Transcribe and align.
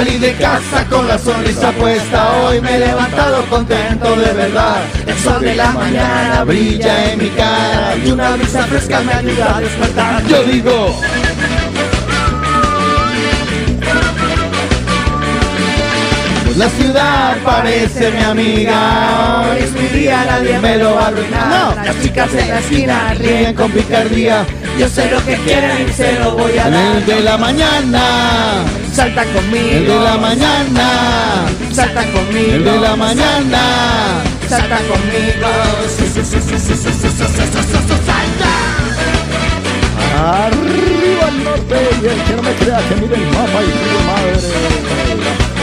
Salí 0.00 0.16
de 0.16 0.32
casa 0.32 0.86
con 0.88 1.06
la 1.06 1.18
sonrisa 1.18 1.72
puesta, 1.72 2.32
hoy 2.40 2.58
me 2.62 2.76
he 2.76 2.78
levantado 2.78 3.44
contento 3.50 4.16
de 4.16 4.32
verdad. 4.32 4.78
El 5.06 5.18
sol 5.18 5.42
de 5.42 5.54
la 5.54 5.72
mañana 5.72 6.42
brilla 6.42 7.12
en 7.12 7.18
mi 7.18 7.28
cara 7.28 7.94
y 8.02 8.10
una 8.10 8.30
brisa 8.30 8.64
fresca 8.64 9.02
me 9.02 9.12
ayuda 9.12 9.58
a 9.58 9.60
despertar. 9.60 10.26
Yo 10.26 10.42
digo. 10.44 10.96
La 16.56 16.68
ciudad 16.70 17.36
parece 17.44 18.10
mi 18.10 18.22
amiga, 18.22 19.50
hoy 19.50 19.64
es 19.64 19.72
mi 19.72 20.00
día, 20.00 20.24
nadie 20.24 20.58
me 20.60 20.78
lo 20.78 20.94
va 20.94 21.02
a 21.02 21.06
arruinar. 21.08 21.76
Las 21.84 22.00
chicas 22.00 22.32
en 22.32 22.48
la 22.48 22.58
esquina 22.60 23.14
ríen 23.18 23.54
con 23.54 23.70
picardía, 23.70 24.46
yo 24.78 24.88
sé 24.88 25.10
lo 25.10 25.22
que 25.26 25.36
quieren 25.36 25.86
y 25.86 25.92
se 25.92 26.18
lo 26.20 26.38
voy 26.38 26.56
a 26.56 26.70
dar. 26.70 26.96
El 26.96 27.04
de 27.04 27.20
la 27.20 27.36
mañana 27.36 28.79
salta 28.92 29.24
conmigo. 29.24 29.70
El 29.70 29.86
de 29.86 30.00
la 30.00 30.16
mañana, 30.16 31.46
salta 31.72 32.04
conmigo. 32.12 32.52
El 32.52 32.64
de 32.64 32.78
la 32.80 32.96
mañana, 32.96 34.22
salta 34.48 34.78
conmigo. 34.78 35.48
Salta. 38.06 38.52
Arriba 40.20 41.28
el 41.28 41.44
norte 41.44 41.76
y 42.02 42.06
el 42.06 42.22
que 42.24 42.32
no 42.36 42.42
me 42.42 42.52
crea 42.54 42.78
que 42.88 42.96
mire 42.96 43.14
el 43.14 43.26
mapa 43.28 43.62
y 43.62 43.66
río 43.66 44.00
madre. 44.06 45.59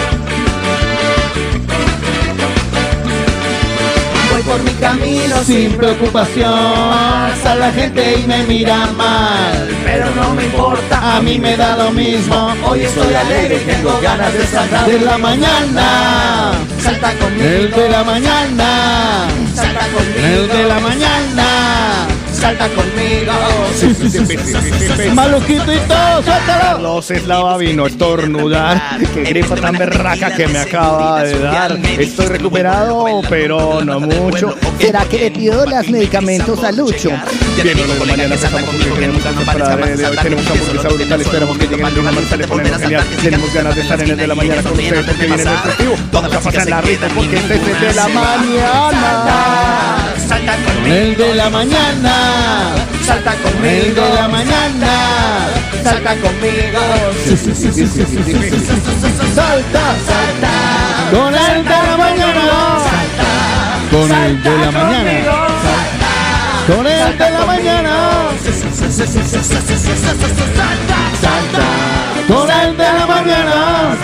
Voy 4.37 4.45
por 4.45 4.61
mi 4.61 4.71
camino 4.73 5.43
sin 5.43 5.75
preocupación. 5.77 6.53
Pasa 6.53 7.55
la 7.55 7.71
gente 7.71 8.19
y 8.19 8.27
me 8.27 8.43
mira 8.43 8.85
mal, 8.95 9.67
pero 9.83 10.11
no 10.11 10.35
me 10.35 10.45
importa. 10.45 11.17
A 11.17 11.21
mí 11.21 11.39
me 11.39 11.57
da 11.57 11.75
lo 11.75 11.89
mismo. 11.89 12.53
Hoy 12.63 12.81
estoy 12.81 13.15
alegre 13.15 13.55
y 13.55 13.65
tengo 13.65 13.99
ganas 13.99 14.31
de 14.31 14.45
saltar 14.45 14.85
De 14.85 14.99
la 14.99 15.17
mañana. 15.17 16.51
Salta 16.79 17.13
conmigo. 17.13 17.43
El 17.43 17.71
de 17.71 17.89
la 17.89 18.03
mañana. 18.03 19.27
Salta 19.55 19.87
conmigo. 19.87 20.27
El 20.27 20.47
de 20.49 20.63
la 20.65 20.79
mañana. 20.81 22.16
Salta 22.39 22.69
conmigo. 22.69 23.33
Maluquito 25.13 25.73
y 25.73 25.77
todo, 25.87 26.23
suéltalo. 26.23 26.61
Carlos 26.61 27.11
Eslava 27.11 27.57
vino 27.57 27.85
a 27.85 27.87
estornudar. 27.87 28.99
Qué 29.13 29.23
gripa 29.23 29.55
tan 29.55 29.77
berraca 29.77 30.35
que 30.35 30.47
me 30.47 30.59
acaba 30.59 31.23
de 31.23 31.39
dar. 31.39 31.77
Estoy 31.97 32.27
recuperado, 32.27 33.21
pero 33.27 33.83
no 33.83 33.99
mucho. 33.99 34.55
¿Será 34.79 35.05
que 35.05 35.17
le 35.17 35.31
pido 35.31 35.65
los 35.65 35.89
medicamentos 35.89 36.63
a 36.63 36.71
Lucho? 36.71 37.09
Bien, 37.63 37.75
de 37.75 38.05
mañana 38.05 38.23
empezamos 38.25 38.61
con 38.61 38.77
que 38.77 38.85
tenemos 38.85 39.25
una 39.25 39.33
temporada 39.33 39.75
de 39.75 40.05
hoy. 40.05 40.17
Tenemos 40.21 40.47
hamburguesa 40.47 40.89
brutal. 40.89 41.21
Esperamos 41.21 41.57
que 41.57 41.67
lleguen 41.67 41.87
el 41.87 41.93
de 41.95 41.99
una 41.99 42.11
marcha. 42.11 42.37
Le 42.37 42.47
ponemos 42.47 42.81
genial. 42.81 43.03
Tenemos 43.21 43.53
ganas 43.53 43.75
de 43.75 43.81
estar 43.81 44.01
en 44.01 44.09
el 44.11 44.17
de 44.17 44.27
la 44.27 44.35
mañana 44.35 44.61
con 44.61 44.73
ustedes 44.73 45.05
porque 45.05 45.25
viene 45.25 45.41
el 45.41 45.49
festivo. 45.49 45.95
Vamos 46.11 46.33
a 46.33 46.39
pasar 46.39 46.69
la 46.69 46.81
rita 46.81 47.07
porque 47.15 47.35
este 47.35 47.55
es 47.55 47.67
el 47.67 47.79
de 47.79 47.93
la 47.93 48.07
mañana. 48.09 50.13
Salta 50.27 50.55
conmigo. 50.55 50.95
El 50.95 51.15
de 51.15 51.35
la 51.35 51.49
mañana. 51.49 52.13
Salta 53.05 53.33
El 53.33 53.39
conmigo. 53.39 54.01
de 54.05 54.13
la 54.15 54.27
mañana. 54.27 54.93
Salta 55.83 56.15
conmigo. 56.15 56.81
Salta. 59.35 59.83
Salta. 60.07 60.53
Con 61.11 61.33
el 61.33 61.63
de 61.63 61.69
la 61.69 61.97
mañana. 61.97 62.43
Con 63.91 64.11
el 64.11 64.43
de 64.43 64.57
la 64.57 64.71
mañana. 64.71 65.11
Con 66.67 66.85
el 66.87 67.17
de 67.17 67.29
la 67.31 67.45
mañana. 67.45 67.93
Con 72.27 72.51
el 72.51 72.77
de 72.77 72.83
la 72.83 73.05
mañana. 73.07 73.97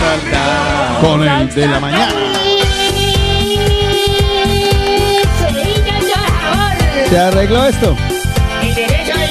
Con 1.02 1.28
el 1.28 1.54
de 1.54 1.68
la 1.68 1.80
mañana. 1.82 2.14
¿Se 7.14 7.20
arregló 7.20 7.64
esto? 7.68 7.96
El 8.64 8.74
derecho 8.74 9.14
de 9.16 9.28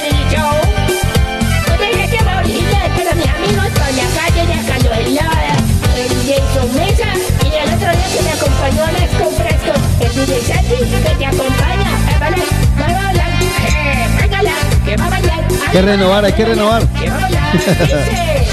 que 2.07 2.23
morirle, 2.23 2.77
pero 2.95 3.13
mi 3.13 3.23
amigo 3.23 3.61
estoy 3.61 3.99
acá, 3.99 4.31
tiene 4.33 4.53
acá 4.53 4.79
lo 4.85 4.93
helada. 4.93 5.57
El 5.97 6.07
DJ 6.07 6.37
su 6.53 6.63
mesa 6.77 7.09
y 7.43 7.47
el 7.53 7.67
otro 7.75 7.91
día 7.91 8.07
que 8.15 8.21
me 8.23 8.31
acompañó 8.31 8.85
a 8.85 8.91
las 8.93 9.09
compras 9.21 9.55
con 9.65 9.75
el 9.99 10.11
DJ 10.15 10.31
Santi 10.43 10.75
que 10.79 11.13
te 11.13 11.25
acompaña. 11.25 11.91
Eh, 12.07 12.17
vale, 12.21 12.37
va 12.79 12.85
a 12.85 13.03
bailar. 13.03 13.31
Eh, 13.67 14.07
báilala, 14.17 14.53
que 14.85 14.95
va 14.95 15.05
a 15.05 15.09
bailar. 15.09 15.39
Hay 15.41 15.71
que 15.73 15.81
renovar, 15.81 16.23
hay 16.23 16.33
que 16.33 16.45
renovar. 16.45 16.87
Que 16.87 17.09
va 17.09 17.17
a 17.17 17.19
bailar. 17.19 17.51
Dice. 17.51 18.47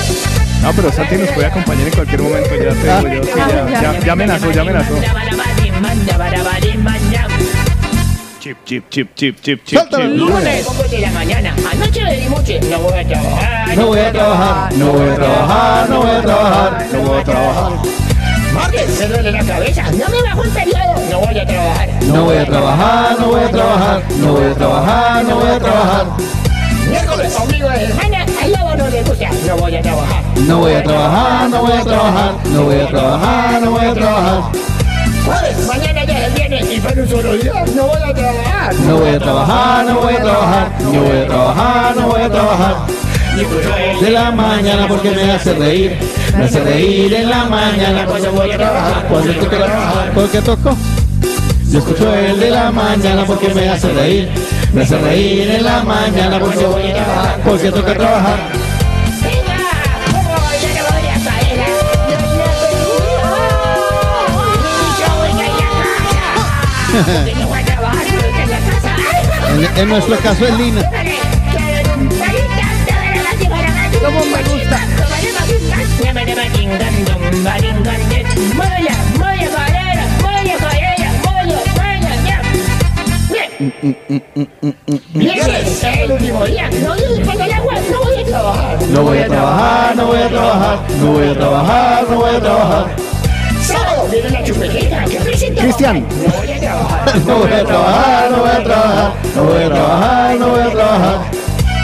No, 0.61 0.73
pero 0.73 0.91
Santi 0.91 1.15
nos 1.15 1.29
puede 1.29 1.47
acompañar 1.47 1.87
en 1.87 1.95
cualquier 1.95 2.21
momento. 2.21 2.51
Ya 2.57 2.73
te 2.73 3.09
digo 3.09 3.23
yo. 3.23 3.23
sí, 3.23 3.39
ya, 3.39 3.81
ya, 3.81 4.01
ya 4.01 4.13
amenazó, 4.13 4.51
ya 4.51 4.63
amenazó. 4.63 4.95
Chip, 8.51 8.59
chip, 8.65 8.91
chip, 8.91 9.15
chip, 9.15 9.41
chip, 9.43 9.65
chip, 9.65 9.79
Suéltalo. 9.79 10.09
chip. 10.09 10.19
Lunes, 10.19 10.91
de 10.91 10.99
la 10.99 11.11
mañana. 11.13 11.55
Anoche 11.71 12.03
le 12.03 12.17
di 12.17 12.29
mucho. 12.29 12.53
No 12.69 12.79
voy 12.81 12.99
a 12.99 13.07
trabajar. 13.07 13.77
No 13.77 13.87
voy 13.87 13.99
a 14.01 14.13
trabajar, 14.13 14.73
no 14.73 14.87
voy 14.91 15.09
a 15.09 15.15
trabajar, 15.15 15.89
no 15.89 16.01
voy 16.01 16.11
a 16.11 16.23
trabajar, 16.23 16.87
no 16.93 16.99
voy 17.01 17.21
a 17.21 17.25
trabajar. 17.25 17.73
Martes, 18.53 18.91
se 18.91 19.07
duele 19.07 19.31
la 19.31 19.45
cabeza. 19.45 19.83
No 19.93 20.09
me 20.09 20.23
bajo 20.23 20.43
el 20.43 20.51
periodo. 20.51 20.95
No 21.13 21.21
voy 21.21 21.39
a 21.39 21.47
trabajar. 21.47 21.89
No 22.03 22.25
voy 22.25 22.37
a 22.39 22.45
trabajar, 22.47 23.21
no 23.21 23.27
voy 23.29 23.41
a 23.41 23.51
trabajar, 23.51 24.03
no 24.19 24.33
voy 24.33 24.47
a 24.47 24.55
trabajar, 24.55 25.25
no 25.25 25.37
voy 25.37 25.51
a 25.51 25.59
trabajar. 25.61 26.07
Miércoles, 26.89 27.37
ombligo 27.37 27.69
de 27.69 27.87
semana. 27.87 28.27
Al 28.43 28.51
lobo 28.51 28.75
no 28.75 28.89
le 28.89 29.03
gusta. 29.05 29.31
No 29.47 29.57
voy 29.59 29.77
a 29.77 29.83
trabajar. 29.83 30.25
No 30.39 30.59
voy 30.59 30.73
a 30.73 30.83
trabajar, 30.83 31.51
no 31.51 31.61
voy 31.61 31.73
a 31.73 31.85
trabajar, 31.85 32.35
no 32.47 32.63
voy 32.65 32.81
a 32.81 32.87
trabajar, 32.89 33.63
no 33.63 33.71
voy 33.71 33.85
a 33.85 33.95
trabajar. 33.95 34.43
Jueves, 35.25 35.67
mañana 35.69 36.05
ya 36.05 36.27
es 36.27 36.39
y 36.39 36.40
No 37.77 37.87
voy 37.87 38.03
a 38.03 38.15
trabajar. 38.15 38.75
No 38.75 38.97
voy 38.99 39.11
a 39.11 39.19
trabajar, 39.19 39.85
no 39.85 40.01
voy 40.01 40.15
a 40.15 40.23
trabajar, 40.23 40.71
no 40.81 41.01
voy 41.01 41.17
a 41.17 41.27
trabajar, 41.27 41.97
no 41.97 42.07
voy 42.09 42.21
a. 42.23 42.31
De 44.01 44.11
la 44.11 44.31
mañana 44.31 44.89
porque 44.89 45.11
me 45.11 45.31
hace 45.31 45.55
reír, 45.55 45.99
me 46.37 46.45
hace 46.45 46.61
reír 46.61 47.15
en 47.15 47.31
la 47.31 47.45
mañana 47.45 48.05
cuando 48.07 48.33
voy 48.33 48.51
a 48.51 48.57
trabajar, 48.57 49.07
cuando 49.09 49.33
toca 49.35 49.57
trabajar, 49.57 50.13
porque 50.15 50.41
toco. 50.41 50.77
Yo 51.71 51.79
escucho 51.79 52.15
el 52.15 52.41
de 52.41 52.51
la 52.51 52.71
mañana 52.71 53.25
porque 53.25 53.55
me 53.55 53.69
hace 53.69 53.93
reír, 53.93 54.29
me 54.73 54.83
hace 54.83 54.99
reír 54.99 55.51
en 55.51 55.65
la 55.65 55.83
mañana 55.85 56.41
porque 56.41 56.67
voy 56.67 56.91
a 56.91 56.95
trabajar, 56.95 57.41
porque 57.45 57.71
toca 57.71 57.95
trabajar. 57.95 58.39
En 69.77 69.89
nuestro 69.89 70.17
caso 70.19 70.47
es 70.47 70.59
Lina. 70.59 70.83
¿Cómo 74.03 74.25
me 74.25 74.43
gusta? 74.43 74.81
El 85.83 86.13
último 86.13 86.45
día. 86.47 86.71
No 86.71 86.95
voy 88.03 88.19
a 88.19 88.27
trabajar. 88.27 88.77
No 88.91 89.03
voy 89.03 89.19
a 89.19 89.27
trabajar, 89.29 89.97
no 89.97 90.07
voy 90.07 90.19
a 90.23 90.29
trabajar, 90.29 90.79
no 90.99 91.13
voy 91.13 91.29
a 91.29 91.35
trabajar, 91.35 92.07
no 92.09 92.17
voy 92.17 92.35
a 92.35 92.41
trabajar. 92.41 93.10
Cristian. 94.53 96.07
No 96.07 96.33
voy 96.39 96.53
a 96.53 96.61
trabajar. 96.61 97.21
No 97.27 97.37
voy 97.37 97.53
a 97.53 97.65
trabajar, 97.65 98.31
no 98.31 98.39
voy 98.39 98.51
a 98.51 98.65
trabajar, 98.65 99.13
no 99.35 99.45
voy 99.45 99.63
a 99.63 99.69
trabajar, 99.69 100.39
no 100.39 100.49
voy 100.49 100.61
a 100.61 100.71
trabajar. 100.71 101.19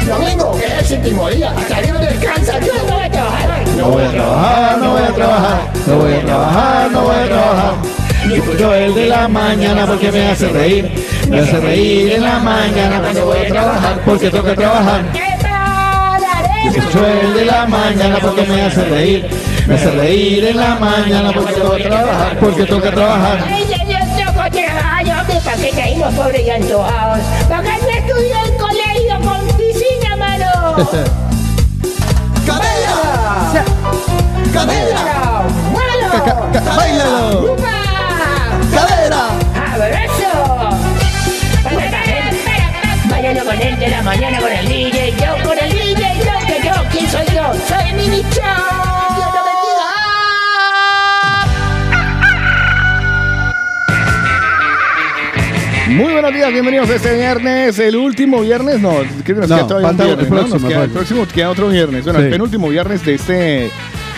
Domingo, 0.06 0.52
que 0.56 0.64
es 0.66 0.72
el 0.72 0.84
séptimo 0.86 1.28
día. 1.28 1.50
Hasta 1.56 1.82
que 1.82 1.92
no 1.92 1.98
descansa, 1.98 2.60
yo 2.60 2.72
no 2.74 2.94
voy 2.94 3.04
a 3.04 3.10
trabajar. 3.10 3.68
No 3.76 3.88
voy 3.90 4.04
a 4.04 4.10
trabajar, 4.10 4.78
no 4.78 4.92
voy 4.92 5.02
a 5.02 5.14
trabajar, 5.14 5.60
no 5.86 5.96
voy 5.96 6.12
a 6.12 6.20
trabajar, 6.24 6.90
no 6.90 7.00
voy 7.02 7.16
a 7.16 7.26
trabajar. 7.26 7.74
Y 8.28 8.34
escucho 8.34 8.74
el 8.74 8.94
de 8.94 9.06
la 9.06 9.28
mañana 9.28 9.86
porque 9.86 10.10
me 10.10 10.28
hace 10.28 10.48
reír, 10.48 10.90
me 11.28 11.40
hace 11.40 11.60
reír 11.60 12.12
en 12.14 12.22
la 12.22 12.38
mañana 12.40 13.00
cuando 13.00 13.26
voy 13.26 13.38
a 13.38 13.48
trabajar, 13.48 14.00
porque 14.04 14.30
toca 14.30 14.54
trabajar. 14.54 15.04
Escucho 16.66 17.06
el 17.06 17.34
de 17.34 17.44
la 17.44 17.66
mañana 17.66 18.19
porque 18.20 18.42
me 18.42 18.62
hace 18.62 18.84
reír. 18.84 19.28
Me 19.66 19.74
hace 19.74 19.90
reír 19.90 20.44
en 20.44 20.56
la 20.58 20.76
mañana 20.76 21.32
porque 21.32 21.52
tengo 21.54 21.74
que 21.74 21.82
trabajar. 21.82 22.38
Porque 22.38 22.64
tengo 22.64 22.80
que 22.82 22.90
trabajar. 22.90 23.44
Ay, 23.50 23.66
ya, 23.68 23.84
ya, 23.84 24.16
yo 24.16 24.32
con 24.32 24.50
trabajo, 24.52 25.20
hombre, 25.20 25.40
¿para 25.44 25.56
qué 25.56 25.70
caímos 25.70 26.14
pobres 26.14 26.46
y 26.46 26.50
antojados? 26.50 27.18
¿Para 27.48 27.62
qué 27.62 27.70
no 27.82 27.88
estudió 27.88 28.36
en 28.44 28.58
colegio 28.58 29.20
con 29.24 29.46
piscina, 29.56 30.16
mano? 30.16 30.76
¡Cadera! 32.46 33.64
¡Cadera! 34.52 35.42
¡Muévelo! 35.72 36.08
¡Báilalo! 36.76 37.52
¡Upa! 37.52 37.74
¡Cadera! 38.72 39.22
¡Abrazo! 39.74 40.32
Mañana 43.10 43.42
con 43.42 43.60
el 43.60 43.78
de 43.80 43.88
la 43.88 44.02
mañana 44.02 44.38
con 44.38 44.52
el 44.52 44.69
DJ, 44.69 45.14
yo 45.19 45.48
con 45.48 45.58
el 45.58 45.70
DJ, 45.72 46.19
yo 46.19 46.46
que 46.46 46.62
yo, 46.64 46.72
¿quién 46.92 47.10
soy 47.10 47.26
yo? 47.34 47.52
Soy 47.66 47.92
Mini 47.94 48.22
Show. 48.30 48.85
Muy 55.96 56.12
buenos 56.12 56.34
días, 56.34 56.52
bienvenidos 56.52 56.90
a 56.90 56.94
este 56.96 57.14
viernes, 57.16 57.78
el 57.78 57.96
último 57.96 58.43
viernes, 58.43 58.81
no, 58.81 58.96
que 59.25 59.32
nos 59.32 59.48
No, 59.48 59.56
queda 59.56 59.66
todavía 59.66 59.88
un 59.90 59.96
falta 59.96 60.04
viernes, 60.04 60.26
el 60.26 60.31
¿no? 60.31 60.37
próximo, 60.37 60.58
Nos 60.60 60.69
queda- 60.70 60.84
el 60.84 60.90
próximo. 60.90 61.20
próximo 61.20 61.34
queda 61.34 61.50
otro 61.50 61.69
viernes, 61.69 62.04
bueno, 62.04 62.19
el 62.19 62.31
penúltimo 62.31 62.69
viernes 62.69 63.04
de 63.04 63.14
este, 63.14 63.70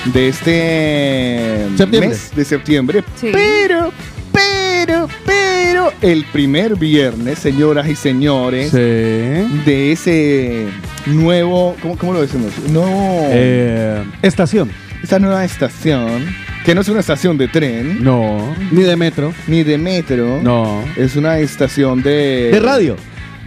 de 0.07 0.29
este 0.29 1.67
Septiembre. 1.77 2.09
mes 2.09 2.31
de 2.35 2.45
septiembre, 2.45 3.05
Sí. 3.21 3.31
pero, 3.33 3.93
pero, 4.33 5.09
pero, 5.25 5.93
el 6.03 6.25
primer 6.33 6.75
viernes, 6.75 7.39
señoras 7.39 7.87
y 7.89 7.95
señores, 7.95 8.71
Sí. 8.71 8.77
de 8.77 9.93
ese 9.93 10.67
nuevo, 11.07 11.77
¿cómo, 11.81 11.97
cómo 11.97 12.13
lo 12.13 12.23
decimos? 12.23 12.53
Nuevo, 12.71 13.29
Eh, 13.31 14.03
estación. 14.23 14.71
esta 15.03 15.21
nueva 15.21 15.45
estación, 15.45 16.27
que 16.69 16.75
no 16.75 16.83
es 16.83 16.89
una 16.91 17.01
estación 17.01 17.39
de 17.39 17.49
tren, 17.49 18.05
No. 18.05 18.55
Ni 18.71 18.83
de 18.83 18.95
metro. 18.95 19.33
ni 19.47 19.63
de 19.63 19.79
metro, 19.79 20.39
No. 20.43 20.85
es 20.97 21.17
una 21.17 21.39
estación 21.39 22.03
de... 22.03 22.51
De 22.53 22.61
radio. 22.61 22.95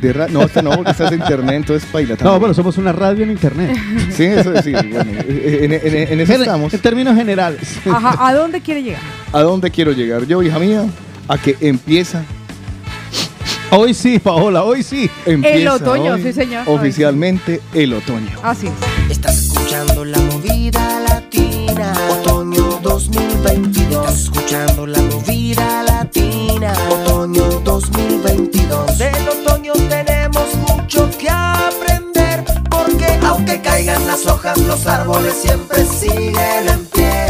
De 0.01 0.11
ra- 0.11 0.27
no, 0.27 0.41
esta 0.41 0.63
no, 0.63 0.71
porque 0.71 0.89
esta 0.89 1.03
es 1.03 1.11
de 1.11 1.17
internet, 1.17 1.55
entonces 1.57 1.87
baila 1.91 2.17
No, 2.23 2.39
bueno, 2.39 2.55
somos 2.55 2.79
una 2.79 2.91
radio 2.91 3.23
en 3.23 3.29
internet. 3.29 3.77
Sí, 4.09 4.23
eso 4.23 4.51
sí, 4.63 4.71
bueno, 4.71 5.05
en, 5.27 5.71
en- 5.71 5.95
en 6.13 6.19
eso 6.19 6.31
Gen- 6.31 6.41
estamos. 6.41 6.73
En 6.73 6.79
términos 6.79 7.15
generales. 7.15 7.77
Ajá, 7.87 8.27
¿a 8.27 8.33
dónde 8.33 8.59
quiere 8.59 8.81
llegar? 8.81 9.01
¿A 9.31 9.41
dónde 9.41 9.69
quiero 9.69 9.91
llegar 9.91 10.25
yo, 10.25 10.41
hija 10.41 10.57
mía? 10.57 10.85
A 11.27 11.37
que 11.37 11.55
empieza, 11.61 12.23
Hoy 13.69 13.93
sí, 13.93 14.17
Paola, 14.17 14.63
hoy 14.63 14.81
sí. 14.81 15.09
empieza 15.27 15.75
otoño, 15.75 16.13
hoy 16.15 16.23
sí, 16.23 16.33
señor. 16.33 16.63
Oficialmente 16.65 17.61
el 17.75 17.93
otoño. 17.93 18.31
Así 18.41 18.65
es. 18.67 18.73
Estás 19.11 19.37
escuchando 19.45 20.03
la 20.05 20.17
movida 20.17 20.99
latina. 21.07 21.93
Otoño 23.01 23.21
2022. 23.41 24.05
Estás 24.05 24.19
escuchando 24.21 24.85
la 24.85 25.01
movida 25.01 25.83
latina. 25.83 26.73
Otoño 26.91 27.43
2022. 27.61 28.97
Del 28.97 29.29
otoño 29.29 29.73
tenemos 29.89 30.53
mucho 30.67 31.09
que 31.17 31.27
aprender. 31.29 32.45
Porque 32.69 33.19
aunque 33.25 33.59
caigan 33.61 34.05
las 34.05 34.25
hojas, 34.27 34.57
los 34.59 34.85
árboles 34.85 35.33
siempre 35.33 35.83
siguen 35.85 36.69
en 36.69 36.85
pie. 36.85 37.27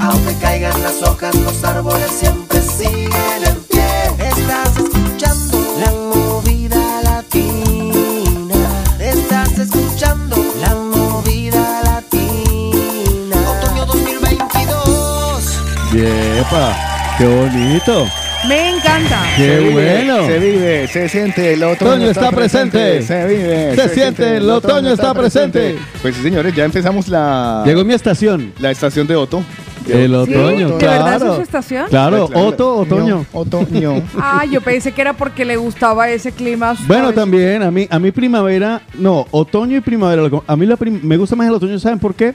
Aunque 0.00 0.34
caigan 0.40 0.82
las 0.82 1.00
hojas, 1.02 1.34
los 1.36 1.62
árboles 1.62 2.10
siempre 2.10 2.60
siguen 2.60 3.44
en 3.46 3.56
pie. 3.70 3.86
Estás 4.18 4.76
escuchando 4.78 5.58
la 5.80 5.90
movida 5.92 7.02
latina. 7.02 8.84
Estás 8.98 9.58
escuchando 9.58 10.47
Yepa, 15.92 16.76
qué 17.16 17.26
bonito. 17.26 18.06
Me 18.46 18.76
encanta. 18.76 19.22
Qué 19.36 19.70
bueno. 19.72 20.26
Se 20.26 20.38
vive, 20.38 20.86
se 20.86 21.08
siente, 21.08 21.54
el 21.54 21.62
otoño, 21.64 21.90
Otoño 21.92 22.10
está 22.10 22.30
presente. 22.30 23.02
Se 23.02 23.26
vive, 23.26 23.74
Se 23.74 23.88
siente, 23.88 24.36
el 24.36 24.50
otoño 24.50 24.92
está 24.92 25.14
presente. 25.14 25.76
Pues 26.02 26.14
sí, 26.16 26.22
señores, 26.22 26.54
ya 26.54 26.64
empezamos 26.64 27.08
la, 27.08 27.62
Llegó 27.64 27.84
mi 27.84 27.94
estación. 27.94 28.52
la 28.60 28.70
estación 28.70 29.06
de 29.06 29.16
Otto. 29.16 29.42
El 29.88 30.10
¿Sí? 30.26 30.34
otoño, 30.34 30.68
¿De 30.78 30.86
verdad 30.86 31.16
eso 31.16 31.18
claro. 31.18 31.30
es 31.30 31.36
su 31.36 31.42
estación? 31.42 31.86
Claro, 31.88 32.26
Claro. 32.28 32.46
Oto, 32.48 32.76
otoño. 32.76 33.24
Otoño. 33.32 34.02
Ah, 34.16 34.44
yo 34.50 34.60
pensé 34.60 34.92
que 34.92 35.00
era 35.00 35.12
porque 35.12 35.44
le 35.44 35.56
gustaba 35.56 36.08
ese 36.08 36.32
clima. 36.32 36.74
Bueno, 36.86 37.12
también 37.12 37.62
a 37.62 37.70
mí, 37.70 37.86
a 37.90 37.98
mí 37.98 38.10
primavera, 38.10 38.82
no, 38.98 39.26
otoño 39.30 39.76
y 39.76 39.80
primavera. 39.80 40.28
A 40.46 40.56
mí 40.56 40.66
la 40.66 40.76
prim- 40.76 41.00
me 41.02 41.16
gusta 41.16 41.36
más 41.36 41.46
el 41.48 41.54
otoño, 41.54 41.78
¿saben 41.78 41.98
por 41.98 42.14
qué? 42.14 42.34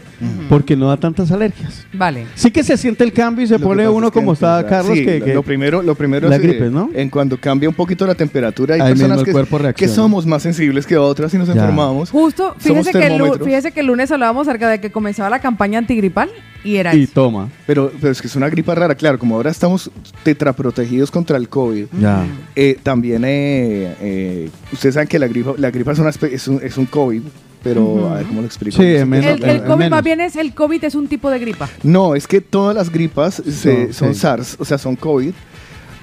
Porque 0.50 0.76
no 0.76 0.88
da 0.90 0.98
tantas 0.98 1.32
alergias. 1.32 1.86
Vale. 1.94 2.26
Sí 2.36 2.52
que 2.52 2.64
se 2.64 2.78
siente 2.78 3.04
el 3.04 3.14
cambio 3.14 3.44
y 3.46 3.48
se 3.48 3.58
Lo 3.58 3.66
pone 3.68 3.88
uno 3.88 4.08
es 4.08 4.14
que 4.14 4.20
como 4.20 4.34
está 4.34 4.66
Carlos, 4.68 4.98
sí, 4.98 5.06
que, 5.06 5.20
lo- 5.20 5.26
que- 5.26 5.34
lo 5.34 5.44
primero, 5.44 5.82
lo 5.82 5.96
primero 5.96 6.28
la 6.30 6.36
es, 6.38 6.42
gripe, 6.42 6.70
¿no? 6.70 6.90
En 6.94 7.10
cuando 7.10 7.38
cambia 7.38 7.70
un 7.70 7.76
poquito 7.76 8.06
la 8.08 8.16
temperatura, 8.16 8.76
hay 8.76 8.82
Ahí 8.82 8.94
personas 8.94 9.24
que, 9.24 9.32
cuerpo 9.32 9.60
que 9.76 9.88
somos 9.88 10.26
más 10.26 10.42
sensibles 10.44 10.86
que 10.86 10.98
otras 10.98 11.34
y 11.34 11.38
nos 11.38 11.48
Ya. 11.48 11.54
enfermamos. 11.54 12.10
Justo, 12.10 12.56
fíjese 12.58 12.92
que, 12.92 13.06
el, 13.08 13.40
fíjese 13.44 13.72
que 13.72 13.80
el 13.82 13.88
lunes 13.88 14.12
hablábamos 14.12 14.48
acerca 14.48 14.70
de 14.70 14.80
que 14.82 14.92
comenzaba 14.92 15.30
la 15.30 15.40
campaña 15.40 15.80
antigripal 15.80 16.30
y 16.64 16.76
era 16.78 16.96
y 16.96 17.04
eso. 17.04 17.12
toma. 17.14 17.50
Pero, 17.68 17.92
pero 18.00 18.12
es 18.12 18.22
que 18.22 18.28
es 18.28 18.36
una 18.36 18.50
gripa 18.50 18.74
rara, 18.76 18.96
claro, 18.96 19.20
como 19.20 19.36
ahora 19.36 19.52
estamos 19.52 19.90
tetraprotegidos 20.24 21.12
contra 21.12 21.38
el 21.38 21.50
COVID. 21.50 21.86
Ya. 22.00 22.26
eh, 22.56 22.78
también, 22.82 23.24
eh, 23.26 23.96
eh, 24.02 24.50
ustedes 24.72 24.96
saben 24.96 25.08
que 25.08 25.20
la 25.20 25.28
gripa, 25.28 25.54
la 25.58 25.72
gripa 25.72 25.92
es, 25.92 26.00
una 26.00 26.10
espe- 26.12 26.32
es, 26.32 26.48
un, 26.48 26.60
es 26.64 26.78
un 26.78 26.86
COVID, 26.86 27.22
pero 27.64 28.10
a 28.10 28.16
ver 28.16 28.26
cómo 28.26 28.42
lo 28.42 28.48
explico. 28.48 28.76
Sí, 28.78 28.84
menos- 29.06 29.26
es 29.26 29.32
El, 29.36 29.42
la- 29.42 29.52
el 29.54 29.60
COVID 29.64 29.78
menos. 29.78 29.92
más 29.92 30.04
bien 30.04 30.22
es, 30.22 30.36
el 30.36 30.54
COVID 30.54 30.84
es 30.84 30.96
un 30.96 31.08
tipo 31.08 31.30
de 31.30 31.40
gripa. 31.40 31.70
No, 31.84 32.16
es 32.16 32.28
que 32.28 32.42
todas 32.42 32.76
las 32.76 32.90
gripas 32.92 33.36
se- 33.50 33.88
No, 33.88 33.94
son 33.94 34.14
sí. 34.14 34.20
SARS, 34.22 34.56
o 34.60 34.66
sea, 34.66 34.78
son 34.78 34.96
COVID. 34.96 35.34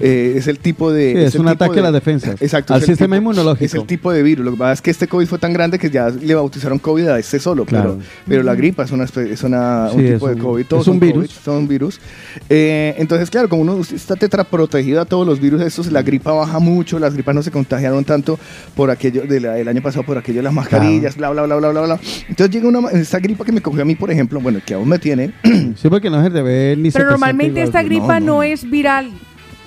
Eh, 0.01 0.35
es 0.37 0.47
el 0.49 0.59
tipo 0.59 0.91
de. 0.93 1.13
Sí, 1.13 1.19
es 1.19 1.35
un 1.37 1.49
ataque 1.49 1.75
de- 1.75 1.81
a 1.81 1.83
las 1.85 1.93
defensas, 1.93 2.37
Exacto. 2.43 2.75
al 2.75 2.83
es 2.83 2.89
el 2.89 2.95
sistema 2.95 3.17
tipo- 3.17 3.23
inmunológico. 3.31 3.65
Es 3.67 3.75
el 3.75 3.85
tipo 3.87 4.11
de 4.13 4.23
virus. 4.23 4.45
Lo 4.45 4.53
que 4.53 4.57
pasa 4.59 4.73
es 4.73 4.83
que 4.83 4.91
este 4.91 5.07
COVID 5.09 5.27
fue 5.27 5.39
tan 5.39 5.53
grande 5.53 5.79
que 5.79 5.91
ya 5.91 6.09
le 6.11 6.35
bautizaron 6.35 6.79
COVID 6.79 7.07
a 7.09 7.19
este 7.19 7.39
solo. 7.39 7.65
Claro. 7.67 7.97
Pero, 7.99 8.09
pero 8.27 8.43
la 8.43 8.55
gripa 8.55 8.85
es, 8.85 8.91
una, 8.93 9.05
es 9.05 9.43
una- 9.43 9.91
un 9.93 10.05
tipo 10.07 10.29
es 10.29 10.37
de 10.37 10.43
COVID. 10.43 10.65
todos 10.67 10.83
es 10.83 10.89
un 10.89 10.95
son 10.95 11.01
virus. 11.01 11.27
COVID, 11.29 11.45
son 11.45 11.69
virus. 11.69 12.01
Eh, 12.49 12.95
entonces, 12.99 13.31
claro, 13.31 13.49
como 13.49 13.63
uno 13.63 13.81
está 13.81 14.17
tetraprotegido 14.17 15.01
a 15.01 15.05
todos 15.05 15.27
los 15.27 15.41
virus 15.41 15.61
estos, 15.63 15.91
la 15.93 16.03
gripa 16.03 16.33
baja 16.33 16.59
mucho. 16.59 16.99
Las 16.99 17.15
gripas 17.15 17.35
no 17.35 17.43
se 17.43 17.51
contagiaron 17.51 18.05
tanto 18.05 18.39
por 18.75 18.91
aquello 18.91 19.23
de 19.23 19.41
la- 19.41 19.55
del 19.55 19.69
año 19.69 19.83
pasado, 19.83 20.05
por 20.05 20.17
aquello 20.19 20.39
de 20.39 20.45
las 20.45 20.53
mascarillas, 20.55 21.17
bla, 21.17 21.31
bla, 21.31 21.43
bla, 21.45 21.57
bla, 21.57 21.69
bla, 21.71 21.81
bla. 21.83 22.01
Entonces 22.29 22.51
llega 22.55 22.69
una, 22.69 22.89
esta 22.91 23.19
gripa 23.19 23.45
que 23.45 23.53
me 23.53 23.61
cogió 23.61 23.83
a 23.83 23.85
mí, 23.85 23.95
por 23.97 24.11
ejemplo, 24.11 24.41
bueno, 24.41 24.61
que 24.65 24.75
aún 24.75 24.89
me 24.89 24.99
tiene. 24.99 25.33
Sí, 25.77 25.89
porque 25.89 26.09
no 26.11 26.21
es 26.21 26.27
el 26.27 26.33
deber 26.33 26.79
ni 26.79 26.91
se 26.91 26.99
Pero 26.99 27.11
normalmente 27.11 27.63
esta 27.63 27.83
gripa 27.83 28.19
no, 28.21 28.27
no, 28.27 28.33
no. 28.37 28.43
es 28.43 28.69
viral. 28.69 29.11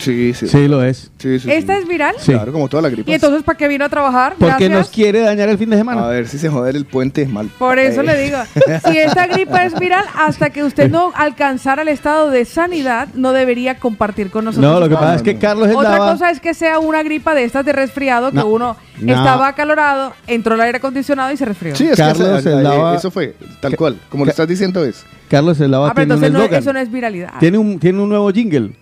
Sí, 0.04 0.34
sí. 0.34 0.48
Sí, 0.48 0.68
lo 0.68 0.84
es. 0.84 1.12
sí, 1.18 1.40
sí, 1.40 1.52
¿Esta 1.52 1.76
sí. 1.76 1.82
es 1.82 1.88
viral? 1.88 2.16
Sí. 2.20 2.32
Claro, 2.34 2.52
como 2.52 2.68
toda 2.68 2.84
la 2.84 2.90
gripa. 2.90 3.10
¿Y 3.10 3.14
entonces 3.14 3.44
para 3.44 3.58
qué 3.58 3.68
vino 3.68 3.86
a 3.86 3.90
trabajar? 3.90 4.34
Porque 4.38 4.52
Gracias. 4.68 4.72
nos 4.72 4.90
quiere 4.90 5.22
dañar 5.22 5.50
el 5.50 5.58
fin 5.58 5.70
de 5.70 5.76
A 5.76 5.80
semana. 5.80 6.06
ver 6.08 6.28
si 6.28 6.38
se 6.38 6.50
joder 6.50 6.76
el 6.76 6.86
puente 6.86 7.26
mal. 7.26 7.50
Por 7.58 7.80
eso 7.80 8.02
Eh, 8.02 8.04
le 8.06 8.18
digo, 8.24 8.38
si 8.86 8.98
esta 8.98 9.28
gripa 9.34 9.66
es 9.66 9.78
viral, 9.80 10.06
hasta 10.16 10.50
que 10.50 10.64
usted 10.64 10.90
no 10.92 11.12
alcanzara 11.16 11.82
el 11.84 11.88
estado 11.88 12.30
de 12.30 12.46
sanidad, 12.46 13.08
no 13.14 13.32
debería 13.32 13.80
compartir 13.80 14.30
con 14.30 14.46
nosotros. 14.46 14.72
No, 14.72 14.80
lo 14.80 14.90
que 14.90 14.96
pasa 14.96 15.16
es 15.16 15.22
que 15.22 15.38
Carlos 15.38 15.70
Otra 15.74 15.92
estaba... 15.94 16.12
cosa 16.12 16.30
es 16.32 16.40
que 16.40 16.54
sea 16.54 16.80
una 16.80 17.02
gripa 17.04 17.34
de 17.34 17.44
estas 17.46 17.66
de 17.66 17.72
resfriado, 17.74 18.32
que 18.32 18.38
No, 18.38 18.48
uno 18.48 18.76
no. 19.00 19.14
estaba 19.14 19.48
acalorado, 19.48 20.14
entró 20.28 20.56
al 20.56 20.62
aire 20.62 20.78
acondicionado 20.80 21.32
y 21.32 21.38
se 21.38 21.46
resfrió. 21.46 21.76
Sí, 21.76 21.88
es 21.88 21.98
Carlos 21.98 22.44
que 22.44 22.50
el 22.50 22.64
lava- 22.64 22.96
eso 22.96 23.10
fue, 23.10 23.36
tal 23.62 23.76
cual. 23.78 23.98
Como 24.10 24.26
lo 24.26 24.32
estás 24.32 24.48
diciendo 24.48 24.84
es. 24.84 25.06
Carlos 25.30 25.60
Eslava 25.60 25.88
ah, 25.88 25.94
pero 25.96 26.06
tiene 26.08 26.14
un 26.20 26.24
entonces 26.26 26.32
no- 26.34 26.40
eslogan. 26.44 26.62
eso 26.62 26.74
no 26.74 26.80
es 26.80 26.92
viralidad. 26.92 27.34
Tiene 27.40 27.58
un, 27.58 27.80
tiene 27.80 28.00
un 28.02 28.10
nuevo 28.10 28.30
jingle. 28.32 28.74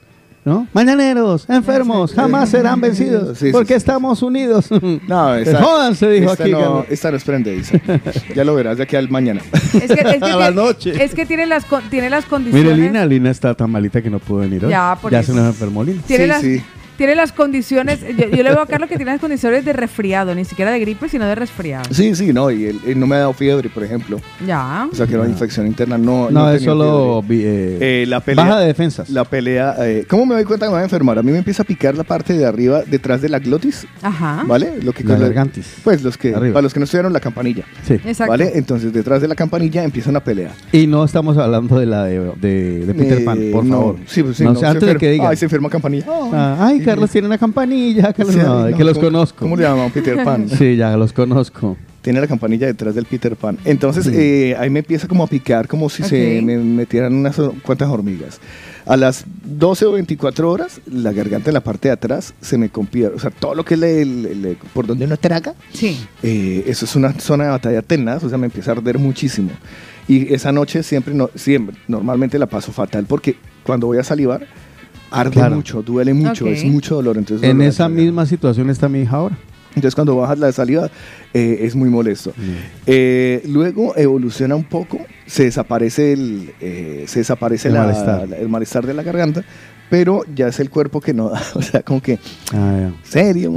¿No? 0.43 0.67
Mañaneros, 0.73 1.47
enfermos, 1.49 2.13
jamás 2.13 2.49
serán 2.49 2.81
vencidos. 2.81 3.37
Sí, 3.37 3.47
sí, 3.47 3.51
porque 3.51 3.73
sí. 3.73 3.77
estamos 3.77 4.21
unidos. 4.23 4.69
No, 5.07 5.35
esa, 5.35 5.61
Jódanse, 5.61 6.09
dijo 6.09 6.31
esta 6.31 6.43
aquí, 6.43 6.51
No, 6.53 6.85
esta 6.89 7.11
no 7.11 7.17
es 7.17 7.23
prendediza. 7.23 7.79
ya 8.35 8.43
lo 8.43 8.55
verás 8.55 8.77
de 8.77 8.83
aquí 8.83 8.95
al 8.95 9.09
mañana. 9.09 9.41
Es 9.53 9.71
que, 9.71 9.93
es 9.93 10.17
que, 10.17 10.25
A 10.31 10.35
la 10.37 10.51
noche. 10.51 11.03
es 11.03 11.13
que 11.13 11.25
tiene, 11.25 11.45
las, 11.45 11.65
tiene 11.89 12.09
las 12.09 12.25
condiciones. 12.25 12.75
Mire, 12.75 12.87
Lina, 12.87 13.05
Lina 13.05 13.29
está 13.29 13.53
tan 13.53 13.69
malita 13.69 14.01
que 14.01 14.09
no 14.09 14.19
pudo 14.19 14.39
venir 14.39 14.65
hoy. 14.65 14.71
Ya, 14.71 14.97
por 15.01 15.11
ya 15.11 15.19
eso. 15.19 15.33
se 15.33 15.37
nos 15.39 15.47
enfermó 15.47 15.83
Lina. 15.83 16.01
Tiene, 16.07 16.23
Sí, 16.23 16.27
las, 16.29 16.41
sí. 16.41 16.63
Tiene 16.97 17.15
las 17.15 17.31
condiciones. 17.31 17.99
Yo, 18.01 18.27
yo 18.29 18.43
le 18.43 18.49
veo 18.51 18.61
a 18.61 18.65
Carlos 18.67 18.89
que 18.89 18.95
tiene 18.95 19.11
las 19.11 19.21
condiciones 19.21 19.65
de 19.65 19.73
resfriado, 19.73 20.35
ni 20.35 20.45
siquiera 20.45 20.71
de 20.71 20.79
gripe, 20.79 21.09
sino 21.09 21.25
de 21.25 21.35
resfriado. 21.35 21.85
Sí, 21.91 22.15
sí, 22.15 22.31
no, 22.33 22.51
y 22.51 22.65
él, 22.65 22.79
él 22.85 22.99
no 22.99 23.07
me 23.07 23.15
ha 23.15 23.19
dado 23.19 23.33
fiebre, 23.33 23.69
por 23.69 23.83
ejemplo. 23.83 24.19
Ya. 24.45 24.87
O 24.91 24.95
sea, 24.95 25.05
que 25.07 25.13
era 25.13 25.21
una 25.23 25.31
infección 25.31 25.67
interna. 25.67 25.97
No, 25.97 26.29
No, 26.29 26.51
he 26.51 26.57
es 26.57 26.63
solo 26.63 27.23
eh, 27.29 27.77
Eh, 28.03 28.05
la 28.07 28.19
pelea, 28.19 28.45
baja 28.45 28.59
de 28.59 28.67
defensas. 28.67 29.09
La 29.09 29.23
pelea. 29.25 29.75
eh, 29.79 30.05
¿Cómo 30.09 30.25
me 30.25 30.35
doy 30.35 30.43
cuenta 30.43 30.65
que 30.65 30.69
me 30.69 30.75
voy 30.75 30.81
a 30.81 30.85
enfermar? 30.85 31.17
A 31.19 31.23
mí 31.23 31.31
me 31.31 31.37
empieza 31.39 31.63
a 31.63 31.65
picar 31.65 31.95
la 31.95 32.03
parte 32.03 32.33
de 32.37 32.45
arriba, 32.45 32.83
detrás 32.85 33.21
de 33.21 33.29
la 33.29 33.39
glotis, 33.39 33.85
Ajá. 34.01 34.43
¿vale? 34.45 34.73
Lo 34.83 34.93
que 34.93 35.03
La 35.03 35.17
gargantis. 35.17 35.75
Pues 35.83 36.03
los 36.03 36.17
que, 36.17 36.35
Arriba. 36.35 36.53
para 36.53 36.63
los 36.63 36.73
que 36.73 36.79
no 36.79 36.83
estudiaron 36.85 37.13
la 37.13 37.19
campanilla, 37.19 37.63
Sí. 37.87 37.93
Exacto. 37.95 38.31
¿vale? 38.31 38.51
Entonces, 38.55 38.93
detrás 38.93 39.21
de 39.21 39.27
la 39.27 39.35
campanilla 39.35 39.83
empieza 39.83 40.09
una 40.09 40.23
pelea. 40.23 40.51
Y 40.71 40.87
no 40.87 41.03
estamos 41.03 41.37
hablando 41.37 41.79
de 41.79 41.85
la 41.85 42.05
de, 42.05 42.19
de, 42.39 42.85
de 42.85 42.93
Peter 42.93 43.19
Eh, 43.19 43.25
Pan, 43.25 43.39
por 43.51 43.65
no, 43.65 43.75
favor. 43.77 43.95
Sí, 44.05 44.23
pues 44.23 44.37
sí, 44.37 44.43
No 44.43 44.53
no, 44.53 44.59
se 44.59 44.65
antes 44.65 44.81
de 44.83 44.87
enferma- 44.93 44.99
que 44.99 45.11
digan. 45.11 45.27
Ay, 45.31 45.37
se 45.37 45.45
enferma 45.45 45.69
campanilla. 45.69 46.05
Ah, 46.33 46.57
ay, 46.67 46.79
Carlos 46.91 47.09
tiene 47.11 47.27
una 47.27 47.37
campanilla. 47.37 48.13
Carlos, 48.13 48.35
Sí, 48.35 48.41
no, 48.41 48.65
que 48.77 48.83
los 48.83 48.93
¿cómo- 48.97 49.07
conozco. 49.07 49.39
¿Cómo 49.39 49.55
le 49.55 49.63
llaman 49.63 49.91
Peter 49.91 50.23
Pan? 50.23 50.47
Sí, 50.49 50.75
ya 50.75 50.95
los 50.97 51.13
conozco. 51.13 51.77
tiene 52.01 52.19
la 52.19 52.25
campanilla 52.27 52.65
detrás 52.65 52.95
del 52.95 53.05
Peter 53.05 53.35
Pan. 53.35 53.59
Entonces 53.63 54.07
eh, 54.07 54.55
ahí 54.57 54.71
me 54.71 54.79
empieza 54.79 55.07
como 55.07 55.23
a 55.23 55.27
picar 55.27 55.67
como 55.67 55.87
si 55.87 56.01
se 56.01 56.39
Ok. 56.39 56.43
me 56.45 56.57
metieran 56.57 57.13
unas 57.13 57.39
cuantas 57.63 57.89
hormigas. 57.89 58.39
A 58.87 58.97
las 58.97 59.23
12 59.45 59.85
o 59.85 59.91
24 59.91 60.49
horas, 60.49 60.81
la 60.91 61.11
garganta 61.11 61.51
en 61.51 61.53
la 61.53 61.59
parte 61.61 61.89
de 61.89 61.93
atrás 61.93 62.33
se 62.41 62.57
me 62.57 62.69
compía. 62.69 63.11
O 63.15 63.19
sea, 63.19 63.29
todo 63.29 63.53
lo 63.53 63.63
que 63.63 63.75
es 63.75 63.79
le- 63.79 64.03
le- 64.05 64.33
le- 64.33 64.57
por 64.73 64.87
donde 64.87 65.05
uno 65.05 65.15
traga, 65.17 65.53
Sí. 65.73 65.99
eh, 66.23 66.63
eso 66.65 66.85
es 66.85 66.95
una 66.95 67.13
zona 67.19 67.43
de 67.43 67.49
batalla 67.51 67.83
tenaz, 67.83 68.23
o 68.23 68.29
sea, 68.29 68.39
me 68.39 68.47
empieza 68.47 68.71
a 68.71 68.75
arder 68.75 68.97
muchísimo. 68.97 69.51
Y 70.07 70.33
esa 70.33 70.51
noche 70.51 70.81
siempre, 70.81 71.13
no, 71.13 71.29
siempre, 71.35 71.75
normalmente 71.87 72.39
la 72.39 72.47
paso 72.47 72.71
fatal 72.71 73.05
porque 73.07 73.35
cuando 73.61 73.85
voy 73.85 73.99
a 73.99 74.03
salivar, 74.03 74.47
arde 75.11 75.31
Claro. 75.31 75.55
mucho, 75.57 75.81
duele 75.81 76.13
mucho, 76.13 76.47
es 76.47 76.63
mucho 76.65 76.95
dolor. 76.95 77.17
Entonces, 77.17 77.47
En 77.49 77.61
esa 77.61 77.87
misma 77.89 78.25
situación 78.25 78.69
está 78.69 78.89
mi 78.89 79.01
hija 79.01 79.17
ahora. 79.17 79.37
Entonces 79.73 79.95
cuando 79.95 80.17
bajas 80.17 80.37
la 80.37 80.51
saliva 80.51 80.89
eh, 81.33 81.59
es 81.61 81.75
muy 81.75 81.87
molesto. 81.89 82.33
Eh, 82.85 83.41
luego 83.47 83.95
evoluciona 83.95 84.55
un 84.55 84.65
poco, 84.65 84.99
se 85.25 85.43
desaparece 85.45 86.11
el, 86.13 86.51
eh, 86.59 87.05
se 87.07 87.19
desaparece 87.19 87.69
El 87.69 87.75
la- 87.75 87.83
malestar. 87.83 88.27
la- 88.29 88.37
el 88.37 88.49
malestar 88.49 88.85
de 88.85 88.93
la 88.93 89.03
garganta, 89.03 89.43
pero 89.89 90.23
ya 90.35 90.47
es 90.49 90.59
el 90.59 90.69
cuerpo 90.69 90.99
que 90.99 91.13
no, 91.13 91.31
o 91.55 91.61
sea, 91.61 91.83
como 91.83 92.01
que, 92.01 92.19
Ah, 92.53 92.89
serio, 93.03 93.53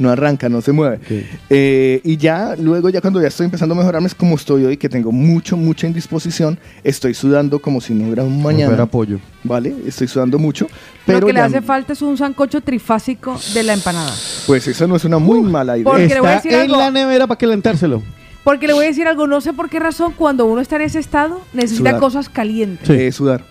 no 0.00 0.10
arranca, 0.10 0.48
no 0.48 0.60
se 0.60 0.72
mueve. 0.72 0.98
Eh, 1.48 2.00
y 2.02 2.16
ya 2.16 2.56
luego, 2.56 2.88
ya 2.88 3.00
cuando 3.00 3.20
ya 3.20 3.28
estoy 3.28 3.44
empezando 3.44 3.74
a 3.74 3.78
mejorarme, 3.78 4.06
es 4.08 4.14
como 4.14 4.34
estoy 4.34 4.64
hoy, 4.64 4.76
que 4.76 4.88
tengo 4.88 5.12
mucho, 5.12 5.56
mucha 5.56 5.86
indisposición, 5.86 6.58
estoy 6.82 7.14
sudando 7.14 7.60
como 7.60 7.80
si 7.80 7.94
no 7.94 8.04
hubiera 8.04 8.22
un 8.24 8.42
mañana, 8.42 8.86
pollo. 8.86 9.18
¿vale? 9.44 9.74
Estoy 9.86 10.08
sudando 10.08 10.38
mucho, 10.38 10.66
pero 11.06 11.20
Lo 11.20 11.26
que 11.26 11.32
le 11.32 11.40
hace 11.40 11.60
falta 11.62 11.92
es 11.92 12.02
un 12.02 12.16
sancocho 12.16 12.60
trifásico 12.60 13.38
de 13.54 13.62
la 13.62 13.74
empanada. 13.74 14.12
pues 14.46 14.66
eso 14.66 14.86
no 14.86 14.96
es 14.96 15.04
una 15.04 15.18
muy 15.18 15.40
mala 15.42 15.76
idea. 15.76 15.84
Porque 15.84 16.08
le 16.08 16.20
voy 16.20 16.30
a 16.30 16.34
decir 16.36 16.52
en 16.52 16.60
algo. 16.60 16.76
la 16.76 16.90
nevera 16.90 17.26
para 17.26 17.38
calentárselo. 17.38 18.02
Porque 18.42 18.66
le 18.66 18.72
voy 18.72 18.86
a 18.86 18.88
decir 18.88 19.06
algo, 19.06 19.26
no 19.26 19.42
sé 19.42 19.52
por 19.52 19.68
qué 19.68 19.78
razón, 19.78 20.14
cuando 20.16 20.46
uno 20.46 20.62
está 20.62 20.76
en 20.76 20.82
ese 20.82 20.98
estado, 20.98 21.42
necesita 21.52 21.90
Sudar. 21.90 22.00
cosas 22.00 22.28
calientes. 22.30 22.86
Sí. 22.88 22.94
Eh, 22.94 23.12
sudar. 23.12 23.44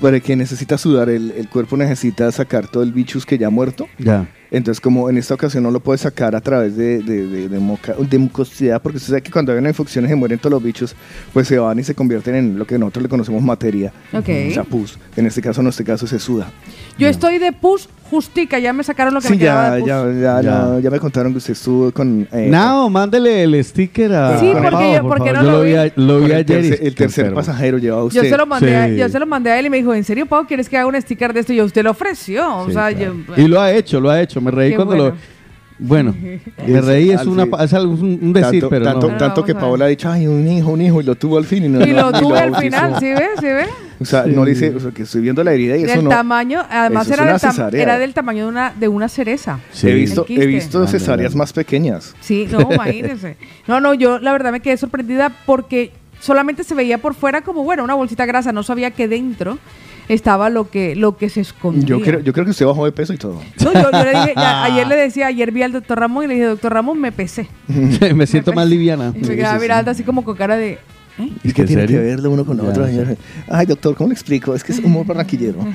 Para 0.00 0.20
que 0.20 0.36
necesita 0.36 0.76
sudar, 0.78 1.08
el, 1.08 1.32
el 1.36 1.48
cuerpo 1.48 1.76
necesita 1.76 2.30
sacar 2.30 2.68
todo 2.68 2.82
el 2.82 2.92
bichus 2.92 3.24
que 3.24 3.38
ya 3.38 3.46
ha 3.46 3.50
muerto. 3.50 3.88
Ya. 3.98 4.28
Entonces, 4.56 4.80
como 4.80 5.10
en 5.10 5.18
esta 5.18 5.34
ocasión 5.34 5.62
no 5.64 5.70
lo 5.70 5.80
puede 5.80 5.98
sacar 5.98 6.34
a 6.34 6.40
través 6.40 6.76
de, 6.76 6.98
de, 7.02 7.26
de, 7.26 7.48
de 7.48 7.58
moca- 7.60 7.94
de 7.98 8.18
mucosidad, 8.18 8.80
porque 8.80 8.96
usted 8.96 9.10
sabe 9.10 9.22
que 9.22 9.30
cuando 9.30 9.52
hay 9.52 9.58
una 9.58 9.68
infección 9.68 10.06
se 10.08 10.14
mueren 10.14 10.38
todos 10.38 10.52
los 10.52 10.62
bichos, 10.62 10.96
pues 11.32 11.46
se 11.46 11.58
van 11.58 11.78
y 11.78 11.82
se 11.82 11.94
convierten 11.94 12.34
en 12.34 12.58
lo 12.58 12.66
que 12.66 12.78
nosotros 12.78 13.02
le 13.02 13.08
conocemos 13.08 13.42
materia. 13.42 13.92
Ok. 14.12 14.28
O 14.50 14.54
sea, 14.54 14.64
pus. 14.64 14.98
En 15.16 15.26
este 15.26 15.42
caso, 15.42 15.60
en 15.60 15.66
este 15.66 15.84
caso, 15.84 16.06
se 16.06 16.18
suda. 16.18 16.50
Yo 16.98 17.06
estoy 17.08 17.38
de 17.38 17.52
pus 17.52 17.88
justica, 18.10 18.58
ya 18.58 18.72
me 18.72 18.82
sacaron 18.84 19.14
lo 19.14 19.20
que 19.20 19.26
Sí, 19.28 19.34
me 19.34 19.38
quedaba 19.40 19.68
ya, 19.68 19.74
de 19.74 19.80
pus. 19.80 19.88
ya, 19.88 20.40
ya, 20.40 20.40
Ya. 20.42 20.58
no, 20.62 20.78
ya 20.80 20.90
me 20.90 20.98
contaron 21.00 21.32
que 21.32 21.38
usted 21.38 21.52
estuvo 21.52 21.92
con... 21.92 22.26
eh, 22.32 22.48
No, 22.50 22.88
mándele 22.90 23.42
el 23.42 23.64
sticker 23.64 24.12
a. 24.14 24.38
Sí, 24.40 24.50
a 24.50 24.54
porque 24.54 24.70
Pau, 24.70 24.94
yo- 24.94 25.02
por 25.02 25.08
porque 25.18 25.30
favor. 25.32 25.44
no 25.44 25.50
Yo 25.52 25.58
lo 25.58 25.62
vi, 25.64 25.74
a- 25.74 25.84
lo 25.96 26.14
con 26.18 26.24
vi 26.26 26.30
el 26.30 26.32
ayer. 26.32 26.40
y 26.42 26.44
tercer, 26.68 26.86
el 26.86 26.94
tercer 26.94 27.24
enfermo. 27.24 27.36
pasajero 27.36 27.78
llevaba 27.78 28.02
Yo 28.02 28.06
usted. 28.06 28.30
se, 28.30 28.36
lo 28.36 28.46
mandé 28.46 28.76
a, 28.76 28.86
Sí. 28.88 28.96
yo 28.96 29.08
se 29.08 29.18
lo 29.18 29.26
mandé 29.26 29.50
a 29.50 29.58
él 29.58 29.66
y 29.66 29.70
me 29.70 29.76
dijo, 29.78 29.94
¿en 29.94 30.04
serio, 30.04 30.26
Pau, 30.26 30.46
quieres 30.46 30.68
que 30.68 30.76
haga 30.76 30.86
un 30.86 31.00
sticker 31.00 31.32
de 31.32 31.40
esto? 31.40 31.52
Y 31.52 31.56
yo, 31.56 31.64
usted 31.64 31.82
lo 31.84 31.90
ofreció. 31.90 32.56
o 32.58 32.66
Sí, 32.66 32.72
sea, 32.72 32.94
claro. 32.94 33.14
yo... 33.36 33.42
Y 33.42 33.48
lo 33.48 33.60
ha 33.60 33.72
hecho, 33.72 34.00
lo 34.00 34.10
ha 34.10 34.20
hecho. 34.20 34.40
Me 34.40 34.50
reí 34.50 34.70
Qué 34.70 34.76
cuando 34.76 34.94
bueno. 34.96 35.10
lo. 35.10 35.35
Bueno, 35.78 36.14
me 36.66 36.80
reí, 36.80 37.10
es, 37.10 37.24
una, 37.26 37.44
es 37.62 37.72
algo- 37.74 37.92
un, 37.94 38.18
un 38.22 38.32
decir, 38.32 38.50
tanto, 38.62 38.68
pero 38.70 38.84
tanto, 38.84 39.06
no. 39.08 39.12
No, 39.12 39.18
tanto 39.18 39.44
que. 39.44 39.54
Paola 39.54 39.84
ha 39.84 39.88
dicho, 39.88 40.10
ay, 40.10 40.26
un 40.26 40.46
hijo, 40.48 40.70
un 40.70 40.80
hijo, 40.80 41.00
y 41.00 41.04
lo 41.04 41.14
tuvo 41.16 41.36
al 41.38 41.44
fin. 41.44 41.64
Y, 41.64 41.68
no, 41.68 41.84
Y 41.86 41.92
lo 41.92 42.10
ni 42.12 42.18
tuve 42.20 42.38
al 42.38 42.56
final, 42.56 42.98
¿sí 42.98 43.06
ve? 43.06 43.26
¿Sí 43.38 43.46
ve? 43.46 43.66
O 43.98 44.04
sea, 44.04 44.24
no 44.26 44.44
le 44.44 44.50
dice, 44.50 44.74
o 44.74 44.80
sea, 44.80 44.90
que 44.90 45.02
estoy 45.04 45.22
viendo 45.22 45.42
la 45.42 45.52
herida 45.52 45.76
y 45.76 45.84
eso 45.84 45.94
Del 45.94 46.04
no. 46.04 46.10
tamaño, 46.10 46.62
además 46.68 47.10
era 47.10 47.24
del, 47.24 47.34
tam- 47.36 47.50
cesárea. 47.50 47.82
era 47.82 47.98
del 47.98 48.12
tamaño 48.14 48.44
de 48.44 48.48
una, 48.50 48.72
de 48.78 48.88
una 48.88 49.08
cereza. 49.08 49.58
Sí. 49.72 49.88
He 49.88 49.94
visto, 49.94 50.26
he 50.28 50.46
visto 50.46 50.86
cesáreas 50.86 51.34
más 51.34 51.52
pequeñas. 51.54 52.14
Sí, 52.20 52.46
no, 52.50 52.60
imagínense. 52.72 53.36
No, 53.66 53.80
no, 53.80 53.94
yo 53.94 54.18
la 54.18 54.32
verdad 54.32 54.52
me 54.52 54.60
quedé 54.60 54.76
sorprendida 54.76 55.32
porque 55.46 55.92
solamente 56.20 56.62
se 56.64 56.74
veía 56.74 56.98
por 56.98 57.14
fuera 57.14 57.40
como, 57.42 57.64
bueno, 57.64 57.84
una 57.84 57.94
bolsita 57.94 58.26
grasa, 58.26 58.52
no 58.52 58.62
sabía 58.62 58.90
que 58.90 59.08
dentro 59.08 59.58
estaba 60.08 60.50
lo 60.50 60.70
que, 60.70 60.94
lo 60.96 61.16
que 61.16 61.28
se 61.28 61.40
escondía. 61.40 61.84
Yo 61.86 62.00
creo, 62.00 62.20
yo 62.20 62.32
creo 62.32 62.44
que 62.44 62.50
usted 62.52 62.66
bajó 62.66 62.84
de 62.84 62.92
peso 62.92 63.12
y 63.12 63.18
todo. 63.18 63.40
No, 63.64 63.72
yo, 63.72 63.90
yo 63.90 64.04
le 64.04 64.10
dije, 64.10 64.32
ya- 64.36 64.64
ayer 64.64 64.86
le 64.86 64.96
decía, 64.96 65.26
ayer 65.26 65.50
vi 65.52 65.62
al 65.62 65.72
doctor 65.72 65.98
Ramón 65.98 66.24
y 66.24 66.28
le 66.28 66.34
dije, 66.34 66.46
doctor 66.46 66.72
Ramón, 66.72 67.00
me 67.00 67.12
pesé. 67.12 67.48
me 68.14 68.26
siento 68.26 68.52
más 68.52 68.68
liviana. 68.68 69.12
Y 69.14 69.20
me 69.26 69.36
quedaba 69.36 69.54
sí, 69.54 69.58
sí. 69.60 69.62
mirando 69.62 69.90
así 69.90 70.02
como 70.02 70.24
con 70.24 70.36
cara 70.36 70.56
de... 70.56 70.72
¿eh? 71.18 71.30
Es 71.42 71.54
que 71.54 71.62
¿En 71.62 71.66
tiene 71.68 71.82
serio? 71.82 71.98
que 71.98 72.04
ver 72.04 72.20
lo 72.20 72.30
uno 72.30 72.44
con 72.44 72.56
Ya, 72.58 72.64
otro. 72.64 72.86
sí. 72.86 72.92
señor. 72.92 73.16
Ay, 73.48 73.66
doctor, 73.66 73.94
¿cómo 73.96 74.08
le 74.08 74.14
explico? 74.14 74.54
Es 74.54 74.62
que 74.62 74.72
es 74.72 74.78
humor 74.80 75.06
barranquillero. 75.06 75.58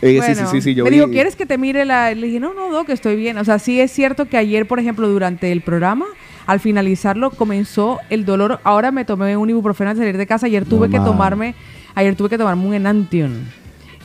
Eh, 0.00 0.20
sí, 0.24 0.34
sí, 0.34 0.34
Bueno, 0.34 0.50
sí, 0.50 0.60
sí, 0.60 0.74
yo 0.74 0.84
me 0.84 0.90
vi- 0.90 0.96
dijo, 0.96 1.08
¿quieres 1.10 1.34
que 1.36 1.44
te 1.46 1.58
mire 1.58 1.84
la...? 1.84 2.14
Le 2.14 2.26
dije, 2.26 2.40
no, 2.40 2.54
no, 2.54 2.70
doc, 2.70 2.88
estoy 2.90 3.16
bien. 3.16 3.36
O 3.38 3.44
sea, 3.44 3.58
sí 3.58 3.80
es 3.80 3.90
cierto 3.90 4.26
que 4.28 4.36
ayer, 4.36 4.66
por 4.68 4.78
ejemplo, 4.78 5.08
durante 5.08 5.50
el 5.50 5.60
programa, 5.60 6.04
al 6.46 6.60
finalizarlo, 6.60 7.30
comenzó 7.30 7.98
el 8.10 8.24
dolor. 8.24 8.60
Ahora 8.64 8.92
me 8.92 9.04
tomé 9.04 9.36
un 9.36 9.50
ibuprofeno 9.50 9.90
al 9.90 9.96
salir 9.96 10.16
de 10.16 10.26
casa. 10.26 10.46
Ayer 10.46 10.64
tuve 10.64 10.88
que 10.88 10.98
tomarme... 10.98 11.54
Ayer 11.98 12.14
tuve 12.14 12.28
que 12.28 12.38
tomarme 12.38 12.64
un 12.64 12.74
Enantium. 12.74 13.32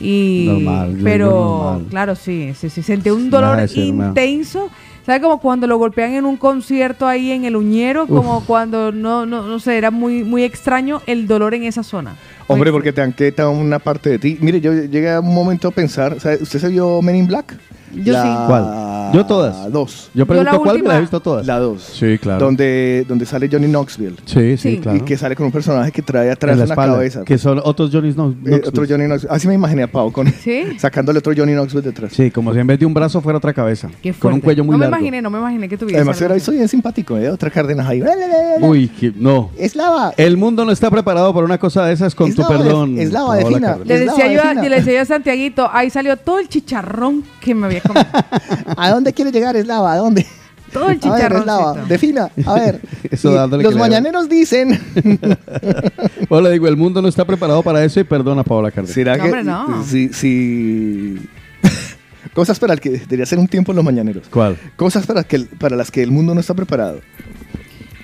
Y... 0.00 0.46
Normal, 0.48 0.98
pero, 1.04 1.30
normal. 1.30 1.86
claro, 1.90 2.16
sí, 2.16 2.52
sí, 2.58 2.68
sí. 2.68 2.82
Sentí 2.82 3.10
un 3.10 3.30
dolor 3.30 3.56
intenso. 3.76 4.68
¿Sabes? 5.06 5.22
Como 5.22 5.38
cuando 5.38 5.68
lo 5.68 5.78
golpean 5.78 6.14
en 6.14 6.24
un 6.24 6.36
concierto 6.36 7.06
ahí 7.06 7.30
en 7.30 7.44
el 7.44 7.54
uñero. 7.54 8.08
Como 8.08 8.44
cuando, 8.46 8.90
no, 8.90 9.26
no, 9.26 9.42
no 9.42 9.60
sé, 9.60 9.78
era 9.78 9.92
muy, 9.92 10.24
muy 10.24 10.42
extraño 10.42 11.02
el 11.06 11.28
dolor 11.28 11.54
en 11.54 11.62
esa 11.62 11.84
zona. 11.84 12.16
Hombre, 12.46 12.70
Muy 12.70 12.78
porque 12.78 12.92
te 12.92 13.00
han 13.00 13.12
quitado 13.12 13.50
una 13.50 13.78
parte 13.78 14.10
de 14.10 14.18
ti. 14.18 14.38
Mire, 14.40 14.60
yo 14.60 14.72
llegué 14.72 15.10
a 15.12 15.20
un 15.20 15.34
momento 15.34 15.68
a 15.68 15.70
pensar, 15.70 16.20
¿sabe? 16.20 16.38
¿usted 16.42 16.58
se 16.58 16.68
vio 16.68 17.00
Men 17.02 17.16
in 17.16 17.26
Black? 17.26 17.56
Yo 17.94 18.12
La 18.12 18.22
sí. 18.22 18.28
¿Cuál? 18.48 19.10
Yo 19.14 19.24
todas. 19.24 19.70
Dos. 19.70 20.10
Yo 20.14 20.26
pregunto 20.26 20.50
la 20.50 20.58
cuál, 20.58 20.82
me 20.82 20.88
la 20.88 20.96
he 20.96 21.00
visto 21.02 21.20
todas. 21.20 21.46
La 21.46 21.60
dos. 21.60 21.80
Sí, 21.84 22.18
claro. 22.18 22.44
Donde, 22.44 23.04
donde 23.06 23.24
sale 23.24 23.48
Johnny 23.50 23.68
Knoxville. 23.68 24.16
Sí, 24.24 24.56
sí, 24.56 24.74
Sí. 24.74 24.78
claro. 24.80 24.98
Y 24.98 25.02
que 25.02 25.16
sale 25.16 25.36
con 25.36 25.46
un 25.46 25.52
personaje 25.52 25.92
que 25.92 26.02
trae 26.02 26.28
atrás 26.32 26.54
en 26.54 26.58
la 26.58 26.64
una 26.64 26.74
espalda, 26.74 26.94
cabeza. 26.96 27.22
Que 27.22 27.38
son 27.38 27.60
otros 27.62 27.90
Johnny 27.92 28.10
Knox- 28.12 28.32
Eh, 28.32 28.34
Knoxville. 28.42 28.62
otro 28.68 28.84
Johnny 28.88 29.04
Knoxville. 29.04 29.32
Así 29.32 29.46
me 29.46 29.54
imaginé 29.54 29.84
a 29.84 29.86
Pau 29.92 30.10
con 30.10 30.26
¿Sí? 30.26 30.64
sacándole 30.78 31.20
otro 31.20 31.32
Johnny 31.36 31.52
Knoxville 31.52 31.82
detrás. 31.84 32.12
Sí, 32.12 32.32
como 32.32 32.52
si 32.52 32.58
en 32.58 32.66
vez 32.66 32.80
de 32.80 32.86
un 32.86 32.94
brazo 32.94 33.20
fuera 33.20 33.38
otra 33.38 33.52
cabeza. 33.52 33.88
Qué 34.02 34.12
con 34.12 34.32
un 34.32 34.40
cuello 34.40 34.64
muy 34.64 34.72
no 34.72 34.78
largo. 34.80 34.96
me 34.96 34.98
imaginé, 35.00 35.22
no 35.22 35.30
me 35.30 35.38
imaginé 35.38 35.68
que 35.68 35.76
tuviera. 35.78 36.00
Además 36.00 36.20
era 36.20 36.34
eso 36.34 36.50
bien 36.50 36.66
simpático, 36.66 37.16
¿eh? 37.16 37.30
Otra 37.30 37.48
Cárdenas 37.50 37.86
ahí. 37.86 38.02
Uy, 38.60 38.88
que- 38.88 39.12
no. 39.14 39.50
Es 39.56 39.76
lava. 39.76 40.12
El 40.16 40.36
mundo 40.36 40.64
no 40.64 40.72
está 40.72 40.90
preparado 40.90 41.32
para 41.32 41.46
una 41.46 41.58
cosa 41.58 41.86
de 41.86 41.92
esas 41.92 42.12
con 42.16 42.33
Perdón. 42.36 42.98
es. 42.98 43.12
Le 43.12 43.98
decía, 43.98 44.26
la 44.26 44.32
yo 44.32 44.40
a, 44.42 44.44
vagina. 44.44 44.62
le 44.68 44.76
decía 44.76 44.92
yo 44.94 45.00
a 45.00 45.04
Santiaguito, 45.04 45.68
ahí 45.72 45.90
salió 45.90 46.16
todo 46.16 46.38
el 46.38 46.48
chicharrón 46.48 47.22
que 47.40 47.54
me 47.54 47.66
había 47.66 47.80
comido. 47.80 48.06
¿A 48.76 48.90
dónde 48.90 49.12
quiere 49.12 49.30
llegar 49.32 49.56
Eslava? 49.56 49.92
¿A 49.92 49.96
dónde? 49.96 50.26
todo 50.72 50.88
el 50.90 50.98
A 51.02 51.12
ver, 51.14 51.32
Eslava, 51.32 51.46
chicharrón. 51.74 51.88
defina. 51.88 52.30
A 52.46 52.54
ver. 52.54 52.80
Eso 53.10 53.30
Y 53.30 53.34
dándole 53.34 53.62
los 53.62 53.76
mañaneros 53.76 54.28
dicen. 54.28 54.78
Bueno, 56.28 56.48
le 56.48 56.54
digo, 56.54 56.66
el 56.68 56.76
mundo 56.76 57.00
no 57.02 57.08
está 57.08 57.24
preparado 57.24 57.62
para 57.62 57.84
eso 57.84 58.00
y 58.00 58.04
perdona, 58.04 58.42
Paola 58.42 58.70
Cárdenas. 58.70 58.94
¿Será 58.94 59.16
No, 59.16 59.22
que 59.22 59.28
hombre, 59.28 59.44
no. 59.44 59.84
si, 59.84 60.08
si- 60.08 61.28
cosas 62.32 62.58
para 62.58 62.72
el 62.72 62.80
que 62.80 62.90
debería 62.90 63.26
ser 63.26 63.38
un 63.38 63.46
tiempo 63.46 63.70
en 63.72 63.76
los 63.76 63.84
mañaneros? 63.84 64.24
¿Cuál? 64.30 64.56
Cosas 64.76 65.06
para 65.06 65.22
que 65.22 65.40
para 65.40 65.76
las 65.76 65.90
que 65.90 66.02
el 66.02 66.10
mundo 66.10 66.34
no 66.34 66.40
está 66.40 66.54
preparado. 66.54 67.00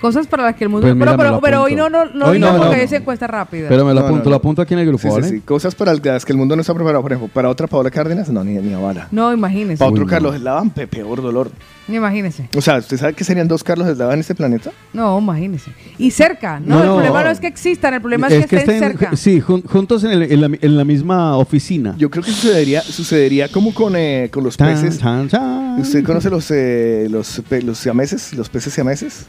Cosas 0.01 0.25
para 0.25 0.43
las 0.43 0.55
que 0.55 0.63
el 0.63 0.69
mundo... 0.71 0.87
Pues 0.87 0.95
mira, 0.95 1.15
pero 1.15 1.39
pero, 1.39 1.61
hoy 1.61 1.75
no, 1.75 1.87
no, 1.87 2.05
no 2.05 2.25
Hoy 2.25 2.39
no, 2.39 2.57
porque 2.57 2.77
no. 2.77 2.81
es 2.81 2.91
encuesta 2.91 3.27
rápida. 3.27 3.69
Pero 3.69 3.85
me 3.85 3.93
lo 3.93 3.99
No, 3.99 4.07
apunto, 4.07 4.23
no, 4.25 4.29
lo 4.31 4.35
apunto 4.37 4.61
aquí 4.63 4.73
en 4.73 4.79
el 4.79 4.87
grupo, 4.87 5.03
Sí, 5.03 5.07
sí, 5.09 5.13
¿vale? 5.13 5.27
sí. 5.29 5.39
Cosas 5.41 5.75
para 5.75 5.93
las 5.93 6.25
que 6.25 6.31
el 6.31 6.37
mundo 6.39 6.55
no 6.55 6.61
está 6.61 6.73
preparado. 6.73 7.03
Por 7.03 7.11
ejemplo, 7.13 7.31
para 7.31 7.49
otra 7.49 7.67
Paola 7.67 7.91
Cárdenas, 7.91 8.27
no, 8.29 8.43
ni, 8.43 8.53
ni 8.55 8.73
a 8.73 8.79
bala. 8.79 9.07
No, 9.11 9.31
imagínese. 9.31 9.77
Para 9.77 9.91
otro 9.91 10.01
Uy, 10.01 10.05
no. 10.07 10.09
Carlos 10.11 10.35
Eslava, 10.35 10.63
pe- 10.73 10.87
peor 10.87 11.21
dolor. 11.21 11.51
Imagínese. 11.87 12.49
O 12.55 12.61
sea, 12.61 12.77
¿usted 12.77 12.97
sabe 12.97 13.13
que 13.13 13.23
serían 13.23 13.47
dos 13.47 13.63
Carlos 13.63 13.87
Eslava 13.87 14.13
en 14.15 14.21
este 14.21 14.33
planeta? 14.33 14.71
No, 14.93 15.19
imagínese. 15.19 15.71
Y 15.99 16.09
cerca. 16.09 16.59
No, 16.59 16.77
No, 16.77 16.81
el 16.83 16.89
problema 16.93 17.23
no 17.23 17.29
es 17.29 17.39
que 17.39 17.47
existan, 17.47 17.93
el 17.93 18.01
problema 18.01 18.27
es, 18.27 18.33
que, 18.47 18.55
estén 18.57 18.59
estén, 18.75 18.79
cerca. 18.79 19.15
sí, 19.15 19.39
jun- 19.39 19.63
juntos 19.67 20.03
en, 20.03 20.11
el- 20.11 20.31
en 20.31 20.41
la, 20.41 20.49
en 20.61 20.77
la 20.77 20.83
misma 20.85 21.37
oficina. 21.37 21.93
Yo 21.97 22.09
creo 22.09 22.23
que 22.23 22.31
sucedería, 22.31 22.81
sucedería 22.81 23.49
como 23.49 23.71
con, 23.73 23.93
eh, 23.95 24.29
con 24.33 24.43
los 24.43 24.57
Tan, 24.57 24.73
peces. 24.73 24.97
tan, 24.99 25.27
tan. 25.27 25.79
¿Usted 25.79 26.03
conoce 26.03 26.29
los, 26.31 26.49
eh, 26.49 27.07
los, 27.11 27.41
pe- 27.47 27.61
los 27.61 27.77
siameses? 27.77 28.33
¿Los 28.33 28.49
peces 28.49 28.73
siameses? 28.73 29.27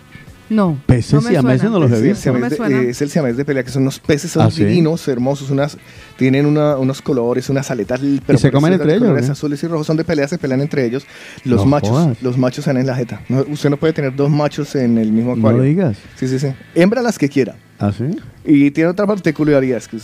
No. 0.55 0.79
Peces 0.87 1.15
no 1.15 1.21
me 1.23 1.31
siameses 1.31 1.61
suena. 1.63 1.75
no 1.79 1.81
los 1.85 1.93
he 1.93 1.97
Sí, 1.97 2.03
visto. 2.03 2.23
siamés 2.23 2.41
No 2.41 2.45
me 2.47 2.51
de- 2.51 2.57
suena. 2.57 2.81
eh, 2.83 2.89
es 2.91 3.03
el 3.03 3.11
siamés 3.11 3.37
de 3.37 3.45
pelea, 3.45 3.65
que 3.65 3.71
son 3.71 3.83
unos 3.83 3.99
peces 3.99 4.37
¿Ah, 4.37 4.51
sí? 4.51 4.65
divinos, 4.65 5.07
hermosos, 5.09 5.51
unas, 5.51 5.79
tienen 6.17 6.47
una- 6.47 6.77
unos 6.77 7.01
colores, 7.03 7.49
unas 7.51 7.71
aletas. 7.71 8.01
Pero 8.27 8.39
se 8.39 8.51
comen 8.53 8.75
entre 8.75 8.91
ellos, 8.93 9.03
colores 9.05 9.27
¿no? 9.27 9.33
azules 9.33 9.63
y 9.63 9.67
rojos 9.67 9.87
son 9.87 9.97
de 9.97 10.05
pelea, 10.05 10.29
se 10.29 10.39
pelean 10.39 10.61
entre 10.61 10.85
ellos. 10.85 11.05
Los 11.45 11.61
No 11.61 11.67
machos, 11.67 11.91
jodas. 11.91 12.23
los 12.23 12.37
machos 12.39 12.65
salen 12.65 12.83
en 12.83 12.87
la 12.87 12.95
jeta. 12.97 13.21
No, 13.29 13.45
usted 13.49 13.71
no 13.71 13.77
puede 13.77 13.93
tener 13.93 14.15
dos 14.15 14.31
machos 14.31 14.75
en 14.77 14.99
el 14.99 15.11
mismo 15.13 15.35
No 15.35 15.41
acuario. 15.49 15.63
digas. 15.63 15.97
Sí, 16.17 16.29
sí, 16.29 16.39
sí. 16.39 16.49
Hembra 16.75 17.03
las 17.03 17.19
que 17.19 17.29
quiera. 17.29 17.57
¿Ah, 17.79 17.91
sí? 17.97 18.05
Y 18.45 18.71
tiene 18.71 18.91
otra 18.91 19.07
particularidad, 19.07 19.79
es 19.79 19.89
que 19.89 19.99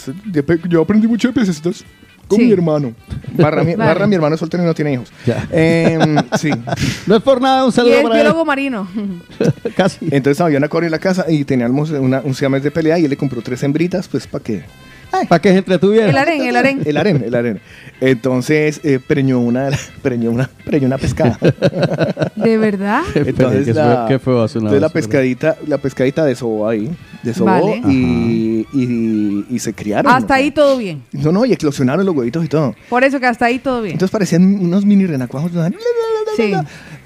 yo 0.69 0.83
aprendí 0.83 1.07
mucho 1.07 1.29
de 1.29 1.35
pececitos 1.35 1.85
con 2.29 2.39
Sí. 2.39 2.45
mi 2.45 2.53
hermano. 2.53 2.93
Barra 3.33 3.65
mi, 3.65 3.75
Vale. 3.77 3.89
barra 3.89 4.07
mi 4.07 4.15
hermano 4.15 4.35
es 4.35 4.41
soltero 4.41 4.63
y 4.63 4.67
no 4.67 4.75
tiene 4.75 4.93
hijos. 4.93 5.11
Ya. 5.27 5.49
Em, 5.51 6.17
sí. 6.39 6.51
No 7.07 7.17
es 7.17 7.23
por 7.23 7.41
nada, 7.41 7.65
un 7.65 7.71
Y 7.71 7.73
saludo 7.73 7.95
es 7.95 8.03
para 8.03 8.15
él. 8.17 8.23
biólogo 8.23 8.45
marino. 8.45 8.89
Casi. 9.77 10.07
Entonces 10.11 10.41
había 10.41 10.59
una 10.59 10.69
en 10.87 10.93
la 10.93 10.99
casa 10.99 11.25
y 11.29 11.45
teníamos 11.45 11.91
una, 11.91 12.21
un 12.21 12.35
siamés 12.35 12.63
de 12.63 12.71
pelea 12.71 12.99
y 12.99 13.05
él 13.05 13.11
le 13.11 13.17
compró 13.17 13.43
tres 13.43 13.63
hembritas, 13.63 14.07
pues 14.09 14.27
para 14.27 14.45
que 14.45 14.63
Para 15.29 15.41
que 15.41 15.51
se 15.53 15.59
entretuviera. 15.59 16.09
El 16.09 16.17
harén, 16.19 16.43
el 16.43 16.57
harén. 16.57 16.83
El 16.85 16.97
harén, 16.97 17.23
el 17.25 17.35
harén. 17.35 17.61
Entonces, 18.01 18.81
eh, 18.85 19.01
preñó 19.05 19.41
una, 19.41 19.71
preñó 20.03 20.31
una, 20.31 20.49
preñó 20.65 20.87
una 20.87 20.99
pescada. 20.99 21.39
¿De 22.37 22.59
verdad? 22.59 23.03
Entonces, 23.15 23.67
qué 23.67 23.75
la, 23.75 23.85
feo- 23.85 24.07
qué 24.09 24.19
feo 24.19 24.43
hace 24.43 24.59
una 24.59 24.69
entonces 24.69 24.83
la 24.83 24.89
pescadita, 24.91 25.57
la 25.67 25.79
pescadita 25.79 26.25
desobó 26.25 26.69
ahí, 26.69 26.91
desobó 27.23 27.47
Vale. 27.51 27.83
y, 27.89 28.67
y, 28.73 29.47
y 29.51 29.59
se 29.59 29.73
criaron. 29.73 30.13
Hasta 30.13 30.35
ahí 30.35 30.51
todo 30.51 30.77
bien. 30.79 31.03
No, 31.13 31.33
no, 31.33 31.45
y 31.45 31.53
eclosionaron 31.53 32.05
los 32.07 32.15
huevitos 32.15 32.45
y 32.45 32.49
todo. 32.49 32.75
Por 32.89 33.03
eso 33.03 33.19
que 33.19 33.27
hasta 33.27 33.47
ahí 33.47 33.59
todo 33.59 33.83
bien. 33.83 33.95
Entonces 33.95 34.13
parecían 34.13 34.43
unos 34.45 34.85
mini 34.85 35.07
renacuajos. 35.07 35.51
Sí. 36.37 36.53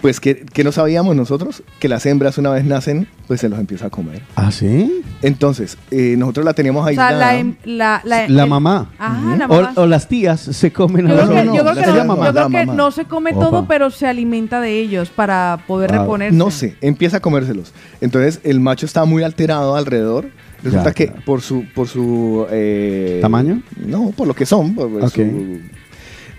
Pues 0.02 0.18
que, 0.20 0.44
que 0.44 0.64
no 0.64 0.72
sabíamos 0.72 1.14
nosotros 1.16 1.62
que 1.78 1.88
las 1.88 2.04
hembras 2.06 2.36
una 2.36 2.50
vez 2.50 2.64
nacen, 2.64 3.06
pues 3.28 3.40
se 3.40 3.48
los 3.48 3.58
empieza 3.60 3.86
a 3.86 3.90
comer. 3.90 4.20
¿Ah, 4.34 4.50
sí? 4.50 5.00
Entonces, 5.22 5.78
eh, 5.92 6.16
nosotros 6.18 6.44
la 6.44 6.54
teníamos 6.54 6.82
O 6.84 6.88
ahí. 6.88 6.96
sea, 6.96 7.12
la, 7.12 7.36
em- 7.38 7.54
la, 7.64 8.00
la, 8.04 8.28
La 8.28 8.42
el- 8.42 8.50
mamá. 8.50 8.90
Ajá, 8.98 9.36
la 9.36 9.46
O, 9.46 9.48
mamá. 9.48 9.72
o 9.76 9.86
las 9.86 10.08
tías 10.08 10.40
se 10.40 10.72
comen 10.72 11.06
Yo 11.06 11.12
a 11.14 11.16
creo 11.18 11.26
los 11.26 11.36
que, 11.36 11.44
no, 11.44 11.54
yo 11.54 11.62
creo 11.62 11.74
la 11.74 11.80
que 11.82 11.86
no, 11.86 12.04
mamá, 12.04 12.26
yo 12.26 12.32
creo 12.32 12.48
la 12.48 12.58
que 12.60 12.66
mamá. 12.66 12.74
no 12.76 12.90
se 12.90 13.04
come 13.04 13.30
Opa. 13.30 13.40
todo, 13.40 13.66
pero 13.68 13.90
se 13.90 14.08
alimenta 14.08 14.60
de 14.60 14.80
ellos 14.80 15.08
para 15.10 15.62
poder 15.68 15.94
Ah, 15.94 16.00
reponerse. 16.00 16.36
No 16.36 16.50
sé, 16.50 16.76
empieza 16.80 17.18
a 17.18 17.20
comérselos. 17.20 17.72
Entonces 18.00 18.40
el 18.42 18.58
macho 18.58 18.86
está 18.86 19.04
muy 19.04 19.22
alterado 19.22 19.76
alrededor. 19.76 20.26
Resulta 20.64 20.90
Ya, 20.90 20.94
que 20.94 21.06
claro. 21.08 21.22
por 21.24 21.40
su 21.42 21.64
por 21.74 21.86
su 21.88 22.46
eh, 22.50 23.18
¿Tamaño? 23.22 23.62
No, 23.84 24.10
por 24.16 24.26
lo 24.26 24.34
que 24.34 24.46
son. 24.46 24.74
por- 24.74 24.90
por 24.90 25.04
Ok. 25.04 25.10
su- 25.14 25.60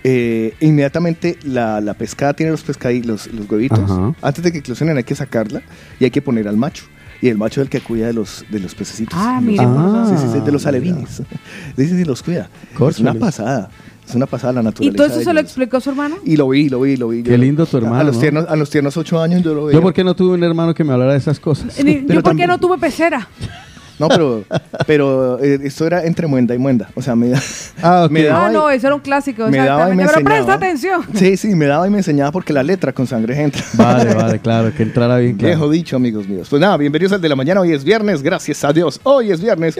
eh, 0.04 0.54
inmediatamente 0.60 1.38
la, 1.44 1.80
la 1.82 1.94
pescada 1.94 2.34
tiene 2.34 2.52
los 2.52 2.62
pescaditos, 2.64 3.28
los, 3.28 3.34
los 3.34 3.50
huevitos. 3.50 3.80
Ajá. 3.80 4.14
Antes 4.22 4.44
de 4.44 4.52
que 4.52 4.58
eclosionen 4.60 4.98
hay 4.98 5.04
que 5.04 5.16
sacarla 5.16 5.62
y 6.00 6.04
hay 6.06 6.12
que 6.12 6.22
poner 6.22 6.48
al 6.48 6.58
macho. 6.58 6.86
Y 7.22 7.30
el 7.30 7.38
macho 7.38 7.62
es 7.62 7.66
el 7.68 7.70
que 7.70 7.80
cuida 7.80 8.08
de 8.08 8.14
los, 8.14 8.44
de 8.50 8.60
los 8.60 8.76
pececitos. 8.76 9.18
Ah, 9.18 9.42
por 9.42 9.56
Ah. 9.66 10.06
Sí, 10.10 10.16
sí, 10.28 10.34
sí, 10.34 10.40
de 10.42 10.52
los 10.52 10.62
mira. 10.64 10.70
alevines. 10.70 11.10
Sí, 11.78 11.88
sí, 11.88 11.98
sí, 11.98 12.04
los 12.04 12.22
cuida. 12.22 12.50
Es 12.90 13.00
una 13.00 13.14
pasada. 13.14 13.70
Es 14.06 14.14
una 14.16 14.26
pasada 14.26 14.52
la 14.52 14.60
¿Y 14.62 14.64
naturaleza. 14.66 14.98
todo 14.98 15.08
eso 15.08 15.22
se 15.24 15.34
lo 15.34 15.40
explicó 15.40 15.80
su 15.80 15.92
hermano? 15.92 16.18
Y 16.26 16.36
lo 16.36 16.50
vi, 16.50 16.68
lo 16.68 16.82
vi, 16.82 16.98
lo 16.98 17.08
vi. 17.08 17.24
Qué 17.24 17.32
Yo- 17.32 17.38
lindo 17.38 17.66
tu 17.66 17.78
hermano, 17.78 17.96
A 17.96 18.04
los, 18.04 18.16
¿no? 18.16 18.22
tiernos, 18.22 18.46
a 18.50 18.56
los 18.58 18.70
tiernos 18.70 18.98
ocho 18.98 19.22
años 19.22 19.42
yo 19.42 19.54
lo 19.54 19.66
veía. 19.66 19.78
Yo, 19.80 19.82
¿por 19.82 19.94
qué 19.94 20.04
no 20.04 20.14
tuve 20.14 20.34
un 20.34 20.44
hermano 20.44 20.74
que 20.74 20.84
me 20.84 20.92
hablara 20.92 21.14
de 21.14 21.20
esas 21.20 21.40
cosas? 21.40 21.82
Ni- 21.82 22.06
¿Yo 22.06 22.22
por 22.22 22.36
qué 22.36 22.46
no 22.46 22.58
tuve 22.60 22.78
pecera? 22.78 23.26
No, 24.00 24.08
pero, 24.10 24.44
pero 24.88 25.40
eh, 25.44 25.60
esto 25.64 25.86
era 25.86 26.04
entre 26.04 26.26
muenda 26.28 26.56
y 26.56 26.58
muenda. 26.58 26.90
O 26.96 27.02
sea, 27.02 27.16
me, 27.16 27.30
da- 27.30 27.42
Ah, 27.82 28.04
ok. 28.06 28.12
me 28.12 28.24
daba 28.24 28.48
Ah, 28.48 28.50
y- 28.50 28.54
no, 28.54 28.70
eso 28.70 28.88
era 28.88 28.96
un 28.96 29.02
clásico. 29.02 29.48
me 29.50 29.58
daba 29.58 29.92
y 29.92 29.96
me 29.96 30.04
exactamente. 30.04 30.24
Pero 30.24 30.36
enseñaba. 30.38 30.46
presta 30.46 30.54
atención. 30.54 31.02
Sí, 31.32 31.38
sí, 31.38 31.56
me 31.56 31.66
daba 31.68 31.88
y 31.88 31.90
me 31.92 31.98
enseñaba 31.98 32.32
porque 32.32 32.54
la 32.54 32.64
letra 32.64 32.92
con 32.94 33.06
sangre 33.08 33.42
entra. 33.42 33.62
Vale, 33.74 34.14
vale, 34.16 34.40
claro, 34.40 34.74
que 34.76 34.84
entrara 34.84 35.18
bien 35.18 35.38
Viejo 35.38 35.54
claro. 35.60 35.70
dicho, 35.72 35.96
amigos 35.96 36.28
míos. 36.28 36.48
Pues 36.50 36.60
nada, 36.62 36.76
bienvenidos 36.78 37.14
al 37.14 37.22
de 37.22 37.30
la 37.30 37.36
mañana. 37.36 37.62
Hoy 37.62 37.72
es 37.74 37.84
viernes, 37.84 38.24
gracias 38.24 38.64
a 38.64 38.74
Dios. 38.74 39.00
Hoy 39.04 39.32
es 39.32 39.42
viernes. 39.42 39.78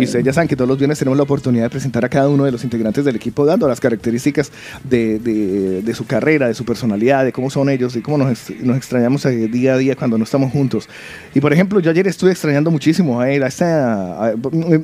Y 0.00 0.04
ustedes 0.04 0.24
ya 0.24 0.32
saben 0.32 0.48
que 0.48 0.56
todos 0.56 0.68
los 0.68 0.78
viernes 0.78 0.98
tenemos 0.98 1.16
la 1.16 1.22
oportunidad 1.22 1.64
de 1.64 1.70
presentar 1.70 2.04
a 2.04 2.08
cada 2.08 2.28
uno 2.28 2.44
de 2.44 2.52
los 2.52 2.64
integrantes 2.64 3.04
del 3.04 3.16
equipo, 3.16 3.46
dando 3.46 3.68
las 3.68 3.80
características 3.80 4.50
de, 4.84 5.18
de- 5.18 5.82
de 5.82 5.94
su 5.94 6.04
carrera, 6.06 6.48
de 6.48 6.54
su 6.54 6.64
personalidad, 6.64 7.24
de 7.24 7.32
cómo 7.32 7.48
son 7.50 7.68
ellos, 7.68 7.94
de 7.94 8.02
cómo 8.02 8.18
nos, 8.18 8.30
ex- 8.30 8.60
nos 8.62 8.76
extrañamos 8.76 9.24
eh, 9.26 9.48
día 9.48 9.74
a 9.74 9.78
día 9.78 9.94
cuando 9.96 10.18
no 10.18 10.24
estamos 10.24 10.50
juntos. 10.52 10.88
Y 11.34 11.40
por 11.40 11.52
ejemplo, 11.52 11.80
yo 11.80 11.90
ayer 11.90 12.06
estuve 12.08 12.32
extrañando 12.32 12.70
muchísimo 12.70 13.20
a 13.20 13.30
él. 13.30 13.42
A 13.42 13.50
esta, 13.52 14.26
a- 14.28 14.32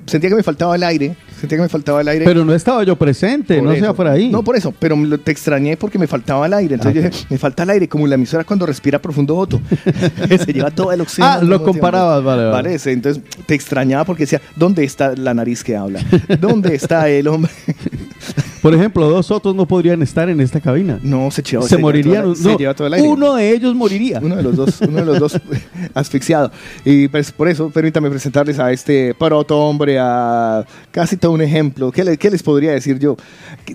sentía 0.07 0.31
que 0.31 0.37
me 0.37 0.43
faltaba 0.43 0.77
el 0.77 0.83
aire. 0.83 1.17
Sentía 1.41 1.57
que 1.59 1.63
me 1.63 1.69
faltaba 1.69 2.01
el 2.01 2.09
aire. 2.09 2.25
Pero 2.25 2.45
no 2.45 2.53
estaba 2.55 2.83
yo 2.85 2.97
presente, 2.97 3.57
Por 3.57 3.65
no 3.65 3.73
eso. 3.73 3.81
sea 3.85 3.93
por 3.95 4.07
ahí. 4.09 4.29
No, 4.31 4.43
por 4.43 4.57
eso, 4.57 4.75
pero 4.79 4.97
te 5.19 5.31
extrañé 5.33 5.77
porque 5.77 5.99
me 5.99 6.07
faltaba 6.07 6.47
el 6.47 6.53
aire. 6.55 6.75
Entonces 6.75 7.05
Ah, 7.05 7.09
yo 7.09 7.11
dije, 7.11 7.27
me 7.31 7.39
falta 7.39 7.63
el 7.63 7.71
aire, 7.71 7.89
como 7.89 8.07
la 8.07 8.15
emisora 8.17 8.45
cuando 8.45 8.67
respira 8.67 8.99
profundo 9.01 9.37
Otto. 9.37 9.61
Se 10.45 10.53
lleva 10.53 10.71
todo 10.71 10.93
el 10.93 11.01
oxígeno. 11.01 11.29
Ah, 11.29 11.41
lo 11.43 11.63
comparabas, 11.63 12.23
vale, 12.23 12.45
vale. 12.45 12.53
Parece, 12.53 12.93
entonces 12.93 13.23
te 13.47 13.55
extrañaba 13.55 14.05
porque 14.05 14.25
decía, 14.25 14.41
¿dónde 14.57 14.85
está 14.85 15.15
la 15.17 15.33
nariz 15.35 15.63
que 15.65 15.77
habla? 15.77 16.01
¿Dónde 16.41 16.75
está 16.75 17.09
el 17.09 17.29
hombre? 17.29 17.51
Por 18.63 18.75
ejemplo, 18.75 19.09
dos 19.09 19.31
otros 19.31 19.55
no 19.55 19.67
podrían 19.67 20.03
estar 20.03 20.29
en 20.29 20.41
esta 20.41 20.61
cabina. 20.61 20.99
No, 21.03 21.31
se, 21.31 21.43
lleva, 21.43 21.63
se 21.63 21.71
lleva 21.77 21.81
morirían. 21.81 22.23
todo 22.23 22.33
el- 22.35 22.43
no, 22.43 22.51
se 22.51 22.57
lleva 22.57 22.75
todo 22.75 22.87
el 22.89 22.95
aire. 22.95 23.09
uno 23.09 23.35
de 23.35 23.53
ellos 23.53 23.75
moriría. 23.75 24.19
Uno 24.23 24.37
de 24.37 24.43
los 24.43 24.57
dos, 24.57 24.81
uno 24.81 24.99
de 24.99 25.05
los 25.07 25.19
dos 25.21 25.41
asfixiado. 25.95 26.51
Y 26.85 27.09
pues 27.09 27.31
por 27.33 27.49
eso, 27.49 27.71
permítame 27.71 28.11
presentarles 28.11 28.59
a 28.59 28.73
este 28.73 29.15
proto 29.15 29.59
hombre, 29.59 29.99
a 30.01 30.65
casi 30.91 31.17
todo 31.17 31.33
un 31.33 31.43
ejemplo. 31.43 31.93
¿Qué, 31.93 32.03
le- 32.05 32.17
qué 32.19 32.31
les 32.31 32.43
podría 32.43 32.73
decir 32.73 32.99
yo 32.99 33.17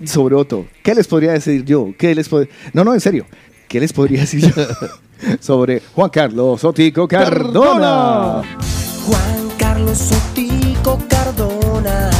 sobre 0.04 0.34
Otto? 0.34 0.66
¿Qué 0.82 0.94
les 0.94 1.06
podría 1.06 1.32
decir 1.32 1.64
yo? 1.64 1.88
¿Qué 1.98 2.14
les 2.14 2.30
pod- 2.30 2.48
No, 2.72 2.84
no, 2.84 2.92
en 2.94 3.00
serio. 3.00 3.26
¿Qué 3.68 3.80
les 3.80 3.92
podría 3.92 4.20
decir 4.20 4.40
yo 4.40 4.50
sobre 5.40 5.80
Juan 5.94 6.10
Carlos 6.10 6.62
Otico 6.64 7.08
Cardona? 7.08 8.42
Juan 9.06 9.48
Carlos 9.58 10.10
Otico 10.12 10.98
Cardona. 11.08 12.10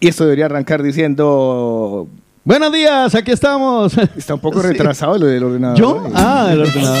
Y 0.00 0.08
esto 0.08 0.24
debería 0.24 0.46
arrancar 0.46 0.82
diciendo... 0.82 2.08
Buenos 2.44 2.72
días, 2.72 3.14
aquí 3.14 3.32
estamos. 3.32 3.92
Está 4.16 4.34
un 4.34 4.40
poco 4.40 4.62
retrasado 4.62 5.18
lo 5.18 5.26
del 5.26 5.42
ordenador. 5.42 5.78
¿Yo? 5.78 6.06
¿eh? 6.06 6.12
Ah, 6.14 6.48
el 6.50 6.60
ordenador. 6.62 6.98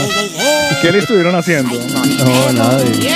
¿Qué 0.82 0.92
le 0.92 0.98
estuvieron 0.98 1.34
haciendo? 1.34 1.74
No, 1.74 2.52
nadie. 2.52 3.10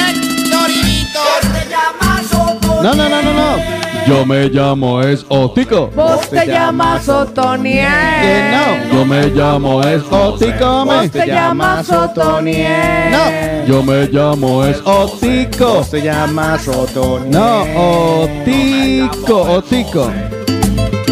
No, 2.82 2.94
no, 2.94 3.08
no, 3.08 3.22
no, 3.22 3.32
no. 3.34 3.81
Yo 4.06 4.26
me 4.26 4.48
llamo 4.48 5.02
es 5.02 5.24
Otico. 5.28 5.90
Vos 5.94 6.28
te 6.28 6.46
llamas 6.46 7.08
Otoniel. 7.08 7.86
Que 8.20 8.50
no. 8.50 8.96
Yo 8.96 9.04
me 9.04 9.26
llamo 9.28 9.82
es 9.82 10.02
Otico. 10.10 10.84
me. 10.84 10.94
Vos 10.94 11.10
te 11.10 11.26
llamas 11.26 11.90
Otoniel. 11.90 13.10
No. 13.10 13.52
Yo 13.66 13.82
me 13.82 14.06
llamo 14.08 14.64
es 14.64 14.80
Otico. 14.84 15.84
Se 15.84 16.02
llama 16.02 16.58
Sotoni. 16.58 17.30
No, 17.30 17.62
Otico, 18.22 19.42
Otico. 19.42 20.10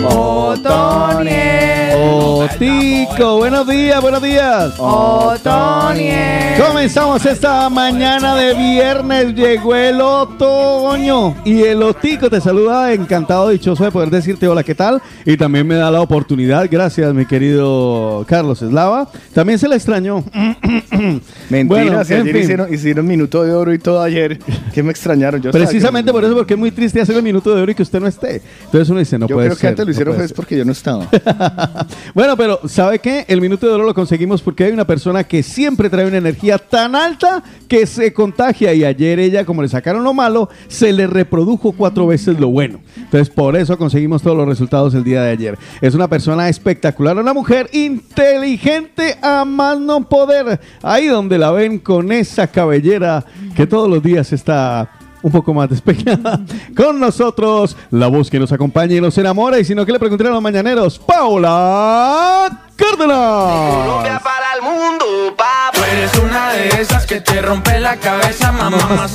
Otoniel. 0.04 1.79
Otico, 2.02 3.36
buenos 3.36 3.66
días, 3.68 4.00
buenos 4.00 4.22
días. 4.22 4.72
Otoniel. 4.78 6.58
Comenzamos 6.58 7.26
esta 7.26 7.68
mañana 7.68 8.34
de 8.36 8.54
viernes, 8.54 9.34
llegó 9.34 9.74
el 9.74 10.00
otoño 10.00 11.36
y 11.44 11.62
el 11.62 11.82
Otico 11.82 12.30
te 12.30 12.40
saluda, 12.40 12.94
encantado, 12.94 13.50
dichoso 13.50 13.84
de 13.84 13.90
poder 13.90 14.08
decirte 14.08 14.48
hola, 14.48 14.62
¿qué 14.62 14.74
tal? 14.74 15.02
Y 15.26 15.36
también 15.36 15.66
me 15.66 15.74
da 15.74 15.90
la 15.90 16.00
oportunidad, 16.00 16.66
gracias 16.70 17.12
mi 17.12 17.26
querido 17.26 18.24
Carlos 18.26 18.62
Eslava, 18.62 19.08
también 19.34 19.58
se 19.58 19.68
le 19.68 19.76
extrañó. 19.76 20.24
Mentiras, 21.50 21.66
Bueno, 21.68 22.04
si 22.04 22.14
ayer 22.14 22.36
hicieron, 22.36 22.72
hicieron 22.72 23.06
minuto 23.06 23.42
de 23.42 23.52
oro 23.52 23.74
y 23.74 23.78
todo 23.78 24.00
ayer. 24.00 24.38
Que 24.72 24.82
me 24.82 24.90
extrañaron. 24.90 25.42
Yo 25.42 25.50
Precisamente 25.50 26.12
por 26.12 26.24
eso, 26.24 26.34
porque 26.34 26.54
es 26.54 26.60
muy 26.60 26.70
triste 26.70 27.00
hacer 27.00 27.16
el 27.16 27.22
minuto 27.22 27.54
de 27.54 27.62
oro 27.62 27.72
y 27.72 27.74
que 27.74 27.82
usted 27.82 28.00
no 28.00 28.06
esté. 28.06 28.40
Entonces 28.64 28.88
uno 28.88 29.00
dice, 29.00 29.18
no 29.18 29.26
Yo 29.26 29.34
puede 29.34 29.48
creo 29.48 29.56
que 29.56 29.60
ser, 29.60 29.68
antes 29.70 29.84
lo 29.84 29.86
no 29.86 29.90
hicieron 29.90 30.14
puede 30.14 30.28
fue 30.28 30.28
ser. 30.28 30.36
porque 30.36 30.56
yo 30.58 30.64
no 30.64 30.72
estaba. 30.72 31.08
Bueno, 32.14 32.36
pero 32.36 32.60
¿sabe 32.66 32.98
qué? 32.98 33.24
El 33.28 33.40
minuto 33.40 33.66
de 33.66 33.72
oro 33.72 33.84
lo 33.84 33.94
conseguimos 33.94 34.42
porque 34.42 34.64
hay 34.64 34.72
una 34.72 34.86
persona 34.86 35.24
que 35.24 35.42
siempre 35.42 35.90
trae 35.90 36.06
una 36.06 36.18
energía 36.18 36.58
tan 36.58 36.94
alta 36.94 37.42
que 37.68 37.86
se 37.86 38.12
contagia 38.12 38.74
y 38.74 38.84
ayer 38.84 39.18
ella, 39.18 39.44
como 39.44 39.62
le 39.62 39.68
sacaron 39.68 40.04
lo 40.04 40.14
malo, 40.14 40.48
se 40.68 40.92
le 40.92 41.06
reprodujo 41.06 41.72
cuatro 41.72 42.06
veces 42.06 42.38
lo 42.38 42.48
bueno. 42.48 42.80
Entonces, 42.96 43.30
por 43.30 43.56
eso 43.56 43.78
conseguimos 43.78 44.22
todos 44.22 44.36
los 44.36 44.48
resultados 44.48 44.94
el 44.94 45.04
día 45.04 45.22
de 45.22 45.30
ayer. 45.30 45.58
Es 45.80 45.94
una 45.94 46.08
persona 46.08 46.48
espectacular, 46.48 47.16
una 47.18 47.34
mujer 47.34 47.68
inteligente 47.72 49.16
a 49.22 49.44
más 49.44 49.78
no 49.78 50.08
poder. 50.08 50.60
Ahí 50.82 51.06
donde 51.06 51.38
la 51.38 51.50
ven 51.50 51.78
con 51.78 52.12
esa 52.12 52.46
cabellera 52.46 53.24
que 53.54 53.66
todos 53.66 53.88
los 53.88 54.02
días 54.02 54.32
está 54.32 54.90
un 55.22 55.32
poco 55.32 55.54
más 55.54 55.68
despeinada. 55.68 56.40
Con 56.76 57.00
nosotros, 57.00 57.76
la 57.90 58.08
voz 58.08 58.30
que 58.30 58.38
nos 58.38 58.52
acompaña 58.52 58.96
y 58.96 59.00
nos 59.00 59.16
enamora. 59.18 59.58
Y 59.58 59.64
si 59.64 59.74
no, 59.74 59.84
que 59.84 59.92
le 59.92 59.98
pregunté 59.98 60.26
a 60.26 60.30
los 60.30 60.42
mañaneros, 60.42 60.98
Paula 60.98 62.66
Cárdenas. 62.76 64.20
para 64.22 64.54
el 64.56 64.62
mundo, 64.62 65.04
papá. 65.36 65.70
Tú 65.72 65.80
eres 65.84 66.14
una 66.18 66.50
de 66.52 66.68
esas 66.80 67.06
que 67.06 67.20
te 67.20 67.42
rompe 67.42 67.78
la 67.78 67.96
cabeza, 67.96 68.52
mamá, 68.52 68.78
mamá. 68.78 69.06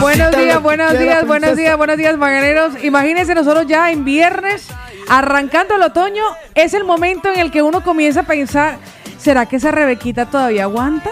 Buenos 0.00 0.36
días, 0.36 0.62
buenos 0.62 0.98
días, 0.98 1.26
buenos 1.26 1.56
días, 1.56 1.76
buenos 1.76 1.96
días, 1.96 2.16
mañaneros. 2.18 2.84
Imagínense 2.84 3.34
nosotros 3.34 3.66
ya 3.66 3.90
en 3.90 4.04
viernes, 4.04 4.66
arrancando 5.08 5.76
el 5.76 5.82
otoño, 5.82 6.22
es 6.54 6.74
el 6.74 6.84
momento 6.84 7.30
en 7.30 7.38
el 7.38 7.50
que 7.50 7.62
uno 7.62 7.82
comienza 7.82 8.20
a 8.20 8.24
pensar, 8.24 8.78
¿será 9.18 9.46
que 9.46 9.56
esa 9.56 9.70
Rebequita 9.70 10.26
todavía 10.26 10.64
aguanta? 10.64 11.10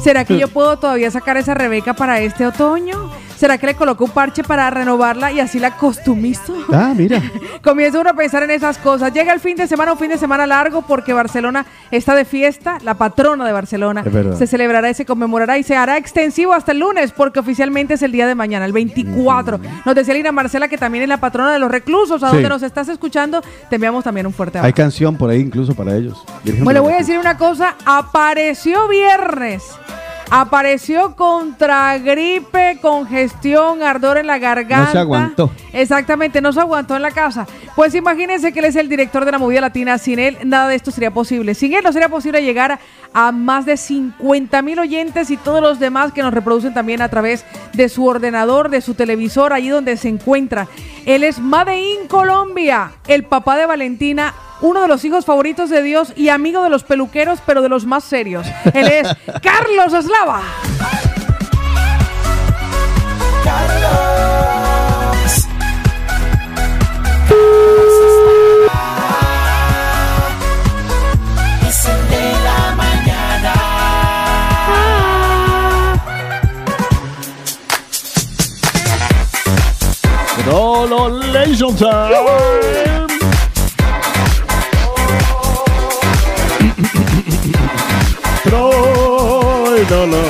¿Será 0.00 0.24
que 0.24 0.38
yo 0.38 0.48
puedo 0.48 0.78
todavía 0.78 1.10
sacar 1.10 1.36
esa 1.36 1.54
Rebeca 1.54 1.94
para 1.94 2.20
este 2.20 2.46
otoño? 2.46 3.10
¿Será 3.36 3.58
que 3.58 3.66
le 3.66 3.74
coloco 3.74 4.04
un 4.06 4.10
parche 4.10 4.42
para 4.42 4.68
renovarla 4.70 5.30
y 5.30 5.40
así 5.40 5.58
la 5.58 5.76
costumizo? 5.76 6.54
Ah, 6.72 6.92
mira. 6.96 7.20
Comienza 7.62 8.00
uno 8.00 8.10
a 8.10 8.14
pensar 8.14 8.42
en 8.42 8.50
esas 8.50 8.78
cosas. 8.78 9.12
Llega 9.12 9.32
el 9.32 9.40
fin 9.40 9.56
de 9.56 9.66
semana, 9.66 9.92
un 9.92 9.98
fin 9.98 10.08
de 10.08 10.16
semana 10.18 10.46
largo, 10.46 10.82
porque 10.82 11.12
Barcelona 11.12 11.66
está 11.90 12.14
de 12.14 12.24
fiesta, 12.24 12.78
la 12.82 12.94
patrona 12.94 13.44
de 13.44 13.52
Barcelona. 13.52 14.02
Se 14.38 14.46
celebrará 14.46 14.88
y 14.90 14.94
se 14.94 15.04
conmemorará 15.04 15.58
y 15.58 15.62
se 15.62 15.76
hará 15.76 15.98
extensivo 15.98 16.54
hasta 16.54 16.72
el 16.72 16.78
lunes, 16.80 17.12
porque 17.12 17.38
oficialmente 17.40 17.94
es 17.94 18.02
el 18.02 18.12
día 18.12 18.26
de 18.26 18.34
mañana, 18.34 18.64
el 18.64 18.72
24. 18.72 19.60
Nos 19.84 19.94
decía 19.94 20.14
Lina 20.14 20.32
Marcela 20.32 20.68
que 20.68 20.78
también 20.78 21.02
es 21.02 21.08
la 21.08 21.18
patrona 21.18 21.52
de 21.52 21.58
los 21.58 21.70
reclusos, 21.70 22.22
a 22.22 22.30
Sí. 22.30 22.34
donde 22.36 22.48
nos 22.48 22.62
estás 22.62 22.88
escuchando, 22.88 23.42
te 23.68 23.76
enviamos 23.76 24.02
también 24.04 24.26
un 24.26 24.32
fuerte 24.32 24.58
Hay 24.58 24.60
abrazo. 24.60 24.76
canción 24.76 25.16
por 25.16 25.30
ahí 25.30 25.40
incluso 25.40 25.74
para 25.74 25.94
ellos. 25.94 26.24
Virgen 26.42 26.64
Bueno, 26.64 26.80
de 26.80 26.84
voy 26.86 26.94
a 26.94 26.98
decir 26.98 27.18
una 27.18 27.36
cosa, 27.36 27.76
apareció 27.84 28.88
viernes. 28.88 29.62
Apareció 30.30 31.14
contra 31.14 31.98
gripe, 31.98 32.78
congestión, 32.82 33.82
ardor 33.82 34.18
en 34.18 34.26
la 34.26 34.38
garganta. 34.38 34.86
No 34.86 34.92
se 34.92 34.98
aguantó. 34.98 35.50
Exactamente, 35.72 36.40
no 36.40 36.52
se 36.52 36.60
aguantó 36.60 36.96
en 36.96 37.02
la 37.02 37.12
casa. 37.12 37.46
Pues 37.76 37.94
imagínense 37.94 38.52
que 38.52 38.58
él 38.58 38.64
es 38.64 38.76
el 38.76 38.88
director 38.88 39.24
de 39.24 39.32
la 39.32 39.38
movida 39.38 39.60
latina. 39.60 39.98
Sin 39.98 40.18
él, 40.18 40.36
nada 40.44 40.68
de 40.68 40.74
esto 40.74 40.90
sería 40.90 41.12
posible. 41.12 41.54
Sin 41.54 41.74
él 41.74 41.84
no 41.84 41.92
sería 41.92 42.08
posible 42.08 42.42
llegar 42.42 42.80
a 43.12 43.30
más 43.30 43.66
de 43.66 43.76
50 43.76 44.62
mil 44.62 44.78
oyentes 44.78 45.30
y 45.30 45.36
todos 45.36 45.62
los 45.62 45.78
demás 45.78 46.12
que 46.12 46.22
nos 46.22 46.34
reproducen 46.34 46.74
también 46.74 47.02
a 47.02 47.08
través 47.08 47.44
de 47.72 47.88
su 47.88 48.04
ordenador, 48.04 48.68
de 48.68 48.80
su 48.80 48.94
televisor, 48.94 49.52
allí 49.52 49.68
donde 49.68 49.96
se 49.96 50.08
encuentra. 50.08 50.66
Él 51.04 51.22
es 51.22 51.38
Made 51.38 51.78
in 51.78 52.08
Colombia, 52.08 52.92
el 53.06 53.24
papá 53.24 53.56
de 53.56 53.66
Valentina, 53.66 54.34
uno 54.60 54.82
de 54.82 54.88
los 54.88 55.04
hijos 55.04 55.24
favoritos 55.24 55.70
de 55.70 55.82
Dios 55.82 56.12
y 56.16 56.28
amigo 56.28 56.62
de 56.62 56.70
los 56.70 56.84
peluqueros, 56.84 57.40
pero 57.44 57.62
de 57.62 57.68
los 57.68 57.86
más 57.86 58.04
serios. 58.04 58.46
Él 58.72 58.88
es 58.88 59.08
Carlos 59.42 59.92
Eslava. 59.92 60.42
Es 71.68 71.86
el 71.86 72.08
de 72.10 72.26
la 88.56 88.66
mañana. 88.96 88.96
Rololation 89.78 90.06
time. 90.06 90.06
Troilolo. 90.06 90.22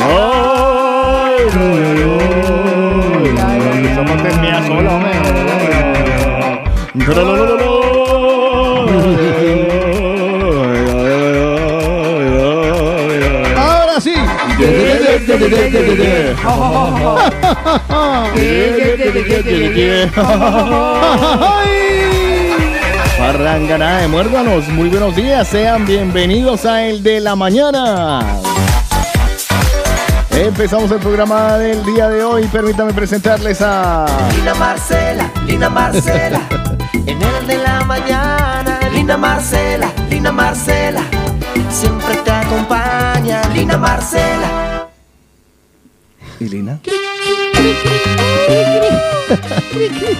Ay, 0.07 1.40
Parrangana 23.18 23.99
de 23.99 24.09
muérdanos, 24.09 24.68
muy 24.68 24.88
buenos 24.88 25.16
días, 25.16 25.49
sean 25.49 25.87
bienvenidos 25.87 26.64
a 26.66 26.85
El 26.85 27.03
de 27.03 27.20
la 27.20 27.35
Mañana. 27.35 28.20
Empezamos 30.31 30.90
el 30.92 30.99
programa 30.99 31.59
del 31.59 31.85
día 31.85 32.09
de 32.09 32.23
hoy, 32.23 32.47
permítame 32.47 32.92
presentarles 32.92 33.61
a... 33.61 34.07
Lina 34.37 34.55
Marcela, 34.55 35.33
Lina 35.47 35.68
Marcela. 35.70 36.40
En 37.07 37.20
el 37.20 37.47
de 37.47 37.59
la 37.59 37.85
mañana, 37.85 38.79
Lina 38.92 39.16
Marcela, 39.16 39.88
Lina 40.09 40.33
Marcela. 40.33 41.03
Siempre 41.68 42.16
te 42.25 42.31
acompaña, 42.31 43.42
Lina 43.53 43.77
Marcela. 43.77 44.63
¿Y 46.40 46.49
Lina? 46.49 46.81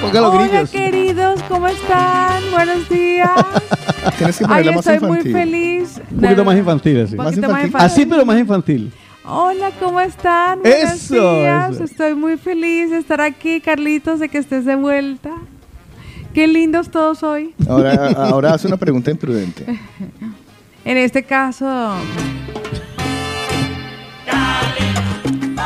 Ponga 0.00 0.20
los 0.20 0.35
Hola 0.35 0.46
grillos. 0.48 0.70
queridos, 0.70 1.40
¿cómo 1.48 1.68
están? 1.68 2.42
Buenos 2.50 2.88
días. 2.88 3.31
Tienes 4.18 4.38
que 4.38 4.44
Ay, 4.44 4.48
ponerla 4.48 4.72
más 4.72 4.87
estoy 4.87 5.09
muy 5.09 5.18
infantil. 5.18 5.33
feliz. 5.33 6.00
Un 6.11 6.20
poquito 6.20 6.44
más 6.44 6.57
infantil, 6.57 7.00
así. 7.03 7.16
Un 7.16 7.24
poquito 7.24 7.48
Más 7.48 7.64
infantil. 7.64 7.87
Así, 7.87 8.07
pero 8.07 8.24
más 8.24 8.38
infantil. 8.38 8.92
Hola, 9.27 9.70
¿cómo 9.81 10.00
están? 10.00 10.61
Buenos 10.61 10.92
Eso, 10.94 11.14
días. 11.37 11.74
eso. 11.74 11.85
Estoy 11.85 12.14
muy 12.14 12.37
feliz 12.37 12.90
de 12.90 12.98
estar 12.98 13.20
aquí, 13.20 13.61
Carlitos, 13.61 14.20
de 14.20 14.29
que 14.29 14.38
estés 14.38 14.64
de 14.64 14.77
vuelta. 14.77 15.31
Qué 16.35 16.46
lindos 16.46 16.90
todos 16.90 17.22
hoy. 17.22 17.55
Ahora, 17.68 18.09
ahora 18.16 18.55
hace 18.55 18.66
una 18.66 18.77
pregunta 18.77 19.11
imprudente. 19.11 19.64
En 20.85 20.96
este 20.98 21.22
caso, 21.22 21.94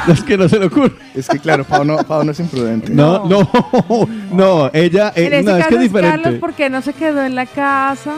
Es 0.13 0.23
que 0.23 0.37
no 0.37 0.49
se 0.49 0.59
le 0.59 0.67
ocurre. 0.67 0.93
Es 1.15 1.29
que 1.29 1.39
claro, 1.39 1.65
Pau 1.65 1.85
no, 1.85 1.99
Pau 1.99 2.25
no 2.25 2.33
es 2.33 2.41
imprudente. 2.41 2.93
No, 2.93 3.25
no, 3.27 3.51
no, 4.33 4.71
ella, 4.73 5.13
eh, 5.15 5.29
en 5.33 5.45
no, 5.45 5.57
es 5.57 5.67
que 5.67 5.75
es 5.75 5.83
es 5.83 5.93
Carlos 5.93 6.03
diferente. 6.03 6.33
porque 6.41 6.71
no 6.71 6.83
se 6.83 6.93
quedó 6.93 7.23
en 7.23 7.35
la 7.35 7.47
casa. 7.47 8.15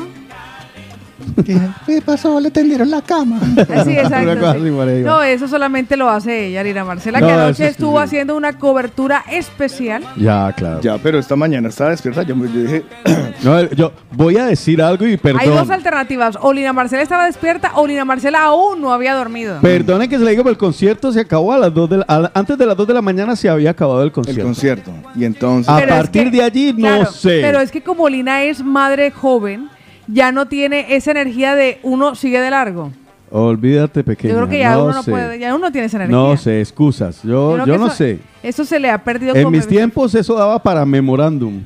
¿Qué 1.87 2.03
pasó? 2.05 2.41
Le 2.41 2.51
tendieron 2.51 2.91
la 2.91 3.03
cama. 3.03 3.39
Exacto. 3.57 3.85
Sí. 3.85 3.97
ahí, 3.97 5.03
No, 5.05 5.23
eso 5.23 5.49
solamente 5.49 5.97
lo 5.97 6.09
hace 6.09 6.47
ella, 6.47 6.63
Lina 6.63 6.85
Marcela, 6.85 7.21
No, 7.21 7.27
que 7.27 7.33
anoche 7.33 7.67
estuvo 7.69 7.99
haciendo 7.99 8.37
una 8.37 8.55
cobertura 8.59 9.25
especial. 9.31 10.05
Ya, 10.17 10.53
claro. 10.57 10.81
Ya, 10.81 10.99
pero 10.99 11.19
esta 11.19 11.37
mañana 11.37 11.69
estaba 11.69 11.91
despierta. 11.91 12.23
Yo, 12.23 12.35
yo 12.37 12.63
dije, 12.63 12.85
No, 13.43 13.63
yo 13.71 13.93
voy 14.13 14.37
a 14.37 14.45
decir 14.47 14.83
algo 14.83 15.07
y 15.07 15.11
Hay 15.13 15.17
perdón. 15.17 15.47
dos 15.57 15.71
alternativas. 15.71 16.37
O 16.41 16.53
Lina 16.53 16.73
Marcela 16.73 17.03
estaba 17.03 17.25
despierta 17.27 17.73
o 17.77 17.87
Lina 17.87 18.05
Marcela 18.05 18.43
aún 18.45 18.81
no 18.81 18.93
había 18.93 19.15
dormido. 19.15 19.59
Perdone 19.61 20.09
que 20.09 20.19
se 20.19 20.25
le 20.25 20.31
diga, 20.33 20.43
pero 20.43 20.53
el 20.53 20.59
concierto 20.59 21.11
se 21.13 21.21
acabó 21.21 21.53
a 21.53 21.59
las 21.59 21.73
2 21.73 21.91
de 21.91 21.97
la, 21.99 22.05
a- 22.09 22.31
antes 22.35 22.59
de 22.59 22.67
las 22.67 22.77
2 22.77 22.87
de 22.87 22.95
la 22.95 23.03
mañana 23.03 23.37
se 23.37 23.49
había 23.49 23.71
acabado 23.71 24.01
el 24.03 24.07
el 24.09 24.13
concierto. 24.13 24.43
concierto. 24.45 24.91
Y 25.15 25.25
entonces. 25.25 25.69
A 25.73 25.77
Pero 25.79 25.93
es 25.93 25.99
partir 26.01 26.25
que- 26.31 26.37
de 26.37 26.43
allí, 26.43 26.73
no 26.73 26.79
claro, 26.81 27.13
sé. 27.13 27.39
Pero 27.43 27.61
es 27.61 27.71
que 27.71 27.83
como 27.83 28.09
Lina 28.09 28.43
es 28.43 28.63
madre 28.63 29.11
joven, 29.11 29.69
ya 30.13 30.33
no 30.33 30.47
tiene 30.47 30.95
esa 30.95 31.11
energía 31.11 31.55
de 31.55 31.79
uno 31.83 32.15
sigue 32.15 32.41
de 32.41 32.51
largo. 32.51 32.93
Olvídate, 33.33 34.03
pequeña. 34.03 34.35
Yo 34.35 34.39
creo 34.41 34.49
que 34.51 34.59
ya 34.59 34.73
no 34.73 34.85
uno 34.87 34.93
no 34.95 35.03
sé. 35.05 35.11
puede, 35.13 35.39
ya 35.39 35.55
uno 35.55 35.71
tiene 35.71 35.87
esa 35.87 35.99
energía. 35.99 36.17
No 36.17 36.37
sé, 36.37 36.61
excusas. 36.61 37.23
Yo, 37.23 37.57
no 37.65 37.75
eso- 37.87 37.91
sé. 37.91 38.19
Eso 38.43 38.65
se 38.65 38.81
le 38.81 38.91
ha 38.91 38.99
perdido 38.99 39.35
En 39.37 39.45
como- 39.45 39.57
mis 39.57 39.67
tiempos 39.69 40.15
eso 40.15 40.35
daba 40.35 40.61
para 40.61 40.85
memorándum. 40.85 41.63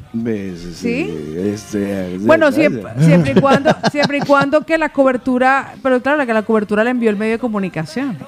¿Sí? 0.74 1.10
Este, 1.36 2.18
Bueno, 2.18 2.50
siempre, 2.52 2.82
siempre 3.00 3.32
y 3.36 3.40
cuando, 3.40 3.70
siempre 3.90 4.18
y 4.18 4.20
cuando 4.22 4.60
que 4.66 4.76
la 4.76 4.90
cobertura, 4.90 5.72
pero 5.82 6.02
claro, 6.02 6.26
que 6.26 6.34
la 6.34 6.42
cobertura 6.42 6.84
la 6.84 6.90
envió 6.90 7.08
el 7.10 7.16
medio 7.16 7.32
de 7.32 7.38
comunicación. 7.38 8.18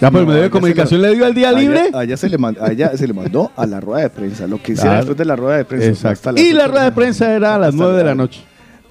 Ya 0.00 0.10
por 0.10 0.20
No, 0.22 0.26
medio 0.26 0.42
de 0.42 0.50
comunicación 0.50 1.02
le 1.02 1.14
dio 1.14 1.26
el 1.26 1.34
día 1.34 1.52
libre. 1.52 1.90
A 1.92 2.04
ella, 2.04 2.16
se 2.16 2.28
le 2.28 2.38
mandó, 2.38 2.62
a 2.64 2.70
ella 2.72 2.96
se 2.96 3.06
le 3.06 3.12
mandó 3.14 3.50
a 3.56 3.66
la 3.66 3.80
rueda 3.80 4.02
de 4.02 4.10
prensa. 4.10 4.46
Lo 4.46 4.60
que 4.62 4.72
hiciera 4.72 4.90
Claro. 4.90 4.96
después 5.06 5.18
de 5.18 5.24
la 5.24 5.36
rueda 5.36 5.56
de 5.58 5.64
prensa. 5.64 5.90
hasta 5.90 6.08
Exacto. 6.10 6.32
las 6.32 6.40
Y 6.44 6.52
la 6.52 6.62
ocho 6.64 6.72
rueda 6.72 6.84
de 6.84 6.92
prensa 6.92 7.32
era 7.34 7.54
a 7.54 7.58
las 7.58 7.68
hasta 7.70 7.82
9 7.82 7.98
de 7.98 8.04
la 8.04 8.14
noche. 8.14 8.40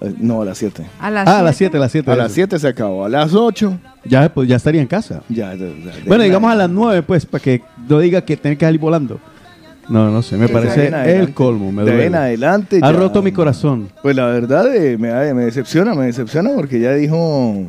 Eh, 0.02 0.14
No, 0.20 0.42
a 0.42 0.46
las 0.46 0.58
7. 0.58 0.84
A 1.00 1.10
las 1.10 1.28
Ah, 1.28 1.40
a 1.40 1.44
las 1.44 1.56
siete. 1.56 1.72
7, 1.72 1.78
a 1.78 1.80
las 1.80 1.92
7. 1.92 2.12
A 2.12 2.16
las 2.16 2.32
7 2.32 2.60
se 2.60 2.68
acabó. 2.68 3.06
A 3.06 3.10
las 3.10 3.34
8. 3.34 3.78
Ya, 4.04 4.28
pues, 4.34 4.48
ya 4.48 4.58
estaría 4.58 4.82
en 4.82 4.88
casa. 4.88 5.22
Ya, 5.30 5.54
ya, 5.56 5.66
ya, 5.68 5.92
Bueno, 6.06 6.24
digamos 6.24 6.52
a 6.52 6.56
las 6.56 6.70
9, 6.70 7.02
pues, 7.04 7.26
para 7.26 7.42
que 7.44 7.62
no 7.88 8.00
diga 8.00 8.22
que 8.22 8.36
tiene 8.38 8.58
que 8.58 8.66
salir 8.66 8.80
volando. 8.80 9.20
No, 9.88 10.10
no 10.10 10.22
sé, 10.24 10.36
me 10.36 10.46
ahí 10.46 10.52
parece 10.52 10.88
en 10.88 10.94
adelante- 10.96 11.20
el 11.22 11.34
colmo. 11.34 11.72
Me 11.72 11.84
de 11.84 11.92
ahí 11.92 11.96
duele. 11.98 12.08
en 12.08 12.16
adelante. 12.16 12.80
Ha 12.82 12.92
ya- 12.92 12.98
roto 12.98 13.22
mi 13.22 13.32
corazón. 13.32 13.90
Pues 14.02 14.16
la 14.16 14.26
verdad 14.26 14.76
eh, 14.76 14.98
me, 14.98 15.34
me 15.34 15.46
decepciona, 15.46 15.94
me 15.94 16.08
decepciona 16.08 16.50
porque 16.56 16.80
ya 16.80 16.92
dijo. 16.94 17.68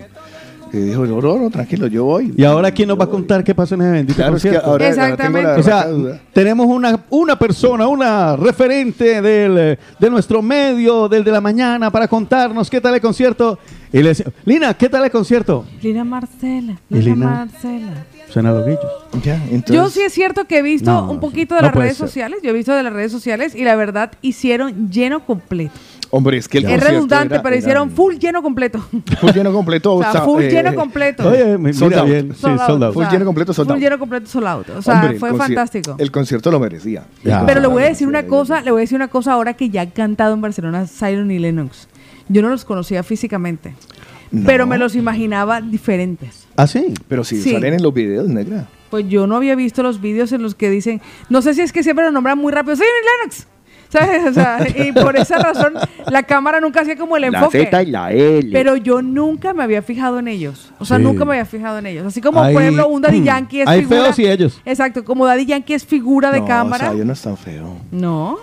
Que 0.77 0.83
dijo, 0.85 1.07
no, 1.07 1.23
no, 1.23 1.39
no, 1.39 1.49
tranquilo, 1.49 1.87
yo 1.87 2.05
voy. 2.05 2.35
¿Y 2.37 2.45
ahora 2.45 2.71
quién 2.71 2.89
nos 2.89 3.01
va 3.01 3.05
a 3.05 3.07
contar 3.07 3.43
qué 3.43 3.55
pasó 3.55 3.77
en 3.77 3.81
ese 3.81 3.91
bendito 3.93 4.17
Claro, 4.17 4.37
es 4.37 4.43
que 4.43 4.49
concierto? 4.51 4.71
ahora, 4.71 4.85
ahora 4.89 5.05
Exactamente. 5.05 5.51
O 5.53 5.63
sea, 5.63 5.87
duda. 5.87 6.21
tenemos 6.35 6.67
una, 6.67 7.01
una 7.09 7.39
persona, 7.39 7.87
una 7.87 8.37
referente 8.37 9.23
del, 9.23 9.79
de 9.99 10.11
nuestro 10.11 10.43
medio, 10.43 11.09
del 11.09 11.25
de 11.25 11.31
la 11.31 11.41
mañana, 11.41 11.91
para 11.91 12.07
contarnos 12.09 12.69
qué 12.69 12.79
tal 12.79 12.95
el 12.95 13.01
concierto. 13.01 13.59
Y 13.91 14.03
le 14.03 14.09
decía, 14.11 14.27
Lina, 14.45 14.75
¿qué 14.75 14.91
tal 14.91 15.03
el 15.05 15.11
concierto? 15.11 15.65
Lina 15.81 16.05
Marcela, 16.05 16.77
¿Y 16.91 16.95
Lina, 16.97 17.15
Lina? 17.15 17.27
Marcela. 17.27 18.07
Suena 18.29 18.51
los 18.53 18.65
grillos. 18.65 18.85
Ya, 19.25 19.37
entonces, 19.51 19.75
Yo 19.77 19.89
sí 19.89 20.01
es 20.03 20.13
cierto 20.13 20.47
que 20.47 20.59
he 20.59 20.63
visto 20.63 20.91
No, 20.91 21.11
un 21.11 21.21
poquito 21.21 21.55
de 21.55 21.63
no 21.63 21.67
las 21.69 21.75
redes 21.77 21.97
ser. 21.97 22.07
sociales, 22.09 22.41
yo 22.43 22.51
he 22.51 22.53
visto 22.53 22.75
de 22.75 22.83
las 22.83 22.93
redes 22.93 23.13
sociales 23.13 23.55
y 23.55 23.65
la 23.65 23.77
verdad 23.77 24.13
hicieron 24.21 24.91
lleno 24.91 25.25
completo. 25.25 25.73
Hombre, 26.11 26.37
es 26.39 26.47
que 26.49 26.59
el 26.59 26.67
Es 26.67 26.83
redundante, 26.83 27.35
era- 27.35 27.43
pero 27.43 27.55
era 27.55 27.61
hicieron 27.61 27.91
full 27.91 28.15
lleno 28.17 28.43
completo. 28.43 28.79
full 29.21 29.31
lleno 29.33 29.53
completo. 29.53 29.95
O 29.97 30.03
sea, 30.03 30.23
full 30.23 30.43
eh, 30.43 30.51
lleno 30.51 30.75
completo. 30.75 31.29
Oye, 31.29 31.57
mi- 31.59 31.73
Sold 31.73 31.91
mira 31.93 32.03
out. 32.03 32.11
bien. 32.11 32.33
Sí, 32.35 32.41
Sold 32.41 32.61
out, 32.61 32.67
sold 32.69 32.83
out. 32.85 32.91
o 32.91 32.95
Full 32.95 33.03
sea, 33.05 33.13
lleno 33.13 33.25
completo, 33.25 33.53
sold 33.53 33.69
Full 33.71 33.79
lleno 33.81 33.99
completo, 33.99 34.27
sold 34.27 34.47
out. 34.47 34.69
O 34.71 34.83
sea, 34.83 34.95
Hombre, 35.01 35.19
fue 35.19 35.33
conci- 35.33 35.39
fantástico. 35.39 35.95
El 35.99 36.11
concierto 36.11 36.51
lo 36.51 36.61
merecía. 36.61 37.05
Ya. 37.25 37.45
Pero 37.47 37.61
le 37.61 37.67
voy 37.69 37.83
a 37.83 37.87
decir 37.87 38.07
una 38.07 38.27
cosa, 38.27 38.61
le 38.61 38.71
voy 38.71 38.81
a 38.81 38.83
decir 38.83 38.97
una 38.97 39.09
cosa 39.09 39.33
ahora 39.33 39.55
que 39.55 39.71
ya 39.71 39.83
han 39.83 39.91
cantado 39.91 40.35
en 40.35 40.41
Barcelona 40.41 40.87
Siren 40.87 41.31
y 41.31 41.39
Lennox. 41.39 41.89
Yo 42.29 42.43
no 42.43 42.49
los 42.51 42.65
conocía 42.65 43.03
físicamente, 43.03 43.75
No. 44.31 44.47
pero 44.47 44.67
me 44.67 44.79
los 44.79 44.95
imaginaba 44.97 45.61
diferentes. 45.61 46.47
¿Ah, 46.57 46.67
sí? 46.67 46.93
Pero 47.09 47.25
si 47.25 47.41
Sí. 47.41 47.53
salen 47.53 47.75
en 47.75 47.83
los 47.83 47.93
videos, 47.95 48.29
negra. 48.29 48.67
Pues 48.91 49.09
yo 49.09 49.27
no 49.27 49.37
había 49.37 49.55
visto 49.57 49.83
los 49.83 50.01
vídeos 50.01 50.33
en 50.33 50.43
los 50.43 50.55
que 50.55 50.71
dicen, 50.71 51.01
no 51.29 51.43
sé 51.43 51.55
si 51.55 51.61
es 51.61 51.73
que 51.73 51.83
siempre 51.83 52.05
lo 52.05 52.13
nombran 52.13 52.39
muy 52.39 52.53
rápido, 52.53 52.77
Siren 52.77 52.89
y 53.03 53.21
Lennox. 53.23 53.47
¿Sabes? 53.89 54.27
O 54.27 54.33
sea, 54.35 54.59
y 54.89 54.91
por 54.93 55.17
esa 55.17 55.39
razón 55.39 55.75
la 56.11 56.25
cámara 56.25 56.61
nunca 56.61 56.81
hacía 56.81 56.97
como 56.97 57.17
el 57.17 57.23
La 57.31 57.39
enfoque. 57.39 57.65
Z 57.65 57.83
y 57.85 57.87
la 57.87 58.11
L. 58.13 58.51
Pero 58.53 58.77
yo 58.77 59.01
nunca 59.01 59.55
me 59.55 59.63
había 59.63 59.81
fijado 59.81 60.19
en 60.19 60.27
ellos. 60.27 60.73
O 60.81 60.85
sea, 60.85 60.97
Sí. 60.97 61.05
nunca 61.05 61.25
me 61.25 61.33
había 61.35 61.45
fijado 61.45 61.79
en 61.79 61.87
ellos. 61.87 62.05
Así 62.05 62.21
como, 62.21 62.43
Hay- 62.43 62.53
por 62.53 62.63
ejemplo, 62.63 62.89
un 62.89 63.01
Daddy 63.01 63.23
Yankee 63.25 63.61
es 63.61 63.69
hay 63.69 63.81
figura. 63.83 64.03
feos 64.13 64.19
y 64.19 64.27
ellos. 64.27 64.61
Exacto, 64.65 65.05
como 65.05 65.25
Daddy 65.25 65.47
Yankee 65.47 65.75
es 65.75 65.85
figura 65.87 66.33
de 66.33 66.41
No, 66.41 66.47
cámara. 66.47 66.87
O 66.87 66.91
sea, 66.91 66.99
yo 66.99 67.05
no 67.05 67.13
es 67.13 67.23
tan 67.23 67.37
feo. 67.37 67.77
No. 67.93 68.39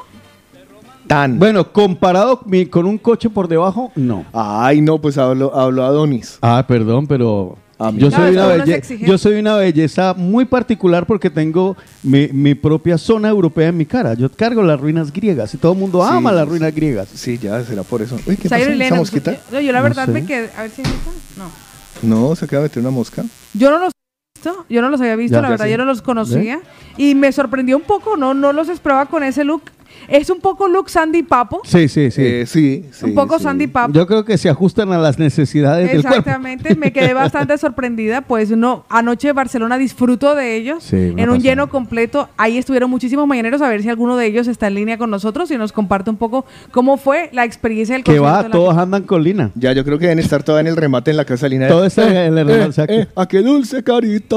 Bueno, 1.37 1.71
comparado 1.71 2.41
mi- 2.45 2.65
con 2.65 2.85
un 2.85 2.97
coche 2.97 3.29
por 3.29 3.47
debajo, 3.47 3.91
no. 3.95 4.25
Ay, 4.33 4.81
no, 4.81 4.99
pues 4.99 5.17
hablo, 5.17 5.53
hablo 5.57 5.83
Adonis. 5.83 6.37
Ah, 6.41 6.63
perdón, 6.67 7.07
pero 7.07 7.57
A 7.79 7.91
mí. 7.91 7.99
yo 7.99 8.09
No, 8.09 8.15
soy, 8.15 8.25
es 8.25 8.31
una 8.31 8.41
que 8.41 8.53
uno 8.53 8.53
es 8.63 8.69
belle- 8.69 8.75
exigente. 8.77 9.11
yo 9.11 9.17
soy 9.17 9.33
una 9.39 9.55
belleza 9.55 10.13
muy 10.15 10.45
particular 10.45 11.05
porque 11.05 11.29
tengo 11.29 11.75
mi, 12.03 12.27
mi 12.29 12.55
propia 12.55 12.97
zona 12.97 13.29
europea 13.29 13.69
en 13.69 13.77
mi 13.77 13.85
cara. 13.85 14.13
Yo 14.13 14.29
cargo 14.29 14.61
las 14.63 14.79
ruinas 14.79 15.11
griegas 15.11 15.53
y 15.53 15.57
todo 15.57 15.73
el 15.73 15.79
mundo 15.79 16.01
Sí. 16.01 16.09
ama 16.11 16.31
las 16.31 16.47
ruinas 16.47 16.73
griegas. 16.73 17.09
Sí, 17.13 17.37
ya 17.37 17.61
será 17.63 17.83
por 17.83 18.01
eso. 18.01 18.15
Uy, 18.27 18.37
¿qué 18.37 18.47
Zion 18.47 18.49
pasó? 18.49 18.57
y 18.59 18.61
¿Esa 18.61 18.75
Lennox. 18.75 18.99
mosquita? 18.99 19.35
Yo, 19.51 19.59
yo 19.59 19.71
la 19.71 19.79
No 19.79 19.83
verdad 19.83 20.05
sé. 20.05 20.11
me 20.11 20.25
quedé. 20.25 20.49
A 20.57 20.61
ver 20.63 20.71
si 20.71 20.81
hay 20.81 20.87
mosca. 20.87 21.11
No. 21.37 22.29
No, 22.29 22.35
se 22.35 22.45
acaba 22.45 22.63
de 22.63 22.69
meter 22.69 22.81
una 22.81 22.91
mosca. 22.91 23.23
Yo 23.53 23.69
no 23.71 23.79
los 23.79 23.89
he 23.93 24.39
visto, 24.39 24.65
yo 24.69 24.81
no 24.81 24.89
los 24.89 24.99
había 25.01 25.15
visto, 25.15 25.35
Ya, 25.37 25.41
la 25.41 25.47
ya 25.47 25.51
verdad, 25.51 25.65
sí. 25.65 25.71
yo 25.71 25.77
no 25.77 25.85
los 25.85 26.01
conocía. 26.01 26.59
Y 26.97 27.15
me 27.15 27.31
sorprendió 27.31 27.77
un 27.77 27.83
poco, 27.83 28.17
no, 28.17 28.33
no 28.33 28.51
los 28.53 28.69
esperaba 28.69 29.05
con 29.07 29.23
ese 29.23 29.43
look. 29.43 29.63
Es 30.07 30.29
un 30.29 30.39
poco 30.39 30.67
look 30.67 30.89
Sandy 30.89 31.23
Papo. 31.23 31.61
Sí, 31.63 31.87
sí, 31.87 32.11
sí. 32.11 32.21
Eh, 32.23 32.45
sí, 32.45 32.85
sí. 32.91 33.05
un 33.05 33.15
poco 33.15 33.37
sí. 33.37 33.43
Sandy 33.43 33.67
Papo. 33.67 33.93
Yo 33.93 34.05
creo 34.07 34.25
que 34.25 34.37
se 34.37 34.49
ajustan 34.49 34.91
a 34.91 34.97
las 34.97 35.17
necesidades 35.19 35.89
del 35.89 36.01
cuerpo. 36.01 36.19
Exactamente, 36.19 36.75
me 36.75 36.91
quedé 36.91 37.13
bastante 37.13 37.57
sorprendida, 37.57 38.21
pues 38.21 38.51
no, 38.51 38.85
anoche 38.89 39.31
Barcelona 39.33 39.77
disfruto 39.77 40.35
de 40.35 40.55
ellos 40.55 40.83
Sí, 40.83 41.13
en 41.15 41.29
un 41.29 41.39
lleno 41.39 41.69
completo. 41.69 42.29
Ahí 42.37 42.57
estuvieron 42.57 42.89
muchísimos 42.89 43.27
mañaneros 43.27 43.61
a 43.61 43.69
ver 43.69 43.81
si 43.81 43.89
alguno 43.89 44.17
de 44.17 44.25
ellos 44.25 44.47
está 44.47 44.67
en 44.67 44.75
línea 44.75 44.97
con 44.97 45.09
nosotros 45.09 45.49
y 45.51 45.57
nos 45.57 45.71
comparte 45.71 46.09
un 46.09 46.17
poco 46.17 46.45
cómo 46.71 46.97
fue 46.97 47.29
la 47.33 47.45
experiencia 47.45 47.95
del 47.95 48.03
Que 48.03 48.19
va, 48.19 48.49
todos 48.49 48.77
andan 48.77 49.03
con 49.03 49.23
Lina. 49.23 49.51
Ya, 49.55 49.73
yo 49.73 49.83
creo 49.83 49.99
que 49.99 50.05
deben 50.05 50.19
estar 50.19 50.43
todas 50.43 50.61
en 50.61 50.67
el 50.67 50.75
remate 50.75 51.11
en 51.11 51.17
la 51.17 51.25
casa 51.25 51.45
de 51.45 51.51
Lina. 51.51 51.67
Todo 51.67 51.85
está 51.85 52.25
en 52.25 52.37
el 52.37 52.47
remate, 52.47 52.65
exacto. 52.65 52.93
Eh, 52.93 53.07
¡A 53.15 53.27
qué 53.27 53.41
dulce 53.41 53.83
carita! 53.83 54.35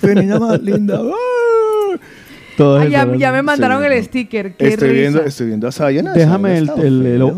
¡Qué 0.00 0.14
niña 0.14 0.38
más 0.38 0.60
linda! 0.60 1.00
¡Ay! 1.02 1.39
Todos 2.56 2.82
Ah, 2.82 2.88
ya, 3.16 3.32
me 3.32 3.42
mandaron 3.42 3.82
Sí. 3.82 3.88
el 3.92 4.04
sticker. 4.04 4.52
Qué 4.54 4.68
Estoy 4.68 4.88
risa. 4.88 5.00
viendo, 5.00 5.22
estoy 5.24 5.46
viendo 5.46 5.68
a 5.68 5.72
Zion. 5.72 6.08
a 6.08 6.12
Déjame 6.12 6.58
el, 6.58 6.70
el-. 6.78 7.32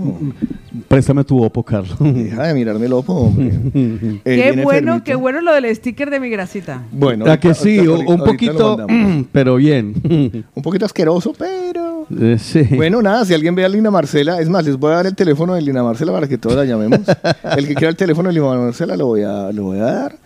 Préstame 0.89 1.25
tu 1.25 1.43
opo, 1.43 1.63
Carlos. 1.63 1.97
Deja 2.01 2.45
de 2.49 2.55
mirarme 2.55 2.87
el 2.87 2.93
ojo, 2.93 3.15
hombre. 3.15 3.51
Qué 4.25 4.53
bueno, 4.63 4.79
enfermito. 4.95 5.05
qué 5.05 5.15
bueno 5.15 5.41
lo 5.41 5.53
del 5.55 5.75
sticker 5.75 6.11
de 6.11 6.21
mi 6.21 6.29
grasita. 6.31 6.83
Bueno, 6.93 7.31
¿A 7.31 7.39
que 7.39 7.55
sí? 7.55 7.79
ahorita- 7.79 8.11
un 8.13 8.19
poquito, 8.25 8.87
pero 9.33 9.57
bien. 9.57 9.95
Un 10.55 10.63
poquito 10.63 10.85
asqueroso, 10.87 11.35
pero... 11.39 12.07
Eh, 12.21 12.37
sí. 12.39 12.63
Bueno, 12.75 13.01
nada, 13.01 13.25
si 13.25 13.33
alguien 13.33 13.55
ve 13.55 13.65
a 13.65 13.69
Lina 13.69 13.91
Marcela, 13.91 14.41
es 14.41 14.49
más, 14.49 14.65
les 14.65 14.77
voy 14.77 14.93
a 14.93 14.97
dar 14.97 15.07
el 15.07 15.15
teléfono 15.15 15.55
de 15.55 15.63
Lina 15.63 15.83
Marcela 15.83 16.13
para 16.13 16.27
que 16.29 16.37
todos 16.37 16.57
la 16.57 16.65
llamemos. 16.65 17.01
el 17.57 17.67
que 17.67 17.75
quiera 17.75 17.91
el 17.91 17.97
teléfono 17.97 18.29
de 18.29 18.35
Lina 18.35 18.55
Marcela 18.57 18.97
lo 18.97 19.07
voy 19.07 19.23
a, 19.23 19.51
lo 19.53 19.63
voy 19.65 19.79
a 19.79 19.83
dar 19.85 20.17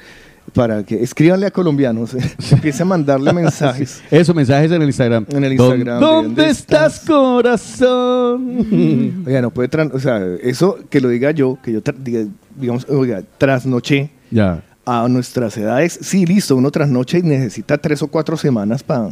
para 0.55 0.83
que 0.85 1.03
escríbanle 1.03 1.47
a 1.47 1.51
colombianos, 1.51 2.15
eh, 2.15 2.19
empiece 2.53 2.83
a 2.83 2.87
mandarle 2.87 3.33
mensajes. 3.43 4.03
Eso, 4.11 4.35
mensajes 4.35 4.71
en 4.73 4.83
el 4.83 4.89
Instagram. 4.89 5.27
En 5.29 5.45
el 5.45 5.57
¿Dó- 5.57 5.75
Instagram, 5.75 6.01
¿Dónde, 6.01 6.29
¿de 6.29 6.35
dónde 6.43 6.51
estás, 6.51 6.95
estás? 6.95 7.07
corazón? 7.09 9.23
Oiga, 9.27 9.43
no 9.43 9.51
puede, 9.51 9.69
o 9.93 10.01
sea, 10.01 10.21
eso 10.43 10.79
que 10.91 11.01
lo 11.01 11.09
diga 11.09 11.31
yo, 11.31 11.59
que 11.63 11.73
yo, 11.73 11.81
diga, 11.99 12.25
digamos, 12.57 12.87
oiga, 12.89 13.23
trasnoché 13.39 14.11
ya. 14.31 14.63
a 14.85 15.09
nuestras 15.09 15.57
edades, 15.57 15.99
sí, 16.03 16.27
listo, 16.27 16.57
uno 16.57 16.71
trasnoche 16.71 17.19
y 17.19 17.23
necesita 17.23 17.79
tres 17.79 18.03
o 18.03 18.09
cuatro 18.09 18.37
semanas 18.37 18.83
para... 18.83 19.11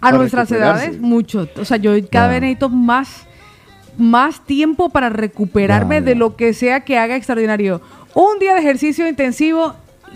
A 0.00 0.12
nuestras 0.12 0.50
edades, 0.52 1.00
mucho. 1.00 1.48
O 1.58 1.64
sea, 1.64 1.78
yo 1.78 1.92
cada 2.10 2.26
Ah. 2.26 2.30
vez 2.32 2.40
necesito 2.42 2.68
más, 2.68 3.08
más 3.96 4.44
tiempo 4.44 4.90
para 4.90 5.08
recuperarme 5.08 5.96
Ya, 5.96 6.00
de 6.02 6.14
lo 6.14 6.36
que 6.36 6.52
sea 6.52 6.80
que 6.80 6.98
haga 6.98 7.16
extraordinario. 7.16 7.80
Un 8.14 8.38
día 8.38 8.54
de 8.54 8.60
ejercicio 8.60 9.08
intensivo, 9.08 9.74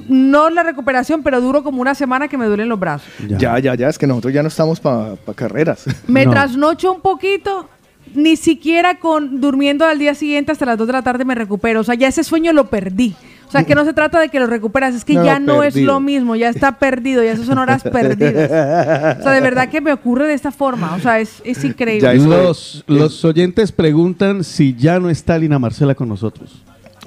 no 0.09 0.51
la 0.51 0.63
recuperación, 0.63 1.23
pero 1.23 1.41
duro 1.41 1.63
como 1.63 1.81
una 1.83 1.95
semana 1.95 2.29
que 2.29 2.37
me 2.39 2.47
duelen 2.47 2.69
los 2.69 2.79
brazos. 2.81 3.09
Ya, 3.39 3.59
ya, 3.59 3.75
ya, 3.75 3.89
es 3.89 3.99
que 3.99 4.07
nosotros 4.07 4.33
ya 4.33 4.43
no 4.43 4.49
estamos 4.49 4.81
para 4.81 5.17
carreras. 5.35 5.85
Me 6.07 6.25
No. 6.25 6.33
trasnocho 6.33 6.93
un 6.93 7.01
poquito, 7.01 7.69
ni 8.15 8.37
siquiera 8.37 8.99
con 8.99 9.41
durmiendo 9.41 9.85
al 9.85 9.99
día 9.99 10.15
siguiente 10.15 10.53
hasta 10.53 10.67
las 10.67 10.79
2 10.79 10.87
de 10.87 10.93
la 10.95 11.03
tarde 11.03 11.25
me 11.25 11.35
recupero. 11.35 11.81
O 11.81 11.85
sea, 11.85 11.95
ya 11.95 12.09
ese 12.09 12.25
sueño 12.25 12.53
lo 12.53 12.69
perdí. 12.69 13.15
O 13.47 13.53
sea, 13.53 13.65
que 13.65 13.75
no 13.75 13.85
se 13.85 13.93
trata 13.93 14.21
de 14.21 14.29
que 14.29 14.39
lo 14.39 14.47
recuperas, 14.47 14.95
es 14.95 15.05
que 15.05 15.15
No, 15.15 15.25
ya 15.25 15.41
no 15.41 15.65
es 15.65 15.75
lo 15.75 15.99
mismo, 15.99 16.37
ya 16.37 16.49
está 16.51 16.79
perdido, 16.79 17.21
ya 17.25 17.33
esas 17.33 17.47
son 17.47 17.59
horas 17.59 17.83
perdidas. 17.93 19.19
O 19.19 19.23
sea, 19.25 19.33
de 19.33 19.41
verdad 19.41 19.69
que 19.69 19.81
me 19.81 19.93
ocurre 19.93 20.29
de 20.29 20.35
esta 20.35 20.53
forma. 20.53 20.95
O 20.95 21.01
sea, 21.01 21.19
es, 21.19 21.43
es 21.45 21.65
increíble. 21.65 22.15
Los, 22.15 22.85
los 22.87 23.25
oyentes 23.25 23.73
preguntan 23.73 24.45
si 24.45 24.75
ya 24.77 25.01
no 25.01 25.11
está 25.11 25.37
Lina 25.37 25.59
Marcela 25.59 25.97
con 25.97 26.09
nosotros. 26.09 26.63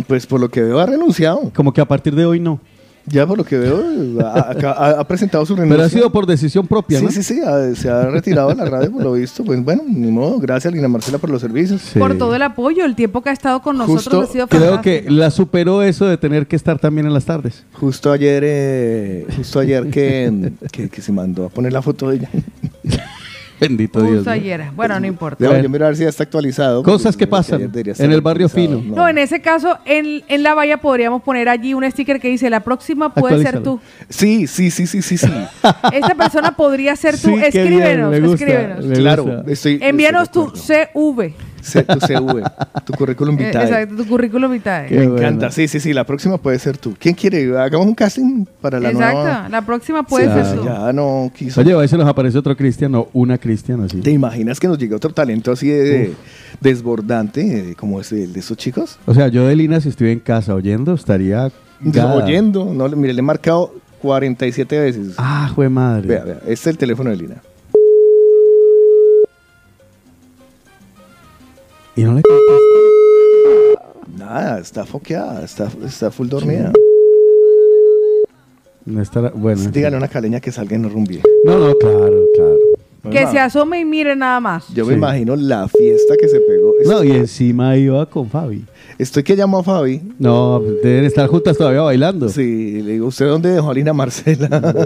Pues 0.08 0.26
por 0.28 0.42
lo 0.42 0.50
que 0.50 0.62
veo 0.62 0.80
ha 0.80 0.86
renunciado. 0.86 1.50
Como 1.56 1.72
que 1.72 1.80
a 1.80 1.86
partir 1.86 2.14
de 2.14 2.26
hoy 2.26 2.42
no. 2.42 2.60
Ya 3.06 3.28
por 3.28 3.38
lo 3.38 3.44
que 3.44 3.58
veo 3.58 3.84
ha, 4.26 4.54
ha- 4.64 5.00
ha 5.00 5.08
presentado 5.08 5.46
su 5.46 5.56
renuncia. 5.56 5.76
Pero 5.76 5.86
ha 5.86 5.90
sido 5.90 6.10
por 6.12 6.26
decisión 6.26 6.66
propia, 6.66 7.00
Sí, 7.00 7.06
¿no? 7.06 7.12
sí, 7.12 7.22
sí, 7.22 7.42
ha- 7.46 7.76
se 7.76 7.90
ha 7.90 8.06
retirado 8.10 8.48
de 8.50 8.56
la 8.56 8.66
radio 8.66 8.92
por 8.92 9.04
lo 9.04 9.14
visto. 9.14 9.44
Pues 9.44 9.62
bueno, 9.64 9.84
ni 9.88 10.10
modo. 10.10 10.40
Gracias 10.40 10.74
Lina 10.74 10.88
Marcela 10.88 11.18
por 11.18 11.30
los 11.30 11.42
servicios. 11.42 11.82
Sí. 11.82 12.00
Por 12.00 12.18
todo 12.18 12.34
el 12.36 12.42
apoyo, 12.42 12.86
el 12.86 12.96
tiempo 12.96 13.22
que 13.22 13.30
ha 13.30 13.34
estado 13.34 13.62
con 13.62 13.78
nosotros 13.78 14.04
Justo 14.06 14.22
ha 14.22 14.28
sido 14.28 14.48
Creo 14.48 14.82
que 14.82 15.00
fantástico. 15.00 15.14
la 15.14 15.32
superó 15.32 15.84
eso 15.84 16.06
de 16.06 16.18
tener 16.18 16.48
que 16.48 16.56
estar 16.56 16.80
también 16.80 17.06
en 17.08 17.14
las 17.14 17.26
tardes. 17.26 17.66
Justo 17.74 18.12
ayer, 18.12 18.44
eh, 18.46 19.28
justo 19.36 19.60
ayer 19.60 19.90
que, 19.90 20.52
que, 20.72 20.88
que 20.90 21.02
se 21.02 21.12
mandó 21.12 21.46
a 21.46 21.50
poner 21.50 21.74
la 21.74 21.82
foto 21.82 22.10
de 22.10 22.16
ella. 22.18 22.30
Bendito 23.68 24.02
Dios. 24.02 24.26
¿no? 24.26 24.32
ayer. 24.32 24.72
Bueno, 24.76 25.00
no 25.00 25.08
importa. 25.08 25.38
Debo 25.40 25.52
Bueno. 25.54 25.64
yo 25.64 25.70
mirar 25.70 25.96
si 25.96 26.04
ya 26.04 26.10
está 26.10 26.24
actualizado. 26.24 26.84
Cosas 26.84 27.16
que 27.16 27.28
pasan 27.28 27.72
en 27.74 28.12
el 28.12 28.22
barrio 28.22 28.50
fino. 28.50 28.82
No, 28.84 29.08
en 29.08 29.18
ese 29.18 29.42
caso, 29.42 29.78
en, 29.86 30.22
en 30.28 30.44
la 30.44 30.54
valla 30.54 30.78
podríamos 30.78 31.22
poner 31.24 31.50
allí 31.50 31.74
un 31.74 31.90
sticker 31.90 32.20
que 32.20 32.28
dice, 32.28 32.50
la 32.50 32.60
próxima 32.62 33.14
puede 33.14 33.42
ser 33.42 33.62
tú. 33.64 33.80
Sí, 34.10 34.48
sí, 34.48 34.70
sí, 34.72 34.88
sí, 34.88 35.02
sí, 35.02 35.18
sí. 35.18 35.28
Esta 35.94 36.16
persona 36.16 36.56
podría 36.56 36.96
ser 36.96 37.16
tú. 37.16 37.30
Sí, 37.30 37.32
bien, 37.32 37.44
escríbenos, 37.44 38.12
me 38.12 38.20
gusta, 38.20 38.46
escríbenos. 38.46 38.86
me 38.86 38.96
claro, 38.96 39.44
estoy. 39.48 39.80
Envíanos 39.82 40.24
estoy 40.24 40.46
tu. 40.52 40.56
CV. 40.56 41.34
C- 41.64 41.84
tu 41.84 42.00
CV, 42.00 42.44
tu 42.86 42.94
currículum 42.94 43.40
Eh, 43.40 43.46
vitae. 43.46 43.64
Exacto, 43.64 43.96
tu 43.96 44.06
currículum 44.08 44.52
vitae. 44.52 44.88
Qué 44.88 44.96
Me 45.00 45.08
bueno. 45.08 45.18
encanta, 45.28 45.50
sí, 45.52 45.68
sí, 45.68 45.80
sí, 45.80 45.94
la 45.94 46.04
próxima 46.04 46.38
puede 46.38 46.60
ser 46.60 46.78
tú. 46.78 46.94
¿Quién 47.00 47.16
quiere? 47.16 47.58
Hagamos 47.58 47.88
un 47.88 47.96
casting 47.96 48.46
para 48.62 48.80
la 48.80 48.90
Exacto, 48.92 49.22
nueva. 49.24 49.50
la 49.50 49.62
próxima 49.66 50.04
puede 50.04 50.28
Sí, 50.28 50.34
ser 50.50 50.58
tú. 50.60 50.66
Ya 50.66 50.92
no 50.94 51.32
quiso. 51.36 51.62
Oye, 51.62 51.74
a 51.74 51.78
veces 51.78 51.98
nos 51.98 52.08
aparece 52.08 52.38
otro 52.38 52.56
cristiano, 52.58 53.08
una 53.14 53.38
cristiana, 53.38 53.86
así. 53.86 54.02
¿Te 54.02 54.12
imaginas 54.12 54.60
que 54.60 54.68
nos 54.68 54.78
llegue 54.78 54.94
otro 54.96 55.12
talento 55.14 55.52
así 55.54 55.70
de, 55.70 56.14
desbordante, 56.62 57.72
eh, 57.72 57.76
como 57.76 58.00
ese 58.02 58.28
de 58.28 58.40
esos 58.40 58.58
chicos? 58.58 58.98
O 59.06 59.14
sea, 59.14 59.28
yo 59.28 59.48
de 59.48 59.56
Lina, 59.56 59.80
si 59.80 59.90
estuviera 59.90 60.14
en 60.14 60.20
casa 60.20 60.54
oyendo, 60.56 60.94
estaría 60.94 61.52
gada. 61.82 62.16
Oyendo, 62.16 62.74
no, 62.74 62.88
mire, 62.90 63.14
le 63.14 63.20
he 63.20 63.24
marcado 63.24 63.74
47 64.02 64.80
veces. 64.80 65.14
Ah, 65.18 65.50
jue 65.54 65.70
madre. 65.70 66.08
Vea, 66.08 66.24
vea, 66.24 66.36
este 66.40 66.52
es 66.52 66.68
el 66.68 66.78
teléfono 66.78 67.10
de 67.10 67.16
Lina. 67.18 67.36
Y 71.96 72.04
no 72.04 72.14
le 72.16 72.22
Nada, 74.18 74.60
está 74.60 74.86
foqueada, 74.86 75.44
está, 75.44 75.70
está 75.86 76.10
full 76.12 76.28
dormida. 76.28 76.72
no 78.86 79.02
estará, 79.02 79.30
bueno. 79.34 79.70
Dígale 79.72 79.96
a 79.96 80.00
una 80.00 80.08
caleña 80.08 80.40
que 80.40 80.52
salga 80.52 80.76
en 80.76 80.90
rumbie. 80.90 81.22
No, 81.46 81.58
no, 81.60 81.74
claro, 81.76 82.24
claro. 82.36 82.58
Que 83.12 83.28
se 83.28 83.38
asome 83.38 83.82
y 83.82 83.86
mire 83.86 84.16
nada 84.16 84.40
más. 84.40 84.68
Yo 84.74 84.86
me 84.86 84.94
Sí. 84.94 84.98
imagino 84.98 85.36
la 85.36 85.68
fiesta 85.68 86.16
que 86.18 86.28
se 86.30 86.40
pegó. 86.40 86.74
No, 86.86 87.04
y 87.04 87.12
encima 87.12 87.76
iba 87.76 88.06
con 88.06 88.30
Fabi. 88.30 88.64
Estoy 88.98 89.24
que 89.24 89.36
llamo 89.36 89.60
a 89.60 89.64
Fabi. 89.64 90.02
No, 90.20 90.62
deben 90.62 91.04
estar 91.04 91.28
juntas 91.28 91.58
todavía 91.58 91.82
bailando. 91.82 92.30
Sí, 92.30 92.82
le 92.82 92.94
digo, 92.94 93.08
¿usted 93.08 93.28
dónde 93.28 93.50
dejó 93.50 93.72
a 93.72 93.74
Lina 93.74 93.92
Marcela? 93.94 94.48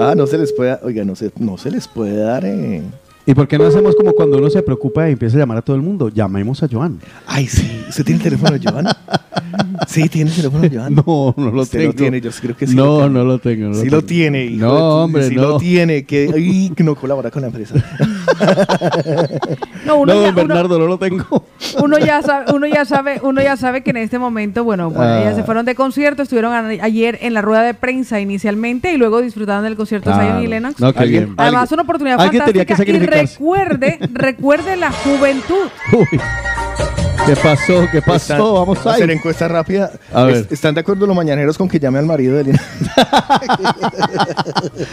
ah, 0.00 0.14
no 0.16 0.26
se 0.26 0.36
les 0.38 0.52
puede, 0.52 0.78
oiga, 0.82 1.04
no 1.04 1.14
se, 1.14 1.30
no 1.38 1.56
se 1.58 1.70
les 1.70 1.86
puede 1.86 2.16
dar, 2.16 2.44
eh. 2.44 2.82
¿Y 3.28 3.34
por 3.34 3.46
qué 3.46 3.58
no 3.58 3.66
hacemos 3.66 3.94
como 3.94 4.12
cuando 4.14 4.38
uno 4.38 4.48
se 4.48 4.62
preocupa 4.62 5.06
y 5.06 5.12
empieza 5.12 5.36
a 5.36 5.40
llamar 5.40 5.58
a 5.58 5.62
todo 5.62 5.76
el 5.76 5.82
mundo? 5.82 6.08
Llamemos 6.08 6.62
a 6.62 6.68
Joan. 6.70 6.98
Ay, 7.26 7.46
sí, 7.46 7.84
¿usted 7.86 8.02
tiene 8.02 8.16
el 8.16 8.22
teléfono 8.24 8.58
de 8.58 8.60
Joan? 8.70 8.86
sí, 9.86 10.08
tiene 10.08 10.30
el 10.30 10.36
teléfono 10.36 10.62
de 10.62 10.70
Joan. 10.74 10.94
No, 11.06 11.34
no 11.36 11.50
lo 11.50 11.60
Usted 11.62 11.80
tengo. 11.80 11.92
lo 11.92 11.96
tiene, 11.98 12.20
yo 12.22 12.30
creo 12.40 12.56
que 12.56 12.66
sí. 12.66 12.74
No, 12.74 13.00
lo 13.00 13.10
no 13.10 13.24
lo 13.24 13.38
tengo. 13.38 13.68
no 13.68 13.74
sí 13.74 13.82
tengo. 13.82 13.96
lo 13.96 14.02
tiene, 14.04 14.46
hijo 14.46 14.64
No, 14.64 14.74
de 14.74 14.80
hombre, 15.04 15.28
sí 15.28 15.34
no. 15.36 15.42
lo 15.42 15.58
tiene, 15.58 16.04
que, 16.06 16.30
ay, 16.34 16.72
que 16.74 16.82
no 16.82 16.94
colabora 16.94 17.30
con 17.30 17.42
la 17.42 17.48
empresa. 17.48 17.74
No, 19.88 19.96
uno, 19.96 20.14
No, 20.14 20.20
ya, 20.20 20.26
don 20.26 20.34
Bernardo, 20.36 20.78
no 20.78 20.86
lo 20.86 20.98
tengo. 20.98 21.44
uno, 21.82 21.98
ya 21.98 22.22
sabe, 22.22 22.52
uno 22.54 22.66
ya 22.66 22.84
sabe, 22.84 23.20
uno 23.22 23.42
ya 23.42 23.56
sabe 23.56 23.82
que 23.82 23.90
en 23.90 23.96
este 23.96 24.18
momento, 24.18 24.62
bueno, 24.64 24.90
bueno, 24.90 25.10
Ah. 25.12 25.20
ellas 25.22 25.36
se 25.36 25.42
fueron 25.44 25.64
de 25.66 25.74
concierto, 25.74 26.22
estuvieron 26.22 26.52
a- 26.52 26.68
ayer 26.84 27.18
en 27.22 27.34
la 27.34 27.42
rueda 27.42 27.62
de 27.62 27.74
prensa 27.74 28.20
inicialmente 28.20 28.92
y 28.92 28.96
luego 28.98 29.20
disfrutaron 29.20 29.64
del 29.64 29.76
concierto 29.76 30.10
de 30.10 30.16
Zion 30.16 30.42
y 30.42 30.46
Lennox. 30.46 30.78
No, 30.80 30.92
qué 30.92 30.98
Alguien- 31.00 31.24
bien. 31.24 31.34
Además, 31.38 31.72
una 31.72 31.82
oportunidad 31.82 32.20
alguien 32.20 32.44
tenía 32.44 32.64
que 32.64 32.76
fantástica. 32.76 33.04
Y 33.18 33.22
recuerde, 33.24 33.98
recuerde 34.12 34.76
la 34.76 34.92
juventud. 34.92 35.68
Uy. 35.92 36.20
¿Qué 37.26 37.36
pasó? 37.36 37.86
¿Qué 37.92 38.00
pasó? 38.00 38.32
Están- 38.34 38.54
Vamos 38.54 38.86
a 38.86 38.92
hacer 38.94 39.10
encuesta 39.10 39.48
rápida. 39.48 39.90
A 40.14 40.24
ver. 40.24 40.36
Es- 40.36 40.52
¿Están 40.52 40.74
de 40.74 40.80
acuerdo 40.80 41.06
los 41.06 41.14
mañaneros 41.14 41.58
con 41.58 41.68
que 41.68 41.78
llame 41.78 41.98
al 41.98 42.06
marido 42.06 42.36
de 42.36 42.44
Lina? 42.44 42.58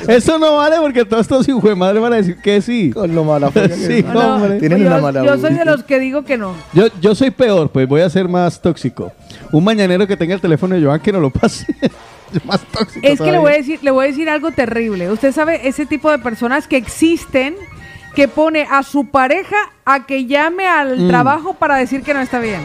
Eso 0.07 0.37
no 0.37 0.57
vale 0.57 0.77
porque 0.81 1.05
todos 1.05 1.21
estos 1.21 1.47
hijos 1.47 1.63
de 1.63 1.75
madre 1.75 1.99
van 1.99 2.13
a 2.13 2.15
decir 2.17 2.37
que 2.41 2.61
sí. 2.61 2.91
Con 2.91 3.13
lo 3.15 3.23
mala 3.23 3.51
Sí, 3.51 4.01
son. 4.01 4.13
No, 4.13 4.13
no, 4.13 4.35
hombre. 4.35 4.59
Tienen 4.59 4.79
yo, 4.79 4.87
una 4.87 4.97
mala 4.99 5.23
yo 5.23 5.37
soy 5.37 5.53
de 5.53 5.65
los 5.65 5.83
que 5.83 5.99
digo 5.99 6.23
que 6.25 6.37
no. 6.37 6.53
Yo, 6.73 6.87
yo 6.99 7.15
soy 7.15 7.31
peor, 7.31 7.69
pues 7.69 7.87
voy 7.87 8.01
a 8.01 8.09
ser 8.09 8.27
más 8.27 8.61
tóxico. 8.61 9.11
Un 9.51 9.63
mañanero 9.63 10.05
que 10.07 10.17
tenga 10.17 10.35
el 10.35 10.41
teléfono 10.41 10.75
de 10.75 10.83
Joan 10.83 10.99
que 10.99 11.11
no 11.11 11.19
lo 11.19 11.29
pase. 11.29 11.65
Es 12.33 12.43
más 12.43 12.59
tóxico. 12.71 13.07
Es 13.07 13.21
que 13.21 13.31
le 13.31 13.37
voy, 13.37 13.53
a 13.53 13.55
decir, 13.55 13.79
le 13.81 13.91
voy 13.91 14.05
a 14.05 14.07
decir 14.09 14.29
algo 14.29 14.51
terrible. 14.51 15.09
Usted 15.11 15.31
sabe 15.31 15.67
ese 15.69 15.85
tipo 15.85 16.09
de 16.11 16.17
personas 16.19 16.67
que 16.67 16.75
existen 16.75 17.55
que 18.15 18.27
pone 18.27 18.65
a 18.69 18.81
su 18.83 19.05
pareja 19.07 19.55
a 19.85 20.05
que 20.05 20.25
llame 20.25 20.67
al 20.67 20.99
Mm. 20.99 21.07
trabajo 21.09 21.53
para 21.53 21.75
decir 21.75 22.01
que 22.01 22.13
no 22.13 22.21
está 22.21 22.39
bien. 22.39 22.61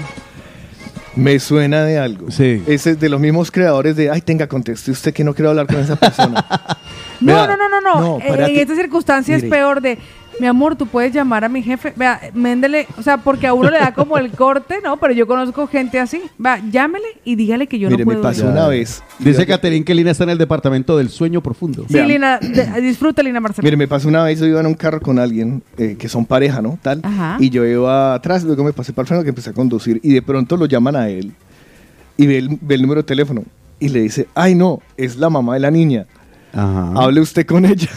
Me 1.16 1.38
suena 1.40 1.82
de 1.84 1.98
algo. 1.98 2.30
Sí. 2.30 2.62
Ese 2.66 2.90
es 2.92 3.00
de 3.00 3.08
los 3.08 3.20
mismos 3.20 3.50
creadores 3.50 3.96
de, 3.96 4.10
ay, 4.10 4.20
tenga, 4.20 4.46
conteste 4.46 4.92
usted 4.92 5.12
que 5.12 5.24
no 5.24 5.34
quiero 5.34 5.50
hablar 5.50 5.66
con 5.66 5.76
esa 5.80 5.96
persona. 5.96 6.44
No, 7.20 7.46
no, 7.46 7.54
no, 7.54 7.68
no, 7.68 7.80
no. 7.82 8.18
Eh, 8.20 8.28
en 8.50 8.58
esta 8.60 8.74
circunstancia 8.74 9.36
es 9.36 9.42
Mire. 9.42 9.54
peor 9.54 9.82
de, 9.82 9.98
mi 10.40 10.46
amor, 10.46 10.74
tú 10.74 10.86
puedes 10.86 11.12
llamar 11.12 11.44
a 11.44 11.48
mi 11.48 11.62
jefe. 11.62 11.92
Vea, 11.96 12.20
méndele, 12.34 12.86
o 12.98 13.02
sea, 13.02 13.18
porque 13.18 13.46
a 13.46 13.52
uno 13.54 13.70
le 13.70 13.78
da 13.78 13.92
como 13.94 14.16
el 14.18 14.30
corte, 14.30 14.76
¿no? 14.82 14.96
Pero 14.96 15.12
yo 15.12 15.26
conozco 15.26 15.66
gente 15.66 16.00
así. 16.00 16.20
Vea, 16.38 16.62
llámele 16.70 17.06
y 17.24 17.36
dígale 17.36 17.66
que 17.66 17.78
yo 17.78 17.88
Mire, 17.90 18.04
no 18.04 18.08
me 18.08 18.14
puedo. 18.14 18.22
pasó 18.22 18.44
ir. 18.46 18.50
una 18.50 18.66
vez. 18.68 19.02
Dice 19.18 19.46
Caterín 19.46 19.84
que 19.84 19.94
Lina 19.94 20.10
está 20.12 20.24
en 20.24 20.30
el 20.30 20.38
departamento 20.38 20.96
del 20.96 21.10
sueño 21.10 21.42
profundo. 21.42 21.84
Sí, 21.88 21.94
Vean. 21.94 22.08
Lina, 22.08 22.38
de- 22.38 22.80
disfruta, 22.80 23.22
Lina 23.22 23.38
Marcela. 23.40 23.64
Mire, 23.64 23.76
me 23.76 23.86
pasó 23.86 24.08
una 24.08 24.24
vez, 24.24 24.40
yo 24.40 24.46
iba 24.46 24.60
en 24.60 24.66
un 24.66 24.74
carro 24.74 25.00
con 25.00 25.18
alguien 25.18 25.62
eh, 25.76 25.96
que 25.98 26.08
son 26.08 26.24
pareja, 26.24 26.62
¿no? 26.62 26.78
Tal. 26.82 27.00
Ajá. 27.02 27.36
Y 27.38 27.50
yo 27.50 27.64
iba 27.66 28.14
atrás, 28.14 28.42
luego 28.42 28.64
me 28.64 28.72
pasé 28.72 28.92
para 28.92 29.02
el 29.02 29.08
freno 29.08 29.22
que 29.22 29.28
empecé 29.28 29.50
a 29.50 29.52
conducir 29.52 30.00
y 30.02 30.12
de 30.14 30.22
pronto 30.22 30.56
lo 30.56 30.66
llaman 30.66 30.96
a 30.96 31.08
él 31.10 31.32
y 32.16 32.26
ve 32.26 32.38
el, 32.38 32.58
ve 32.60 32.74
el 32.76 32.82
número 32.82 33.02
de 33.02 33.06
teléfono 33.06 33.44
y 33.78 33.88
le 33.88 34.00
dice, 34.00 34.26
ay 34.34 34.54
no, 34.54 34.80
es 34.96 35.16
la 35.16 35.28
mamá 35.30 35.54
de 35.54 35.60
la 35.60 35.70
niña, 35.70 36.06
Ajá. 36.52 36.92
hable 36.96 37.20
usted 37.20 37.46
con 37.46 37.64
ella. 37.64 37.88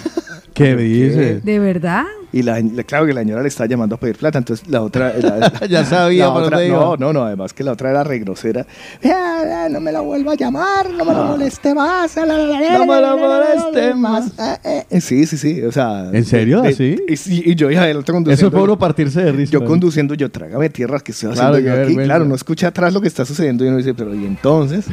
¿Qué 0.53 0.75
dice? 0.77 1.41
¿De 1.41 1.59
verdad? 1.59 2.05
Y 2.33 2.41
la, 2.41 2.59
la- 2.59 2.83
claro 2.83 3.05
que 3.05 3.13
la 3.13 3.21
señora 3.21 3.41
le 3.43 3.47
está 3.47 3.65
llamando 3.67 3.95
a 3.95 3.99
pedir 3.99 4.17
plata, 4.17 4.39
entonces 4.39 4.67
la 4.67 4.81
otra... 4.81 5.13
la- 5.17 5.51
Ya 5.69 5.85
sabía 5.85 6.33
por 6.33 6.43
otra-. 6.43 6.67
No, 6.67 6.97
no, 6.97 7.13
no, 7.13 7.23
además 7.23 7.53
que 7.53 7.63
la 7.63 7.71
otra 7.73 7.91
era 7.91 8.03
re 8.03 8.19
grosera. 8.19 8.65
"Ah, 9.05 9.43
ah, 9.65 9.67
no 9.69 9.79
me 9.79 9.91
la 9.91 10.01
vuelva 10.01 10.31
a 10.33 10.35
llamar, 10.35 10.89
no 10.89 11.05
me 11.05 11.13
la 11.13 11.23
moleste 11.23 11.73
más. 11.75 12.17
ah, 12.17 12.25
No 12.25 12.85
me 12.87 13.01
la 13.01 13.15
moleste 13.15 13.93
más. 13.93 14.31
ah, 14.39 14.59
eh, 14.63 14.83
eh". 14.89 14.99
Sí, 14.99 15.25
sí, 15.27 15.37
sí, 15.37 15.61
o 15.61 15.71
sea... 15.71 16.09
¿En 16.11 16.25
serio? 16.25 16.61
de- 16.63 16.69
¿Así? 16.69 16.95
Y, 17.07 17.15
sí, 17.17 17.43
y 17.45 17.55
yo 17.55 17.69
iba 17.69 17.83
adelante 17.83 18.11
Eso 18.11 18.13
conduciendo. 18.15 18.47
es 18.47 18.51
para 18.51 18.63
uno 18.63 18.79
partirse 18.79 19.23
de 19.23 19.31
risa. 19.31 19.51
Yo 19.53 19.59
¿no? 19.59 19.65
conduciendo, 19.67 20.13
yo 20.15 20.31
trágame 20.31 20.69
tierra 20.69 20.99
que 20.99 21.11
estoy 21.11 21.33
Claro, 21.33 21.55
haciendo 21.57 21.71
qué 21.71 21.77
yo 21.77 21.83
aquí. 21.99 22.05
Claro, 22.07 22.25
uno 22.25 22.33
escucha 22.35 22.67
atrás 22.69 22.91
lo 22.93 22.99
que 23.01 23.07
está 23.09 23.25
sucediendo 23.25 23.63
y 23.63 23.67
uno 23.67 23.77
dice, 23.77 23.93
pero 23.93 24.13
¿y 24.15 24.25
entonces? 24.25 24.85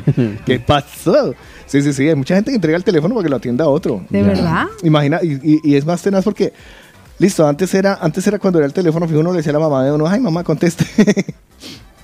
¿Qué 0.45 0.61
pasó? 0.61 1.35
Sí, 1.67 1.81
sí, 1.83 1.93
sí, 1.95 2.07
hay 2.09 2.15
mucha 2.17 2.35
gente 2.35 2.51
que 2.51 2.57
entrega 2.57 2.77
el 2.77 2.85
teléfono 2.85 3.15
para 3.15 3.25
que 3.25 3.31
lo 3.31 3.37
atienda 3.37 3.65
a 3.65 3.69
otro. 3.69 4.05
¿De 4.11 4.23
verdad? 4.23 4.67
Imagina, 4.83 5.21
y, 5.23 5.33
y- 5.43 5.61
y 5.65 5.77
es 5.77 5.87
más 5.87 6.03
tenaz 6.03 6.25
porque, 6.25 6.53
listo, 7.21 7.47
antes 7.47 7.73
era, 7.75 7.99
antes 8.01 8.27
era 8.27 8.39
cuando 8.39 8.59
era 8.59 8.67
el 8.67 8.73
teléfono 8.73 9.07
fijo, 9.07 9.21
uno 9.21 9.31
le 9.31 9.37
decía 9.37 9.51
a 9.51 9.53
la 9.53 9.61
mamá 9.61 9.85
de 9.85 9.93
uno, 9.93 10.09
ay 10.09 10.19
mamá, 10.19 10.43
conteste. 10.43 10.85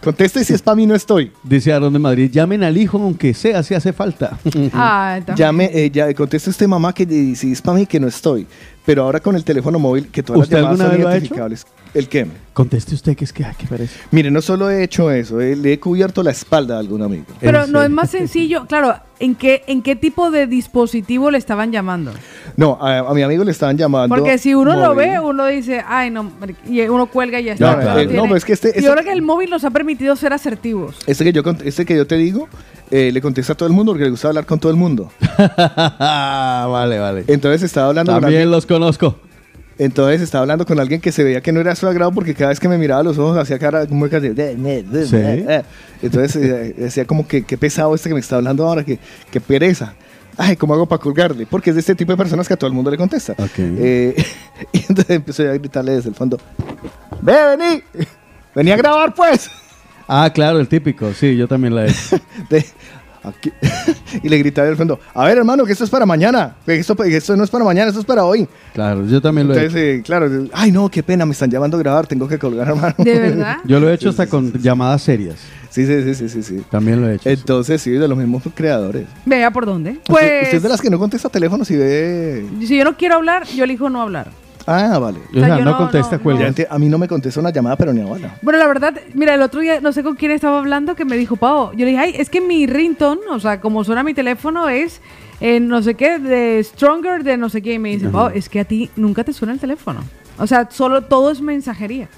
conteste 0.05 0.43
y 0.43 0.45
si 0.45 0.55
es 0.55 0.63
para 0.63 0.77
mí 0.77 0.87
no 0.87 0.95
estoy. 0.95 1.33
Dice 1.43 1.73
Aaron 1.73 1.93
de 1.93 1.99
Madrid, 1.99 2.31
llamen 2.31 2.63
al 2.63 2.77
hijo 2.77 2.99
aunque 2.99 3.35
sea 3.35 3.63
si 3.65 3.75
hace 3.75 3.93
falta. 3.93 4.39
Ah. 4.73 5.19
Llame, 5.35 5.71
eh, 5.73 5.91
ya, 5.91 6.13
conteste 6.15 6.51
usted 6.51 6.69
mamá 6.69 6.93
que 6.93 7.35
si 7.35 7.53
es 7.53 7.63
para 7.63 7.79
mí 7.79 7.87
que 7.87 7.99
no 7.99 8.07
estoy. 8.07 8.47
Pero 8.87 9.03
ahora 9.03 9.21
con 9.21 9.35
el 9.37 9.45
teléfono 9.45 9.79
móvil, 9.79 10.09
que 10.09 10.23
todas 10.23 10.39
las 10.39 10.47
¿Usted 10.47 10.57
llamadas 10.59 10.81
alguna 10.81 10.89
son 10.91 10.97
vez 10.97 11.03
lo 11.03 11.09
ha 11.09 11.11
hecho? 11.17 11.25
identificables. 11.25 11.67
¿El 11.93 12.09
qué? 12.09 12.27
Conteste 12.53 12.95
usted 12.95 13.17
que 13.17 13.25
es 13.25 13.33
que, 13.33 13.45
ay, 13.45 13.55
qué 13.59 13.67
pereza. 13.67 13.99
Mire, 14.11 14.31
no 14.31 14.41
solo 14.43 14.71
he 14.71 14.83
hecho 14.85 15.11
eso, 15.11 15.41
eh, 15.41 15.57
le 15.57 15.73
he 15.75 15.81
cubierto 15.81 16.23
la 16.23 16.31
espalda 16.31 16.77
a 16.77 16.79
algún 16.79 17.03
amigo. 17.03 17.25
Pero 17.41 17.65
¿En 17.65 17.73
no 17.73 17.83
es 17.83 17.91
más 17.91 18.11
sencillo, 18.11 18.67
claro, 18.67 18.95
¿en 19.19 19.35
qué, 19.35 19.63
¿en 19.67 19.83
qué 19.83 19.97
tipo 19.97 20.31
de 20.31 20.47
dispositivo 20.47 21.31
le 21.31 21.39
estaban 21.39 21.73
llamando? 21.73 22.13
No, 22.57 22.79
a, 22.81 22.99
a 22.99 23.15
mi 23.15 23.23
amigo 23.23 23.45
le 23.45 23.51
estaban 23.51 23.77
llamando. 23.79 24.15
Porque 24.15 24.37
si 24.39 24.55
uno 24.55 24.75
lo 24.77 24.95
móvil. 24.95 25.09
ve, 25.11 25.21
uno 25.21 25.47
dice, 25.47 25.83
ay, 25.87 26.11
no, 26.11 26.23
marica", 26.39 26.61
y 26.69 26.81
uno 26.83 27.07
cuelga 27.07 27.41
y 27.41 27.45
ya 27.45 27.57
No, 27.59 27.71
está. 27.71 27.81
claro. 27.81 28.11
no, 28.13 28.23
pero 28.25 28.37
es 28.37 28.45
que 28.45 28.53
este, 28.53 28.69
y 28.69 28.79
este, 28.79 28.89
ahora 28.89 29.03
que 29.03 29.13
el 29.13 29.23
móvil 29.23 29.49
nos 29.51 29.65
ha 29.65 29.71
permitido 29.71 30.15
ser 30.17 30.33
asertivos. 30.33 30.97
este 31.07 31.25
que 31.25 31.33
yo, 31.33 31.43
cont- 31.43 31.63
este 31.65 31.85
que 31.87 31.97
yo 31.97 32.07
te 32.07 32.17
digo, 32.17 32.49
eh, 32.91 33.11
le 33.13 33.21
contesta 33.21 33.53
a 33.53 33.57
todo 33.57 33.69
el 33.69 33.75
mundo 33.75 33.93
porque 33.93 34.05
le 34.05 34.11
gusta 34.11 34.29
hablar 34.29 34.47
con 34.47 34.59
todo 34.59 34.71
el 34.71 34.77
mundo. 34.79 35.11
vale, 35.99 36.99
vale. 36.99 37.25
Entonces 37.27 37.63
estaba 37.63 37.89
hablando 37.89 38.13
con 38.13 38.21
También 38.23 38.43
alguien, 38.43 38.51
los 38.51 38.67
conozco. 38.67 39.17
entonces 39.79 40.21
estaba 40.21 40.43
hablando 40.43 40.65
con 40.67 40.79
alguien 40.81 41.01
que 41.01 41.13
se 41.13 41.25
veía 41.25 41.41
que 41.41 41.53
no 41.53 41.61
era 41.61 41.75
su 41.75 41.87
agrado 41.87 42.13
porque 42.13 42.35
cada 42.35 42.51
vez 42.51 42.61
que 42.61 42.69
me 42.69 42.79
miraba 42.79 43.01
a 43.01 43.05
los 43.05 43.19
ojos 43.19 43.37
hacía 43.39 43.59
cara 43.59 43.87
como 43.87 44.09
de, 44.09 45.07
Sí. 45.07 45.45
entonces 46.03 46.37
eh, 46.37 46.75
decía 46.79 47.05
como 47.05 47.27
que 47.27 47.43
qué 47.45 47.59
pesado 47.59 47.95
este 47.95 48.09
que 48.09 48.15
me 48.15 48.21
está 48.21 48.37
hablando 48.37 48.67
ahora, 48.67 48.85
que, 48.85 48.99
que 49.31 49.41
pereza. 49.41 49.95
Ay, 50.39 50.55
¿cómo 50.57 50.75
hago 50.75 50.87
para 50.87 51.01
colgarle? 51.01 51.47
Porque 51.47 51.71
es 51.71 51.77
de 51.77 51.81
este 51.81 51.95
tipo 51.95 52.13
de 52.13 52.19
personas 52.19 52.47
que 52.47 52.53
a 52.53 52.57
todo 52.59 52.69
el 52.69 52.75
mundo 52.75 52.91
le 52.91 52.99
contesta. 52.99 53.33
Ok. 53.39 53.59
Eh, 53.59 54.15
y 54.73 54.79
entonces 54.81 55.11
empecé 55.11 55.49
a 55.49 55.53
gritarle 55.55 55.93
desde 55.93 56.11
el 56.11 56.15
fondo, 56.15 56.39
ve, 57.23 57.57
vení, 57.57 57.83
vení 58.55 58.71
a 58.71 58.77
grabar 58.77 59.15
pues. 59.15 59.51
Ah, 60.09 60.31
claro, 60.33 60.61
el 60.61 60.69
típico. 60.69 61.13
Sí, 61.13 61.37
yo 61.37 61.49
también 61.49 61.75
la 61.75 61.87
he 61.87 61.91
hecho. 61.91 62.17
De- 62.51 62.65
aquí- 63.25 63.53
y 64.23 64.29
le 64.29 64.39
gritaba 64.39 64.69
del 64.69 64.77
fondo, 64.77 65.01
a 65.15 65.25
ver 65.25 65.39
hermano, 65.39 65.65
que 65.65 65.73
esto 65.73 65.83
es 65.85 65.91
para 65.91 66.07
mañana, 66.07 66.55
que 66.65 66.77
esto, 66.77 66.95
que 66.95 67.17
esto 67.17 67.37
no 67.37 67.43
es 67.43 67.51
para 67.51 67.65
mañana, 67.65 67.89
esto 67.89 68.01
es 68.01 68.07
para 68.07 68.25
hoy. 68.25 68.47
Claro, 68.73 69.05
yo 69.07 69.21
también 69.21 69.49
lo 69.49 69.55
he 69.55 69.57
Entonces, 69.59 69.81
hecho. 69.83 69.99
eh, 70.01 70.03
claro, 70.05 70.31
ay 70.53 70.71
no, 70.71 70.89
qué 70.89 71.03
pena, 71.03 71.27
me 71.27 71.33
están 71.33 71.51
llamando 71.51 71.77
a 71.77 71.81
grabar, 71.81 72.07
tengo 72.07 72.29
que 72.29 72.39
colgar 72.39 72.69
hermano. 72.71 72.95
¿De 72.99 73.19
verdad? 73.19 73.57
Yo 73.65 73.81
lo 73.81 73.91
he 73.91 73.95
hecho 73.95 74.11
hasta 74.11 74.27
con 74.29 74.53
llamadas 74.53 75.03
serias. 75.03 75.37
Sí, 75.71 75.85
sí, 75.87 76.03
sí, 76.05 76.15
sí, 76.15 76.29
sí, 76.31 76.43
sí. 76.43 76.63
También 76.71 77.03
lo 77.03 77.09
he 77.11 77.17
hecho. 77.17 77.29
Entonces, 77.29 77.83
sí, 77.83 77.91
de 77.91 78.09
los 78.09 78.17
mismos 78.17 78.43
creadores. 78.55 79.07
Vea 79.27 79.51
por 79.51 79.67
dónde. 79.67 79.91
Usted- 79.91 80.03
Pues, 80.07 80.43
usted 80.45 80.57
es 80.57 80.63
de 80.63 80.69
las 80.71 80.81
que 80.81 80.89
no 80.89 80.99
contesta 80.99 81.29
teléfonos 81.29 81.71
y 81.71 81.77
ve... 81.77 82.47
si 82.61 82.79
yo 82.79 82.85
no 82.85 82.97
quiero 82.97 83.17
hablar, 83.17 83.45
yo 83.49 83.65
elijo 83.65 83.91
no 83.91 84.01
hablar. 84.01 84.31
Ah, 84.67 84.99
vale. 84.99 85.19
o 85.31 85.33
sea, 85.39 85.59
yo 85.59 85.65
no, 85.65 85.71
no- 85.73 85.77
contesta, 85.79 86.17
no, 86.17 86.23
cuelga. 86.23 86.53
A 86.69 86.79
mí 86.79 86.89
no 86.89 86.99
me 86.99 87.07
contesta 87.09 87.39
una 87.41 87.51
llamada, 87.51 87.77
pero 87.77 87.93
ni 87.93 88.01
a 88.01 88.07
bala. 88.07 88.37
Bueno, 88.43 88.59
la 88.59 88.67
verdad, 88.67 88.95
mira, 89.15 89.35
el 89.35 89.43
otro 89.43 89.61
día 89.61 89.81
no 89.81 89.93
sé 89.93 90.03
con 90.03 90.17
quién 90.17 90.33
estaba 90.33 90.59
hablando 90.59 90.95
que 90.97 91.05
me 91.05 91.17
dijo, 91.17 91.37
Pau, 91.37 91.71
yo 91.73 91.85
le 91.85 91.93
dije, 91.93 91.99
ay, 91.99 92.15
es 92.19 92.29
que 92.31 92.41
mi 92.41 92.67
ringtone, 92.67 93.21
o 93.31 93.39
sea, 93.41 93.61
como 93.61 93.85
suena 93.85 94.03
mi 94.03 94.13
teléfono 94.15 94.69
es 94.69 95.01
eh, 95.41 95.61
no 95.61 95.83
sé 95.83 95.95
qué, 95.95 96.19
de 96.19 96.63
Stronger, 96.65 97.23
de 97.23 97.37
no 97.37 97.49
sé 97.49 97.63
qué, 97.63 97.75
y 97.75 97.79
me 97.79 97.91
dice, 97.91 98.09
Pau, 98.09 98.31
es 98.35 98.49
que 98.49 98.61
a 98.61 98.65
ti 98.65 98.91
nunca 98.97 99.23
te 99.23 99.33
suena 99.33 99.53
el 99.55 99.61
teléfono. 99.61 100.01
O 100.39 100.47
sea, 100.47 100.69
solo 100.71 101.03
todo 101.03 101.31
es 101.31 101.41
mensajería. 101.41 102.09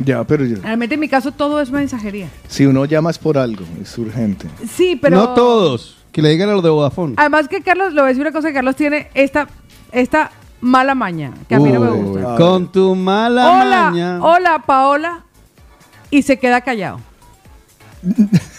Ya, 0.00 0.24
pero 0.24 0.44
yo- 0.44 0.56
Realmente 0.62 0.94
en 0.94 1.00
mi 1.00 1.08
caso 1.08 1.30
todo 1.30 1.60
es 1.60 1.70
mensajería. 1.70 2.26
si 2.48 2.66
uno 2.66 2.84
llama 2.86 3.10
es 3.10 3.18
por 3.18 3.38
algo, 3.38 3.64
es 3.80 3.96
urgente. 3.96 4.48
Sí, 4.68 4.98
pero... 5.00 5.16
No 5.16 5.28
todos. 5.34 5.98
Que 6.10 6.20
le 6.22 6.30
digan 6.30 6.48
a 6.48 6.52
los 6.54 6.62
de 6.64 6.70
Vodafone. 6.70 7.14
Además 7.16 7.46
que 7.48 7.60
Carlos, 7.62 7.92
le 7.92 8.00
voy 8.00 8.06
a 8.06 8.08
decir 8.08 8.22
una 8.22 8.32
cosa, 8.32 8.52
Carlos 8.52 8.76
tiene 8.76 9.08
esta, 9.14 9.46
esta 9.92 10.30
mala 10.64 10.94
maña, 10.94 11.32
que 11.48 11.54
a 11.54 11.58
mí 11.60 11.70
no 11.70 11.80
me 11.80 11.90
Uy, 11.90 12.00
gusta. 12.22 12.36
Con 12.36 12.72
tu 12.72 12.94
mala 12.94 13.50
Hola, 13.50 13.90
maña. 13.90 14.18
hola, 14.22 14.62
Paola. 14.66 15.24
Y 16.10 16.22
se 16.22 16.38
queda 16.38 16.60
callado. 16.62 17.00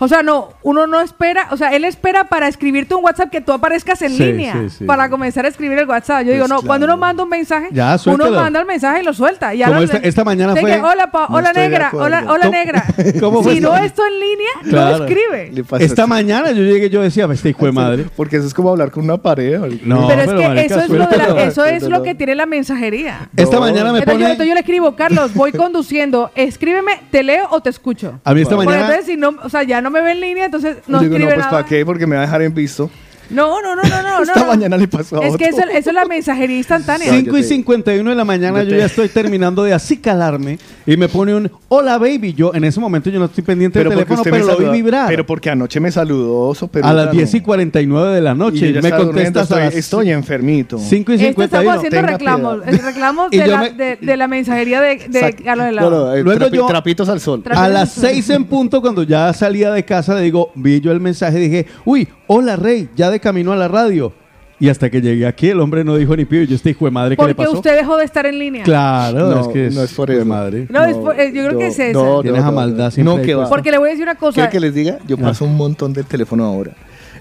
O 0.00 0.08
sea, 0.08 0.22
no, 0.22 0.50
uno 0.62 0.86
no 0.86 1.00
espera, 1.00 1.48
o 1.50 1.56
sea, 1.56 1.70
él 1.74 1.84
espera 1.84 2.24
para 2.24 2.46
escribirte 2.48 2.94
un 2.94 3.04
WhatsApp 3.04 3.30
que 3.30 3.40
tú 3.40 3.52
aparezcas 3.52 4.00
en 4.02 4.12
Sí, 4.12 4.24
línea 4.24 4.52
sí, 4.54 4.70
sí. 4.78 4.84
para 4.84 5.08
comenzar 5.10 5.44
a 5.44 5.48
escribir 5.48 5.78
el 5.78 5.88
WhatsApp. 5.88 6.24
Yo 6.24 6.32
digo, 6.32 6.46
Pues 6.46 6.62
no, 6.62 6.66
cuando 6.66 6.86
uno 6.86 6.96
manda 6.96 7.22
un 7.22 7.28
mensaje, 7.28 7.68
Ya, 7.72 7.96
uno 8.06 8.30
manda 8.30 8.60
el 8.60 8.66
mensaje 8.66 9.00
y 9.00 9.04
lo 9.04 9.12
suelta. 9.12 9.54
Y 9.54 9.62
Como 9.62 9.74
ahora- 9.74 9.84
esta- 9.84 9.98
esta 9.98 10.24
mañana 10.24 10.54
fue- 10.56 10.70
que, 10.70 10.80
hola, 10.80 11.10
pa- 11.10 11.26
hola 11.28 11.48
estoy 11.48 11.62
negra, 11.68 11.90
hola, 11.92 12.24
hola 12.28 12.46
¿Cómo- 12.46 12.50
negra. 12.52 12.84
cómo 13.20 13.42
si 13.42 13.50
esto? 13.58 13.68
no 13.70 13.76
estoy 13.76 14.08
en 14.12 14.20
línea, 14.20 14.48
Claro. 14.70 14.98
no 14.98 15.04
escribe. 15.04 15.52
Esta 15.84 16.02
así. 16.02 16.08
mañana 16.10 16.50
yo 16.52 16.62
llegué 16.62 16.90
yo 16.90 17.02
decía, 17.02 17.26
este 17.32 17.50
hijo 17.50 17.66
de 17.66 17.72
madre. 17.72 18.06
Porque 18.16 18.36
eso 18.36 18.46
es 18.46 18.54
como 18.54 18.70
hablar 18.70 18.90
con 18.90 19.04
una 19.04 19.16
pared. 19.18 19.58
No, 19.84 20.06
pero 20.08 20.20
es 20.22 20.26
pero, 20.28 20.38
que 20.40 20.48
marica, 20.48 20.64
eso, 20.74 20.80
es 20.80 20.88
lo, 20.90 21.06
de 21.06 21.16
la- 21.16 21.42
eso 21.44 21.64
es 21.64 21.82
lo 21.84 22.02
que 22.02 22.14
tiene 22.14 22.34
la 22.34 22.46
mensajería. 22.46 23.28
Esta 23.36 23.56
No. 23.56 23.60
mañana 23.62 23.92
me 23.92 24.00
yo, 24.00 24.04
pone... 24.04 24.16
entonces 24.24 24.46
yo 24.46 24.54
le 24.54 24.60
escribo, 24.60 24.94
Carlos, 24.96 25.34
voy 25.34 25.52
conduciendo, 25.52 26.30
escríbeme, 26.34 26.92
te 27.10 27.22
leo 27.22 27.46
o 27.50 27.60
te 27.60 27.70
escucho. 27.70 28.20
A 28.24 28.34
mí 28.34 28.42
esta 28.42 28.54
Porque 28.54 28.66
mañana... 28.66 28.86
entonces 28.86 29.06
si 29.06 29.16
no, 29.16 29.34
o 29.42 29.48
sea, 29.48 29.62
ya 29.62 29.80
no 29.80 29.87
me 29.90 30.02
ve 30.02 30.12
en 30.12 30.20
línea, 30.20 30.44
entonces 30.46 30.78
no 30.86 31.02
Yo 31.02 31.08
digo, 31.08 31.18
no, 31.18 31.24
pues 31.26 31.38
nada. 31.38 31.50
¿para 31.50 31.66
qué? 31.66 31.84
Porque 31.84 32.06
me 32.06 32.16
va 32.16 32.22
a 32.22 32.26
dejar 32.26 32.42
en 32.42 32.54
visto. 32.54 32.90
No, 33.30 33.60
no, 33.62 33.76
no, 33.76 33.82
no, 33.82 34.02
no. 34.02 34.22
Esta 34.22 34.40
no. 34.40 34.46
mañana 34.46 34.76
le 34.76 34.88
pasó 34.88 35.16
a 35.16 35.26
Es 35.26 35.34
otro. 35.34 35.38
que 35.38 35.46
eso, 35.50 35.60
eso 35.70 35.90
es 35.90 35.94
la 35.94 36.04
mensajería 36.06 36.56
instantánea. 36.56 37.10
Sí. 37.12 37.20
5 37.24 37.38
y 37.38 37.42
51 37.42 38.10
de 38.10 38.16
la 38.16 38.24
mañana 38.24 38.62
Yo 38.62 38.76
ya 38.76 38.86
estoy 38.86 39.08
terminando 39.08 39.62
de 39.64 39.74
acicalarme 39.74 40.58
y 40.86 40.96
me 40.96 41.08
pone 41.08 41.34
un 41.34 41.50
hola 41.68 41.98
baby. 41.98 42.32
Yo 42.34 42.54
en 42.54 42.64
ese 42.64 42.80
momento 42.80 43.10
yo 43.10 43.18
no 43.18 43.26
estoy 43.26 43.44
pendiente 43.44 43.78
del 43.78 43.88
porque 43.88 43.96
teléfono, 44.04 44.20
usted 44.20 44.30
pero 44.30 44.46
me 44.46 44.52
lo 44.66 44.72
vi 44.72 44.78
vibrar. 44.82 45.08
Pero 45.08 45.26
porque 45.26 45.50
anoche 45.50 45.80
me 45.80 45.90
saludó 45.92 46.54
súper 46.54 46.84
a 46.84 46.88
las 46.92 46.96
temprano. 47.06 47.18
10 47.18 47.34
y 47.34 47.40
49 47.40 48.14
de 48.14 48.20
la 48.20 48.32
Y 48.32 48.34
noche 48.34 48.72
yo 48.72 48.80
ya 48.80 48.82
me 48.82 48.90
contestas 48.96 49.50
a 49.52 49.56
las 49.56 49.74
estoy, 49.74 49.78
estoy 49.78 50.10
enfermito. 50.12 50.78
5 50.78 51.12
y 51.12 51.14
Este 51.16 51.28
estamos 51.28 51.48
51. 51.50 51.72
haciendo 51.76 51.96
tenga 51.96 52.06
reclamos, 52.12 52.62
piedad. 52.64 52.84
reclamos 52.86 53.28
Y 53.32 53.36
de 53.38 53.46
la, 53.46 53.58
me- 53.60 53.70
de, 53.72 53.96
de 54.00 54.16
la 54.16 54.28
mensajería 54.28 54.80
de, 54.80 54.96
de 55.08 55.32
Carlos 55.44 55.64
No, 55.66 55.70
Helado. 55.70 55.90
no, 55.90 56.14
eh, 56.14 56.22
Luego 56.22 56.46
trapi- 56.46 56.52
yo- 56.56 56.66
trapitos 56.66 57.08
al 57.08 57.20
sol. 57.20 57.42
A 57.50 57.68
las 57.68 57.92
6 57.92 58.30
en 58.30 58.44
punto, 58.44 58.80
cuando 58.80 59.02
ya 59.02 59.32
salía 59.32 59.70
de 59.72 59.84
casa, 59.84 60.14
le 60.14 60.22
digo, 60.22 60.50
vi 60.54 60.80
yo 60.80 60.92
el 60.92 61.00
mensaje, 61.00 61.38
dije, 61.38 61.66
uy, 61.84 62.08
hola 62.26 62.56
Rey, 62.56 62.88
ya 62.96 63.10
de 63.10 63.17
camino 63.20 63.52
a 63.52 63.56
la 63.56 63.68
radio. 63.68 64.12
Y 64.60 64.68
hasta 64.68 64.90
que 64.90 65.00
llegué 65.00 65.24
aquí, 65.24 65.48
el 65.50 65.60
hombre 65.60 65.84
no 65.84 65.94
dijo 65.96 66.16
ni 66.16 66.24
pío. 66.24 66.42
Yo, 66.42 66.56
este 66.56 66.70
hijo 66.70 66.84
de 66.86 66.90
madre, 66.90 67.16
¿qué 67.16 67.22
le 67.22 67.34
Porque 67.34 67.46
pasó? 67.46 67.58
usted 67.58 67.76
dejó 67.76 67.96
de 67.96 68.04
estar 68.04 68.26
en 68.26 68.40
línea. 68.40 68.64
Claro, 68.64 69.28
No, 69.30 69.40
es 69.42 69.48
que 69.48 69.66
es, 69.68 69.74
no 69.76 69.82
es 69.84 69.92
por 69.92 70.08
de 70.08 70.16
eso. 70.16 70.24
madre. 70.24 70.66
No, 70.68 70.84
es 70.84 70.96
por- 70.96 71.18
eh, 71.20 71.32
yo 71.32 71.46
creo 71.46 71.58
que 71.58 71.66
es 71.68 71.78
esa. 71.78 71.92
no, 71.92 72.22
Tienes 72.22 72.40
no, 72.42 72.48
a 72.48 72.50
no, 72.50 72.56
maldad 72.56 72.84
no. 72.86 72.90
siempre 72.90 73.14
No, 73.16 73.22
que 73.22 73.34
va. 73.36 73.48
Porque 73.48 73.70
le 73.70 73.78
voy 73.78 73.88
a 73.88 73.92
decir 73.92 74.02
una 74.02 74.16
cosa. 74.16 74.34
¿Quiere 74.34 74.50
que 74.50 74.58
les 74.60 74.74
diga? 74.74 74.98
Yo 75.06 75.16
paso 75.16 75.44
un 75.44 75.56
montón 75.56 75.92
del 75.92 76.06
teléfono 76.06 76.44
ahora. 76.44 76.72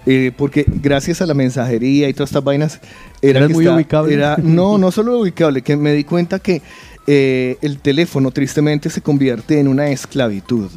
Eh, 0.07 0.31
porque 0.35 0.65
gracias 0.67 1.21
a 1.21 1.27
la 1.27 1.35
mensajería 1.35 2.09
y 2.09 2.13
todas 2.13 2.29
estas 2.31 2.43
vainas, 2.43 2.79
era 3.21 3.45
que 3.45 3.53
muy 3.53 3.65
está- 3.65 3.75
ubicable. 3.75 4.13
era- 4.15 4.37
no, 4.41 4.77
no 4.79 4.89
solo 4.89 5.19
ubicable, 5.19 5.61
que 5.61 5.75
me 5.77 5.91
di 5.93 6.05
cuenta 6.05 6.39
que 6.39 6.61
eh, 7.05 7.57
el 7.61 7.77
teléfono 7.79 8.31
tristemente 8.31 8.89
se 8.89 9.01
convierte 9.01 9.59
en 9.59 9.67
una 9.67 9.89
esclavitud. 9.89 10.69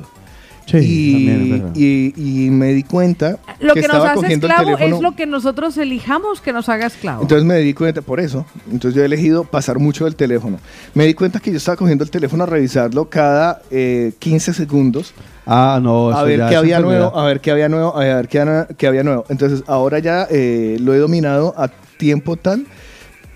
Sí, 0.67 0.79
y, 0.81 1.13
también 1.13 1.73
y- 1.75 2.47
y 2.47 2.51
me 2.51 2.73
di 2.73 2.83
cuenta 2.85 3.39
Lo 3.59 3.75
que, 3.75 3.81
nos 3.81 3.87
estaba 3.91 4.05
hace 4.13 4.15
cogiendo 4.21 4.47
el 4.47 4.53
esclavo 4.53 4.77
teléfono. 4.77 4.97
es 4.97 5.03
lo 5.03 5.17
que 5.17 5.27
nosotros 5.27 5.77
elijamos 5.79 6.41
que 6.41 6.53
nos 6.53 6.69
haga 6.69 6.87
esclavo. 6.87 7.23
Entonces 7.23 7.45
me 7.45 7.57
di 7.59 7.75
cuenta, 7.75 8.03
por 8.03 8.21
eso, 8.21 8.47
entonces 8.71 8.95
yo 8.95 9.03
he 9.03 9.07
elegido 9.07 9.45
pasar 9.45 9.79
mucho 9.81 10.05
del 10.05 10.15
teléfono. 10.15 10.59
Me 10.95 11.07
di 11.07 11.15
cuenta 11.15 11.41
que 11.41 11.51
yo 11.51 11.57
estaba 11.57 11.77
cogiendo 11.77 12.05
el 12.05 12.11
teléfono 12.11 12.45
a 12.45 12.47
revisarlo 12.47 13.09
cada 13.09 13.63
eh, 13.71 14.13
15 14.19 14.53
segundos 14.55 15.13
Ah, 15.47 15.81
no, 15.83 16.11
a 16.11 16.23
ver 16.23 16.39
ya 16.39 16.49
qué 16.49 16.55
es 16.55 16.59
había 16.61 16.77
enfermedad. 16.77 17.01
nuevo, 17.11 17.19
a 17.19 17.25
ver 17.27 17.41
qué 17.41 17.51
había 17.51 17.69
nuevo, 17.69 17.97
a 17.97 18.05
ver 18.05 18.29
qué, 18.29 18.39
había- 18.41 18.69
qué 18.77 18.87
había 18.87 19.03
nuevo. 19.03 19.25
Entonces 19.31 19.65
ahora 19.67 19.99
ya 19.99 20.29
eh, 20.31 20.77
lo 20.81 20.95
he 20.95 20.99
dominado 20.99 21.55
a 21.57 21.69
tiempo 21.97 22.37
tal 22.37 22.67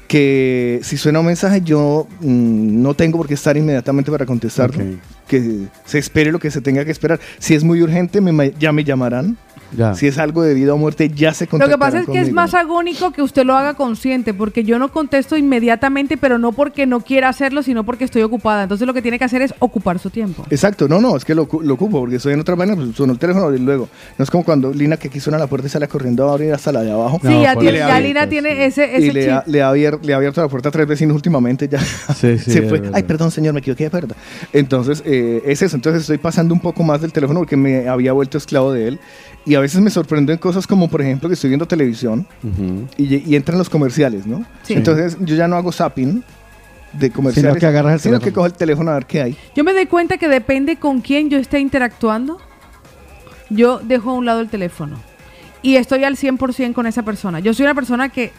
que 0.09 0.80
si 0.82 0.96
suena 0.96 1.20
un 1.20 1.26
mensaje 1.26 1.61
yo 1.62 2.07
mm, 2.20 2.82
no 2.82 2.94
tengo 2.94 3.18
por 3.18 3.28
qué 3.28 3.34
estar 3.34 3.57
inmediatamente 3.57 4.11
para 4.11 4.26
contestarlo. 4.26 4.84
Que 5.28 5.68
se 5.84 5.98
espere 5.98 6.30
lo 6.30 6.38
que 6.38 6.50
se 6.50 6.61
tenga 6.61 6.84
que 6.84 6.90
esperar. 6.90 7.18
Si 7.38 7.55
es 7.55 7.64
muy 7.64 7.82
urgente, 7.82 8.20
me 8.20 8.52
ya 8.59 8.72
me 8.72 8.84
llamarán. 8.84 9.36
Ya. 9.76 9.94
Si 9.94 10.06
es 10.06 10.18
algo 10.18 10.42
de 10.42 10.54
vida 10.54 10.74
o 10.74 10.78
muerte, 10.78 11.10
ya 11.14 11.32
se 11.34 11.48
Lo 11.50 11.68
que 11.68 11.78
pasa 11.78 12.00
es 12.00 12.06
que 12.06 12.12
es 12.12 12.18
conmigo. 12.28 12.34
más 12.34 12.54
agónico 12.54 13.12
que 13.12 13.22
usted 13.22 13.44
lo 13.44 13.54
haga 13.56 13.74
consciente, 13.74 14.32
porque 14.34 14.64
yo 14.64 14.78
no 14.78 14.90
contesto 14.92 15.36
inmediatamente, 15.36 16.16
pero 16.16 16.38
no 16.38 16.52
porque 16.52 16.86
no 16.86 17.00
quiera 17.00 17.28
hacerlo, 17.28 17.62
sino 17.62 17.84
porque 17.84 18.04
estoy 18.04 18.22
ocupada. 18.22 18.62
Entonces 18.64 18.86
lo 18.86 18.94
que 18.94 19.02
tiene 19.02 19.18
que 19.18 19.24
hacer 19.24 19.42
es 19.42 19.54
ocupar 19.58 19.98
su 19.98 20.10
tiempo. 20.10 20.44
Exacto, 20.50 20.88
no, 20.88 21.00
no, 21.00 21.16
es 21.16 21.24
que 21.24 21.34
lo, 21.34 21.48
lo 21.62 21.74
ocupo 21.74 22.00
porque 22.00 22.16
estoy 22.16 22.34
en 22.34 22.40
otra 22.40 22.54
vaina, 22.54 22.74
pues 22.76 22.94
sonó 22.94 23.12
el 23.12 23.18
teléfono 23.18 23.52
y 23.54 23.58
luego. 23.58 23.88
No 24.18 24.22
es 24.22 24.30
como 24.30 24.44
cuando 24.44 24.72
Lina 24.72 24.96
que 24.96 25.08
aquí 25.08 25.20
suena 25.20 25.38
la 25.38 25.46
puerta 25.46 25.66
y 25.66 25.70
sale 25.70 25.88
corriendo 25.88 26.28
a 26.28 26.32
abrir 26.32 26.52
hasta 26.52 26.72
la 26.72 26.82
de 26.82 26.92
abajo. 26.92 27.18
No, 27.22 27.30
sí, 27.30 27.42
ya, 27.42 27.54
por 27.54 27.62
tiene- 27.62 27.78
ya 27.78 28.00
Lina 28.00 28.28
tiene 28.28 28.54
sí. 28.56 28.62
ese, 28.62 28.96
ese 28.96 29.06
y 29.06 29.10
le 29.12 29.30
ha, 29.32 29.44
le, 29.46 29.62
ha 29.62 29.70
abier- 29.72 29.98
le 30.02 30.12
ha 30.12 30.16
abierto 30.16 30.40
la 30.42 30.48
puerta 30.48 30.68
a 30.68 30.72
tres 30.72 30.86
vecinos 30.86 31.14
últimamente 31.14 31.68
ya. 31.68 31.78
Sí, 32.14 32.38
sí, 32.38 32.50
se 32.52 32.58
es 32.60 32.68
fue. 32.68 32.82
Ay, 32.92 33.02
perdón, 33.02 33.30
señor, 33.30 33.54
me 33.54 33.60
equivoqué 33.60 33.84
de 33.84 33.90
puerta. 33.90 34.14
Entonces, 34.52 35.02
eh, 35.04 35.42
es 35.46 35.62
eso. 35.62 35.76
Entonces, 35.76 36.02
estoy 36.02 36.18
pasando 36.18 36.54
un 36.54 36.60
poco 36.60 36.82
más 36.82 37.00
del 37.00 37.12
teléfono 37.12 37.40
porque 37.40 37.56
me 37.56 37.88
había 37.88 38.12
vuelto 38.12 38.38
esclavo 38.38 38.72
de 38.72 38.88
él. 38.88 39.00
Y 39.47 39.55
a 39.55 39.61
veces 39.61 39.80
me 39.80 39.90
sorprenden 39.90 40.38
cosas 40.38 40.66
como, 40.66 40.88
por 40.88 41.03
ejemplo, 41.03 41.28
que 41.28 41.34
estoy 41.34 41.51
viendo 41.51 41.66
televisión 41.66 42.26
y, 42.97 43.30
y 43.30 43.36
entran 43.36 43.59
los 43.59 43.68
comerciales, 43.68 44.26
¿no? 44.26 44.45
Sí. 44.62 44.74
Entonces, 44.74 45.16
yo 45.20 45.36
ya 45.36 45.47
no 45.49 45.57
hago 45.57 45.70
zapping 45.70 46.24
de 46.92 47.11
comerciales. 47.11 47.59
que 47.59 47.66
agarras 47.66 47.95
el 47.95 48.01
sino 48.01 48.12
teléfono. 48.12 48.24
que 48.24 48.32
cojo 48.34 48.47
el 48.47 48.53
teléfono 48.55 48.90
a 48.90 48.95
ver 48.95 49.07
qué 49.07 49.22
hay. 49.22 49.36
Yo 49.55 49.64
me 49.64 49.72
doy 49.72 49.86
cuenta 49.86 50.16
que 50.16 50.28
depende 50.28 50.76
con 50.76 51.01
quién 51.01 51.28
yo 51.28 51.38
esté 51.38 51.59
interactuando, 51.59 52.38
yo 53.51 53.80
dejo 53.80 54.11
a 54.11 54.14
un 54.14 54.24
lado 54.24 54.40
el 54.40 54.49
teléfono. 54.49 54.97
Y 55.62 55.76
estoy 55.76 56.05
al 56.05 56.16
100% 56.16 56.72
con 56.72 56.86
esa 56.86 57.03
persona. 57.03 57.40
Yo 57.40 57.55
soy 57.55 57.64
una 57.64 57.74
persona 57.74 58.11
que 58.11 58.32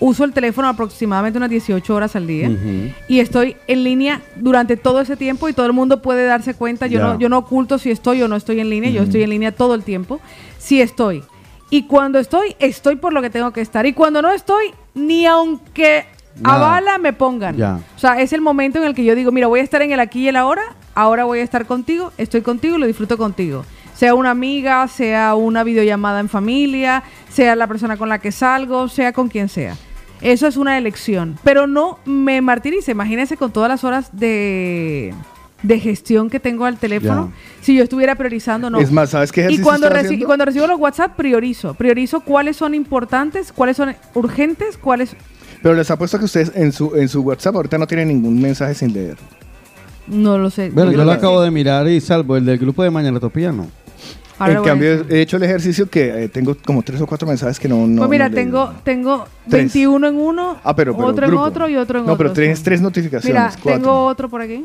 uso 0.00 0.24
el 0.24 0.32
teléfono 0.32 0.68
aproximadamente 0.68 1.38
unas 1.38 1.50
18 1.50 1.94
horas 1.94 2.16
al 2.16 2.26
día. 2.26 2.50
Y 3.08 3.20
estoy 3.20 3.56
en 3.66 3.84
línea 3.84 4.22
durante 4.36 4.76
todo 4.76 5.00
ese 5.00 5.16
tiempo 5.16 5.48
y 5.48 5.52
todo 5.52 5.66
el 5.66 5.72
mundo 5.72 6.02
puede 6.02 6.24
darse 6.26 6.54
cuenta. 6.54 6.86
Yo, 6.86 7.00
no, 7.00 7.18
yo 7.18 7.28
no 7.28 7.38
oculto 7.38 7.78
si 7.78 7.90
estoy 7.90 8.22
o 8.22 8.28
no 8.28 8.36
estoy 8.36 8.60
en 8.60 8.70
línea. 8.70 8.90
Yo 8.90 9.02
estoy 9.02 9.22
en 9.22 9.30
línea 9.30 9.52
todo 9.52 9.74
el 9.74 9.82
tiempo. 9.82 10.20
Si 10.58 10.80
estoy. 10.80 11.22
Y 11.70 11.82
cuando 11.82 12.18
estoy, 12.18 12.56
estoy 12.58 12.96
por 12.96 13.12
lo 13.12 13.20
que 13.20 13.30
tengo 13.30 13.52
que 13.52 13.60
estar. 13.60 13.84
Y 13.86 13.92
cuando 13.92 14.22
no 14.22 14.30
estoy, 14.30 14.72
ni 14.94 15.26
aunque 15.26 16.06
Nada. 16.40 16.56
avala 16.56 16.98
me 16.98 17.12
pongan. 17.12 17.60
O 17.62 17.98
sea, 17.98 18.20
es 18.20 18.32
el 18.32 18.40
momento 18.40 18.78
en 18.78 18.84
el 18.84 18.94
que 18.94 19.04
yo 19.04 19.14
digo, 19.14 19.32
mira, 19.32 19.48
voy 19.48 19.60
a 19.60 19.62
estar 19.62 19.82
en 19.82 19.92
el 19.92 20.00
aquí 20.00 20.24
y 20.24 20.28
el 20.28 20.36
ahora, 20.36 20.62
ahora 20.94 21.24
voy 21.24 21.40
a 21.40 21.42
estar 21.42 21.66
contigo, 21.66 22.12
estoy 22.16 22.40
contigo 22.42 22.76
y 22.76 22.80
lo 22.80 22.86
disfruto 22.86 23.18
contigo. 23.18 23.64
Sea 23.94 24.14
una 24.14 24.30
amiga, 24.30 24.86
sea 24.88 25.34
una 25.34 25.64
videollamada 25.64 26.20
en 26.20 26.28
familia, 26.28 27.02
sea 27.28 27.56
la 27.56 27.66
persona 27.66 27.96
con 27.96 28.08
la 28.08 28.20
que 28.20 28.32
salgo, 28.32 28.88
sea 28.88 29.12
con 29.12 29.28
quien 29.28 29.48
sea. 29.48 29.76
Eso 30.20 30.46
es 30.46 30.56
una 30.56 30.78
elección. 30.78 31.38
Pero 31.44 31.66
no 31.66 31.98
me 32.04 32.40
martirice. 32.40 32.92
Imagínese 32.92 33.36
con 33.36 33.52
todas 33.52 33.68
las 33.68 33.84
horas 33.84 34.10
de, 34.12 35.14
de 35.62 35.80
gestión 35.80 36.28
que 36.30 36.40
tengo 36.40 36.64
al 36.64 36.76
teléfono. 36.78 37.32
Si 37.60 37.76
yo 37.76 37.82
estuviera 37.82 38.14
priorizando, 38.16 38.68
no. 38.70 38.78
Es 38.80 38.90
más, 38.92 39.10
¿sabes 39.10 39.30
qué 39.32 39.46
y 39.50 39.58
cuando, 39.58 39.88
reci- 39.88 40.20
y 40.20 40.24
cuando 40.24 40.44
recibo 40.44 40.66
los 40.66 40.78
WhatsApp, 40.80 41.14
priorizo. 41.16 41.74
Priorizo 41.74 42.20
cuáles 42.20 42.56
son 42.56 42.74
importantes, 42.74 43.52
cuáles 43.52 43.76
son 43.76 43.94
urgentes, 44.14 44.76
cuáles 44.76 45.14
Pero 45.62 45.74
les 45.74 45.90
apuesto 45.90 46.18
que 46.18 46.24
ustedes 46.24 46.52
en 46.54 46.72
su, 46.72 46.94
en 46.96 47.08
su 47.08 47.20
WhatsApp 47.22 47.54
ahorita 47.56 47.78
no 47.78 47.86
tienen 47.86 48.08
ningún 48.08 48.40
mensaje 48.40 48.74
sin 48.74 48.92
leer. 48.92 49.16
no 50.08 50.38
lo 50.38 50.50
sé. 50.50 50.70
Bueno, 50.70 50.90
yo 50.92 50.98
lo 50.98 51.04
que 51.04 51.16
acabo 51.16 51.40
de 51.42 51.50
mirar 51.50 51.86
y 51.88 52.00
salvo 52.00 52.36
el 52.36 52.44
del 52.44 52.58
grupo 52.58 52.82
de 52.82 52.90
Mañana 52.90 53.20
Topía, 53.20 53.52
no. 53.52 53.66
Ahora 54.38 54.54
en 54.58 54.64
cambio, 54.64 55.06
he 55.08 55.20
hecho 55.20 55.36
el 55.36 55.42
ejercicio 55.42 55.88
que 55.90 56.24
eh, 56.24 56.28
tengo 56.28 56.56
como 56.64 56.82
tres 56.82 57.00
o 57.00 57.06
cuatro 57.06 57.26
mensajes 57.26 57.58
que 57.58 57.68
no. 57.68 57.86
no 57.86 57.98
pues 58.02 58.10
mira, 58.10 58.28
no 58.28 58.34
tengo, 58.34 58.72
tengo 58.84 59.26
Tres. 59.48 59.72
21 59.72 60.06
en 60.08 60.16
uno, 60.16 60.56
Ah, 60.62 60.74
pero, 60.76 60.94
pero 60.96 61.08
otro 61.08 61.26
grupo. 61.26 61.42
en 61.42 61.48
otro 61.50 61.68
y 61.68 61.76
otro 61.76 61.98
en 62.00 62.06
no, 62.06 62.12
otro. 62.12 62.24
pero 62.26 62.34
tienes 62.34 62.58
sí. 62.58 62.64
tres 62.64 62.80
notificaciones. 62.80 63.32
Mira, 63.42 63.50
cuatro. 63.62 63.72
tengo 63.80 64.04
otro 64.06 64.28
por 64.28 64.40
aquí. 64.42 64.64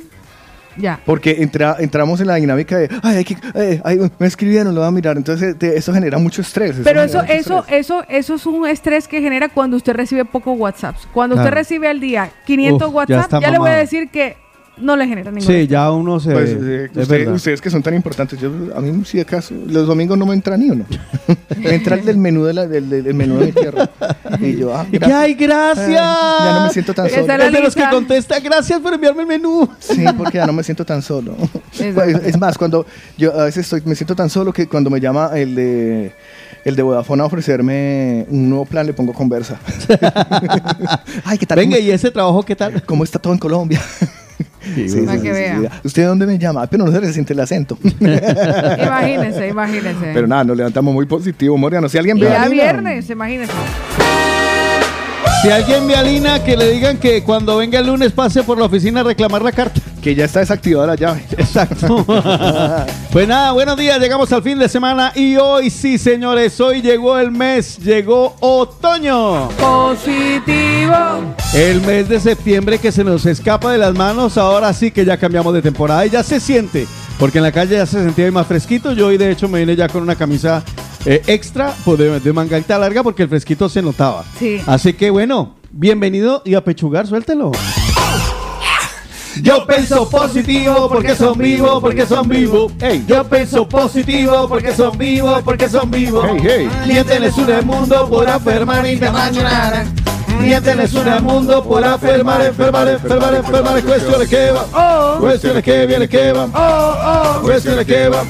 Ya. 0.76 1.00
Porque 1.06 1.38
entra, 1.44 1.76
entramos 1.80 2.20
en 2.20 2.26
la 2.28 2.36
dinámica 2.36 2.76
de, 2.78 2.90
ay, 3.04 3.18
hay 3.18 3.24
que, 3.24 3.38
eh, 3.54 3.80
ay, 3.84 4.00
me 4.18 4.26
escribieron, 4.26 4.74
lo 4.74 4.82
voy 4.82 4.88
a 4.88 4.92
mirar. 4.92 5.18
Entonces, 5.18 5.56
te- 5.58 5.78
eso 5.78 5.94
genera 5.94 6.18
mucho 6.18 6.42
estrés. 6.42 6.76
Pero 6.84 7.04
eso, 7.04 7.22
eso, 7.24 7.60
estrés. 7.60 7.80
eso, 7.86 8.04
eso 8.10 8.34
es 8.36 8.46
un 8.48 8.68
estrés 8.68 9.08
que 9.08 9.22
genera 9.22 9.50
cuando 9.50 9.78
usted 9.78 9.94
recibe 9.94 10.26
pocos 10.26 10.58
WhatsApps. 10.58 11.08
Cuando 11.14 11.36
usted 11.36 11.52
recibe 11.52 11.88
al 11.88 12.00
día 12.00 12.32
500 12.48 12.88
Uf, 12.88 12.92
ya 12.92 12.96
WhatsApp, 12.98 13.22
está 13.22 13.40
ya, 13.40 13.52
le 13.52 13.60
voy 13.60 13.70
a 13.70 13.76
decir 13.76 14.10
que 14.10 14.36
no 14.78 14.96
le 14.96 15.08
genera 15.08 15.32
ningún 15.32 15.48
Sí, 15.48 15.68
ya 15.68 15.92
uno 15.92 16.20
se... 16.20 16.32
Pues, 16.32 16.50
eh, 16.52 16.86
es 16.86 16.98
usted- 16.98 17.08
verdad. 17.08 17.34
ustedes 17.34 17.62
que 17.62 17.70
son 17.70 17.84
tan 17.84 17.94
importantes, 17.94 18.40
yo, 18.40 18.50
a 18.76 18.82
mí 18.82 19.04
si 19.06 19.20
acaso, 19.20 19.54
los 19.68 19.88
domingos 19.88 20.18
no 20.18 20.26
me 20.26 20.34
entra 20.34 20.58
ni 20.58 20.70
uno. 20.70 20.86
me 21.58 21.76
entra 21.76 21.96
el 21.96 22.06
del 22.06 22.18
menú 22.18 22.44
de, 22.46 22.54
la, 22.54 22.68
del, 22.68 23.14
menú 23.14 23.38
de 23.38 23.46
mi 23.48 23.52
tierra. 23.52 23.90
Y 24.40 24.58
yo, 24.58 24.76
ah, 24.76 24.86
gracias. 24.92 25.20
¡Ay, 25.20 25.34
gracias! 25.36 25.88
Ay, 25.90 26.46
ya 26.46 26.54
no 26.60 26.64
me 26.66 26.70
siento 26.72 26.94
tan 26.94 27.10
solo. 27.10 27.22
es 27.22 27.52
de 27.52 27.62
los 27.62 27.76
que 27.76 27.90
contesta, 27.90 28.40
gracias 28.40 28.80
por 28.80 28.94
enviarme 28.94 29.22
el 29.22 29.28
menú. 29.28 29.70
Sí, 29.80 30.04
porque 30.18 30.38
ya 30.38 30.48
no 30.48 30.54
me 30.54 30.64
siento 30.64 30.86
tan 30.86 31.02
solo. 31.02 31.36
Exacto. 31.80 32.04
es, 32.04 32.16
es 32.26 32.40
más, 32.40 32.58
cuando 32.58 32.86
yo 33.18 33.34
a 33.40 33.46
veces 33.46 33.66
estoy, 33.66 33.82
me 33.86 33.96
siento 33.96 34.16
tan 34.16 34.30
solo 34.30 34.52
que 34.52 34.68
cuando 34.68 34.90
me 34.90 35.00
llama 35.00 35.32
el 35.36 35.56
de 35.56 36.12
el 36.66 36.76
de 36.76 36.82
Vodafone 36.82 37.22
a 37.22 37.26
ofrecerme 37.26 38.26
un 38.30 38.50
nuevo 38.50 38.66
plan, 38.66 38.86
le 38.86 38.94
pongo 38.94 39.14
conversa. 39.14 39.60
Ay, 41.26 41.38
¿qué 41.38 41.46
tal? 41.46 41.58
Venga, 41.58 41.76
¿Cómo, 41.76 41.88
¿y 41.88 41.92
ese 41.92 42.10
trabajo 42.10 42.44
qué 42.44 42.56
tal? 42.56 42.82
cómo 42.84 43.04
está 43.04 43.20
todo 43.20 43.34
en 43.34 43.40
Colombia? 43.40 43.82
Sí, 44.76 44.88
sí, 44.90 45.02
Para 45.02 45.18
sí, 45.18 45.24
que 45.24 45.34
sí, 45.34 45.40
vea. 45.40 45.60
sí. 45.62 45.68
¿Usted 45.84 46.02
de 46.04 46.08
dónde 46.08 46.26
me 46.26 46.38
llama? 46.40 46.66
Pero 46.68 46.86
no 46.86 46.92
se 46.92 47.02
le 47.02 47.12
siente 47.14 47.34
el 47.34 47.40
acento. 47.40 47.78
Imagínese, 48.00 49.48
imagínese. 49.52 50.12
pero 50.14 50.28
nada, 50.28 50.44
nos 50.44 50.58
levantamos 50.58 50.94
muy 50.94 51.06
positivo, 51.06 51.58
Moriano. 51.58 51.90
Si 51.90 51.98
alguien 51.98 52.18
ve 52.20 52.28
a 52.34 52.48
Lina- 52.48 52.50
viernes, 52.64 53.10
imagínese. 53.10 53.52
Si 55.42 55.50
alguien 55.50 55.86
ve 55.88 55.96
a 55.96 56.04
Lina, 56.04 56.44
que 56.44 56.56
le 56.56 56.70
digan 56.72 56.98
que 56.98 57.24
cuando 57.24 57.58
venga 57.58 57.80
el 57.80 57.88
lunes 57.88 58.12
pase 58.14 58.44
por 58.44 58.58
la 58.58 58.66
oficina 58.66 59.02
a 59.02 59.04
reclamar 59.04 59.42
la 59.42 59.52
carta. 59.52 59.82
Que 60.04 60.14
ya 60.14 60.26
está 60.26 60.42
desactivada 60.42 60.88
la 60.88 60.96
llave. 60.96 61.24
Exacto. 61.38 62.06
pues 63.12 63.28
nada, 63.28 63.54
buenos 63.54 63.78
días, 63.78 63.98
llegamos 64.00 64.32
al 64.34 64.44
fin 64.44 64.60
de 64.60 64.68
semana 64.68 65.14
y 65.16 65.38
hoy 65.38 65.70
sí, 65.70 65.98
señores, 65.98 66.60
hoy 66.60 66.82
llegó 66.82 67.18
el 67.18 67.32
mes, 67.32 67.78
llegó 67.78 68.36
otoño. 68.42 69.48
Positivo. 69.50 70.94
El 71.54 71.82
mes 71.82 72.10
de 72.10 72.20
septiembre 72.20 72.80
que 72.80 72.92
se 72.92 73.04
nos 73.04 73.26
escapa 73.26 73.72
de 73.72 73.78
las 73.78 73.96
manos, 73.96 74.38
ahora 74.38 74.74
sí 74.74 74.92
que 74.92 75.06
ya 75.06 75.18
cambiamos 75.18 75.54
de 75.54 75.62
temporada 75.62 76.06
y 76.06 76.10
ya 76.10 76.22
se 76.22 76.42
siente, 76.42 76.86
porque 77.18 77.38
en 77.38 77.46
la 77.46 77.54
calle 77.54 77.78
ya 77.78 77.86
se 77.86 78.04
sentía 78.04 78.30
más 78.32 78.46
fresquito. 78.46 78.92
Yo 78.92 79.08
hoy 79.08 79.18
de 79.18 79.32
hecho 79.32 79.48
me 79.48 79.60
vine 79.60 79.78
ya 79.78 79.88
con 79.88 80.04
una 80.04 80.16
camisa 80.16 80.64
eh, 81.06 81.22
extra 81.28 81.74
pues, 81.86 81.98
de, 81.98 82.20
de 82.20 82.34
manguita 82.34 82.78
larga 82.78 83.04
porque 83.04 83.24
el 83.24 83.30
fresquito 83.30 83.70
se 83.70 83.82
notaba. 83.82 84.26
Sí. 84.38 84.60
Así 84.68 84.94
que 84.94 85.10
bueno, 85.10 85.56
bienvenido 85.72 86.42
y 86.44 86.56
a 86.56 86.64
pechugar, 86.64 87.08
suéltelo. 87.08 87.52
Yo 89.42 89.66
pienso 89.66 90.10
positivo 90.10 90.88
porque 90.90 91.16
son 91.16 91.38
vivos, 91.38 91.82
porque 91.82 92.06
son 92.06 92.28
vivos. 92.28 92.72
Ey, 92.80 93.04
yo 93.08 93.24
pienso 93.24 93.68
positivo 93.68 94.48
porque 94.48 94.74
son 94.74 94.98
vivos, 94.98 95.42
porque 95.44 95.68
son 95.68 95.90
vivos. 95.90 96.26
Hey, 96.30 96.38
hey. 96.44 96.70
Miénteles 96.88 97.38
un 97.38 97.50
el 97.50 97.66
mundo 97.66 98.08
por 98.10 98.30
afirmar 98.30 98.86
internacional. 98.86 99.88
Miénteles 100.40 100.94
un 100.94 101.24
mundo 101.24 101.64
por 101.64 101.84
afirmar, 101.84 102.42
enfermar, 102.46 102.88
enfermar, 102.88 103.34
enfermar. 103.36 103.82
Cuestiones 103.84 104.28
que 104.28 104.52
van, 104.52 104.66
Oh, 104.74 105.18
cuestiones 105.20 105.64
que 105.64 105.86
vienen, 105.86 106.08
que 106.10 106.32
van. 106.34 106.52
oh, 106.54 106.58
oh. 106.58 107.42
Cuestiones 107.42 107.86
que 107.86 108.10
van, 108.10 108.28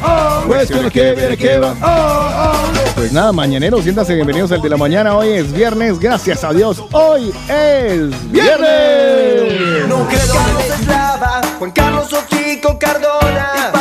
cuestiones 0.48 0.92
que 0.92 1.14
vienen, 1.14 1.38
que 1.38 1.58
van. 1.58 1.76
Pues 2.96 3.12
nada, 3.12 3.32
mañaneros, 3.32 3.84
siéntanse 3.84 4.14
bienvenidos 4.14 4.52
al 4.52 4.62
de 4.62 4.70
la 4.70 4.78
mañana. 4.78 5.16
Hoy 5.18 5.30
es 5.30 5.52
viernes, 5.52 6.00
gracias 6.00 6.44
a 6.44 6.54
Dios. 6.54 6.84
Hoy 6.92 7.34
es 7.50 8.32
viernes. 8.32 9.88
No 9.88 10.08
Carlos 10.08 10.80
Eslava, 10.80 11.42
Juan 11.60 11.72
Carlos 11.72 12.14
Ochico 12.14 12.78
Cardona 12.80 13.72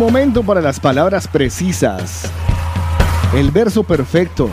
momento 0.00 0.42
para 0.42 0.62
las 0.62 0.80
palabras 0.80 1.28
precisas. 1.28 2.32
El 3.34 3.50
verso 3.50 3.84
perfecto. 3.84 4.48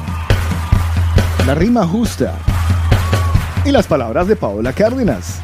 La 1.46 1.56
rima 1.56 1.88
justa. 1.88 2.34
Y 3.64 3.72
las 3.72 3.88
palabras 3.88 4.28
de 4.28 4.36
Paola 4.36 4.74
Cárdenas. 4.74 5.40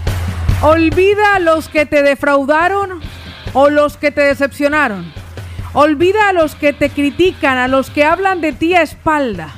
Olvida 0.62 1.36
a 1.36 1.40
los 1.40 1.70
que 1.70 1.86
te 1.86 2.04
defraudaron 2.04 3.00
o 3.54 3.70
los 3.70 3.96
que 3.96 4.12
te 4.12 4.20
decepcionaron. 4.20 5.10
Olvida 5.72 6.28
a 6.28 6.34
los 6.34 6.56
que 6.56 6.74
te 6.74 6.90
critican, 6.90 7.58
a 7.58 7.70
los 7.70 7.90
que 7.90 8.04
hablan 8.04 8.42
de 8.42 8.52
ti 8.52 8.76
a 8.76 8.82
espalda, 8.82 9.54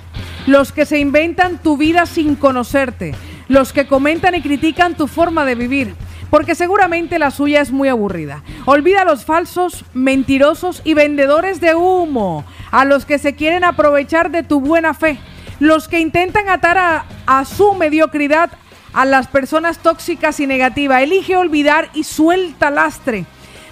los 0.46 0.72
que 0.72 0.86
se 0.86 1.00
inventan 1.00 1.58
tu 1.58 1.76
vida 1.76 2.06
sin 2.06 2.36
conocerte, 2.36 3.16
los 3.48 3.74
que 3.74 3.88
comentan 3.88 4.36
y 4.36 4.44
critican 4.44 4.96
tu 4.96 5.08
forma 5.08 5.44
de 5.44 5.56
vivir, 5.56 5.96
porque 6.30 6.56
seguramente 6.56 7.20
la 7.20 7.32
suya 7.32 7.62
es 7.62 7.72
muy 7.72 7.90
aburrida. 7.90 8.44
Olvida 8.66 9.02
a 9.02 9.06
los 9.06 9.26
falsos, 9.26 9.86
mentirosos 9.94 10.82
y 10.84 10.94
vendedores 10.94 11.62
de 11.62 11.76
humo, 11.76 12.44
a 12.72 12.86
los 12.86 13.06
que 13.06 13.20
se 13.20 13.36
quieren 13.36 13.64
aprovechar 13.64 14.32
de 14.32 14.44
tu 14.44 14.60
buena 14.60 14.94
fe, 14.94 15.20
los 15.60 15.88
que 15.88 16.00
intentan 16.00 16.50
atar 16.50 16.78
a, 16.78 17.06
a 17.26 17.46
su 17.46 17.74
mediocridad 17.76 18.52
a 18.96 19.04
las 19.04 19.28
personas 19.28 19.80
tóxicas 19.80 20.40
y 20.40 20.48
negativas. 20.48 21.04
Elige 21.04 21.36
olvidar 21.36 21.90
y 21.94 22.06
suelta 22.06 22.72
lastre. 22.72 23.26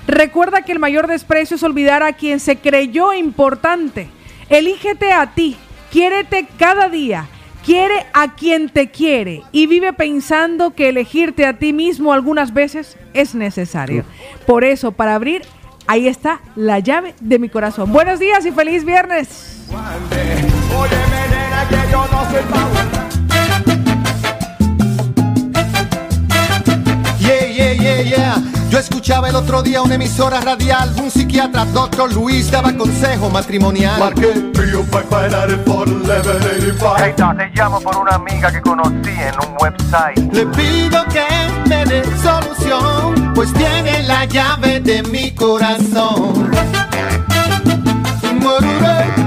Recuerda 0.06 0.64
que 0.64 0.74
el 0.74 0.80
mayor 0.80 1.08
desprecio 1.08 1.56
es 1.56 1.64
olvidar 1.64 2.04
a 2.04 2.14
quien 2.14 2.42
se 2.42 2.58
creyó 2.58 3.14
importante. 3.14 4.10
Elígete 4.50 5.14
a 5.14 5.34
ti, 5.34 5.56
quiérete 5.92 6.46
cada 6.58 6.90
día, 6.90 7.28
quiere 7.64 8.06
a 8.14 8.36
quien 8.36 8.70
te 8.70 8.92
quiere 8.92 9.42
y 9.52 9.68
vive 9.68 9.94
pensando 9.94 10.72
que 10.76 10.90
elegirte 10.90 11.46
a 11.46 11.58
ti 11.58 11.74
mismo 11.74 12.14
algunas 12.14 12.54
veces 12.54 12.98
es 13.14 13.34
necesario. 13.34 14.04
Por 14.46 14.64
eso, 14.64 14.92
para 14.92 15.16
abrir, 15.16 15.44
ahí 15.88 16.08
está 16.08 16.42
la 16.56 16.80
llave 16.80 17.16
de 17.22 17.40
mi 17.40 17.50
corazón. 17.50 17.92
Buenos 17.92 18.20
días 18.20 18.46
y 18.46 18.52
feliz 18.52 18.86
viernes. 18.86 19.50
Yeah, 27.20 27.48
yeah, 27.48 27.74
yeah, 27.74 28.02
yeah. 28.02 28.63
Yo 28.74 28.80
escuchaba 28.80 29.30
el 29.30 29.36
otro 29.36 29.62
día 29.62 29.84
una 29.84 29.94
emisora 29.94 30.42
radial. 30.42 30.96
Un 31.00 31.12
psiquiatra, 31.12 31.64
doctor 31.66 32.12
Luis, 32.12 32.50
daba 32.50 32.74
consejo 32.74 33.30
matrimonial. 33.30 34.00
Marqué 34.00 34.34
Trio 34.52 34.84
Five 34.86 35.06
Five 35.12 35.58
por 35.58 35.88
Level 35.88 36.38
85. 36.38 36.96
Hey, 36.98 37.14
ta, 37.16 37.36
te 37.38 37.52
llamo 37.54 37.80
por 37.82 37.96
una 37.98 38.16
amiga 38.16 38.52
que 38.52 38.60
conocí 38.62 39.12
en 39.12 39.36
un 39.48 39.56
website. 39.62 40.34
Le 40.34 40.48
pido 40.48 41.06
que 41.10 41.24
me 41.70 41.86
dé 41.86 42.04
solución, 42.18 43.34
pues 43.36 43.54
tiene 43.54 44.02
la 44.08 44.26
llave 44.26 44.80
de 44.80 45.04
mi 45.04 45.30
corazón. 45.36 46.52
Yeah, 48.44 49.23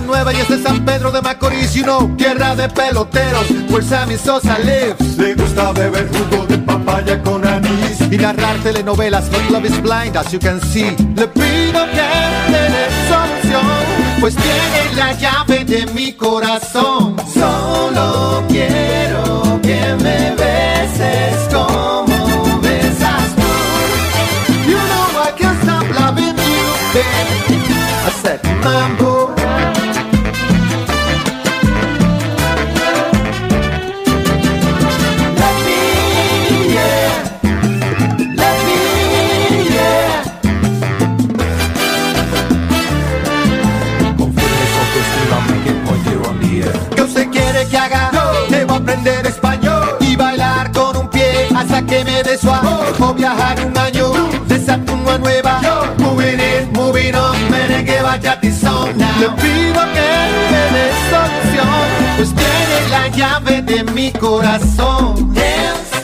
Nueva 0.00 0.32
y 0.32 0.36
es 0.36 0.48
de 0.48 0.62
San 0.62 0.84
Pedro 0.84 1.10
de 1.10 1.22
Macorís, 1.22 1.74
you 1.74 1.82
know, 1.82 2.08
tierra 2.16 2.54
de 2.54 2.68
peloteros, 2.68 3.50
where 3.70 3.82
Sammy 3.82 4.16
Sosa 4.16 4.58
lives. 4.58 5.16
Le 5.16 5.34
gusta 5.34 5.72
beber 5.72 6.08
jugo 6.08 6.46
de 6.46 6.58
papaya 6.58 7.22
con 7.22 7.46
anís. 7.46 8.00
Y 8.10 8.16
narrar 8.16 8.56
telenovelas, 8.62 9.28
but 9.30 9.50
love 9.50 9.64
is 9.64 9.80
blind, 9.80 10.16
as 10.16 10.30
you 10.32 10.38
can 10.38 10.60
see. 10.60 10.90
Le 11.16 11.26
pido 11.28 11.86
que 11.92 12.08
me 12.50 12.62
dé 12.74 12.86
solución, 13.08 14.20
pues 14.20 14.36
tiene 14.36 14.94
la 14.96 15.12
llave 15.12 15.64
de 15.64 15.86
mi 15.92 16.12
corazón. 16.12 17.16
Solo 17.32 18.44
quiero 18.48 19.60
que 19.62 19.96
me 20.02 20.34
beses 20.36 21.48
como 21.52 22.60
besas 22.60 23.34
tú. 23.34 24.52
You 24.68 24.76
know 24.76 25.22
I 25.22 25.32
can't 25.36 25.62
stop 25.62 25.84
loving 25.98 26.36
you, 26.36 26.66
babe. 26.92 27.36
I 28.06 28.10
said, 28.22 28.40
mambo. 28.62 29.05
Aprender 49.06 49.26
español 49.26 49.96
y 50.00 50.16
bailar 50.16 50.72
con 50.72 50.96
un 50.96 51.08
pie 51.08 51.48
hasta 51.54 51.80
que 51.82 52.04
me 52.04 52.22
dé 52.24 52.36
suave. 52.36 52.68
O 52.98 53.14
viajar 53.14 53.56
un 53.64 53.78
año 53.78 54.12
de 54.48 54.58
Saturno 54.64 55.10
a 55.10 55.18
Nueva 55.18 55.60
York. 55.62 55.98
Moving 55.98 56.40
in, 56.40 56.72
moving 56.72 57.14
on, 57.14 57.50
merengue, 57.50 58.00
y 58.42 58.50
son 58.50 58.96
now. 58.98 59.06
Le 59.20 59.28
pido 59.40 59.80
que 59.94 60.08
me 60.50 60.62
dé 60.74 60.90
solución, 61.10 61.68
pues 62.16 62.34
tiene 62.34 62.88
la 62.90 63.08
llave 63.08 63.62
de 63.62 63.84
mi 63.92 64.10
corazón. 64.12 65.32
Dance. 65.34 65.95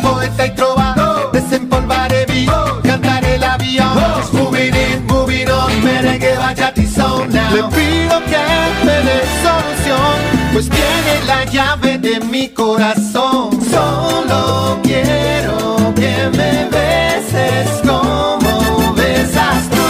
Poeta 0.00 0.46
y 0.46 0.50
trova. 0.54 0.94
Desempolvaré 1.32 2.26
mi, 2.28 2.46
cantaré 2.82 3.36
el 3.36 3.44
avión. 3.44 3.98
Moving 4.32 4.74
in, 4.74 5.06
moving 5.06 5.48
on, 5.48 5.84
merengue, 5.84 6.36
bachata 6.36 6.80
y 6.80 6.86
soul 6.86 7.28
now. 7.30 7.54
Le 7.54 7.62
pido 7.64 8.20
que 8.30 8.84
me 8.84 8.96
dé 9.06 9.22
solución, 9.42 10.16
pues 10.52 10.68
tiene 10.68 11.24
la 11.26 11.44
llave 11.44 11.98
de 11.98 12.20
mi 12.20 12.48
corazón. 12.48 13.50
Solo 13.70 14.78
quiero 14.82 15.92
que 15.94 16.30
me 16.36 16.68
beses 16.70 17.68
como 17.86 18.94
besas 18.94 19.68
tú. 19.70 19.86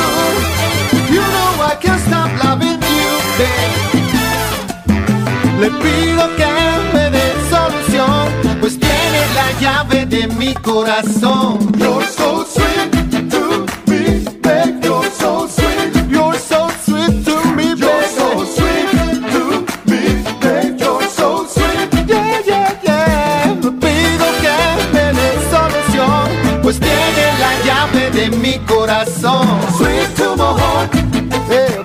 You 1.12 1.22
know 1.22 1.66
I 1.66 1.76
can't 1.80 2.00
stop 2.06 2.30
loving 2.44 2.80
you, 2.80 3.11
babe. 3.38 3.80
Le 5.61 5.70
pido 5.70 6.36
que 6.36 6.39
llave 9.61 10.06
de 10.06 10.26
mi 10.26 10.54
corazón. 10.54 11.58
You're 11.78 12.06
so 12.06 12.44
sweet 12.44 12.90
to 13.30 13.66
me, 13.86 14.24
babe. 14.40 14.82
You're 14.82 15.11
so 15.11 15.46
sweet. 15.46 16.11
You're 16.11 16.38
so 16.38 16.68
sweet 16.84 17.24
to 17.26 17.36
me, 17.54 17.74
babe. 17.74 17.80
You're 17.80 18.04
so 18.18 18.44
sweet 18.56 18.88
to 19.32 19.42
me, 19.86 20.24
babe. 20.40 20.80
You're 20.80 21.08
so 21.08 21.46
sweet. 21.46 22.08
Yeah, 22.08 22.40
yeah, 22.46 22.80
yeah. 22.82 23.54
Pido 23.61 24.28
que 24.42 24.56
me 24.94 25.04
dé 25.18 25.30
solución, 25.50 26.62
pues 26.62 26.80
tiene 26.80 27.26
la 27.38 27.52
llave 27.64 28.11
de 28.11 28.30
mi 28.38 28.58
corazón. 28.61 29.46
Sweet 29.76 30.14
to 30.16 30.36
my 30.36 30.58
heart. 30.58 30.90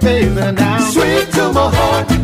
Baby, 0.01 0.51
now. 0.53 0.80
Sweet 0.91 1.32
to 1.34 1.51
my 1.51 1.69
heart. 1.76 2.14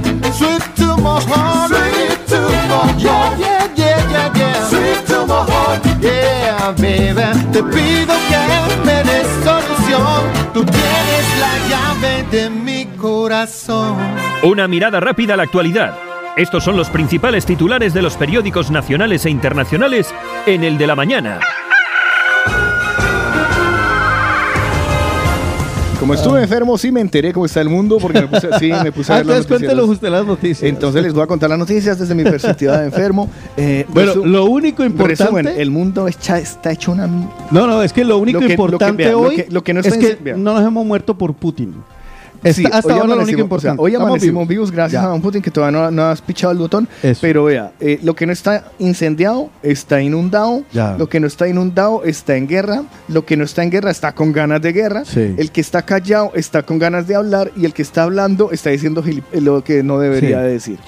Te 6.76 7.64
pido 7.64 8.16
que 8.30 8.86
me 8.86 9.04
des 9.04 9.28
solución. 9.44 10.24
Tú 10.54 10.64
tienes 10.64 11.40
la 11.40 11.70
llave 11.70 12.24
de 12.32 12.50
mi 12.50 12.86
corazón. 12.98 13.98
Una 14.44 14.68
mirada 14.68 15.00
rápida 15.00 15.34
a 15.34 15.38
la 15.38 15.44
actualidad. 15.44 15.98
Estos 16.38 16.64
son 16.64 16.78
los 16.78 16.90
principales 16.90 17.46
titulares 17.46 17.94
de 17.94 18.02
los 18.02 18.16
periódicos 18.16 18.72
nacionales 18.72 19.26
e 19.26 19.30
internacionales 19.30 20.14
en 20.46 20.64
el 20.64 20.78
de 20.78 20.88
la 20.88 20.96
mañana. 20.96 21.40
Como 26.02 26.16
estuve 26.16 26.42
enfermo, 26.42 26.78
sí 26.80 26.92
me 26.92 27.00
enteré 27.00 27.32
cómo 27.32 27.46
está 27.46 27.62
el 27.62 27.70
mundo 27.70 27.98
porque 28.02 28.22
me 28.22 28.28
puse, 28.28 28.50
sí, 28.60 28.72
me 28.84 28.92
puse 28.92 29.14
a 29.14 29.18
ver 29.18 29.26
las 29.28 29.38
Antes 29.38 29.52
noticias. 29.62 29.84
usted 29.88 30.10
las 30.10 30.26
noticias. 30.26 30.64
Entonces 30.70 31.04
les 31.04 31.14
voy 31.14 31.22
a 31.24 31.28
contar 31.28 31.50
las 31.50 31.60
noticias 31.60 32.00
desde 32.00 32.16
mi 32.16 32.24
perspectiva 32.24 32.80
de 32.80 32.86
enfermo. 32.88 33.30
Eh, 33.56 33.86
Bueno, 33.88 34.16
lo 34.26 34.46
único 34.46 34.84
importante. 34.84 35.24
resumen, 35.24 35.48
el 35.48 35.70
mundo 35.70 36.08
está, 36.08 36.40
está 36.40 36.72
hecho 36.72 36.92
una... 36.92 37.06
No, 37.08 37.68
no, 37.68 37.84
es 37.84 37.94
que 37.94 38.04
lo 38.04 38.18
único 38.18 38.40
Lo 38.42 38.48
que- 38.48 38.54
lo 38.54 38.58
que- 38.58 38.64
importante 38.64 39.12
lo 39.12 39.20
hoy 39.22 39.36
que- 39.36 39.48
lo 39.52 39.64
que 39.64 39.74
no 39.76 39.80
es 39.82 39.96
que 39.96 40.34
no 40.36 40.54
nos 40.56 40.66
hemos 40.66 40.86
muerto 40.86 41.16
por 41.16 41.36
Putin. 41.36 41.76
Sí, 42.44 42.64
hasta 42.72 42.94
hoy 42.94 43.00
ahora 43.00 43.16
lo 43.16 43.22
único 43.22 43.24
o 43.24 43.26
sea, 43.36 43.40
importante. 43.40 43.82
hoy 43.82 43.92
Estamos 43.92 44.08
amanecimos 44.10 44.48
vivos. 44.48 44.70
vivos 44.70 44.72
gracias 44.72 45.02
Ya. 45.04 45.10
a 45.10 45.14
un 45.14 45.22
Putin 45.22 45.42
que 45.42 45.52
todavía 45.52 45.80
no, 45.80 45.92
no 45.92 46.04
has 46.06 46.22
pichado 46.22 46.52
el 46.52 46.58
botón. 46.60 46.88
Eso. 47.04 47.20
Pero 47.22 47.44
vea, 47.46 47.72
eh, 47.80 48.00
lo 48.04 48.16
que 48.16 48.26
no 48.26 48.34
está 48.34 48.66
incendiado 48.80 49.50
está 49.62 50.02
inundado. 50.02 50.64
Ya. 50.74 50.96
Lo 50.98 51.08
que 51.08 51.20
no 51.20 51.28
está 51.28 51.48
inundado 51.48 52.04
está 52.04 52.36
en 52.36 52.48
guerra. 52.48 52.84
Lo 53.08 53.26
que 53.26 53.38
no 53.38 53.44
está 53.44 53.64
en 53.64 53.70
guerra 53.70 53.92
está 53.92 54.14
con 54.14 54.32
ganas 54.32 54.62
de 54.62 54.74
guerra. 54.74 55.04
Sí. 55.06 55.36
El 55.38 55.52
que 55.52 55.62
está 55.62 55.84
callado 55.84 56.32
está 56.36 56.64
con 56.64 56.80
ganas 56.80 57.08
de 57.08 57.16
hablar. 57.16 57.52
Y 57.56 57.66
el 57.66 57.74
que 57.74 57.82
está 57.84 58.04
hablando 58.04 58.52
está 58.52 58.70
diciendo 58.72 59.04
gilip- 59.04 59.24
lo 59.40 59.64
que 59.64 59.84
no 59.84 60.00
debería 60.00 60.38
Sí. 60.40 60.44
de 60.44 60.50
decir. 60.52 60.80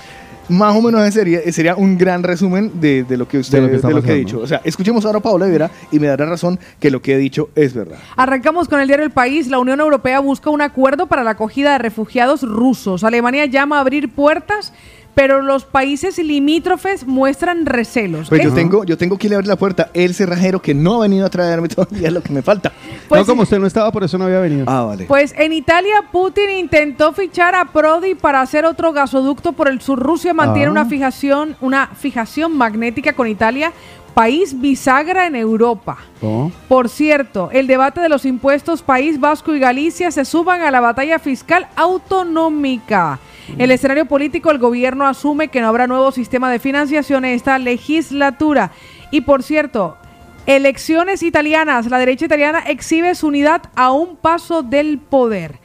Más 0.49 0.75
o 0.75 0.81
menos 0.81 1.01
ese 1.01 1.19
sería, 1.19 1.51
sería 1.51 1.75
un 1.75 1.97
gran 1.97 2.23
resumen 2.23 2.71
de, 2.79 3.03
de 3.03 3.17
lo 3.17 3.27
que 3.27 3.37
usted 3.37 3.57
De 3.57 3.61
lo 3.61 3.67
que 3.67 3.71
de 3.71 3.77
está 3.77 3.89
lo 3.89 4.01
que 4.01 4.11
he 4.11 4.15
dicho. 4.15 4.39
O 4.39 4.47
sea, 4.47 4.61
escuchemos 4.63 5.05
ahora 5.05 5.19
a 5.19 5.21
Paola 5.21 5.45
Vera 5.45 5.71
y 5.91 5.99
me 5.99 6.07
dará 6.07 6.25
razón 6.25 6.59
que 6.79 6.91
lo 6.91 7.01
que 7.01 7.13
he 7.13 7.17
dicho 7.17 7.49
es 7.55 7.73
verdad. 7.73 7.97
Arrancamos 8.15 8.67
con 8.67 8.79
el 8.79 8.87
diario 8.87 9.05
El 9.05 9.11
País. 9.11 9.47
La 9.47 9.59
Unión 9.59 9.79
Europea 9.79 10.19
busca 10.19 10.49
un 10.49 10.61
acuerdo 10.61 11.07
para 11.07 11.23
la 11.23 11.31
acogida 11.31 11.73
de 11.73 11.77
refugiados 11.77 12.43
rusos. 12.43 13.03
Alemania 13.03 13.45
llama 13.45 13.77
a 13.77 13.81
abrir 13.81 14.11
puertas, 14.11 14.73
pero 15.15 15.41
los 15.41 15.65
países 15.65 16.17
limítrofes 16.17 17.05
muestran 17.05 17.65
recelos. 17.65 18.29
Pues 18.29 18.43
yo 18.43 18.53
tengo, 18.53 18.83
yo 18.83 18.97
tengo 18.97 19.17
que 19.17 19.27
ir 19.27 19.33
a 19.33 19.35
abrir 19.37 19.47
la 19.47 19.55
puerta. 19.57 19.89
El 19.93 20.13
cerrajero 20.15 20.61
que 20.61 20.73
no 20.73 20.95
ha 20.95 20.99
venido 21.01 21.25
a 21.25 21.29
traerme 21.29 21.67
todavía 21.69 22.07
es 22.07 22.13
lo 22.13 22.21
que 22.21 22.33
me 22.33 22.41
falta. 22.41 22.71
Pues 23.07 23.21
no, 23.21 23.25
como 23.27 23.43
usted 23.43 23.59
no 23.59 23.67
estaba, 23.67 23.91
por 23.91 24.03
eso 24.03 24.17
no 24.17 24.25
había 24.25 24.39
venido. 24.39 24.65
Ah, 24.67 24.83
vale. 24.83 25.05
Pues 25.05 25.33
en 25.37 25.53
Italia 25.53 25.93
Putin 26.11 26.49
intentó 26.49 27.13
fichar 27.13 27.53
a 27.55 27.65
Prodi 27.65 28.15
para 28.15 28.41
hacer 28.41 28.65
otro 28.65 28.91
gasoducto 28.91 29.53
por 29.53 29.67
el 29.67 29.81
sur. 29.81 29.99
Rusia 29.99 30.33
mantiene 30.33 30.67
Ah. 30.67 30.71
una 30.71 30.85
fijación, 30.85 31.55
una 31.61 31.87
fijación 31.87 32.57
magnética 32.57 33.13
con 33.13 33.27
Italia, 33.27 33.71
país 34.15 34.59
bisagra 34.59 35.27
en 35.27 35.35
Europa. 35.35 35.97
¿Cómo? 36.21 36.51
Por 36.67 36.89
cierto, 36.89 37.49
el 37.51 37.67
debate 37.67 38.01
de 38.01 38.09
los 38.09 38.25
impuestos 38.25 38.81
País 38.81 39.19
Vasco 39.19 39.55
y 39.55 39.59
Galicia 39.59 40.11
se 40.11 40.25
suban 40.25 40.61
a 40.61 40.71
la 40.71 40.79
batalla 40.81 41.19
fiscal 41.19 41.67
autonómica. 41.75 43.19
El 43.57 43.71
escenario 43.71 44.05
político, 44.05 44.51
el 44.51 44.57
gobierno 44.57 45.07
asume 45.07 45.49
que 45.49 45.61
no 45.61 45.67
habrá 45.67 45.87
nuevo 45.87 46.11
sistema 46.11 46.51
de 46.51 46.59
financiación 46.59 47.25
en 47.25 47.33
esta 47.33 47.57
legislatura. 47.59 48.71
Y 49.11 49.21
por 49.21 49.43
cierto, 49.43 49.97
elecciones 50.45 51.23
italianas. 51.23 51.87
La 51.87 51.99
derecha 51.99 52.25
italiana 52.25 52.63
exhibe 52.67 53.15
su 53.15 53.27
unidad 53.27 53.63
a 53.75 53.91
un 53.91 54.15
paso 54.15 54.63
del 54.63 54.97
poder. 54.99 55.59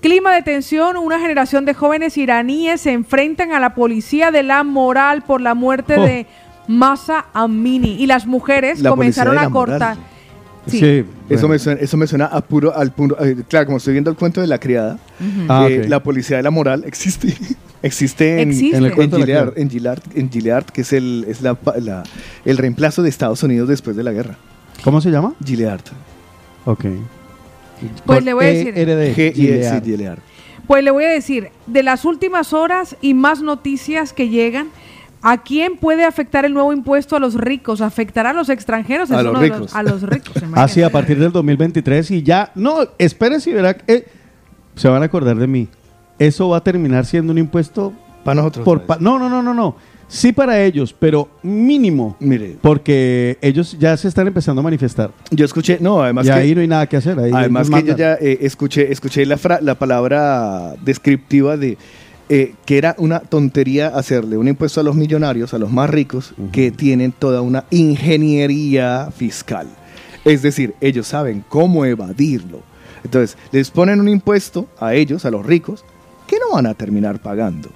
Clima 0.00 0.34
de 0.34 0.42
tensión, 0.42 0.96
una 0.96 1.20
generación 1.20 1.64
de 1.64 1.74
jóvenes 1.74 2.18
iraníes 2.18 2.80
se 2.80 2.92
enfrentan 2.92 3.52
a 3.52 3.60
la 3.60 3.74
policía 3.74 4.30
de 4.30 4.42
la 4.42 4.64
moral 4.64 5.22
por 5.22 5.40
la 5.40 5.54
muerte 5.54 5.96
Oh. 5.96 6.02
de 6.02 6.26
Masa 6.66 7.26
Amini. 7.32 8.02
Y 8.02 8.06
las 8.06 8.26
mujeres 8.26 8.80
La 8.80 8.90
comenzaron 8.90 9.38
a 9.38 9.48
moral. 9.48 9.96
Sí. 10.66 10.78
Sí, 10.78 10.84
Eso, 10.84 11.06
bueno. 11.28 11.48
me 11.48 11.58
suena, 11.58 11.80
eso 11.80 11.96
me 11.96 12.06
suena 12.06 12.26
a 12.26 12.40
puro, 12.40 12.76
al 12.76 12.92
punto. 12.92 13.16
eh, 13.24 13.36
claro, 13.48 13.66
como 13.66 13.78
estoy 13.78 13.94
viendo 13.94 14.10
el 14.10 14.16
cuento 14.16 14.40
de 14.40 14.46
la 14.46 14.58
criada, 14.58 14.98
Ah, 15.48 15.66
eh, 15.68 15.86
la 15.88 16.02
policía 16.02 16.36
de 16.36 16.42
la 16.44 16.50
moral 16.50 16.84
existe. 16.86 17.34
existe 17.82 18.40
en, 18.42 18.50
Existe. 18.50 18.76
En 18.76 18.84
el 18.84 18.92
en 18.92 19.10
Gilead, 19.12 19.52
en 19.58 19.70
Gilead, 19.70 19.98
en 20.14 20.30
Gilead, 20.30 20.64
que 20.66 20.82
es, 20.82 20.92
el, 20.92 21.24
es 21.28 21.40
la, 21.42 21.56
el 22.44 22.56
reemplazo 22.58 23.02
de 23.02 23.08
Estados 23.08 23.42
Unidos 23.42 23.68
después 23.68 23.96
de 23.96 24.04
la 24.04 24.12
guerra. 24.12 24.36
¿Cómo 24.84 25.00
se 25.00 25.10
llama? 25.10 25.34
Gilead. 25.44 25.80
Ok. 26.64 26.84
Pues 28.06 28.24
le 28.24 28.32
voy 28.32 28.44
a 28.44 28.48
decir- 28.48 28.74
Gilead. 29.34 29.82
Gilead. 29.84 30.18
Pues 30.68 30.84
le 30.84 30.92
voy 30.92 31.04
a 31.04 31.08
decir, 31.08 31.48
de 31.66 31.82
las 31.82 32.04
últimas 32.04 32.52
horas 32.52 32.96
y 33.00 33.14
más 33.14 33.42
noticias 33.42 34.12
que 34.12 34.28
llegan, 34.28 34.68
¿a 35.22 35.42
quién 35.42 35.76
puede 35.76 36.04
afectar 36.04 36.44
el 36.44 36.52
nuevo 36.52 36.72
impuesto 36.72 37.16
a 37.16 37.20
los 37.20 37.34
ricos? 37.34 37.80
¿Afectará 37.80 38.30
a 38.30 38.32
los 38.32 38.48
extranjeros? 38.48 39.10
A 39.10 39.18
Es 39.18 39.22
los 39.24 39.30
uno 39.32 39.40
de 39.40 39.48
ricos. 39.48 39.74
a 39.74 39.82
los 39.82 40.02
ricos. 40.02 40.34
Así 40.54 40.82
a 40.82 40.90
partir 40.90 41.18
del 41.18 41.32
2023 41.32 42.10
y 42.10 42.22
ya. 42.22 42.50
No, 42.54 42.78
espérese 42.98 43.50
y 43.50 43.52
verá 43.54 43.74
que 43.74 43.92
eh, 43.94 44.06
se 44.74 44.88
van 44.88 45.02
a 45.02 45.06
acordar 45.06 45.36
de 45.36 45.46
mí. 45.46 45.68
Eso 46.18 46.48
va 46.50 46.58
a 46.58 46.64
terminar 46.64 47.04
siendo 47.06 47.32
un 47.32 47.38
impuesto 47.38 47.92
Para 48.24 48.36
nosotros. 48.42 48.82
pa- 48.82 48.98
no, 49.00 49.18
no, 49.18 49.28
no, 49.28 49.42
no, 49.42 49.54
no. 49.54 49.76
Sí 50.08 50.30
para 50.32 50.62
ellos, 50.62 50.94
pero 50.98 51.30
mínimo. 51.42 52.16
Mire, 52.20 52.58
Porque 52.60 53.38
ellos 53.40 53.76
ya 53.78 53.96
se 53.96 54.08
están 54.08 54.26
empezando 54.26 54.60
a 54.60 54.62
manifestar. 54.64 55.10
yo 55.30 55.44
escuché, 55.46 55.78
no, 55.80 56.02
además 56.02 56.26
y 56.26 56.28
que, 56.28 56.34
ahí 56.34 56.54
no 56.54 56.60
hay 56.60 56.66
nada 56.68 56.86
que 56.86 56.98
hacer. 56.98 57.18
Ahí 57.18 57.30
además 57.34 57.70
que 57.70 57.82
yo 57.82 57.96
ya 57.96 58.14
eh, 58.20 58.38
escuché, 58.42 58.92
escuché 58.92 59.24
la, 59.24 59.38
fra- 59.38 59.60
la 59.62 59.74
palabra 59.76 60.74
descriptiva 60.84 61.56
de 61.56 61.78
eh, 62.34 62.54
que 62.64 62.78
era 62.78 62.94
una 62.96 63.20
tontería 63.20 63.88
hacerle 63.88 64.38
un 64.38 64.48
impuesto 64.48 64.80
a 64.80 64.82
los 64.82 64.96
millonarios, 64.96 65.52
a 65.52 65.58
los 65.58 65.70
más 65.70 65.90
ricos, 65.90 66.32
que 66.50 66.70
tienen 66.70 67.12
toda 67.12 67.42
una 67.42 67.66
ingeniería 67.68 69.10
fiscal. 69.14 69.68
Es 70.24 70.40
decir, 70.40 70.74
ellos 70.80 71.06
saben 71.06 71.44
cómo 71.46 71.84
evadirlo. 71.84 72.62
Entonces, 73.04 73.36
les 73.50 73.70
ponen 73.70 74.00
un 74.00 74.08
impuesto 74.08 74.66
a 74.80 74.94
ellos, 74.94 75.26
a 75.26 75.30
los 75.30 75.44
ricos, 75.44 75.84
que 76.26 76.38
no 76.38 76.54
van 76.54 76.64
a 76.64 76.72
terminar 76.72 77.20
pagando. 77.20 77.68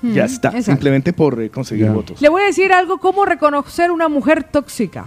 Mm, 0.00 0.12
ya 0.12 0.26
está, 0.26 0.50
exacto. 0.50 0.70
simplemente 0.70 1.12
por 1.12 1.42
eh, 1.42 1.50
conseguir 1.50 1.90
votos. 1.90 2.22
Le 2.22 2.28
voy 2.28 2.42
a 2.42 2.46
decir 2.46 2.72
algo, 2.72 2.98
cómo 2.98 3.24
reconocer 3.24 3.90
una 3.90 4.08
mujer 4.08 4.44
tóxica. 4.44 5.06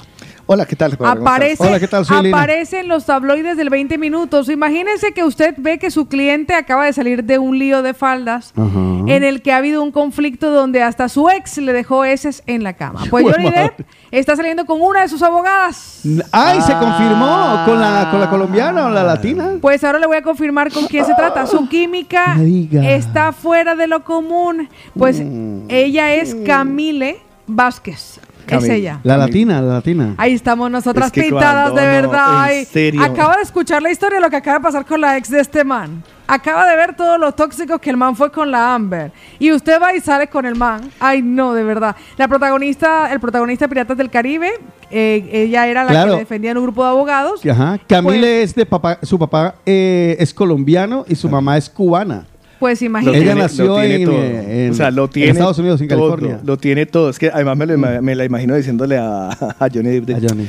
Hola, 0.54 0.66
¿qué 0.66 0.76
tal? 0.76 0.97
Aparece, 0.99 1.66
Hola, 1.66 1.80
¿qué 1.80 1.88
tal? 1.88 2.06
Soy 2.06 2.24
Lina. 2.24 2.38
aparece 2.38 2.82
en 2.82 2.89
los 2.89 3.06
tabloides 3.06 3.56
del 3.56 3.70
20 3.70 3.97
minutos. 3.97 4.49
Imagínense 4.49 5.14
que 5.14 5.24
usted 5.24 5.56
ve 5.58 5.80
que 5.80 5.89
su 5.91 6.10
cliente 6.10 6.56
acaba 6.56 6.84
de 6.84 6.91
salir 6.91 7.24
de 7.24 7.39
un 7.39 7.58
lío 7.58 7.82
de 7.82 7.93
faldas 7.93 8.52
en 8.58 9.24
el 9.24 9.41
que 9.43 9.54
ha 9.54 9.58
habido 9.58 9.82
un 9.82 9.93
conflicto 9.93 10.52
donde 10.52 10.84
hasta 10.84 11.08
su 11.08 11.30
ex 11.30 11.58
le 11.60 11.72
dejó 11.72 12.04
heces 12.04 12.43
en 12.47 12.64
la 12.64 12.74
cama. 12.74 13.04
Pues 13.10 13.26
Johnny. 13.26 13.49
Depp 13.49 13.80
está 14.12 14.36
saliendo 14.36 14.66
con 14.66 14.82
una 14.82 15.04
de 15.04 15.08
sus 15.08 15.24
abogadas. 15.24 16.02
¡Ay, 16.34 16.60
se 16.64 16.74
confirmó! 16.74 17.62
¿Con 17.66 17.80
la, 17.80 18.10
¿Con 18.12 18.20
la 18.20 18.30
colombiana 18.30 18.88
o 18.88 18.89
la 18.89 19.04
latina? 19.04 19.52
Pues 19.62 19.82
ahora 19.86 19.99
le 19.99 20.08
voy 20.08 20.18
a 20.18 20.22
confirmar 20.22 20.70
con 20.74 20.86
quién 20.88 21.06
se 21.06 21.16
trata. 21.16 21.47
Su 21.47 21.70
química 21.70 22.36
No 22.36 22.43
diga. 22.43 22.89
está 22.89 23.32
fuera 23.32 23.76
de 23.76 23.88
lo 23.88 24.04
común. 24.04 24.68
Pues 24.99 25.18
Mm. 25.22 25.68
ella 25.70 26.14
es 26.14 26.36
Camille 26.45 27.20
Vázquez. 27.47 28.20
Es 28.58 28.70
ella. 28.70 28.99
La 29.04 29.18
latina, 29.18 29.62
la 29.62 29.74
latina. 29.76 30.16
Ahí 30.18 30.34
estamos 30.34 30.70
nosotras 30.72 31.08
Es 31.08 31.12
que 31.12 31.22
pintadas 31.24 31.72
cuando 31.72 31.82
de 31.82 31.88
no, 32.02 32.10
verdad. 32.10 32.54
en 32.54 32.66
serio. 32.66 33.04
Acaba 33.04 33.36
de 33.38 33.43
escuchar 33.43 33.82
la 33.82 33.91
historia 33.91 34.18
de 34.18 34.22
lo 34.24 34.30
que 34.30 34.36
acaba 34.38 34.58
de 34.60 34.64
pasar 34.64 34.86
con 34.86 35.02
la 35.02 35.18
ex 35.18 35.30
de 35.30 35.39
este 35.39 35.64
man. 35.64 36.04
Acaba 36.28 36.66
de 36.66 36.76
ver 36.78 36.95
todos 36.95 37.20
los 37.20 37.36
tóxicos 37.36 37.80
que 37.82 37.89
el 37.89 37.97
man 37.97 38.16
fue 38.16 38.32
con 38.32 38.49
la 38.52 38.74
Amber. 38.74 39.12
Y 39.38 39.52
usted 39.52 39.82
va 39.82 39.93
y 39.93 39.99
sale 39.99 40.28
con 40.28 40.45
el 40.45 40.56
man. 40.56 40.89
Ay, 40.99 41.22
no, 41.22 41.54
de 41.54 41.64
verdad. 41.64 41.93
La 42.18 42.28
protagonista, 42.30 43.12
el 43.12 43.20
protagonista 43.20 43.66
de 43.66 43.70
Piratas 43.70 43.97
del 43.97 44.10
Caribe, 44.10 44.49
eh, 44.89 45.30
ella 45.34 45.68
era 45.68 45.84
la 45.84 45.89
Claro. 45.89 46.14
que 46.14 46.20
defendía 46.20 46.52
en 46.52 46.58
un 46.58 46.64
grupo 46.64 46.84
de 46.84 46.89
abogados. 46.89 47.45
Ajá. 47.45 47.80
Camille 47.88 48.20
Pues- 48.20 48.49
es 48.52 48.56
de 48.56 48.66
papá, 48.66 48.99
su 49.02 49.20
papá 49.20 49.56
eh, 49.66 50.16
es 50.20 50.34
colombiano 50.34 51.04
y 51.08 51.16
su 51.16 51.28
mamá 51.28 51.58
es 51.58 51.70
cubana. 51.70 52.26
Pues 52.62 52.82
imagínate. 52.82 53.18
Ella 53.18 53.36
nació 53.36 53.82
en, 53.82 54.05
todo. 54.05 54.16
eh, 54.22 54.66
en- 54.68 54.72
o 54.72 54.74
sea, 54.76 54.89
lo 54.91 55.05
en 55.05 55.09
tiene 55.09 55.32
Estados 55.32 55.57
Unidos, 55.57 55.82
en 55.82 55.88
todo, 55.89 56.12
California. 56.12 56.39
Lo 56.45 56.55
tiene 56.57 56.86
todo. 56.86 57.09
Es 57.09 57.18
que 57.20 57.30
además 57.30 57.57
me, 57.57 57.66
lo- 57.66 57.78
me 58.01 58.16
la 58.16 58.24
imagino 58.24 58.55
diciéndole 58.55 58.97
a, 58.99 59.30
a 59.32 59.68
Johnny 59.74 59.89
Depp 59.99 60.05
de, 60.05 60.14
A 60.16 60.20
Johnny. 60.30 60.47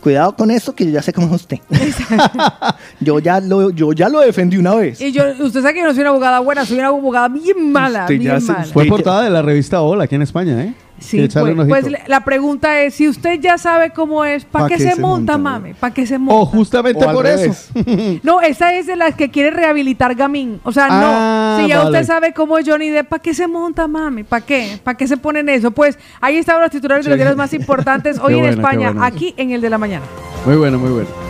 Cuidado 0.00 0.34
con 0.34 0.50
esto 0.50 0.74
que 0.74 0.86
yo 0.86 0.90
ya 0.92 1.02
sé 1.02 1.12
cómo 1.12 1.26
es 1.28 1.42
usted. 1.42 1.58
yo, 3.00 3.18
ya 3.18 3.40
lo, 3.40 3.70
yo 3.70 3.92
ya 3.92 4.08
lo 4.08 4.20
defendí 4.20 4.56
una 4.56 4.74
vez. 4.74 5.00
Y 5.00 5.12
yo, 5.12 5.22
usted 5.40 5.60
sabe 5.60 5.74
que 5.74 5.80
yo 5.80 5.86
no 5.86 5.92
soy 5.92 6.00
una 6.00 6.10
abogada 6.10 6.40
buena, 6.40 6.64
soy 6.64 6.78
una 6.78 6.88
abogada 6.88 7.28
bien 7.28 7.70
mala, 7.70 8.00
Usted 8.04 8.14
ya 8.20 8.30
bien 8.36 8.40
se- 8.40 8.52
mala. 8.52 8.64
Fue 8.64 8.86
portada 8.86 9.22
de 9.24 9.30
la 9.30 9.42
revista 9.42 9.82
Hola 9.82 10.04
aquí 10.04 10.14
en 10.14 10.22
España, 10.22 10.64
¿eh? 10.64 10.72
Sí, 11.00 11.26
pues, 11.32 11.54
pues 11.68 11.86
la- 12.06 12.20
pregunta 12.24 12.82
es, 12.82 12.94
si 12.94 13.08
usted 13.08 13.40
ya 13.40 13.56
sabe 13.58 13.90
cómo 13.90 14.24
es, 14.24 14.44
¿para 14.44 14.66
¿Pa 14.66 14.68
qué, 14.68 14.76
qué 14.76 14.82
se, 14.82 14.90
se 14.96 15.00
monta, 15.00 15.38
monta, 15.38 15.38
mami? 15.38 15.74
¿Para 15.74 15.94
qué 15.94 16.06
se 16.06 16.18
monta? 16.18 16.34
O 16.34 16.44
justamente 16.46 17.04
O 17.04 17.12
por 17.12 17.24
revés. 17.24 17.70
eso. 17.74 18.20
No, 18.22 18.40
esa 18.42 18.74
es 18.74 18.86
de 18.86 18.96
las 18.96 19.14
que 19.14 19.30
quiere 19.30 19.50
rehabilitar 19.50 20.14
Gamín. 20.14 20.60
O 20.62 20.72
sea, 20.72 20.86
Ah, 20.90 21.56
no. 21.58 21.62
Si 21.64 21.68
ya 21.70 21.78
vale. 21.78 21.90
usted 21.90 22.06
sabe 22.06 22.32
cómo 22.34 22.58
es 22.58 22.68
Johnny 22.68 22.90
Depp, 22.90 23.08
¿para 23.08 23.22
qué 23.22 23.32
se 23.34 23.48
monta, 23.48 23.88
mami? 23.88 24.22
¿Para 24.24 24.44
qué? 24.44 24.78
¿Para 24.84 24.96
qué 24.96 25.08
se 25.08 25.16
ponen 25.16 25.48
eso? 25.48 25.70
Pues 25.70 25.98
ahí 26.20 26.36
estaban 26.36 26.60
los 26.62 26.70
titulares 26.70 27.04
de 27.06 27.10
los 27.10 27.16
diarios 27.18 27.36
más 27.36 27.52
importantes 27.60 28.18
hoy 28.18 28.34
en 28.38 28.44
España, 28.44 28.90
bueno. 28.90 29.02
aquí 29.04 29.34
en 29.38 29.52
el 29.52 29.60
de 29.62 29.70
la 29.70 29.78
mañana. 29.78 30.04
Muy 30.44 30.56
bueno, 30.56 30.78
muy 30.78 30.90
bueno. 30.90 31.29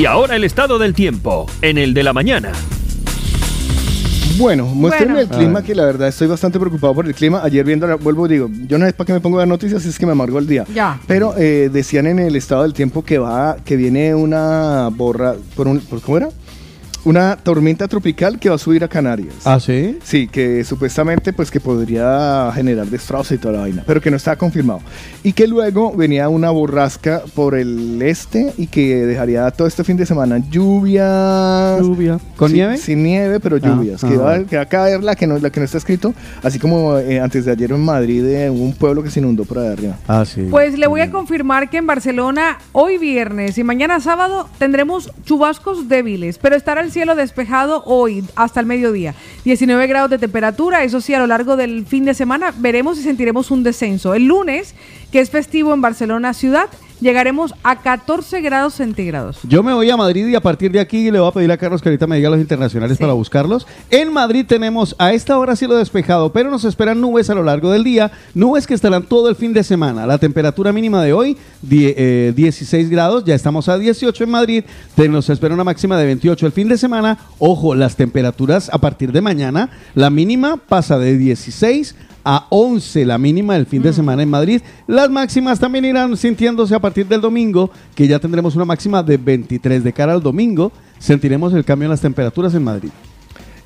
Y 0.00 0.06
ahora 0.06 0.34
el 0.34 0.44
estado 0.44 0.78
del 0.78 0.94
tiempo, 0.94 1.44
en 1.60 1.76
el 1.76 1.92
de 1.92 2.02
la 2.02 2.14
mañana. 2.14 2.52
Bueno, 4.38 4.64
muéstrenme 4.64 5.12
Bueno. 5.16 5.20
el 5.30 5.36
clima, 5.36 5.50
A 5.58 5.60
ver. 5.60 5.64
que 5.64 5.74
la 5.74 5.84
verdad 5.84 6.08
estoy 6.08 6.26
bastante 6.26 6.58
preocupado 6.58 6.94
por 6.94 7.04
el 7.06 7.14
clima. 7.14 7.42
Ayer 7.44 7.62
viendo, 7.66 7.86
la- 7.86 7.96
vuelvo 7.96 8.24
y 8.24 8.30
digo, 8.30 8.48
yo 8.66 8.78
no 8.78 8.86
sé 8.86 8.94
para 8.94 9.04
qué 9.08 9.12
me 9.12 9.20
pongo 9.20 9.36
a 9.36 9.40
ver 9.40 9.48
noticias, 9.48 9.84
es 9.84 9.98
que 9.98 10.06
me 10.06 10.12
amargó 10.12 10.38
el 10.38 10.46
día. 10.46 10.64
Ya. 10.74 10.98
Pero 11.06 11.34
eh, 11.36 11.68
decían 11.70 12.06
en 12.06 12.18
el 12.18 12.34
estado 12.34 12.62
del 12.62 12.72
tiempo 12.72 13.04
que 13.04 13.18
va, 13.18 13.58
que 13.62 13.76
viene 13.76 14.14
una 14.14 14.88
borra, 14.90 15.34
por 15.54 15.68
un, 15.68 15.80
por, 15.80 16.00
¿cómo 16.00 16.16
era? 16.16 16.30
Una 17.04 17.36
tormenta 17.36 17.88
tropical 17.88 18.38
que 18.38 18.48
va 18.50 18.56
a 18.56 18.58
subir 18.58 18.84
a 18.84 18.88
Canarias. 18.88 19.34
¿Ah, 19.46 19.58
sí? 19.58 19.98
Sí, 20.02 20.28
que 20.28 20.64
supuestamente 20.64 21.32
pues 21.32 21.50
que 21.50 21.58
podría 21.58 22.50
generar 22.54 22.86
destrozos 22.86 23.32
y 23.32 23.38
toda 23.38 23.54
la 23.54 23.60
vaina, 23.60 23.82
pero 23.86 24.00
que 24.02 24.10
no 24.10 24.16
está 24.18 24.36
confirmado. 24.36 24.80
Y 25.22 25.32
que 25.32 25.46
luego 25.46 25.94
venía 25.96 26.28
una 26.28 26.50
borrasca 26.50 27.22
por 27.34 27.54
el 27.54 28.02
este 28.02 28.52
y 28.58 28.66
que 28.66 29.06
dejaría 29.06 29.50
todo 29.50 29.66
este 29.66 29.82
fin 29.82 29.96
de 29.96 30.04
semana 30.04 30.38
lluvia. 30.50 31.78
Lluvia. 31.80 32.18
¿Con 32.36 32.50
Sí, 32.50 32.54
nieve? 32.56 32.76
Sin 32.76 33.02
nieve, 33.02 33.40
pero 33.40 33.56
Ah, 33.56 33.60
lluvias. 33.68 34.04
ah, 34.04 34.08
que, 34.08 34.16
va, 34.16 34.44
que 34.44 34.56
va 34.56 34.62
a 34.62 34.66
caer 34.66 35.02
la 35.02 35.16
que, 35.16 35.26
no, 35.26 35.38
la 35.38 35.50
que 35.50 35.60
no 35.60 35.64
está 35.64 35.78
escrito, 35.78 36.12
así 36.42 36.58
como 36.58 36.98
eh, 36.98 37.20
antes 37.20 37.44
de 37.44 37.52
ayer 37.52 37.72
en 37.72 37.80
Madrid 37.84 38.24
eh, 38.26 38.50
hubo 38.50 38.62
un 38.64 38.74
pueblo 38.74 39.02
que 39.02 39.10
se 39.10 39.20
inundó 39.20 39.44
por 39.44 39.58
ahí 39.58 39.68
arriba. 39.68 39.96
Ah, 40.06 40.24
sí. 40.26 40.46
Pues 40.50 40.78
le 40.78 40.86
voy 40.86 41.00
a 41.00 41.10
confirmar 41.10 41.70
que 41.70 41.78
en 41.78 41.86
Barcelona 41.86 42.58
hoy 42.72 42.98
viernes 42.98 43.56
y 43.58 43.64
mañana 43.64 44.00
sábado 44.00 44.48
tendremos 44.58 45.10
chubascos 45.24 45.88
débiles, 45.88 46.38
pero 46.38 46.56
estará 46.56 46.80
el 46.82 46.89
el 46.90 46.94
cielo 46.94 47.14
despejado 47.14 47.84
hoy 47.86 48.24
hasta 48.34 48.58
el 48.58 48.66
mediodía. 48.66 49.14
19 49.44 49.86
grados 49.86 50.10
de 50.10 50.18
temperatura, 50.18 50.82
eso 50.82 51.00
sí, 51.00 51.14
a 51.14 51.20
lo 51.20 51.28
largo 51.28 51.56
del 51.56 51.86
fin 51.86 52.04
de 52.04 52.14
semana 52.14 52.52
veremos 52.58 52.98
y 52.98 53.02
sentiremos 53.04 53.52
un 53.52 53.62
descenso. 53.62 54.12
El 54.12 54.24
lunes, 54.24 54.74
que 55.12 55.20
es 55.20 55.30
festivo 55.30 55.72
en 55.72 55.80
Barcelona 55.80 56.34
ciudad, 56.34 56.68
llegaremos 57.00 57.54
a 57.62 57.80
14 57.80 58.40
grados 58.40 58.74
centígrados. 58.74 59.38
Yo 59.44 59.62
me 59.62 59.72
voy 59.72 59.90
a 59.90 59.96
Madrid 59.96 60.26
y 60.28 60.34
a 60.34 60.40
partir 60.40 60.70
de 60.72 60.80
aquí 60.80 61.10
le 61.10 61.18
voy 61.20 61.28
a 61.28 61.32
pedir 61.32 61.50
a 61.52 61.56
Carlos 61.56 61.80
que 61.82 61.88
ahorita 61.88 62.06
me 62.06 62.16
diga 62.16 62.30
los 62.30 62.40
internacionales 62.40 62.98
para 62.98 63.12
buscarlos. 63.12 63.66
En 63.90 64.12
Madrid 64.12 64.44
tenemos 64.46 64.94
a 64.98 65.12
esta 65.12 65.38
hora 65.38 65.56
cielo 65.56 65.76
despejado, 65.76 66.32
pero 66.32 66.50
nos 66.50 66.64
esperan 66.64 67.00
nubes 67.00 67.30
a 67.30 67.34
lo 67.34 67.42
largo 67.42 67.70
del 67.70 67.84
día, 67.84 68.10
nubes 68.34 68.66
que 68.66 68.74
estarán 68.74 69.04
todo 69.04 69.28
el 69.28 69.36
fin 69.36 69.52
de 69.52 69.64
semana. 69.64 70.06
La 70.06 70.18
temperatura 70.18 70.72
mínima 70.72 71.02
de 71.02 71.12
hoy, 71.12 71.36
die- 71.62 71.94
eh, 71.96 72.32
16 72.36 72.90
grados, 72.90 73.24
ya 73.24 73.34
estamos 73.34 73.68
a 73.68 73.78
18 73.78 74.24
en 74.24 74.30
Madrid, 74.30 74.64
Te- 74.94 75.08
nos 75.08 75.28
espera 75.30 75.54
una 75.54 75.64
máxima 75.64 75.96
de 75.96 76.06
28 76.06 76.46
el 76.46 76.52
fin 76.52 76.68
de 76.68 76.76
semana. 76.78 77.18
Ojo, 77.38 77.74
las 77.74 77.96
temperaturas 77.96 78.70
a 78.72 78.78
partir 78.78 79.12
de 79.12 79.20
mañana, 79.20 79.70
la 79.94 80.10
mínima 80.10 80.56
pasa 80.56 80.98
de 80.98 81.16
16 81.16 81.94
a 81.94 82.09
11 82.24 83.04
la 83.04 83.18
mínima 83.18 83.54
del 83.54 83.66
fin 83.66 83.82
de 83.82 83.92
semana 83.92 84.22
en 84.22 84.30
Madrid. 84.30 84.62
Las 84.86 85.10
máximas 85.10 85.58
también 85.58 85.84
irán 85.84 86.16
sintiéndose 86.16 86.74
a 86.74 86.80
partir 86.80 87.06
del 87.06 87.20
domingo, 87.20 87.70
que 87.94 88.06
ya 88.06 88.18
tendremos 88.18 88.56
una 88.56 88.64
máxima 88.64 89.02
de 89.02 89.16
23 89.16 89.84
de 89.84 89.92
cara 89.92 90.12
al 90.12 90.22
domingo. 90.22 90.72
Sentiremos 90.98 91.52
el 91.54 91.64
cambio 91.64 91.86
en 91.86 91.90
las 91.90 92.00
temperaturas 92.00 92.54
en 92.54 92.64
Madrid. 92.64 92.90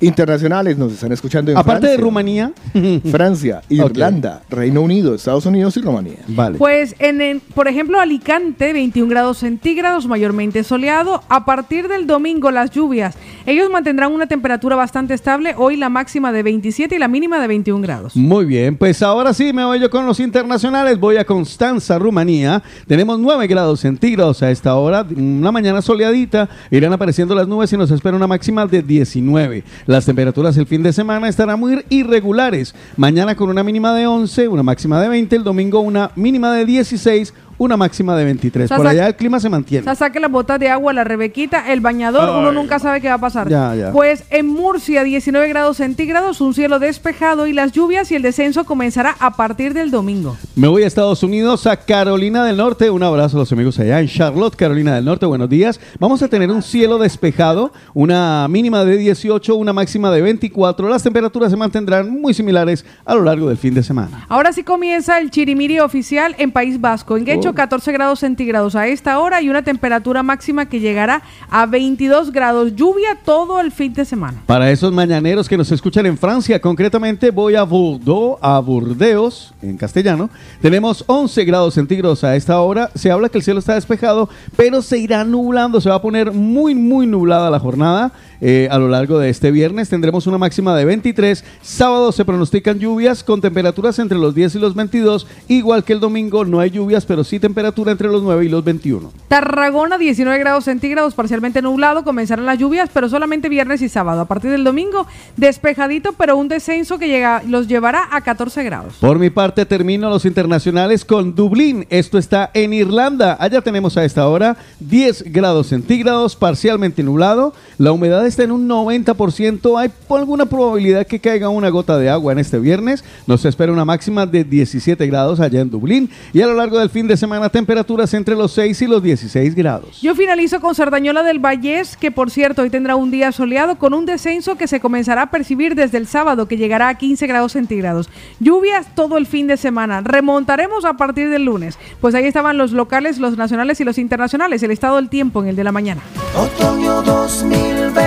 Internacionales 0.01 0.77
nos 0.77 0.93
están 0.93 1.11
escuchando 1.11 1.51
en 1.51 1.57
Aparte 1.57 1.87
de 1.87 1.97
Rumanía, 1.97 2.51
Francia, 3.11 3.61
Irlanda, 3.69 4.41
Reino 4.49 4.81
Unido, 4.81 5.15
Estados 5.15 5.45
Unidos 5.45 5.75
y 5.77 5.81
Rumanía. 5.81 6.17
Vale. 6.27 6.57
Pues, 6.57 6.95
en, 6.99 7.21
en- 7.21 7.39
por 7.39 7.67
ejemplo, 7.67 7.99
Alicante, 7.99 8.73
21 8.73 9.09
grados 9.09 9.37
centígrados, 9.39 10.07
mayormente 10.07 10.63
soleado. 10.63 11.23
A 11.29 11.45
partir 11.45 11.87
del 11.87 12.07
domingo, 12.07 12.51
las 12.51 12.71
lluvias. 12.71 13.15
Ellos 13.45 13.69
mantendrán 13.69 14.11
una 14.11 14.27
temperatura 14.27 14.75
bastante 14.75 15.13
estable. 15.13 15.53
Hoy 15.57 15.75
la 15.77 15.89
máxima 15.89 16.31
de 16.31 16.43
27 16.43 16.95
y 16.95 16.99
la 16.99 17.07
mínima 17.07 17.39
de 17.39 17.47
21 17.47 17.81
grados. 17.81 18.15
Muy 18.15 18.45
bien, 18.45 18.77
pues 18.77 19.01
ahora 19.01 19.33
sí 19.33 19.53
me 19.53 19.63
voy 19.65 19.79
yo 19.79 19.89
con 19.89 20.05
los 20.05 20.19
internacionales. 20.19 20.99
Voy 20.99 21.17
a 21.17 21.25
Constanza, 21.25 21.97
Rumanía. 21.99 22.61
Tenemos 22.87 23.19
9 23.19 23.47
grados 23.47 23.79
centígrados 23.81 24.41
a 24.43 24.51
esta 24.51 24.75
hora. 24.75 25.05
Una 25.15 25.51
mañana 25.51 25.81
soleadita. 25.81 26.49
Irán 26.71 26.93
apareciendo 26.93 27.35
las 27.35 27.47
nubes 27.47 27.71
y 27.73 27.77
nos 27.77 27.91
espera 27.91 28.15
una 28.15 28.27
máxima 28.27 28.65
de 28.65 28.81
19. 28.81 29.63
Las 29.87 30.05
temperaturas 30.05 30.57
el 30.57 30.65
fin 30.65 30.81
de 30.81 30.91
semana 30.91 31.29
estarán 31.29 31.59
muy 31.59 31.85
irregulares. 31.89 32.73
Mañana 32.97 33.35
con 33.35 33.49
una 33.49 33.63
mínima 33.63 33.93
de 33.93 34.07
11, 34.07 34.47
una 34.47 34.63
máxima 34.63 34.99
de 34.99 35.09
20. 35.09 35.35
El 35.35 35.43
domingo 35.43 35.79
una 35.79 36.09
mínima 36.15 36.51
de 36.53 36.65
16, 36.65 37.35
una 37.57 37.77
máxima 37.77 38.15
de 38.15 38.25
23. 38.25 38.69
Por 38.69 38.87
allá 38.87 39.07
el 39.07 39.15
clima 39.15 39.39
se 39.39 39.49
mantiene. 39.49 39.81
O 39.81 39.85
sea, 39.85 39.95
saque 39.95 40.19
las 40.19 40.31
botas 40.31 40.59
de 40.59 40.69
agua, 40.69 40.93
la 40.93 41.03
rebequita, 41.03 41.71
el 41.71 41.79
bañador, 41.79 42.29
uno 42.29 42.51
nunca 42.51 42.79
sabe 42.79 43.01
qué 43.01 43.07
va 43.07 43.15
a 43.15 43.19
pasar. 43.19 43.49
Ya, 43.49 43.75
ya. 43.75 43.91
Pues 43.91 44.23
en 44.29 44.47
Murcia, 44.47 45.03
19 45.03 45.47
grados 45.49 45.77
centígrados, 45.77 46.41
un 46.41 46.53
cielo 46.53 46.79
despejado 46.79 47.47
y 47.47 47.53
las 47.53 47.71
lluvias 47.71 48.11
y 48.11 48.15
el 48.15 48.21
descenso 48.21 48.65
comenzará 48.65 49.15
a 49.19 49.31
partir 49.31 49.73
del 49.73 49.91
domingo. 49.91 50.37
Me 50.55 50.67
voy 50.67 50.83
a 50.83 50.87
Estados 50.87 51.23
Unidos, 51.23 51.67
a 51.67 51.77
Carolina 51.77 52.43
del 52.43 52.57
Norte. 52.57 52.89
Un 52.89 53.03
abrazo 53.03 53.37
a 53.37 53.41
los 53.41 53.51
amigos 53.51 53.79
allá 53.79 53.99
en 53.99 54.07
Charlotte, 54.07 54.55
Carolina 54.55 54.95
del 54.95 55.05
Norte. 55.05 55.25
Buenos 55.25 55.49
días. 55.49 55.79
Vamos 55.99 56.21
a 56.21 56.27
tener 56.27 56.51
un 56.51 56.61
cielo 56.61 56.97
despejado, 56.97 57.71
una 57.93 58.47
mínima 58.49 58.83
de 58.85 58.97
18, 58.97 59.55
una 59.55 59.73
máxima 59.73 60.11
de 60.11 60.21
24. 60.21 60.89
Las 60.89 61.03
temperaturas 61.03 61.51
se 61.51 61.57
mantendrán 61.57 62.09
muy 62.09 62.33
similares 62.33 62.85
a 63.05 63.15
lo 63.15 63.23
largo 63.23 63.49
del 63.49 63.57
fin 63.57 63.73
de 63.73 63.83
semana. 63.83 64.25
Ahora 64.29 64.51
sí 64.51 64.63
comienza 64.63 65.19
el 65.19 65.31
chirimiri 65.31 65.79
oficial 65.79 66.35
en 66.37 66.51
País 66.51 66.79
Vasco. 66.79 67.17
¿En 67.17 67.25
qué 67.25 67.39
18, 67.45 67.53
14 67.53 67.91
grados 67.91 68.19
centígrados 68.19 68.75
a 68.75 68.87
esta 68.87 69.19
hora 69.19 69.39
y 69.39 69.49
una 69.49 69.61
temperatura 69.61 70.23
máxima 70.23 70.65
que 70.65 70.79
llegará 70.79 71.21
a 71.49 71.67
22 71.67 72.31
grados. 72.31 72.75
Lluvia 72.75 73.19
todo 73.23 73.59
el 73.59 73.71
fin 73.71 73.93
de 73.93 74.03
semana. 74.03 74.41
Para 74.47 74.71
esos 74.71 74.91
mañaneros 74.91 75.47
que 75.47 75.55
nos 75.55 75.71
escuchan 75.71 76.07
en 76.07 76.17
Francia, 76.17 76.59
concretamente 76.59 77.29
voy 77.29 77.53
a 77.53 77.61
Bordeaux, 77.61 78.39
a 78.41 78.59
Burdeos, 78.59 79.53
en 79.61 79.77
castellano. 79.77 80.31
Tenemos 80.59 81.03
11 81.05 81.45
grados 81.45 81.75
centígrados 81.75 82.23
a 82.23 82.35
esta 82.35 82.59
hora. 82.61 82.89
Se 82.95 83.11
habla 83.11 83.29
que 83.29 83.37
el 83.37 83.43
cielo 83.43 83.59
está 83.59 83.75
despejado, 83.75 84.27
pero 84.55 84.81
se 84.81 84.97
irá 84.97 85.23
nublando, 85.23 85.79
se 85.81 85.89
va 85.89 85.95
a 85.95 86.01
poner 86.01 86.31
muy, 86.31 86.73
muy 86.73 87.05
nublada 87.05 87.51
la 87.51 87.59
jornada 87.59 88.11
eh, 88.41 88.67
a 88.71 88.77
lo 88.77 88.87
largo 88.87 89.19
de 89.19 89.29
este 89.29 89.51
viernes 89.51 89.89
tendremos 89.89 90.27
una 90.27 90.37
máxima 90.37 90.75
de 90.75 90.85
23. 90.85 91.43
Sábado 91.61 92.11
se 92.11 92.25
pronostican 92.25 92.79
lluvias 92.79 93.23
con 93.23 93.41
temperaturas 93.41 93.99
entre 93.99 94.17
los 94.17 94.35
10 94.35 94.55
y 94.55 94.59
los 94.59 94.75
22. 94.75 95.27
Igual 95.47 95.83
que 95.83 95.93
el 95.93 95.99
domingo 95.99 96.45
no 96.45 96.59
hay 96.59 96.71
lluvias, 96.71 97.05
pero 97.05 97.23
sí 97.23 97.39
temperatura 97.39 97.91
entre 97.91 98.07
los 98.07 98.23
9 98.23 98.45
y 98.45 98.49
los 98.49 98.63
21. 98.63 99.11
Tarragona, 99.27 99.97
19 99.97 100.37
grados 100.39 100.65
centígrados, 100.65 101.13
parcialmente 101.13 101.61
nublado. 101.61 102.03
Comenzarán 102.03 102.45
las 102.45 102.57
lluvias, 102.57 102.89
pero 102.93 103.09
solamente 103.09 103.49
viernes 103.49 103.81
y 103.81 103.89
sábado. 103.89 104.21
A 104.21 104.25
partir 104.25 104.51
del 104.51 104.63
domingo, 104.63 105.07
despejadito, 105.37 106.13
pero 106.13 106.37
un 106.37 106.47
descenso 106.47 106.97
que 106.97 107.07
llega, 107.07 107.43
los 107.47 107.67
llevará 107.67 108.07
a 108.11 108.21
14 108.21 108.63
grados. 108.63 108.95
Por 108.99 109.19
mi 109.19 109.29
parte 109.29 109.65
termino 109.65 110.09
los 110.09 110.25
internacionales 110.25 111.05
con 111.05 111.35
Dublín. 111.35 111.85
Esto 111.89 112.17
está 112.17 112.51
en 112.53 112.73
Irlanda. 112.73 113.37
Allá 113.39 113.61
tenemos 113.61 113.97
a 113.97 114.05
esta 114.05 114.27
hora 114.27 114.57
10 114.79 115.31
grados 115.31 115.67
centígrados, 115.67 116.35
parcialmente 116.35 117.03
nublado. 117.03 117.53
La 117.77 117.91
humedad 117.91 118.24
está 118.25 118.43
en 118.43 118.51
un 118.51 118.67
90%. 118.67 119.79
Hay 119.79 119.91
alguna 120.09 120.45
probabilidad 120.45 121.05
que 121.07 121.19
caiga 121.19 121.49
una 121.49 121.69
gota 121.69 121.97
de 121.97 122.09
agua 122.09 122.33
en 122.33 122.39
este 122.39 122.59
viernes. 122.59 123.03
Nos 123.27 123.45
espera 123.45 123.71
una 123.71 123.85
máxima 123.85 124.25
de 124.25 124.43
17 124.43 125.05
grados 125.07 125.39
allá 125.39 125.61
en 125.61 125.69
Dublín. 125.69 126.09
Y 126.33 126.41
a 126.41 126.47
lo 126.47 126.53
largo 126.53 126.79
del 126.79 126.89
fin 126.89 127.07
de 127.07 127.17
semana 127.17 127.49
temperaturas 127.49 128.13
entre 128.13 128.35
los 128.35 128.51
6 128.53 128.81
y 128.81 128.87
los 128.87 129.01
16 129.01 129.55
grados. 129.55 130.01
Yo 130.01 130.15
finalizo 130.15 130.59
con 130.59 130.75
Sardañola 130.75 131.23
del 131.23 131.39
Vallés, 131.39 131.97
que 131.97 132.11
por 132.11 132.31
cierto 132.31 132.61
hoy 132.61 132.69
tendrá 132.69 132.95
un 132.95 133.11
día 133.11 133.31
soleado 133.31 133.77
con 133.77 133.93
un 133.93 134.05
descenso 134.05 134.55
que 134.55 134.67
se 134.67 134.79
comenzará 134.79 135.23
a 135.23 135.31
percibir 135.31 135.75
desde 135.75 135.97
el 135.97 136.07
sábado, 136.07 136.47
que 136.47 136.57
llegará 136.57 136.89
a 136.89 136.97
15 136.97 137.27
grados 137.27 137.53
centígrados. 137.53 138.09
Lluvias 138.39 138.93
todo 138.95 139.17
el 139.17 139.25
fin 139.25 139.47
de 139.47 139.57
semana. 139.57 140.01
Remontaremos 140.01 140.85
a 140.85 140.93
partir 140.93 141.29
del 141.29 141.45
lunes. 141.45 141.77
Pues 142.01 142.15
ahí 142.15 142.25
estaban 142.25 142.57
los 142.57 142.71
locales, 142.71 143.17
los 143.17 143.37
nacionales 143.37 143.79
y 143.81 143.83
los 143.83 143.97
internacionales. 143.97 144.63
El 144.63 144.71
estado 144.71 144.97
del 144.97 145.09
tiempo 145.09 145.41
en 145.43 145.49
el 145.49 145.55
de 145.55 145.63
la 145.63 145.71
mañana. 145.71 146.01
Otoño 146.35 147.01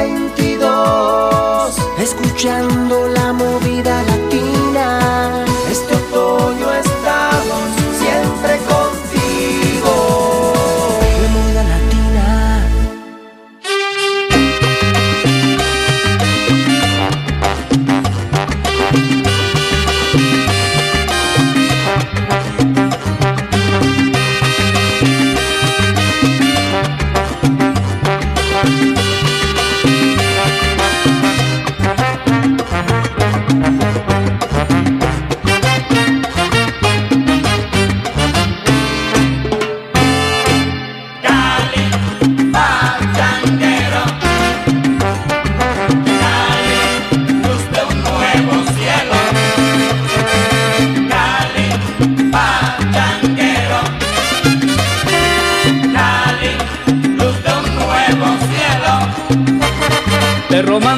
2022, 0.08 1.78
escuchando 1.98 3.08
la 3.08 3.32
movida 3.32 4.02
latina. 4.04 5.47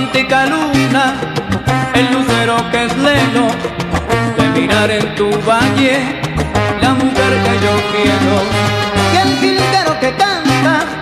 Romántica 0.00 0.44
el 1.94 2.12
lucero 2.12 2.56
que 2.70 2.84
es 2.84 2.96
lelo, 2.96 3.48
de 4.36 4.60
mirar 4.60 4.90
en 4.90 5.14
tu 5.14 5.28
valle, 5.46 5.98
la 6.80 6.94
mujer 6.94 7.32
que 7.44 7.54
yo 7.64 7.74
quiero. 7.92 8.34
Y 9.12 9.16
el 9.18 9.38
jilguero 9.38 10.00
que 10.00 10.14
canta, 10.16 10.99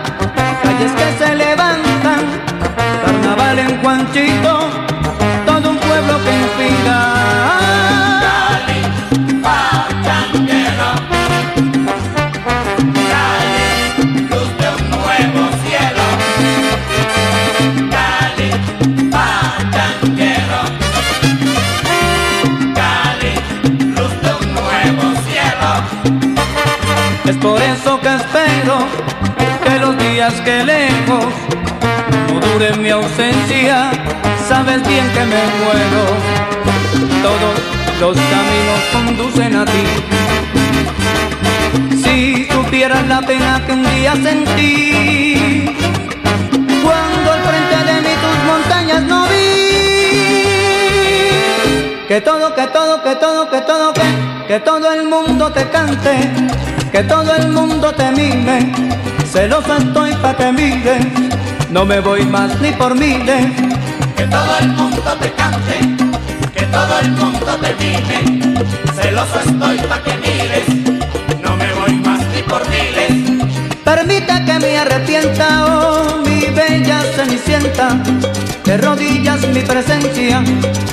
por 27.41 27.61
eso 27.61 28.01
que 28.01 28.09
espero 28.09 28.79
que 29.65 29.79
los 29.79 29.97
días 29.99 30.35
que 30.45 30.65
lejos 30.65 31.27
no 32.33 32.41
dure 32.41 32.77
mi 32.77 32.91
ausencia, 32.91 33.91
sabes 34.49 34.87
bien 34.87 35.07
que 35.13 35.21
me 35.21 35.43
muero. 35.61 36.03
Todos 37.23 37.57
los 38.01 38.17
caminos 38.17 38.81
conducen 38.93 39.57
a 39.57 39.65
ti. 39.65 39.85
Si 42.03 42.47
supieras 42.51 43.07
la 43.07 43.21
pena 43.23 43.63
que 43.67 43.73
un 43.73 43.83
día 43.95 44.15
sentí, 44.15 45.77
Que 52.09 52.23
todo, 52.23 52.55
que 52.55 52.67
todo, 52.69 53.03
que 53.03 53.17
todo, 53.17 53.51
que 53.51 53.61
todo, 53.61 53.93
que, 53.93 54.47
que 54.49 54.61
todo 54.61 54.91
el 54.95 55.07
mundo 55.07 55.53
te 55.53 55.69
cante, 55.69 56.17
que 56.91 57.03
todo 57.03 57.35
el 57.35 57.49
mundo 57.49 57.93
te 57.93 58.11
mime. 58.13 58.73
Celoso 59.31 59.77
estoy 59.77 60.15
pa' 60.15 60.35
que 60.35 60.51
mire, 60.51 61.01
no 61.71 61.85
me 61.85 62.01
voy 62.01 62.25
más 62.25 62.59
ni 62.63 62.71
por 62.73 62.95
miles. 62.95 63.53
Que 64.17 64.25
todo 64.25 64.59
el 64.59 64.69
mundo 64.69 65.03
te 65.21 65.31
cante, 65.33 65.81
que 66.55 66.65
todo 66.65 66.99
el 67.03 67.11
mundo 67.11 67.59
te 67.61 67.75
mime. 67.75 68.57
Celoso 68.95 69.41
estoy 69.41 69.77
pa' 69.77 70.03
que 70.03 70.15
mires, 70.17 70.67
no 71.43 71.57
me 71.59 71.75
voy 71.75 71.93
más 71.97 72.21
ni 72.35 72.43
por 72.43 72.63
miles. 72.71 73.53
Permite 73.85 74.45
que 74.47 74.59
me 74.59 74.79
arrepienta, 74.79 75.67
oh 75.67 76.23
mi 76.25 76.47
bella 76.47 77.03
cenicienta, 77.15 77.99
de 78.69 78.77
rodillas 78.77 79.41
mi 79.49 79.63
presencia, 79.63 80.45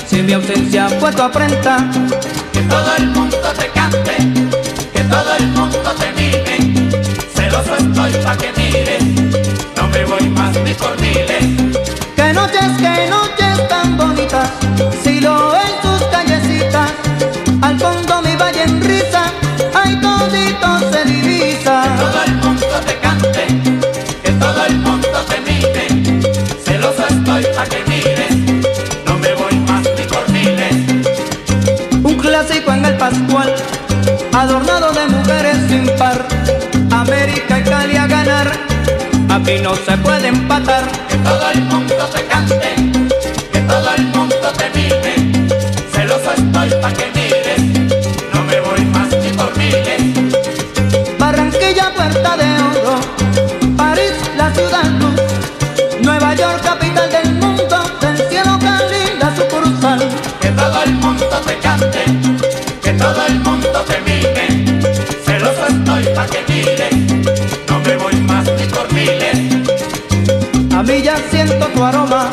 si 0.08 0.22
mi 0.22 0.32
ausencia 0.32 0.88
fue 0.98 1.12
tu 1.12 1.22
afrenta. 1.22 1.86
Que 2.54 2.62
todo 2.62 2.96
el 2.98 3.08
mundo 3.08 3.38
te 3.60 3.68
cante, 3.68 4.16
que 4.94 5.02
todo 5.02 5.36
el 5.38 5.48
mundo 5.50 5.92
te 6.00 6.08
mime. 6.14 6.90
Celoso 7.36 7.76
estoy 7.76 8.14
pa' 8.24 8.38
que 8.38 8.50
mires, 8.56 9.04
no 9.76 9.90
me 9.90 10.06
voy 10.06 10.30
más 10.30 10.56
ni 10.64 10.74
por 10.74 10.98
miles. 11.02 11.46
Que 12.16 12.32
noches, 12.32 12.72
que 12.80 13.10
noches 13.10 13.68
tan 13.68 13.98
bonitas, 13.98 14.52
si 15.04 15.20
lo 15.20 15.54
en 15.56 15.74
tus 15.82 16.02
callecitas, 16.14 16.92
al 17.62 17.78
fondo 17.78 18.22
mi 18.22 18.38
valle 18.38 18.64
en 18.64 18.82
risa, 18.82 19.24
ay 19.74 20.00
todito 20.00 20.92
se 20.92 21.04
divisa. 21.04 21.82
Que 21.84 22.04
todo 22.04 22.24
el 22.26 22.34
mundo 22.36 22.76
te 22.86 22.98
cante, 23.00 23.65
adornado 34.36 34.92
de 34.92 35.08
mujeres 35.08 35.58
sin 35.70 35.86
par. 35.98 36.26
América 36.92 37.60
y 37.60 37.64
Cali 37.64 37.98
a 37.98 38.08
ganar, 38.08 38.52
aquí 39.30 39.60
no 39.62 39.76
se 39.76 39.98
puede 39.98 40.28
empatar. 40.28 40.84
Que 41.10 41.18
todo 41.18 41.50
el 41.52 41.62
mundo 41.62 41.96
te 42.14 42.26
cante, 42.26 42.85
que 66.28 66.90
no 67.70 67.80
me 67.80 67.98
voy 67.98 68.16
más 68.22 68.46
ni 68.60 68.66
por 68.66 68.92
miles. 68.94 69.38
A 70.74 70.84
mí 70.84 71.02
ya 71.02 71.18
siento 71.30 71.68
tu 71.68 71.84
aroma, 71.84 72.30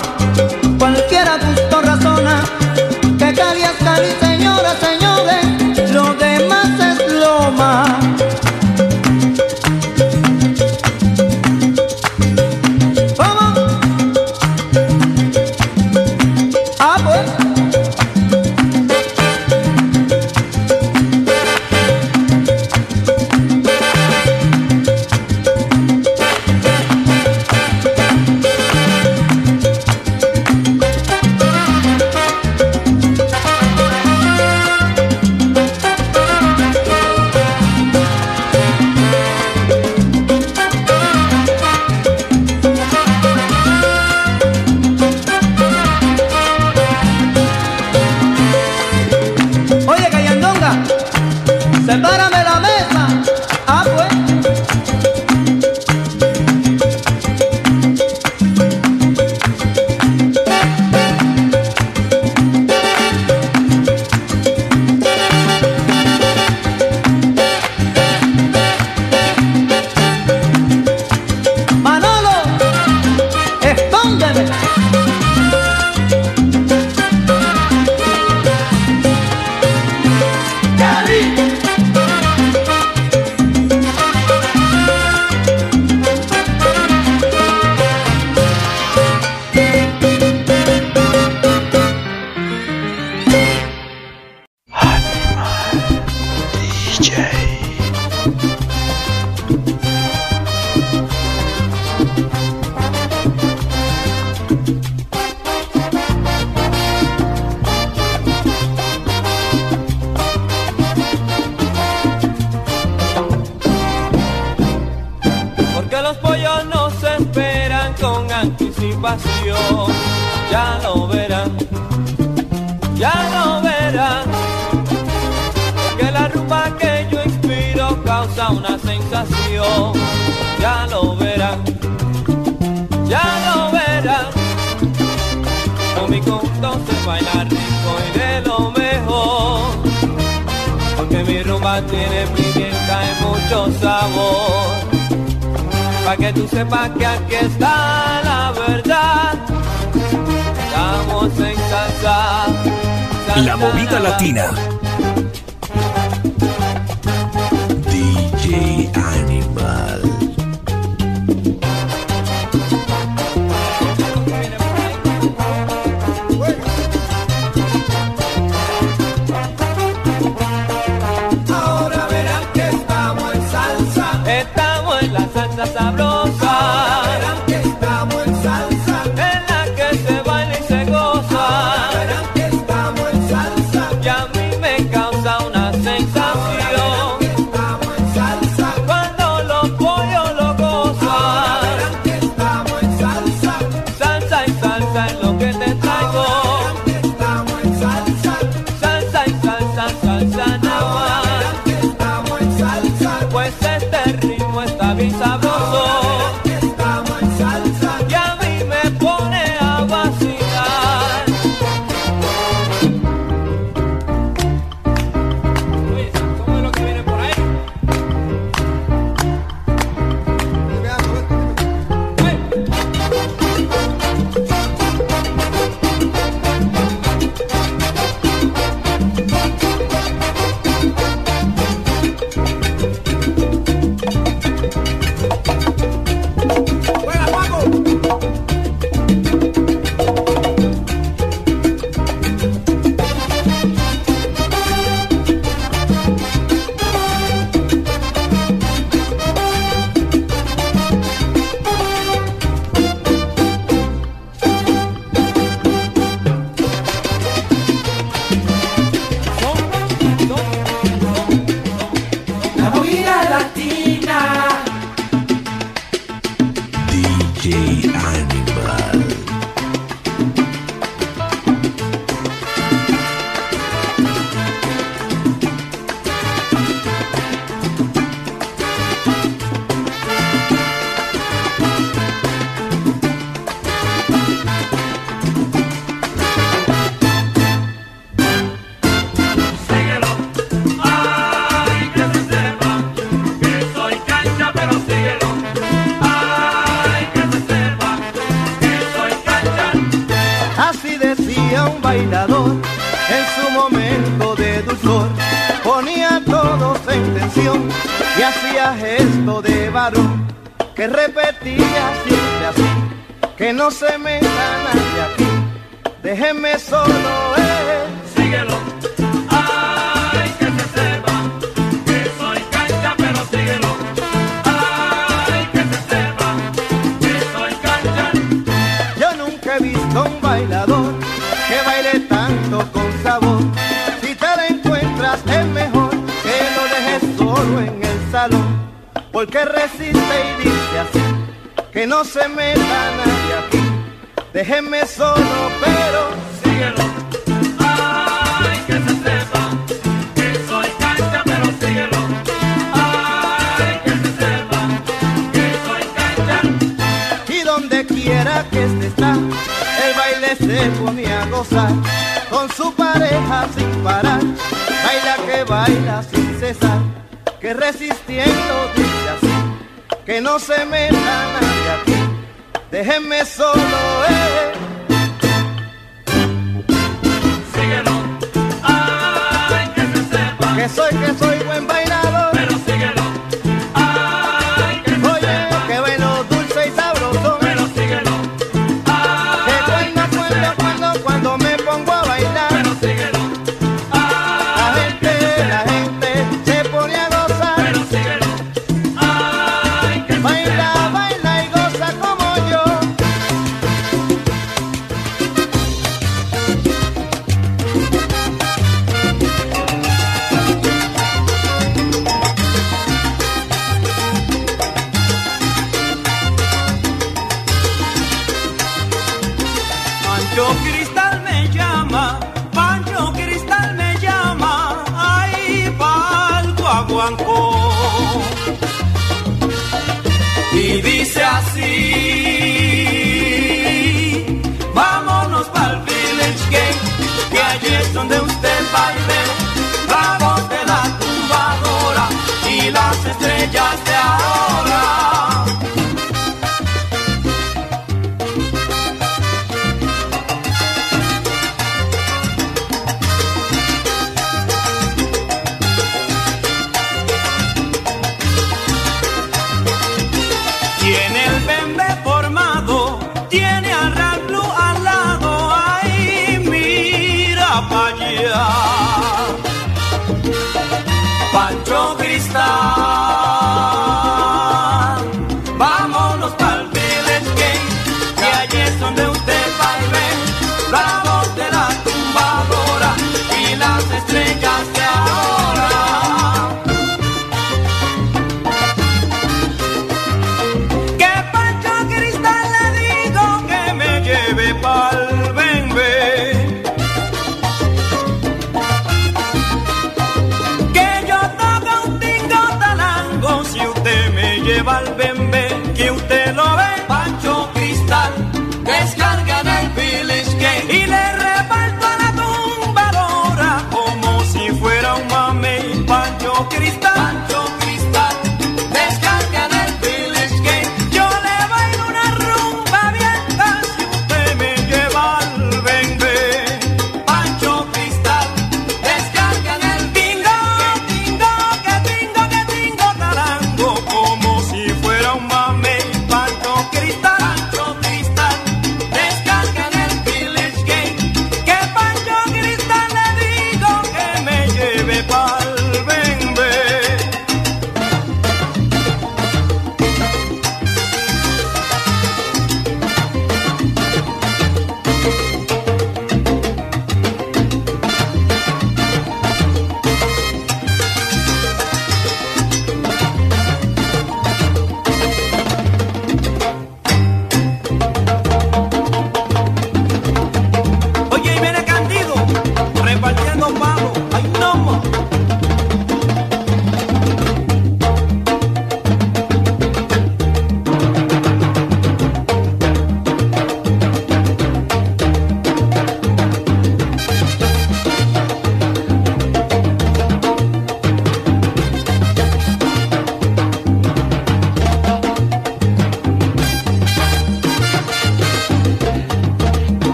latina. 154.23 154.72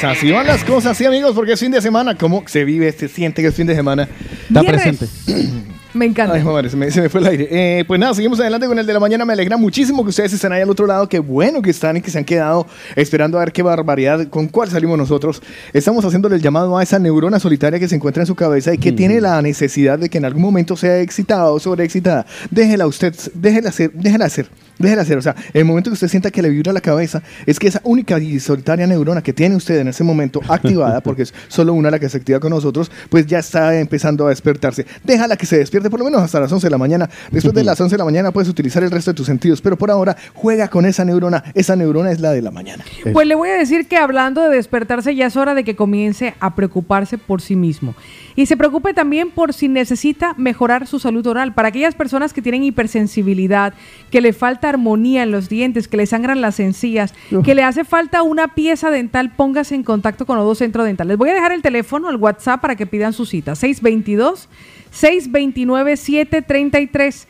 Pues 0.00 0.16
así 0.16 0.30
van 0.30 0.46
las 0.46 0.62
cosas, 0.62 0.96
sí 0.96 1.04
amigos, 1.04 1.32
porque 1.34 1.54
es 1.54 1.60
fin 1.60 1.72
de 1.72 1.82
semana. 1.82 2.16
¿Cómo 2.16 2.44
se 2.46 2.64
vive, 2.64 2.92
se 2.92 3.08
siente 3.08 3.42
que 3.42 3.48
es 3.48 3.54
fin 3.54 3.66
de 3.66 3.74
semana? 3.74 4.08
Está 4.46 4.62
presente. 4.62 5.06
Me 5.94 6.06
encanta. 6.06 6.34
Ay, 6.34 6.44
madre, 6.44 6.70
se 6.70 6.76
me, 6.76 6.88
se 6.92 7.00
me 7.00 7.08
fue 7.08 7.20
el 7.20 7.26
aire. 7.26 7.48
Eh, 7.50 7.84
pues 7.84 7.98
nada, 7.98 8.14
seguimos 8.14 8.38
adelante 8.38 8.68
con 8.68 8.78
el 8.78 8.86
de 8.86 8.92
la 8.92 9.00
mañana. 9.00 9.24
Me 9.24 9.32
alegra 9.32 9.56
muchísimo 9.56 10.04
que 10.04 10.10
ustedes 10.10 10.32
estén 10.32 10.52
ahí 10.52 10.60
al 10.60 10.70
otro 10.70 10.86
lado. 10.86 11.08
Qué 11.08 11.18
bueno 11.18 11.62
que 11.62 11.70
están 11.70 11.96
y 11.96 12.00
que 12.00 12.12
se 12.12 12.18
han 12.18 12.24
quedado 12.24 12.68
esperando 12.94 13.38
a 13.38 13.40
ver 13.40 13.50
qué 13.50 13.64
barbaridad, 13.64 14.28
con 14.28 14.46
cuál 14.46 14.68
salimos 14.68 14.96
nosotros. 14.96 15.42
Estamos 15.72 16.04
haciéndole 16.04 16.36
el 16.36 16.42
llamado 16.42 16.78
a 16.78 16.82
esa 16.84 17.00
neurona 17.00 17.40
solitaria 17.40 17.80
que 17.80 17.88
se 17.88 17.96
encuentra 17.96 18.22
en 18.22 18.28
su 18.28 18.36
cabeza 18.36 18.72
y 18.72 18.78
que 18.78 18.92
tiene 18.92 19.20
la 19.20 19.42
necesidad 19.42 19.98
de 19.98 20.08
que 20.08 20.18
en 20.18 20.26
algún 20.26 20.42
momento 20.42 20.76
sea 20.76 21.00
excitada 21.00 21.50
o 21.50 21.58
sobreexcitada. 21.58 22.24
Déjela 22.52 22.86
usted, 22.86 23.12
déjela 23.34 23.70
hacer, 23.70 23.90
déjela 23.94 24.26
hacer. 24.26 24.48
Déjela 24.78 25.02
hacer, 25.02 25.18
o 25.18 25.22
sea, 25.22 25.34
el 25.52 25.64
momento 25.64 25.90
que 25.90 25.94
usted 25.94 26.08
sienta 26.08 26.30
que 26.30 26.40
le 26.40 26.50
vibra 26.50 26.72
la 26.72 26.80
cabeza, 26.80 27.22
es 27.46 27.58
que 27.58 27.68
esa 27.68 27.80
única 27.84 28.18
y 28.18 28.38
solitaria 28.40 28.86
neurona 28.86 29.22
que 29.22 29.32
tiene 29.32 29.56
usted 29.56 29.78
en 29.78 29.88
ese 29.88 30.04
momento 30.04 30.40
activada, 30.48 31.00
porque 31.02 31.22
es 31.22 31.34
solo 31.48 31.72
una 31.74 31.90
la 31.90 31.98
que 31.98 32.08
se 32.08 32.16
activa 32.16 32.40
con 32.40 32.50
nosotros, 32.50 32.90
pues 33.08 33.26
ya 33.26 33.38
está 33.38 33.78
empezando 33.78 34.26
a 34.26 34.30
despertarse. 34.30 34.86
Déjala 35.04 35.36
que 35.36 35.46
se 35.46 35.58
despierte 35.58 35.90
por 35.90 35.98
lo 35.98 36.04
menos 36.04 36.22
hasta 36.22 36.40
las 36.40 36.52
11 36.52 36.66
de 36.66 36.70
la 36.70 36.78
mañana. 36.78 37.10
Después 37.30 37.54
de 37.54 37.64
las 37.64 37.80
11 37.80 37.94
de 37.94 37.98
la 37.98 38.04
mañana 38.04 38.30
puedes 38.30 38.48
utilizar 38.48 38.82
el 38.82 38.90
resto 38.90 39.10
de 39.10 39.16
tus 39.16 39.26
sentidos, 39.26 39.60
pero 39.60 39.76
por 39.76 39.90
ahora 39.90 40.16
juega 40.34 40.68
con 40.68 40.86
esa 40.86 41.04
neurona. 41.04 41.42
Esa 41.54 41.76
neurona 41.76 42.12
es 42.12 42.20
la 42.20 42.32
de 42.32 42.42
la 42.42 42.50
mañana. 42.50 42.84
Pues 43.12 43.26
le 43.26 43.34
voy 43.34 43.50
a 43.50 43.54
decir 43.54 43.88
que 43.88 43.96
hablando 43.96 44.42
de 44.42 44.56
despertarse 44.56 45.14
ya 45.14 45.26
es 45.26 45.36
hora 45.36 45.54
de 45.54 45.64
que 45.64 45.76
comience 45.76 46.34
a 46.40 46.54
preocuparse 46.54 47.18
por 47.18 47.40
sí 47.40 47.56
mismo. 47.56 47.94
Y 48.38 48.46
se 48.46 48.56
preocupe 48.56 48.94
también 48.94 49.32
por 49.32 49.52
si 49.52 49.66
necesita 49.66 50.32
mejorar 50.36 50.86
su 50.86 51.00
salud 51.00 51.26
oral. 51.26 51.54
Para 51.54 51.70
aquellas 51.70 51.96
personas 51.96 52.32
que 52.32 52.40
tienen 52.40 52.62
hipersensibilidad, 52.62 53.74
que 54.12 54.20
le 54.20 54.32
falta 54.32 54.68
armonía 54.68 55.24
en 55.24 55.32
los 55.32 55.48
dientes, 55.48 55.88
que 55.88 55.96
le 55.96 56.06
sangran 56.06 56.40
las 56.40 56.60
encías, 56.60 57.14
que 57.42 57.56
le 57.56 57.64
hace 57.64 57.82
falta 57.82 58.22
una 58.22 58.54
pieza 58.54 58.92
dental, 58.92 59.32
póngase 59.34 59.74
en 59.74 59.82
contacto 59.82 60.24
con 60.24 60.38
Odo 60.38 60.54
Centro 60.54 60.84
Dental. 60.84 61.08
Les 61.08 61.16
voy 61.16 61.30
a 61.30 61.34
dejar 61.34 61.50
el 61.50 61.62
teléfono, 61.62 62.10
el 62.10 62.14
WhatsApp 62.14 62.60
para 62.60 62.76
que 62.76 62.86
pidan 62.86 63.12
su 63.12 63.26
cita. 63.26 63.56
622 63.56 64.48
629 64.92 65.96
733. 65.96 67.26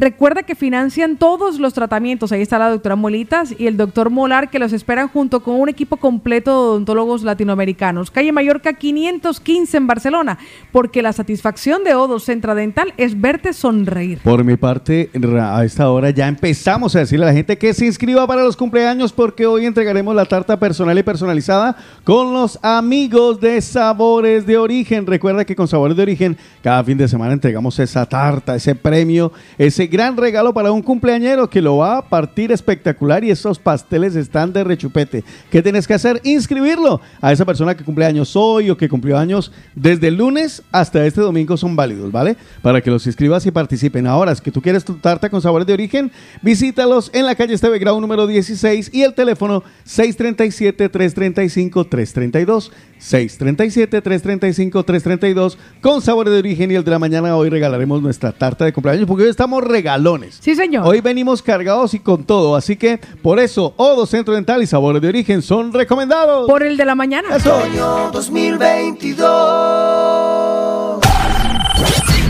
Recuerda 0.00 0.44
que 0.44 0.54
financian 0.54 1.18
todos 1.18 1.60
los 1.60 1.74
tratamientos. 1.74 2.32
Ahí 2.32 2.40
está 2.40 2.58
la 2.58 2.70
doctora 2.70 2.96
Molitas 2.96 3.54
y 3.58 3.66
el 3.66 3.76
doctor 3.76 4.08
Molar 4.08 4.48
que 4.48 4.58
los 4.58 4.72
esperan 4.72 5.08
junto 5.08 5.40
con 5.40 5.60
un 5.60 5.68
equipo 5.68 5.98
completo 5.98 6.50
de 6.50 6.56
odontólogos 6.56 7.22
latinoamericanos. 7.22 8.10
Calle 8.10 8.32
Mallorca 8.32 8.72
515 8.72 9.76
en 9.76 9.86
Barcelona, 9.86 10.38
porque 10.72 11.02
la 11.02 11.12
satisfacción 11.12 11.84
de 11.84 11.94
Odo 11.94 12.18
Centra 12.18 12.54
Dental 12.54 12.94
es 12.96 13.20
verte 13.20 13.52
sonreír. 13.52 14.20
Por 14.24 14.42
mi 14.42 14.56
parte, 14.56 15.10
a 15.38 15.66
esta 15.66 15.90
hora 15.90 16.08
ya 16.08 16.28
empezamos 16.28 16.96
a 16.96 17.00
decirle 17.00 17.26
a 17.26 17.28
la 17.28 17.34
gente 17.34 17.58
que 17.58 17.74
se 17.74 17.84
inscriba 17.84 18.26
para 18.26 18.42
los 18.42 18.56
cumpleaños 18.56 19.12
porque 19.12 19.44
hoy 19.44 19.66
entregaremos 19.66 20.14
la 20.14 20.24
tarta 20.24 20.58
personal 20.58 20.98
y 20.98 21.02
personalizada 21.02 21.76
con 22.04 22.32
los 22.32 22.58
amigos 22.62 23.38
de 23.38 23.60
Sabores 23.60 24.46
de 24.46 24.56
Origen. 24.56 25.06
Recuerda 25.06 25.44
que 25.44 25.54
con 25.54 25.68
Sabores 25.68 25.94
de 25.94 26.04
Origen 26.04 26.38
cada 26.62 26.82
fin 26.84 26.96
de 26.96 27.06
semana 27.06 27.34
entregamos 27.34 27.78
esa 27.78 28.06
tarta, 28.06 28.56
ese 28.56 28.74
premio, 28.74 29.30
ese 29.58 29.89
gran 29.90 30.16
regalo 30.16 30.54
para 30.54 30.72
un 30.72 30.80
cumpleañero 30.80 31.50
que 31.50 31.60
lo 31.60 31.76
va 31.76 31.98
a 31.98 32.08
partir 32.08 32.52
espectacular 32.52 33.22
y 33.24 33.30
esos 33.30 33.58
pasteles 33.58 34.16
están 34.16 34.54
de 34.54 34.64
rechupete. 34.64 35.22
¿Qué 35.50 35.62
tienes 35.62 35.86
que 35.86 35.92
hacer? 35.94 36.20
Inscribirlo 36.24 37.00
a 37.20 37.32
esa 37.32 37.44
persona 37.44 37.76
que 37.76 37.84
cumple 37.84 38.06
años 38.06 38.34
hoy 38.36 38.70
o 38.70 38.76
que 38.76 38.88
cumplió 38.88 39.18
años 39.18 39.52
desde 39.74 40.08
el 40.08 40.14
lunes 40.14 40.62
hasta 40.72 41.04
este 41.04 41.20
domingo 41.20 41.58
son 41.58 41.76
válidos, 41.76 42.10
¿vale? 42.10 42.38
Para 42.62 42.80
que 42.80 42.90
los 42.90 43.06
inscribas 43.06 43.44
y 43.44 43.50
participen. 43.50 44.06
Ahora, 44.06 44.30
que 44.36 44.52
tú 44.52 44.62
quieres 44.62 44.84
tu 44.84 44.94
tarta 44.94 45.28
con 45.28 45.42
sabores 45.42 45.66
de 45.66 45.72
origen, 45.72 46.12
visítalos 46.40 47.10
en 47.12 47.26
la 47.26 47.34
calle 47.34 47.54
Esteve 47.54 47.80
Grau 47.80 48.00
número 48.00 48.28
16 48.28 48.90
y 48.92 49.02
el 49.02 49.14
teléfono 49.14 49.64
637-335-332. 49.86 52.70
637-335-332 53.00 55.56
con 55.80 56.02
sabores 56.02 56.34
de 56.34 56.38
origen 56.38 56.70
y 56.70 56.74
el 56.74 56.84
de 56.84 56.90
la 56.90 56.98
mañana 56.98 57.34
hoy 57.34 57.48
regalaremos 57.48 58.02
nuestra 58.02 58.30
tarta 58.32 58.66
de 58.66 58.74
cumpleaños 58.74 59.06
porque 59.06 59.24
hoy 59.24 59.30
estamos 59.30 59.64
regalones. 59.70 60.38
Sí, 60.40 60.54
señor. 60.54 60.86
Hoy 60.86 61.00
venimos 61.00 61.42
cargados 61.42 61.94
y 61.94 62.00
con 62.00 62.24
todo, 62.24 62.56
así 62.56 62.76
que 62.76 62.98
por 63.22 63.38
eso 63.38 63.72
Odo 63.76 64.06
Centro 64.06 64.34
Dental 64.34 64.62
y 64.62 64.66
Sabores 64.66 65.00
de 65.00 65.08
Origen 65.08 65.42
son 65.42 65.72
recomendados. 65.72 66.48
Por 66.48 66.62
el 66.62 66.76
de 66.76 66.84
la 66.84 66.94
mañana. 66.94 67.36
Otoño 67.36 68.10
2022. 68.12 71.00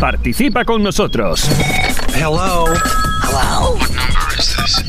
Participa 0.00 0.64
con 0.64 0.82
nosotros. 0.82 1.42
Hello. 2.14 2.66
Hello. 3.22 3.76
What 3.76 3.90
number 3.90 4.38
is 4.38 4.56
this? 4.56 4.82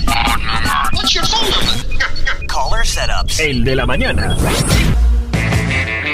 What's 0.93 1.13
your 1.13 1.25
phone 1.25 1.49
number? 1.51 2.47
Caller 2.47 2.85
setups. 2.85 3.39
El 3.39 3.63
de 3.63 3.75
la 3.75 3.85
mañana. 3.85 4.35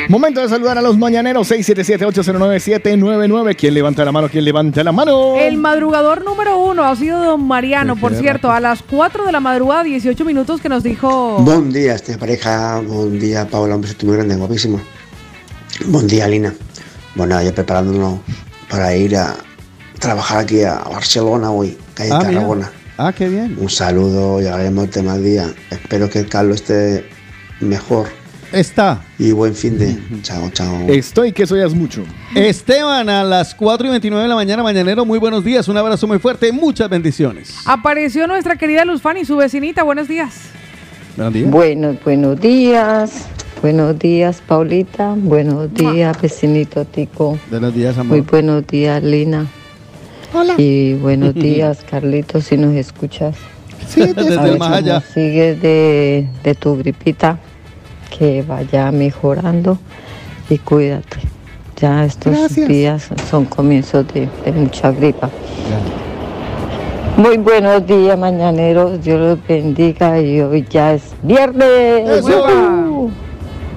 Momento 0.09 0.39
de 0.41 0.47
saludar 0.47 0.77
a 0.77 0.81
los 0.81 0.97
mañaneros 0.97 1.51
677-809-799. 1.51 3.55
¿Quién 3.57 3.73
levanta 3.73 4.05
la 4.05 4.13
mano? 4.13 4.29
¿Quién 4.29 4.45
levanta 4.45 4.81
la 4.81 4.93
mano? 4.93 5.35
El 5.35 5.57
madrugador 5.57 6.23
número 6.23 6.57
uno 6.59 6.85
ha 6.85 6.95
sido 6.95 7.21
don 7.23 7.45
Mariano, 7.45 7.97
por 7.97 8.15
cierto, 8.15 8.49
a 8.49 8.61
las 8.61 8.81
4 8.83 9.25
de 9.25 9.33
la 9.33 9.41
madrugada, 9.41 9.83
18 9.83 10.23
minutos, 10.23 10.61
que 10.61 10.69
nos 10.69 10.81
dijo... 10.83 11.39
Buen 11.39 11.73
día, 11.73 11.95
esta 11.95 12.17
pareja. 12.17 12.79
Buen 12.79 13.19
día, 13.19 13.47
Paula. 13.49 13.75
Un 13.75 13.81
beso 13.81 13.95
muy 14.03 14.15
grande, 14.15 14.35
guapísimo. 14.37 14.79
Buen 15.87 16.07
día, 16.07 16.25
Lina. 16.27 16.53
Bueno, 17.15 17.41
ya 17.41 17.53
preparándonos 17.53 18.19
para 18.69 18.95
ir 18.95 19.17
a 19.17 19.35
trabajar 19.99 20.39
aquí 20.39 20.63
a 20.63 20.75
Barcelona 20.75 21.51
hoy, 21.51 21.77
calle 21.93 22.11
Ah, 22.13 22.19
mira. 22.19 22.31
Tarragona. 22.31 22.71
Ah, 22.97 23.11
qué 23.11 23.27
bien. 23.27 23.57
Un 23.59 23.69
saludo, 23.69 24.39
llegaremos 24.39 24.85
el 24.85 24.89
tema 24.89 25.15
del 25.15 25.23
día. 25.25 25.53
Espero 25.69 26.09
que 26.09 26.19
el 26.19 26.29
Carlos 26.29 26.61
esté 26.61 27.09
mejor. 27.59 28.07
Está. 28.51 29.01
Y 29.19 29.31
buen 29.31 29.53
fin 29.53 29.77
de. 29.77 29.97
Chao, 30.21 30.49
chao. 30.51 30.85
Estoy 30.87 31.31
que 31.31 31.45
soyas 31.45 31.73
mucho. 31.73 32.03
Esteban, 32.33 33.09
a 33.09 33.23
las 33.23 33.53
4 33.55 33.87
y 33.87 33.89
29 33.91 34.23
de 34.23 34.29
la 34.29 34.35
mañana, 34.35 34.63
mañanero, 34.63 35.05
muy 35.05 35.19
buenos 35.19 35.43
días, 35.43 35.67
un 35.67 35.77
abrazo 35.77 36.07
muy 36.07 36.19
fuerte, 36.19 36.51
muchas 36.51 36.89
bendiciones. 36.89 37.55
Apareció 37.65 38.25
nuestra 38.27 38.55
querida 38.55 38.85
Luz 38.85 39.01
Fanny, 39.01 39.25
su 39.25 39.35
vecinita. 39.37 39.83
Buenos 39.83 40.07
días. 40.07 40.33
Buenos 41.15 41.33
días. 41.33 41.51
Buenos, 41.51 42.03
buenos 42.03 42.39
días. 42.39 43.27
Buenos 43.61 43.97
días, 43.97 44.41
Paulita. 44.45 45.15
Buenos 45.17 45.73
días, 45.73 46.21
vecinito 46.21 46.85
Tico. 46.85 47.39
Buenos 47.49 47.73
días, 47.73 47.97
amor. 47.97 48.17
Muy 48.17 48.21
buenos 48.21 48.67
días, 48.67 49.03
Lina. 49.03 49.47
Hola. 50.33 50.53
Y 50.57 50.93
buenos 50.93 51.33
días, 51.35 51.79
Carlitos, 51.89 52.45
si 52.45 52.57
nos 52.57 52.75
escuchas. 52.75 53.35
Sí, 53.87 54.01
desde 54.01 54.37
ver 54.37 54.49
el 54.53 54.59
más 54.59 54.71
allá. 54.73 55.01
Sigues 55.01 55.61
de, 55.61 56.27
de 56.43 56.55
tu 56.55 56.77
gripita, 56.77 57.39
que 58.09 58.43
vaya 58.43 58.91
mejorando 58.91 59.77
y 60.49 60.57
cuídate. 60.57 61.17
Ya 61.79 62.05
estos 62.05 62.33
Gracias. 62.35 62.67
días 62.67 63.09
son 63.29 63.45
comienzos 63.45 64.07
de, 64.13 64.27
de 64.45 64.51
mucha 64.51 64.91
gripa. 64.91 65.29
Muy 67.17 67.37
buenos 67.37 67.85
días, 67.85 68.17
mañaneros. 68.17 69.01
Dios 69.03 69.19
los 69.19 69.47
bendiga 69.47 70.19
y 70.19 70.39
hoy 70.41 70.65
ya 70.69 70.93
es 70.93 71.03
viernes. 71.23 72.09
¡Eso! 72.09 73.09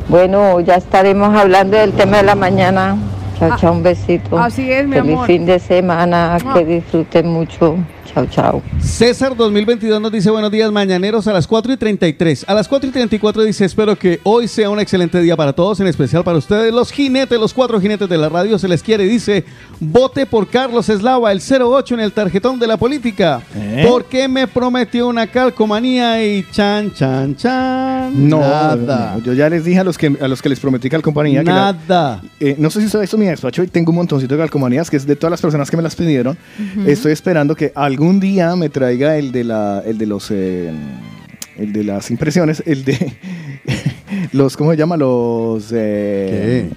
Bueno, 0.09 0.61
ya 0.61 0.74
estaremos 0.74 1.35
hablando 1.36 1.77
del 1.77 1.93
tema 1.93 2.19
de 2.19 2.23
la 2.24 2.35
mañana. 2.35 2.97
Chao, 3.39 3.57
chao, 3.57 3.73
un 3.73 3.82
besito. 3.82 4.39
así 4.39 4.70
es, 4.70 4.86
mi 4.86 4.97
Feliz 4.97 5.12
amor. 5.15 5.27
fin 5.27 5.47
de 5.47 5.59
semana, 5.59 6.36
que 6.52 6.65
disfruten 6.65 7.28
mucho. 7.28 7.77
Chao, 8.12 8.27
chao. 8.27 8.62
César 8.82 9.37
2022 9.37 10.01
nos 10.01 10.11
dice 10.11 10.31
buenos 10.31 10.51
días 10.51 10.73
mañaneros 10.73 11.28
a 11.28 11.32
las 11.32 11.47
4 11.47 11.74
y 11.74 11.77
33. 11.77 12.45
A 12.49 12.55
las 12.55 12.66
4 12.66 12.89
y 12.89 12.93
34 12.93 13.45
dice 13.45 13.65
espero 13.65 13.97
que 13.97 14.19
hoy 14.24 14.49
sea 14.49 14.69
un 14.69 14.81
excelente 14.81 15.20
día 15.20 15.37
para 15.37 15.53
todos, 15.53 15.78
en 15.78 15.87
especial 15.87 16.24
para 16.24 16.37
ustedes, 16.39 16.73
los 16.74 16.91
jinetes, 16.91 17.39
los 17.39 17.55
cuatro 17.55 17.81
jinetes 17.81 18.09
de 18.09 18.19
la 18.19 18.28
radio. 18.28 18.59
Se 18.59 18.66
les 18.66 18.82
quiere, 18.82 19.05
dice, 19.05 19.45
vote 19.78 20.27
por 20.27 20.49
Carlos 20.49 20.89
Eslava, 20.89 21.31
el 21.31 21.41
08 21.41 21.95
en 21.95 22.01
el 22.01 22.12
tarjetón 22.12 22.59
de 22.59 22.66
la 22.66 22.77
política. 22.77 23.43
¿Eh? 23.55 23.87
Porque 23.89 24.27
me 24.27 24.49
prometió 24.49 25.07
una 25.07 25.28
calcomanía 25.28 26.24
y 26.27 26.45
chan, 26.51 26.93
chan, 26.93 27.37
chan. 27.37 28.28
No, 28.28 28.41
Nada. 28.41 29.15
no, 29.19 29.23
yo 29.23 29.35
ya 29.35 29.49
les 29.49 29.65
dije 29.65 29.78
a 29.78 29.85
los 29.85 29.97
que 29.97 30.16
a 30.20 30.27
los 30.27 30.43
que 30.43 30.49
les 30.49 30.59
prometí 30.59 30.89
calcomanía 30.91 31.41
que 31.45 31.47
la- 31.51 31.73
Nada. 31.73 32.23
eh, 32.41 32.57
no 32.59 32.70
sé 32.70 32.81
si 32.81 32.87
ustedes 32.87 33.03
visto 33.03 33.19
mi 33.19 33.27
despacho 33.27 33.62
y 33.62 33.69
tengo 33.69 33.91
un 33.91 33.97
montoncito 33.97 34.35
de 34.35 34.41
calcomanías 34.41 34.91
que 34.91 34.97
es 34.97 35.07
de 35.07 35.15
todas 35.15 35.31
las 35.31 35.41
personas 35.41 35.70
que 35.70 35.77
me 35.77 35.82
las 35.85 35.95
pidieron. 35.95 36.37
Estoy 36.87 37.12
esperando 37.12 37.55
que 37.55 37.73
algún 38.01 38.18
día 38.18 38.56
me 38.56 38.70
traiga 38.70 39.18
el 39.18 39.31
de 39.31 39.44
la 39.44 39.82
el 39.85 39.98
de 39.98 40.06
los 40.06 40.31
eh, 40.31 40.72
el 41.59 41.70
de 41.70 41.85
las 41.85 42.10
impresiones, 42.10 42.62
el 42.64 42.82
de 42.82 43.12
los 44.32 44.56
¿cómo 44.56 44.70
se 44.70 44.78
llama? 44.78 44.97
Los 44.97 45.66
eh. 45.72 46.70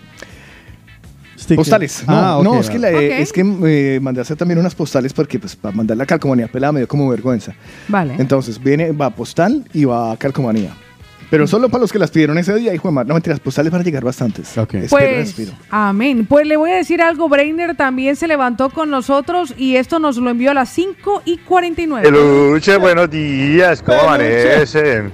Postales. 1.55 2.03
No, 2.07 2.13
Ah, 2.13 2.37
ok, 2.37 2.43
no, 2.45 2.59
es 2.59 2.69
que, 2.69 2.79
la- 2.79 2.87
Ok. 2.89 2.95
es 3.01 3.33
que 3.33 3.41
eh, 3.41 3.99
mandé 4.01 4.19
a 4.19 4.23
hacer 4.23 4.37
también 4.37 4.57
unas 4.59 4.73
postales 4.75 5.11
porque 5.13 5.39
pues 5.39 5.55
para 5.57 5.75
mandar 5.75 5.97
la 5.97 6.05
calcomanía 6.05 6.47
pelada 6.47 6.71
me 6.73 6.79
dio 6.81 6.87
como 6.87 7.07
vergüenza. 7.09 7.53
Vale. 7.89 8.15
Entonces 8.17 8.61
viene, 8.61 8.91
va 8.93 9.09
postal 9.09 9.63
y 9.73 9.83
va 9.85 10.15
calcomanía. 10.17 10.73
Pero 11.34 11.47
solo 11.47 11.68
para 11.68 11.81
los 11.81 11.91
que 11.91 11.97
las 11.97 12.11
pidieron 12.11 12.38
ese 12.38 12.53
día, 12.53 12.76
hijo 12.76 12.89
de 12.89 12.93
madre. 12.93 13.07
No 13.07 13.15
mentiras, 13.15 13.39
postales 13.39 13.72
van 13.72 13.81
a 13.81 13.84
llegar 13.84 14.03
bastantes. 14.03 14.55
Espero, 14.55 14.88
Pues, 14.88 15.30
espero. 15.30 15.51
amén. 15.72 16.27
Pues 16.27 16.45
le 16.45 16.57
voy 16.57 16.69
a 16.69 16.76
decir 16.76 17.01
algo, 17.01 17.27
Brainer 17.27 17.76
también 17.76 18.15
se 18.15 18.27
levantó 18.27 18.69
con 18.69 18.91
nosotros 18.91 19.51
y 19.57 19.77
esto 19.77 19.97
nos 19.97 20.18
lo 20.18 20.30
envió 20.30 20.51
a 20.51 20.53
las 20.53 20.69
5 20.69 21.23
y 21.26 21.39
49. 21.39 22.07
Peluche, 22.07 22.77
buenos 22.77 23.10
días, 23.10 23.81
¿cómo 23.81 23.97
Peluche. 24.15 24.51
amanecen? 24.53 25.11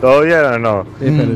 ¿Todo 0.00 0.22
bien 0.22 0.38
o 0.42 0.58
no? 0.58 0.86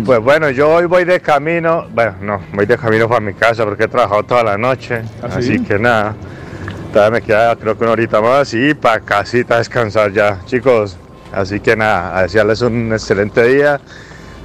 Pues 0.06 0.20
bueno, 0.20 0.48
yo 0.48 0.70
hoy 0.76 0.86
voy 0.86 1.04
de 1.04 1.20
camino, 1.20 1.88
bueno, 1.92 2.14
no, 2.22 2.40
voy 2.54 2.64
de 2.64 2.78
camino 2.78 3.06
para 3.10 3.20
mi 3.20 3.34
casa 3.34 3.64
porque 3.66 3.84
he 3.84 3.88
trabajado 3.88 4.22
toda 4.22 4.42
la 4.44 4.56
noche, 4.56 5.02
¿Ah, 5.22 5.26
así 5.36 5.58
sí? 5.58 5.62
que 5.62 5.78
nada, 5.78 6.14
todavía 6.90 7.20
me 7.20 7.26
queda 7.26 7.54
creo 7.56 7.76
que 7.76 7.84
una 7.84 7.92
horita 7.92 8.22
más 8.22 8.54
y 8.54 8.72
para 8.72 9.00
casita 9.00 9.58
descansar 9.58 10.10
ya, 10.10 10.38
chicos. 10.46 10.96
Así 11.34 11.60
que 11.60 11.74
nada, 11.76 12.16
a 12.16 12.22
desearles 12.22 12.60
un 12.62 12.92
excelente 12.92 13.42
día, 13.46 13.80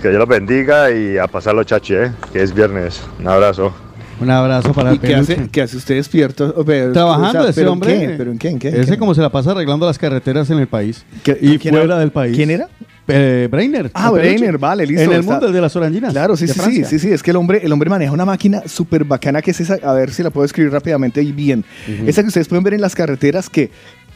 que 0.02 0.10
Dios 0.10 0.20
los 0.20 0.28
bendiga 0.28 0.92
y 0.92 1.18
a 1.18 1.28
pasarlo 1.28 1.64
chachi, 1.64 1.94
¿eh? 1.96 2.12
que 2.32 2.42
es 2.44 2.54
viernes. 2.54 3.02
Un 3.20 3.28
abrazo. 3.28 3.74
Un 4.20 4.32
abrazo 4.32 4.74
para 4.74 4.92
¿Y 4.92 4.94
el 4.96 5.00
qué 5.00 5.08
peluche. 5.10 5.34
hace, 5.34 5.50
qué 5.50 5.62
hace 5.62 5.78
usted 5.78 5.96
despierto? 5.96 6.64
Pero, 6.66 6.92
Trabajando 6.92 7.40
o 7.40 7.42
sea, 7.44 7.50
ese 7.52 7.62
¿pero 7.62 7.68
en 7.68 7.74
hombre. 7.74 8.00
qué? 8.00 8.10
¿Pero 8.18 8.32
en 8.32 8.38
qué? 8.40 8.50
¿En 8.50 8.60
qué? 8.60 8.70
¿En 8.70 8.76
Ese 8.82 8.92
qué? 8.94 8.98
como 8.98 9.14
se 9.14 9.22
la 9.22 9.30
pasa 9.30 9.52
arreglando 9.52 9.86
las 9.86 10.00
carreteras 10.00 10.50
en 10.50 10.58
el 10.60 10.68
país. 10.68 11.06
y 11.40 11.58
quién 11.60 11.74
fuera 11.74 11.84
era? 11.86 12.00
del 12.00 12.12
país. 12.12 12.36
¿Quién 12.36 12.50
era? 12.50 12.68
Eh, 13.08 13.48
Brainer. 13.50 13.92
Ah, 13.94 14.08
el. 14.08 14.20
Brainer, 14.20 14.58
vale, 14.58 14.86
listo. 14.88 15.04
En 15.04 15.12
el 15.12 15.20
está- 15.20 15.32
mundo 15.34 15.52
de 15.52 15.62
las 15.62 15.76
oranginas. 15.76 16.12
Claro, 16.14 16.36
sí, 16.36 16.48
sí, 16.48 16.60
sí, 16.60 16.84
sí, 16.84 17.00
sí, 17.00 17.10
es 17.12 17.22
que 17.22 17.30
el 17.32 17.38
hombre, 17.38 17.62
el 17.64 17.72
hombre 17.72 17.90
maneja 17.92 18.12
una 18.12 18.26
máquina 18.26 18.64
súper 18.66 19.04
bacana 19.04 19.42
que 19.44 19.52
es 19.52 19.62
esa, 19.62 19.76
a 19.84 19.94
ver 19.94 20.12
si 20.12 20.24
la 20.24 20.30
puedo 20.32 20.46
escribir 20.46 20.72
rápidamente 20.74 21.22
y 21.22 21.32
bien. 21.32 21.64
Ujú. 21.88 22.08
Esa 22.10 22.22
que 22.24 22.28
ustedes 22.30 22.48
pueden 22.48 22.64
ver 22.64 22.74
en 22.74 22.82
las 22.82 22.96
carreteras 22.96 23.50
que 23.52 23.70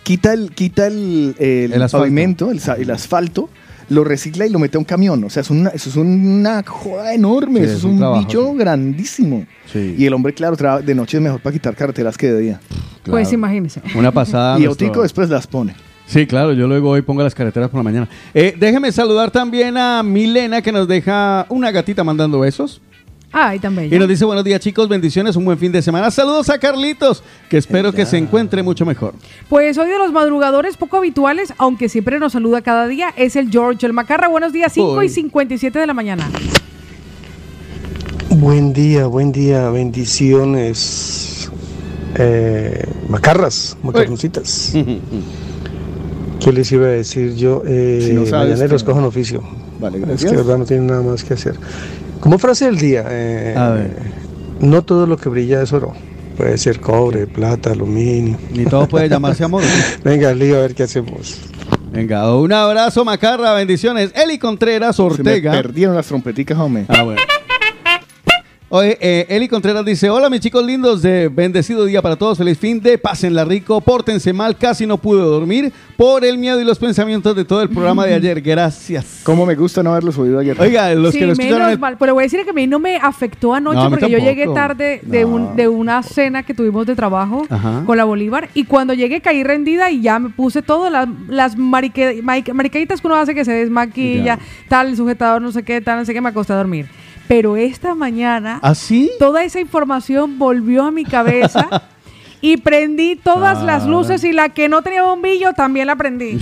quita 0.03 0.33
el, 0.33 0.49
quita 0.51 0.87
el, 0.87 1.35
el 1.37 1.73
El 1.73 1.89
pavimento, 1.89 2.49
el, 2.51 2.59
el 2.79 2.89
asfalto, 2.91 3.49
lo 3.91 4.03
recicla 4.03 4.45
y 4.45 4.49
lo 4.49 4.57
mete 4.59 4.77
a 4.77 4.79
un 4.79 4.85
camión. 4.85 5.23
O 5.23 5.29
sea, 5.29 5.41
es 5.41 5.49
una, 5.49 5.69
eso 5.69 5.89
es 5.89 5.95
una 5.95 6.63
joda 6.63 7.13
enorme, 7.13 7.59
Sí, 7.59 7.65
eso 7.65 7.77
es 7.77 7.83
un 7.83 7.91
un, 7.91 7.97
trabajo, 7.99 8.19
bicho 8.21 8.53
grandísimo. 8.53 9.45
Sí. 9.71 9.95
Y 9.97 10.05
el 10.05 10.13
hombre, 10.13 10.33
claro, 10.33 10.55
de 10.81 10.95
noche 10.95 11.17
es 11.17 11.23
mejor 11.23 11.41
para 11.41 11.53
quitar 11.53 11.75
carreteras 11.75 12.17
que 12.17 12.31
de 12.31 12.39
día. 12.39 12.59
Pues 13.03 13.31
imagínese. 13.33 13.81
Una 13.95 14.11
pasada. 14.11 14.57
Y 14.59 14.63
nuestro- 14.63 14.87
Otico 14.87 15.01
después 15.03 15.29
las 15.29 15.47
pone. 15.47 15.75
Sí, 16.05 16.27
claro, 16.27 16.51
yo 16.53 16.67
luego 16.67 16.89
hoy 16.89 17.01
pongo 17.03 17.23
las 17.23 17.33
carreteras 17.33 17.69
por 17.69 17.77
la 17.79 17.83
mañana. 17.83 18.09
Eh, 18.33 18.53
déjeme 18.59 18.91
saludar 18.91 19.31
también 19.31 19.77
a 19.77 20.03
Milena 20.03 20.61
que 20.61 20.71
nos 20.71 20.87
deja 20.87 21.45
una 21.49 21.71
gatita 21.71 22.03
mandando 22.03 22.39
besos. 22.41 22.81
Ay, 23.33 23.59
también. 23.59 23.93
Y 23.93 23.97
nos 23.97 24.09
dice 24.09 24.25
buenos 24.25 24.43
días 24.43 24.59
chicos, 24.59 24.89
bendiciones, 24.89 25.37
un 25.37 25.45
buen 25.45 25.57
fin 25.57 25.71
de 25.71 25.81
semana. 25.81 26.11
Saludos 26.11 26.49
a 26.49 26.57
Carlitos, 26.59 27.23
que 27.49 27.57
espero 27.57 27.93
que 27.93 28.05
se 28.05 28.17
encuentre 28.17 28.61
mucho 28.61 28.85
mejor. 28.85 29.13
Pues 29.47 29.77
hoy 29.77 29.87
de 29.89 29.97
los 29.97 30.11
madrugadores 30.11 30.75
poco 30.75 30.97
habituales, 30.97 31.53
aunque 31.57 31.87
siempre 31.87 32.19
nos 32.19 32.33
saluda 32.33 32.61
cada 32.61 32.87
día, 32.87 33.13
es 33.15 33.37
el 33.37 33.49
George, 33.49 33.85
el 33.85 33.93
Macarra. 33.93 34.27
Buenos 34.27 34.51
días, 34.51 34.73
5 34.73 34.97
Uy. 34.97 35.05
y 35.05 35.09
57 35.09 35.79
de 35.79 35.87
la 35.87 35.93
mañana. 35.93 36.29
Buen 38.29 38.73
día, 38.73 39.05
buen 39.07 39.31
día, 39.31 39.69
bendiciones. 39.69 41.49
Eh, 42.15 42.83
macarras, 43.07 43.77
macarroncitas. 43.83 44.73
¿Qué 46.43 46.51
les 46.51 46.71
iba 46.71 46.87
a 46.87 46.89
decir 46.89 47.35
yo? 47.35 47.63
Eh, 47.65 48.03
Si 48.07 48.13
no 48.13 48.25
sabes, 48.25 48.49
mañaneros, 48.51 48.83
que- 48.83 48.89
cojan 48.89 49.05
oficio. 49.05 49.41
Vale, 49.79 49.97
Es 49.99 50.05
gracias. 50.05 50.31
que 50.31 50.37
de 50.37 50.43
verdad 50.43 50.57
no 50.57 50.65
tienen 50.65 50.87
nada 50.87 51.01
más 51.01 51.23
que 51.23 51.33
hacer. 51.33 51.55
Como 52.21 52.37
frase 52.39 52.65
del 52.65 52.77
día, 52.77 53.03
eh, 53.09 53.53
A 53.57 53.69
ver. 53.71 53.91
no 54.61 54.83
todo 54.83 55.05
lo 55.07 55.17
que 55.17 55.27
brilla 55.29 55.61
es 55.61 55.73
oro. 55.73 55.93
Puede 56.37 56.57
ser 56.57 56.79
cobre, 56.79 57.27
plata, 57.27 57.71
aluminio. 57.71 58.37
Ni 58.53 58.63
todo 58.65 58.87
puede 58.87 59.09
llamarse 59.09 59.43
amor. 59.43 59.63
Venga, 60.03 60.33
Lío, 60.33 60.57
a 60.57 60.61
ver 60.61 60.73
qué 60.75 60.83
hacemos. 60.83 61.39
Venga, 61.91 62.33
un 62.35 62.53
abrazo 62.53 63.03
Macarra, 63.03 63.53
bendiciones. 63.53 64.11
Eli 64.15 64.37
Contreras 64.39 64.95
Se 64.95 65.01
me 65.01 65.07
Ortega. 65.09 65.51
perdieron 65.51 65.93
las 65.95 66.05
trompeticas, 66.07 66.57
hombre. 66.57 66.85
Ah, 66.87 67.03
bueno. 67.03 67.19
Oye, 68.73 68.97
eh, 69.01 69.25
Eli 69.27 69.49
Contreras 69.49 69.83
dice, 69.83 70.09
hola 70.09 70.29
mis 70.29 70.39
chicos 70.39 70.63
lindos, 70.65 71.01
de 71.01 71.27
bendecido 71.27 71.83
día 71.83 72.01
para 72.01 72.15
todos, 72.15 72.37
feliz 72.37 72.57
fin 72.57 72.79
de, 72.79 72.97
pásenla 72.97 73.43
rico, 73.43 73.81
pórtense 73.81 74.31
mal, 74.31 74.57
casi 74.57 74.85
no 74.87 74.97
pude 74.97 75.19
dormir 75.21 75.73
por 75.97 76.23
el 76.23 76.37
miedo 76.37 76.57
y 76.61 76.63
los 76.63 76.79
pensamientos 76.79 77.35
de 77.35 77.43
todo 77.43 77.61
el 77.63 77.67
programa 77.67 78.05
de 78.05 78.13
ayer, 78.13 78.39
gracias. 78.39 79.23
Cómo 79.25 79.45
me 79.45 79.55
gusta 79.55 79.83
no 79.83 79.91
haberlos 79.91 80.17
oído 80.17 80.39
ayer. 80.39 80.55
Oiga, 80.57 80.95
los 80.95 81.11
sí, 81.11 81.19
que 81.19 81.25
lo 81.25 81.33
escucharon... 81.33 81.57
menos 81.59 81.73
el- 81.73 81.79
mal. 81.79 81.97
Pero 81.99 82.13
voy 82.13 82.21
a 82.21 82.25
decir 82.27 82.45
que 82.45 82.51
a 82.51 82.53
mí 82.53 82.65
no 82.65 82.79
me 82.79 82.95
afectó 82.95 83.53
anoche 83.53 83.75
No, 83.75 83.89
porque 83.89 84.09
yo 84.09 84.19
llegué 84.19 84.47
tarde 84.47 85.01
de, 85.03 85.25
un, 85.25 85.53
de 85.57 85.67
una 85.67 86.01
cena 86.01 86.43
que 86.43 86.53
tuvimos 86.53 86.85
de 86.85 86.95
trabajo 86.95 87.45
Ajá. 87.49 87.83
con 87.85 87.97
la 87.97 88.05
Bolívar 88.05 88.47
y 88.53 88.63
cuando 88.63 88.93
llegué 88.93 89.19
caí 89.19 89.43
rendida 89.43 89.91
y 89.91 89.99
ya 89.99 90.17
me 90.17 90.29
puse 90.29 90.61
todas 90.61 90.89
las, 90.89 91.09
las 91.27 91.57
marique- 91.57 92.21
que 92.71 92.87
uno 93.03 93.15
hace 93.15 93.35
que 93.35 93.43
se 93.43 93.51
desmaquilla, 93.51 94.39
tal, 94.69 94.87
el 94.87 94.95
sujetador, 94.95 95.41
no 95.41 95.51
sé 95.51 95.61
qué, 95.63 95.81
tal, 95.81 95.99
no 95.99 96.05
sé 96.05 96.13
qué, 96.13 96.21
me 96.21 96.29
acosté 96.29 96.53
a 96.53 96.55
dormir. 96.55 96.85
Pero 97.31 97.55
esta 97.55 97.95
mañana 97.95 98.59
¿Ah, 98.61 98.75
sí? 98.75 99.09
toda 99.17 99.45
esa 99.45 99.61
información 99.61 100.37
volvió 100.37 100.83
a 100.83 100.91
mi 100.91 101.05
cabeza. 101.05 101.67
Y 102.43 102.57
prendí 102.57 103.17
todas 103.17 103.59
Ah. 103.59 103.63
las 103.65 103.85
luces 103.85 104.23
y 104.23 104.33
la 104.33 104.49
que 104.49 104.67
no 104.67 104.81
tenía 104.81 105.03
bombillo 105.03 105.53
también 105.53 105.85
la 105.85 105.95
prendí. 105.95 106.39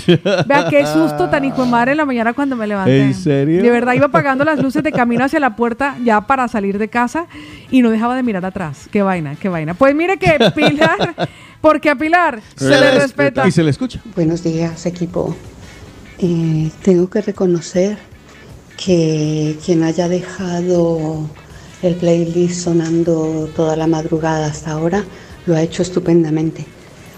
Vea 0.48 0.68
qué 0.70 0.86
susto 0.86 1.30
tan 1.30 1.44
hijo 1.44 1.66
de 1.66 1.70
madre 1.70 1.92
en 1.92 1.98
la 1.98 2.06
mañana 2.06 2.32
cuando 2.32 2.56
me 2.56 2.66
levanté. 2.68 3.02
¿En 3.02 3.14
serio? 3.14 3.62
De 3.62 3.70
verdad 3.70 3.92
iba 3.96 4.06
apagando 4.06 4.46
las 4.46 4.62
luces 4.62 4.82
de 4.82 4.94
camino 4.94 5.26
hacia 5.26 5.42
la 5.42 5.58
puerta 5.58 5.98
ya 6.02 6.22
para 6.22 6.48
salir 6.48 6.78
de 6.78 6.88
casa 6.88 7.26
y 7.70 7.82
no 7.82 7.90
dejaba 7.90 8.16
de 8.16 8.24
mirar 8.24 8.46
atrás. 8.46 8.88
Qué 8.90 9.02
vaina, 9.02 9.36
qué 9.36 9.50
vaina. 9.50 9.74
Pues 9.74 9.94
mire 9.94 10.18
que 10.18 10.38
Pilar, 10.56 11.16
porque 11.62 11.90
a 11.90 11.96
Pilar 11.96 12.40
se, 12.56 12.70
le 12.70 12.92
respeta. 12.92 13.46
Y 13.46 13.52
se 13.52 13.62
le 13.62 13.70
escucha. 13.72 14.00
Buenos 14.16 14.42
días, 14.42 14.86
equipo. 14.86 15.36
Eh, 16.20 16.70
tengo 16.82 17.10
que 17.10 17.22
reconocer 17.22 17.98
que 18.84 19.58
quien 19.66 19.84
haya 19.84 20.08
dejado 20.08 21.30
el 21.82 21.96
playlist 21.96 22.64
sonando 22.64 23.50
toda 23.56 23.76
la 23.76 23.88
madrugada 23.88 24.48
hasta 24.48 24.72
ahora 24.72 25.04
lo 25.46 25.56
ha 25.56 25.62
hecho 25.62 25.82
estupendamente. 25.82 26.66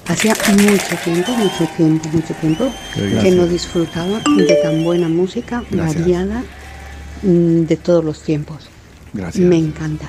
Hacía 0.08 0.34
mucho 0.50 0.96
tiempo, 1.04 1.32
mucho 1.34 1.68
tiempo, 1.78 2.10
mucho 2.10 2.34
tiempo 2.36 2.72
que 2.96 3.32
no 3.32 3.46
disfrutaba 3.46 4.20
de 4.36 4.56
tan 4.64 4.84
buena 4.84 5.08
música 5.08 5.64
Gracias. 5.70 6.02
variada 6.02 6.44
mm, 7.22 7.62
de 7.62 7.78
todos 7.78 8.04
los 8.04 8.22
tiempos. 8.24 8.68
Gracias. 9.14 9.46
Me 9.46 9.58
encanta. 9.58 10.08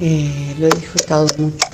Eh, 0.00 0.54
lo 0.58 0.66
he 0.66 0.70
disfrutado 0.70 1.26
mucho. 1.38 1.66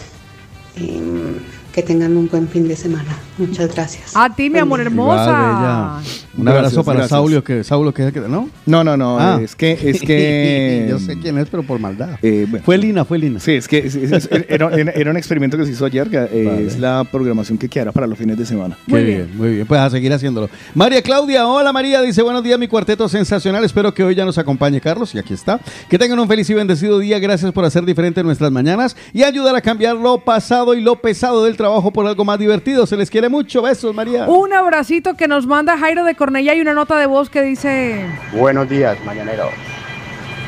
Em, 0.77 1.39
que 1.75 1.83
tengan 1.83 2.17
un 2.17 2.29
buen 2.29 2.47
fin 2.49 2.69
de 2.69 2.77
semana. 2.77 3.17
Muchas 3.37 3.75
gracias. 3.75 4.13
A 4.15 4.33
ti, 4.33 4.49
mi 4.49 4.61
amor 4.61 4.81
hermosa. 4.81 5.99
Un 6.37 6.45
Gracias, 6.45 6.57
abrazo 6.67 6.85
para 6.85 6.99
gracias. 6.99 7.11
Saulio, 7.11 7.43
que 7.45 7.65
Saulo 7.65 7.93
que 7.93 8.11
¿no? 8.29 8.49
No, 8.67 8.85
no, 8.85 8.97
no, 8.97 9.19
Ah. 9.19 9.41
es 9.43 9.57
que, 9.57 9.73
es 9.73 10.01
que... 10.01 10.87
Yo 10.91 10.99
sé 11.01 11.19
quién 11.19 11.37
es, 11.39 11.49
pero 11.49 11.63
por 11.65 11.81
maldad. 11.81 12.11
Eh, 12.23 12.47
bueno. 12.49 12.65
Fue 12.65 12.79
Lina, 12.79 13.05
fue 13.05 13.19
Lina. 13.19 13.41
Sí, 13.41 13.53
es 13.53 13.67
que 13.67 13.79
es- 13.79 13.95
es- 13.97 14.13
es- 14.13 14.29
era, 14.49 14.69
era- 14.73 14.93
era 14.93 15.11
un 15.11 15.17
experimento 15.17 15.57
que 15.59 15.65
se 15.67 15.73
hizo 15.73 15.85
ayer, 15.85 16.09
que 16.09 16.17
eh, 16.17 16.45
Vale. 16.47 16.67
es 16.67 16.79
la 16.79 17.03
programación 17.11 17.59
que 17.59 17.69
quedará 17.69 17.91
para 17.91 18.07
los 18.07 18.17
fines 18.19 18.39
de 18.39 18.47
semana. 18.47 18.79
Qué 18.87 19.03
bien. 19.03 19.31
muy 19.37 19.55
bien. 19.55 19.67
Pues 19.67 19.81
a 19.81 19.91
seguir 19.91 20.13
haciéndolo. 20.13 20.49
María 20.75 21.03
Claudia, 21.03 21.47
hola 21.49 21.73
María, 21.73 22.03
dice 22.03 22.23
buenos 22.23 22.45
días, 22.45 22.59
mi 22.59 22.69
cuarteto 22.69 23.09
sensacional. 23.09 23.65
Espero 23.65 23.93
que 23.95 24.05
hoy 24.05 24.15
ya 24.15 24.25
nos 24.25 24.39
acompañe 24.39 24.81
Carlos, 24.81 25.13
y 25.15 25.19
aquí 25.19 25.35
está. 25.35 25.59
Que 25.89 25.99
tengan 25.99 26.19
un 26.21 26.29
feliz 26.29 26.49
y 26.51 26.55
bendecido 26.55 27.01
día. 27.01 27.19
Gracias 27.19 27.51
por 27.53 27.65
hacer 27.65 27.85
diferente 27.85 28.23
nuestras 28.23 28.53
mañanas 28.53 28.97
y 29.13 29.25
ayudar 29.25 29.57
a 29.57 29.61
cambiar 29.61 29.97
lo 29.97 30.19
pasado 30.19 30.75
y 30.75 30.81
lo 30.81 30.97
pesado 31.01 31.45
del 31.45 31.57
trabajo 31.57 31.64
por 31.93 32.07
algo 32.07 32.25
más 32.25 32.39
divertido. 32.39 32.87
Se 32.87 32.97
les 32.97 33.11
quiere 33.11 33.29
mucho. 33.29 33.63
Besos, 33.63 33.95
María. 33.95 34.27
Un 34.27 34.53
abracito 34.53 35.15
que 35.15 35.29
nos 35.29 35.47
manda 35.47 35.79
Jairo 35.79 36.05
de 36.05 36.15
Cornella 36.15 36.55
y 36.55 36.61
una 36.61 36.75
nota 36.75 36.97
de 36.99 37.07
voz 37.07 37.31
que 37.31 37.43
dice... 37.43 38.05
Buenos 38.33 38.69
días, 38.69 38.97
mañaneros. 39.05 39.51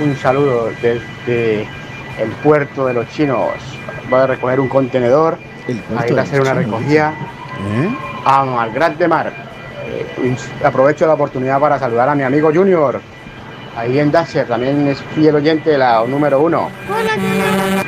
Un 0.00 0.16
saludo 0.16 0.70
desde 0.82 1.62
el 2.18 2.30
puerto 2.42 2.86
de 2.86 2.94
los 2.94 3.08
chinos. 3.08 3.48
Voy 4.10 4.20
a 4.20 4.26
recoger 4.26 4.60
un 4.60 4.68
contenedor, 4.68 5.38
a 5.96 6.06
ir 6.06 6.18
a 6.18 6.22
hacer 6.22 6.40
una 6.40 6.54
recogida 6.54 7.14
a 8.24 8.68
Gran 8.72 8.98
de 8.98 9.08
Mar. 9.08 9.32
Eh, 9.86 10.36
aprovecho 10.64 11.06
la 11.06 11.14
oportunidad 11.14 11.60
para 11.60 11.78
saludar 11.78 12.08
a 12.08 12.14
mi 12.14 12.22
amigo 12.22 12.50
Junior, 12.52 13.00
ahí 13.76 13.98
en 13.98 14.10
Dasher, 14.10 14.46
también 14.46 14.88
es 14.88 14.98
fiel 15.14 15.34
oyente 15.34 15.70
de 15.70 15.78
la 15.78 16.04
número 16.06 16.42
uno. 16.42 16.70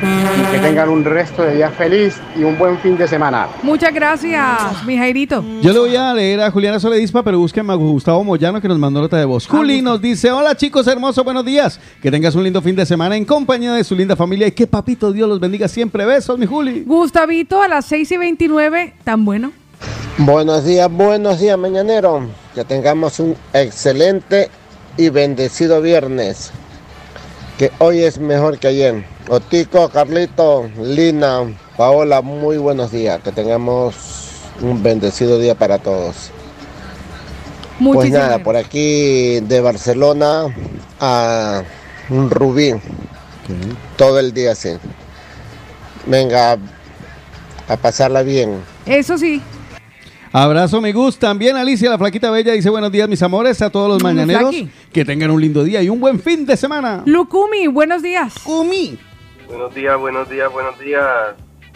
Y 0.01 0.51
que 0.51 0.59
tengan 0.59 0.89
un 0.89 1.03
resto 1.03 1.41
de 1.43 1.55
día 1.55 1.69
feliz 1.71 2.19
y 2.37 2.43
un 2.43 2.57
buen 2.57 2.77
fin 2.79 2.97
de 2.97 3.07
semana. 3.07 3.47
Muchas 3.63 3.93
gracias, 3.93 4.83
mi 4.85 4.97
Jairito. 4.97 5.43
Yo 5.61 5.73
le 5.73 5.79
voy 5.79 5.95
a 5.95 6.13
leer 6.13 6.41
a 6.41 6.51
Juliana 6.51 6.79
Soledispa, 6.79 7.23
pero 7.23 7.39
búsqueme 7.39 7.73
a 7.73 7.75
Gustavo 7.75 8.23
Moyano 8.23 8.61
que 8.61 8.67
nos 8.67 8.77
mandó 8.77 9.01
nota 9.01 9.17
de 9.17 9.25
voz. 9.25 9.47
Juli 9.47 9.81
nos 9.81 10.01
dice, 10.01 10.31
hola 10.31 10.55
chicos 10.55 10.87
hermosos, 10.87 11.23
buenos 11.23 11.43
días. 11.43 11.79
Que 12.01 12.11
tengas 12.11 12.35
un 12.35 12.43
lindo 12.43 12.61
fin 12.61 12.75
de 12.75 12.85
semana 12.85 13.15
en 13.15 13.25
compañía 13.25 13.73
de 13.73 13.83
su 13.83 13.95
linda 13.95 14.15
familia 14.15 14.47
y 14.47 14.51
que 14.51 14.67
papito 14.67 15.11
Dios 15.11 15.27
los 15.27 15.39
bendiga 15.39 15.67
siempre. 15.67 16.05
Besos, 16.05 16.37
mi 16.37 16.45
Juli. 16.45 16.83
Gustavito 16.85 17.61
a 17.61 17.67
las 17.67 17.85
6 17.85 18.11
y 18.11 18.17
29, 18.17 18.93
tan 19.03 19.25
bueno. 19.25 19.51
Buenos 20.17 20.65
días, 20.65 20.91
buenos 20.91 21.39
días, 21.39 21.57
mañanero. 21.57 22.27
Que 22.53 22.65
tengamos 22.65 23.19
un 23.19 23.35
excelente 23.53 24.49
y 24.99 25.09
bendecido 25.09 25.81
viernes. 25.81 26.51
Que 27.57 27.71
hoy 27.79 28.03
es 28.03 28.19
mejor 28.19 28.59
que 28.59 28.67
ayer. 28.67 29.05
Otico, 29.29 29.87
Carlito, 29.89 30.69
Lina, 30.77 31.43
Paola, 31.77 32.21
muy 32.21 32.57
buenos 32.57 32.91
días. 32.91 33.21
Que 33.23 33.31
tengamos 33.31 33.95
un 34.61 34.83
bendecido 34.83 35.39
día 35.39 35.55
para 35.55 35.79
todos. 35.79 36.31
Pues 37.77 37.79
Muchísimas 37.79 38.21
nada, 38.23 38.43
por 38.43 38.57
aquí 38.57 39.39
de 39.39 39.61
Barcelona 39.61 40.53
a 40.99 41.63
Rubí. 42.09 42.73
Todo 43.95 44.19
el 44.19 44.33
día 44.33 44.51
así. 44.51 44.71
Venga, 46.07 46.57
a 47.69 47.77
pasarla 47.77 48.21
bien. 48.21 48.61
Eso 48.85 49.17
sí. 49.17 49.41
Abrazo, 50.31 50.79
me 50.81 50.91
gusta. 50.93 51.27
También 51.27 51.55
Alicia, 51.57 51.89
la 51.89 51.97
flaquita 51.97 52.29
bella, 52.31 52.53
dice 52.53 52.69
buenos 52.69 52.91
días, 52.91 53.09
mis 53.09 53.21
amores, 53.23 53.61
a 53.61 53.69
todos 53.69 53.89
los 53.89 53.99
Mm, 54.01 54.03
mañaneros. 54.05 54.49
Flaqui. 54.55 54.69
Que 54.93 55.03
tengan 55.05 55.31
un 55.31 55.41
lindo 55.41 55.63
día 55.63 55.81
y 55.81 55.89
un 55.89 55.99
buen 55.99 56.19
fin 56.19 56.45
de 56.45 56.55
semana. 56.55 57.03
Lucumi, 57.05 57.67
buenos 57.67 58.01
días. 58.03 58.35
Kumi. 58.43 58.97
Buenos 59.47 59.73
días, 59.73 59.97
buenos 59.99 60.29
días, 60.29 60.51
buenos 60.51 60.79
días. 60.79 61.03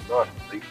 No, 0.07 0.15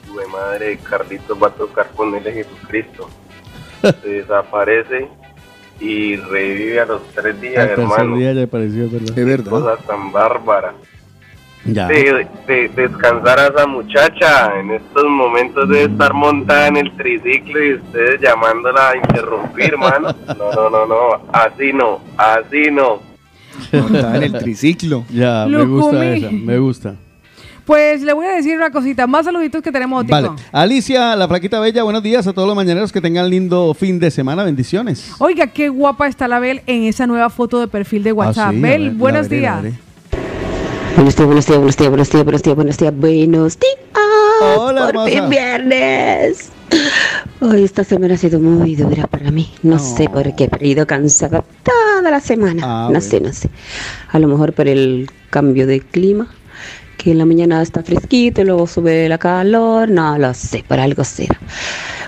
tu 0.07 0.17
de 0.19 0.27
madre, 0.29 0.79
Carlitos 0.89 1.43
va 1.43 1.49
a 1.49 1.51
tocar 1.51 1.91
con 1.97 2.15
él 2.15 2.23
Jesucristo. 2.23 3.09
Se 3.83 4.09
desaparece 4.09 5.09
y 5.81 6.15
revive 6.17 6.81
a 6.81 6.87
los 6.87 7.03
tres 7.09 7.41
días, 7.41 7.55
tercer 7.67 7.81
hermano. 7.81 8.17
día 8.17 8.33
ya 8.33 8.43
apareció, 8.45 8.89
¿verdad? 8.89 9.19
Es 9.19 9.27
verdad. 9.27 9.51
Cosa 9.51 9.77
tan 9.85 10.13
bárbara. 10.13 10.75
Ya. 11.65 11.87
De, 11.87 12.27
de- 12.49 12.69
descansar 12.75 13.39
a 13.39 13.47
esa 13.49 13.67
muchacha. 13.67 14.59
En 14.59 14.71
estos 14.73 15.05
momentos 15.09 15.69
de 15.69 15.85
estar 15.85 16.13
montada 16.13 16.67
en 16.69 16.77
el 16.79 16.97
triciclo 16.97 17.65
y 17.65 17.75
ustedes 17.75 18.21
llamándola 18.21 18.91
a 18.91 18.97
interrumpir, 18.97 19.77
mano. 19.79 20.09
No, 20.39 20.53
no, 20.53 20.71
no, 20.71 20.87
no. 20.87 20.97
Así 21.33 21.73
no, 21.73 22.01
así 22.17 22.71
no. 22.73 23.01
Montada 23.73 24.17
en 24.17 24.23
el 24.25 24.33
triciclo. 24.39 25.05
Ya, 25.11 25.47
me 25.47 25.63
gusta 25.65 26.05
esa, 26.15 26.31
me 26.31 26.59
gusta. 26.59 26.95
Pues 27.65 28.03
le 28.03 28.13
voy 28.13 28.27
a 28.27 28.33
decir 28.33 28.57
una 28.57 28.71
cosita, 28.73 29.07
más 29.07 29.25
saluditos 29.25 29.63
que 29.63 29.71
tenemos, 29.71 30.01
Otico. 30.01 30.15
Vale. 30.15 30.31
Alicia, 30.51 31.15
la 31.15 31.29
flaquita 31.29 31.61
bella, 31.61 31.85
buenos 31.85 32.03
días 32.03 32.27
a 32.27 32.33
todos 32.33 32.49
los 32.49 32.57
mañaneros 32.57 32.91
que 32.91 33.01
tengan 33.01 33.31
lindo 33.31 33.73
fin 33.75 34.01
de 34.01 34.11
semana. 34.11 34.43
Bendiciones. 34.43 35.13
Oiga, 35.21 35.47
qué 35.47 35.69
guapa 35.69 36.09
está 36.09 36.27
la 36.27 36.41
Bel 36.41 36.63
en 36.67 36.83
esa 36.83 37.07
nueva 37.07 37.31
foto 37.31 37.61
de 37.61 37.69
perfil 37.69 38.03
de 38.03 38.11
WhatsApp. 38.11 38.49
Ah, 38.49 38.51
sí, 38.51 38.59
a 38.59 38.61
Bel, 38.63 38.83
ver, 38.89 38.93
buenos 38.99 39.29
veré, 39.29 39.41
días. 39.41 39.63
Buenos 40.95 41.17
días, 41.17 41.27
buenos 41.27 41.47
días, 41.47 41.59
buenos 41.59 41.77
días, 41.77 41.91
buenos 41.91 42.11
días, 42.11 42.25
buenos 42.25 42.43
días, 42.43 42.57
buenos 42.57 42.77
días, 42.79 42.95
buenos 42.97 43.59
días. 43.59 43.77
Hola, 44.41 44.91
Por 44.93 45.09
fin 45.09 45.29
viernes. 45.31 46.51
Hoy 47.41 47.65
esta 47.65 47.85
semana 47.85 48.15
ha 48.15 48.17
sido 48.17 48.41
muy 48.41 48.75
dura 48.77 49.07
para 49.07 49.31
mí. 49.31 49.51
No 49.63 49.79
sé 49.79 50.09
por 50.09 50.35
qué, 50.35 50.49
pero 50.49 50.65
he 50.65 50.69
ido 50.69 50.87
cansada 50.87 51.45
toda 51.63 52.11
la 52.11 52.21
semana. 52.21 52.63
Ah, 52.65 52.83
no 52.85 52.87
bueno. 52.87 53.01
sé, 53.01 53.21
no 53.21 53.33
sé. 53.33 53.49
A 54.11 54.19
lo 54.19 54.29
mejor 54.29 54.53
por 54.53 54.69
el 54.69 55.11
cambio 55.31 55.67
de 55.67 55.81
clima, 55.81 56.29
que 56.99 57.13
en 57.13 57.19
la 57.19 57.25
mañana 57.27 57.63
está 57.63 57.83
fresquito 57.83 58.41
y 58.41 58.45
luego 58.45 58.67
sube 58.67 59.09
la 59.09 59.19
calor. 59.19 59.89
No 59.91 60.19
lo 60.19 60.35
sé, 60.35 60.65
por 60.67 60.79
algo 60.81 61.05
será. 61.05 61.39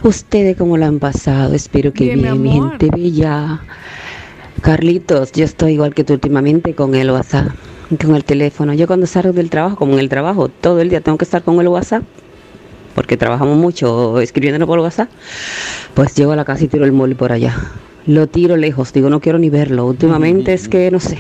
¿Ustedes 0.03 0.57
cómo 0.57 0.77
lo 0.77 0.87
han 0.87 0.99
pasado? 0.99 1.55
Espero 1.55 1.93
que 1.93 2.05
Bien, 2.05 2.17
mi 2.17 2.23
bien, 2.23 2.43
mi 2.43 2.51
amor. 2.59 2.71
gente 2.71 2.91
bella. 2.95 3.61
Carlitos, 4.61 5.33
yo 5.33 5.45
estoy 5.45 5.73
igual 5.75 5.95
que 5.95 6.05
tú 6.05 6.15
últimamente 6.15 6.75
con 6.75 6.95
el 6.95 7.11
WhatsApp, 7.11 7.49
con 8.01 8.15
el 8.15 8.25
teléfono. 8.25 8.75
Yo 8.75 8.87
cuando 8.87 9.07
salgo 9.07 9.33
del 9.33 9.51
trabajo, 9.51 9.77
como 9.77 9.95
en 9.95 9.99
el 10.01 10.09
trabajo, 10.09 10.49
todo 10.49 10.81
el 10.81 10.89
día 10.89 11.01
tengo 11.01 11.19
que 11.19 11.25
estar 11.25 11.43
con 11.43 11.61
el 11.61 11.69
WhatsApp, 11.69 12.03
porque 12.95 13.17
trabajamos 13.17 13.57
mucho 13.57 14.21
escribiéndonos 14.21 14.67
por 14.67 14.79
WhatsApp, 14.79 15.09
pues 15.95 16.15
llego 16.15 16.33
a 16.33 16.37
la 16.37 16.45
casa 16.45 16.65
y 16.65 16.69
tiro 16.69 16.85
el 16.85 16.93
móvil 16.93 17.17
por 17.17 17.33
allá. 17.33 17.57
Lo 18.07 18.27
tiro 18.27 18.57
lejos, 18.57 18.93
digo, 18.93 19.09
no 19.11 19.21
quiero 19.21 19.39
ni 19.39 19.51
verlo. 19.51 19.87
Últimamente 19.87 20.53
es 20.53 20.69
que, 20.69 20.91
no 20.91 21.01
sé, 21.01 21.19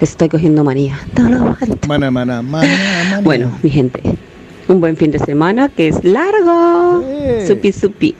estoy 0.00 0.28
cogiendo 0.28 0.64
manía. 0.64 0.98
No 1.18 1.28
lo 1.28 1.36
aguanto. 1.36 1.88
Mana, 1.88 2.10
mana, 2.10 2.42
mana, 2.42 2.68
mana. 2.68 3.20
Bueno, 3.22 3.52
mi 3.62 3.70
gente, 3.70 4.00
un 4.68 4.80
buen 4.80 4.96
fin 4.96 5.10
de 5.10 5.18
semana 5.18 5.68
que 5.68 5.88
es 5.88 6.04
largo. 6.04 7.02
Supi, 7.46 7.72
supi. 7.72 8.14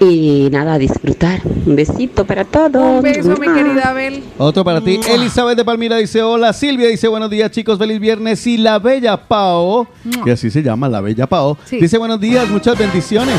Y 0.00 0.48
nada, 0.50 0.74
a 0.74 0.78
disfrutar. 0.78 1.40
Un 1.66 1.76
besito 1.76 2.24
para 2.26 2.44
todos. 2.44 2.74
Un 2.96 3.02
beso, 3.02 3.36
mi 3.36 3.46
querida 3.52 3.92
Bel. 3.92 4.22
Otro 4.38 4.64
para 4.64 4.80
ti. 4.80 4.98
Elizabeth 5.08 5.56
de 5.56 5.64
Palmira 5.64 5.96
dice 5.96 6.22
hola. 6.22 6.52
Silvia 6.52 6.88
dice 6.88 7.08
buenos 7.08 7.30
días 7.30 7.50
chicos, 7.50 7.78
feliz 7.78 8.00
viernes. 8.00 8.46
Y 8.46 8.56
la 8.58 8.78
bella 8.78 9.16
Pao, 9.16 9.86
Mua. 10.04 10.24
que 10.24 10.32
así 10.32 10.50
se 10.50 10.62
llama, 10.62 10.88
la 10.88 11.00
bella 11.00 11.26
Pao, 11.26 11.56
Sí. 11.64 11.78
dice 11.80 11.96
buenos 11.98 12.20
días, 12.20 12.48
muchas 12.48 12.76
bendiciones. 12.78 13.36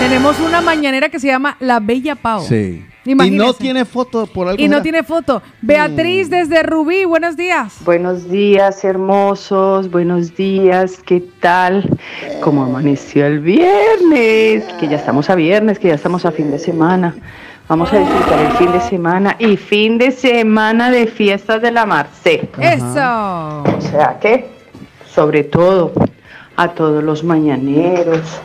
Tenemos 0.00 0.38
una 0.40 0.60
mañanera 0.60 1.08
que 1.08 1.18
se 1.18 1.28
llama 1.28 1.56
La 1.60 1.80
Bella 1.80 2.14
Pau. 2.14 2.44
Sí. 2.46 2.84
Y 3.06 3.14
no 3.14 3.52
tiene 3.52 3.84
foto 3.84 4.26
por 4.26 4.48
algo. 4.48 4.62
Y 4.62 4.66
no 4.66 4.80
tiene 4.80 5.02
foto. 5.02 5.42
Beatriz 5.60 6.30
desde 6.30 6.62
Rubí, 6.62 7.04
buenos 7.04 7.36
días. 7.36 7.76
Buenos 7.84 8.30
días, 8.30 8.82
hermosos, 8.82 9.90
buenos 9.90 10.34
días, 10.34 11.00
¿qué 11.04 11.22
tal? 11.40 11.98
¿Cómo 12.40 12.64
amaneció 12.64 13.26
el 13.26 13.40
viernes? 13.40 14.64
Que 14.80 14.88
ya 14.88 14.96
estamos 14.96 15.28
a 15.28 15.34
viernes, 15.34 15.78
que 15.78 15.88
ya 15.88 15.94
estamos 15.94 16.24
a 16.24 16.32
fin 16.32 16.50
de 16.50 16.58
semana. 16.58 17.14
Vamos 17.68 17.92
a 17.92 17.98
disfrutar 17.98 18.38
el 18.40 18.52
fin 18.52 18.72
de 18.72 18.80
semana 18.80 19.36
y 19.38 19.56
fin 19.56 19.98
de 19.98 20.10
semana 20.10 20.90
de 20.90 21.06
fiestas 21.06 21.60
de 21.60 21.72
la 21.72 21.84
Marce. 21.84 22.48
Eso. 22.58 23.62
O 23.62 23.80
sea 23.80 24.18
que, 24.20 24.50
sobre 25.06 25.44
todo, 25.44 25.92
a 26.56 26.68
todos 26.68 27.02
los 27.04 27.24
mañaneros, 27.24 28.40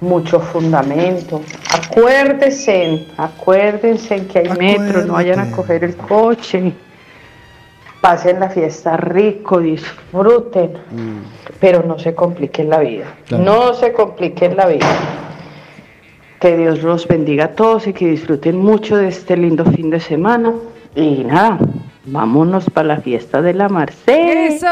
mucho 0.00 0.40
fundamento. 0.40 1.42
Acuérdense, 1.72 3.06
acuérdense 3.16 4.26
que 4.26 4.40
hay 4.40 4.50
metro, 4.50 5.04
no 5.04 5.14
vayan 5.14 5.40
a 5.40 5.50
coger 5.50 5.84
el 5.84 5.96
coche. 5.96 6.72
Pasen 8.00 8.38
la 8.38 8.48
fiesta 8.48 8.96
rico, 8.96 9.60
disfruten, 9.60 10.74
pero 11.58 11.82
no 11.82 11.98
se 11.98 12.14
compliquen 12.14 12.70
la 12.70 12.78
vida. 12.78 13.06
Claro. 13.26 13.44
No 13.44 13.74
se 13.74 13.92
compliquen 13.92 14.56
la 14.56 14.66
vida. 14.66 14.86
Que 16.38 16.56
Dios 16.56 16.84
los 16.84 17.08
bendiga 17.08 17.46
a 17.46 17.48
todos 17.56 17.88
y 17.88 17.92
que 17.92 18.06
disfruten 18.06 18.56
mucho 18.56 18.96
de 18.96 19.08
este 19.08 19.36
lindo 19.36 19.64
fin 19.64 19.90
de 19.90 19.98
semana. 19.98 20.54
Y 20.94 21.24
nada, 21.24 21.58
vámonos 22.10 22.64
para 22.70 22.88
la 22.88 23.00
fiesta 23.00 23.42
de 23.42 23.54
la 23.54 23.68
Marce. 23.68 24.46
Eso. 24.46 24.66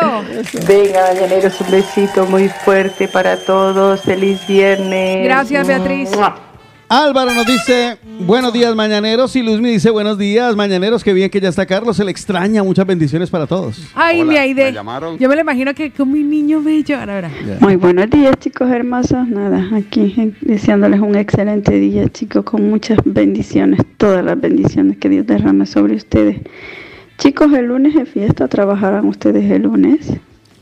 Venga, 0.67 1.01
mañaneros, 1.13 1.61
un 1.61 1.71
besito 1.71 2.27
muy 2.27 2.49
fuerte 2.49 3.09
para 3.09 3.37
todos. 3.37 4.03
Feliz 4.03 4.47
viernes. 4.47 5.25
Gracias, 5.25 5.67
Beatriz. 5.67 6.15
Mua. 6.17 6.47
Álvaro 6.89 7.35
nos 7.35 7.47
dice 7.47 7.97
buenos 8.21 8.53
días 8.53 8.73
mañaneros 8.77 9.35
y 9.35 9.43
Luzmi 9.43 9.71
dice 9.71 9.91
buenos 9.91 10.19
días 10.19 10.55
mañaneros, 10.55 11.03
qué 11.03 11.13
bien 11.13 11.31
que 11.31 11.41
ya 11.41 11.49
está 11.49 11.67
Carlos, 11.67 11.97
se 11.97 12.05
le 12.05 12.13
extraña, 12.13 12.63
muchas 12.63 12.87
bendiciones 12.87 13.29
para 13.29 13.49
todos. 13.49 13.91
Ay, 13.97 14.23
mi 14.23 14.37
Aide. 14.37 14.67
¿me 14.67 14.73
llamaron? 14.73 15.19
Yo 15.19 15.29
me 15.29 15.35
lo 15.35 15.41
imagino 15.41 15.75
que 15.75 15.91
con 15.91 16.13
mi 16.13 16.23
niño 16.23 16.63
bello. 16.63 17.01
Ahora, 17.01 17.17
ahora. 17.17 17.31
Muy 17.59 17.75
buenos 17.75 18.09
días, 18.09 18.37
chicos 18.39 18.71
hermosos. 18.71 19.27
Nada, 19.27 19.69
aquí 19.77 20.15
eh, 20.17 20.33
deseándoles 20.43 21.01
un 21.01 21.17
excelente 21.17 21.73
día, 21.73 22.09
chicos, 22.09 22.45
con 22.45 22.71
muchas 22.71 22.99
bendiciones, 23.05 23.81
todas 23.97 24.25
las 24.25 24.41
bendiciones 24.41 24.99
que 24.99 25.09
Dios 25.09 25.27
derrame 25.27 25.67
sobre 25.67 25.97
ustedes. 25.97 26.41
Chicos, 27.19 27.53
el 27.55 27.67
lunes 27.67 27.97
es 27.97 28.09
fiesta, 28.09 28.47
¿trabajarán 28.49 29.07
ustedes 29.07 29.51
el 29.51 29.63
lunes? 29.63 30.13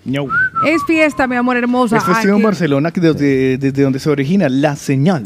No. 0.04 0.26
Es 0.66 0.84
fiesta, 0.86 1.26
mi 1.26 1.34
amor 1.34 1.56
hermosa. 1.56 1.96
Es 1.96 2.04
festivo 2.04 2.36
en. 2.36 2.42
Barcelona, 2.42 2.90
que 2.90 3.00
desde, 3.00 3.56
desde 3.56 3.82
donde 3.82 3.98
se 3.98 4.10
origina 4.10 4.48
la 4.50 4.76
señal 4.76 5.22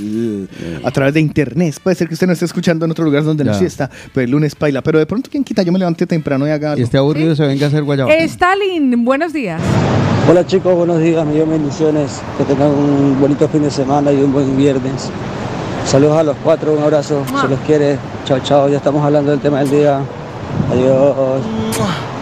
a 0.84 0.90
través 0.92 1.14
de 1.14 1.20
internet. 1.20 1.74
Puede 1.82 1.96
ser 1.96 2.06
que 2.06 2.14
usted 2.14 2.28
no 2.28 2.32
esté 2.32 2.44
escuchando 2.44 2.84
en 2.84 2.92
otro 2.92 3.04
lugar 3.04 3.24
donde 3.24 3.42
no 3.44 3.50
Ya. 3.50 3.54
es 3.56 3.58
fiesta, 3.58 3.90
pero 4.14 4.24
el 4.24 4.30
lunes 4.30 4.54
baila. 4.58 4.80
Pero 4.80 5.00
de 5.00 5.06
pronto, 5.06 5.28
¿quién 5.30 5.42
quita? 5.42 5.62
Yo 5.62 5.72
me 5.72 5.80
levanté 5.80 6.06
temprano 6.06 6.46
y 6.46 6.50
haga 6.50 6.70
algo. 6.70 6.80
Y 6.80 6.84
este 6.84 6.96
aburrido 6.96 7.34
se 7.34 7.44
venga 7.44 7.66
a 7.66 7.68
hacer 7.68 7.82
guayaba. 7.82 8.14
Stalin, 8.14 9.04
buenos 9.04 9.32
días. 9.32 9.60
Hola 10.30 10.46
chicos, 10.46 10.74
buenos 10.76 11.00
días, 11.00 11.26
millón 11.26 11.50
de 11.50 11.58
bendiciones, 11.58 12.20
que 12.38 12.44
tengan 12.44 12.70
un 12.70 13.18
bonito 13.20 13.48
fin 13.48 13.62
de 13.62 13.70
semana 13.72 14.12
y 14.12 14.22
un 14.22 14.32
buen 14.32 14.56
viernes. 14.56 15.10
Saludos 15.86 16.18
a 16.18 16.22
los 16.22 16.36
cuatro, 16.44 16.74
un 16.74 16.82
abrazo, 16.84 17.24
se 17.40 17.48
los 17.48 17.58
quiere, 17.60 17.98
chao 18.26 18.38
chao, 18.44 18.68
ya 18.68 18.76
estamos 18.76 19.02
hablando 19.02 19.30
del 19.32 19.40
tema 19.40 19.58
del 19.60 19.70
día. 19.70 20.00
Adiós. 20.70 21.44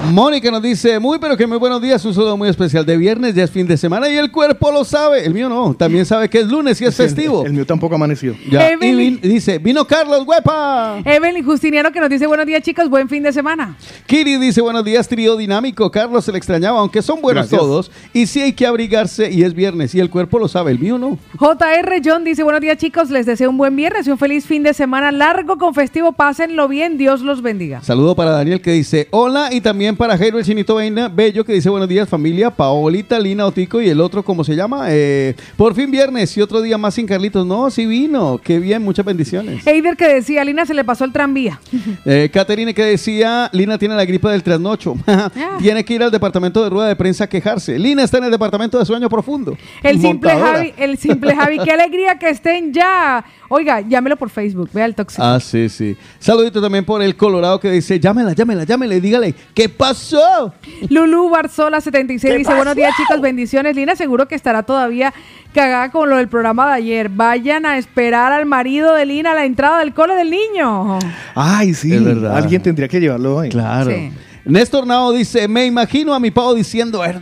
Mónica 0.05 0.53
nos 0.53 0.63
dice, 0.63 1.01
muy 1.01 1.19
pero 1.19 1.37
que 1.37 1.49
muy 1.49 1.59
buenos 1.59 1.83
días, 1.83 2.05
un 2.05 2.15
saludo 2.15 2.37
muy 2.37 2.49
especial 2.49 2.87
de 2.87 2.97
viernes, 2.97 3.35
ya 3.35 3.43
es 3.43 3.51
fin 3.51 3.67
de 3.67 3.77
semana 3.77 4.09
y 4.09 4.17
el 4.17 4.31
cuerpo 4.31 4.71
lo 4.71 4.85
sabe. 4.85 5.25
El 5.27 5.35
mío 5.35 5.49
no, 5.49 5.75
también 5.75 6.07
sabe 6.07 6.31
que 6.31 6.39
es 6.39 6.47
lunes 6.47 6.81
y 6.81 6.85
es 6.85 6.95
festivo. 6.97 7.45
El, 7.45 7.53
mío 7.53 7.67
tampoco 7.67 7.97
amaneció. 7.97 8.37
Ya. 8.49 8.73
Y 8.73 8.77
vin- 8.77 9.21
dice, 9.21 9.59
vino 9.59 9.85
Carlos 9.85 10.23
Huepa. 10.25 10.99
Evelyn 11.05 11.45
Justiniano 11.45 11.91
que 11.91 11.99
nos 11.99 12.09
dice 12.09 12.27
buenos 12.29 12.47
días 12.47 12.63
chicos, 12.63 12.89
buen 12.89 13.09
fin 13.09 13.25
de 13.25 13.33
semana. 13.33 13.77
Kiri 14.07 14.37
dice, 14.39 14.61
buenos 14.61 14.85
días, 14.85 15.09
trío 15.09 15.37
dinámico. 15.37 15.91
Carlos 15.91 16.25
se 16.25 16.31
le 16.31 16.39
extrañaba, 16.39 16.79
aunque 16.79 17.03
son 17.03 17.21
buenos 17.21 17.49
Gracias. 17.51 17.61
todos. 17.61 17.91
Y 18.13 18.27
sí 18.29 18.41
hay 18.41 18.53
que 18.53 18.65
abrigarse 18.67 19.31
y 19.33 19.43
es 19.43 19.55
viernes 19.55 19.93
y 19.97 19.99
el 20.01 20.09
cuerpo 20.09 20.39
lo 20.39 20.47
sabe, 20.47 20.71
el 20.71 20.79
mío 20.79 20.99
no. 20.99 21.19
JR 21.37 22.01
John 22.05 22.23
dice 22.23 22.45
buenos 22.45 22.61
días 22.61 22.79
chicos, 22.79 23.11
les 23.11 23.27
deseo 23.27 23.51
un 23.51 23.59
buen 23.59 23.75
viernes 23.75 24.07
y 24.07 24.11
un 24.13 24.19
feliz 24.19 24.47
fin 24.47 24.63
de 24.63 24.73
semana 24.73 25.11
largo 25.11 25.59
con 25.59 25.75
festivo, 25.75 26.13
pásenlo 26.13 26.69
bien, 26.69 26.97
Dios 26.97 27.23
los 27.23 27.43
bendiga. 27.43 27.83
Saludo 27.83 28.15
para 28.15 28.31
Daniel 28.31 28.61
que 28.61 28.71
dice 28.71 29.09
hola 29.11 29.49
y 29.53 29.61
también 29.61 29.96
para 29.97 30.17
Jairo 30.17 30.39
el 30.39 30.45
Chinito 30.45 30.75
Beina- 30.77 31.09
Bello 31.09 31.45
que 31.45 31.53
dice 31.53 31.69
buenos 31.69 31.89
días 31.89 32.09
familia, 32.09 32.51
Paolita, 32.51 33.19
Lina, 33.19 33.47
Otico 33.47 33.81
y 33.81 33.89
el 33.89 34.01
otro, 34.01 34.23
¿cómo 34.23 34.45
se 34.45 34.55
llama? 34.55 34.87
Eh, 34.91 35.35
por 35.57 35.75
fin 35.75 35.91
viernes 35.91 36.37
y 36.37 36.43
otro 36.43 36.61
día 36.63 36.79
más 36.79 36.95
sin 36.95 37.07
Carlitos. 37.07 37.47
No, 37.47 37.71
sí 37.71 37.87
vino, 37.87 38.41
qué 38.43 38.59
bien, 38.59 38.83
muchas 38.83 39.05
bendiciones. 39.05 39.67
Eider 39.67 39.97
que 39.97 40.07
decía, 40.09 40.45
Lina 40.45 40.65
se 40.67 40.75
le 40.75 40.85
pasó 40.85 41.05
el 41.05 41.13
tranvía. 41.13 41.61
Eh, 42.05 42.31
Caterine 42.33 42.73
que 42.75 42.85
decía, 42.85 43.51
Lina 43.53 43.79
tiene 43.79 43.97
la 43.97 44.05
gripa 44.05 44.31
del 44.31 44.43
trasnocho. 44.43 44.95
tiene 45.59 45.85
que 45.85 45.95
ir 45.95 46.03
al 46.03 46.11
departamento 46.11 46.63
de 46.63 46.71
rueda 46.71 46.87
de 46.89 46.95
prensa 46.97 47.25
a 47.25 47.27
quejarse. 47.27 47.79
Lina 47.79 48.03
está 48.05 48.19
en 48.19 48.25
el 48.25 48.31
departamento 48.31 48.79
de 48.79 48.85
sueño 48.85 49.09
profundo. 49.09 49.57
El 49.83 50.01
simple 50.01 50.33
Montadora. 50.33 50.59
Javi, 50.59 50.75
el 50.77 50.99
simple 50.99 51.35
Javi, 51.35 51.59
qué 51.65 51.73
alegría 51.73 52.19
que 52.19 52.29
estén 52.29 52.73
ya. 52.73 53.25
Oiga, 53.49 53.81
llámelo 53.81 54.17
por 54.17 54.31
Facebook, 54.31 54.71
vea 54.73 54.85
el 54.87 54.95
tóxico. 54.95 55.23
Ah, 55.23 55.39
sí, 55.41 55.69
sí. 55.69 55.97
Saludito 56.19 56.61
también 56.61 56.85
por 56.85 57.01
el 57.03 57.17
Colorado 57.17 57.59
que 57.61 57.71
dice, 57.71 57.99
llámela, 57.99 58.33
llámela, 58.33 58.65
llámela 58.65 58.95
y 58.95 59.01
dígale, 59.01 59.35
¿qué 59.55 59.69
pasó? 59.77 60.53
Lulu 60.89 61.31
Barzola 61.31 61.81
76 61.81 62.33
¿Qué 62.33 62.39
dice, 62.39 62.55
buenos 62.55 62.75
días 62.75 62.95
chicos, 62.97 63.21
bendiciones. 63.21 63.77
Lina 63.77 63.97
seguro 63.97 64.27
que 64.29 64.35
estará 64.35 64.63
todavía 64.63 65.13
cagada 65.53 65.91
con 65.91 66.11
lo 66.11 66.17
del 66.17 66.29
programa 66.29 66.67
de 66.69 66.73
ayer. 66.75 67.09
Vayan 67.09 67.67
a 67.67 67.79
esperar 67.79 68.33
al 68.33 68.47
marido 68.47 68.95
de 68.95 69.07
Lina 69.07 69.33
a 69.33 69.35
la 69.35 69.45
entrada 69.45 69.79
del 69.81 69.95
cole 69.95 70.15
del 70.15 70.31
niño. 70.31 70.99
Ay, 71.35 71.75
sí. 71.75 71.95
Es 71.95 72.05
verdad. 72.05 72.37
Alguien 72.37 72.63
tendría 72.63 72.89
que 72.89 73.01
llevarlo 73.01 73.37
hoy. 73.37 73.49
Claro. 73.49 73.91
Sí. 73.91 74.13
Néstor 74.49 74.87
Nao 74.87 75.11
dice, 75.11 75.49
me 75.49 75.67
imagino 75.67 76.15
a 76.15 76.21
mi 76.21 76.31
pavo 76.31 76.55
diciendo, 76.55 77.01
verdad, 77.01 77.21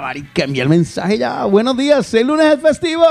marica, 0.00 0.42
envía 0.42 0.64
el 0.64 0.68
mensaje 0.68 1.16
ya. 1.16 1.44
Buenos 1.44 1.76
días, 1.76 2.12
el 2.12 2.26
lunes 2.26 2.54
es 2.54 2.60
festivo. 2.60 3.04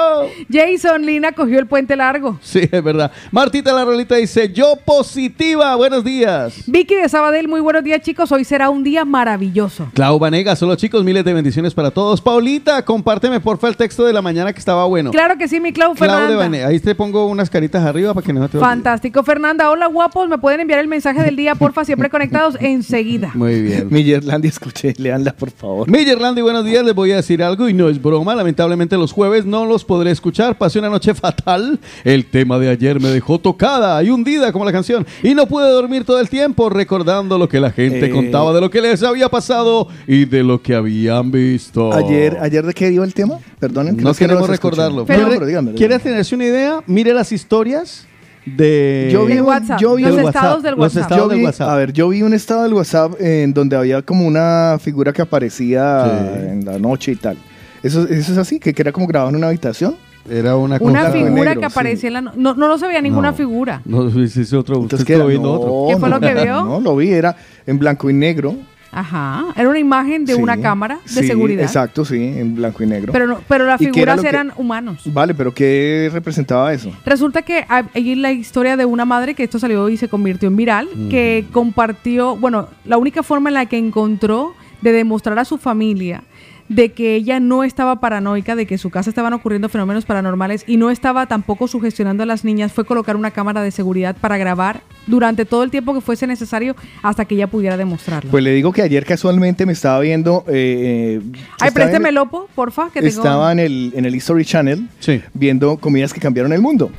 Jason 0.52 1.06
Lina 1.06 1.32
cogió 1.32 1.60
el 1.60 1.66
puente 1.66 1.96
largo. 1.96 2.38
Sí, 2.42 2.68
es 2.70 2.84
verdad. 2.84 3.14
Martita 3.32 3.72
la 3.72 3.86
rolita 3.86 4.16
dice, 4.16 4.52
yo 4.52 4.76
positiva, 4.84 5.74
buenos 5.76 6.04
días. 6.04 6.64
Vicky 6.68 6.96
de 6.96 7.08
Sabadell, 7.08 7.48
muy 7.48 7.62
buenos 7.62 7.82
días 7.86 8.02
chicos. 8.02 8.30
Hoy 8.34 8.44
será 8.44 8.70
un 8.70 8.84
día 8.84 9.06
maravilloso. 9.06 9.90
Clau 9.94 10.20
Vanega, 10.20 10.58
solo 10.58 10.76
chicos, 10.76 11.06
miles 11.06 11.24
de 11.24 11.34
bendiciones 11.34 11.74
para 11.74 11.92
todos. 11.92 12.20
Paulita, 12.20 12.84
compárteme 12.84 13.40
porfa 13.40 13.70
el 13.70 13.78
texto 13.78 14.04
de 14.04 14.12
la 14.12 14.22
mañana 14.22 14.52
que 14.52 14.60
estaba 14.60 14.84
bueno. 14.84 15.12
Claro 15.12 15.38
que 15.38 15.48
sí, 15.48 15.62
mi 15.62 15.72
Clau 15.72 15.96
Clau 15.96 16.28
de. 16.28 16.36
Vanega, 16.36 16.68
ahí 16.68 16.82
te 16.82 16.94
pongo 16.94 17.28
unas 17.28 17.50
caritas 17.50 17.86
arriba 17.86 18.14
para 18.14 18.26
que 18.26 18.34
no 18.34 18.50
te. 18.50 18.60
Fantástico, 18.60 19.24
Fernanda. 19.24 19.72
Hola, 19.72 19.88
guapos. 19.88 20.28
Me 20.28 20.38
pueden 20.40 20.60
enviar 20.60 20.82
el 20.82 20.90
mensaje 20.90 21.24
del 21.24 21.38
día, 21.38 21.56
porfa, 21.56 21.86
siempre 21.86 22.10
conectados 22.10 22.58
enseguida. 22.60 23.32
Muy 23.46 23.62
bien. 23.62 23.88
Mi 23.92 24.04
Yerlandia, 24.04 24.50
escuché, 24.50 24.94
leanla 24.98 25.34
por 25.34 25.52
favor. 25.52 25.90
Miller 25.90 26.20
Landy, 26.20 26.42
buenos 26.42 26.66
días. 26.66 26.84
Les 26.84 26.96
voy 26.96 27.12
a 27.12 27.18
decir 27.18 27.44
algo 27.44 27.70
y 27.70 27.74
no 27.74 27.90
es 27.90 28.02
broma. 28.02 28.34
Lamentablemente 28.36 28.98
los 28.98 29.12
jueves 29.12 29.46
no 29.46 29.66
los 29.66 29.84
podré 29.86 30.12
escuchar. 30.12 30.58
Pasé 30.58 30.80
una 30.80 30.90
noche 30.90 31.14
fatal. 31.16 31.80
El 32.04 32.26
tema 32.26 32.58
de 32.60 32.70
ayer 32.70 33.00
me 33.00 33.10
dejó 33.10 33.40
tocada 33.40 34.02
y 34.04 34.10
hundida 34.10 34.52
como 34.52 34.66
la 34.66 34.72
canción. 34.72 35.06
Y 35.24 35.34
no 35.36 35.46
pude 35.48 35.70
dormir 35.70 36.04
todo 36.06 36.20
el 36.20 36.30
tiempo 36.30 36.70
recordando 36.70 37.38
lo 37.38 37.48
que 37.48 37.60
la 37.60 37.72
gente 37.72 38.06
Eh. 38.06 38.10
contaba 38.10 38.54
de 38.54 38.62
lo 38.62 38.70
que 38.70 38.82
les 38.82 39.04
había 39.04 39.30
pasado 39.30 39.88
y 40.08 40.26
de 40.26 40.44
lo 40.44 40.62
que 40.62 40.76
habían 40.76 41.32
visto. 41.32 41.94
Ayer, 41.94 42.38
¿Ayer 42.42 42.66
de 42.66 42.74
qué 42.74 42.90
dio 42.90 43.04
el 43.04 43.14
tema? 43.14 43.40
Perdonen. 43.60 43.98
No 43.98 44.12
que 44.14 44.20
queremos 44.20 44.48
los 44.48 44.54
escuché. 44.56 44.72
recordarlo. 44.76 45.02
No, 45.02 45.06
¿Quiere, 45.06 45.26
pero 45.34 45.46
dígame, 45.46 45.74
¿quiere 45.74 46.00
tenerse 46.00 46.36
una 46.36 46.46
idea? 46.46 46.84
Mire 46.88 47.14
las 47.14 47.32
historias 47.32 48.06
de... 48.46 49.10
Yo 49.12 49.26
vi, 49.26 49.40
WhatsApp, 49.40 49.80
yo 49.80 49.96
vi 49.96 50.04
los 50.04 50.18
estados 50.18 50.64
del 50.64 50.72
los 50.76 50.80
WhatsApp. 50.82 51.02
estados 51.04 51.24
yo 51.24 51.30
del 51.30 51.40
vi- 51.40 51.46
WhatsApp. 51.46 51.70
A 51.70 51.76
ver, 51.76 51.94
yo 51.94 52.10
vi 52.10 52.22
un 52.22 52.34
estado 52.34 52.64
del 52.64 52.74
WhatsApp 52.74 53.14
en 53.20 53.54
donde 53.54 53.76
había 53.76 54.02
como 54.02 54.26
una 54.28 54.78
figura 54.80 55.12
que 55.14 55.22
aparecía 55.22 56.06
Sí. 56.06 56.48
en 56.52 56.66
la 56.66 56.78
noche 56.80 57.12
y 57.14 57.16
tal. 57.16 57.38
Eso, 57.84 58.04
eso 58.08 58.32
es 58.32 58.38
así, 58.38 58.60
que, 58.60 58.74
que 58.74 58.82
era 58.82 58.92
como 58.92 59.08
grabado 59.08 59.30
en 59.30 59.36
una 59.38 59.48
habitación. 59.48 59.96
Era 60.28 60.56
una 60.56 60.78
Una 60.80 61.12
figura 61.12 61.30
negro, 61.32 61.54
que 61.54 61.60
sí. 61.60 61.66
aparecía 61.66 62.08
en 62.08 62.14
la... 62.16 62.22
No, 62.22 62.32
no, 62.36 62.56
no 62.56 62.78
se 62.80 62.88
veía 62.88 63.00
ninguna 63.02 63.30
No. 63.30 63.38
figura. 63.38 63.82
No, 63.86 64.10
sí, 64.10 64.44
sí, 64.44 64.56
otro. 64.56 64.78
Entonces, 64.82 65.06
¿qué 65.06 65.14
era? 65.14 65.26
viendo 65.26 65.52
otro. 65.54 65.86
¿Qué 65.94 66.00
fue 66.00 66.10
no, 66.10 66.16
lo 66.16 66.22
que 66.22 66.34
vio? 66.34 66.64
No, 66.66 66.80
lo 66.80 66.96
vi, 66.96 67.12
era 67.12 67.36
en 67.68 67.78
blanco 67.78 68.10
y 68.10 68.14
negro. 68.14 68.56
Ajá. 68.96 69.48
Era 69.58 69.68
una 69.70 69.78
imagen 69.80 70.24
de 70.26 70.36
Sí, 70.36 70.42
una 70.42 70.56
cámara 70.62 71.00
de 71.04 71.22
sí, 71.22 71.28
seguridad. 71.28 71.64
Exacto, 71.64 72.06
sí, 72.06 72.16
en 72.16 72.56
blanco 72.56 72.82
y 72.82 72.88
negro. 72.88 73.12
Pero, 73.12 73.28
no, 73.28 73.40
pero 73.48 73.66
las 73.66 73.82
¿Y 73.82 73.92
qué 73.92 74.02
era 74.02 74.14
figuras 74.14 74.22
que- 74.22 74.28
eran 74.30 74.54
humanos. 74.56 75.02
Vale, 75.06 75.34
pero 75.36 75.54
¿qué 75.54 76.10
representaba 76.14 76.74
eso? 76.74 76.92
Resulta 77.06 77.42
que 77.42 77.66
hay 77.68 77.84
hay 77.94 78.16
la 78.16 78.32
historia 78.32 78.78
de 78.78 78.86
una 78.86 79.04
madre 79.04 79.34
que 79.36 79.44
esto 79.44 79.60
salió 79.60 79.90
y 79.90 79.98
se 79.98 80.08
convirtió 80.08 80.48
en 80.48 80.56
viral, 80.56 80.88
que 81.10 81.46
compartió, 81.52 82.38
bueno, 82.38 82.70
la 82.86 82.98
única 82.98 83.22
forma 83.22 83.50
en 83.50 83.56
la 83.56 83.66
que 83.66 83.78
encontró 83.78 84.54
de 84.82 84.92
demostrar 84.94 85.38
a 85.40 85.46
su 85.46 85.58
familia 85.58 86.24
de 86.68 86.92
que 86.94 87.16
ella 87.16 87.40
no 87.40 87.64
estaba 87.64 88.00
paranoica, 88.00 88.56
de 88.56 88.66
que 88.66 88.74
en 88.76 88.80
su 88.80 88.90
casa 88.90 89.10
estaban 89.10 89.34
ocurriendo 89.34 89.70
fenómenos 89.70 90.06
paranormales 90.06 90.64
y 90.66 90.78
no 90.78 90.90
estaba 90.90 91.28
tampoco 91.28 91.68
sugestionando 91.68 92.24
a 92.24 92.26
las 92.26 92.44
niñas, 92.44 92.72
fue 92.74 92.86
colocar 92.86 93.16
una 93.16 93.30
cámara 93.32 93.62
de 93.62 93.70
seguridad 93.70 94.16
para 94.20 94.38
grabar 94.38 94.82
durante 95.06 95.46
todo 95.46 95.62
el 95.64 95.70
tiempo 95.70 95.94
que 95.94 96.02
fuese 96.02 96.26
necesario 96.26 96.76
hasta 97.04 97.26
que 97.26 97.36
ella 97.36 97.46
pudiera 97.48 97.78
demostrarlo. 97.78 98.32
Pues 98.32 98.44
le 98.44 98.52
digo 98.52 98.72
que 98.74 98.82
ayer 98.82 99.06
casualmente 99.06 99.66
me 99.68 99.74
estaba 99.74 100.00
viendo. 100.00 100.44
Eh, 100.48 101.22
Ay, 101.24 101.32
estaba 101.44 101.68
en- 101.68 101.74
présteme 101.76 102.12
Lopo, 102.12 102.50
porfa, 102.56 102.86
que 102.92 103.00
tengo... 103.02 103.08
estaba 103.08 103.52
en 103.52 103.60
el, 103.60 103.94
en 103.96 104.06
el 104.06 104.16
History 104.16 104.44
Channel 104.44 104.88
Sí. 105.00 105.22
viendo 105.36 105.78
comidas 105.78 106.14
que 106.14 106.20
cambiaron 106.20 106.52
el 106.54 106.62
mundo. 106.62 106.90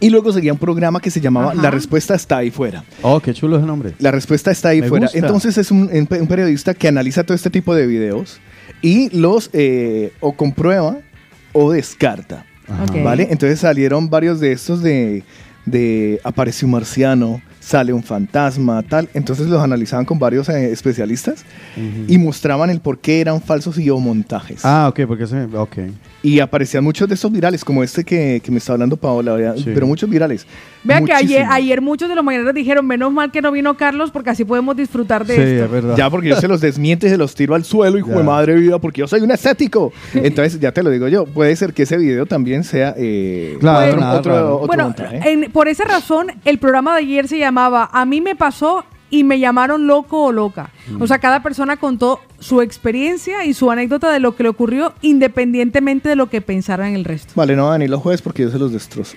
Y 0.00 0.10
luego 0.10 0.32
seguía 0.32 0.52
un 0.52 0.58
programa 0.58 0.98
que 0.98 1.12
se 1.12 1.20
llamaba 1.20 1.52
Ajá. 1.52 1.62
La 1.62 1.70
respuesta 1.70 2.16
está 2.16 2.38
ahí 2.38 2.50
fuera. 2.50 2.82
Oh, 3.02 3.20
qué 3.20 3.32
chulo 3.32 3.58
ese 3.58 3.66
nombre. 3.66 3.92
La 4.00 4.10
respuesta 4.10 4.50
está 4.50 4.70
ahí 4.70 4.80
Me 4.80 4.88
fuera. 4.88 5.04
gusta. 5.06 5.18
Entonces 5.18 5.56
es 5.58 5.70
un, 5.70 5.88
un 5.92 6.26
periodista 6.26 6.74
que 6.74 6.88
analiza 6.88 7.22
todo 7.22 7.36
este 7.36 7.50
tipo 7.50 7.72
de 7.76 7.86
videos 7.86 8.40
y 8.82 9.16
los 9.16 9.48
eh, 9.52 10.12
o 10.20 10.32
comprueba 10.32 10.98
o 11.52 11.72
descarta. 11.72 12.44
¿Vale? 13.04 13.28
Entonces 13.30 13.60
salieron 13.60 14.08
varios 14.08 14.40
de 14.40 14.52
estos 14.52 14.82
de, 14.82 15.24
de 15.66 16.20
apareció 16.24 16.66
marciano, 16.68 17.42
sale 17.72 17.92
un 17.92 18.02
fantasma, 18.02 18.82
tal. 18.82 19.08
Entonces 19.14 19.46
los 19.46 19.62
analizaban 19.62 20.04
con 20.04 20.18
varios 20.18 20.46
eh, 20.50 20.70
especialistas 20.70 21.44
y 22.06 22.18
mostraban 22.18 22.68
el 22.68 22.80
por 22.80 22.98
qué 22.98 23.20
eran 23.22 23.40
falsos 23.40 23.78
y 23.78 23.88
o 23.88 23.98
montajes. 23.98 24.60
Ah, 24.64 24.88
ok, 24.90 25.00
porque 25.06 25.26
se... 25.26 25.44
Ok. 25.56 25.78
Y 26.22 26.38
aparecían 26.38 26.84
muchos 26.84 27.08
de 27.08 27.14
estos 27.16 27.32
virales, 27.32 27.64
como 27.64 27.82
este 27.82 28.04
que, 28.04 28.40
que 28.44 28.52
me 28.52 28.58
está 28.58 28.74
hablando 28.74 28.96
Paola, 28.96 29.32
¿verdad? 29.32 29.56
Sí. 29.56 29.70
pero 29.74 29.86
muchos 29.88 30.08
virales. 30.08 30.46
Vea 30.84 31.00
que 31.00 31.12
ayer, 31.12 31.44
ayer 31.50 31.80
muchos 31.80 32.08
de 32.08 32.14
los 32.14 32.22
mañaneros 32.24 32.54
dijeron, 32.54 32.86
menos 32.86 33.12
mal 33.12 33.32
que 33.32 33.40
no 33.42 33.50
vino 33.50 33.76
Carlos 33.76 34.10
porque 34.12 34.30
así 34.30 34.44
podemos 34.44 34.76
disfrutar 34.76 35.26
de 35.26 35.34
Sí, 35.34 35.40
esto. 35.40 35.64
es 35.64 35.70
verdad. 35.70 35.96
Ya 35.96 36.10
porque 36.10 36.28
yo 36.28 36.36
se 36.36 36.46
los 36.46 36.60
desmiento 36.60 37.06
y 37.06 37.10
se 37.10 37.16
los 37.16 37.34
tiro 37.34 37.54
al 37.56 37.64
suelo, 37.64 37.98
hijo 37.98 38.10
Ya. 38.10 38.18
de 38.18 38.22
madre 38.22 38.54
vida, 38.54 38.78
porque 38.78 39.00
yo 39.00 39.08
soy 39.08 39.20
un 39.22 39.30
escético. 39.32 39.92
Entonces, 40.14 40.60
ya 40.60 40.70
te 40.72 40.82
lo 40.84 40.90
digo 40.90 41.08
yo, 41.08 41.24
puede 41.24 41.56
ser 41.56 41.72
que 41.72 41.82
ese 41.84 41.96
video 41.96 42.26
también 42.26 42.62
sea 42.64 42.94
eh, 42.96 43.56
Claro, 43.58 43.88
otro, 43.88 44.00
nada 44.00 44.18
otro- 44.20 44.32
raro. 44.34 44.54
otro 44.56 44.66
Bueno, 44.68 44.84
montaje. 44.84 45.20
en- 45.32 45.50
por 45.50 45.66
esa 45.68 45.84
razón, 45.84 46.28
el 46.44 46.58
programa 46.58 46.92
de 46.94 46.98
ayer 47.02 47.26
se 47.26 47.38
llamaba 47.38 47.61
A 47.66 48.04
mí 48.04 48.20
me 48.20 48.34
pasó 48.36 48.84
y 49.12 49.24
me 49.24 49.38
llamaron 49.38 49.86
loco 49.86 50.24
o 50.24 50.32
loca. 50.32 50.70
Mm. 50.90 51.02
O 51.02 51.06
sea, 51.06 51.18
cada 51.18 51.42
persona 51.42 51.76
contó 51.76 52.18
su 52.38 52.62
experiencia 52.62 53.44
y 53.44 53.52
su 53.52 53.70
anécdota 53.70 54.10
de 54.10 54.18
lo 54.20 54.34
que 54.34 54.42
le 54.42 54.48
ocurrió, 54.48 54.94
independientemente 55.02 56.08
de 56.08 56.16
lo 56.16 56.30
que 56.30 56.40
pensaran 56.40 56.94
el 56.94 57.04
resto. 57.04 57.34
Vale, 57.36 57.54
no 57.54 57.68
van 57.68 57.82
a 57.82 57.86
los 57.86 58.00
jueves 58.00 58.22
porque 58.22 58.44
yo 58.44 58.50
se 58.50 58.58
los 58.58 58.72
destrozo. 58.72 59.16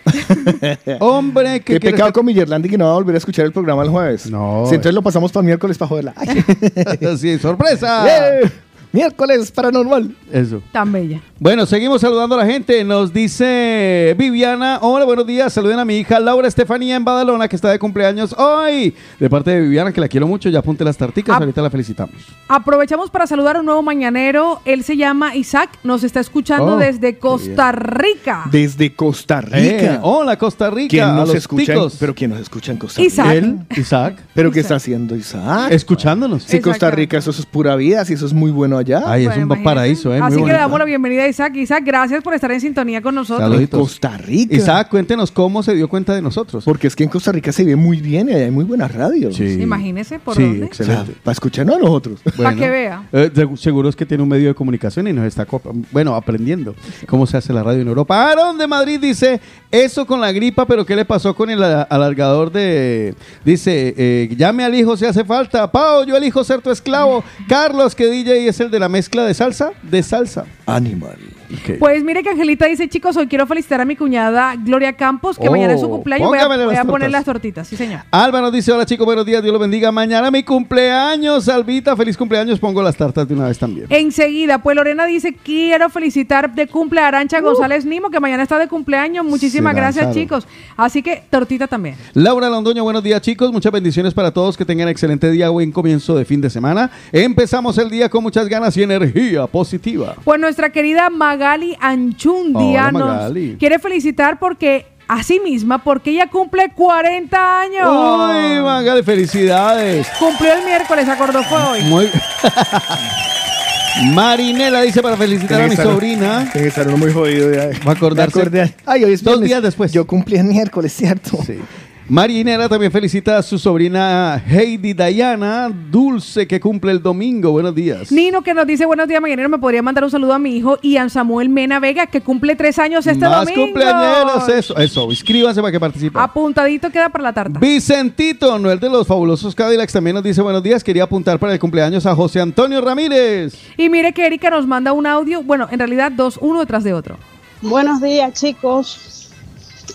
Hombre, 0.99 1.61
Qué 1.61 1.79
¿qué 1.79 1.91
pecado 1.91 2.11
con 2.11 2.25
mi 2.25 2.33
Yerlandi 2.33 2.69
que 2.69 2.77
no 2.77 2.85
va 2.85 2.91
a 2.91 2.95
volver 2.95 3.15
a 3.15 3.17
escuchar 3.19 3.45
el 3.45 3.53
programa 3.53 3.83
el 3.83 3.89
jueves. 3.89 4.29
No, 4.29 4.65
Si 4.67 4.75
entonces 4.75 4.93
lo 4.93 5.01
pasamos 5.01 5.31
para 5.31 5.45
miércoles 5.45 5.77
para 5.77 5.89
joderla. 5.89 6.13
Ay, 6.17 7.17
sí, 7.17 7.39
sorpresa. 7.39 8.05
¡Eh! 8.41 8.51
Miércoles 8.99 9.51
paranormal. 9.51 10.15
Eso. 10.31 10.61
Tan 10.71 10.89
bella. 10.89 11.19
Bueno, 11.37 11.65
seguimos 11.65 11.99
saludando 11.99 12.35
a 12.35 12.37
la 12.37 12.45
gente. 12.45 12.81
Nos 12.85 13.11
dice 13.11 14.15
Viviana, 14.17 14.79
hola, 14.81 15.03
buenos 15.03 15.27
días. 15.27 15.51
Saluden 15.51 15.77
a 15.79 15.83
mi 15.83 15.97
hija 15.97 16.17
Laura 16.21 16.47
Estefanía 16.47 16.95
en 16.95 17.03
Badalona, 17.03 17.49
que 17.49 17.57
está 17.57 17.69
de 17.69 17.77
cumpleaños 17.77 18.31
hoy. 18.37 18.95
De 19.19 19.29
parte 19.29 19.51
de 19.51 19.59
Viviana, 19.59 19.91
que 19.91 19.99
la 19.99 20.07
quiero 20.07 20.27
mucho. 20.27 20.47
Ya 20.47 20.59
apunte 20.59 20.85
las 20.85 20.95
tarticas, 20.95 21.35
Ah. 21.35 21.39
ahorita 21.39 21.61
la 21.61 21.69
felicitamos. 21.69 22.15
Aprovechamos 22.47 23.09
para 23.09 23.27
saludar 23.27 23.57
a 23.57 23.59
un 23.59 23.65
nuevo 23.65 23.81
mañanero. 23.81 24.61
Él 24.63 24.81
se 24.85 24.95
llama 24.95 25.35
Isaac, 25.35 25.71
nos 25.83 26.05
está 26.05 26.21
escuchando 26.21 26.75
Oh, 26.75 26.77
desde 26.77 27.17
Costa 27.19 27.73
Rica. 27.73 28.45
Desde 28.49 28.95
Costa 28.95 29.41
Rica. 29.41 29.95
Eh, 29.95 29.99
hola, 30.03 30.37
Costa 30.37 30.69
Rica. 30.69 30.89
¿Quién 30.89 31.03
a 31.03 31.13
nos 31.15 31.27
los 31.27 31.37
escucha? 31.37 31.73
ticos. 31.73 31.97
pero 31.99 32.15
¿quién 32.15 32.31
nos 32.31 32.39
escucha 32.39 32.71
en 32.71 32.77
Costa 32.77 33.01
Isaac. 33.01 33.25
Rica? 33.27 33.45
Él, 33.45 33.59
Isaac, 33.77 34.23
¿Pero 34.33 34.51
qué 34.51 34.61
está 34.61 34.75
haciendo 34.75 35.17
Isaac? 35.17 35.69
escuchándonos. 35.73 36.43
Sí, 36.43 36.61
Costa. 36.61 36.89
Rica, 36.91 37.17
eso 37.17 37.31
es 37.31 37.45
pura 37.45 37.75
vida, 37.75 38.05
si 38.05 38.13
eso 38.13 38.25
es 38.25 38.31
muy 38.31 38.51
bueno 38.51 38.77
allá. 38.77 38.84
Ay, 38.93 39.21
es 39.23 39.27
Bueno, 39.27 39.41
un 39.41 39.45
imagínate. 39.47 39.63
paraíso, 39.63 40.13
¿eh? 40.13 40.19
Muy 40.21 40.27
Así 40.27 40.37
que 40.43 40.47
le 40.51 40.53
damos 40.53 40.79
la 40.79 40.85
bienvenida 40.85 41.23
a 41.23 41.27
Isaac. 41.27 41.55
Isaac, 41.55 41.83
gracias 41.85 42.21
por 42.23 42.33
estar 42.33 42.51
en 42.51 42.61
sintonía 42.61 43.01
con 43.01 43.15
nosotros. 43.15 43.49
Saluditos. 43.49 43.79
Costa 43.79 44.17
Rica. 44.17 44.55
Isaac, 44.55 44.89
cuéntenos 44.89 45.31
cómo 45.31 45.63
se 45.63 45.73
dio 45.73 45.87
cuenta 45.87 46.13
de 46.13 46.21
nosotros. 46.21 46.63
Porque 46.63 46.87
es 46.87 46.95
que 46.95 47.03
en 47.03 47.09
Costa 47.09 47.31
Rica 47.31 47.51
se 47.51 47.63
ve 47.63 47.75
muy 47.75 48.01
bien 48.01 48.29
y 48.29 48.33
hay 48.33 48.51
muy 48.51 48.63
buenas 48.65 48.93
radios. 48.93 49.35
Sí. 49.35 49.57
Imagínese 49.61 50.19
por 50.19 50.35
Sí, 50.35 50.43
dónde. 50.43 50.65
excelente. 50.67 51.13
para 51.23 51.33
escucharnos 51.33 51.75
a 51.75 51.79
nosotros. 51.79 52.19
Para 52.37 52.55
que 52.55 52.69
vea. 52.69 53.03
Eh, 53.11 53.31
seguro 53.57 53.89
es 53.89 53.95
que 53.95 54.05
tiene 54.05 54.21
un 54.23 54.29
medio 54.29 54.47
de 54.49 54.53
comunicación 54.55 55.07
y 55.07 55.13
nos 55.13 55.25
está, 55.25 55.47
bueno, 55.91 56.15
aprendiendo 56.15 56.75
cómo 57.07 57.25
se 57.25 57.37
hace 57.37 57.53
la 57.53 57.63
radio 57.63 57.81
en 57.81 57.87
Europa. 57.87 58.29
Aaron 58.31 58.57
de 58.57 58.67
Madrid 58.67 58.99
dice, 58.99 59.39
eso 59.71 60.05
con 60.05 60.19
la 60.21 60.31
gripa, 60.31 60.65
pero 60.65 60.85
¿qué 60.85 60.95
le 60.95 61.05
pasó 61.05 61.35
con 61.35 61.49
el 61.49 61.63
alargador 61.63 62.51
de... 62.51 63.15
Dice, 63.43 63.93
eh, 63.97 64.29
llame 64.37 64.63
al 64.63 64.75
hijo 64.75 64.97
si 64.97 65.05
hace 65.05 65.23
falta. 65.23 65.71
Pau, 65.71 66.05
yo 66.05 66.15
elijo 66.17 66.43
ser 66.43 66.61
tu 66.61 66.69
esclavo. 66.71 67.23
Carlos, 67.47 67.95
que 67.95 68.07
DJ 68.07 68.47
es 68.47 68.59
el 68.59 68.69
de 68.75 68.79
la 68.79 68.89
mezcla 68.89 69.23
de 69.23 69.33
salsa, 69.33 69.71
de 69.83 70.03
salsa. 70.03 70.45
Animal. 70.65 71.34
Pues 71.79 72.03
mire 72.03 72.23
que 72.23 72.29
Angelita 72.29 72.65
dice, 72.65 72.87
chicos, 72.87 73.17
hoy 73.17 73.27
quiero 73.27 73.47
felicitar 73.47 73.81
a 73.81 73.85
mi 73.85 73.95
cuñada 73.95 74.55
Gloria 74.55 74.93
Campos, 74.93 75.37
que 75.37 75.47
Oh, 75.47 75.51
mañana 75.51 75.73
es 75.73 75.81
su 75.81 75.89
cumpleaños. 75.89 76.27
Voy 76.27 76.37
a, 76.39 76.47
voy 76.47 76.57
las 76.57 76.79
a 76.79 76.85
poner 76.85 77.11
las 77.11 77.25
tortitas, 77.25 77.67
sí 77.67 77.75
señor. 77.75 78.01
Nos 78.11 78.51
dice, 78.51 78.71
hola 78.71 78.85
chicos, 78.85 79.05
buenos 79.05 79.25
días, 79.25 79.41
Dios 79.41 79.51
los 79.53 79.61
bendiga. 79.61 79.91
Mañana 79.91 80.29
mi 80.29 80.43
cumpleaños, 80.43 81.47
Albita, 81.49 81.95
feliz 81.95 82.17
cumpleaños. 82.17 82.59
Pongo 82.59 82.81
las 82.81 82.95
tartas 82.95 83.27
de 83.27 83.33
una 83.33 83.47
vez 83.47 83.57
también. 83.57 83.87
Enseguida, 83.89 84.61
pues 84.61 84.75
Lorena 84.75 85.05
dice, 85.05 85.33
quiero 85.33 85.89
felicitar 85.89 86.53
de 86.53 86.67
cumple 86.67 87.01
a 87.01 87.07
Arancha 87.07 87.39
González 87.41 87.85
Nimo, 87.85 88.09
que 88.09 88.19
mañana 88.19 88.43
está 88.43 88.59
de 88.59 88.67
cumpleaños. 88.67 89.25
Muchísimas 89.25 89.75
gracias, 89.75 90.13
chicos. 90.13 90.47
Así 90.77 91.01
que 91.01 91.23
tortita 91.29 91.67
también. 91.67 91.95
Laura 92.13 92.49
Londoño, 92.49 92.83
buenos 92.83 93.03
días 93.03 93.21
chicos, 93.21 93.51
muchas 93.51 93.71
bendiciones 93.71 94.13
para 94.13 94.31
todos, 94.31 94.57
que 94.57 94.65
tengan 94.65 94.89
excelente 94.89 95.29
día, 95.31 95.49
buen 95.49 95.71
comienzo 95.71 96.15
de 96.15 96.25
fin 96.25 96.41
de 96.41 96.49
semana. 96.49 96.91
Empezamos 97.11 97.77
el 97.77 97.89
día 97.89 98.09
con 98.09 98.23
muchas 98.23 98.47
ganas 98.47 98.75
y 98.77 98.83
energía 98.83 99.47
positiva. 99.47 100.15
Pues 100.23 100.39
nuestra 100.39 100.69
querida 100.71 101.09
Magali 101.39 101.75
Anchundia 101.81 102.87
Hola, 102.87 102.91
nos 102.93 103.07
Magali. 103.09 103.57
quiere 103.59 103.77
felicitar 103.77 104.39
porque, 104.39 104.85
a 105.09 105.21
sí 105.21 105.41
misma, 105.43 105.83
porque 105.83 106.11
ella 106.11 106.27
cumple 106.27 106.69
40 106.73 107.59
años. 107.59 107.89
Uy, 107.89 108.61
Magali, 108.63 109.03
felicidades. 109.03 110.07
Cumplió 110.17 110.53
el 110.53 110.63
miércoles, 110.63 111.09
acordó 111.09 111.43
fue 111.43 111.61
hoy. 111.61 111.81
Muy... 111.83 112.09
Marinela 114.13 114.81
dice 114.81 115.01
para 115.01 115.15
felicitar 115.17 115.61
a 115.61 115.67
mi 115.67 115.73
estar- 115.73 115.85
sobrina. 115.85 116.49
Tiene 116.51 116.63
que 116.63 116.67
estar 116.69 116.87
uno 116.87 116.97
muy 116.97 117.11
jodido 117.11 117.51
ya. 117.53 117.69
Va 117.85 117.91
a 117.91 117.95
acordarse. 117.95 118.73
Ay, 118.85 119.03
hoy 119.03 119.13
es 119.13 119.21
Dos 119.23 119.33
viernes. 119.33 119.49
días 119.49 119.61
después. 119.61 119.91
Yo 119.91 120.05
cumplí 120.07 120.37
el 120.37 120.45
miércoles, 120.45 120.93
¿cierto? 120.93 121.37
Sí. 121.45 121.59
Marinela 122.07 122.69
también 122.69 122.91
felicita 122.91 123.39
a 123.39 123.41
su 123.41 123.57
sobrina 123.57 124.39
Heidi 124.47 124.93
Dayana 124.93 125.69
Dulce, 125.89 126.47
que 126.47 126.59
cumple 126.59 126.91
el 126.91 127.01
domingo. 127.01 127.51
Buenos 127.51 127.73
días. 127.73 128.11
Nino 128.11 128.43
que 128.43 128.53
nos 128.53 128.67
dice 128.67 128.85
buenos 128.85 129.07
días, 129.07 129.19
mañanero, 129.19 129.49
me 129.49 129.57
podría 129.57 129.81
mandar 129.81 130.03
un 130.03 130.11
saludo 130.11 130.33
a 130.33 130.37
mi 130.39 130.55
hijo 130.55 130.77
Ian 130.83 131.09
Samuel 131.09 131.49
Mena 131.49 131.79
Vega, 131.79 132.05
que 132.05 132.21
cumple 132.21 132.55
tres 132.55 132.77
años 132.77 133.07
este 133.07 133.27
Más 133.27 133.45
domingo. 133.45 133.63
cumpleañeros, 133.65 134.47
eso, 134.49 134.77
eso. 134.77 135.09
Inscríbanse 135.09 135.61
para 135.61 135.71
que 135.71 135.79
participen. 135.79 136.21
Apuntadito 136.21 136.91
queda 136.91 137.09
para 137.09 137.23
la 137.23 137.33
tarta. 137.33 137.57
Vicentito, 137.59 138.59
Noel 138.59 138.79
de 138.79 138.89
los 138.91 139.07
fabulosos 139.07 139.55
Cadillacs, 139.55 139.93
también 139.93 140.13
nos 140.13 140.23
dice 140.23 140.43
buenos 140.43 140.61
días. 140.61 140.83
Quería 140.83 141.05
apuntar 141.05 141.39
para 141.39 141.53
el 141.53 141.59
cumpleaños 141.59 142.05
a 142.05 142.13
José 142.13 142.39
Antonio 142.39 142.81
Ramírez. 142.81 143.55
Y 143.77 143.89
mire 143.89 144.13
que 144.13 144.27
Erika 144.27 144.51
nos 144.51 144.67
manda 144.67 144.93
un 144.93 145.07
audio, 145.07 145.41
bueno, 145.41 145.67
en 145.71 145.79
realidad 145.79 146.11
dos, 146.11 146.37
uno 146.39 146.59
detrás 146.59 146.83
de 146.83 146.93
otro. 146.93 147.17
Buenos 147.63 147.99
días, 147.99 148.31
chicos. 148.39 149.31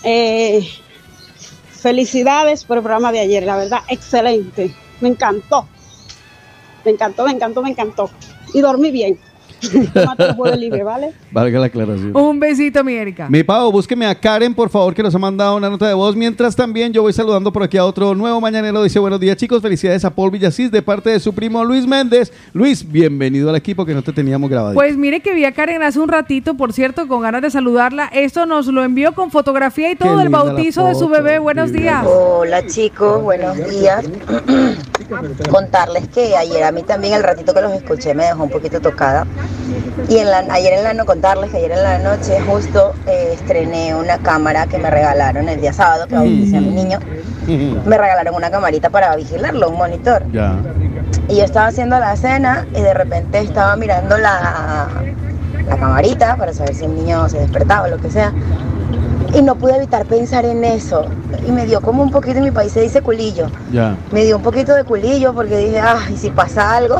Eh, 0.03 0.67
felicidades 1.81 2.63
por 2.63 2.77
el 2.77 2.83
programa 2.83 3.11
de 3.11 3.19
ayer, 3.21 3.43
la 3.43 3.57
verdad, 3.57 3.79
excelente. 3.89 4.73
Me 4.99 5.09
encantó. 5.09 5.67
Me 6.85 6.91
encantó, 6.91 7.25
me 7.25 7.31
encantó, 7.31 7.61
me 7.63 7.71
encantó. 7.71 8.11
Y 8.53 8.61
dormí 8.61 8.91
bien. 8.91 9.19
El 9.61 10.59
libre, 10.59 10.83
¿vale? 10.83 11.13
Valga 11.31 11.59
la 11.59 11.65
aclaración. 11.67 12.15
Un 12.15 12.39
besito, 12.39 12.83
mi 12.83 12.93
Erika. 12.93 13.29
Mi 13.29 13.43
Pau, 13.43 13.71
búsqueme 13.71 14.05
a 14.05 14.15
Karen, 14.15 14.53
por 14.53 14.69
favor, 14.69 14.93
que 14.93 15.03
nos 15.03 15.13
ha 15.13 15.19
mandado 15.19 15.55
una 15.55 15.69
nota 15.69 15.87
de 15.87 15.93
voz. 15.93 16.15
Mientras 16.15 16.55
también 16.55 16.91
yo 16.91 17.01
voy 17.01 17.13
saludando 17.13 17.51
por 17.51 17.63
aquí 17.63 17.77
a 17.77 17.85
otro 17.85 18.15
nuevo 18.15 18.41
mañanero. 18.41 18.83
Dice, 18.83 18.99
buenos 18.99 19.19
días, 19.19 19.37
chicos. 19.37 19.61
Felicidades 19.61 20.03
a 20.05 20.09
Paul 20.09 20.31
Villasís 20.31 20.71
de 20.71 20.81
parte 20.81 21.09
de 21.09 21.19
su 21.19 21.33
primo 21.33 21.63
Luis 21.63 21.85
Méndez. 21.85 22.31
Luis, 22.53 22.89
bienvenido 22.89 23.49
al 23.49 23.55
equipo 23.55 23.85
que 23.85 23.93
no 23.93 24.01
te 24.01 24.11
teníamos 24.11 24.49
grabado. 24.49 24.73
Pues 24.73 24.97
mire 24.97 25.21
que 25.21 25.33
vi 25.33 25.45
a 25.45 25.51
Karen 25.51 25.83
hace 25.83 25.99
un 25.99 26.09
ratito, 26.09 26.55
por 26.55 26.73
cierto, 26.73 27.07
con 27.07 27.21
ganas 27.21 27.41
de 27.41 27.51
saludarla. 27.51 28.07
Esto 28.07 28.45
nos 28.45 28.67
lo 28.67 28.83
envió 28.83 29.13
con 29.13 29.31
fotografía 29.31 29.91
y 29.91 29.95
todo 29.95 30.17
del 30.17 30.29
bautizo 30.29 30.85
de 30.85 30.95
su 30.95 31.07
bebé. 31.07 31.39
Buenos 31.39 31.71
días. 31.71 32.05
Hola 32.05 32.65
chicos, 32.65 33.21
buenos 33.21 33.57
días. 33.69 34.05
Contarles 35.49 36.07
que 36.07 36.35
ayer 36.35 36.63
a 36.63 36.71
mí 36.71 36.83
también 36.83 37.13
el 37.13 37.23
ratito 37.23 37.53
que 37.53 37.61
los 37.61 37.73
escuché 37.73 38.13
me 38.13 38.25
dejó 38.25 38.43
un 38.43 38.49
poquito 38.49 38.79
tocada. 38.79 39.27
Y 40.09 40.17
en 40.17 40.29
la, 40.29 40.39
ayer 40.49 40.73
en 40.73 40.83
la 40.83 40.93
no 40.93 41.05
contarles 41.05 41.51
que 41.51 41.57
ayer 41.57 41.71
en 41.71 41.83
la 41.83 41.99
noche 41.99 42.39
justo 42.41 42.93
eh, 43.07 43.31
estrené 43.33 43.95
una 43.95 44.17
cámara 44.17 44.67
que 44.67 44.77
me 44.77 44.89
regalaron 44.89 45.47
el 45.47 45.61
día 45.61 45.73
sábado 45.73 46.07
que 46.07 46.15
bauticé 46.15 46.57
a 46.57 46.61
mi 46.61 46.71
niño. 46.71 46.99
Me 47.85 47.97
regalaron 47.97 48.35
una 48.35 48.49
camarita 48.49 48.89
para 48.89 49.15
vigilarlo, 49.15 49.69
un 49.69 49.77
monitor. 49.77 50.23
Ya. 50.31 50.55
Y 51.27 51.37
yo 51.37 51.43
estaba 51.43 51.67
haciendo 51.67 51.99
la 51.99 52.15
cena 52.15 52.67
y 52.75 52.81
de 52.81 52.93
repente 52.93 53.39
estaba 53.39 53.75
mirando 53.75 54.17
la, 54.17 54.87
la 55.67 55.77
camarita 55.77 56.35
para 56.35 56.53
saber 56.53 56.75
si 56.75 56.85
el 56.85 56.95
niño 56.95 57.29
se 57.29 57.39
despertaba 57.39 57.87
o 57.87 57.89
lo 57.89 57.97
que 57.97 58.11
sea. 58.11 58.33
Y 59.33 59.41
no 59.41 59.55
pude 59.55 59.77
evitar 59.77 60.05
pensar 60.05 60.45
en 60.45 60.63
eso. 60.63 61.05
Y 61.47 61.51
me 61.51 61.65
dio 61.65 61.79
como 61.81 62.03
un 62.03 62.11
poquito, 62.11 62.37
en 62.37 62.43
mi 62.43 62.51
país 62.51 62.73
se 62.73 62.81
dice 62.81 63.01
culillo. 63.01 63.47
Ya. 63.71 63.95
Me 64.11 64.25
dio 64.25 64.37
un 64.37 64.43
poquito 64.43 64.73
de 64.73 64.83
culillo 64.83 65.33
porque 65.33 65.57
dije, 65.57 65.79
ah, 65.79 65.99
y 66.13 66.17
si 66.17 66.29
pasa 66.29 66.75
algo. 66.75 66.97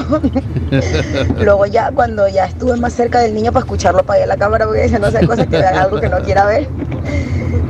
Luego 1.37 1.65
ya 1.65 1.91
cuando 1.91 2.27
ya 2.29 2.45
estuve 2.45 2.77
más 2.77 2.93
cerca 2.93 3.19
del 3.19 3.33
niño 3.33 3.51
para 3.51 3.65
escucharlo, 3.65 4.01
apagué 4.01 4.25
la 4.25 4.37
cámara 4.37 4.65
porque 4.65 4.83
dije, 4.83 4.99
no 4.99 5.11
sé, 5.11 5.25
cosas 5.27 5.47
que 5.47 5.57
vean 5.57 5.75
algo 5.75 5.99
que 5.99 6.07
no 6.07 6.19
quiera 6.19 6.45
ver. 6.45 6.69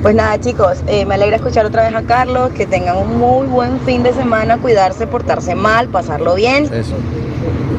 Pues 0.01 0.15
nada, 0.15 0.39
chicos, 0.39 0.79
eh, 0.87 1.05
me 1.05 1.15
alegra 1.15 1.37
escuchar 1.37 1.65
otra 1.65 1.83
vez 1.83 1.95
a 1.95 2.03
Carlos, 2.03 2.51
que 2.51 2.65
tengan 2.65 2.97
un 2.97 3.19
muy 3.19 3.47
buen 3.47 3.79
fin 3.81 4.03
de 4.03 4.13
semana, 4.13 4.57
cuidarse, 4.57 5.07
portarse 5.07 5.55
mal, 5.55 5.87
pasarlo 5.89 6.35
bien. 6.35 6.65
Eso. 6.73 6.95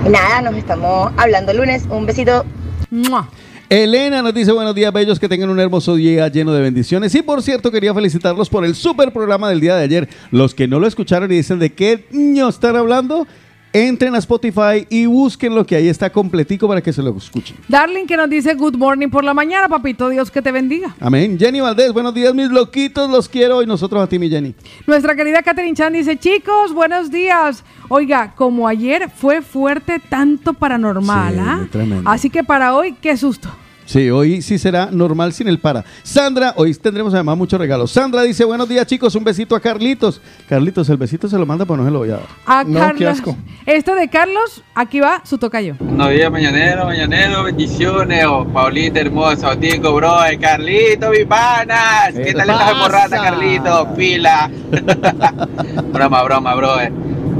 Y 0.04 0.08
nada, 0.08 0.42
nos 0.42 0.56
estamos 0.56 1.12
hablando 1.16 1.52
el 1.52 1.58
lunes. 1.58 1.84
Un 1.90 2.06
besito. 2.06 2.44
¡Mua! 2.90 3.28
Elena 3.68 4.22
nos 4.22 4.34
dice 4.34 4.52
buenos 4.52 4.74
días, 4.74 4.92
bellos, 4.92 5.18
que 5.18 5.28
tengan 5.28 5.48
un 5.48 5.58
hermoso 5.58 5.94
día 5.94 6.28
lleno 6.28 6.52
de 6.52 6.60
bendiciones. 6.60 7.14
Y 7.14 7.22
por 7.22 7.42
cierto, 7.42 7.70
quería 7.70 7.94
felicitarlos 7.94 8.50
por 8.50 8.64
el 8.64 8.74
super 8.74 9.12
programa 9.12 9.48
del 9.48 9.60
día 9.60 9.76
de 9.76 9.84
ayer. 9.84 10.08
Los 10.30 10.54
que 10.54 10.68
no 10.68 10.78
lo 10.78 10.86
escucharon 10.86 11.30
y 11.32 11.36
dicen 11.36 11.58
de 11.58 11.72
qué 11.72 12.04
niño 12.10 12.48
están 12.48 12.76
hablando, 12.76 13.26
entren 13.72 14.14
a 14.14 14.18
Spotify 14.18 14.86
y 14.90 15.06
busquen 15.06 15.54
lo 15.54 15.64
que 15.66 15.76
ahí 15.76 15.88
está 15.88 16.10
completico 16.10 16.68
para 16.68 16.80
que 16.80 16.92
se 16.92 17.02
lo 17.02 17.16
escuchen. 17.16 17.56
Darling 17.68 18.06
que 18.06 18.16
nos 18.16 18.28
dice 18.28 18.54
good 18.54 18.76
morning 18.76 19.08
por 19.08 19.24
la 19.24 19.34
mañana, 19.34 19.68
papito 19.68 20.08
Dios 20.08 20.30
que 20.30 20.42
te 20.42 20.52
bendiga. 20.52 20.94
Amén. 21.00 21.38
Jenny 21.38 21.60
Valdés, 21.60 21.92
buenos 21.92 22.14
días, 22.14 22.34
mis 22.34 22.50
loquitos, 22.50 23.10
los 23.10 23.28
quiero. 23.28 23.62
Y 23.62 23.66
nosotros 23.66 24.02
a 24.02 24.06
ti, 24.06 24.18
mi 24.18 24.28
Jenny. 24.28 24.54
Nuestra 24.86 25.14
querida 25.16 25.42
Catherine 25.42 25.74
Chan 25.74 25.92
dice, 25.92 26.18
chicos, 26.18 26.72
buenos 26.74 27.10
días. 27.10 27.64
Oiga, 27.88 28.34
como 28.36 28.68
ayer 28.68 29.10
fue 29.10 29.42
fuerte 29.42 30.00
tanto 30.00 30.52
paranormal, 30.54 31.34
Sí, 31.34 31.40
¿ah? 31.40 31.68
Así 32.04 32.30
que 32.30 32.44
para 32.44 32.74
hoy, 32.74 32.94
qué 33.00 33.16
susto. 33.16 33.48
Sí, 33.92 34.08
hoy 34.08 34.40
sí 34.40 34.56
será 34.58 34.88
normal 34.90 35.34
sin 35.34 35.48
el 35.48 35.58
para. 35.58 35.84
Sandra, 36.02 36.54
hoy 36.56 36.72
tendremos 36.72 37.12
además 37.12 37.36
muchos 37.36 37.60
regalos. 37.60 37.90
Sandra 37.90 38.22
dice, 38.22 38.42
buenos 38.42 38.66
días 38.66 38.86
chicos, 38.86 39.14
un 39.16 39.22
besito 39.22 39.54
a 39.54 39.60
Carlitos. 39.60 40.18
Carlitos, 40.48 40.88
el 40.88 40.96
besito 40.96 41.28
se 41.28 41.36
lo 41.36 41.44
manda, 41.44 41.66
pero 41.66 41.76
no 41.76 41.84
se 41.84 41.90
lo 41.90 41.98
voy 41.98 42.08
a 42.08 42.12
dar. 42.14 42.26
A 42.46 42.64
No, 42.64 42.78
Carlos. 42.80 42.98
qué 42.98 43.06
asco. 43.06 43.36
Esto 43.66 43.94
de 43.94 44.08
Carlos, 44.08 44.62
aquí 44.74 44.98
va 45.00 45.20
su 45.26 45.36
tocayo. 45.36 45.74
Buenos 45.78 46.08
días, 46.08 46.32
mañanero, 46.32 46.86
mañanero, 46.86 47.44
bendiciones, 47.44 48.24
oh, 48.24 48.46
Paulita 48.46 48.98
hermosa, 49.00 49.54
Tico, 49.60 49.92
bro, 49.92 50.20
Carlito, 50.40 51.10
mi 51.10 51.26
panas. 51.26 52.14
¿Qué 52.14 52.32
tal 52.32 52.48
estás 52.48 52.74
morrata, 52.78 53.16
Carlito? 53.22 53.88
Pila. 53.94 54.50
broma, 55.92 56.22
broma, 56.22 56.54
bro. 56.54 56.80
eh. 56.80 56.90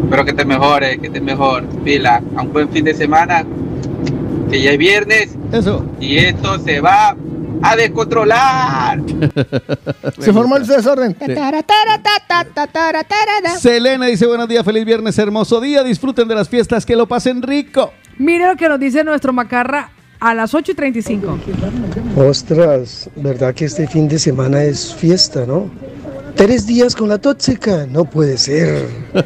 Espero 0.05 0.25
que 0.27 0.35
te 0.35 0.45
mejores, 0.45 0.99
que 0.99 1.07
estés 1.07 1.23
mejor. 1.23 1.65
Pila. 1.83 2.23
A 2.37 2.43
un 2.43 2.53
buen 2.53 2.69
fin 2.69 2.85
de 2.85 2.93
semana, 2.93 3.43
que 4.53 4.61
ya 4.61 4.73
es 4.73 4.79
viernes. 4.79 5.31
Eso. 5.51 5.87
Y 5.99 6.19
esto 6.19 6.59
se 6.59 6.81
va 6.81 7.17
a 7.63 7.77
descontrolar. 7.77 9.01
Se 10.19 10.33
formó 10.33 10.59
el 10.59 10.67
desorden. 10.67 11.17
Selena 13.59 14.07
dice, 14.07 14.27
buenos 14.27 14.49
días, 14.49 14.63
feliz 14.63 14.85
viernes, 14.85 15.19
hermoso 15.19 15.59
día. 15.59 15.83
Disfruten 15.83 16.29
de 16.29 16.35
las 16.35 16.51
fiestas, 16.51 16.85
que 16.85 16.95
lo 16.95 17.09
pasen 17.09 17.41
rico. 17.41 17.93
Mire 18.19 18.47
lo 18.47 18.57
que 18.57 18.69
nos 18.69 18.79
dice 18.79 19.03
nuestro 19.05 19.33
macarra 19.33 19.91
a 20.21 20.35
las 20.35 20.55
8 20.55 20.73
y 20.73 20.75
35. 20.75 21.39
Ostras, 22.17 23.09
¿verdad 23.17 23.55
que 23.55 23.65
este 23.65 23.89
fin 23.89 24.07
de 24.07 24.19
semana 24.19 24.63
es 24.63 24.95
fiesta, 24.95 25.47
no? 25.47 25.71
Tres 26.35 26.67
días 26.67 26.97
con 26.97 27.09
la 27.09 27.19
tóxica, 27.19 27.87
no 27.89 28.05
puede 28.05 28.37
ser. 28.39 28.89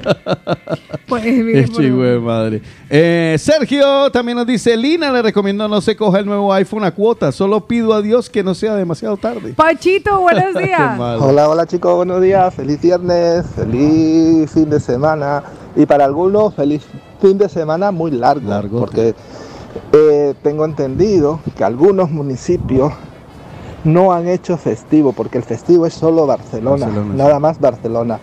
Pues, 1.08 1.22
mire, 1.24 1.60
Es 1.60 1.70
chivo 1.70 2.02
de 2.02 2.18
madre. 2.18 2.60
Eh, 2.90 3.36
Sergio 3.38 4.10
también 4.10 4.36
nos 4.36 4.44
dice, 4.46 4.76
Lina 4.76 5.12
le 5.12 5.22
recomiendo 5.22 5.68
no 5.68 5.80
se 5.80 5.94
coja 5.94 6.18
el 6.18 6.26
nuevo 6.26 6.52
iPhone 6.52 6.82
a 6.82 6.90
cuota, 6.90 7.30
solo 7.30 7.64
pido 7.64 7.94
a 7.94 8.02
Dios 8.02 8.28
que 8.28 8.42
no 8.42 8.56
sea 8.56 8.74
demasiado 8.74 9.16
tarde. 9.16 9.52
Pachito, 9.54 10.20
buenos 10.20 10.52
días. 10.60 10.98
Hola, 10.98 11.48
hola 11.48 11.64
chicos, 11.64 11.94
buenos 11.94 12.20
días, 12.20 12.52
feliz 12.52 12.80
viernes, 12.82 13.46
feliz 13.54 14.50
fin 14.50 14.68
de 14.68 14.80
semana 14.80 15.44
y 15.76 15.86
para 15.86 16.04
algunos 16.06 16.54
feliz 16.54 16.82
fin 17.22 17.38
de 17.38 17.48
semana 17.48 17.92
muy 17.92 18.10
largo, 18.10 18.80
porque 18.80 19.14
Eh, 19.92 20.34
tengo 20.42 20.64
entendido 20.64 21.38
que 21.56 21.62
algunos 21.62 22.10
municipios 22.10 22.92
no 23.86 24.12
han 24.12 24.28
hecho 24.28 24.56
festivo, 24.56 25.12
porque 25.12 25.38
el 25.38 25.44
festivo 25.44 25.86
es 25.86 25.94
solo 25.94 26.26
Barcelona, 26.26 26.86
Barcelona, 26.86 27.12
sí. 27.12 27.18
nada 27.18 27.40
más 27.40 27.60
Barcelona. 27.60 28.18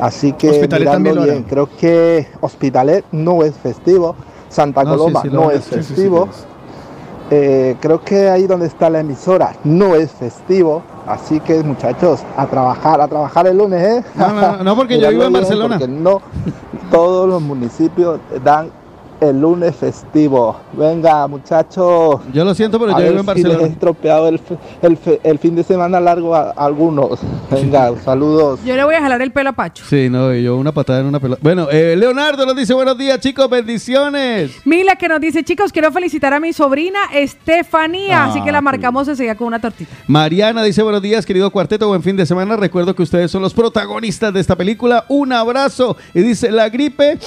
Así 0.00 0.32
que 0.32 0.50
Hospitalet 0.50 0.90
también 0.90 1.14
lo 1.14 1.22
bien, 1.22 1.44
creo 1.44 1.68
que 1.78 2.26
Hospitalet 2.40 3.04
no 3.12 3.44
es 3.44 3.54
festivo, 3.54 4.16
Santa 4.48 4.82
No, 4.82 4.90
Coloma 4.90 5.22
sí 5.22 5.28
no 5.30 5.50
es 5.50 5.64
Sí, 5.64 5.76
sí, 5.76 5.82
sí, 5.82 5.94
festivo. 5.94 6.28
Eh, 7.30 7.76
creo 7.80 8.02
que 8.02 8.28
ahí 8.28 8.46
donde 8.46 8.66
está 8.66 8.90
la 8.90 9.00
emisora 9.00 9.54
no 9.64 9.94
es 9.94 10.10
festivo, 10.10 10.82
así 11.06 11.40
que 11.40 11.62
muchachos, 11.62 12.20
a 12.36 12.46
trabajar, 12.46 13.00
a 13.00 13.08
trabajar 13.08 13.46
el 13.46 13.56
lunes, 13.56 13.82
¿eh? 13.82 14.04
No, 14.16 14.32
no, 14.32 14.62
no, 14.64 14.76
porque 14.76 15.00
yo 15.00 15.08
vivo 15.10 15.24
en 15.24 15.32
Barcelona. 15.32 15.78
Porque 15.78 15.92
no 15.92 16.20
todos 16.90 17.28
los 17.28 17.40
municipios 17.40 18.20
dan 18.42 18.70
el 19.30 19.40
lunes 19.40 19.74
festivo. 19.76 20.56
Venga, 20.72 21.26
muchachos. 21.26 22.20
Yo 22.32 22.44
lo 22.44 22.54
siento, 22.54 22.78
pero 22.78 22.94
A 22.94 23.00
yo 23.00 23.12
vivo 23.12 23.20
en 23.20 23.36
si 23.36 23.42
les 23.42 23.44
he 23.44 23.48
Barcelona. 23.48 23.66
estropeado 23.72 24.28
el, 24.28 25.38
fin 25.38 25.54
de 25.56 25.62
semana 25.62 26.00
largo 26.00 26.34
a, 26.34 26.50
a 26.50 26.64
algunos. 26.64 27.20
Venga, 27.50 27.92
saludos. 28.04 28.60
Yo 28.64 28.76
le 28.76 28.84
voy 28.84 28.94
a 28.94 29.00
jalar 29.00 29.20
el 29.22 29.32
pelo 29.32 29.50
a 29.50 29.52
Pacho. 29.52 29.84
Sí, 29.88 30.08
no, 30.10 30.34
y 30.34 30.42
yo 30.42 30.56
una 30.56 30.72
patada 30.72 31.00
en 31.00 31.06
una 31.06 31.20
pelota. 31.20 31.40
Bueno, 31.42 31.68
eh, 31.70 31.96
Leonardo 31.96 32.46
nos 32.46 32.56
dice 32.56 32.74
buenos 32.74 32.96
días, 32.98 33.18
chicos, 33.20 33.48
bendiciones. 33.50 34.52
Mila 34.64 34.96
que 34.96 35.08
nos 35.08 35.20
dice, 35.20 35.42
chicos, 35.44 35.72
quiero 35.72 35.90
felicitar 35.92 36.32
a 36.34 36.40
mi 36.40 36.52
sobrina 36.52 36.98
Estefanía, 37.12 38.24
Ah, 38.24 38.26
así 38.30 38.42
que 38.42 38.52
la 38.52 38.58
qué 38.58 38.64
marcamos 38.64 39.08
enseguida 39.08 39.34
con 39.34 39.46
una 39.48 39.60
tortita. 39.60 39.90
Mariana 40.06 40.62
dice 40.62 40.82
buenos 40.82 41.02
días, 41.02 41.24
querido 41.26 41.50
cuarteto, 41.50 41.88
buen 41.88 42.02
fin 42.02 42.16
de 42.16 42.26
semana. 42.26 42.56
Recuerdo 42.56 42.94
que 42.94 43.02
ustedes 43.02 43.30
son 43.30 43.42
los 43.42 43.54
protagonistas 43.54 44.32
de 44.32 44.40
esta 44.40 44.56
película. 44.56 45.04
Un 45.08 45.32
abrazo. 45.32 45.96
Y 46.14 46.20
dice, 46.20 46.50
la 46.50 46.68
gripe 46.68 47.18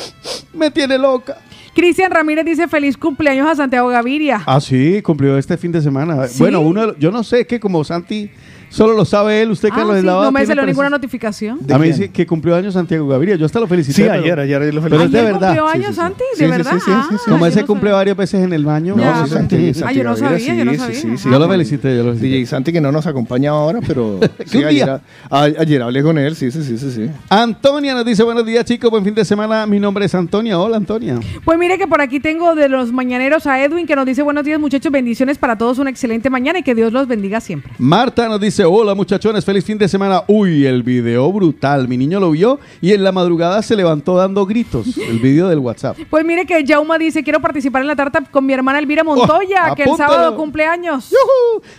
me 0.54 0.72
tiene 0.72 0.98
loca. 0.98 1.38
Cristian 1.78 2.10
Ramírez 2.10 2.44
dice, 2.44 2.68
feliz 2.68 2.98
cumpleaños 2.98 3.48
a 3.48 3.56
Santiago 3.56 3.88
Gaviria. 3.90 4.42
Ah, 4.48 4.60
sí, 4.60 5.00
cumplió 5.04 5.38
este 5.38 5.58
fin 5.58 5.72
de 5.72 5.80
semana. 5.80 6.28
¿Sí? 6.28 6.40
Bueno, 6.40 6.60
uno, 6.62 6.98
yo 6.98 7.12
no 7.12 7.24
sé, 7.24 7.46
que 7.46 7.60
como 7.60 7.84
Santi 7.84 8.32
solo 8.70 8.94
lo 8.94 9.06
sabe 9.06 9.42
él, 9.42 9.52
usted, 9.52 9.70
Ah, 9.72 9.76
Carlos 9.76 9.94
sí, 9.96 10.00
Eslava, 10.00 10.26
no 10.26 10.32
me 10.32 10.46
salió 10.46 10.66
ninguna 10.66 10.90
notificación. 10.90 11.60
A 11.72 11.78
mí 11.78 11.94
sí 11.94 12.10
que 12.10 12.26
cumplió 12.26 12.56
años 12.56 12.74
Santiago 12.74 13.08
Gaviria. 13.08 13.36
Yo 13.36 13.46
hasta 13.46 13.60
lo 13.60 13.68
felicité. 13.68 13.96
Sí, 13.96 14.02
pero- 14.10 14.14
ayer, 14.14 14.40
ayer 14.40 14.74
lo 14.74 14.82
Pero 14.82 15.02
es 15.02 15.12
de 15.12 15.20
¿Ayer 15.20 15.34
verdad. 15.34 15.48
cumplió 15.56 15.68
Sí, 15.72 15.76
años 15.78 15.88
sí, 15.88 15.94
sí. 15.94 16.00
Santi? 16.00 16.24
Sí, 16.36 16.40
¿De 16.40 16.46
sí, 16.46 16.52
verdad? 16.52 16.72
sí, 16.74 16.80
sí, 16.86 16.92
sí, 17.10 17.16
sí. 17.24 17.30
Como 17.30 17.46
Ah, 17.46 17.48
ese 17.50 17.66
cumple 17.66 17.92
varias 17.92 18.18
veces 18.18 18.44
en 18.44 18.54
el 18.54 18.66
baño. 18.66 18.96
No, 18.96 19.26
sí, 19.26 19.34
Santi, 19.34 19.72
Ah, 19.86 19.92
yo 19.92 20.04
no 20.04 20.16
sabía, 20.16 20.54
yo 20.56 20.66
no 20.66 20.72
sí, 20.72 20.78
sabía. 20.78 20.96
sí, 20.96 21.18
sí, 21.18 21.30
Yo 21.30 21.40
lo 21.40 21.46
sí. 21.46 21.52
felicité, 21.52 21.96
yo 21.98 22.04
lo 22.04 22.10
felicité. 22.14 22.28
DJ 22.28 22.46
Santi 22.46 22.72
que 22.74 22.82
no 22.82 22.92
nos 22.92 23.08
acompaña 23.08 23.52
ahora, 23.52 23.80
pero 23.86 24.20
sí, 24.46 24.64
ayer, 24.64 25.00
ayer 25.30 25.82
hablé 25.82 26.04
con 26.04 26.18
él, 26.18 26.36
sí, 26.36 26.52
sí, 26.52 26.64
sí, 26.64 26.78
sí, 26.78 26.92
sí. 26.92 27.10
Antonia 27.30 27.94
nos 27.94 28.06
dice 28.06 28.24
buenos 28.24 28.46
días 28.46 28.66
chicos, 28.66 28.90
buen 28.90 29.04
fin 29.04 29.14
de 29.16 29.26
semana. 29.26 29.66
Mi 29.66 29.80
nombre 29.80 30.06
es 30.06 30.16
Antonia. 30.16 30.60
Hola 30.60 30.78
Antonia. 30.78 31.20
Pues 31.46 31.58
mire 31.58 31.78
que 31.78 31.88
por 31.88 32.02
aquí 32.02 32.20
tengo 32.20 32.56
de 32.56 32.70
los 32.70 32.92
mañaneros 32.92 33.48
a 33.48 33.64
Edwin 33.64 33.86
que 33.88 33.96
nos 33.96 34.06
dice 34.06 34.22
buenos 34.22 34.44
días 34.44 34.60
muchachos, 34.60 34.92
bendiciones 34.92 35.38
para 35.38 35.58
todos, 35.58 35.78
una 35.80 35.90
excelente 35.90 36.30
mañana 36.30 36.60
y 36.60 36.64
que 36.64 36.76
Dios 36.76 36.92
los 36.94 37.08
bendiga 37.08 37.40
siempre. 37.42 37.72
Marta 37.78 38.28
nos 38.28 38.40
dice, 38.40 38.57
hola 38.66 38.96
muchachones, 38.96 39.46
feliz 39.46 39.64
fin 39.66 39.78
de 39.78 39.88
semana. 39.88 40.24
Uy, 40.28 40.66
el 40.66 40.84
video 40.84 41.32
brutal. 41.32 41.88
Mi 41.88 41.98
niño 41.98 42.20
lo 42.20 42.32
vio 42.32 42.60
y 42.82 42.94
en 42.94 43.04
la 43.04 43.12
madrugada 43.12 43.62
se 43.62 43.76
levantó 43.76 44.16
dando 44.16 44.46
gritos. 44.46 44.98
El 44.98 45.20
video 45.20 45.48
del 45.48 45.60
WhatsApp. 45.60 45.98
Pues 46.10 46.26
mire 46.26 46.46
que 46.46 46.66
Jauma 46.66 46.98
dice, 46.98 47.24
quiero 47.24 47.40
participar 47.42 47.82
en 47.82 47.88
la 47.88 47.96
tarta 47.96 48.24
con 48.32 48.46
mi 48.46 48.54
hermana 48.54 48.80
Elvira 48.80 49.04
Montoya, 49.04 49.68
Oh, 49.72 49.76
que 49.76 49.84
el 49.84 49.96
sábado 49.96 50.36
cumpleaños. 50.36 51.14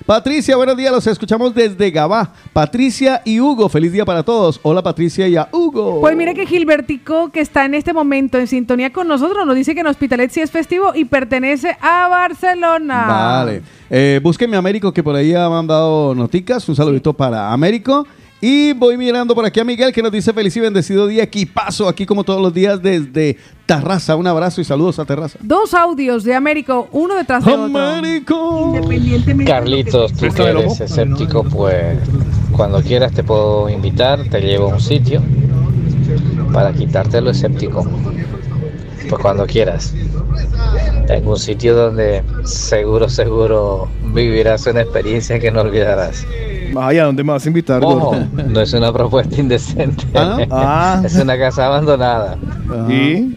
Patricia, 0.07 0.57
buenos 0.57 0.77
días, 0.77 0.93
los 0.93 1.07
escuchamos 1.07 1.55
desde 1.55 1.91
Gabá. 1.91 2.33
Patricia 2.53 3.23
y 3.25 3.41
Hugo, 3.41 3.69
feliz 3.69 3.93
día 3.93 4.05
para 4.05 4.23
todos. 4.23 4.61
Hola 4.63 4.83
Patricia 4.83 5.27
y 5.29 5.37
a 5.37 5.49
Hugo. 5.53 6.01
Pues 6.01 6.17
mire 6.17 6.35
que 6.35 6.47
Gilbertico, 6.47 7.31
que 7.31 7.41
está 7.41 7.65
en 7.65 7.75
este 7.75 7.93
momento 7.93 8.39
en 8.39 8.47
sintonía 8.47 8.93
con 8.93 9.09
nosotros, 9.09 9.47
nos 9.47 9.57
dice 9.57 9.75
que 9.75 9.81
en 9.81 9.87
Hospitalet 9.87 10.31
sí 10.31 10.41
es 10.41 10.51
festivo 10.51 10.93
y 10.95 11.05
pertenece 11.07 11.77
a 11.81 12.09
Barcelona. 12.09 13.07
Vale. 13.07 13.63
Eh, 13.91 14.21
búsquenme 14.23 14.57
a 14.57 14.59
Américo, 14.59 14.93
que 14.93 15.03
por 15.03 15.15
ahí 15.17 15.33
ha 15.35 15.49
mandado 15.49 16.15
noticas. 16.15 16.68
Un 16.69 16.77
saludito 16.77 17.13
para 17.13 17.53
Américo. 17.53 18.07
Y 18.41 18.73
voy 18.73 18.97
mirando 18.97 19.35
por 19.35 19.45
aquí 19.45 19.59
a 19.59 19.65
Miguel, 19.65 19.93
que 19.93 20.01
nos 20.01 20.13
dice 20.13 20.33
feliz 20.33 20.57
y 20.57 20.61
bendecido 20.61 21.09
día. 21.09 21.25
Equipazo 21.25 21.89
aquí 21.89 22.07
como 22.07 22.23
todos 22.23 22.41
los 22.41 22.55
días 22.55 22.81
desde 22.81 23.37
Tarraza. 23.67 24.15
Un 24.15 24.29
abrazo 24.29 24.61
y 24.61 24.65
saludos 24.65 25.01
a 25.01 25.05
Terraza. 25.05 25.39
Dos 25.43 25.75
audios 25.75 26.23
de 26.23 26.35
Américo, 26.35 26.89
uno 26.93 27.17
detrás 27.17 27.45
de 27.45 27.53
otro. 27.53 27.73
Carlitos, 29.45 30.13
tú 30.13 30.29
que 30.29 30.43
eres 30.43 30.81
escéptico, 30.81 31.43
pues 31.43 31.99
cuando 32.53 32.81
quieras 32.81 33.13
te 33.13 33.25
puedo 33.25 33.69
invitar, 33.69 34.23
te 34.29 34.41
llevo 34.41 34.71
a 34.71 34.75
un 34.75 34.81
sitio 34.81 35.21
para 36.53 36.73
quitarte 36.73 37.21
lo 37.21 37.31
escéptico. 37.31 37.85
Pues 39.09 39.23
cuando 39.23 39.47
quieras. 39.47 39.95
Tengo 41.07 41.31
un 41.33 41.39
sitio 41.39 41.75
donde 41.75 42.23
seguro, 42.45 43.09
seguro 43.09 43.89
vivirás 44.13 44.67
una 44.67 44.83
experiencia 44.83 45.39
que 45.39 45.51
no 45.51 45.63
olvidarás. 45.63 46.27
Ay, 46.77 46.99
¿a 46.99 47.05
dónde 47.05 47.25
me 47.25 47.33
vas 47.33 47.45
a 47.45 47.49
invitar, 47.49 47.83
Ojo, 47.83 48.15
no 48.47 48.61
es 48.61 48.73
una 48.75 48.93
propuesta 48.93 49.41
indecente. 49.41 50.05
Ah. 50.15 51.01
Es 51.05 51.17
una 51.17 51.39
casa 51.39 51.67
abandonada. 51.67 52.37
Y 52.89 53.35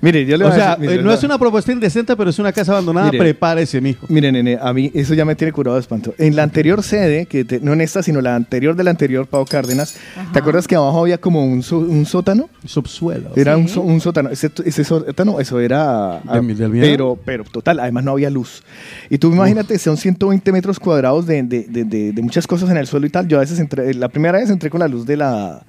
mire, 0.00 0.24
yo 0.26 0.36
le 0.36 0.44
O 0.44 0.48
voy 0.48 0.56
a 0.56 0.60
sea, 0.60 0.76
decir- 0.76 0.90
mire, 0.90 1.02
no 1.02 1.12
es 1.12 1.22
una 1.24 1.38
propuesta 1.38 1.72
indecente, 1.72 2.16
pero 2.16 2.30
es 2.30 2.38
una 2.38 2.52
casa 2.52 2.72
abandonada. 2.72 3.06
Mire. 3.06 3.18
Prepárese, 3.18 3.80
mijo. 3.80 4.06
Mire, 4.08 4.30
nene, 4.32 4.58
a 4.60 4.72
mí 4.72 4.90
eso 4.94 5.14
ya 5.14 5.24
me 5.24 5.34
tiene 5.34 5.52
curado 5.52 5.76
de 5.76 5.80
espanto. 5.80 6.14
En 6.18 6.36
la 6.36 6.42
anterior 6.42 6.82
sede, 6.82 7.26
que 7.26 7.44
te- 7.44 7.60
no 7.60 7.72
en 7.72 7.80
esta, 7.80 8.02
sino 8.02 8.20
la 8.20 8.34
anterior 8.36 8.74
de 8.76 8.84
la 8.84 8.90
anterior, 8.90 9.26
Pau 9.26 9.44
Cárdenas, 9.44 9.96
¿te 10.32 10.38
acuerdas 10.38 10.66
que 10.66 10.74
abajo 10.76 11.00
había 11.02 11.18
como 11.18 11.44
un, 11.44 11.62
so- 11.62 11.78
un 11.78 12.06
sótano? 12.06 12.48
Subsuelo. 12.64 13.30
Era 13.36 13.56
un, 13.56 13.68
Sí. 13.68 13.74
so- 13.74 13.82
un 13.82 14.00
sótano. 14.00 14.30
Ese, 14.30 14.50
ese 14.64 14.84
sótano, 14.84 15.40
eso 15.40 15.60
era... 15.60 16.20
De 16.32 16.40
mi- 16.42 16.54
del 16.54 16.70
miedo. 16.70 16.86
pero, 16.86 17.18
pero 17.24 17.44
total, 17.44 17.80
además 17.80 18.04
no 18.04 18.12
había 18.12 18.30
luz. 18.30 18.62
Y 19.08 19.18
tú 19.18 19.32
imagínate, 19.32 19.78
son 19.78 19.96
120 19.96 20.52
metros 20.52 20.78
cuadrados 20.80 21.26
de, 21.26 21.42
de- 21.42 21.66
de- 21.68 21.84
de- 21.84 22.12
de 22.12 22.22
muchas 22.22 22.46
cosas 22.46 22.70
en 22.70 22.76
el 22.76 22.86
suelo 22.86 23.06
y 23.06 23.10
tal. 23.10 23.28
Yo 23.28 23.36
a 23.38 23.40
veces 23.40 23.58
entré, 23.58 23.92
la 23.94 24.08
primera 24.08 24.38
vez 24.38 24.50
entré 24.50 24.70
con 24.70 24.80
la 24.80 24.88
luz 24.88 25.06
de 25.06 25.16
la, 25.16 25.62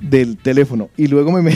del 0.00 0.36
teléfono 0.36 0.90
y 0.96 1.06
luego 1.06 1.32
me... 1.32 1.42
me 1.42 1.54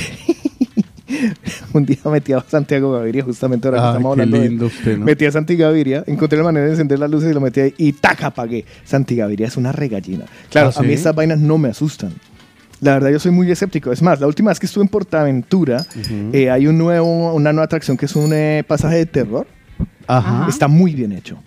un 1.73 1.85
día 1.87 1.99
metí 2.07 2.33
a 2.33 2.41
Santiago 2.47 2.93
Gaviria, 2.93 3.25
justamente 3.25 3.69
ahora 3.69 3.81
que 3.81 3.87
estamos 3.89 4.15
qué 4.17 4.23
hablando 4.23 4.39
de- 4.41 4.49
lindo 4.49 4.67
usted, 4.67 4.99
¿no? 4.99 5.05
Metí 5.05 5.25
a 5.25 5.33
Santi 5.33 5.57
Gaviria, 5.57 6.05
encontré 6.07 6.39
la 6.39 6.45
manera 6.45 6.67
de 6.67 6.73
encender 6.73 6.99
las 6.99 7.11
luces 7.11 7.31
y 7.31 7.35
lo 7.35 7.41
metí 7.41 7.61
ahí 7.61 7.75
y 7.79 7.93
¡taca! 7.93 8.27
apagué. 8.27 8.65
Santi 8.85 9.17
Gaviria 9.17 9.47
es 9.47 9.57
una 9.57 9.73
regallina. 9.73 10.27
Claro, 10.51 10.71
¿Ah, 10.75 10.81
a 10.81 10.83
mí 10.83 10.93
estas 10.93 11.15
vainas 11.15 11.39
no 11.39 11.59
me 11.59 11.69
asustan. 11.71 12.13
La 12.81 12.93
verdad, 12.93 13.11
yo 13.11 13.19
soy 13.19 13.33
muy 13.33 13.51
escéptico. 13.51 13.91
Es 13.91 14.03
más, 14.03 14.21
la 14.21 14.27
última 14.29 14.51
vez 14.51 14.61
que 14.61 14.67
estuve 14.67 14.85
en 14.85 14.89
Portaventura, 14.89 15.85
eh, 16.33 16.49
hay 16.51 16.67
un 16.69 16.79
nuevo, 16.79 17.35
una 17.35 17.53
nueva 17.53 17.65
atracción 17.65 17.97
que 17.97 18.07
es 18.07 18.15
un 18.15 18.33
eh, 18.33 18.63
pasaje 18.67 18.97
de 18.99 19.07
terror. 19.07 19.47
Ajá. 20.07 20.47
Está 20.49 20.69
muy 20.69 20.95
bien 20.95 21.13
hecho. 21.13 21.39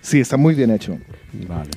Sí, 0.00 0.20
está 0.20 0.36
muy 0.36 0.54
bien 0.54 0.70
hecho. 0.70 0.98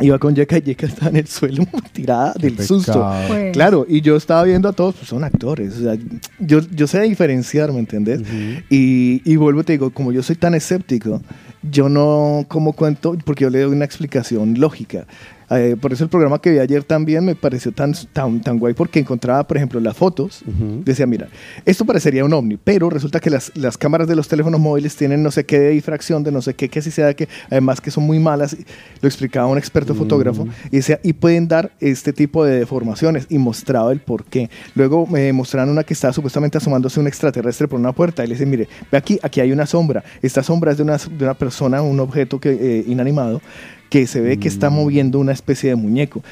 Iba 0.01 0.19
con 0.19 0.35
Yeka 0.35 0.57
y 0.57 0.61
Yeka 0.61 0.87
estaba 0.87 1.09
en 1.09 1.17
el 1.17 1.27
suelo 1.27 1.65
tirada 1.93 2.33
del 2.39 2.59
susto. 2.59 3.09
Pues. 3.27 3.53
Claro, 3.53 3.85
y 3.87 4.01
yo 4.01 4.15
estaba 4.15 4.43
viendo 4.43 4.67
a 4.67 4.73
todos, 4.73 4.95
pues 4.95 5.07
son 5.07 5.23
actores. 5.23 5.77
O 5.77 5.83
sea, 5.83 5.97
yo, 6.39 6.59
yo 6.71 6.87
sé 6.87 7.01
diferenciar, 7.01 7.71
¿me 7.71 7.79
entiendes? 7.79 8.21
y, 8.69 9.21
y 9.23 9.35
vuelvo 9.37 9.61
y 9.61 9.63
te 9.63 9.73
digo, 9.73 9.91
como 9.91 10.11
yo 10.11 10.21
soy 10.23 10.35
tan 10.35 10.55
escéptico, 10.55 11.21
yo 11.63 11.89
no 11.89 12.45
como 12.47 12.73
cuento, 12.73 13.15
porque 13.25 13.43
yo 13.43 13.49
le 13.49 13.61
doy 13.61 13.73
una 13.73 13.85
explicación 13.85 14.59
lógica. 14.59 15.05
Eh, 15.49 15.75
por 15.79 15.93
eso 15.93 16.03
el 16.03 16.09
programa 16.09 16.39
que 16.39 16.51
vi 16.51 16.59
ayer 16.59 16.83
también 16.83 17.23
me 17.25 17.35
pareció 17.35 17.71
tan, 17.71 17.93
tan, 18.13 18.41
tan 18.41 18.57
guay 18.59 18.73
porque 18.73 18.99
encontraba, 18.99 19.45
por 19.45 19.57
ejemplo, 19.57 19.79
las 19.79 19.95
fotos. 19.95 20.43
Decía, 20.83 21.05
mira, 21.05 21.27
esto 21.65 21.85
parecería 21.85 22.25
un 22.25 22.33
ovni, 22.33 22.57
pero 22.57 22.89
resulta 22.89 23.19
que 23.19 23.29
las, 23.29 23.51
las 23.55 23.77
cámaras 23.77 24.07
de 24.07 24.15
los 24.15 24.27
teléfonos 24.27 24.59
móviles 24.59 24.95
tienen 24.95 25.23
no 25.23 25.31
sé 25.31 25.45
qué 25.45 25.59
de 25.59 25.69
difracción, 25.69 26.23
de 26.23 26.31
no 26.31 26.41
sé 26.41 26.53
qué, 26.53 26.69
que 26.69 26.79
así 26.79 26.91
sea, 26.91 27.13
que 27.13 27.27
además 27.49 27.81
que 27.81 27.91
son 27.91 28.03
muy 28.05 28.19
malas. 28.19 28.55
Lo 29.01 29.07
explicaba 29.07 29.47
un 29.47 29.57
experto 29.57 29.93
fotógrafo. 29.95 30.47
Y, 30.71 30.77
decía, 30.77 30.99
y 31.03 31.13
pueden 31.13 31.47
dar 31.47 31.71
este 31.79 32.13
tipo 32.13 32.43
de 32.43 32.59
deformaciones 32.59 33.27
y 33.29 33.37
mostraba 33.37 33.91
el 33.91 33.99
por 33.99 34.25
qué. 34.25 34.49
Luego 34.73 35.05
me 35.07 35.31
mostraron 35.33 35.69
una 35.69 35.83
que 35.83 35.93
estaba 35.93 36.13
supuestamente 36.13 36.57
asomándose 36.57 36.99
un 36.99 37.07
extraterrestre 37.07 37.67
por 37.67 37.79
una 37.79 37.91
puerta 37.91 38.23
y 38.23 38.27
le 38.27 38.33
dice, 38.33 38.45
mire, 38.45 38.67
ve 38.91 38.97
aquí, 38.97 39.19
aquí 39.21 39.41
hay 39.41 39.51
una 39.51 39.65
sombra. 39.65 40.03
Esta 40.21 40.43
sombra 40.43 40.71
es 40.71 40.77
de 40.77 40.83
una, 40.83 40.97
de 40.97 41.23
una 41.23 41.33
persona, 41.33 41.81
un 41.81 41.99
objeto 41.99 42.39
que, 42.39 42.51
eh, 42.51 42.83
inanimado 42.87 43.41
que 43.89 44.07
se 44.07 44.21
ve 44.21 44.37
que 44.37 44.47
está 44.47 44.69
moviendo 44.69 45.19
una 45.19 45.31
especie 45.31 45.69
de 45.69 45.75
muñeco. 45.75 46.23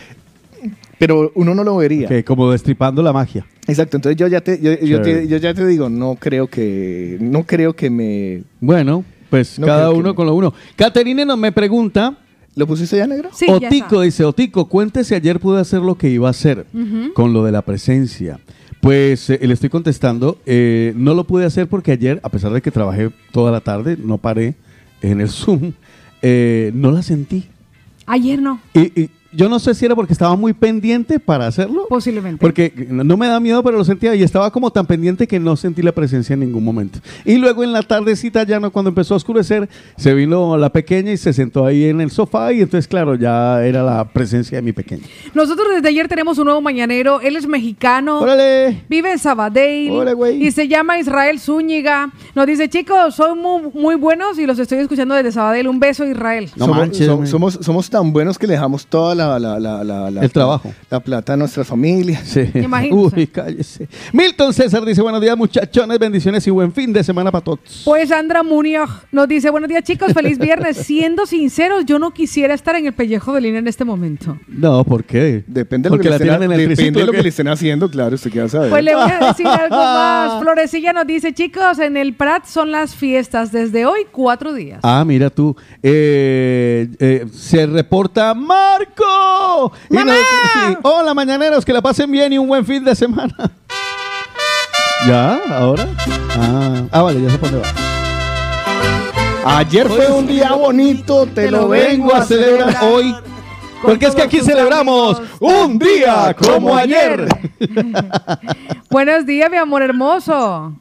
Pero 0.99 1.31
uno 1.35 1.53
no 1.55 1.63
lo 1.63 1.75
vería. 1.77 2.07
Que 2.07 2.23
como 2.23 2.51
destripando 2.51 3.01
la 3.03 3.11
magia. 3.11 3.45
Exacto, 3.67 3.97
entonces 3.97 4.17
yo 4.17 4.27
ya 4.27 4.41
te, 4.41 4.59
yo, 4.61 4.71
yo 4.79 5.01
te- 5.01 5.09
Chévere. 5.09 5.27
yo 5.27 5.37
ya 5.37 5.53
te 5.53 5.65
digo, 5.65 5.89
no 5.89 6.15
creo 6.15 6.47
que, 6.47 7.17
no 7.19 7.43
creo 7.43 7.73
que 7.75 7.89
me... 7.89 8.43
Bueno, 8.61 9.03
pues 9.29 9.57
No 9.59 9.67
cada 9.67 9.89
que 9.89 9.95
uno 9.95 10.09
me- 10.09 10.15
con 10.15 10.25
lo 10.27 10.35
uno. 10.35 10.53
Caterine 10.75 11.25
nos 11.25 11.37
me 11.37 11.51
pregunta. 11.51 12.17
¿Lo 12.55 12.67
pusiste 12.67 12.97
ya 12.97 13.07
negro? 13.07 13.29
Sí, 13.33 13.47
ya 13.47 13.53
Otico 13.53 14.01
dice, 14.01 14.23
Otico, 14.23 14.69
cuéntese 14.69 15.15
ayer 15.15 15.39
pude 15.39 15.59
hacer 15.59 15.81
lo 15.81 15.95
que 15.95 16.09
iba 16.09 16.27
a 16.27 16.31
hacer 16.31 16.67
con 17.15 17.33
lo 17.33 17.43
de 17.43 17.51
la 17.51 17.63
presencia. 17.63 18.39
Pues 18.79 19.27
eh, 19.31 19.39
le 19.41 19.53
estoy 19.53 19.69
contestando, 19.69 20.37
eh, 20.45 20.93
no 20.95 21.15
lo 21.15 21.23
pude 21.23 21.45
hacer 21.45 21.67
porque 21.67 21.93
ayer, 21.93 22.19
a 22.21 22.29
pesar 22.29 22.51
de 22.53 22.61
que 22.61 22.69
trabajé 22.69 23.09
toda 23.31 23.51
la 23.51 23.61
tarde, 23.61 23.97
no 23.97 24.19
paré 24.19 24.53
en 25.01 25.19
el 25.21 25.29
Zoom, 25.29 25.71
eh, 26.23 26.71
no 26.73 26.91
la 26.91 27.03
sentí. 27.03 27.45
Ayer 28.07 28.41
no. 28.41 28.59
Y, 28.73 29.01
y- 29.01 29.09
yo 29.35 29.49
no 29.49 29.59
sé 29.59 29.73
si 29.73 29.85
era 29.85 29.95
porque 29.95 30.13
estaba 30.13 30.35
muy 30.35 30.53
pendiente 30.53 31.19
para 31.19 31.47
hacerlo. 31.47 31.85
Posiblemente. 31.89 32.39
Porque 32.41 32.73
no 32.89 33.03
no 33.03 33.17
me 33.17 33.27
da 33.27 33.39
miedo, 33.39 33.61
pero 33.63 33.77
lo 33.77 33.83
sentía 33.83 34.15
y 34.15 34.23
estaba 34.23 34.49
como 34.51 34.71
tan 34.71 34.85
pendiente 34.87 35.27
que 35.27 35.39
no 35.39 35.55
sentí 35.55 35.81
la 35.81 35.91
presencia 35.91 36.33
en 36.33 36.39
ningún 36.39 36.63
momento. 36.63 36.99
Y 37.25 37.35
luego 37.37 37.63
en 37.63 37.71
la 37.71 37.81
tardecita, 37.83 38.43
ya 38.43 38.59
no, 38.59 38.71
cuando 38.71 38.89
empezó 38.89 39.13
a 39.13 39.17
oscurecer, 39.17 39.69
se 39.97 40.13
vino 40.13 40.57
la 40.57 40.69
pequeña 40.71 41.11
y 41.11 41.17
se 41.17 41.31
sentó 41.33 41.65
ahí 41.65 41.85
en 41.85 42.01
el 42.01 42.09
sofá 42.11 42.51
y 42.53 42.61
entonces, 42.61 42.87
claro, 42.87 43.15
ya 43.15 43.63
era 43.63 43.83
la 43.83 44.03
presencia 44.05 44.57
de 44.57 44.61
mi 44.63 44.71
pequeña. 44.73 45.03
Nosotros 45.33 45.67
desde 45.75 45.87
ayer 45.89 46.07
tenemos 46.07 46.37
un 46.39 46.45
nuevo 46.45 46.61
mañanero. 46.61 47.21
Él 47.21 47.35
es 47.35 47.47
mexicano. 47.47 48.19
Órale. 48.19 48.83
Vive 48.89 49.11
en 49.11 49.19
Sabadell. 49.19 49.91
Órale, 49.91 50.13
güey. 50.13 50.43
Y 50.43 50.51
se 50.51 50.67
llama 50.67 50.97
Israel 50.99 51.39
Zúñiga. 51.39 52.11
Nos 52.35 52.47
dice, 52.47 52.69
chicos, 52.69 53.15
son 53.15 53.39
muy, 53.39 53.61
muy 53.73 53.95
buenos 53.95 54.37
y 54.39 54.45
los 54.45 54.57
estoy 54.59 54.79
escuchando 54.79 55.15
desde 55.15 55.31
Sabadell. 55.31 55.67
Un 55.67 55.79
beso, 55.79 56.05
Israel. 56.05 56.49
somos, 56.57 56.89
som- 56.99 57.25
somos, 57.27 57.59
somos 57.61 57.89
tan 57.89 58.11
buenos 58.11 58.37
que 58.37 58.47
le 58.47 58.53
dejamos 58.53 58.85
toda 58.87 59.13
la, 59.15 59.22
la- 59.27 59.59
la- 59.59 59.83
la- 59.83 60.09
la- 60.11 60.21
El 60.21 60.31
trabajo. 60.31 60.73
La 60.89 60.99
plata 60.99 61.33
a 61.33 61.37
nuestras 61.37 61.67
familias. 61.67 62.21
Sí. 62.25 62.49
Imagínese. 62.55 63.15
Uy, 63.19 63.27
cállese. 63.27 63.87
Milton 64.11 64.53
César 64.53 64.83
dice, 64.85 65.01
buenos 65.01 65.21
días 65.21 65.37
muchachones, 65.37 65.97
bendiciones 65.99 66.45
y 66.47 66.51
buen 66.51 66.71
fin 66.71 66.91
de 66.93 67.03
semana 67.03 67.31
para 67.31 67.43
todos. 67.43 67.81
Pues 67.85 68.09
Sandra 68.09 68.43
Muñoz 68.43 68.89
nos 69.11 69.27
dice, 69.27 69.49
buenos 69.49 69.69
días 69.69 69.83
chicos, 69.83 70.13
feliz 70.13 70.37
viernes. 70.37 70.77
Siendo 70.85 71.25
sinceros, 71.25 71.85
yo 71.85 71.99
no 71.99 72.11
quisiera 72.11 72.53
estar 72.53 72.75
en 72.75 72.85
el 72.87 72.93
pellejo 72.93 73.33
de 73.33 73.41
Lina 73.41 73.59
en 73.59 73.67
este 73.67 73.85
momento. 73.85 74.37
No, 74.47 74.83
¿por 74.83 75.03
qué? 75.03 75.43
Depende 75.47 75.89
de 75.89 75.95
lo 75.95 76.01
que, 76.01 76.05
le 76.05 76.09
la 76.11 76.15
estén, 76.17 76.27
tiran 76.27 76.43
en 76.43 76.51
el 76.51 76.69
depende 76.69 76.99
de 76.99 77.05
lo 77.05 77.11
¿o 77.11 77.15
que 77.15 77.23
le 77.23 77.29
estén 77.29 77.47
haciendo, 77.47 77.89
claro, 77.89 78.15
usted 78.15 78.31
qué 78.31 78.39
va 78.39 78.45
a 78.45 78.49
saber. 78.49 78.69
Pues 78.69 78.83
le 78.83 78.95
voy 78.95 79.09
a 79.09 79.19
decir 79.27 79.47
algo 79.47 79.75
más. 79.75 80.41
Florecilla 80.41 80.93
nos 80.93 81.07
dice, 81.07 81.33
chicos, 81.33 81.79
en 81.79 81.97
el 81.97 82.13
Prat 82.15 82.45
son 82.45 82.71
las 82.71 82.95
fiestas 82.95 83.51
desde 83.51 83.85
hoy 83.85 84.01
cuatro 84.11 84.53
días. 84.53 84.79
Ah, 84.83 85.03
mira 85.05 85.29
tú. 85.29 85.55
Eh, 85.81 86.87
eh, 86.99 87.25
se 87.33 87.65
reporta 87.65 88.33
Marco. 88.33 89.03
Y 89.89 89.95
nos- 89.95 90.17
Hola, 90.83 91.13
mañaneros, 91.13 91.63
que 91.65 91.73
la 91.73 91.81
pasen 91.81 92.09
bien 92.11 92.33
y 92.33 92.37
un 92.37 92.47
buen 92.47 92.65
fin 92.65 92.83
de 92.83 92.95
semana. 92.95 93.33
¿Ya? 95.07 95.39
¿Ahora? 95.57 95.87
Ah, 96.37 96.81
ah, 96.91 97.01
vale, 97.01 97.21
ya 97.21 97.29
sé 97.29 97.37
por 97.37 97.51
dónde 97.51 97.67
va. 97.67 97.73
Ayer 99.57 99.87
fue 99.89 100.07
un 100.11 100.25
día 100.25 100.53
bonito, 100.53 101.25
te, 101.27 101.51
lo 101.51 101.67
vengo 101.67 102.15
a 102.15 102.23
celebrar 102.23 102.77
hoy. 102.83 103.13
Porque 103.81 104.05
es 104.05 104.15
que 104.15 104.21
aquí 104.21 104.39
celebramos 104.39 105.21
un 105.41 105.77
día 105.77 106.33
como 106.33 106.73
ayer. 106.75 107.27
Buenos 108.89 109.25
días, 109.25 109.51
mi 109.51 109.57
amor 109.57 109.81
hermoso. 109.81 110.73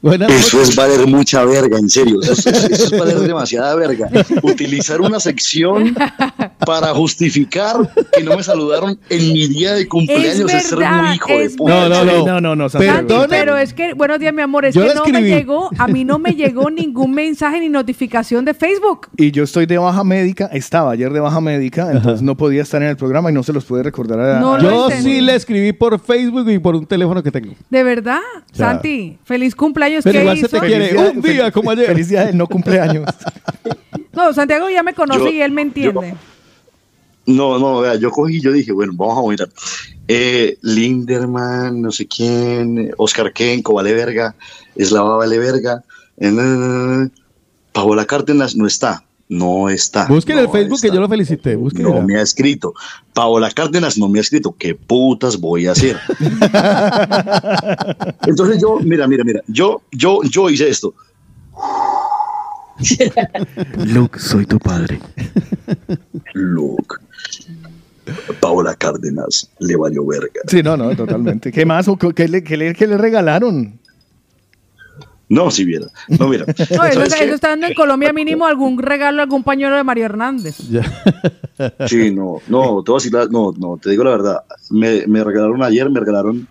Eso 0.00 0.62
es 0.62 0.76
valer 0.76 1.06
mucha 1.08 1.44
verga, 1.44 1.76
en 1.76 1.90
serio. 1.90 2.20
Eso 2.22 2.32
es, 2.32 2.46
eso 2.46 2.84
es 2.94 2.98
valer 2.98 3.18
demasiada 3.18 3.74
verga. 3.74 4.08
Utilizar 4.42 5.00
una 5.00 5.18
sección 5.18 5.92
para 6.64 6.94
justificar 6.94 7.76
que 8.12 8.22
no 8.22 8.36
me 8.36 8.44
saludaron 8.44 8.96
en 9.10 9.32
mi 9.32 9.48
día 9.48 9.74
de 9.74 9.88
cumpleaños 9.88 10.52
es, 10.52 10.62
ser 10.68 10.78
verdad, 10.78 11.02
muy 11.02 11.14
hijo 11.16 11.28
de 11.28 11.44
es 11.44 11.56
puta. 11.56 11.88
No, 11.88 12.04
no, 12.04 12.04
no. 12.04 12.40
No, 12.40 12.56
no, 12.56 13.26
pero 13.28 13.56
es 13.56 13.74
que, 13.74 13.92
buenos 13.94 14.20
días, 14.20 14.32
mi 14.32 14.42
amor, 14.42 14.66
es 14.66 14.74
Yo 14.74 14.86
que 14.86 14.94
no 14.94 15.04
me 15.04 15.22
llegó, 15.22 15.68
a 15.76 15.88
mí 15.88 16.04
no 16.04 16.20
me 16.20 16.32
llegó 16.36 16.70
ningún 16.70 17.12
mensaje 17.12 17.58
ni 17.58 17.68
notificación 17.68 18.44
de 18.44 18.54
Facebook. 18.54 19.08
Y 19.16 19.32
yo 19.32 19.42
estoy 19.42 19.66
de 19.66 19.78
baja 19.78 20.04
médica, 20.04 20.46
estaba 20.52 20.92
ayer 20.92 21.12
de 21.12 21.18
baja 21.18 21.40
médica, 21.40 21.90
entonces 21.90 22.22
no 22.22 22.36
podía 22.36 22.62
estar 22.62 22.80
en 22.82 22.88
el 22.90 22.96
programa 22.96 23.30
y 23.30 23.34
no 23.34 23.42
se 23.42 23.52
los 23.52 23.64
puede 23.64 23.82
recordar 23.82 24.20
a, 24.20 24.38
No 24.40 24.54
a- 24.54 24.60
Yo 24.60 24.90
sí 24.90 25.20
le 25.20 25.34
escribí 25.34 25.72
por 25.72 25.98
Facebook 25.98 26.48
y 26.50 26.60
por 26.60 26.76
un 26.76 26.86
teléfono 26.86 27.20
que 27.20 27.32
tengo. 27.32 27.54
¿De 27.68 27.82
verdad? 27.82 28.20
sea, 28.52 28.72
Santi, 28.72 29.18
feliz 29.24 29.56
cumpleaños. 29.56 29.87
Pero 30.02 30.12
¿Qué 30.12 30.20
igual 30.20 30.36
se 30.38 30.46
hizo? 30.46 30.60
te 30.60 30.66
quiere. 30.66 30.88
Feliz 30.88 31.00
día- 31.02 31.12
un 31.14 31.20
día 31.22 31.50
como 31.52 31.70
ayer. 31.70 31.94
Del 32.06 32.36
no 32.36 32.46
cumpleaños. 32.46 33.04
No, 34.12 34.32
Santiago 34.32 34.68
ya 34.68 34.82
me 34.82 34.94
conoce 34.94 35.20
Yo- 35.20 35.30
y 35.30 35.40
él 35.42 35.52
me 35.52 35.62
entiende. 35.62 36.14
No, 37.26 37.58
no, 37.58 37.80
vea, 37.80 37.94
yo 37.96 38.10
cogí 38.10 38.38
y 38.38 38.40
yo 38.40 38.50
dije, 38.50 38.72
bueno, 38.72 38.92
vamos 38.96 39.24
a 39.24 39.28
mirar. 39.30 39.48
Eh, 40.08 40.56
Linderman, 40.62 41.80
no 41.82 41.92
sé 41.92 42.08
quién, 42.08 42.90
Oscar 42.96 43.32
Kenko, 43.32 43.74
vale 43.74 43.92
verga, 43.94 44.34
Eslava 44.74 45.16
vale 45.18 45.38
verga, 45.38 45.84
eh. 46.16 47.08
Paola 47.72 48.06
Cárdenas 48.06 48.56
no 48.56 48.66
está, 48.66 49.04
no 49.28 49.68
está. 49.68 50.06
Busquen 50.06 50.36
no 50.36 50.42
el 50.42 50.48
Facebook 50.48 50.80
que 50.80 50.88
yo 50.88 51.00
lo 51.00 51.08
felicité. 51.08 51.56
Busquen. 51.56 51.82
No 51.82 52.00
me 52.02 52.16
ha 52.18 52.22
escrito. 52.22 52.74
Paola 53.12 53.50
Cárdenas 53.50 53.98
no 53.98 54.08
me 54.08 54.18
ha 54.18 54.22
escrito. 54.22 54.54
¿Qué 54.58 54.74
putas 54.74 55.38
voy 55.38 55.66
a 55.66 55.72
hacer? 55.72 55.96
Entonces 58.26 58.60
yo, 58.60 58.78
mira, 58.80 59.06
mira, 59.06 59.24
mira, 59.24 59.40
yo, 59.46 59.82
yo, 59.92 60.20
yo 60.22 60.50
hice 60.50 60.68
esto. 60.68 60.94
Luke, 63.86 64.18
soy 64.18 64.46
tu 64.46 64.58
padre. 64.58 65.00
Luke. 66.34 66.96
Paola 68.40 68.74
Cárdenas 68.74 69.50
le 69.58 69.76
valió 69.76 70.06
verga. 70.06 70.40
Sí, 70.46 70.62
no, 70.62 70.76
no, 70.76 70.94
totalmente. 70.96 71.52
¿Qué 71.52 71.66
más? 71.66 71.88
¿O 71.88 71.96
¿Qué 71.96 72.28
le, 72.28 72.42
qué 72.42 72.56
le- 72.56 72.74
qué 72.74 72.86
le 72.86 72.96
regalaron? 72.96 73.78
No, 75.30 75.50
si 75.50 75.64
viera. 75.64 75.86
No, 76.08 76.28
mira. 76.28 76.44
No, 76.46 76.54
eso, 76.54 76.76
¿Sabes 76.76 77.02
está- 77.04 77.18
qué? 77.18 77.24
eso 77.26 77.34
está 77.34 77.48
dando 77.50 77.66
en 77.66 77.74
Colombia 77.74 78.12
mínimo 78.12 78.46
algún 78.46 78.78
regalo, 78.78 79.20
algún 79.22 79.42
pañuelo 79.42 79.76
de 79.76 79.84
Mario 79.84 80.06
Hernández. 80.06 80.56
Sí, 81.86 82.10
no, 82.12 82.36
no, 82.48 82.82
te 82.82 82.90
voy 82.92 82.98
a 82.98 83.00
decir 83.02 83.12
la- 83.12 83.26
no, 83.26 83.52
no, 83.58 83.76
te 83.76 83.90
digo 83.90 84.04
la 84.04 84.10
verdad. 84.10 84.36
Me, 84.70 85.06
me 85.06 85.22
regalaron 85.24 85.62
ayer, 85.62 85.90
me 85.90 86.00
regalaron, 86.00 86.46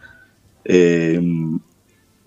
eh, 0.66 1.22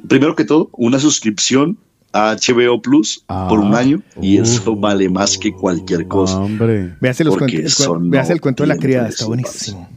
primero 0.09 0.35
que 0.35 0.45
todo, 0.45 0.71
una 0.73 0.99
suscripción 0.99 1.77
a 2.13 2.35
HBO 2.35 2.81
Plus 2.83 3.25
por 3.29 3.61
un 3.61 3.75
año 3.75 4.03
y 4.21 4.39
eso 4.39 4.75
vale 4.75 5.09
más 5.09 5.39
que 5.39 5.53
cualquier 5.53 6.09
cosa. 6.09 6.41
Hombre. 6.41 6.97
Véase, 7.01 7.23
los 7.25 7.35
Porque 7.37 7.53
cuentos- 7.53 7.79
el, 7.79 7.85
eso 7.85 7.95
cuen- 7.95 8.05
no 8.07 8.11
véase 8.11 8.33
el 8.33 8.41
cuento 8.41 8.63
de 8.65 8.67
la 8.69 8.77
criada, 8.77 9.09
está 9.09 9.27
buenísimo. 9.27 9.89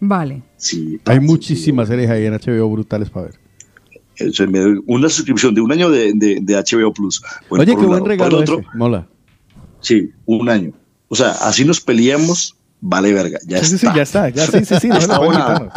Vale. 0.00 0.42
Sí, 0.56 0.98
Hay 1.04 1.20
muchísimas 1.20 1.88
series 1.88 2.10
ahí 2.10 2.24
en 2.24 2.32
HBO 2.34 2.68
brutales 2.70 3.10
para 3.10 3.26
ver. 3.26 3.39
Me 4.48 4.78
una 4.86 5.08
suscripción 5.08 5.54
de 5.54 5.60
un 5.60 5.72
año 5.72 5.90
de, 5.90 6.12
de- 6.14 6.38
de 6.40 6.54
HBO 6.56 6.92
Plus. 6.92 7.22
Bueno, 7.48 7.62
Oye, 7.64 7.72
qué 7.72 7.86
buen 7.86 7.90
lado. 8.00 8.04
regalo 8.06 8.38
otro, 8.38 8.58
ese. 8.60 8.68
Mola. 8.74 9.06
sí, 9.80 10.10
un 10.26 10.48
año. 10.48 10.72
O 11.08 11.14
sea, 11.16 11.30
así 11.32 11.64
nos 11.64 11.80
peleamos, 11.80 12.56
vale 12.80 13.12
verga, 13.12 13.38
ya 13.46 13.62
Sí, 13.64 13.74
está. 13.74 13.90
sí, 13.90 13.96
ya 13.96 14.02
está, 14.02 14.28
ya, 14.28 14.46
sí, 14.46 14.64
sí, 14.64 14.74
sí, 14.80 14.88
Está 14.88 15.18
quitar. 15.30 15.72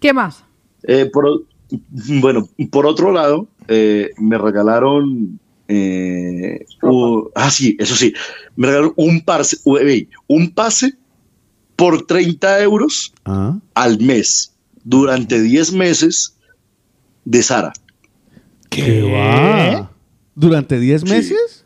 ¿Qué 0.00 0.12
más? 0.12 0.44
Eh, 0.82 1.08
por 1.12 1.44
bueno, 2.20 2.48
por 2.70 2.86
otro 2.86 3.10
lado, 3.12 3.48
eh, 3.68 4.10
me 4.18 4.36
regalaron. 4.38 5.40
eh, 5.68 6.64
ah, 7.34 7.50
sí, 7.50 7.74
eso 7.80 7.96
sí. 7.96 8.12
Me 8.56 8.66
regalaron 8.66 8.92
un 8.96 9.22
ey, 9.78 10.08
un 10.26 10.50
pase 10.52 10.94
por 11.76 12.06
30 12.06 12.60
euros 12.62 13.12
Ah. 13.24 13.58
al 13.74 13.98
mes 13.98 14.53
durante 14.84 15.40
10 15.40 15.72
meses 15.72 16.36
de 17.24 17.42
Sara. 17.42 17.72
¿Qué 18.68 19.02
va? 19.02 19.90
¿Durante 20.34 20.78
10 20.78 21.02
Sí. 21.02 21.08
meses? 21.08 21.60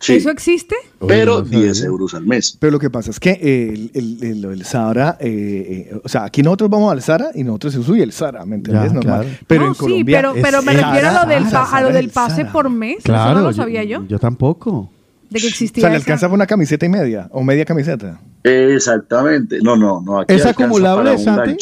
Sí, 0.00 0.16
¿Eso 0.16 0.28
existe? 0.30 0.74
pero 1.08 1.38
no 1.40 1.44
sabía. 1.46 1.60
10 1.60 1.84
euros 1.84 2.12
al 2.14 2.26
mes. 2.26 2.56
Pero 2.60 2.72
lo 2.72 2.78
que 2.78 2.90
pasa 2.90 3.10
es 3.10 3.18
que 3.18 3.32
el, 3.32 3.90
el, 3.94 4.22
el, 4.22 4.44
el 4.44 4.64
Sahara, 4.64 5.16
eh, 5.18 5.88
eh, 5.90 6.00
o 6.04 6.08
sea, 6.08 6.24
aquí 6.24 6.42
nosotros 6.42 6.68
vamos 6.68 6.92
al 6.92 7.00
Sahara 7.00 7.30
y 7.34 7.42
nosotros 7.42 7.72
se 7.72 7.82
sube 7.82 8.02
el 8.02 8.12
Sahara, 8.12 8.44
¿me 8.44 8.56
entiendes? 8.56 8.88
Ya, 8.88 8.94
Normal. 8.94 9.20
claro. 9.22 9.38
Pero 9.46 9.62
No, 9.62 9.68
en 9.68 9.74
sí, 9.74 9.80
Colombia. 9.80 10.18
pero, 10.18 10.34
pero 10.42 10.62
me 10.62 10.72
refiero 10.74 11.08
a 11.08 11.24
lo 11.24 11.28
del, 11.30 11.44
a 11.54 11.80
lo 11.80 11.88
del 11.90 12.08
pase 12.10 12.44
por 12.44 12.68
mes. 12.68 12.98
Claro. 13.02 13.30
Eso 13.30 13.40
no 13.40 13.46
lo 13.46 13.52
sabía 13.54 13.82
yo. 13.84 14.04
Yo 14.06 14.18
tampoco. 14.18 14.90
De 15.30 15.40
que 15.40 15.46
O 15.46 15.48
existía 15.48 15.80
sea, 15.80 15.90
le 15.90 15.96
esa. 15.96 16.04
alcanza 16.04 16.28
por 16.28 16.34
una 16.34 16.46
camiseta 16.46 16.84
y 16.84 16.90
media 16.90 17.28
o 17.32 17.42
media 17.42 17.64
camiseta. 17.64 18.20
Exactamente. 18.42 19.58
No, 19.62 19.74
no, 19.76 20.02
no. 20.02 20.20
aquí 20.20 20.34
¿Es 20.34 20.44
acumulable, 20.44 21.16
Santi? 21.18 21.56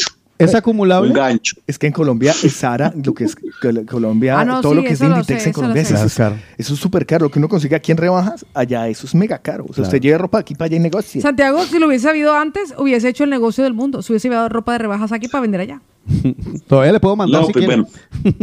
¿Es 0.45 0.55
acumulable? 0.55 1.09
Un 1.11 1.15
gancho. 1.17 1.57
Es 1.67 1.79
que 1.79 1.87
en 1.87 1.93
Colombia 1.93 2.33
es 2.43 2.53
Sahara, 2.53 2.93
lo 3.03 3.15
que 3.15 3.25
es 3.25 3.37
Col- 3.61 3.85
Colombia, 3.87 4.39
Ah, 4.41 4.45
no, 4.45 4.61
todo 4.61 4.73
sí, 4.73 4.77
lo 4.77 4.83
que 4.85 4.93
es 4.95 5.01
lo 5.01 5.07
Inditex 5.09 5.43
sé, 5.43 5.49
en 5.49 5.53
Colombia, 5.53 5.83
eso, 5.83 5.95
Es 5.95 6.03
es 6.03 6.15
caro. 6.15 6.37
eso 6.59 6.75
es 6.75 6.81
súper 6.81 7.07
caro. 7.07 7.27
Lo 7.27 7.31
que 7.31 7.39
uno 7.39 7.49
consigue 7.49 7.75
aquí 7.77 7.93
en 7.93 7.99
rebajas, 7.99 8.45
allá 8.55 8.89
eso 8.89 9.07
es 9.07 9.15
mega 9.15 9.39
caro. 9.39 9.65
O 9.65 9.67
sea, 9.69 9.75
Claro. 9.77 9.89
usted 9.89 10.01
lleva 10.01 10.19
ropa 10.19 10.39
aquí 10.39 10.55
para 10.55 10.67
allá 10.67 10.77
y 10.77 10.81
negocia. 10.81 11.21
Santiago, 11.23 11.65
si 11.65 11.79
lo 11.79 11.87
hubiese 11.87 12.05
sabido 12.09 12.35
antes, 12.37 12.75
hubiese 12.79 13.09
hecho 13.09 13.25
el 13.25 13.31
negocio 13.31 13.65
del 13.65 13.75
mundo. 13.75 14.03
Se 14.03 14.13
hubiese 14.13 14.29
llevado 14.29 14.49
ropa 14.49 14.73
de 14.73 14.79
rebajas 14.79 15.13
aquí 15.13 15.29
para 15.29 15.43
vender 15.43 15.61
allá. 15.61 15.81
Todavía 16.67 16.93
le 16.93 16.99
puedo 17.01 17.15
mandar 17.15 17.43
No, 17.43 17.47
si 17.47 17.53
pues 17.53 17.65
quiere. 17.67 17.85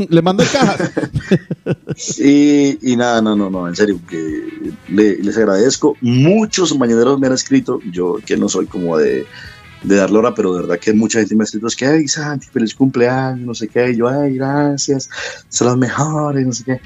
le 0.10 0.22
mando 0.22 0.44
en 0.44 0.50
cajas. 0.50 0.92
Y, 2.20 2.92
y 2.94 2.96
nada, 2.96 3.22
no, 3.22 3.36
no, 3.36 3.50
no, 3.50 3.68
en 3.68 3.76
serio, 3.76 4.00
que 4.10 4.72
le- 4.90 5.18
les 5.18 5.38
agradezco. 5.38 5.96
Muchos 6.02 6.76
mañaneros 6.78 7.20
me 7.20 7.28
han 7.28 7.34
escrito, 7.34 7.80
yo 7.92 8.18
que 8.26 8.38
no 8.38 8.50
soy 8.50 8.66
como 8.66 8.98
de, 8.98 9.26
de 9.84 9.96
darle 9.96 10.18
hora, 10.18 10.34
pero 10.34 10.54
de 10.54 10.62
verdad 10.62 10.80
que 10.80 10.94
mucha 10.94 11.20
gente 11.20 11.36
me 11.36 11.44
ha 11.44 11.46
escrito, 11.46 11.68
es 11.68 11.76
que, 11.76 11.86
ay, 11.86 12.08
Santi, 12.08 12.48
feliz 12.48 12.76
cumpleaños, 12.76 13.46
no 13.46 13.54
sé 13.54 13.68
qué, 13.68 13.92
y 13.92 13.98
yo, 13.98 14.08
ay, 14.08 14.36
gracias, 14.36 15.10
son 15.50 15.68
los 15.68 15.78
mejores, 15.78 16.46
no 16.46 16.54
sé 16.54 16.64
qué. 16.66 16.80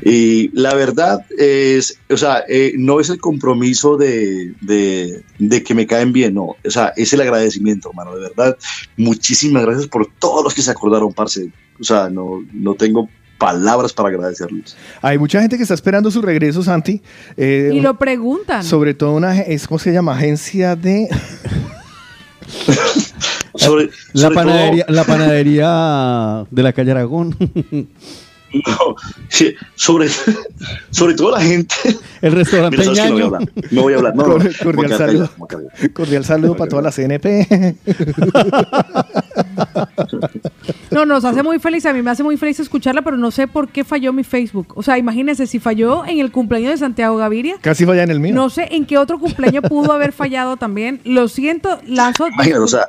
Y 0.10 0.50
la 0.58 0.74
verdad 0.74 1.24
es, 1.36 1.98
o 2.08 2.16
sea, 2.16 2.44
eh, 2.48 2.74
no 2.76 3.00
es 3.00 3.10
el 3.10 3.18
compromiso 3.18 3.96
de, 3.96 4.54
de, 4.60 5.22
de 5.38 5.62
que 5.62 5.74
me 5.74 5.86
caen 5.86 6.12
bien, 6.12 6.34
no, 6.34 6.56
o 6.64 6.70
sea, 6.70 6.92
es 6.96 7.12
el 7.12 7.20
agradecimiento, 7.20 7.90
hermano, 7.90 8.14
de 8.14 8.22
verdad. 8.22 8.56
Muchísimas 8.96 9.64
gracias 9.64 9.86
por 9.86 10.08
todos 10.18 10.44
los 10.44 10.54
que 10.54 10.62
se 10.62 10.70
acordaron, 10.70 11.12
parce. 11.12 11.50
O 11.80 11.84
sea, 11.84 12.10
no, 12.10 12.44
no 12.52 12.74
tengo 12.74 13.08
palabras 13.38 13.92
para 13.92 14.10
agradecerles. 14.10 14.76
Hay 15.00 15.18
mucha 15.18 15.40
gente 15.40 15.56
que 15.56 15.62
está 15.62 15.74
esperando 15.74 16.10
su 16.10 16.20
regreso, 16.20 16.62
Santi. 16.62 17.00
Eh, 17.36 17.70
Y 17.72 17.80
lo 17.80 17.96
preguntan. 17.98 18.62
Sobre 18.62 18.92
todo 18.94 19.14
una, 19.14 19.40
es, 19.40 19.66
¿cómo 19.66 19.78
se 19.78 19.92
llama? 19.92 20.14
Agencia 20.14 20.76
de... 20.76 21.08
Sobre, 23.56 23.90
La 24.12 24.22
sobre 24.22 24.34
panadería, 24.34 24.86
todo- 24.86 24.94
la 24.96 25.04
panadería 25.04 26.44
de 26.50 26.62
la 26.62 26.72
calle 26.72 26.90
Aragón. 26.92 27.36
No, 28.52 28.96
sí, 29.28 29.54
sobre, 29.76 30.08
sobre 30.90 31.14
todo 31.14 31.30
la 31.32 31.40
gente. 31.40 31.74
El 32.20 32.32
restaurante 32.32 32.78
Mira. 32.78 33.06
No 33.06 33.12
voy 33.12 33.22
a 33.22 33.26
hablar. 33.26 33.48
No 33.70 33.82
voy 33.82 33.92
a 33.92 33.96
hablar. 33.98 34.16
No, 34.16 34.24
cordial 34.64 34.98
saludo. 34.98 35.30
Cordial 35.92 36.24
saludo 36.24 36.56
para 36.56 36.68
toda 36.68 36.82
la 36.82 36.90
CNP. 36.90 37.76
No, 40.90 41.04
nos 41.06 41.24
hace 41.24 41.42
muy 41.42 41.58
feliz. 41.58 41.86
A 41.86 41.92
mí 41.92 42.02
me 42.02 42.10
hace 42.10 42.22
muy 42.22 42.36
feliz 42.36 42.58
escucharla, 42.60 43.02
pero 43.02 43.16
no 43.16 43.30
sé 43.30 43.46
por 43.48 43.68
qué 43.68 43.84
falló 43.84 44.12
mi 44.12 44.24
Facebook. 44.24 44.72
O 44.76 44.82
sea, 44.82 44.98
imagínense, 44.98 45.46
si 45.46 45.58
falló 45.58 46.04
en 46.06 46.18
el 46.20 46.30
cumpleaños 46.32 46.72
de 46.72 46.76
Santiago 46.78 47.16
Gaviria, 47.16 47.56
Casi 47.60 47.84
falla 47.86 48.02
en 48.02 48.10
el 48.10 48.20
mío. 48.20 48.34
no 48.34 48.50
sé 48.50 48.68
en 48.72 48.84
qué 48.86 48.98
otro 48.98 49.18
cumpleaños 49.18 49.64
pudo 49.68 49.92
haber 49.92 50.12
fallado 50.12 50.56
también. 50.56 51.00
Lo 51.04 51.28
siento, 51.28 51.80
Lazo. 51.86 52.28
Imagínate, 52.28 52.60
o 52.60 52.66
sea, 52.68 52.86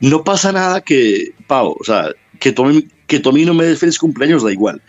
no 0.00 0.24
pasa 0.24 0.52
nada 0.52 0.80
que, 0.80 1.32
Pau, 1.46 1.76
o 1.78 1.84
sea, 1.84 2.08
que 2.40 2.54
mí- 2.64 2.86
que 3.06 3.20
tú 3.20 3.30
a 3.30 3.32
mí 3.32 3.44
no 3.44 3.54
me 3.54 3.64
des 3.64 3.78
feliz 3.78 3.98
cumpleaños, 3.98 4.42
da 4.42 4.50
igual. 4.52 4.82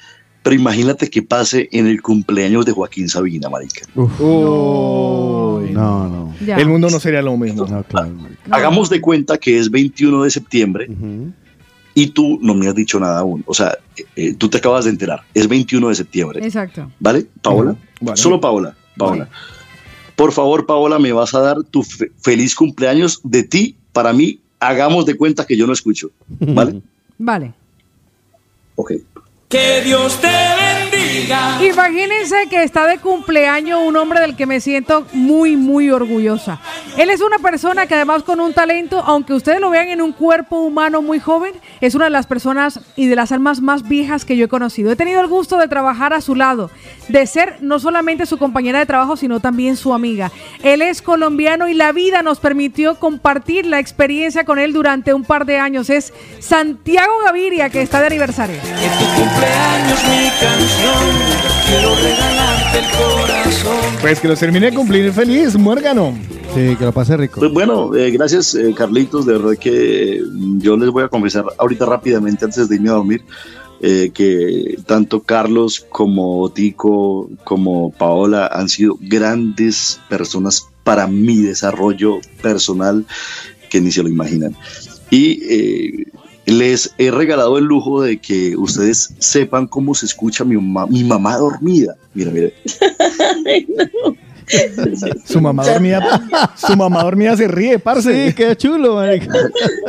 Pero 0.44 0.56
imagínate 0.56 1.10
que 1.10 1.22
pase 1.22 1.68
en 1.74 1.88
el 1.88 2.02
cumpleaños 2.02 2.66
de 2.66 2.72
Joaquín 2.72 3.10
Sabina, 3.10 3.50
marica. 3.50 3.82
Uy. 3.96 5.72
No, 5.72 6.08
no. 6.08 6.34
El 6.56 6.68
mundo 6.68 6.90
no 6.90 7.00
sería 7.00 7.22
lo 7.22 7.36
mismo. 7.38 7.66
No, 7.68 7.84
claro. 7.84 8.12
Hagamos 8.50 8.90
de 8.90 9.02
cuenta 9.02 9.38
que 9.38 9.58
es 9.60 9.70
21 9.70 10.24
de 10.24 10.30
septiembre 10.32 10.88
y 12.00 12.08
tú 12.12 12.38
no 12.44 12.54
me 12.54 12.68
has 12.68 12.76
dicho 12.76 13.00
nada 13.00 13.20
aún. 13.20 13.44
O 13.48 13.56
sea, 13.56 13.76
eh, 13.98 14.04
eh, 14.16 14.34
tú 14.36 14.50
te 14.50 14.58
acabas 14.60 14.86
de 14.86 14.92
enterar. 14.92 15.22
Es 15.34 15.48
21 15.48 15.90
de 15.90 15.96
septiembre. 15.96 16.46
Exacto. 16.46 16.92
¿Vale, 17.00 17.26
Paola? 17.42 17.76
Vale. 18.00 18.18
Solo 18.18 18.40
Paola. 18.40 18.76
Paola. 18.96 19.28
Por 20.16 20.32
favor, 20.32 20.68
Paola, 20.68 21.00
me 21.00 21.12
vas 21.12 21.34
a 21.34 21.40
dar 21.40 21.64
tu 21.64 21.82
fe- 21.82 22.12
feliz 22.22 22.54
cumpleaños 22.54 23.20
de 23.24 23.42
ti 23.44 23.76
para 23.94 24.14
mí. 24.14 24.40
Hagamos 24.60 25.08
de 25.08 25.16
cuenta 25.18 25.46
que 25.48 25.58
yo 25.58 25.66
no 25.66 25.74
escucho. 25.74 26.12
¿Vale? 26.40 26.82
Vale. 27.18 27.54
Ok. 28.76 28.92
Que 29.50 29.82
Dios 29.84 30.22
te 30.22 30.28
bendiga. 30.28 30.87
Imagínense 31.62 32.48
que 32.50 32.64
está 32.64 32.88
de 32.88 32.98
cumpleaños 33.00 33.80
un 33.84 33.96
hombre 33.98 34.20
del 34.20 34.36
que 34.36 34.46
me 34.46 34.60
siento 34.60 35.06
muy, 35.14 35.56
muy 35.56 35.90
orgullosa. 35.90 36.60
Él 36.98 37.10
es 37.10 37.22
una 37.22 37.40
persona 37.40 37.88
que 37.88 37.96
además 37.96 38.24
con 38.24 38.40
un 38.40 38.54
talento, 38.54 39.02
aunque 39.06 39.34
ustedes 39.34 39.60
lo 39.60 39.70
vean 39.70 39.88
en 39.90 40.02
un 40.02 40.12
cuerpo 40.12 40.60
humano 40.62 41.02
muy 41.02 41.20
joven, 41.20 41.54
es 41.82 41.96
una 41.96 42.06
de 42.06 42.12
las 42.12 42.28
personas 42.28 42.80
y 42.96 43.08
de 43.08 43.16
las 43.16 43.32
almas 43.32 43.62
más 43.62 43.88
viejas 43.88 44.26
que 44.26 44.38
yo 44.38 44.46
he 44.46 44.48
conocido. 44.48 44.92
He 44.92 44.96
tenido 44.96 45.22
el 45.22 45.28
gusto 45.28 45.58
de 45.58 45.68
trabajar 45.68 46.14
a 46.14 46.22
su 46.22 46.36
lado, 46.36 46.70
de 47.08 47.26
ser 47.28 47.58
no 47.62 47.80
solamente 47.80 48.26
su 48.26 48.38
compañera 48.38 48.80
de 48.80 48.86
trabajo, 48.86 49.18
sino 49.18 49.40
también 49.40 49.78
su 49.78 49.94
amiga. 49.94 50.32
Él 50.64 50.82
es 50.82 51.02
colombiano 51.02 51.68
y 51.68 51.74
la 51.74 51.92
vida 51.92 52.24
nos 52.24 52.40
permitió 52.40 52.96
compartir 52.96 53.66
la 53.66 53.80
experiencia 53.80 54.44
con 54.44 54.60
él 54.60 54.74
durante 54.74 55.14
un 55.14 55.24
par 55.24 55.46
de 55.46 55.60
años. 55.60 55.90
Es 55.90 56.14
Santiago 56.40 57.14
Gaviria, 57.24 57.70
que 57.70 57.82
está 57.82 58.02
de 58.02 58.08
aniversario. 58.08 58.60
Cumpleaños 59.16 60.04
mi 60.04 60.30
canción. 60.40 60.97
Quiero 61.68 61.96
regalarte 61.96 62.80
el 62.80 62.86
corazón. 62.92 63.98
Pues 64.02 64.20
que 64.20 64.28
los 64.28 64.40
termine 64.40 64.72
de 64.72 64.76
cumplir 64.76 65.12
feliz, 65.12 65.56
muérgano. 65.56 66.18
Sí, 66.56 66.76
que 66.76 66.86
lo 66.86 66.92
pase 66.92 67.18
rico. 67.18 67.40
Pues 67.40 67.52
bueno, 67.52 67.94
eh, 67.96 68.12
gracias 68.12 68.56
eh, 68.56 68.74
Carlitos, 68.76 69.26
de 69.26 69.34
verdad 69.34 69.58
que 69.60 70.18
eh, 70.18 70.22
yo 70.58 70.78
les 70.78 70.90
voy 70.90 71.04
a 71.04 71.10
confesar 71.10 71.46
ahorita 71.58 71.86
rápidamente 71.86 72.46
antes 72.46 72.70
de 72.70 72.76
irme 72.76 72.90
a 72.90 72.94
dormir 72.94 73.24
eh, 73.80 74.10
que 74.12 74.80
tanto 74.88 75.22
Carlos 75.22 75.86
como 75.90 76.50
Tico 76.50 77.30
como 77.44 77.92
Paola 77.92 78.50
han 78.52 78.70
sido 78.70 78.98
grandes 79.00 80.00
personas 80.10 80.68
para 80.84 81.06
mi 81.06 81.38
desarrollo 81.38 82.20
personal 82.42 83.06
que 83.70 83.80
ni 83.80 83.92
se 83.92 84.02
lo 84.02 84.10
imaginan. 84.10 84.56
Y 85.12 85.44
eh, 85.44 86.06
les 86.48 86.94
he 86.98 87.12
regalado 87.12 87.58
el 87.58 87.66
lujo 87.66 88.02
de 88.02 88.18
que 88.18 88.56
ustedes 88.58 89.14
sepan 89.20 89.68
cómo 89.68 89.94
se 89.94 90.06
escucha 90.08 90.44
mi, 90.44 90.58
ma- 90.58 90.88
mi 90.88 91.04
mamá 91.04 91.38
dormida. 91.38 91.96
Mira, 92.14 92.32
mira. 92.32 92.50
Su 95.26 95.42
mamá 95.42 95.66
dormía, 95.66 96.00
su 96.56 96.74
mamá 96.78 97.04
dormía 97.04 97.36
se 97.36 97.50
ríe, 97.50 97.80
parce. 97.80 98.28
Sí, 98.30 98.34
qué 98.34 98.56
chulo, 98.56 98.96
marica. 98.96 99.30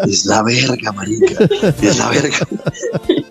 Es 0.05 0.27
la 0.27 0.43
verga, 0.43 0.91
marica. 0.91 1.45
Es 1.81 1.97
la 1.97 2.09
verga. 2.11 2.39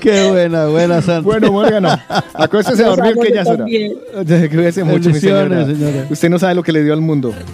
Qué 0.00 0.30
buena, 0.30 0.66
buena, 0.66 1.02
Santi. 1.02 1.24
Bueno, 1.24 1.52
Morgano, 1.52 1.90
acuéstese 2.34 2.84
a 2.84 2.88
dormir 2.88 3.14
que 3.22 3.32
ya 3.32 3.42
es 3.42 3.48
hora. 3.48 3.64
Cuídese 4.48 4.84
mucho, 4.84 5.10
mi 5.10 5.20
señora. 5.20 5.66
señora. 5.66 6.06
Usted 6.10 6.30
no 6.30 6.38
sabe 6.38 6.54
lo 6.54 6.62
que 6.62 6.72
le 6.72 6.82
dio 6.82 6.92
al 6.92 7.00
mundo. 7.00 7.34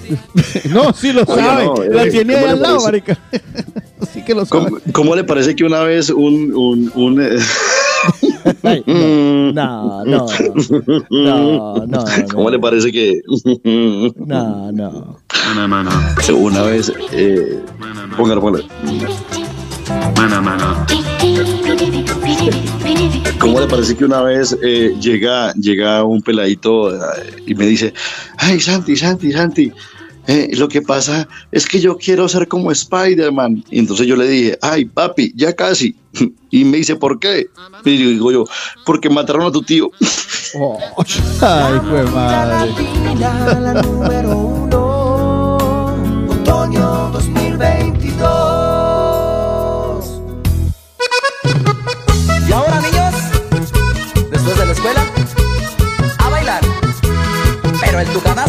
No, 0.71 0.93
sí 0.93 1.13
lo 1.13 1.23
Oiga, 1.23 1.45
sabe. 1.45 1.65
no, 1.65 1.75
la 1.85 2.05
eh, 2.05 2.11
tiene 2.11 2.35
¿cómo 2.35 2.47
ahí 2.47 2.53
al 2.53 2.63
lado, 2.63 2.81
marica. 2.81 3.19
Sí 4.13 4.23
que 4.25 4.35
lo 4.35 4.45
sabe. 4.45 4.65
¿Cómo, 4.65 4.79
cómo 4.93 5.17
le 5.17 5.25
parece 5.25 5.55
que 5.57 5.65
una 5.65 5.81
vez 5.81 6.11
un... 6.11 6.53
un, 6.55 6.93
un, 6.95 7.21
eh, 7.23 7.39
No, 8.87 10.05
no. 10.05 10.27
No, 11.11 11.87
no. 11.87 12.05
¿Cómo 12.33 12.51
le 12.51 12.59
parece 12.59 12.93
que... 12.93 13.21
No, 14.17 14.73
no. 14.73 15.19
Una 16.37 16.63
vez... 16.63 16.93
Eh, 17.13 17.61
póngalo, 18.17 18.41
póngalo. 18.41 18.65
¿Cómo 23.39 23.61
le 23.61 23.67
parece 23.67 23.97
que 23.97 24.05
una 24.05 24.23
vez 24.23 24.57
eh, 24.63 24.95
llega, 25.01 25.53
llega 25.55 26.03
un 26.03 26.23
peladito 26.23 26.95
eh, 26.95 26.99
y 27.47 27.55
me 27.55 27.67
dice, 27.67 27.93
ay 28.39 28.59
Santi, 28.61 28.97
Santi, 28.97 29.33
Santi, 29.33 29.73
eh, 30.27 30.51
lo 30.57 30.69
que 30.69 30.83
pasa 30.83 31.29
es 31.53 31.67
que 31.67 31.81
yo 31.81 31.97
quiero 31.97 32.29
ser 32.29 32.49
como 32.49 32.73
Spider-Man. 32.73 33.65
Y 33.71 33.79
entonces 33.79 34.07
yo 34.07 34.17
le 34.17 34.27
dije, 34.27 34.59
ay 34.63 34.87
papi, 34.87 35.33
ya 35.37 35.53
casi. 35.55 35.95
Y 36.49 36.65
me 36.65 36.79
dice, 36.79 36.97
¿por 36.97 37.19
qué? 37.19 37.49
Y 37.85 37.99
yo 37.99 38.09
digo 38.09 38.33
yo, 38.33 38.45
porque 38.87 39.11
mataron 39.11 39.47
a 39.47 39.53
tu 39.53 39.63
tío. 39.63 39.91
Ay, 41.43 41.81
fue 41.89 42.03
madre. 42.05 42.73
Pero 57.97 58.09
el 58.09 58.15
tucanazo. 58.15 58.46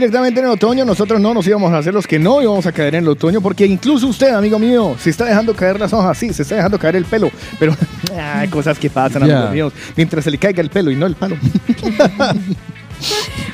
Directamente 0.00 0.40
en 0.40 0.46
el 0.46 0.52
otoño. 0.52 0.84
Nosotros 0.84 1.20
no 1.20 1.34
nos 1.34 1.46
íbamos 1.46 1.72
a 1.72 1.78
hacer 1.78 1.92
los 1.94 2.06
que 2.06 2.18
no 2.18 2.40
íbamos 2.42 2.66
a 2.66 2.72
caer 2.72 2.94
en 2.94 3.02
el 3.04 3.08
otoño, 3.08 3.40
porque 3.40 3.66
incluso 3.66 4.06
usted, 4.06 4.32
amigo 4.34 4.58
mío, 4.58 4.96
se 4.98 5.10
está 5.10 5.24
dejando 5.24 5.54
caer 5.54 5.78
las 5.80 5.92
hojas, 5.92 6.16
sí, 6.18 6.32
se 6.32 6.42
está 6.42 6.56
dejando 6.56 6.78
caer 6.78 6.96
el 6.96 7.04
pelo. 7.04 7.30
Pero 7.58 7.74
hay 8.22 8.48
cosas 8.48 8.78
que 8.78 8.90
pasan, 8.90 9.26
Ya. 9.26 9.48
amigos 9.48 9.52
míos, 9.52 9.72
mientras 9.96 10.24
se 10.24 10.30
le 10.30 10.38
caiga 10.38 10.60
el 10.62 10.70
pelo 10.70 10.90
y 10.90 10.96
no 10.96 11.06
el 11.06 11.14
palo. 11.14 11.36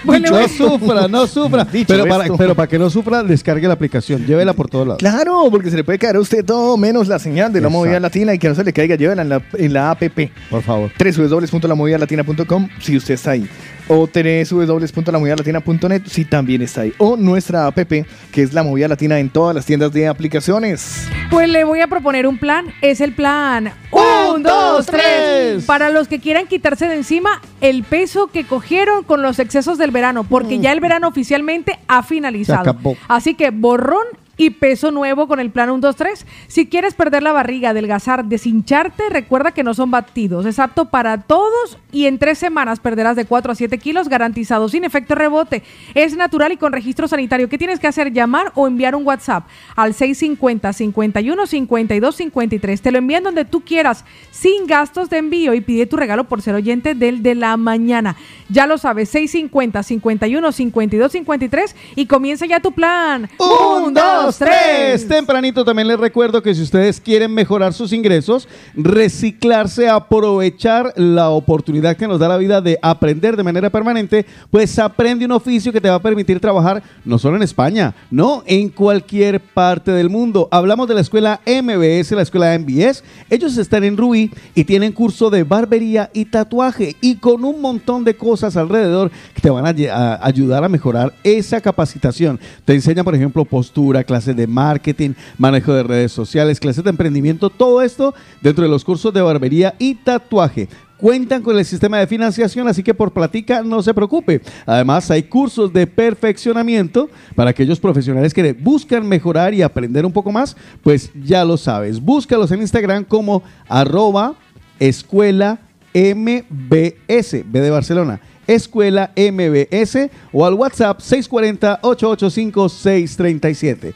no 0.05 0.49
sufra, 0.49 1.09
no 1.09 1.27
sufra. 1.27 1.65
Dicho 1.73 1.87
Pero 1.89 2.07
para, 2.07 2.25
esto. 2.25 2.37
pero 2.37 2.55
para 2.55 2.69
que 2.69 2.79
no 2.79 2.89
sufra, 2.91 3.23
descargue 3.23 3.67
la 3.67 3.75
aplicación. 3.75 4.25
Llévela 4.27 4.53
por 4.53 4.69
todos 4.69 4.87
lados. 4.87 4.99
Claro, 5.01 5.49
porque 5.51 5.71
se 5.71 5.77
le 5.77 5.85
puede 5.85 5.99
caer 5.99 6.17
a 6.17 6.21
usted 6.21 6.45
todo 6.45 6.77
menos 6.77 7.09
la 7.09 7.19
señal 7.19 7.53
de 7.53 7.61
la 7.61 7.69
Exacto. 7.69 7.79
movida 7.87 8.01
latina 8.01 8.35
y 8.35 8.39
que 8.39 8.49
no 8.49 8.55
se 8.55 8.65
le 8.65 8.73
caiga, 8.73 8.97
llévela 8.97 9.23
en 9.23 9.29
la, 9.29 9.43
en 9.59 9.73
la 9.73 9.91
app. 9.91 10.03
Por 10.51 10.63
favor. 10.63 10.91
www.lamovidalatina.com 10.99 12.69
si 12.81 12.97
usted 12.97 13.15
está 13.15 13.33
ahí. 13.33 13.49
O 13.89 14.09
www.lamovidalatina.net 14.09 16.03
si 16.07 16.25
también 16.25 16.63
está 16.63 16.83
ahí. 16.83 16.95
O 16.99 17.17
nuestra 17.17 17.67
app, 17.67 17.77
que 17.77 18.07
es 18.35 18.53
la 18.53 18.63
movida 18.63 18.89
latina 18.89 19.19
en 19.19 19.31
todas 19.31 19.55
las 19.55 19.67
tiendas 19.67 19.93
de 19.93 20.09
aplicaciones. 20.09 21.07
Pues 21.31 21.49
le 21.49 21.65
voy 21.65 21.81
a 21.81 21.87
proponer 21.87 22.27
un 22.27 22.39
plan. 22.39 22.67
Es 22.81 23.01
el 23.01 23.15
plan 23.15 23.73
1, 23.91 24.39
2, 24.39 24.87
3. 24.87 25.65
Para 25.65 25.91
los 25.91 26.09
que 26.09 26.21
quieran 26.21 26.47
quitarse 26.47 26.87
de 26.87 26.95
encima 26.95 27.41
el 27.61 27.85
peso 27.85 28.29
que 28.29 28.45
cogieron 28.45 29.05
con 29.05 29.23
los 29.23 29.39
excesos 29.39 29.79
del 29.79 29.91
verano, 29.91 30.25
porque 30.25 30.59
ya 30.59 30.73
el 30.73 30.81
verano 30.81 31.09
oficialmente 31.09 31.79
ha 31.89 32.03
finalizado. 32.03 32.77
Así 33.09 33.35
que 33.35 33.51
borrón 33.51 34.07
y 34.37 34.51
peso 34.51 34.91
nuevo 34.91 35.29
con 35.29 35.41
el 35.41 35.51
plan 35.51 35.71
1, 35.71 35.81
2, 35.81 35.97
3. 35.97 36.27
Si 36.49 36.67
quieres 36.67 36.95
perder 36.95 37.23
la 37.23 37.33
barriga, 37.33 37.71
adelgazar, 37.71 38.25
deshincharte, 38.25 39.05
recuerda 39.11 39.53
que 39.53 39.65
no 39.65 39.75
son 39.75 39.91
batidos. 39.91 40.47
Es 40.47 40.59
apto 40.59 40.87
para 40.87 41.23
todos 41.23 41.79
y 41.93 42.07
en 42.07 42.19
tres 42.19 42.39
semanas 42.39 42.81
perderás 42.81 43.17
de 43.17 43.25
4 43.25 43.53
a 43.53 43.55
7 43.55 43.79
kilos 43.79 44.09
garantizado, 44.09 44.69
sin 44.69 44.85
efecto 44.85 45.15
rebote. 45.15 45.63
Es 45.95 46.17
natural 46.17 46.53
y 46.53 46.57
con 46.57 46.73
registro 46.73 47.09
sanitario. 47.09 47.49
¿Qué 47.49 47.59
tienes 47.59 47.81
que 47.81 47.87
hacer? 47.87 48.13
Llamar 48.13 48.53
o 48.55 48.67
enviar 48.67 48.95
un 48.95 49.07
WhatsApp 49.07 49.47
al 49.77 49.95
650 49.95 50.73
51 50.73 51.47
52 51.47 52.17
53. 52.17 52.83
Te 52.83 52.93
lo 52.93 52.99
envían 52.99 53.23
donde 53.23 53.45
tú 53.45 53.63
quieras, 53.63 54.05
sin 54.31 54.67
gastos 54.67 55.11
de 55.11 55.19
envío 55.19 55.55
y 55.55 55.61
pide 55.61 55.87
tu 55.87 55.97
regalo 55.97 56.25
por 56.25 56.43
ser 56.43 56.55
oyente 56.55 56.95
del 56.95 57.23
de 57.23 57.35
la 57.35 57.57
mañana. 57.57 58.17
Ya 58.49 58.67
lo 58.67 58.79
sabes, 58.79 59.09
650 59.11 59.83
51 59.83 60.53
52 60.53 61.13
53 61.13 61.77
y 61.97 62.07
comienza 62.07 62.47
ya 62.47 62.61
tu 62.61 62.73
plan. 62.73 63.29
Un, 63.39 63.95
dos, 64.25 64.39
tres. 64.39 65.07
Tempranito 65.07 65.65
también 65.65 65.89
les 65.89 65.99
recuerdo 65.99 66.43
que 66.43 66.55
si 66.55 66.63
ustedes 66.63 67.01
quieren 67.01 67.33
mejorar 67.33 67.73
sus 67.73 67.93
ingresos, 67.93 68.49
reciclarse, 68.75 69.89
aprovechar 69.89 70.93
la 70.97 71.31
oportunidad 71.31 71.97
que 71.97 72.09
nos 72.09 72.19
da 72.19 72.29
la 72.29 72.37
vida 72.37 72.61
de 72.61 72.79
aprender 72.83 73.37
de 73.37 73.43
manera 73.43 73.71
permanente, 73.71 74.25
pues 74.51 74.79
aprende 74.79 75.25
un 75.25 75.33
oficio 75.33 75.73
que 75.73 75.81
te 75.81 75.89
va 75.89 75.97
a 75.97 76.03
permitir 76.03 76.41
trabajar 76.41 76.83
no 77.05 77.19
solo 77.19 77.37
en 77.37 77.43
España, 77.43 77.95
no, 78.11 78.43
en 78.47 78.69
cualquier 78.69 79.41
parte 79.41 79.91
del 79.91 80.11
mundo. 80.11 80.49
Hablamos 80.51 80.89
de 80.89 80.95
la 80.95 81.01
escuela 81.01 81.41
MBS, 81.47 82.13
la 82.13 82.23
escuela 82.23 82.59
MBS. 82.59 83.03
Ellos 83.31 83.57
están 83.57 83.85
en 83.85 83.97
Rubí 83.97 84.31
y 84.55 84.65
tienen 84.65 84.93
curso 84.93 85.31
de 85.31 85.45
barbería 85.45 86.11
y 86.13 86.25
tatuaje 86.25 86.97
y 87.01 87.17
con 87.17 87.45
un 87.45 87.61
montón 87.61 88.05
de 88.05 88.17
cosas 88.17 88.57
alrededor 88.57 89.11
que 89.35 89.41
te 89.41 89.51
van 89.51 89.67
a, 89.67 89.69
a 89.69 90.27
ayudar 90.27 90.65
a 90.65 90.69
mejorar 90.69 91.13
esa 91.23 91.61
capacitación. 91.61 92.39
Te 92.65 92.75
enseñan, 92.75 93.05
por 93.05 93.15
ejemplo, 93.15 93.45
postura, 93.45 94.05
clases 94.15 94.37
de 94.37 94.47
marketing, 94.47 95.15
manejo 95.39 95.75
de 95.75 95.83
redes 95.83 96.13
sociales, 96.13 96.61
clases 96.61 96.85
de 96.85 96.91
emprendimiento, 96.91 97.51
todo 97.51 97.83
esto 97.83 98.15
dentro 98.41 98.63
de 98.63 98.71
los 98.71 98.85
cursos 98.85 99.13
de 99.13 99.21
barbería 99.21 99.75
y 99.77 99.97
tatuaje. 99.97 100.69
Cuentan 100.99 101.43
con 101.43 101.59
el 101.59 101.65
sistema 101.65 101.99
de 101.99 102.07
financiación, 102.07 102.69
así 102.69 102.85
que 102.85 102.95
por 102.95 103.11
platica 103.11 103.65
no 103.65 103.83
se 103.83 103.93
preocupe. 103.93 104.41
Además, 104.67 105.11
hay 105.11 105.25
cursos 105.25 105.73
de 105.73 105.89
perfeccionamiento 105.89 107.11
para 107.35 107.51
aquellos 107.51 107.81
profesionales 107.81 108.33
que 108.33 108.53
buscan 108.53 109.05
mejorar 109.05 109.53
y 109.53 109.63
aprender 109.63 110.07
un 110.07 110.13
poco 110.13 110.31
más. 110.31 110.57
Pues 110.85 111.11
ya 111.25 111.45
lo 111.45 111.57
sabes. 111.57 112.01
Búscalos 112.01 112.53
en 112.53 112.61
Instagram 112.61 113.03
como 113.03 113.43
arroba 113.69 114.37
escuela 114.79 115.59
MBS, 115.93 117.45
B 117.51 117.61
de 117.61 117.71
Barcelona. 117.71 118.21
Escuela 118.47 119.11
MBS 119.17 120.11
o 120.33 120.47
al 120.47 120.55
WhatsApp 120.55 121.01
640-885-637. 121.01 123.95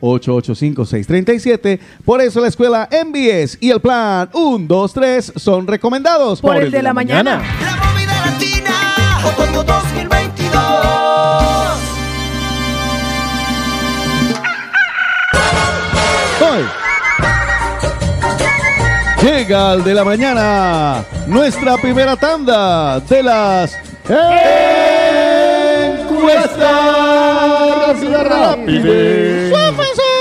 640-885-637. 0.00 1.80
Por 2.04 2.20
eso 2.20 2.40
la 2.40 2.48
escuela 2.48 2.88
MBS 2.90 3.56
y 3.60 3.70
el 3.70 3.80
plan 3.80 4.28
1, 4.32 4.66
2, 4.66 4.92
3 4.92 5.32
son 5.36 5.64
recomendados 5.66 6.40
Por 6.40 6.56
el 6.56 6.70
de 6.70 6.82
la 6.82 6.92
mañana. 6.92 7.42
Otoño 9.24 9.62
2022. 9.62 10.31
Llega 19.22 19.72
al 19.72 19.84
de 19.84 19.94
la 19.94 20.04
mañana 20.04 21.04
nuestra 21.26 21.76
primera 21.76 22.16
tanda 22.16 23.00
de 23.00 23.22
las 23.22 23.72
encuestas 26.02 28.00
rápidas. 28.28 29.52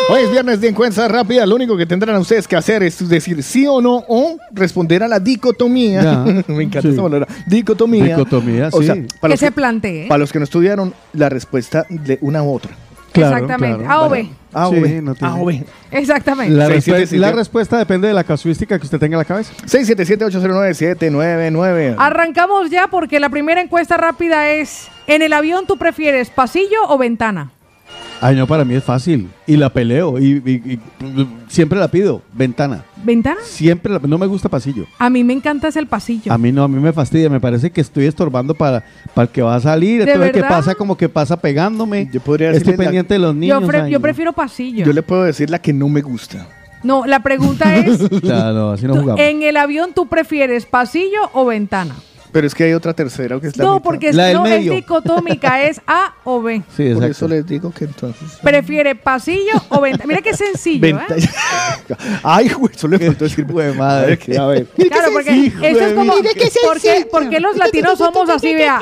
Hoy 0.09 0.21
es 0.23 0.31
viernes 0.31 0.59
de 0.59 0.67
encuesta 0.69 1.07
rápida. 1.07 1.45
Lo 1.45 1.55
único 1.55 1.77
que 1.77 1.85
tendrán 1.85 2.17
ustedes 2.17 2.45
que 2.47 2.55
hacer 2.57 2.83
es 2.83 3.07
decir 3.07 3.41
sí 3.43 3.65
o 3.67 3.79
no 3.81 4.03
o 4.07 4.37
responder 4.51 5.03
a 5.03 5.07
la 5.07 5.19
dicotomía. 5.19 6.01
Ya. 6.03 6.17
Me 6.47 6.63
encanta 6.63 6.81
Sí. 6.81 6.89
esa 6.89 7.01
palabra. 7.03 7.27
Dicotomía. 7.47 8.17
Dicotomía, 8.17 8.69
O 8.71 8.81
sea, 8.83 8.95
sí. 8.95 9.05
para 9.21 9.31
Que 9.31 9.35
los 9.35 9.39
se 9.39 9.45
que, 9.47 9.51
plantee. 9.53 10.07
para 10.07 10.19
los 10.19 10.31
que 10.33 10.39
no 10.39 10.43
estudiaron, 10.43 10.93
la 11.13 11.29
respuesta 11.29 11.85
de 11.89 12.17
una 12.21 12.43
u 12.43 12.53
otra. 12.53 12.71
Exactamente. 13.13 13.85
A 13.87 14.01
o 14.01 14.09
B. 14.09 14.29
A 14.53 14.67
o 14.67 14.71
Sí, 14.73 14.79
B. 14.79 15.01
no 15.01 15.15
tiene- 15.15 15.33
A 15.33 15.37
o 15.37 15.45
B. 15.45 15.63
Exactamente. 15.91 16.53
La, 16.53 16.67
la 16.67 17.31
respuesta 17.31 17.77
depende 17.77 18.07
de 18.07 18.13
la 18.13 18.23
casuística 18.23 18.77
que 18.79 18.85
usted 18.85 18.99
tenga 18.99 19.15
en 19.15 19.19
la 19.19 19.25
cabeza. 19.25 19.53
677-809-799. 19.65 21.95
Arrancamos 21.97 22.69
ya 22.69 22.87
porque 22.87 23.19
la 23.19 23.29
primera 23.29 23.61
encuesta 23.61 23.97
rápida 23.97 24.49
es, 24.49 24.87
¿en 25.07 25.21
el 25.21 25.33
avión 25.33 25.65
tú 25.67 25.77
prefieres 25.77 26.29
pasillo 26.29 26.77
o 26.87 26.97
ventana? 26.97 27.51
Ay, 28.21 28.35
no, 28.35 28.45
para 28.45 28.63
mí 28.63 28.75
es 28.75 28.83
fácil. 28.83 29.29
Y 29.47 29.57
la 29.57 29.69
peleo. 29.71 30.19
Y, 30.19 30.41
y- 30.45 30.73
y 30.73 30.79
siempre 31.47 31.79
la 31.79 31.87
pido. 31.89 32.21
Ventana. 32.33 32.83
¿Ventana? 33.03 33.39
Siempre 33.43 33.91
la- 33.91 33.99
No 34.03 34.17
me 34.19 34.27
gusta 34.27 34.47
pasillo. 34.47 34.85
A 34.99 35.09
mí 35.09 35.23
me 35.23 35.33
encanta 35.33 35.67
es 35.67 35.75
el 35.75 35.87
pasillo. 35.87 36.31
A 36.31 36.37
mí 36.37 36.51
no, 36.51 36.63
a 36.63 36.67
mí 36.67 36.79
me 36.79 36.93
fastidia. 36.93 37.29
Me 37.31 37.39
parece 37.39 37.71
que 37.71 37.81
estoy 37.81 38.05
estorbando 38.05 38.53
para, 38.53 38.83
para 39.15 39.23
el 39.25 39.29
que 39.29 39.41
va 39.41 39.55
a 39.55 39.59
salir. 39.59 40.05
¿De 40.05 40.11
Entonces, 40.11 40.33
¿qué 40.33 40.41
verdad? 40.41 40.57
pasa? 40.57 40.75
Como 40.75 40.95
que 40.95 41.09
pasa 41.09 41.35
pegándome. 41.41 42.09
Yo 42.13 42.21
podría 42.21 42.49
Estoy 42.51 42.59
decirle 42.59 42.77
la- 42.77 42.83
pendiente 42.83 43.13
de 43.15 43.19
los 43.19 43.35
niños. 43.35 43.59
yo, 43.61 43.67
pre- 43.67 43.81
ay, 43.81 43.91
yo 43.91 43.97
no. 43.97 44.01
prefiero 44.03 44.33
pasillo. 44.33 44.85
Yo 44.85 44.93
le 44.93 45.01
puedo 45.01 45.23
decir 45.23 45.49
la 45.49 45.59
que 45.59 45.73
no 45.73 45.89
me 45.89 46.01
gusta. 46.01 46.47
No, 46.83 47.05
la 47.05 47.21
pregunta 47.23 47.75
es, 47.75 48.07
Claro, 48.21 48.71
así 48.71 48.85
no 48.85 48.93
¿tú- 48.93 49.01
jugamos. 49.01 49.19
¿en 49.21 49.41
el 49.43 49.57
avión 49.57 49.91
tú 49.95 50.07
prefieres 50.07 50.65
pasillo 50.67 51.29
o 51.33 51.45
ventana? 51.45 51.95
Pero 52.31 52.47
es 52.47 52.55
que 52.55 52.63
hay 52.63 52.73
otra 52.73 52.93
tercera 52.93 53.39
que 53.39 53.47
es 53.47 53.57
la 53.57 53.65
No, 53.65 53.73
mitad. 53.75 53.83
porque 53.83 54.13
La 54.13 54.25
del 54.27 54.37
no 54.37 54.45
es 54.45 54.51
medio. 54.59 54.73
dicotómica, 54.73 55.61
es 55.67 55.81
A 55.85 56.13
o 56.23 56.41
B. 56.41 56.61
Sí, 56.75 56.93
Por 56.93 57.03
eso 57.05 57.27
les 57.27 57.45
digo 57.45 57.71
que 57.71 57.85
entonces... 57.85 58.37
¿Prefiere 58.41 58.95
pasillo 58.95 59.53
o 59.69 59.81
ventana? 59.81 60.05
Mira 60.07 60.21
qué 60.21 60.33
sencillo, 60.33 60.81
Venta- 60.81 61.15
¿eh? 61.17 61.21
Ay, 62.23 62.49
güey, 62.49 62.73
eso 62.73 62.87
le 62.87 62.99
faltó 62.99 63.25
decir. 63.25 63.45
Güey, 63.45 63.73
madre. 63.75 64.17
A 64.37 64.45
ver. 64.47 64.65
Claro, 64.67 65.11
porque 65.13 65.47
eso 65.47 65.79
es 65.87 65.93
como, 65.93 66.15
mí. 66.15 66.21
¿por 66.65 66.79
qué, 66.81 67.07
por 67.11 67.29
qué 67.29 67.39
los 67.39 67.57
latinos 67.57 67.97
somos 67.97 68.29
así, 68.29 68.53
vea? 68.53 68.79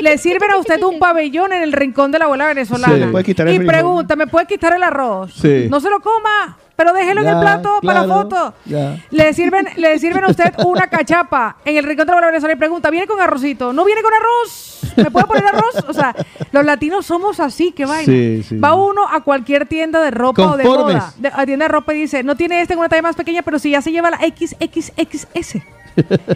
Le 0.00 0.18
sirven 0.18 0.50
a 0.50 0.56
usted 0.58 0.82
un 0.82 0.98
pabellón 0.98 1.52
en 1.52 1.62
el 1.62 1.72
rincón 1.72 2.10
de 2.12 2.18
la 2.18 2.26
abuela 2.26 2.46
venezolana. 2.48 3.06
Sí. 3.06 3.10
Puede 3.12 3.24
quitar 3.24 3.48
el 3.48 3.62
y 3.62 3.66
pregunta, 3.66 4.16
¿me 4.16 4.26
puede 4.26 4.46
quitar 4.46 4.74
el 4.74 4.82
arroz? 4.82 5.32
Sí. 5.40 5.66
No 5.70 5.80
se 5.80 5.88
lo 5.90 6.00
coma, 6.00 6.58
pero 6.80 6.94
déjelo 6.94 7.20
en 7.20 7.28
el 7.28 7.38
plato 7.40 7.78
para 7.82 8.06
la 8.06 8.14
foto. 8.14 8.54
ya. 8.64 8.96
Le 9.10 9.34
sirven, 9.34 9.68
le 9.76 9.98
sirven 9.98 10.24
a 10.24 10.28
usted 10.28 10.50
una 10.64 10.86
cachapa 10.88 11.56
en 11.66 11.76
el 11.76 11.84
rincón 11.84 12.06
de 12.06 12.14
la 12.14 12.26
venezolana 12.26 12.54
y 12.54 12.58
pregunta, 12.58 12.88
¿viene 12.88 13.06
con 13.06 13.20
arrocito? 13.20 13.74
¿No 13.74 13.84
viene 13.84 14.00
con 14.02 14.12
arroz? 14.14 14.80
¿Me 14.96 15.10
puede 15.10 15.26
poner 15.26 15.44
arroz? 15.46 15.84
O 15.88 15.92
sea, 15.92 16.14
los 16.52 16.64
latinos 16.64 17.04
somos 17.04 17.38
así, 17.38 17.72
qué 17.72 17.84
vaina. 17.84 18.06
Sí, 18.06 18.42
sí. 18.48 18.56
Va 18.56 18.72
uno 18.74 19.02
a 19.10 19.20
cualquier 19.20 19.66
tienda 19.66 20.00
de 20.00 20.10
ropa 20.10 20.52
o 20.52 20.56
de 20.56 20.64
moda, 20.64 21.12
de- 21.18 21.28
a 21.34 21.44
tienda 21.44 21.66
de 21.66 21.68
ropa 21.68 21.92
y 21.92 21.98
dice, 21.98 22.22
no 22.22 22.34
tiene 22.34 22.62
este 22.62 22.72
en 22.72 22.78
una 22.78 22.88
talla 22.88 23.02
más 23.02 23.14
pequeña, 23.16 23.42
pero 23.42 23.58
si 23.58 23.70
ya 23.72 23.82
se 23.82 23.92
lleva 23.92 24.10
la 24.10 24.16
XXXS. 24.18 25.58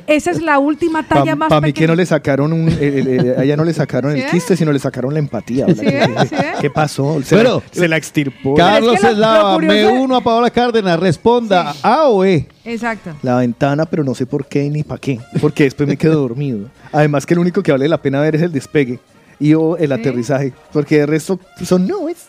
Esa 0.07 0.31
es 0.31 0.43
la 0.43 0.59
última 0.59 1.03
talla 1.03 1.36
Para 1.36 1.49
más 1.49 1.62
mí 1.62 1.73
que 1.73 1.86
no 1.86 1.95
le 1.95 2.05
sacaron 2.07 2.53
un, 2.53 2.69
el- 2.69 2.82
el- 2.82 3.09
el- 3.09 3.39
a 3.39 3.45
ella 3.45 3.57
no 3.57 3.65
le 3.65 3.73
sacaron 3.74 4.12
¿Sí, 4.15 4.20
el 4.20 4.31
quiste, 4.31 4.57
sino 4.57 4.73
le 4.73 4.78
sacaron 4.78 5.12
la 5.12 5.19
empatía. 5.19 5.66
¿Sí? 5.66 5.74
¿Sí? 5.74 6.36
¿Qué 6.61 6.70
pasó? 6.70 7.20
Se, 7.23 7.36
Pero- 7.36 7.62
la, 7.73 7.81
se 7.81 7.89
la 7.89 7.97
extirpó. 7.97 8.55
Carlos 8.55 8.97
es 8.97 9.05
Eslava, 9.05 9.59
me 9.59 9.86
uno 9.86 10.16
a 10.16 10.20
Paola 10.23 10.51
Cárdenas. 10.51 10.99
Responda 10.99 11.74
A 11.82 12.09
o 12.09 12.24
E. 12.24 12.47
Exacto. 12.65 13.11
La 13.23 13.36
ventana, 13.39 13.85
pero 13.86 14.05
no 14.05 14.15
sé 14.15 14.27
por 14.27 14.47
qué 14.47 14.69
ni 14.70 14.82
para 14.82 15.01
qué. 15.01 15.19
Porque 15.41 15.65
después 15.65 15.89
me 15.89 15.97
quedo 15.97 16.20
dormido. 16.20 16.69
Además 16.93 17.27
que 17.27 17.35
lo 17.35 17.41
único 17.41 17.62
que 17.62 17.73
vale 17.73 17.89
la 17.89 17.99
pena 18.01 18.20
ver 18.20 18.36
es 18.36 18.43
el 18.43 18.53
despegue 18.53 18.99
y 19.41 19.55
o 19.55 19.77
el 19.77 19.89
Sí. 19.89 19.93
aterrizaje. 19.93 20.53
Porque 20.73 21.01
el 21.01 21.09
resto 21.09 21.39
son 21.65 21.86
nubes. 21.86 22.28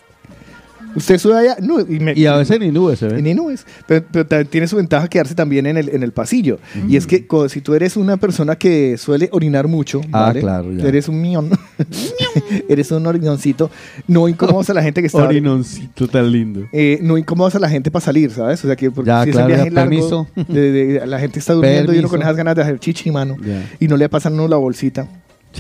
Usted 0.95 1.17
sube 1.17 1.37
allá, 1.37 1.57
no, 1.61 1.79
y, 1.81 1.99
me- 1.99 2.13
Y 2.15 2.25
a 2.25 2.37
veces 2.37 2.59
ni 2.59 2.71
nubes 2.71 2.99
se 2.99 3.07
ven. 3.07 3.23
ni 3.23 3.33
nubes. 3.33 3.65
Pero, 3.87 4.05
pero 4.11 4.45
tiene 4.45 4.67
su 4.67 4.77
ventaja 4.77 5.07
quedarse 5.07 5.35
también 5.35 5.65
en 5.65 5.77
el, 5.77 5.89
en 5.89 6.03
el 6.03 6.11
pasillo. 6.13 6.59
Y 6.87 6.95
es 6.95 7.05
que 7.05 7.27
co- 7.27 7.49
si 7.49 7.61
tú 7.61 7.73
eres 7.73 7.97
una 7.97 8.17
persona 8.17 8.55
que 8.55 8.97
suele 8.97 9.29
orinar 9.31 9.67
mucho, 9.67 10.01
Ah, 10.11 10.27
¿vale? 10.27 10.39
claro, 10.41 10.71
ya. 10.71 10.87
eres 10.87 11.07
un 11.09 11.21
mión, 11.21 11.49
eres 12.69 12.91
un 12.91 13.05
orinoncito, 13.05 13.69
no 14.07 14.27
incomodas 14.27 14.69
a 14.69 14.73
la 14.73 14.81
gente 14.83 15.01
que 15.01 15.07
está... 15.07 15.23
Orinoncito 15.23 16.07
tan 16.07 16.31
lindo. 16.31 16.61
eh, 16.71 16.99
no 17.01 17.17
incomodas 17.17 17.55
a 17.55 17.59
la 17.59 17.69
gente 17.69 17.91
para 17.91 18.05
salir, 18.05 18.31
¿sabes? 18.31 18.63
O 18.63 18.67
sea, 18.67 18.75
que 18.75 18.91
porque 18.91 19.07
Ya, 19.09 19.23
si 19.23 19.31
claro, 19.31 19.47
es 19.47 19.51
un 19.51 19.55
viaje 19.55 19.69
ya, 19.69 19.75
largo, 19.75 19.89
permiso. 19.89 20.27
de- 20.53 20.71
de- 20.71 21.05
la 21.07 21.19
gente 21.19 21.39
está 21.39 21.53
durmiendo 21.53 21.93
y 21.93 21.99
uno 21.99 22.09
con 22.09 22.21
esas 22.21 22.35
ganas 22.35 22.55
de 22.55 22.61
hacer 22.61 22.79
chichi, 22.79 23.11
mano, 23.11 23.35
y 23.79 23.87
no 23.87 23.97
le 23.97 24.07
pasan 24.09 24.33
uno 24.33 24.47
la 24.47 24.57
bolsita. 24.57 25.07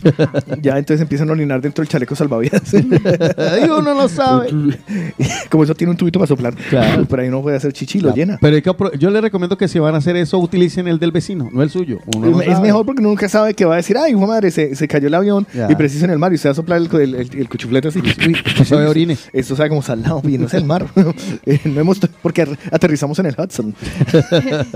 ya 0.61 0.77
entonces 0.77 1.01
empiezan 1.01 1.29
a 1.29 1.31
orinar 1.33 1.61
dentro 1.61 1.81
del 1.81 1.89
chaleco 1.89 2.15
salvavidas. 2.15 2.61
Y 2.73 3.69
uno 3.69 3.93
no 3.93 4.07
sabe. 4.07 4.49
Como 5.49 5.63
eso 5.63 5.73
tiene 5.75 5.91
un 5.91 5.97
tubito 5.97 6.19
para 6.19 6.27
soplar. 6.27 6.53
Claro. 6.69 7.05
Por 7.05 7.19
ahí 7.19 7.27
uno 7.27 7.41
puede 7.41 7.57
hacer 7.57 7.73
chichi 7.73 7.97
y 7.99 8.01
lo 8.01 8.13
llena. 8.13 8.37
Pero 8.41 8.55
hay 8.55 8.61
que 8.61 8.71
yo 8.99 9.09
le 9.09 9.21
recomiendo 9.21 9.57
que 9.57 9.67
si 9.67 9.79
van 9.79 9.95
a 9.95 9.97
hacer 9.99 10.15
eso, 10.15 10.37
utilicen 10.39 10.87
el 10.87 10.99
del 10.99 11.11
vecino, 11.11 11.49
no 11.51 11.61
el 11.63 11.69
suyo. 11.69 11.99
Uno 12.15 12.27
no 12.31 12.41
es 12.41 12.47
sabe. 12.49 12.61
mejor 12.67 12.85
porque 12.85 13.01
nunca 13.01 13.27
sabe 13.29 13.53
que 13.53 13.65
va 13.65 13.73
a 13.73 13.77
decir, 13.77 13.97
ay, 13.97 14.11
hijo 14.11 14.25
madre, 14.27 14.51
se, 14.51 14.75
se 14.75 14.87
cayó 14.87 15.07
el 15.07 15.13
avión 15.13 15.47
Ya. 15.53 15.67
y 15.71 15.75
preciso 15.75 16.05
en 16.05 16.11
el 16.11 16.19
mar 16.19 16.31
y 16.31 16.35
usted 16.35 16.49
va 16.49 16.51
a 16.51 16.55
soplar 16.55 16.81
el, 16.81 16.93
el, 17.01 17.15
el- 17.15 17.35
el 17.37 17.49
cuchuflete 17.49 17.87
así. 17.89 17.99
Uy, 17.99 18.35
Esto 18.45 18.65
sabe 18.65 18.87
orine. 18.87 19.17
Esto 19.33 19.55
sabe 19.55 19.69
como 19.69 19.81
salado 19.81 20.21
y 20.27 20.37
no 20.37 20.47
es 20.47 20.53
el 20.53 20.65
mar. 20.65 20.85
Eh, 21.45 21.59
no 21.65 21.79
hemos, 21.81 21.99
porque 22.21 22.47
aterrizamos 22.71 23.17
en 23.19 23.27
el 23.27 23.35
Hudson. 23.37 23.73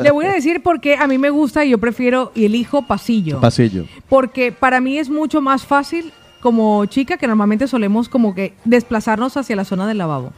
Le 0.02 0.12
voy 0.12 0.26
a 0.26 0.34
decir 0.34 0.62
por 0.62 0.80
qué 0.82 0.96
a 0.96 1.08
mí 1.08 1.18
me 1.18 1.30
gusta 1.30 1.66
y 1.66 1.72
yo 1.72 1.78
prefiero 1.78 2.32
y 2.36 2.46
elijo 2.46 2.86
pasillo. 2.86 3.40
Pasillo. 3.40 3.86
Porque 4.08 4.52
para 4.52 4.82
mí 4.82 4.98
es 4.98 5.09
mucho 5.10 5.42
más 5.42 5.66
fácil 5.66 6.12
como 6.42 6.86
chica 6.86 7.18
que 7.18 7.28
normalmente 7.28 7.68
solemos 7.68 8.08
como 8.08 8.34
que 8.34 8.54
desplazarnos 8.64 9.36
hacia 9.36 9.58
la 9.58 9.66
zona 9.66 9.86
del 9.88 9.98
lavabo. 9.98 10.32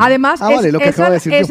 Además, 0.00 0.42
Ah, 0.42 0.50
es, 0.50 0.56
vale, 0.56 0.68
esa, 0.88 1.08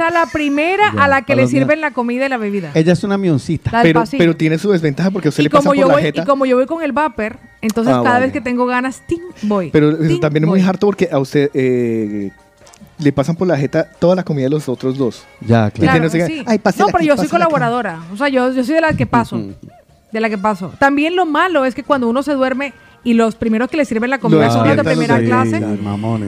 de 0.08 0.12
la 0.12 0.26
primera 0.26 0.92
Ya, 0.94 1.04
a 1.06 1.08
la 1.08 1.22
que 1.22 1.32
a 1.32 1.36
le 1.38 1.48
sirven 1.48 1.80
la 1.80 1.92
comida 1.92 2.26
y 2.26 2.30
la 2.30 2.36
bebida. 2.38 2.72
Ella 2.74 2.92
es 2.92 3.04
una 3.06 3.18
mioncita. 3.18 3.72
Pero, 3.82 4.04
pero 4.18 4.36
tiene 4.36 4.58
su 4.58 4.70
desventaja 4.70 5.12
porque 5.12 5.28
a 5.28 5.30
usted 5.30 5.44
y 5.44 5.46
le 5.46 5.50
pasa 5.50 5.70
por 5.70 5.78
la 5.78 5.86
voy 5.86 6.02
jeta. 6.02 6.24
y 6.24 6.26
como 6.26 6.46
yo 6.46 6.58
voy 6.58 6.66
con 6.66 6.84
el 6.84 6.92
vapor, 6.92 7.38
entonces 7.62 7.94
Ah, 7.94 8.02
cada 8.04 8.16
vale. 8.16 8.26
vez 8.26 8.34
que 8.34 8.42
tengo 8.42 8.66
ganas, 8.66 9.02
¡ting! 9.08 9.22
voy. 9.44 9.70
Pero 9.72 9.92
eso 9.92 10.08
¡ting! 10.10 10.20
también 10.20 10.44
es 10.44 10.50
muy 10.50 10.60
harto 10.62 10.88
porque 10.88 11.08
a 11.10 11.18
usted 11.18 11.50
eh, 11.54 12.32
le 12.98 13.12
pasan 13.14 13.38
por 13.38 13.48
la 13.48 13.56
jeta 13.58 13.90
toda 14.00 14.16
la 14.18 14.24
comida 14.24 14.48
de 14.48 14.50
los 14.50 14.68
otros 14.68 14.98
dos. 14.98 15.24
Ya, 15.40 15.72
claro. 15.72 16.00
Claro, 16.00 16.04
no 16.04 16.28
sí. 16.28 16.44
"Ay, 16.46 16.60
pásela 16.60 16.82
no, 16.84 16.88
pero 16.88 16.98
aquí, 16.98 17.08
yo 17.08 17.16
soy 17.16 17.26
pásela 17.28 17.46
acá". 17.46 17.54
colaboradora. 17.54 18.00
O 18.12 18.18
sea, 18.18 18.28
yo, 18.28 18.52
yo 18.52 18.62
soy 18.66 18.76
de 18.76 18.82
la 18.82 18.92
que 18.94 19.06
paso. 19.06 19.42
De 20.16 20.22
la 20.22 20.30
que 20.30 20.38
paso. 20.38 20.72
También 20.80 21.18
lo 21.18 21.26
malo 21.26 21.66
es 21.66 21.76
que 21.76 21.84
cuando 21.84 22.08
uno 22.08 22.24
se 22.24 22.32
duerme 22.32 22.72
y 23.04 23.16
los 23.16 23.36
primeros 23.36 23.70
que 23.70 23.76
le 23.76 23.84
sirven 23.84 24.10
la 24.10 24.18
comida 24.18 24.50
son 24.50 24.66
los 24.66 24.78
de 24.78 24.84
primera 24.86 25.20
clase, 25.20 25.62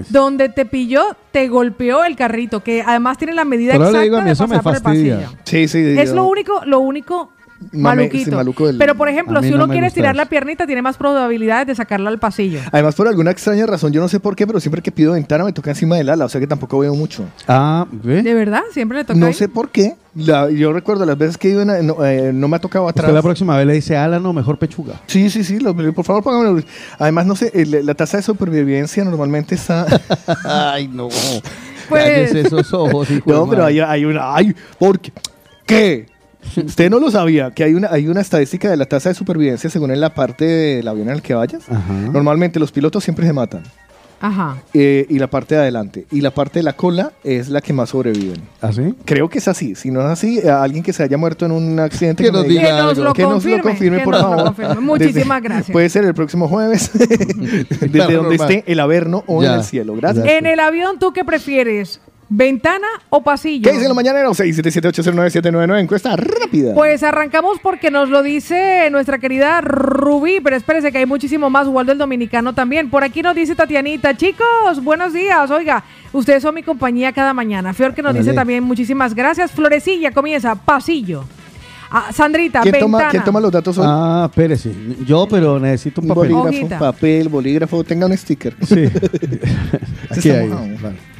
donde 0.09 0.49
te 0.49 0.65
pilló, 0.65 1.15
te 1.31 1.47
golpeó 1.47 2.03
el 2.03 2.17
carrito, 2.17 2.61
que 2.61 2.83
además 2.85 3.17
tiene 3.17 3.33
la 3.33 3.45
medida 3.45 3.71
Pero 3.71 3.85
le 3.85 3.87
exacta 3.89 4.03
digo, 4.03 4.17
a 4.17 4.19
mí 4.19 4.25
de 4.25 4.31
eso 4.33 4.47
me 4.47 4.57
pasar 4.57 4.63
por 4.83 4.93
el 4.93 5.15
pasillo. 5.15 5.37
Sí, 5.45 5.67
sí. 5.69 5.79
Es 5.97 6.09
yo- 6.09 6.15
lo 6.15 6.25
único, 6.25 6.61
lo 6.65 6.79
único 6.79 7.29
Mame- 7.71 8.03
maluquito. 8.03 8.29
sí, 8.29 8.35
maluco 8.35 8.67
del- 8.67 8.77
Pero 8.77 8.95
por 8.95 9.09
ejemplo, 9.09 9.41
si 9.41 9.49
no 9.49 9.55
uno 9.55 9.67
quiere 9.67 9.87
estirar 9.87 10.15
eso. 10.15 10.23
la 10.23 10.29
piernita, 10.29 10.65
tiene 10.67 10.81
más 10.81 10.95
probabilidades 10.97 11.67
de 11.67 11.75
sacarla 11.75 12.09
al 12.09 12.19
pasillo. 12.19 12.59
Además, 12.71 12.93
por 12.95 13.07
alguna 13.07 13.31
extraña 13.31 13.65
razón, 13.65 13.91
yo 13.91 13.99
no 14.01 14.07
sé 14.07 14.19
por 14.19 14.35
qué, 14.35 14.45
pero 14.45 14.59
siempre 14.59 14.81
que 14.81 14.91
pido 14.91 15.13
ventana 15.13 15.43
me 15.43 15.53
toca 15.53 15.71
encima 15.71 15.95
del 15.97 16.09
ala, 16.09 16.25
o 16.25 16.29
sea 16.29 16.39
que 16.39 16.47
tampoco 16.47 16.79
veo 16.79 16.93
mucho. 16.95 17.23
Ah, 17.47 17.85
¿ve? 17.91 18.21
¿De 18.21 18.33
verdad? 18.33 18.61
Siempre 18.71 18.99
le 18.99 19.03
toca 19.05 19.17
No 19.19 19.25
ahí? 19.27 19.33
sé 19.33 19.49
por 19.49 19.69
qué. 19.69 19.95
La- 20.15 20.49
yo 20.49 20.73
recuerdo 20.73 21.05
las 21.05 21.17
veces 21.17 21.37
que 21.37 21.47
he 21.47 21.51
ido, 21.51 21.61
en- 21.61 21.85
no, 21.87 22.03
eh, 22.05 22.31
no 22.33 22.47
me 22.47 22.57
ha 22.57 22.59
tocado 22.59 22.85
Usted 22.85 23.01
atrás. 23.01 23.13
la 23.13 23.21
próxima 23.21 23.55
vez 23.57 23.67
le 23.67 23.73
dice, 23.73 23.95
ala, 23.97 24.19
no, 24.19 24.33
mejor 24.33 24.57
pechuga. 24.57 24.95
Sí, 25.07 25.29
sí, 25.29 25.43
sí, 25.43 25.59
lo- 25.59 25.75
por 25.93 26.05
favor 26.05 26.23
póngamelo. 26.23 26.63
Además, 26.99 27.25
no 27.25 27.35
sé, 27.35 27.51
el- 27.53 27.85
la 27.85 27.93
tasa 27.93 28.17
de 28.17 28.23
supervivencia 28.23 29.03
normalmente 29.03 29.55
está... 29.55 29.85
Ay, 30.45 30.87
no. 30.87 31.09
Pues- 31.89 32.03
Cállese 32.03 32.41
esos 32.41 32.73
ojos, 32.73 33.09
hijo 33.11 33.29
de 33.31 33.35
no, 33.37 33.47
pero 33.49 33.65
hay 33.65 34.05
una... 34.05 34.35
Ay, 34.35 34.55
¿por 34.79 34.99
qué? 34.99 35.11
¿Qué? 35.65 36.05
Usted 36.55 36.89
no 36.89 36.99
lo 36.99 37.11
sabía, 37.11 37.51
que 37.51 37.63
hay 37.63 37.73
una, 37.73 37.89
hay 37.91 38.07
una 38.07 38.21
estadística 38.21 38.69
de 38.69 38.77
la 38.77 38.85
tasa 38.85 39.09
de 39.09 39.15
supervivencia 39.15 39.69
según 39.69 39.91
en 39.91 39.99
la 40.01 40.13
parte 40.13 40.45
del 40.45 40.87
avión 40.87 41.09
en 41.09 41.15
el 41.15 41.21
que 41.21 41.33
vayas. 41.33 41.69
Ajá. 41.69 41.93
Normalmente 41.93 42.59
los 42.59 42.71
pilotos 42.71 43.03
siempre 43.03 43.25
se 43.25 43.33
matan. 43.33 43.63
Ajá. 44.19 44.57
eh, 44.73 45.05
y 45.09 45.19
la 45.19 45.27
parte 45.27 45.53
de 45.53 45.61
adelante. 45.61 46.07
Y 46.11 46.21
la 46.21 46.31
parte 46.31 46.57
de 46.57 46.63
la 46.63 46.73
cola 46.73 47.11
es 47.23 47.49
la 47.49 47.61
que 47.61 47.71
más 47.71 47.89
sobreviven. 47.91 48.41
¿Así? 48.61 48.95
Creo 49.05 49.29
que 49.29 49.37
es 49.37 49.47
así. 49.47 49.75
Si 49.75 49.91
no 49.91 49.99
es 50.01 50.07
así, 50.07 50.39
a 50.47 50.63
alguien 50.63 50.81
que 50.83 50.91
se 50.91 51.03
haya 51.03 51.17
muerto 51.17 51.45
en 51.45 51.51
un 51.51 51.79
accidente 51.79 52.23
Que 52.23 52.31
nos 52.31 52.47
diga 52.47 52.63
Que 52.63 52.69
nos 52.71 52.97
lo 52.97 53.13
que 53.13 53.21
nos 53.21 53.45
lo 53.45 53.61
confirme, 53.61 53.99
que 53.99 54.03
por 54.03 54.13
nos 54.15 54.23
lo 54.23 54.29
favor. 54.29 54.45
confirme. 54.45 54.75
Muchísimas 54.81 55.37
Desde- 55.43 55.47
gracias. 55.53 55.71
Puede 55.71 55.89
ser 55.89 56.03
el 56.05 56.15
próximo 56.15 56.47
jueves, 56.47 56.89
desde 56.97 57.65
Claro, 57.91 58.13
donde 58.23 58.37
normal. 58.37 58.51
esté 58.55 58.71
el 58.71 58.79
Averno 58.79 59.23
o 59.27 59.43
Ya. 59.43 59.53
en 59.53 59.59
el 59.59 59.63
cielo. 59.63 59.95
Gracias. 59.95 60.25
En 60.27 60.47
el 60.47 60.59
avión, 60.61 60.97
¿tú 60.97 61.13
qué 61.13 61.23
prefieres? 61.23 62.01
¿Ventana 62.29 62.87
o 63.09 63.23
pasillo? 63.23 63.63
¿Qué 63.63 63.71
dicen 63.71 63.87
los 63.87 63.95
mañaneros? 63.95 64.37
677-809-799. 64.39 65.79
Encuesta 65.79 66.15
rápida. 66.17 66.73
Pues 66.73 67.01
arrancamos 67.03 67.59
porque 67.61 67.89
nos 67.89 68.09
lo 68.09 68.21
dice 68.21 68.89
nuestra 68.91 69.17
querida 69.17 69.61
Rubí, 69.61 70.39
pero 70.43 70.57
espérese 70.57 70.91
que 70.91 70.97
hay 70.97 71.05
muchísimo 71.05 71.49
más, 71.49 71.67
Waldo 71.67 71.93
el 71.93 71.97
Dominicano 71.97 72.53
también. 72.53 72.89
Por 72.89 73.03
aquí 73.05 73.21
nos 73.21 73.33
dice 73.33 73.55
Tatianita, 73.55 74.17
chicos, 74.17 74.83
buenos 74.83 75.13
días, 75.13 75.49
oiga, 75.51 75.85
ustedes 76.11 76.43
son 76.43 76.53
mi 76.55 76.63
compañía 76.63 77.13
cada 77.13 77.33
mañana. 77.33 77.73
Fior 77.73 77.93
que 77.93 78.01
nos 78.01 78.13
dice 78.13 78.33
también 78.33 78.61
muchísimas 78.63 79.15
gracias. 79.15 79.51
Florecilla 79.51 80.11
comienza, 80.11 80.53
pasillo. 80.55 81.23
Ah, 81.89 82.09
Sandrita, 82.11 82.59
¿Quién 82.59 82.73
ventana. 82.73 82.97
toma, 82.97 83.09
¿Quién 83.09 83.23
toma 83.23 83.39
los 83.39 83.49
datos 83.53 83.77
hoy? 83.77 83.85
Ah, 83.87 84.27
espérese. 84.29 84.73
Yo, 85.05 85.25
pero 85.29 85.57
necesito 85.57 86.01
un 86.01 86.09
un 86.11 86.15
papel. 86.15 86.33
bolígrafo, 86.33 86.57
Hojita. 86.57 86.79
papel, 86.79 87.29
bolígrafo, 87.29 87.83
tenga 87.85 88.05
un 88.05 88.17
sticker. 88.17 88.53
Sí. 88.67 88.89
Aquí 90.09 90.29
hay. 90.29 90.49
Vale. 90.49 91.16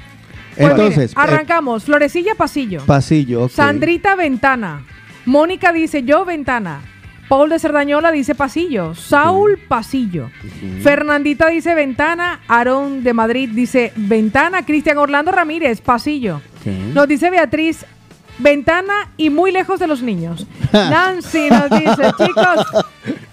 Pues 0.57 0.73
mire, 0.73 0.85
Entonces, 0.87 1.11
eh, 1.11 1.15
arrancamos, 1.15 1.83
Florecilla, 1.83 2.35
pasillo. 2.35 2.83
pasillo. 2.85 3.43
ok. 3.45 3.51
Sandrita, 3.51 4.15
ventana. 4.15 4.83
Mónica 5.25 5.71
dice 5.71 6.03
yo, 6.03 6.25
ventana. 6.25 6.81
Paul 7.27 7.49
de 7.49 7.59
Cerdañola 7.59 8.11
dice 8.11 8.35
pasillo. 8.35 8.95
Saúl, 8.95 9.57
pasillo. 9.67 10.29
Fernandita 10.81 11.47
dice 11.47 11.75
ventana. 11.75 12.39
Aarón 12.47 13.03
de 13.03 13.13
Madrid 13.13 13.49
dice 13.53 13.91
ventana. 13.97 14.65
Cristian 14.65 14.97
Orlando 14.97 15.31
Ramírez, 15.31 15.81
pasillo. 15.81 16.41
Nos 16.93 17.07
dice 17.07 17.29
Beatriz, 17.29 17.85
ventana 18.39 19.11
y 19.17 19.29
muy 19.29 19.51
lejos 19.51 19.79
de 19.79 19.87
los 19.87 20.01
niños. 20.01 20.47
Nancy 20.73 21.49
nos 21.49 21.69
dice, 21.69 22.11
chicos, 22.17 22.85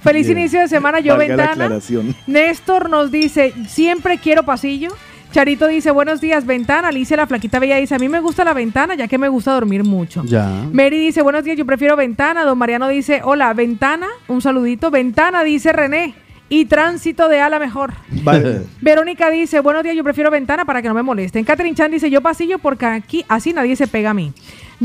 feliz 0.03 0.29
inicio 0.29 0.61
de 0.61 0.69
semana, 0.69 1.01
yo 1.01 1.17
Valga 1.17 1.37
ventana. 1.37 1.79
Néstor 2.27 2.91
nos 2.91 3.11
dice, 3.11 3.53
siempre 3.69 4.19
quiero 4.19 4.43
pasillo. 4.45 4.91
Charito 5.35 5.67
dice, 5.67 5.91
buenos 5.91 6.21
días, 6.21 6.47
ventana. 6.47 6.87
Alicia, 6.87 7.17
la 7.17 7.27
flaquita 7.27 7.59
bella, 7.59 7.75
dice, 7.79 7.97
a 7.97 7.99
mí 7.99 8.09
me 8.09 8.21
gusta 8.21 8.45
la 8.45 8.53
ventana, 8.55 8.95
ya 8.95 9.09
que 9.09 9.19
me 9.19 9.27
gusta 9.27 9.53
dormir 9.53 9.83
mucho. 9.83 10.23
Ya. 10.25 10.49
Mary 10.73 10.97
dice, 10.97 11.23
buenos 11.23 11.43
días, 11.43 11.57
yo 11.57 11.67
prefiero 11.67 11.97
ventana. 11.97 12.45
Don 12.45 12.57
Mariano 12.57 12.87
dice, 12.87 13.21
hola, 13.25 13.53
ventana, 13.53 14.07
un 14.29 14.41
saludito. 14.41 14.93
Ventana, 14.93 15.43
dice 15.43 15.73
René. 15.73 16.15
Y 16.49 16.67
tránsito 16.67 17.29
de 17.29 17.41
ala 17.41 17.59
mejor. 17.59 17.95
Vale. 18.23 18.63
Verónica 18.81 19.29
dice, 19.29 19.59
buenos 19.59 19.83
días, 19.83 19.97
yo 19.97 20.05
prefiero 20.05 20.31
ventana 20.31 20.65
para 20.67 20.81
que 20.83 20.87
no 20.87 20.95
me 20.95 21.03
molesten. 21.03 21.45
Catherine 21.45 21.75
Chan 21.75 21.91
dice, 21.91 22.11
yo 22.11 22.21
pasillo 22.21 22.61
porque 22.61 22.87
aquí 22.87 23.25
así 23.27 23.53
nadie 23.53 23.75
se 23.75 23.89
pega 23.89 24.11
a 24.11 24.15
mí. 24.15 24.33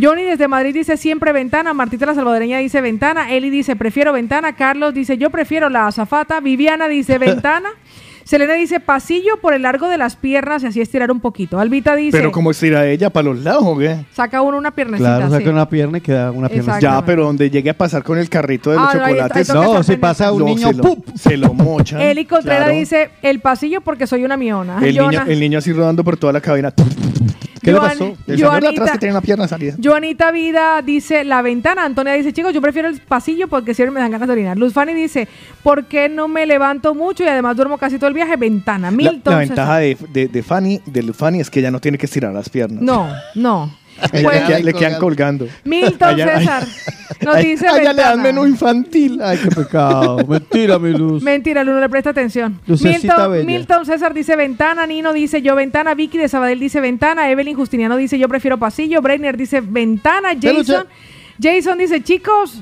Johnny 0.02 0.24
desde 0.24 0.48
Madrid 0.48 0.74
dice, 0.74 0.98
siempre 0.98 1.32
ventana. 1.32 1.76
Martita 1.76 2.08
la 2.08 2.16
salvadoreña 2.16 2.58
dice, 2.58 2.82
ventana. 2.82 3.32
Eli 3.32 3.52
dice, 3.52 3.76
prefiero 3.76 4.14
ventana. 4.14 4.54
Carlos 4.56 4.96
dice, 4.96 5.20
yo 5.20 5.30
prefiero 5.30 5.70
la 5.70 5.86
azafata. 5.86 6.40
Viviana 6.40 6.88
dice, 6.88 7.20
ventana. 7.20 7.70
Selena 8.30 8.54
dice, 8.54 8.80
pasillo 8.80 9.38
por 9.42 9.56
el 9.56 9.64
largo 9.64 9.88
de 9.90 9.98
las 9.98 10.16
piernas 10.16 10.62
y 10.64 10.68
así 10.68 10.80
estirar 10.82 11.10
un 11.10 11.20
poquito. 11.20 11.58
Albita 11.60 11.96
dice, 11.96 12.16
Pero 12.16 12.32
como 12.32 12.52
estira 12.52 12.86
ella 12.86 13.10
para 13.10 13.24
los 13.30 13.40
lados, 13.40 13.64
¿o 13.66 13.76
qué? 13.76 14.06
saca 14.14 14.44
uno 14.44 14.56
una 14.56 14.70
piernecita. 14.70 15.16
Claro, 15.18 15.32
saca 15.32 15.44
sí. 15.46 15.50
una 15.50 15.68
pierna 15.68 15.98
y 15.98 16.02
queda 16.02 16.30
una 16.30 16.48
pierna. 16.48 16.80
Ya, 16.80 17.04
pero 17.04 17.24
donde 17.26 17.50
llegue 17.50 17.72
a 17.72 17.74
pasar 17.74 18.04
con 18.04 18.20
el 18.20 18.30
carrito 18.30 18.70
de 18.70 18.76
los 18.76 18.86
Ah, 18.88 18.92
chocolates. 18.94 19.50
No, 19.52 19.82
si 19.82 19.96
pasa 19.98 20.32
un 20.32 20.42
no, 20.42 20.46
niño, 20.46 20.68
se 20.68 20.74
lo, 20.76 20.84
¡pum! 20.84 21.02
se 21.16 21.38
lo 21.38 21.54
mochan. 21.56 22.02
Eli 22.02 22.26
Contreras 22.26 22.66
Claro. 22.66 22.78
dice, 22.78 23.10
el 23.24 23.40
pasillo 23.40 23.82
porque 23.82 24.06
soy 24.06 24.24
una 24.24 24.38
miona. 24.38 24.76
El 24.78 24.94
niño, 24.94 25.04
Joana- 25.06 25.26
el 25.28 25.40
niño 25.40 25.58
así 25.58 25.74
rodando 25.74 26.04
por 26.04 26.16
toda 26.16 26.32
la 26.32 26.42
cabina. 26.42 26.72
¿Qué 27.62 27.72
le 27.74 27.80
pasó? 27.80 28.16
El 28.28 28.38
señor 28.38 28.52
de 28.62 28.68
atrás 28.70 28.74
Joanita- 28.76 28.92
que 28.94 28.98
tiene 29.00 29.14
una 29.14 29.22
pierna 29.22 29.48
salida. 29.48 29.76
Joanita 29.84 30.32
Vida 30.32 30.82
dice 30.82 31.24
la 31.24 31.42
ventana. 31.42 31.86
Antonia 31.86 32.14
dice, 32.14 32.34
chicos, 32.34 32.54
yo 32.54 32.62
prefiero 32.62 32.88
el 32.88 33.00
pasillo 33.02 33.48
porque 33.48 33.74
siempre 33.74 33.94
me 33.94 34.00
dan 34.00 34.12
ganas 34.12 34.28
de 34.28 34.32
orinar. 34.34 34.58
Luz 34.58 34.74
Fanny 34.74 34.94
dice, 34.94 35.28
¿por 35.64 35.86
qué 35.86 36.10
no 36.10 36.28
me 36.28 36.46
levanto 36.46 36.94
mucho 36.96 37.24
y 37.24 37.28
además 37.28 37.56
duermo 37.56 37.78
casi 37.78 37.98
todo 37.98 38.08
el 38.08 38.14
viaje? 38.14 38.36
Ventana. 38.38 38.90
La, 38.90 38.98
Milton. 38.98 39.34
la 39.34 39.40
César. 39.42 39.48
ventaja 39.56 39.78
de, 39.78 39.98
de, 40.14 40.28
de 40.28 40.44
Fanny, 40.44 40.82
de 40.86 41.04
Luz 41.04 41.18
Fanny, 41.18 41.40
es 41.40 41.50
que 41.50 41.60
ella 41.60 41.72
no 41.72 41.80
tiene 41.80 41.98
que 41.98 42.06
estirar 42.06 42.34
las 42.34 42.50
piernas. 42.50 42.82
No, 42.82 43.08
no. 43.36 43.72
Le, 44.14 44.22
queda- 44.24 44.60
le 44.60 44.74
quedan 44.74 45.00
colgando. 45.00 45.48
Milton 45.64 46.08
Allá- 46.10 46.40
César 46.40 46.64
nos 47.22 47.36
Ay, 47.36 47.46
dice 47.46 47.68
allá 47.68 47.94
le 47.94 48.02
dan 48.02 48.22
menú 48.22 48.46
infantil. 48.46 49.20
Ay, 49.22 49.38
qué 49.38 49.50
pecado. 49.50 50.18
Mentira, 50.28 50.80
mi 50.80 50.92
luz. 50.94 51.22
Mentira, 51.24 51.64
Luno 51.64 51.80
le 51.80 51.90
presta 51.90 52.12
atención. 52.12 52.60
Milton. 52.68 53.46
Milton 53.46 53.86
César 53.86 54.14
dice 54.14 54.36
ventana, 54.36 54.86
Nino 54.88 55.12
dice 55.14 55.42
yo 55.42 55.56
ventana, 55.56 55.94
Vicky 55.96 56.18
de 56.18 56.28
Sabadell 56.30 56.60
dice 56.60 56.80
ventana, 56.82 57.30
Evelyn 57.30 57.56
Justiniano 57.56 57.98
dice 57.98 58.18
yo 58.18 58.28
prefiero 58.30 58.58
pasillo, 58.58 59.02
Breiner 59.02 59.36
dice 59.38 59.62
ventana. 59.62 60.30
Jason, 60.40 60.86
Jason 61.42 61.78
dice 61.78 62.02
chicos, 62.04 62.62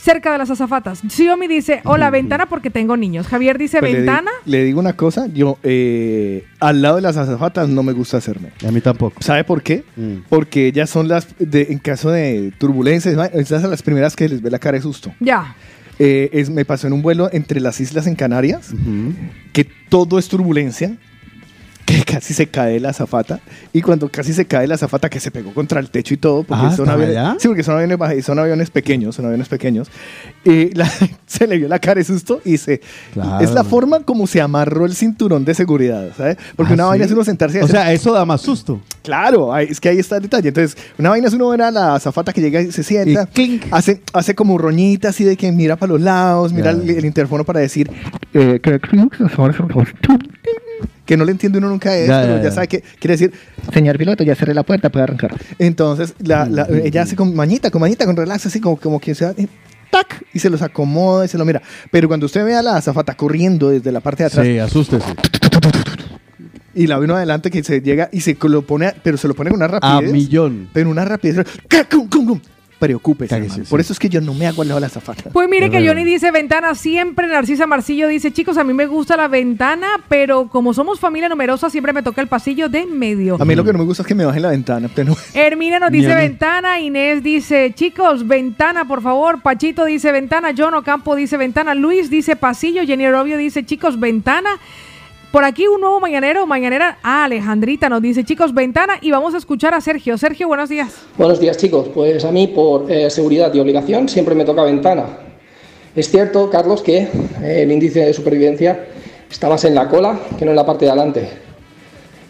cerca 0.00 0.32
de 0.32 0.38
las 0.38 0.50
azafatas. 0.50 1.02
Xiomi 1.08 1.46
dice, 1.46 1.80
hola, 1.84 2.10
ventana 2.10 2.46
porque 2.46 2.70
tengo 2.70 2.96
niños. 2.96 3.26
Javier 3.26 3.58
dice, 3.58 3.80
Pues 3.80 3.92
le 3.92 4.00
di- 4.00 4.06
ventana. 4.06 4.30
Le, 4.44 4.64
digo 4.64 4.80
una 4.80 4.94
cosa, 4.94 5.26
yo 5.26 5.58
eh, 5.62 6.44
al 6.58 6.82
lado 6.82 6.96
de 6.96 7.02
las 7.02 7.16
azafatas 7.16 7.68
no 7.68 7.82
me 7.82 7.92
gusta 7.92 8.16
hacerme. 8.16 8.50
A 8.66 8.70
mí 8.70 8.80
tampoco. 8.80 9.22
¿Sabe 9.22 9.44
por 9.44 9.62
qué? 9.62 9.84
Mm. 9.96 10.14
Porque 10.28 10.66
ellas 10.68 10.88
son 10.90 11.08
las, 11.08 11.28
de, 11.38 11.68
en 11.70 11.78
caso 11.78 12.10
de 12.10 12.52
turbulencias, 12.58 13.14
esas 13.34 13.62
son 13.62 13.70
las 13.70 13.82
primeras 13.82 14.16
que 14.16 14.28
les 14.28 14.40
ve 14.42 14.50
la 14.50 14.58
cara 14.58 14.76
de 14.78 14.82
susto. 14.82 15.12
Ya. 15.20 15.54
Eh, 15.98 16.30
es, 16.32 16.48
me 16.48 16.64
pasó 16.64 16.86
en 16.86 16.94
un 16.94 17.02
vuelo 17.02 17.28
entre 17.32 17.60
las 17.60 17.78
islas 17.80 18.06
en 18.06 18.14
Canarias, 18.14 18.70
que 19.52 19.66
todo 19.90 20.18
es 20.18 20.28
turbulencia, 20.28 20.96
que 21.90 22.04
casi 22.04 22.34
se 22.34 22.46
cae 22.46 22.78
la 22.80 22.90
azafata, 22.90 23.40
y 23.72 23.82
cuando 23.82 24.08
casi 24.08 24.32
se 24.32 24.44
cae 24.46 24.66
la 24.66 24.74
azafata, 24.76 25.08
que 25.10 25.20
se 25.20 25.30
pegó 25.30 25.52
contra 25.54 25.80
el 25.80 25.90
techo 25.90 26.14
y 26.14 26.16
todo, 26.16 26.42
porque 26.44 26.66
Ah, 26.66 26.70
son 26.70 26.84
¿estaba 26.86 26.92
aviones, 26.94 27.16
allá? 27.16 27.36
sí, 27.38 27.48
porque 27.48 27.62
son 27.62 27.76
aviones, 27.76 28.24
son 28.24 28.38
aviones 28.38 28.70
pequeños, 28.70 29.14
son 29.14 29.26
aviones 29.26 29.48
pequeños, 29.48 29.88
y 30.44 30.72
la- 30.74 30.90
se 31.26 31.46
le 31.46 31.58
vio 31.58 31.68
la 31.68 31.78
cara 31.78 31.96
de 31.98 32.04
susto 32.04 32.40
y 32.44 32.56
se... 32.58 32.80
Claro. 33.12 33.40
Es 33.44 33.52
la 33.52 33.64
forma 33.64 34.00
como 34.00 34.26
se 34.26 34.40
amarró 34.40 34.84
el 34.86 34.94
cinturón 34.94 35.44
de 35.44 35.54
seguridad, 35.54 36.10
¿sabes? 36.16 36.36
Porque 36.56 36.72
¿Ah, 36.72 36.74
una 36.74 36.84
sí? 36.84 36.88
vaina 36.90 37.04
es 37.06 37.12
uno 37.12 37.24
sentarse 37.24 37.58
y 37.58 37.60
O 37.62 37.64
hacer- 37.64 37.76
sea, 37.76 37.92
eso 37.92 38.12
da 38.12 38.24
más 38.24 38.40
susto. 38.40 38.80
Claro, 39.02 39.56
es 39.58 39.80
que 39.80 39.88
ahí 39.88 39.98
está 39.98 40.16
el 40.16 40.22
detalle. 40.22 40.48
Entonces, 40.48 40.76
una 40.98 41.10
vaina 41.10 41.28
es 41.28 41.34
uno 41.34 41.48
ver 41.48 41.62
a 41.62 41.70
la 41.70 41.94
azafata 41.94 42.32
que 42.32 42.40
llega 42.40 42.60
y 42.60 42.70
se 42.72 42.82
sienta, 42.82 43.28
hace, 43.70 44.00
hace 44.12 44.34
como 44.34 44.58
roñita 44.58 45.08
así 45.08 45.24
de 45.24 45.36
que 45.36 45.50
mira 45.52 45.76
para 45.76 45.92
los 45.92 46.00
lados, 46.00 46.52
mira 46.52 46.70
el, 46.70 46.88
el 46.88 47.04
interfono 47.04 47.44
para 47.44 47.60
decir 47.60 47.90
eh, 48.34 48.60
que, 50.80 50.88
que 51.06 51.16
no 51.16 51.24
le 51.24 51.32
entiende 51.32 51.58
uno 51.58 51.68
nunca 51.68 51.96
eso, 51.96 52.10
Ya, 52.12 52.20
pero 52.22 52.32
ya, 52.36 52.42
ya, 52.42 52.48
ya. 52.48 52.50
sabe 52.54 52.68
que 52.68 52.80
quiere 52.98 53.14
decir, 53.14 53.32
señor 53.72 53.98
piloto, 53.98 54.24
ya 54.24 54.34
cerré 54.34 54.54
la 54.54 54.62
puerta, 54.62 54.90
puede 54.90 55.04
arrancar. 55.04 55.36
Entonces, 55.58 56.14
la- 56.18 56.46
la- 56.46 56.66
ella 56.84 57.02
hace 57.02 57.16
con 57.16 57.34
mañita, 57.34 57.70
con 57.70 57.80
mañita, 57.80 58.04
con 58.06 58.16
relax, 58.16 58.46
así 58.46 58.60
como, 58.60 58.76
como 58.76 58.98
quien 59.00 59.14
sea, 59.16 59.34
eh, 59.36 59.46
tac, 59.90 60.24
y 60.32 60.38
se 60.38 60.50
los 60.50 60.62
acomoda 60.62 61.24
y 61.24 61.28
se 61.28 61.36
lo 61.38 61.44
mira. 61.44 61.60
Pero 61.90 62.08
cuando 62.08 62.26
usted 62.26 62.44
ve 62.44 62.54
a 62.54 62.62
la 62.62 62.76
azafata 62.76 63.14
corriendo 63.16 63.70
desde 63.70 63.90
la 63.92 64.00
parte 64.00 64.22
de 64.22 64.26
atrás, 64.28 64.46
Sí, 64.46 64.58
asústese. 64.58 65.06
y 66.74 66.86
la 66.86 66.98
ve 66.98 67.04
uno 67.06 67.16
adelante 67.16 67.50
que 67.50 67.62
se 67.64 67.80
llega 67.80 68.08
y 68.12 68.20
se 68.20 68.36
lo 68.42 68.62
pone, 68.62 68.86
a- 68.86 68.94
pero 69.02 69.16
se 69.16 69.26
lo 69.28 69.34
pone 69.34 69.50
con 69.50 69.60
una 69.60 69.66
A 69.66 69.68
rapidez. 69.96 70.12
millón. 70.12 70.68
Pero 70.72 70.90
una 70.90 71.04
rapidez. 71.04 71.44
¡ca, 71.68 71.84
cum, 71.88 72.08
cum, 72.08 72.26
cum! 72.26 72.40
Hermano. 73.58 73.70
Por 73.70 73.80
eso 73.80 73.92
es 73.92 73.98
que 73.98 74.08
yo 74.08 74.20
no 74.20 74.34
me 74.34 74.46
hago 74.46 74.62
al 74.62 74.68
lado 74.68 74.78
de 74.78 74.80
la 74.82 74.86
azafata. 74.88 75.30
Pues 75.30 75.48
mire 75.48 75.66
Es 75.66 75.70
que 75.70 75.78
verdad. 75.78 75.92
Johnny 75.92 76.04
dice 76.04 76.30
ventana 76.30 76.74
siempre, 76.74 77.26
Narcisa 77.28 77.66
Marcillo 77.66 78.08
dice, 78.08 78.32
chicos, 78.32 78.56
a 78.58 78.64
mí 78.64 78.72
me 78.72 78.86
gusta 78.86 79.16
la 79.16 79.28
ventana, 79.28 79.86
pero 80.08 80.48
como 80.48 80.74
somos 80.74 80.98
familia 80.98 81.28
numerosa, 81.28 81.70
siempre 81.70 81.92
me 81.92 82.02
toca 82.02 82.20
el 82.20 82.26
pasillo 82.28 82.68
de 82.68 82.80
en 82.80 82.98
medio. 82.98 83.36
A 83.40 83.44
mí 83.44 83.54
lo 83.54 83.62
que 83.64 83.72
no 83.72 83.78
me 83.78 83.84
gusta 83.84 84.02
es 84.02 84.06
que 84.08 84.14
me 84.14 84.24
bajen 84.24 84.42
la 84.42 84.50
ventana. 84.50 84.88
no- 85.04 85.16
Hermina 85.34 85.78
nos 85.78 85.92
dice 85.92 86.14
ventana, 86.14 86.80
Inés 86.80 87.22
dice, 87.22 87.72
chicos, 87.74 88.26
ventana, 88.26 88.86
por 88.86 89.02
favor. 89.02 89.42
Pachito 89.42 89.84
dice 89.84 90.10
ventana, 90.12 90.50
John 90.56 90.74
Ocampo 90.74 91.14
dice 91.14 91.36
ventana, 91.36 91.74
Luis 91.74 92.10
dice 92.10 92.36
pasillo, 92.36 92.82
Jenny 92.84 93.08
Robio 93.10 93.36
dice, 93.36 93.64
chicos, 93.64 94.00
ventana. 94.00 94.50
Por 95.32 95.44
aquí 95.44 95.68
un 95.68 95.80
nuevo 95.80 96.00
mañanero, 96.00 96.44
mañanera, 96.44 96.98
ah, 97.04 97.22
Alejandrita 97.24 97.88
nos 97.88 98.02
dice, 98.02 98.24
chicos, 98.24 98.52
ventana, 98.52 98.94
y 99.00 99.12
vamos 99.12 99.32
a 99.34 99.38
escuchar 99.38 99.74
a 99.74 99.80
Sergio. 99.80 100.18
Sergio, 100.18 100.48
buenos 100.48 100.68
días. 100.68 100.92
Buenos 101.16 101.38
días 101.38 101.56
chicos, 101.56 101.88
pues 101.94 102.24
a 102.24 102.32
mí 102.32 102.48
por 102.48 102.90
eh, 102.90 103.08
seguridad 103.10 103.54
y 103.54 103.60
obligación 103.60 104.08
siempre 104.08 104.34
me 104.34 104.44
toca 104.44 104.64
ventana. 104.64 105.04
Es 105.94 106.10
cierto, 106.10 106.50
Carlos, 106.50 106.82
que 106.82 106.98
eh, 106.98 107.62
el 107.62 107.70
índice 107.70 108.00
de 108.06 108.12
supervivencia 108.12 108.88
está 109.30 109.48
más 109.48 109.64
en 109.64 109.76
la 109.76 109.88
cola 109.88 110.18
que 110.36 110.44
no 110.44 110.50
en 110.50 110.56
la 110.56 110.66
parte 110.66 110.86
de 110.86 110.90
adelante. 110.90 111.28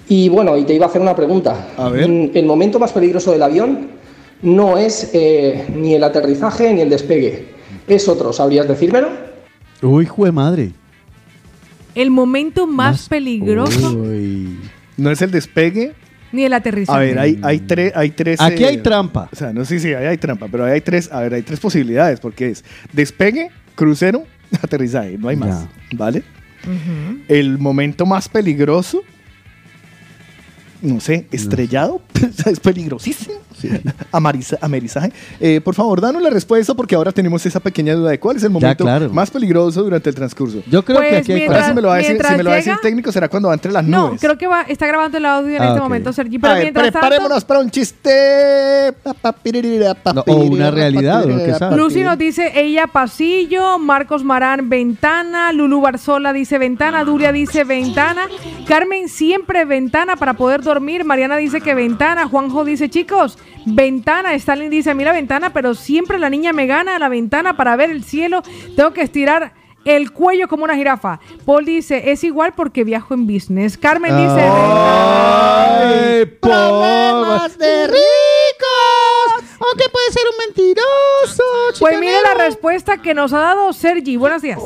Y 0.07 0.29
bueno, 0.29 0.59
y 0.59 0.65
te 0.65 0.75
iba 0.75 0.85
a 0.85 0.89
hacer 0.91 1.01
una 1.01 1.17
pregunta. 1.17 1.69
Mm, 1.79 2.33
El 2.35 2.45
momento 2.45 2.79
más 2.79 2.93
peligroso 2.93 3.33
del 3.33 3.43
avión 3.43 3.93
no 4.43 4.77
es 4.77 5.11
eh, 5.15 5.65
ni 5.75 5.95
el 5.95 6.05
aterrizaje 6.05 6.75
ni 6.75 6.83
el 6.83 6.91
despegue, 6.91 7.47
es 7.89 8.09
otro, 8.09 8.35
¿sabrías 8.35 8.69
decírmelo? 8.69 9.09
Uy, 9.81 10.05
jue 10.05 10.33
madre. 10.33 10.73
El 11.95 12.11
momento 12.11 12.67
más, 12.67 13.09
peligroso, 13.09 14.05
No 14.97 15.11
es 15.11 15.23
el 15.23 15.31
despegue. 15.31 15.93
ni 16.33 16.45
el 16.45 16.53
aterrizaje. 16.53 16.97
A 16.97 17.01
ver, 17.01 17.19
hay, 17.19 17.39
hay, 17.43 17.59
tres, 17.61 17.93
hay 17.95 18.11
tres. 18.11 18.41
Aquí 18.41 18.63
eh, 18.65 18.69
hay 18.69 18.77
trampa. 18.79 19.29
O 19.33 19.37
sea, 19.37 19.53
no 19.53 19.65
sé 19.65 19.81
si 19.81 19.89
hay, 19.93 20.07
hay 20.07 20.19
trampa, 20.19 20.47
pero 20.49 20.65
hay 20.65 20.81
tres. 20.81 21.11
A 21.11 21.21
ver, 21.21 21.35
hay 21.35 21.43
tres 21.43 21.59
posibilidades, 21.59 22.21
porque 22.21 22.51
es 22.51 22.65
despegue, 22.93 23.51
crucero, 23.75 24.25
aterrizaje. 24.63 25.19
No 25.19 25.29
hay 25.29 25.37
más. 25.37 25.67
¿Vale? 25.93 26.23
El 27.29 27.59
momento 27.59 28.07
más 28.07 28.29
peligroso. 28.29 29.03
No 30.83 31.01
sé, 31.01 31.27
estrellado. 31.31 32.01
es 32.47 32.61
peligrosísimo. 32.61 33.37
Amariza- 34.13 34.59
amerizaje. 34.61 35.13
Eh, 35.41 35.61
por 35.61 35.75
favor, 35.75 36.01
danos 36.01 36.23
la 36.23 36.31
respuesta 36.31 36.75
porque 36.75 36.95
ahora 36.95 37.13
tenemos 37.13 37.45
esa 37.47 37.61
pequeña 37.61 37.95
duda 37.95 38.11
de 38.11 38.19
cuál 38.21 38.37
es 38.37 38.43
el 38.45 38.51
momento 38.51 38.85
claro. 38.85 39.09
más 39.11 39.31
peligroso 39.31 39.83
durante 39.83 40.09
el 40.09 40.15
transcurso. 40.15 40.63
Yo 40.71 40.85
creo 40.85 40.99
Pues 40.99 41.11
que 41.11 41.17
aquí 41.17 41.33
hay 41.33 41.39
mientras- 41.41 41.67
si 41.69 41.75
me 41.75 41.81
lo 41.83 41.89
va 41.89 41.95
a 41.95 41.97
decir, 41.99 42.09
si 42.09 42.13
mientras 42.15 42.37
me 42.37 42.43
lo 42.43 42.51
va 42.51 42.55
a 42.55 42.57
decir 42.57 42.73
llega- 42.73 42.83
técnico 42.83 43.13
será 43.13 43.29
cuando 43.29 43.49
va 43.49 43.55
entre 43.55 43.73
las 43.73 43.85
No, 43.85 44.09
nubes. 44.09 44.21
creo 44.21 44.37
que 44.39 44.47
va, 44.47 44.63
está 44.63 44.87
grabando 44.87 45.19
el 45.19 45.27
audio 45.27 45.57
en 45.57 45.63
Ah, 45.63 45.69
este 45.69 45.81
momento, 45.81 46.13
Sergi. 46.13 46.39
Pero 46.39 46.53
a 46.53 46.55
ver, 46.57 46.65
mientras 46.65 46.85
tanto, 46.93 46.99
preparémonos 47.01 47.45
para 47.45 47.61
un 47.61 47.71
chiste. 47.71 48.95
No, 50.15 50.25
o 50.27 50.37
una 50.45 50.71
realidad, 50.71 51.25
lo 51.25 51.37
que 51.37 51.77
Lucy 51.77 52.03
nos 52.03 52.19
dice 52.19 52.53
ella 52.55 52.87
pasillo, 52.87 53.79
Marcos 53.79 54.25
Marán 54.25 54.69
ventana, 54.69 55.53
Lulu 55.53 55.81
Barzola 55.81 56.33
dice 56.33 56.59
ventana, 56.59 57.05
Dulia 57.05 57.33
dice 57.33 57.65
ventana, 57.65 58.23
Carmen 58.67 59.09
siempre 59.09 59.65
ventana 59.65 60.17
para 60.17 60.35
poder 60.35 60.63
dormir, 60.63 61.05
Mariana 61.05 61.37
dice 61.37 61.61
que 61.61 61.75
ventana, 61.75 62.27
Juanjo 62.29 62.65
dice 62.65 62.89
chicos, 62.89 63.39
ventana, 63.67 64.35
Stalin 64.35 64.71
dice 64.71 64.91
a 64.91 64.95
mí 64.95 65.05
la 65.05 65.13
ventana, 65.13 65.53
pero 65.53 65.75
siempre 65.75 66.19
la 66.19 66.31
niña 66.31 66.53
me 66.53 66.67
gana 66.67 66.97
a 66.97 66.99
la 66.99 67.09
ventana 67.09 67.57
para 67.57 67.77
ver 67.77 67.91
el 67.91 68.05
cielo, 68.05 68.43
tengo 68.77 68.93
que 68.93 69.03
estirar 69.03 69.53
el 69.85 70.13
cuello 70.13 70.49
como 70.49 70.65
una 70.65 70.77
jirafa. 70.77 71.21
Paul 71.45 71.65
dice, 71.65 72.11
es 72.11 72.25
igual 72.25 72.53
porque 72.55 72.85
viajo 72.85 73.15
en 73.15 73.27
business. 73.27 73.79
Carmen 73.79 74.17
dice, 74.17 74.43
Ay, 74.43 76.27
problemas 76.41 77.57
de 77.59 77.87
ricos. 77.87 78.30
¿O 79.63 79.77
que 79.77 79.85
puede 79.91 80.11
ser 80.11 80.23
un 80.33 80.47
mentiroso? 80.47 81.43
Pues 81.81 82.01
mire 82.01 82.17
la 82.23 82.43
respuesta 82.45 82.97
que 82.97 83.13
nos 83.13 83.35
ha 83.35 83.41
dado 83.41 83.73
Sergi. 83.75 84.17
Buenos 84.17 84.41
días. 84.41 84.59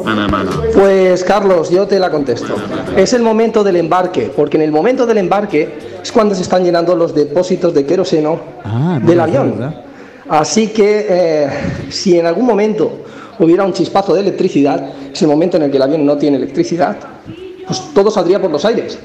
Pues 0.72 1.24
Carlos, 1.24 1.68
yo 1.70 1.86
te 1.88 1.98
la 1.98 2.10
contesto. 2.12 2.54
Es 2.96 3.12
el 3.12 3.22
momento 3.22 3.64
del 3.64 3.74
embarque, 3.74 4.32
porque 4.34 4.56
en 4.56 4.62
el 4.62 4.70
momento 4.70 5.04
del 5.04 5.18
embarque 5.18 5.98
es 6.00 6.12
cuando 6.12 6.34
se 6.36 6.42
están 6.42 6.62
llenando 6.62 6.94
los 6.94 7.12
depósitos 7.12 7.74
de 7.74 7.84
queroseno 7.84 8.38
Ah, 8.64 9.00
del 9.02 9.18
avión. 9.18 9.74
Así 10.28 10.68
que 10.68 11.06
eh, 11.08 11.48
si 11.90 12.16
en 12.16 12.26
algún 12.26 12.46
momento 12.46 13.04
hubiera 13.40 13.64
un 13.64 13.72
chispazo 13.72 14.14
de 14.14 14.20
electricidad, 14.20 14.90
es 15.12 15.20
el 15.20 15.26
momento 15.28 15.56
en 15.56 15.64
el 15.64 15.70
que 15.72 15.76
el 15.76 15.82
avión 15.82 16.06
no 16.06 16.16
tiene 16.16 16.36
electricidad, 16.36 16.96
pues 17.66 17.82
todo 17.92 18.12
saldría 18.12 18.40
por 18.40 18.50
los 18.52 18.64
aires. 18.64 18.96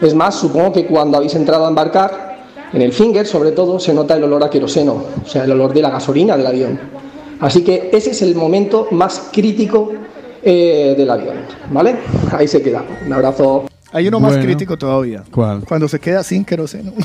Es 0.00 0.12
más, 0.12 0.34
supongo 0.34 0.72
que 0.72 0.86
cuando 0.86 1.16
habéis 1.18 1.34
entrado 1.36 1.64
a 1.66 1.68
embarcar, 1.68 2.25
en 2.72 2.82
el 2.82 2.92
finger 2.92 3.26
sobre 3.26 3.52
todo, 3.52 3.78
se 3.78 3.94
nota 3.94 4.16
el 4.16 4.24
olor 4.24 4.44
a 4.44 4.50
queroseno, 4.50 5.04
o 5.24 5.28
sea, 5.28 5.44
el 5.44 5.52
olor 5.52 5.72
de 5.72 5.82
la 5.82 5.90
gasolina 5.90 6.36
del 6.36 6.46
avión. 6.46 6.78
Así 7.40 7.62
que 7.62 7.90
ese 7.92 8.10
es 8.10 8.22
el 8.22 8.34
momento 8.34 8.88
más 8.90 9.28
crítico 9.32 9.92
eh, 10.42 10.94
del 10.96 11.10
avión, 11.10 11.36
¿vale? 11.70 11.96
Ahí 12.32 12.48
se 12.48 12.62
queda. 12.62 12.84
Un 13.04 13.12
abrazo. 13.12 13.66
Hay 13.96 14.08
uno 14.08 14.20
más 14.20 14.36
crítico 14.36 14.76
todavía. 14.76 15.22
¿Cuál? 15.30 15.60
Cuando 15.64 15.88
se 15.88 15.98
queda 15.98 16.22
sin 16.22 16.44
queroseno. 16.44 16.92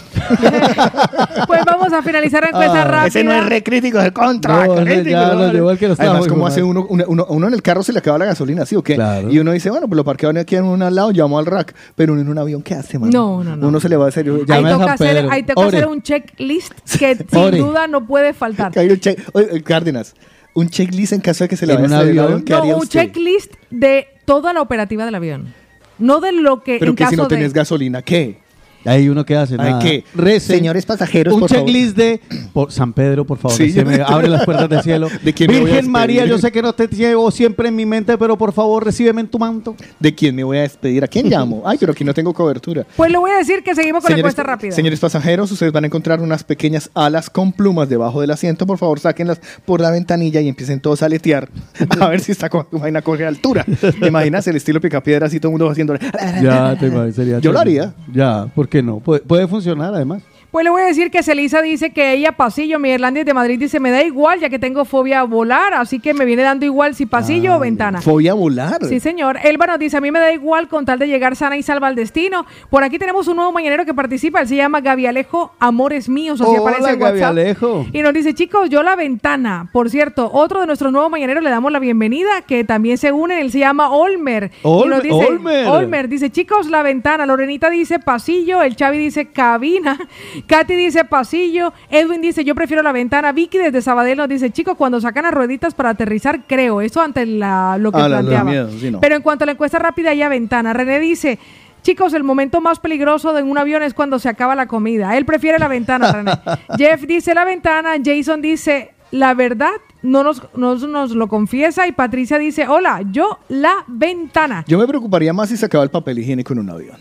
Pues 1.47 1.61
vamos 1.65 1.91
a 1.93 2.01
finalizar 2.01 2.43
la 2.43 2.49
encuesta 2.49 2.83
rápida. 2.83 3.01
Ah, 3.03 3.07
Ese 3.07 3.23
no 3.23 3.31
es 3.33 3.45
re 3.45 3.63
crítico, 3.63 3.99
es 3.99 4.11
contra 4.11 4.65
No, 4.67 4.75
crítico. 4.75 5.09
ya 5.09 5.33
lo 5.33 5.39
¿vale? 5.39 5.53
llevó 5.53 5.69
al 5.69 5.77
que 5.77 5.85
Además, 5.87 6.25
hijo 6.25 6.27
¿cómo 6.29 6.45
de 6.45 6.51
hace 6.51 6.63
uno, 6.63 6.85
uno, 6.89 7.47
en 7.47 7.53
el 7.53 7.61
carro 7.61 7.83
se 7.83 7.91
le 7.93 7.99
acaba 7.99 8.17
la 8.17 8.25
gasolina, 8.25 8.65
¿sí 8.65 8.75
o 8.75 8.83
qué? 8.83 8.97
Y 9.29 9.39
uno 9.39 9.51
dice, 9.51 9.69
bueno, 9.69 9.87
pues 9.87 9.97
lo 9.97 10.03
parqueo 10.03 10.29
aquí 10.37 10.55
en 10.55 10.63
un 10.65 10.81
al 10.81 10.95
lado, 10.95 11.11
llamo 11.11 11.39
al 11.39 11.45
rack. 11.45 11.73
Pero 11.95 12.13
uno 12.13 12.21
en 12.21 12.29
un 12.29 12.37
avión, 12.37 12.61
¿qué 12.61 12.75
hace, 12.75 12.99
mano? 12.99 13.11
No, 13.11 13.43
no, 13.43 13.55
no. 13.55 13.67
Uno 13.67 13.79
se 13.79 13.89
le 13.89 13.97
va 13.97 14.05
a 14.05 14.09
hacer... 14.09 14.29
Ahí 14.29 14.63
toca, 14.63 14.93
hacer, 14.93 15.27
ahí 15.29 15.43
toca 15.43 15.65
hacer 15.67 15.87
un 15.87 16.01
checklist 16.01 16.73
que 16.99 17.15
sin 17.15 17.39
Ore. 17.39 17.57
duda 17.57 17.87
no 17.87 18.05
puede 18.05 18.33
faltar. 18.33 18.71
Hay 18.77 18.89
un 18.89 18.97
check- 18.99 19.21
Oye, 19.33 19.61
Cárdenas, 19.63 20.15
un 20.53 20.69
checklist 20.69 21.13
en 21.13 21.21
caso 21.21 21.43
de 21.43 21.49
que 21.49 21.57
se 21.57 21.65
le 21.65 21.73
¿En 21.73 21.81
vaya 21.83 21.87
un 21.87 21.93
a 21.93 21.97
estrellar 22.01 22.25
el 22.25 22.33
avión? 22.33 22.43
avión, 22.43 22.61
¿qué 22.63 22.69
No, 22.69 22.75
un 22.77 22.83
usted? 22.83 22.99
checklist 23.01 23.53
de 23.69 24.07
toda 24.25 24.53
la 24.53 24.61
operativa 24.61 25.05
del 25.05 25.15
avión. 25.15 25.53
No 26.01 26.19
de 26.19 26.31
lo 26.33 26.63
que 26.63 26.77
Pero 26.79 26.91
en 26.91 26.95
que 26.95 27.05
si 27.05 27.11
caso 27.11 27.23
no 27.23 27.27
de... 27.29 27.35
tenés 27.35 27.53
gasolina, 27.53 28.01
¿qué? 28.01 28.40
Hay 28.85 29.09
uno 29.09 29.25
que 29.25 29.35
hace 29.35 29.53
Hay 29.53 29.71
nada. 29.71 29.79
que- 29.79 30.03
Recen. 30.15 30.57
Señores 30.57 30.85
pasajeros, 30.85 31.33
un 31.33 31.39
por 31.41 31.49
favor. 31.49 31.65
checklist 31.65 31.95
de 31.97 32.19
por 32.53 32.71
San 32.71 32.93
Pedro, 32.93 33.25
por 33.25 33.37
favor, 33.37 33.55
Sí. 33.57 33.63
recíbeme, 33.65 34.01
abre 34.05 34.27
las 34.27 34.43
puertas 34.45 34.69
del 34.69 34.81
cielo. 34.81 35.07
¿De 35.23 35.33
quién 35.33 35.51
me 35.51 35.59
voy 35.59 35.69
a 35.71 35.73
Virgen 35.75 35.91
María, 35.91 36.25
yo 36.25 36.37
sé 36.37 36.51
que 36.51 36.61
no 36.61 36.73
te 36.73 36.87
llevo 36.87 37.29
siempre 37.31 37.67
en 37.69 37.75
mi 37.75 37.85
mente, 37.85 38.17
pero 38.17 38.37
por 38.37 38.53
favor, 38.53 38.83
recíbeme 38.85 39.21
en 39.21 39.27
tu 39.27 39.37
manto. 39.39 39.75
¿De 39.99 40.13
quién 40.15 40.35
me 40.35 40.43
voy 40.43 40.57
a 40.57 40.61
despedir? 40.61 41.03
¿A 41.03 41.07
quién 41.07 41.25
llamo? 41.29 41.63
Ay, 41.65 41.77
pero 41.79 41.91
aquí 41.91 42.03
no 42.03 42.13
tengo 42.13 42.33
cobertura. 42.33 42.85
Pues 42.95 43.11
le 43.11 43.17
voy 43.17 43.31
a 43.31 43.37
decir 43.37 43.63
que 43.63 43.75
seguimos 43.75 44.03
con 44.03 44.11
la 44.11 44.17
encuesta 44.17 44.43
rápida. 44.43 44.71
señores 44.73 44.99
pasajeros, 44.99 45.51
ustedes 45.51 45.71
van 45.71 45.83
a 45.83 45.87
encontrar 45.87 46.19
unas 46.21 46.43
pequeñas 46.43 46.89
alas 46.93 47.29
con 47.29 47.51
plumas 47.53 47.89
debajo 47.89 48.21
del 48.21 48.31
asiento. 48.31 48.65
Por 48.65 48.77
favor, 48.77 48.99
sáquenlas 48.99 49.39
por 49.65 49.79
la 49.81 49.91
ventanilla 49.91 50.41
y 50.41 50.47
empiecen 50.47 50.79
todos 50.79 51.01
a 51.03 51.05
aletear 51.05 51.49
a 51.99 52.07
ver 52.07 52.19
si 52.19 52.31
esta 52.31 52.49
co- 52.49 52.67
vaina 52.71 53.01
coge 53.01 53.25
altura. 53.25 53.65
¿Te 53.99 54.07
imaginas 54.07 54.47
el 54.47 54.55
estilo 54.55 54.81
picapiedra 54.81 55.27
así 55.27 55.39
todo 55.39 55.49
el 55.49 55.53
mundo 55.53 55.69
haciendo? 55.69 55.95
Ya, 56.41 56.75
te 56.79 56.87
imaginas, 56.87 57.15
sería 57.15 57.39
Yo 57.39 57.51
lo 57.51 57.59
haría. 57.59 57.93
Ya, 58.13 58.47
¿por 58.55 58.67
qué 58.71 58.81
no? 58.81 58.99
Puede, 58.99 59.21
puede 59.21 59.47
funcionar 59.47 59.93
además. 59.93 60.23
Pues 60.51 60.65
le 60.65 60.69
voy 60.69 60.81
a 60.81 60.85
decir 60.85 61.11
que 61.11 61.23
Celisa 61.23 61.61
dice 61.61 61.91
que 61.91 62.11
ella 62.11 62.33
pasillo, 62.33 62.77
mi 62.77 62.89
Irlandia 62.89 63.23
de 63.23 63.33
Madrid 63.33 63.57
dice, 63.57 63.79
me 63.79 63.89
da 63.89 64.03
igual 64.03 64.41
ya 64.41 64.49
que 64.49 64.59
tengo 64.59 64.83
fobia 64.83 65.21
a 65.21 65.23
volar, 65.23 65.73
así 65.73 65.99
que 65.99 66.13
me 66.13 66.25
viene 66.25 66.43
dando 66.43 66.65
igual 66.65 66.93
si 66.93 67.05
pasillo 67.05 67.55
o 67.55 67.59
ventana. 67.59 68.01
Fobia 68.01 68.31
a 68.31 68.35
volar. 68.35 68.83
Sí, 68.85 68.99
señor. 68.99 69.37
Elba 69.45 69.65
nos 69.65 69.79
dice, 69.79 69.95
a 69.95 70.01
mí 70.01 70.11
me 70.11 70.19
da 70.19 70.33
igual 70.33 70.67
con 70.67 70.83
tal 70.83 70.99
de 70.99 71.07
llegar 71.07 71.37
sana 71.37 71.55
y 71.55 71.63
salva 71.63 71.87
al 71.87 71.95
destino. 71.95 72.45
Por 72.69 72.83
aquí 72.83 72.99
tenemos 72.99 73.29
un 73.29 73.37
nuevo 73.37 73.53
mañanero 73.53 73.85
que 73.85 73.93
participa, 73.93 74.41
él 74.41 74.47
se 74.49 74.57
llama 74.57 74.81
Gaby 74.81 75.05
Alejo 75.05 75.53
Amores 75.57 76.09
Míos, 76.09 76.41
así 76.41 76.51
Hola, 76.51 76.59
aparece 76.59 76.91
en 76.91 76.99
Gaby 76.99 77.13
WhatsApp. 77.13 77.29
Alejo. 77.29 77.85
Y 77.93 78.01
nos 78.01 78.13
dice, 78.13 78.33
chicos, 78.33 78.69
yo 78.69 78.83
la 78.83 78.97
ventana. 78.97 79.69
Por 79.71 79.89
cierto, 79.89 80.29
otro 80.33 80.59
de 80.59 80.67
nuestros 80.67 80.91
nuevos 80.91 81.09
mañaneros 81.09 81.45
le 81.45 81.49
damos 81.49 81.71
la 81.71 81.79
bienvenida, 81.79 82.41
que 82.45 82.65
también 82.65 82.97
se 82.97 83.13
une, 83.13 83.39
él 83.39 83.53
se 83.53 83.59
llama 83.59 83.89
Olmer. 83.91 84.51
y 84.51 84.67
Olmer, 84.67 84.89
nos 84.89 85.03
dice, 85.03 85.25
Olmer. 85.29 85.67
Olmer 85.67 86.09
dice, 86.09 86.29
chicos, 86.29 86.69
la 86.69 86.83
ventana. 86.83 87.25
Lorenita 87.25 87.69
dice 87.69 87.99
pasillo, 87.99 88.61
el 88.61 88.75
Chavi 88.75 88.97
dice 88.97 89.27
cabina, 89.27 89.97
Katy 90.47 90.75
dice 90.75 91.05
pasillo, 91.05 91.73
Edwin 91.89 92.21
dice, 92.21 92.43
yo 92.43 92.55
prefiero 92.55 92.83
la 92.83 92.91
ventana. 92.91 93.31
Vicky 93.31 93.57
desde 93.57 93.81
Sabadell 93.81 94.17
nos 94.17 94.29
dice, 94.29 94.49
chicos, 94.51 94.75
cuando 94.77 94.99
sacan 95.01 95.23
las 95.23 95.33
rueditas 95.33 95.73
para 95.73 95.89
aterrizar, 95.91 96.41
creo. 96.47 96.81
Eso 96.81 97.01
ante 97.01 97.25
la, 97.25 97.77
lo 97.79 97.91
que 97.91 97.99
Ah, 97.99 98.07
la- 98.09 98.19
planteaba. 98.21 98.69
sí, 98.79 98.91
no. 98.91 98.99
Pero 98.99 99.15
en 99.15 99.21
cuanto 99.21 99.43
a 99.43 99.47
la 99.47 99.51
encuesta 99.53 99.79
rápida, 99.79 100.13
ya 100.13 100.29
ventana. 100.29 100.73
René 100.73 100.99
dice, 100.99 101.39
chicos, 101.83 102.13
el 102.13 102.23
momento 102.23 102.61
más 102.61 102.79
peligroso 102.79 103.33
de 103.33 103.43
un 103.43 103.57
avión 103.57 103.83
es 103.83 103.93
cuando 103.93 104.19
se 104.19 104.29
acaba 104.29 104.55
la 104.55 104.67
comida. 104.67 105.17
Él 105.17 105.25
prefiere 105.25 105.59
la 105.59 105.67
ventana, 105.67 106.11
René. 106.11 106.31
Jeff 106.77 107.01
dice 107.07 107.33
la 107.33 107.45
ventana, 107.45 107.91
Jason 108.03 108.41
dice, 108.41 108.91
la 109.11 109.33
verdad, 109.33 109.71
no 110.03 110.23
nos, 110.23 110.41
nos, 110.55 110.83
nos 110.87 111.11
lo 111.11 111.27
confiesa. 111.27 111.87
Y 111.87 111.91
Patricia 111.91 112.37
dice, 112.39 112.67
hola, 112.67 113.01
yo 113.11 113.39
la 113.49 113.73
ventana. 113.87 114.63
Yo 114.67 114.77
me 114.79 114.87
preocuparía 114.87 115.33
más 115.33 115.49
si 115.49 115.57
se 115.57 115.65
acaba 115.65 115.83
el 115.83 115.89
papel 115.89 116.19
higiénico 116.19 116.53
en 116.53 116.59
un 116.59 116.69
avión. 116.69 116.97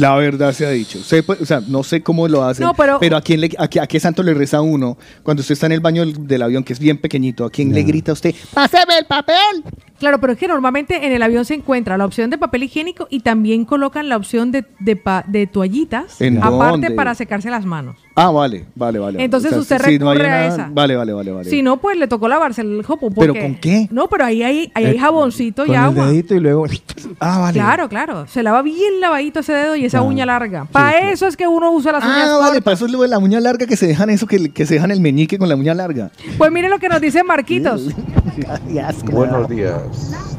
La 0.00 0.14
verdad 0.16 0.52
se 0.52 0.66
ha 0.66 0.70
dicho. 0.70 1.02
Sé, 1.02 1.22
pues, 1.22 1.40
o 1.40 1.46
sea, 1.46 1.60
no 1.66 1.82
sé 1.82 2.02
cómo 2.02 2.26
lo 2.28 2.44
hacen. 2.44 2.64
No, 2.66 2.74
pero- 2.74 2.98
a 3.16 3.20
quién 3.20 3.40
le, 3.40 3.50
a, 3.58 3.68
qué, 3.68 3.80
a 3.80 3.86
qué 3.86 4.00
santo 4.00 4.22
le 4.22 4.34
reza 4.34 4.60
uno 4.60 4.96
cuando 5.22 5.40
usted 5.42 5.52
está 5.52 5.66
en 5.66 5.72
el 5.72 5.80
baño 5.80 6.04
del, 6.04 6.26
del 6.26 6.42
avión, 6.42 6.64
que 6.64 6.72
es 6.72 6.78
bien 6.78 6.98
pequeñito. 6.98 7.44
¿A 7.44 7.50
quién 7.50 7.72
le 7.72 7.82
grita 7.82 8.12
a 8.12 8.14
usted? 8.14 8.34
¡Páseme 8.52 8.98
el 8.98 9.06
papel! 9.06 9.62
Claro, 9.98 10.18
pero 10.20 10.32
es 10.32 10.38
que 10.38 10.48
normalmente 10.48 11.06
en 11.06 11.12
el 11.12 11.22
avión 11.22 11.44
se 11.44 11.54
encuentra 11.54 11.96
la 11.96 12.04
opción 12.04 12.28
de 12.30 12.36
papel 12.36 12.64
higiénico 12.64 13.06
y 13.10 13.20
también 13.20 13.64
colocan 13.64 14.08
la 14.08 14.16
opción 14.16 14.50
de, 14.52 14.64
de, 14.80 14.96
pa- 14.96 15.24
de 15.26 15.46
toallitas, 15.46 16.20
¿En 16.20 16.38
aparte 16.42 16.70
dónde? 16.70 16.90
para 16.90 17.14
secarse 17.14 17.48
las 17.50 17.64
manos. 17.64 17.96
Ah, 18.16 18.30
vale, 18.30 18.64
vale, 18.76 18.98
vale. 18.98 19.22
Entonces 19.24 19.52
O 19.52 19.62
sea, 19.64 19.76
usted 19.78 19.90
si 19.90 19.98
no 19.98 20.10
hay 20.10 20.18
recurre 20.18 20.32
a 20.34 20.46
esa. 20.46 20.70
Vale, 20.72 20.94
vale, 20.96 21.12
vale, 21.12 21.32
vale. 21.32 21.50
Si 21.50 21.62
no, 21.62 21.78
pues 21.78 21.96
le 21.96 22.06
tocó 22.06 22.28
lavarse 22.28 22.60
el 22.62 22.82
jopo. 22.84 23.10
¿Pero 23.10 23.32
porque- 23.32 23.40
con 23.40 23.54
qué? 23.56 23.88
No, 23.90 24.08
pero 24.08 24.24
ahí 24.24 24.42
hay, 24.42 24.70
ahí 24.74 24.84
hay 24.86 24.96
Eh, 24.96 24.98
jaboncito 24.98 25.64
y 25.64 25.66
con 25.68 25.76
el 25.76 25.82
agua. 25.82 26.06
dedito 26.06 26.34
y 26.34 26.40
luego. 26.40 26.66
Ah, 27.20 27.38
vale. 27.38 27.52
Claro, 27.54 27.88
claro. 27.88 28.26
Se 28.26 28.42
lava 28.42 28.62
bien 28.62 29.00
lavadito 29.00 29.40
ese 29.40 29.52
dedo 29.52 29.76
y 29.76 29.84
esa 29.84 29.98
Claro. 29.98 30.06
uña 30.10 30.26
larga. 30.26 30.64
Para 30.66 31.10
eso 31.10 31.26
es 31.26 31.36
que 31.36 31.46
uno 31.46 31.70
usa 31.70 31.92
las 31.92 32.02
uñas 32.04 32.28
Ah, 32.30 32.38
vale, 32.38 32.60
para 32.62 32.74
eso 32.74 32.86
es 32.86 32.92
lo 32.92 33.02
de 33.02 33.08
la 33.08 33.18
uña 33.18 33.40
larga 33.40 33.66
que 33.66 33.76
se 33.76 33.86
dejan 33.86 34.10
eso, 34.10 34.26
que, 34.26 34.50
que 34.52 34.66
se 34.66 34.74
dejan 34.74 34.90
el 34.90 35.00
meñique 35.00 35.38
con 35.38 35.48
la 35.48 35.54
uña 35.54 35.74
larga. 35.74 36.10
Pues 36.38 36.50
mire 36.50 36.68
lo 36.68 36.78
que 36.78 36.88
nos 36.88 37.00
dice 37.00 37.22
Marquitos. 37.22 37.88
Buenos 39.12 39.48
días, 39.48 39.74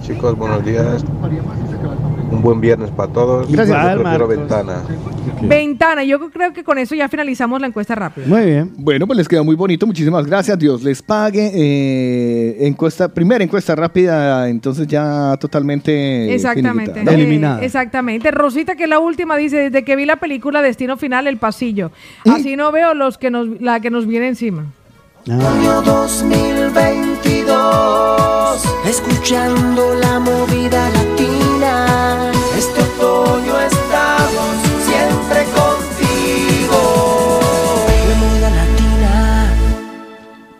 chicos, 0.02 0.38
buenos 0.38 0.66
días. 0.66 1.04
Un 2.32 2.42
buen 2.42 2.60
viernes 2.60 2.90
para 2.92 3.12
todos. 3.12 3.52
Gracias. 3.52 3.78
Igual, 3.78 4.04
Marcos. 4.04 4.30
ventana. 4.30 4.82
Ventana. 5.42 6.04
Yo 6.04 6.20
creo 6.32 6.54
que 6.54 6.64
con 6.64 6.78
eso 6.78 6.96
ya 6.96 7.08
finalizamos 7.08 7.62
la 7.62 7.68
encuesta 7.68 7.96
rápida. 7.96 8.26
Muy 8.28 8.46
bien. 8.46 8.74
Bueno, 8.78 9.06
pues 9.08 9.18
les 9.18 9.28
quedó 9.28 9.44
muy 9.44 9.56
bonito. 9.56 9.86
Muchísimas 9.86 10.26
gracias. 10.26 10.58
Dios 10.58 10.84
les 10.84 11.02
pague. 11.02 11.52
Eh, 11.54 12.68
encuesta, 12.68 13.08
primera 13.08 13.44
encuesta 13.44 13.76
rápida, 13.76 14.50
entonces 14.50 14.88
ya 14.88 15.38
totalmente 15.40 16.34
Exactamente. 16.34 17.02
Eh, 17.02 17.58
exactamente. 17.62 18.32
Rosita, 18.32 18.76
que 18.76 18.84
es 18.84 18.90
la 18.90 19.00
última, 19.00 19.38
dice, 19.38 19.58
desde 19.58 19.84
que 19.84 19.96
vi 19.96 20.06
la 20.06 20.18
película 20.18 20.62
Destino 20.62 20.98
Final, 20.98 21.28
El 21.28 21.38
Pasillo. 21.38 21.92
Así 22.26 22.56
no 22.56 22.72
veo 22.72 22.94
los 22.94 23.18
que 23.18 23.30
nos, 23.30 23.62
la 23.62 23.80
que 23.80 23.90
nos 23.90 24.08
viene 24.08 24.28
encima. 24.28 24.66
Año 25.28 25.82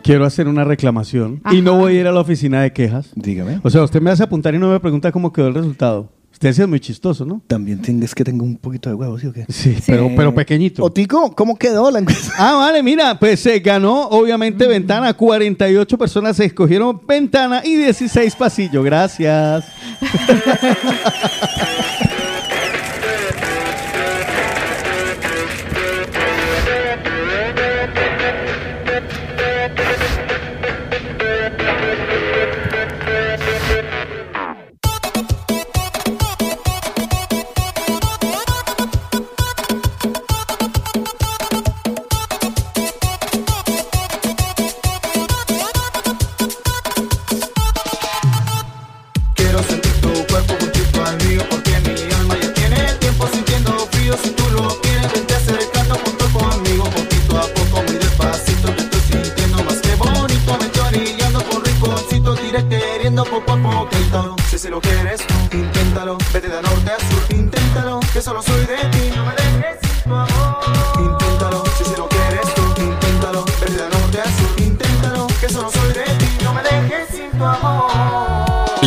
Quiero 0.06 0.24
hacer 0.24 0.46
una 0.46 0.62
reclamación 0.62 1.40
y 1.50 1.62
no 1.62 1.76
voy 1.76 1.96
a 1.96 2.00
ir 2.00 2.06
a 2.06 2.12
la 2.12 2.20
oficina 2.20 2.62
de 2.62 2.72
quejas. 2.72 3.10
Dígame. 3.16 3.58
O 3.64 3.70
sea, 3.70 3.82
usted 3.82 4.00
me 4.00 4.10
hace 4.10 4.22
apuntar 4.22 4.54
y 4.54 4.58
no 4.58 4.70
me 4.70 4.78
pregunta 4.78 5.10
cómo 5.10 5.32
quedó 5.32 5.48
el 5.48 5.54
resultado. 5.54 6.08
Usted 6.32 6.52
sí 6.52 6.62
es 6.62 6.68
muy 6.68 6.78
chistoso, 6.78 7.24
¿no? 7.24 7.40
También 7.46 7.80
tienes 7.80 8.14
que 8.14 8.22
tengo 8.22 8.44
un 8.44 8.56
poquito 8.56 8.88
de 8.88 8.94
huevo, 8.94 9.18
¿sí 9.18 9.26
o 9.26 9.32
qué? 9.32 9.46
Sí, 9.48 9.76
Pero, 9.86 10.10
pero 10.14 10.34
pequeñito. 10.34 10.84
Otico, 10.84 11.34
¿cómo 11.34 11.56
quedó 11.56 11.90
la 11.90 11.98
encuesta? 11.98 12.32
Ah, 12.38 12.56
vale, 12.56 12.82
mira, 12.82 13.18
pues 13.18 13.40
se 13.40 13.58
ganó 13.60 14.08
obviamente 14.08 14.66
Ventana. 14.66 15.14
48 15.14 15.98
personas 15.98 16.36
se 16.36 16.44
escogieron 16.44 17.00
Ventana 17.04 17.62
y 17.64 17.74
16 17.76 18.36
Pasillo. 18.36 18.82
Gracias. 18.82 19.64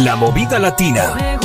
La 0.09 0.15
movida 0.15 0.57
latina. 0.57 1.38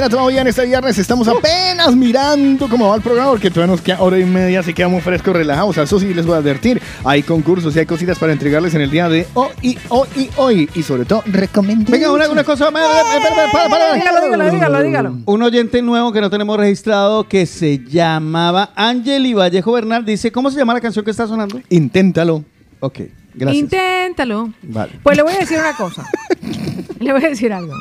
Mañana 0.00 0.16
todavía 0.16 0.40
en 0.40 0.46
este 0.46 0.64
viernes. 0.64 0.96
Estamos 0.98 1.28
apenas 1.28 1.94
mirando 1.94 2.68
cómo 2.70 2.88
va 2.88 2.96
el 2.96 3.02
programa 3.02 3.30
porque 3.32 3.50
todavía 3.50 3.72
nos 3.72 3.82
queda 3.82 4.00
hora 4.00 4.18
y 4.18 4.24
media, 4.24 4.60
así 4.60 4.72
queda 4.72 4.88
muy 4.88 5.02
fresco, 5.02 5.32
relajado. 5.32 5.68
O 5.68 5.72
sea, 5.74 5.82
eso 5.82 6.00
sí 6.00 6.14
les 6.14 6.24
voy 6.24 6.36
a 6.36 6.38
advertir. 6.38 6.80
Hay 7.04 7.22
concursos 7.22 7.76
y 7.76 7.80
hay 7.80 7.86
cositas 7.86 8.18
para 8.18 8.32
entregarles 8.32 8.74
en 8.74 8.80
el 8.80 8.90
día 8.90 9.10
de 9.10 9.26
hoy 9.34 9.48
y 9.60 9.78
hoy 9.90 10.08
y 10.16 10.30
hoy. 10.36 10.70
Y 10.74 10.82
sobre 10.82 11.04
todo, 11.04 11.22
recomiendo. 11.26 11.92
Venga, 11.92 12.10
una, 12.12 12.30
una 12.30 12.44
cosa 12.44 12.70
más. 12.70 12.82
eh. 12.82 13.94
Dígalo, 13.96 14.24
dígalo, 14.24 14.50
dígalo, 14.50 14.82
dígalo. 14.82 15.18
Un 15.26 15.42
oyente 15.42 15.82
nuevo 15.82 16.12
que 16.12 16.22
no 16.22 16.30
tenemos 16.30 16.56
registrado 16.56 17.28
que 17.28 17.44
se 17.44 17.84
llamaba 17.84 18.70
Angeli 18.76 19.34
Vallejo 19.34 19.72
Bernal 19.72 20.06
dice, 20.06 20.32
¿cómo 20.32 20.50
se 20.50 20.56
llama 20.56 20.72
la 20.72 20.80
canción 20.80 21.04
que 21.04 21.10
está 21.10 21.26
sonando? 21.26 21.60
Inténtalo. 21.68 22.42
Ok, 22.80 23.00
gracias. 23.34 23.64
Inténtalo. 23.64 24.50
Vale. 24.62 24.92
Pues 25.02 25.14
le 25.18 25.22
voy 25.24 25.34
a 25.34 25.38
decir 25.40 25.58
una 25.58 25.76
cosa. 25.76 26.06
le 27.00 27.12
voy 27.12 27.22
a 27.22 27.28
decir 27.28 27.52
algo. 27.52 27.74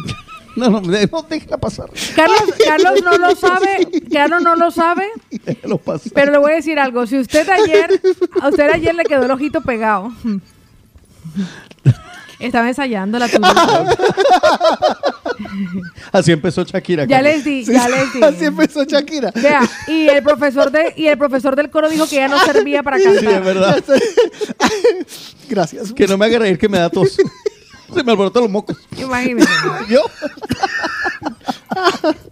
No, 0.60 0.69
no, 0.69 0.81
no 0.81 1.22
déjela 1.30 1.57
pasar. 1.57 1.90
Carlos, 2.15 2.44
Carlos 2.65 3.02
no 3.02 3.18
lo 3.18 3.34
sabe, 3.36 3.88
Carlos 4.11 4.41
no 4.44 4.56
lo 4.56 4.72
sabe, 4.72 5.07
pasar. 5.86 6.11
pero 6.14 6.34
le 6.34 6.38
voy 6.38 6.52
a 6.52 6.56
decir 6.56 6.77
algo. 6.77 7.07
Si 7.07 7.18
usted 7.18 7.48
ayer, 7.48 8.02
a 8.41 8.49
usted 8.49 8.69
ayer 8.69 8.94
le 8.94 9.06
quedó 9.06 9.23
el 9.23 9.31
ojito 9.31 9.61
pegado. 9.61 10.11
Estaba 12.40 12.68
ensayando 12.68 13.19
la 13.19 13.30
tuya. 13.30 13.53
Así 16.11 16.31
empezó 16.34 16.64
Shakira. 16.64 17.06
Ya 17.06 17.18
Carlos. 17.18 17.34
les 17.36 17.45
di, 17.45 17.64
ya 17.64 17.88
les 17.88 18.14
di. 18.14 18.23
Así 18.23 18.45
empezó 18.45 18.84
Shakira. 18.84 19.31
Vea, 19.36 19.61
y 19.88 20.07
el 20.07 20.23
profesor 20.23 20.72
de, 20.72 20.94
y 20.98 21.07
el 21.07 21.18
profesor 21.18 21.56
del 21.56 21.69
coro 21.69 21.90
dijo 21.90 22.07
que 22.07 22.15
ya 22.18 22.27
no 22.27 22.38
servía 22.40 22.84
para 22.84 22.98
cantar. 22.98 23.19
Sí, 23.22 23.27
es 23.27 23.45
verdad. 23.45 23.84
Gracias. 25.49 25.94
Que 25.94 26.07
no 26.07 26.18
me 26.18 26.26
haga 26.26 26.40
reír 26.40 26.57
que 26.57 26.68
me 26.68 26.80
da 26.80 26.90
tos. 26.90 27.18
Se 27.94 28.03
me 28.03 28.11
alborotan 28.11 28.44
los 28.44 28.52
mocos. 28.52 28.78
Imagínese. 28.98 29.49
Yo. 29.90 30.02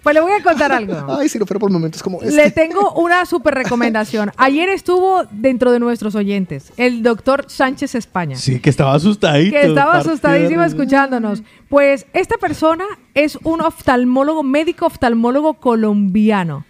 Pues 0.03 0.13
le 0.13 0.19
voy 0.21 0.31
a 0.33 0.43
contar 0.43 0.71
algo. 0.71 0.95
Ay, 1.17 1.29
si 1.29 1.37
no 1.39 1.45
fuera 1.45 1.59
por 1.59 1.71
momentos 1.71 2.01
como 2.01 2.21
este. 2.21 2.35
Le 2.35 2.51
tengo 2.51 2.93
una 2.93 3.25
super 3.25 3.53
recomendación. 3.53 4.31
Ayer 4.37 4.69
estuvo 4.69 5.23
dentro 5.31 5.71
de 5.71 5.79
nuestros 5.79 6.15
oyentes 6.15 6.71
el 6.77 7.03
doctor 7.03 7.45
Sánchez 7.47 7.95
España. 7.95 8.35
Sí, 8.35 8.59
que 8.59 8.69
estaba 8.69 8.93
asustadito. 8.93 9.51
que 9.51 9.65
estaba 9.65 9.93
partido. 9.93 10.11
asustadísimo 10.13 10.63
escuchándonos. 10.63 11.43
Pues 11.69 12.07
esta 12.13 12.37
persona 12.37 12.85
es 13.13 13.37
un 13.43 13.61
oftalmólogo, 13.61 14.43
médico 14.43 14.85
oftalmólogo 14.85 15.55
colombiano, 15.55 16.65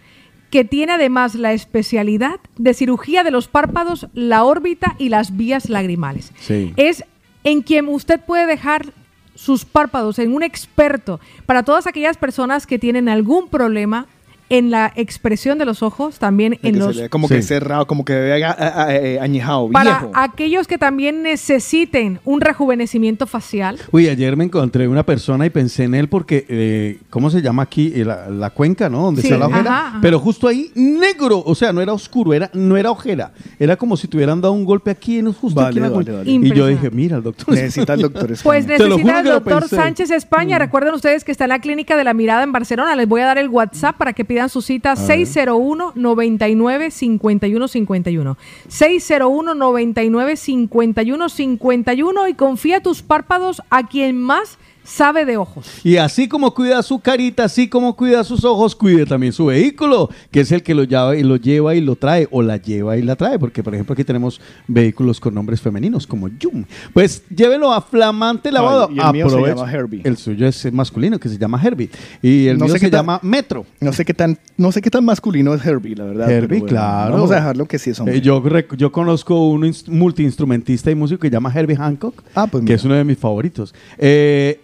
que 0.50 0.64
tiene 0.64 0.92
además 0.92 1.34
la 1.34 1.52
especialidad 1.52 2.40
de 2.56 2.74
cirugía 2.74 3.22
de 3.22 3.30
los 3.30 3.48
párpados, 3.48 4.08
la 4.14 4.44
órbita 4.44 4.94
y 4.98 5.08
las 5.08 5.36
vías 5.36 5.68
lagrimales. 5.68 6.32
Sí. 6.40 6.72
Es 6.76 7.04
en 7.50 7.62
quien 7.62 7.88
usted 7.88 8.20
puede 8.20 8.46
dejar 8.46 8.92
sus 9.34 9.64
párpados 9.64 10.18
en 10.18 10.34
un 10.34 10.42
experto 10.42 11.18
para 11.46 11.62
todas 11.62 11.86
aquellas 11.86 12.18
personas 12.18 12.66
que 12.66 12.78
tienen 12.78 13.08
algún 13.08 13.48
problema 13.48 14.06
en 14.50 14.70
la 14.70 14.92
expresión 14.96 15.58
de 15.58 15.64
los 15.64 15.82
ojos, 15.82 16.18
también 16.18 16.54
en 16.62 16.74
que 16.74 16.80
se 16.80 16.86
los 16.86 16.96
vea 16.96 17.08
como 17.08 17.28
Sí. 17.28 17.34
que 17.34 17.42
cerrado, 17.42 17.86
como 17.86 18.04
que 18.04 18.14
vea 18.14 18.50
a- 18.50 18.84
a- 18.84 18.94
eh, 18.96 19.20
añejado, 19.20 19.68
para 19.70 19.90
viejo. 20.00 20.12
aquellos 20.14 20.66
que 20.66 20.78
también 20.78 21.22
necesiten 21.22 22.20
un 22.24 22.40
rejuvenecimiento 22.40 23.26
facial. 23.26 23.78
Uy, 23.92 24.08
ayer 24.08 24.36
me 24.36 24.44
encontré 24.44 24.88
una 24.88 25.02
persona 25.04 25.46
y 25.46 25.50
pensé 25.50 25.84
en 25.84 25.94
él 25.94 26.08
porque, 26.08 26.46
eh, 26.48 26.98
¿cómo 27.10 27.30
se 27.30 27.42
llama 27.42 27.62
aquí? 27.62 27.92
Eh, 27.94 28.04
La, 28.04 28.30
la 28.30 28.50
cuenca, 28.50 28.88
¿no? 28.88 29.02
Donde 29.02 29.20
Sí, 29.22 29.28
está 29.28 29.38
la 29.38 29.46
ojera. 29.48 29.70
ajá, 29.70 29.86
ajá. 29.88 29.98
Pero 30.00 30.18
justo 30.18 30.48
ahí, 30.48 30.70
negro. 30.74 31.42
O 31.44 31.54
sea, 31.54 31.72
no 31.72 31.80
era 31.82 31.92
oscuro, 31.92 32.32
era, 32.32 32.48
no 32.54 32.76
era 32.76 32.90
ojera. 32.90 33.32
Era 33.58 33.76
como 33.76 33.96
si 33.98 34.08
tuvieran 34.08 34.40
dado 34.40 34.54
un 34.54 34.64
golpe 34.64 34.90
aquí, 34.90 35.18
en, 35.18 35.30
justo 35.32 35.56
Vale, 35.60 35.68
aquí 35.68 35.78
en 35.78 35.82
la 35.82 35.90
vale, 35.90 36.12
vale. 36.12 36.30
Y 36.30 36.52
yo 36.54 36.66
dije, 36.68 36.90
mira, 36.90 37.16
el 37.18 37.22
doctor. 37.22 37.54
Necesita 37.54 37.94
el 37.94 38.02
doctor 38.02 38.22
España. 38.32 38.44
Pues 38.44 38.66
necesita 38.66 39.20
el 39.20 39.26
doctor. 39.26 39.68
Sánchez 39.68 40.10
España. 40.10 40.56
Mm. 40.56 40.60
Recuerden 40.60 40.94
ustedes 40.94 41.24
que 41.24 41.32
está 41.32 41.44
en 41.44 41.50
la 41.50 41.58
clínica 41.58 41.96
de 41.96 42.04
la 42.04 42.14
mirada 42.14 42.42
en 42.44 42.52
Barcelona. 42.52 42.94
Les 42.96 43.06
voy 43.08 43.20
a 43.20 43.26
dar 43.26 43.36
el 43.38 43.48
WhatsApp 43.48 43.96
para 43.98 44.12
que 44.12 44.24
pidan 44.24 44.37
su 44.46 44.62
cita 44.62 44.94
601 44.94 45.92
99 45.96 46.92
51 46.92 47.68
51. 47.68 48.38
601 48.68 49.54
99 49.54 50.36
51 50.36 51.28
51 51.28 52.28
y 52.28 52.34
confía 52.34 52.80
tus 52.80 53.02
párpados 53.02 53.62
a 53.70 53.88
quien 53.88 54.16
más 54.16 54.58
sabe 54.84 55.24
de 55.24 55.36
ojos. 55.36 55.66
Y 55.84 55.96
así 55.96 56.28
como 56.28 56.54
cuida 56.54 56.82
su 56.82 56.98
carita, 57.00 57.44
así 57.44 57.68
como 57.68 57.94
cuida 57.94 58.24
sus 58.24 58.44
ojos, 58.44 58.74
cuide 58.74 59.04
también 59.06 59.32
su 59.32 59.46
vehículo, 59.46 60.08
que 60.30 60.40
es 60.40 60.52
el 60.52 60.62
que 60.62 60.74
lo 60.74 60.84
lleva 60.84 61.14
y 61.16 61.22
lo 61.22 61.36
lleva 61.36 61.74
y 61.74 61.80
lo 61.80 61.96
trae, 61.96 62.26
o 62.30 62.42
la 62.42 62.56
lleva 62.56 62.96
y 62.96 63.02
la 63.02 63.16
trae, 63.16 63.38
porque 63.38 63.62
por 63.62 63.74
ejemplo 63.74 63.92
aquí 63.92 64.04
tenemos 64.04 64.40
vehículos 64.66 65.20
con 65.20 65.34
nombres 65.34 65.60
femeninos 65.60 66.06
como 66.06 66.28
Yum. 66.28 66.64
Pues 66.94 67.22
llévelo 67.28 67.72
a 67.72 67.80
Flamante 67.82 68.50
Lavado. 68.50 68.88
Ay, 68.90 68.96
y 68.96 69.00
el 69.00 69.12
mío 69.12 69.28
se 69.30 69.40
llama 69.46 69.72
Herbie. 69.72 70.00
El 70.04 70.16
suyo 70.16 70.46
es 70.46 70.72
masculino, 70.72 71.18
que 71.18 71.28
se 71.28 71.36
llama 71.38 71.60
Herbie. 71.62 71.90
Y 72.22 72.46
el 72.46 72.58
No 72.58 72.64
mío 72.64 72.74
sé 72.74 72.80
se 72.80 72.86
qué 72.86 72.90
tan- 72.90 73.00
llama 73.00 73.20
Metro. 73.22 73.66
No 73.80 73.92
sé 73.92 74.04
qué 74.04 74.14
tan, 74.14 74.38
no 74.56 74.72
sé 74.72 74.80
qué 74.80 74.90
tan 74.90 75.04
masculino 75.04 75.52
es 75.54 75.64
Herbie, 75.64 75.94
la 75.96 76.04
verdad. 76.04 76.30
Herbie, 76.30 76.60
bueno, 76.60 76.66
claro. 76.66 77.14
Vamos 77.14 77.30
a 77.30 77.34
dejarlo 77.36 77.66
que 77.66 77.78
sí 77.78 77.90
es 77.90 78.00
hombre. 78.00 78.16
Eh, 78.16 78.20
yo, 78.20 78.42
rec- 78.42 78.74
yo 78.76 78.90
conozco 78.90 79.48
un 79.48 79.62
inst- 79.62 79.88
multiinstrumentista 79.88 80.90
y 80.90 80.94
músico 80.94 81.20
que 81.20 81.28
se 81.28 81.32
llama 81.32 81.52
Herbie 81.54 81.76
Hancock, 81.76 82.22
pues 82.50 82.64
que 82.64 82.74
es 82.74 82.84
uno 82.84 82.94
de 82.94 83.04
mis 83.04 83.18
favoritos. 83.18 83.74
Eh, 83.98 84.60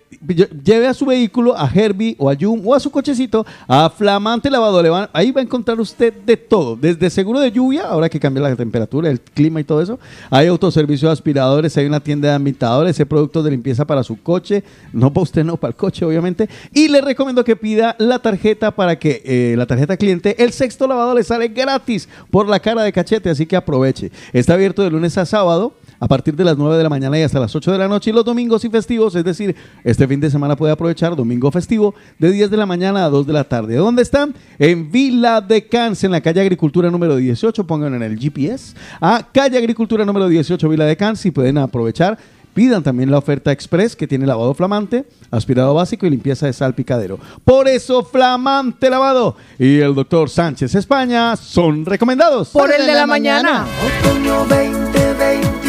lleve 0.64 0.86
a 0.86 0.94
su 0.94 1.06
vehículo, 1.06 1.56
a 1.56 1.70
Herbie 1.72 2.16
o 2.18 2.28
a 2.30 2.34
Yum 2.34 2.60
o 2.66 2.74
a 2.74 2.80
su 2.80 2.90
cochecito, 2.90 3.44
a 3.66 3.90
Flamante 3.90 4.50
Lavado. 4.50 4.82
Le 4.82 4.90
van- 4.90 5.08
ahí 5.12 5.30
va 5.30 5.40
a 5.40 5.44
encontrar 5.44 5.80
usted 5.80 6.12
de 6.12 6.36
todo, 6.36 6.76
desde 6.76 7.10
seguro 7.10 7.40
de 7.40 7.50
lluvia, 7.52 7.84
ahora 7.86 8.08
que 8.08 8.20
cambia 8.20 8.42
la 8.42 8.56
temperatura, 8.56 9.10
el 9.10 9.20
clima 9.20 9.60
y 9.60 9.64
todo 9.64 9.80
eso. 9.82 9.98
Hay 10.30 10.46
autoservicio 10.46 11.08
de 11.08 11.12
aspiradores, 11.12 11.76
hay 11.76 11.86
una 11.86 12.00
tienda 12.00 12.28
de 12.28 12.34
ambientadores, 12.34 12.98
hay 12.98 13.04
productos 13.04 13.44
de 13.44 13.50
limpieza 13.50 13.84
para 13.86 14.02
su 14.02 14.20
coche, 14.22 14.64
no 14.92 15.12
para 15.12 15.22
usted, 15.22 15.44
no 15.44 15.56
para 15.56 15.70
el 15.70 15.76
coche, 15.76 16.04
obviamente. 16.04 16.48
Y 16.72 16.88
le 16.88 17.00
recomiendo 17.00 17.44
que 17.44 17.56
pida 17.56 17.96
la 17.98 18.18
tarjeta 18.18 18.70
para 18.70 18.98
que 18.98 19.22
eh, 19.24 19.54
la 19.56 19.66
tarjeta 19.66 19.96
cliente, 19.96 20.42
el 20.42 20.52
sexto 20.52 20.86
lavado 20.86 21.14
le 21.14 21.24
sale 21.24 21.48
gratis 21.48 22.08
por 22.30 22.48
la 22.48 22.60
cara 22.60 22.82
de 22.82 22.92
cachete, 22.92 23.30
así 23.30 23.46
que 23.46 23.56
aproveche. 23.56 24.10
Está 24.32 24.54
abierto 24.54 24.82
de 24.82 24.90
lunes 24.90 25.16
a 25.18 25.24
sábado. 25.26 25.72
A 26.04 26.06
partir 26.06 26.36
de 26.36 26.44
las 26.44 26.58
9 26.58 26.76
de 26.76 26.82
la 26.82 26.90
mañana 26.90 27.18
y 27.18 27.22
hasta 27.22 27.40
las 27.40 27.56
8 27.56 27.72
de 27.72 27.78
la 27.78 27.88
noche 27.88 28.10
y 28.10 28.12
los 28.12 28.26
domingos 28.26 28.62
y 28.62 28.68
festivos, 28.68 29.14
es 29.14 29.24
decir, 29.24 29.56
este 29.84 30.06
fin 30.06 30.20
de 30.20 30.28
semana 30.28 30.54
puede 30.54 30.70
aprovechar 30.70 31.16
domingo 31.16 31.50
festivo 31.50 31.94
de 32.18 32.30
10 32.30 32.50
de 32.50 32.58
la 32.58 32.66
mañana 32.66 33.06
a 33.06 33.08
2 33.08 33.26
de 33.26 33.32
la 33.32 33.44
tarde. 33.44 33.76
¿Dónde 33.76 34.02
están? 34.02 34.34
En 34.58 34.92
Villa 34.92 35.40
de 35.40 35.66
Cans, 35.66 36.04
en 36.04 36.10
la 36.10 36.20
calle 36.20 36.42
Agricultura 36.42 36.90
número 36.90 37.16
18, 37.16 37.66
pónganlo 37.66 37.96
en 37.96 38.02
el 38.02 38.18
GPS. 38.18 38.74
A 39.00 39.26
calle 39.32 39.56
Agricultura 39.56 40.04
número 40.04 40.28
18, 40.28 40.68
Villa 40.68 40.84
de 40.84 40.94
Cans, 40.94 41.24
y 41.24 41.30
pueden 41.30 41.56
aprovechar 41.56 42.18
Pidan 42.52 42.82
también 42.82 43.10
la 43.10 43.18
oferta 43.18 43.50
express 43.50 43.96
que 43.96 44.06
tiene 44.06 44.26
lavado 44.26 44.54
flamante, 44.54 45.06
aspirado 45.30 45.74
básico 45.74 46.06
y 46.06 46.10
limpieza 46.10 46.46
de 46.46 46.52
salpicadero. 46.52 47.18
Por 47.44 47.66
eso 47.66 48.04
Flamante 48.04 48.88
Lavado 48.90 49.36
y 49.58 49.80
el 49.80 49.94
doctor 49.94 50.30
Sánchez 50.30 50.72
España 50.74 51.34
son 51.34 51.84
recomendados. 51.84 52.50
Por 52.50 52.70
el 52.72 52.86
de 52.86 52.94
la 52.94 53.06
mañana. 53.06 53.66
Otoño 54.04 54.44
2022. 54.44 55.63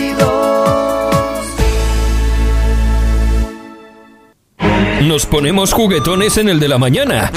Nos 5.01 5.25
ponemos 5.25 5.71
juguetones 5.71 6.37
en 6.37 6.49
el 6.49 6.59
de 6.59 6.67
la 6.67 6.77
mañana. 6.77 7.31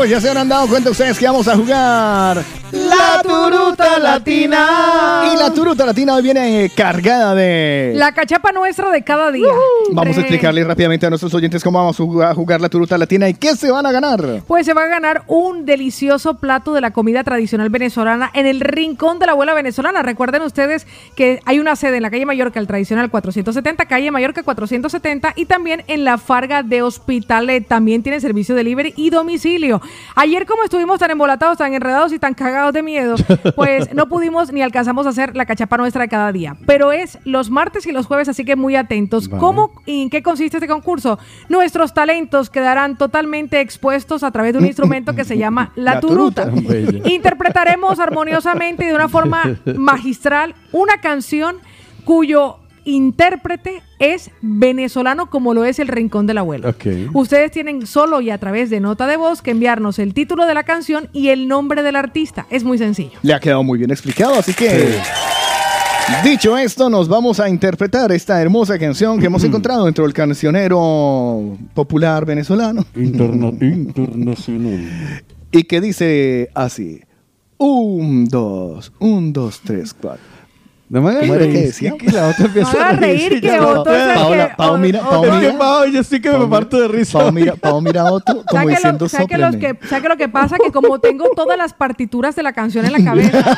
Pues 0.00 0.08
ya 0.08 0.18
se 0.18 0.28
habrán 0.30 0.48
dado 0.48 0.66
cuenta 0.66 0.88
ustedes 0.88 1.18
que 1.18 1.26
vamos 1.26 1.46
a 1.46 1.54
jugar 1.54 2.42
La 2.72 3.20
Turuta 3.22 3.98
Latina. 3.98 5.30
Y 5.30 5.36
la 5.36 5.52
turuta 5.52 5.84
latina 5.84 6.14
hoy 6.14 6.22
viene 6.22 6.64
eh, 6.64 6.72
cargada 6.74 7.34
de... 7.34 7.92
La 7.96 8.12
cachapa 8.12 8.50
nuestra 8.50 8.90
de 8.90 9.02
cada 9.02 9.30
día. 9.30 9.52
Vamos 9.92 10.16
a 10.16 10.20
explicarles 10.20 10.66
rápidamente 10.66 11.04
a 11.04 11.10
nuestros 11.10 11.34
oyentes 11.34 11.62
cómo 11.62 11.80
vamos 11.80 12.00
a 12.00 12.02
jugar, 12.02 12.30
a 12.30 12.34
jugar 12.34 12.62
la 12.62 12.70
turuta 12.70 12.96
latina 12.96 13.28
y 13.28 13.34
qué 13.34 13.54
se 13.56 13.70
van 13.70 13.84
a 13.84 13.92
ganar. 13.92 14.42
Pues 14.46 14.64
se 14.64 14.72
va 14.72 14.84
a 14.84 14.86
ganar 14.86 15.24
un 15.26 15.66
delicioso 15.66 16.38
plato 16.38 16.72
de 16.72 16.80
la 16.80 16.92
comida 16.92 17.22
tradicional 17.22 17.68
venezolana 17.68 18.30
en 18.32 18.46
el 18.46 18.60
rincón 18.60 19.18
de 19.18 19.26
la 19.26 19.32
abuela 19.32 19.52
venezolana. 19.52 20.02
Recuerden 20.02 20.40
ustedes 20.40 20.86
que 21.14 21.40
hay 21.44 21.58
una 21.58 21.76
sede 21.76 21.98
en 21.98 22.04
la 22.04 22.10
calle 22.10 22.24
Mallorca, 22.24 22.58
el 22.58 22.66
tradicional 22.66 23.10
470, 23.10 23.84
calle 23.84 24.10
Mallorca 24.10 24.42
470 24.42 25.34
y 25.36 25.44
también 25.44 25.84
en 25.88 26.04
la 26.04 26.16
Farga 26.16 26.62
de 26.62 26.80
Hospitalet. 26.80 27.68
También 27.68 28.02
tiene 28.02 28.18
servicio 28.20 28.54
delivery 28.54 28.94
y 28.96 29.10
domicilio. 29.10 29.82
Ayer 30.14 30.46
como 30.46 30.64
estuvimos 30.64 30.98
tan 30.98 31.10
embolatados, 31.10 31.58
tan 31.58 31.74
enredados 31.74 32.12
y 32.12 32.18
tan 32.18 32.34
cagados 32.34 32.72
de 32.72 32.82
miedo, 32.82 33.14
pues 33.56 33.92
no 33.94 34.08
pudimos 34.08 34.52
ni 34.52 34.62
alcanzamos 34.62 35.06
a 35.06 35.10
hacer 35.10 35.36
la 35.36 35.46
cachapa 35.46 35.76
nuestra 35.76 36.02
de 36.02 36.08
cada 36.08 36.32
día. 36.32 36.56
Pero 36.66 36.92
es 36.92 37.18
los 37.24 37.50
martes 37.50 37.86
y 37.86 37.92
los 37.92 38.06
jueves, 38.06 38.28
así 38.28 38.44
que 38.44 38.56
muy 38.56 38.76
atentos. 38.76 39.28
Vale. 39.28 39.40
¿Cómo 39.40 39.72
y 39.86 40.02
en 40.02 40.10
qué 40.10 40.22
consiste 40.22 40.56
este 40.58 40.68
concurso? 40.68 41.18
Nuestros 41.48 41.94
talentos 41.94 42.50
quedarán 42.50 42.96
totalmente 42.96 43.60
expuestos 43.60 44.22
a 44.22 44.30
través 44.30 44.52
de 44.52 44.58
un 44.58 44.66
instrumento 44.66 45.14
que 45.14 45.24
se 45.24 45.38
llama 45.38 45.72
la, 45.76 45.94
La 45.94 46.00
turuta. 46.00 46.50
turuta. 46.50 47.08
Interpretaremos 47.08 47.98
armoniosamente 48.00 48.84
y 48.84 48.88
de 48.88 48.94
una 48.94 49.08
forma 49.08 49.42
magistral 49.76 50.54
una 50.72 51.00
canción 51.00 51.56
cuyo 52.04 52.56
intérprete 52.84 53.82
es 53.98 54.30
venezolano 54.40 55.30
como 55.30 55.54
lo 55.54 55.64
es 55.64 55.78
el 55.78 55.88
Rincón 55.88 56.26
del 56.26 56.38
Abuelo. 56.38 56.74
Ustedes 57.12 57.50
tienen 57.50 57.86
solo 57.86 58.20
y 58.20 58.30
a 58.30 58.38
través 58.38 58.70
de 58.70 58.80
nota 58.80 59.06
de 59.06 59.16
voz 59.16 59.42
que 59.42 59.50
enviarnos 59.50 59.98
el 59.98 60.14
título 60.14 60.46
de 60.46 60.54
la 60.54 60.64
canción 60.64 61.08
y 61.12 61.28
el 61.28 61.48
nombre 61.48 61.82
del 61.82 61.96
artista. 61.96 62.46
Es 62.50 62.64
muy 62.64 62.78
sencillo. 62.78 63.18
Le 63.22 63.34
ha 63.34 63.40
quedado 63.40 63.62
muy 63.62 63.78
bien 63.78 63.90
explicado, 63.90 64.34
así 64.34 64.54
que... 64.54 65.00
Dicho 66.24 66.58
esto, 66.58 66.90
nos 66.90 67.08
vamos 67.08 67.40
a 67.40 67.48
interpretar 67.48 68.10
esta 68.10 68.42
hermosa 68.42 68.78
canción 68.78 69.20
que 69.20 69.26
hemos 69.26 69.44
encontrado 69.44 69.84
dentro 69.84 70.04
del 70.04 70.12
cancionero 70.12 71.56
popular 71.72 72.26
venezolano. 72.26 72.84
internacional. 72.96 75.22
Y 75.52 75.64
que 75.64 75.80
dice 75.80 76.50
así. 76.54 77.00
Un, 77.56 78.26
dos, 78.26 78.92
un, 78.98 79.32
dos, 79.32 79.60
tres, 79.64 79.94
cuatro. 79.94 80.29
No 80.90 81.00
me 81.02 81.10
hagas 81.10 81.20
¿Cómo 81.22 81.34
era 81.36 81.44
reír, 81.44 81.54
que 81.56 81.66
decía? 81.66 81.94
que 81.96 82.10
la 82.10 82.28
otra 82.30 82.46
empieza 82.46 82.72
No 82.72 82.80
haga 82.80 82.92
reír, 82.94 83.40
que 83.40 83.46
Ya, 83.46 83.64
Otto 83.64 83.94
es 83.94 84.08
el 84.08 84.14
Paola, 84.14 84.48
que- 84.48 84.54
Pao 84.56 84.76
mira, 84.76 85.00
Pao 85.08 85.22
mira. 85.22 85.56
Pao, 85.56 85.86
yo 85.86 86.02
sí 86.02 86.20
que 86.20 86.30
me 86.30 86.46
parto 86.48 86.80
de 86.80 86.88
risa. 86.88 87.16
Pao 87.20 87.30
mira, 87.30 87.54
Pao 87.54 87.80
mira 87.80 88.00
a 88.02 88.12
Otto 88.12 88.44
como 88.48 88.50
¿Sabe 88.50 88.66
que, 88.66 88.70
diciendo 88.74 89.06
lo, 89.38 89.50
que 89.60 89.78
lo 90.08 90.16
que 90.16 90.28
pasa? 90.28 90.56
Que 90.58 90.72
como 90.72 90.98
tengo 90.98 91.26
todas 91.36 91.56
las 91.56 91.74
partituras 91.74 92.34
de 92.34 92.42
la 92.42 92.52
canción 92.52 92.84
en 92.86 92.92
la 92.92 93.04
cabeza, 93.04 93.38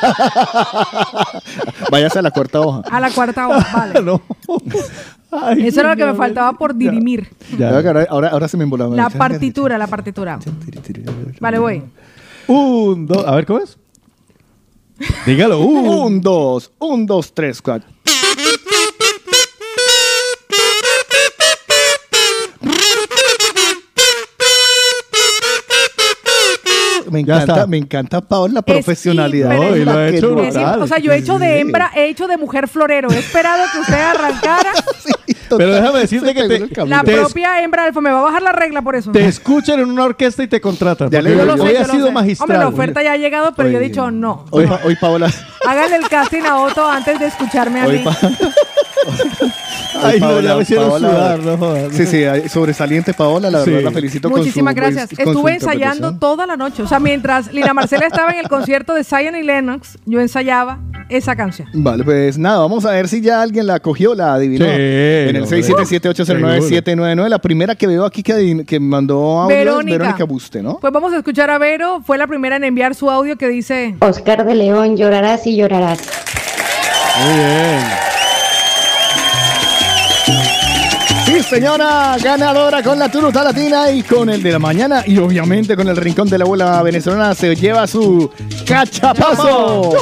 Váyase 1.91 2.19
a 2.19 2.23
la 2.23 2.31
cuarta 2.33 2.61
hoja. 2.61 2.83
a 2.91 3.01
la 3.01 3.11
cuarta 3.11 3.49
hoja, 3.49 3.77
vale. 3.79 4.01
No. 4.03 4.21
Ay, 5.31 5.69
Eso 5.69 5.81
era 5.81 5.91
lo 5.93 5.97
que 5.97 6.05
me 6.05 6.15
faltaba 6.15 6.53
por 6.53 6.75
dirimir. 6.75 7.31
Ya. 7.59 7.71
Ahora, 7.71 8.07
ahora, 8.11 8.29
ahora 8.29 8.47
se 8.49 8.59
me 8.59 8.65
embolaba. 8.65 8.95
La 8.95 9.09
partitura, 9.09 9.79
la 9.79 9.87
partitura. 9.87 10.39
Vale, 11.41 11.59
voy. 11.59 11.83
Un, 12.47 13.07
dos, 13.07 13.27
a 13.27 13.35
ver, 13.37 13.47
¿cómo 13.47 13.61
es? 13.61 13.79
Dígalo, 15.27 15.61
un. 15.61 15.83
Un, 16.03 16.21
dos, 16.21 16.71
un, 16.79 17.07
dos, 17.07 17.33
tres, 17.33 17.61
cuatro. 17.63 17.89
Me 27.13 27.21
encanta, 27.21 27.67
me 27.67 27.77
encanta 27.77 28.21
Paola 28.21 28.55
la 28.55 28.61
Es 28.61 28.65
profesionalidad. 28.65 29.53
impresionante. 29.53 29.81
y 29.81 29.85
lo 29.85 29.93
ha 29.93 30.09
hecho 30.09 30.43
Es 30.43 30.57
o 30.83 30.87
sea, 30.87 30.99
yo 30.99 31.13
he 31.13 31.19
hecho 31.19 31.39
de 31.39 31.61
hembra, 31.61 31.91
he 31.95 32.07
hecho 32.09 32.27
de 32.27 32.37
mujer 32.39 32.69
florero. 32.69 33.11
He 33.11 33.19
esperado 33.19 33.63
que 33.73 33.79
usted 33.81 33.95
arrancara. 34.01 34.73
Pero 35.57 35.75
déjame 35.75 35.99
decirte 35.99 36.33
que 36.35 36.49
te, 36.49 36.87
La 36.87 37.03
te, 37.05 37.13
propia 37.15 37.63
hembra 37.63 37.85
alfa 37.85 38.01
me 38.01 38.11
va 38.11 38.21
a 38.21 38.23
bajar 38.23 38.41
la 38.43 38.53
regla 38.53 38.81
por 38.81 38.97
eso. 38.97 39.13
te 39.13 39.27
escuchan 39.27 39.81
en 39.81 39.91
una 39.91 40.05
orquesta 40.05 40.43
y 40.43 40.47
te 40.49 40.61
contratan. 40.63 41.11
Ya 41.11 41.21
le 41.21 41.31
porque 41.35 41.43
digo, 41.45 41.57
Yo 41.59 41.65
hoy 41.65 41.77
ha 41.77 41.85
sido 41.85 42.07
sé. 42.07 42.13
magistral. 42.13 42.47
Hombre, 42.51 42.59
la 42.59 42.69
oferta 42.69 43.03
ya 43.03 43.13
ha 43.13 43.17
llegado, 43.19 43.53
pero 43.55 43.69
yo 43.69 43.77
he 43.79 43.83
dicho 43.83 44.11
no. 44.11 44.47
Hoy, 44.51 44.67
Pa- 44.67 44.81
hoy 44.85 44.97
Paola. 44.97 45.31
Háganle 45.67 45.97
el 45.97 46.09
casting 46.09 46.43
a 46.43 46.59
Otto 46.61 46.89
antes 46.89 47.21
de 47.21 47.27
escucharme 47.27 47.83
a 47.83 47.87
Hoy 47.87 47.99
mí. 47.99 48.05
Ay, 50.01 50.21
no, 50.21 50.29
Paola, 50.29 50.49
ya 50.49 50.57
me 50.57 50.63
hicieron 50.63 50.89
Paola. 50.89 51.09
sudar, 51.11 51.39
no 51.41 51.57
jodas. 51.59 51.93
Sí, 51.93 52.07
sí, 52.07 52.25
sobresaliente 52.49 53.15
Paola, 53.15 53.51
la 53.51 53.59
verdad 53.61 53.79
Sí. 53.79 53.85
la 53.85 53.91
felicito 53.91 54.29
con 54.31 54.39
su 54.39 54.45
Muchísimas 54.45 54.75
gracias. 54.75 55.09
con 55.09 55.25
su 55.25 55.31
Estuve 55.31 55.55
ensayando 55.55 56.19
toda 56.19 56.47
la 56.47 56.57
noche. 56.57 56.83
O 56.83 56.87
sea, 56.89 56.99
mientras 57.01 57.53
Lina 57.53 57.75
Marcela 57.75 58.07
estaba 58.07 58.31
en 58.33 58.39
el 58.39 58.49
concierto 58.49 58.95
de 58.95 59.05
Zion 59.05 59.37
y 59.37 59.43
Lennox, 59.43 59.99
yo 60.07 60.21
ensayaba 60.21 60.79
esa 61.09 61.37
canción. 61.37 61.69
Vale, 61.75 62.05
pues 62.05 62.39
nada, 62.39 62.59
vamos 62.61 62.85
a 62.87 62.93
ver 62.93 63.09
si 63.09 63.21
ya 63.21 63.43
alguien 63.43 63.67
la 63.67 63.81
cogió, 63.81 64.15
la 64.15 64.35
adivinó. 64.35 64.65
Sí, 64.65 64.71
en 64.71 65.37
el 65.37 65.43
hombre. 65.43 65.63
677-809-799. 65.63 67.29
La 67.29 67.39
primera 67.39 67.75
que 67.75 67.87
veo 67.87 68.05
aquí 68.05 68.23
que, 68.23 68.81
mandó 68.81 69.41
audio 69.41 69.57
es. 69.57 69.65
Verónica 69.65 70.25
Buste, 70.25 70.63
¿no? 70.63 70.79
Pues 70.81 70.93
vamos 70.93 71.13
a 71.13 71.19
escuchar 71.19 71.51
a 71.51 71.59
Vero. 71.59 72.03
Fue 72.05 72.17
la 72.19 72.27
primera 72.27 72.57
en 72.57 72.65
enviar 72.65 72.95
su 72.95 73.11
audio 73.11 73.37
que 73.37 73.49
dice... 73.49 73.95
Oscar 74.01 74.45
de 74.47 74.55
León, 74.55 74.97
llorarás 74.97 75.47
y 75.47 75.57
llorarás. 75.57 76.01
Muy 77.25 77.35
bien. 77.35 78.12
Señora, 81.53 82.17
ganadora 82.17 82.83
con 82.83 82.99
la 82.99 83.11
turuta 83.11 83.45
latina 83.45 83.91
y 83.91 84.03
con 84.03 84.31
el 84.31 84.43
de 84.43 84.53
la 84.53 84.59
mañana 84.59 85.05
y 85.07 85.19
obviamente 85.19 85.77
con 85.77 85.87
el 85.87 85.97
rincón 85.99 86.27
de 86.31 86.39
la 86.39 86.45
abuela 86.45 86.83
venezolana 86.83 87.35
se 87.35 87.55
lleva 87.55 87.87
su 87.87 88.31
cachapazo. 88.67 89.93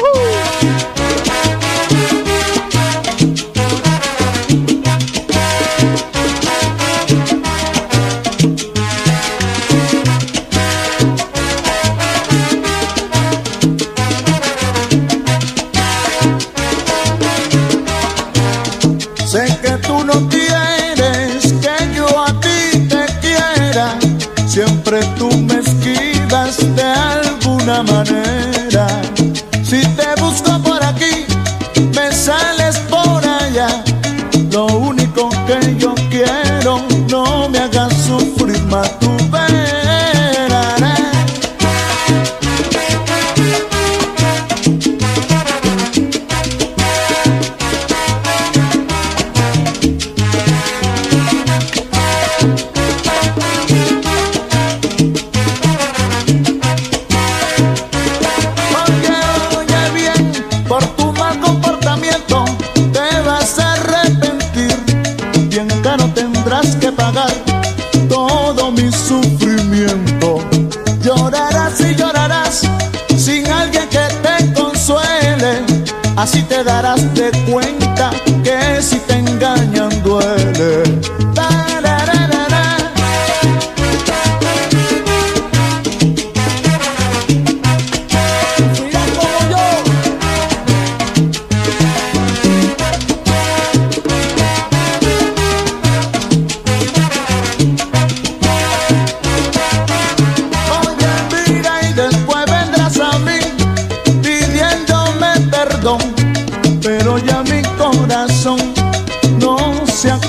Siempre 24.91 25.09
tú 25.17 25.31
me 25.43 25.60
esquivas 25.60 26.57
de 26.75 26.83
alguna 26.83 27.85
manera. 27.85 28.40
Así 76.20 76.42
te 76.42 76.62
darás 76.62 77.15
de 77.15 77.31
cuenta 77.50 78.10
que 78.44 78.82
si 78.82 78.99
te 78.99 79.15
engañan 79.15 79.69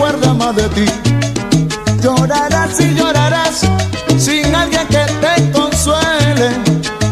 acuerda 0.02 0.34
más 0.34 0.56
de 0.56 0.68
ti. 0.70 0.86
Llorarás 2.02 2.80
y 2.80 2.96
llorarás 2.96 3.62
sin 4.18 4.56
alguien 4.56 4.88
que 4.88 5.06
te 5.22 5.52
consuele, 5.52 6.50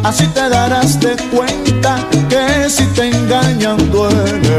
así 0.04 0.26
te 0.28 0.50
darás 0.50 1.00
de 1.00 1.16
cuenta 1.32 1.98
que 2.30 2.68
si 2.68 2.86
te 2.96 3.10
engañan 3.10 3.92
duele. 3.92 4.59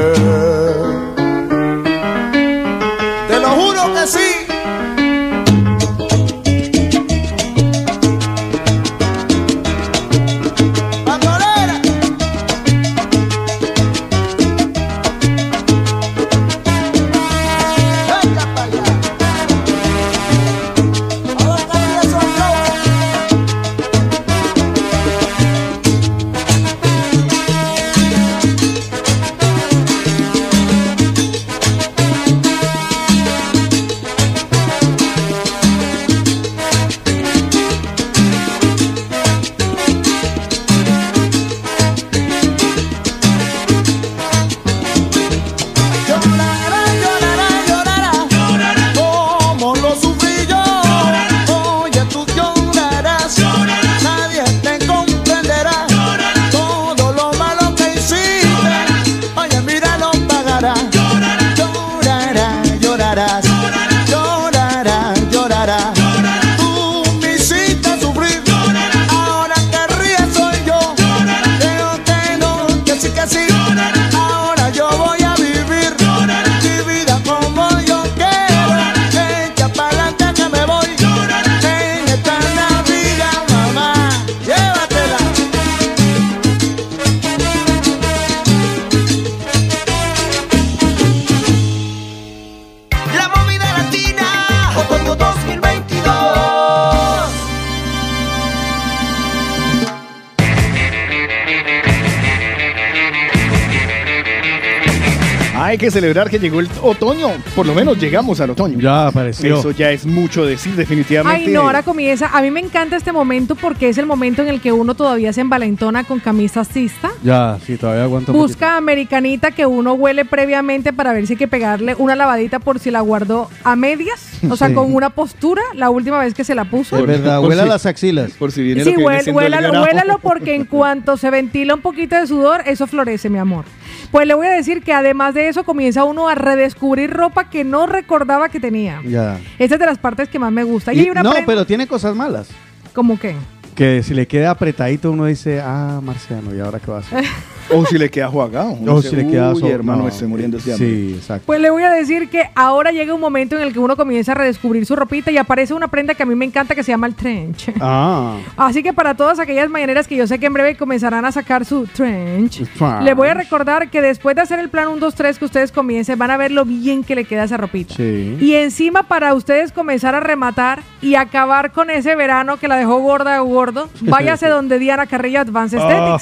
Celebrar 106.00 106.30
que 106.30 106.38
llegó 106.38 106.60
el 106.60 106.68
otoño. 106.82 107.28
Por 107.54 107.66
lo 107.66 107.74
menos 107.74 107.98
llegamos 107.98 108.40
al 108.40 108.50
otoño. 108.50 108.78
Ya 108.80 109.06
apareció. 109.08 109.58
Eso 109.58 109.70
ya 109.72 109.90
es 109.90 110.06
mucho 110.06 110.46
decir, 110.46 110.74
definitivamente. 110.74 111.46
Ay, 111.46 111.52
no, 111.52 111.60
ahora 111.62 111.82
comienza. 111.82 112.28
A 112.32 112.40
mí 112.40 112.50
me 112.50 112.60
encanta 112.60 112.96
este 112.96 113.12
momento 113.12 113.54
porque 113.54 113.90
es 113.90 113.98
el 113.98 114.06
momento 114.06 114.40
en 114.40 114.48
el 114.48 114.60
que 114.62 114.72
uno 114.72 114.94
todavía 114.94 115.32
se 115.34 115.42
envalentona 115.42 116.04
con 116.04 116.18
camisa 116.20 116.64
cista. 116.64 117.10
Ya, 117.22 117.58
sí, 117.66 117.76
todavía 117.76 118.04
aguanto 118.04 118.32
un. 118.32 118.38
Busca 118.38 118.76
americanita 118.78 119.50
que 119.50 119.66
uno 119.66 119.92
huele 119.92 120.24
previamente 120.24 120.92
para 120.94 121.12
ver 121.12 121.26
si 121.26 121.34
hay 121.34 121.38
que 121.38 121.48
pegarle 121.48 121.94
una 121.98 122.16
lavadita 122.16 122.58
por 122.60 122.78
si 122.78 122.90
la 122.90 123.00
guardó 123.02 123.50
a 123.62 123.76
medias. 123.76 124.26
O 124.48 124.56
sea, 124.56 124.68
Sí. 124.68 124.74
con 124.74 124.94
una 124.94 125.10
postura 125.10 125.60
la 125.74 125.90
última 125.90 126.18
vez 126.18 126.32
que 126.32 126.44
se 126.44 126.54
la 126.54 126.64
puso. 126.64 126.96
Es 126.96 127.06
verdad, 127.06 127.42
huela 127.44 127.64
si- 127.64 127.68
las 127.68 127.84
axilas. 127.84 128.30
Por 128.32 128.52
si 128.52 128.62
viene 128.62 128.84
Sí, 128.84 128.92
lo 128.92 128.96
que 128.96 129.04
huel- 129.04 129.34
huélalo, 129.34 129.82
huélalo 129.82 130.18
porque 130.18 130.54
en 130.54 130.64
cuanto 130.76 131.18
se 131.18 131.30
ventila 131.30 131.74
un 131.74 131.82
poquito 131.82 132.16
de 132.16 132.26
sudor, 132.26 132.62
eso 132.64 132.86
florece, 132.86 133.28
mi 133.28 133.38
amor. 133.38 133.64
Pues 134.10 134.26
le 134.26 134.34
voy 134.34 134.46
a 134.46 134.50
decir 134.50 134.82
que 134.82 134.92
además 134.92 135.34
de 135.34 135.48
eso 135.48 135.64
comienza 135.64 136.04
uno 136.04 136.28
a 136.28 136.34
redescubrir 136.34 137.10
ropa 137.10 137.48
que 137.48 137.62
no 137.64 137.86
recordaba 137.86 138.48
que 138.48 138.58
tenía. 138.60 139.00
Ya. 139.06 139.38
Esta 139.58 139.76
es 139.76 139.78
de 139.80 139.86
las 139.86 139.98
partes 139.98 140.28
que 140.28 140.38
más 140.38 140.50
me 140.52 140.64
gusta. 140.64 140.92
Y, 140.92 140.98
Y- 140.98 141.00
hay 141.02 141.10
una 141.10 141.22
no, 141.22 141.32
pero 141.46 141.64
tiene 141.64 141.86
cosas 141.86 142.14
malas. 142.16 142.48
¿Cómo 142.92 143.18
qué? 143.18 143.34
Que 143.74 144.02
si 144.02 144.14
le 144.14 144.26
queda 144.26 144.50
apretadito 144.50 145.10
uno 145.12 145.26
dice, 145.26 145.60
ah, 145.60 146.00
Marciano, 146.02 146.54
¿y 146.54 146.60
ahora 146.60 146.80
qué 146.80 146.90
va 146.90 146.98
a 146.98 147.00
hacer? 147.00 147.24
O 147.72 147.84
si 147.86 147.98
le 147.98 148.10
queda 148.10 148.28
jugado. 148.28 148.76
o 148.86 149.02
si 149.02 149.14
le 149.16 149.26
queda 149.26 149.52
Uy, 149.52 149.60
so- 149.60 149.68
hermano, 149.68 150.02
no, 150.02 150.08
estoy 150.08 150.28
muriendo 150.28 150.58
de 150.58 150.72
hambre. 150.72 150.86
Sí, 150.88 151.14
exacto. 151.16 151.44
Pues 151.46 151.60
le 151.60 151.70
voy 151.70 151.82
a 151.82 151.90
decir 151.90 152.28
que 152.28 152.50
ahora 152.54 152.90
llega 152.92 153.14
un 153.14 153.20
momento 153.20 153.56
en 153.56 153.62
el 153.62 153.72
que 153.72 153.78
uno 153.78 153.96
comienza 153.96 154.32
a 154.32 154.34
redescubrir 154.34 154.84
su 154.86 154.96
ropita 154.96 155.30
y 155.30 155.36
aparece 155.38 155.74
una 155.74 155.88
prenda 155.88 156.14
que 156.14 156.22
a 156.22 156.26
mí 156.26 156.34
me 156.34 156.44
encanta 156.44 156.74
que 156.74 156.82
se 156.82 156.92
llama 156.92 157.06
el 157.06 157.14
trench. 157.14 157.72
Ah. 157.80 158.36
Así 158.56 158.82
que 158.82 158.92
para 158.92 159.14
todas 159.14 159.38
aquellas 159.38 159.68
mañaneras 159.70 160.06
que 160.08 160.16
yo 160.16 160.26
sé 160.26 160.38
que 160.38 160.46
en 160.46 160.52
breve 160.52 160.76
comenzarán 160.76 161.24
a 161.24 161.32
sacar 161.32 161.64
su 161.64 161.86
trench, 161.86 162.64
Trench. 162.76 163.02
le 163.02 163.14
voy 163.14 163.28
a 163.28 163.34
recordar 163.34 163.90
que 163.90 164.00
después 164.02 164.34
de 164.36 164.42
hacer 164.42 164.58
el 164.58 164.68
plan 164.68 164.88
1, 164.88 164.96
2, 164.98 165.14
3 165.14 165.38
que 165.38 165.44
ustedes 165.44 165.72
comiencen, 165.72 166.18
van 166.18 166.30
a 166.30 166.36
ver 166.36 166.50
lo 166.50 166.64
bien 166.64 167.04
que 167.04 167.14
le 167.14 167.24
queda 167.24 167.44
esa 167.44 167.56
ropita. 167.56 167.94
Sí. 167.94 168.36
Y 168.40 168.54
encima 168.54 169.04
para 169.04 169.34
ustedes 169.34 169.72
comenzar 169.72 170.14
a 170.14 170.20
rematar 170.20 170.82
y 171.02 171.14
acabar 171.14 171.72
con 171.72 171.90
ese 171.90 172.16
verano 172.16 172.56
que 172.58 172.68
la 172.68 172.76
dejó 172.76 173.00
gorda 173.00 173.42
o 173.42 173.46
gordo, 173.46 173.88
váyase 174.02 174.48
donde 174.48 174.78
Diana 174.78 175.06
Carrillo 175.06 175.40
Advanced 175.40 175.78
Ah. 175.80 176.18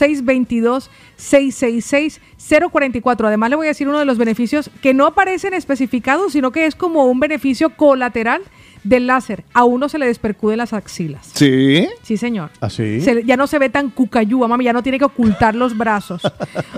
622-666-044. 2.37 3.27
Además, 3.27 3.49
le 3.49 3.55
voy 3.55 3.67
a 3.67 3.69
decir 3.69 3.87
uno 3.87 3.99
de 3.99 4.05
los 4.05 4.17
beneficios 4.17 4.69
que 4.81 4.93
no 4.93 5.05
aparecen 5.05 5.53
especificados, 5.53 6.33
sino 6.33 6.51
que 6.51 6.65
es 6.65 6.75
como 6.75 7.05
un 7.05 7.19
beneficio 7.19 7.69
colateral 7.71 8.41
del 8.83 9.07
láser. 9.07 9.43
A 9.53 9.63
uno 9.65 9.89
se 9.89 9.97
le 9.99 10.05
despercude 10.05 10.55
las 10.55 10.71
axilas. 10.71 11.29
Sí. 11.33 11.87
Sí, 12.03 12.15
señor. 12.15 12.51
¿Así? 12.61 13.01
Le- 13.01 13.23
ya 13.25 13.35
no 13.35 13.47
se 13.47 13.59
ve 13.59 13.69
tan 13.69 13.89
cucayúa, 13.89 14.47
mami, 14.47 14.63
ya 14.65 14.71
no 14.73 14.83
tiene 14.83 14.99
que 14.99 15.05
ocultar 15.05 15.55
los 15.55 15.77
brazos. 15.77 16.21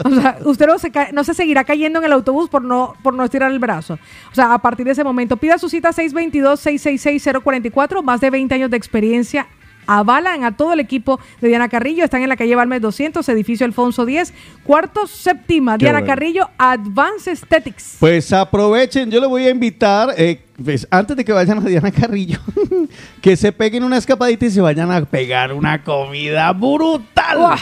O 0.03 0.09
sea, 0.09 0.37
usted 0.45 0.65
no 0.65 0.79
se, 0.79 0.91
no 1.13 1.23
se 1.23 1.33
seguirá 1.33 1.63
cayendo 1.65 1.99
en 1.99 2.05
el 2.05 2.11
autobús 2.13 2.49
por 2.49 2.63
no, 2.63 2.93
por 3.03 3.13
no 3.13 3.23
estirar 3.23 3.51
el 3.51 3.59
brazo. 3.59 3.99
O 4.31 4.35
sea, 4.35 4.53
a 4.53 4.59
partir 4.59 4.85
de 4.85 4.93
ese 4.93 5.03
momento, 5.03 5.37
pida 5.37 5.57
su 5.59 5.69
cita 5.69 5.91
622-666-044, 5.91 8.01
más 8.01 8.21
de 8.21 8.29
20 8.29 8.55
años 8.55 8.71
de 8.71 8.77
experiencia. 8.77 9.47
Avalan 9.87 10.43
a 10.43 10.55
todo 10.55 10.73
el 10.73 10.79
equipo 10.79 11.19
de 11.41 11.47
Diana 11.47 11.69
Carrillo. 11.69 12.03
Están 12.03 12.21
en 12.21 12.29
la 12.29 12.37
calle 12.37 12.55
Balmes 12.55 12.81
200, 12.81 13.27
edificio 13.29 13.65
Alfonso 13.65 14.05
10, 14.05 14.33
cuarto 14.63 15.07
séptima. 15.07 15.77
Qué 15.77 15.85
Diana 15.85 15.99
bueno. 15.99 16.13
Carrillo, 16.13 16.49
Advanced 16.57 17.31
Aesthetics. 17.31 17.97
Pues 17.99 18.31
aprovechen, 18.31 19.09
yo 19.09 19.19
le 19.19 19.27
voy 19.27 19.45
a 19.45 19.49
invitar, 19.49 20.13
eh, 20.17 20.41
pues, 20.63 20.87
antes 20.91 21.17
de 21.17 21.25
que 21.25 21.31
vayan 21.31 21.59
a 21.59 21.61
Diana 21.61 21.91
Carrillo, 21.91 22.39
que 23.21 23.35
se 23.35 23.51
peguen 23.51 23.83
una 23.83 23.97
escapadita 23.97 24.45
y 24.45 24.51
se 24.51 24.61
vayan 24.61 24.91
a 24.91 25.05
pegar 25.05 25.53
una 25.53 25.83
comida 25.83 26.51
brutal. 26.53 27.57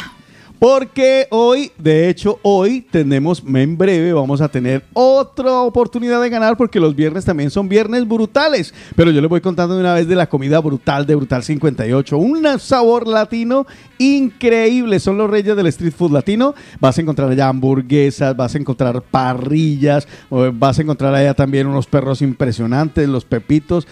Porque 0.60 1.28
hoy, 1.30 1.72
de 1.78 2.10
hecho, 2.10 2.40
hoy 2.42 2.82
tenemos, 2.82 3.44
en 3.46 3.78
breve 3.78 4.12
vamos 4.12 4.42
a 4.42 4.50
tener 4.50 4.84
otra 4.94 5.62
oportunidad 5.62 6.22
de 6.22 6.30
ganar 6.30 6.58
porque 6.58 6.80
los 6.80 6.96
viernes 6.96 7.26
también 7.26 7.52
son 7.52 7.70
viernes 7.70 8.08
brutales. 8.08 8.74
Pero 8.96 9.12
yo 9.12 9.22
les 9.22 9.30
voy 9.30 9.42
contando 9.42 9.76
de 9.76 9.82
una 9.82 9.94
vez 9.94 10.08
de 10.08 10.16
la 10.16 10.28
comida 10.28 10.60
brutal 10.60 11.06
de 11.06 11.16
Brutal 11.16 11.44
58. 11.44 12.18
Un 12.18 12.60
sabor 12.60 13.08
latino 13.08 13.68
increíble. 14.00 15.00
Son 15.00 15.18
los 15.18 15.30
reyes 15.30 15.56
del 15.56 15.68
street 15.68 15.94
food 15.94 16.12
latino. 16.12 16.56
Vas 16.80 16.98
a 16.98 17.02
encontrar 17.02 17.30
allá 17.30 17.50
hamburguesas, 17.50 18.36
vas 18.36 18.56
a 18.56 18.58
encontrar 18.58 19.02
parrillas, 19.02 20.08
vas 20.54 20.80
a 20.80 20.82
encontrar 20.82 21.14
allá 21.14 21.34
también 21.34 21.68
unos 21.68 21.86
perros 21.86 22.22
impresionantes, 22.22 23.08
los 23.08 23.26
pepitos, 23.26 23.88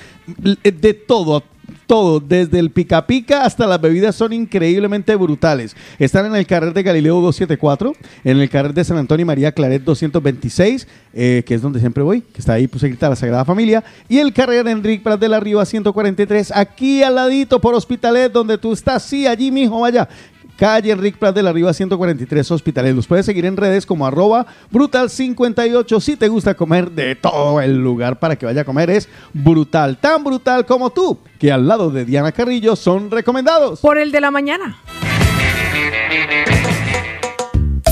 de 0.64 0.94
todo. 0.94 1.44
Todo, 1.88 2.20
desde 2.20 2.60
el 2.60 2.72
pica 2.72 3.06
pica 3.06 3.46
hasta 3.46 3.68
las 3.68 3.80
bebidas 3.80 4.16
son 4.16 4.34
increíblemente 4.34 5.16
brutales. 5.16 5.76
Están 6.00 6.26
en 6.26 6.36
el 6.36 6.48
carrer 6.48 6.74
de 6.74 6.84
Galileo 6.84 7.22
274, 7.22 7.94
en 8.24 8.40
el 8.40 8.50
carrer 8.50 8.74
de 8.74 8.84
San 8.84 8.98
Antonio 8.98 9.24
y 9.24 9.26
María 9.26 9.52
Claret 9.52 9.84
226, 9.84 10.88
eh, 11.14 11.44
que 11.46 11.54
es 11.54 11.62
donde 11.62 11.80
siempre 11.80 12.02
voy, 12.04 12.22
que 12.22 12.40
está 12.40 12.54
ahí 12.54 12.68
pues 12.68 12.82
cerquita 12.82 13.10
la 13.10 13.16
Sagrada 13.16 13.46
Familia, 13.46 13.84
y 14.10 14.18
el 14.18 14.34
carrer 14.34 14.68
Enrique 14.68 15.04
Prat 15.04 15.20
de 15.20 15.30
la 15.30 15.40
Riva 15.40 15.66
143, 15.66 16.52
aquí 16.56 17.04
al 17.04 17.16
ladito 17.16 17.62
por 17.62 17.76
Hospitalet, 17.76 18.32
donde 18.32 18.58
tú 18.58 18.74
estás, 18.74 19.04
sí, 19.04 19.28
allí 19.28 19.52
mijo, 19.52 19.82
vaya. 19.82 20.10
Calle 20.58 20.92
Enrique 20.92 21.18
Prat 21.18 21.36
de 21.36 21.44
la 21.44 21.52
Riva 21.52 21.74
143 21.74 22.52
Hospitales. 22.52 22.96
Los 22.96 23.08
puedes 23.08 23.26
seguir 23.26 23.46
en 23.46 23.58
redes 23.58 23.86
como 23.86 24.08
arroba 24.08 24.46
brutal58. 24.72 26.00
Si 26.00 26.16
te 26.16 26.28
gusta 26.30 26.54
comer 26.54 26.92
de 26.92 27.16
todo 27.16 27.60
el 27.60 27.78
lugar 27.78 28.20
para 28.20 28.36
que 28.36 28.46
vaya 28.46 28.62
a 28.62 28.66
comer 28.66 28.90
es 28.90 29.10
brutal. 29.34 29.98
Tan 29.98 30.24
brutal 30.24 30.66
como 30.66 30.92
tú, 30.92 31.20
que 31.40 31.52
al 31.52 31.68
lado 31.68 31.90
de 31.90 32.06
Diana 32.06 32.32
Carrillo 32.32 32.76
son 32.76 33.12
recomendados. 33.12 33.82
Por 33.82 33.98
el 33.98 34.12
de 34.12 34.22
la 34.22 34.32
mañana. 34.32 34.78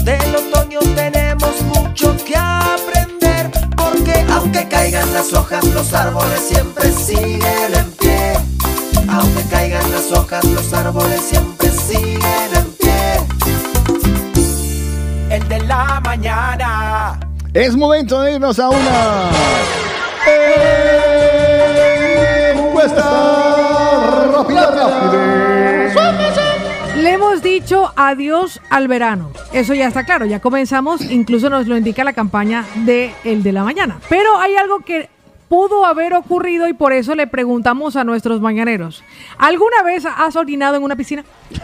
Del 0.03 0.35
otoño 0.35 0.79
tenemos 0.95 1.61
mucho 1.63 2.15
que 2.25 2.35
aprender, 2.35 3.51
porque 3.75 4.25
aunque 4.31 4.67
caigan 4.67 5.13
las 5.13 5.33
hojas, 5.33 5.63
los 5.73 5.93
árboles 5.93 6.39
siempre 6.39 6.91
siguen 6.91 7.73
en 7.73 7.91
pie. 7.91 8.02
Aunque 9.13 9.43
caigan 9.43 9.91
las 9.91 10.11
hojas, 10.11 10.43
los 10.45 10.73
árboles 10.73 11.21
siempre 11.21 11.69
siguen 11.69 12.49
en 12.55 12.71
pie. 12.73 13.19
El 15.29 15.47
de 15.47 15.59
la 15.61 16.01
mañana. 16.03 17.19
Es 17.53 17.75
momento 17.75 18.23
de 18.23 18.33
irnos 18.33 18.57
a 18.57 18.69
una. 18.69 19.29
Encuesta 22.55 23.03
rápida, 24.33 24.71
rápida. 24.71 25.33
Le 26.97 27.11
hemos 27.11 27.43
dicho 27.43 27.93
adiós 27.95 28.59
al 28.71 28.87
verano. 28.87 29.31
Eso 29.51 29.75
ya 29.75 29.89
está 29.89 30.05
claro, 30.05 30.25
ya 30.25 30.39
comenzamos, 30.39 31.01
incluso 31.01 31.51
nos 31.51 31.67
lo 31.67 31.77
indica 31.77 32.03
la 32.03 32.13
campaña 32.13 32.65
de 32.77 33.13
El 33.23 33.43
de 33.43 33.51
la 33.51 33.63
Mañana. 33.63 33.99
Pero 34.09 34.39
hay 34.39 34.55
algo 34.55 34.79
que 34.79 35.09
pudo 35.53 35.85
haber 35.85 36.15
ocurrido 36.15 36.67
y 36.67 36.73
por 36.73 36.93
eso 36.93 37.13
le 37.13 37.27
preguntamos 37.27 37.95
a 37.95 38.03
nuestros 38.03 38.41
mañaneros. 38.41 39.03
¿Alguna 39.37 39.83
vez 39.85 40.03
has 40.05 40.35
orinado 40.35 40.77
en 40.77 40.83
una 40.83 40.95
piscina? 40.95 41.23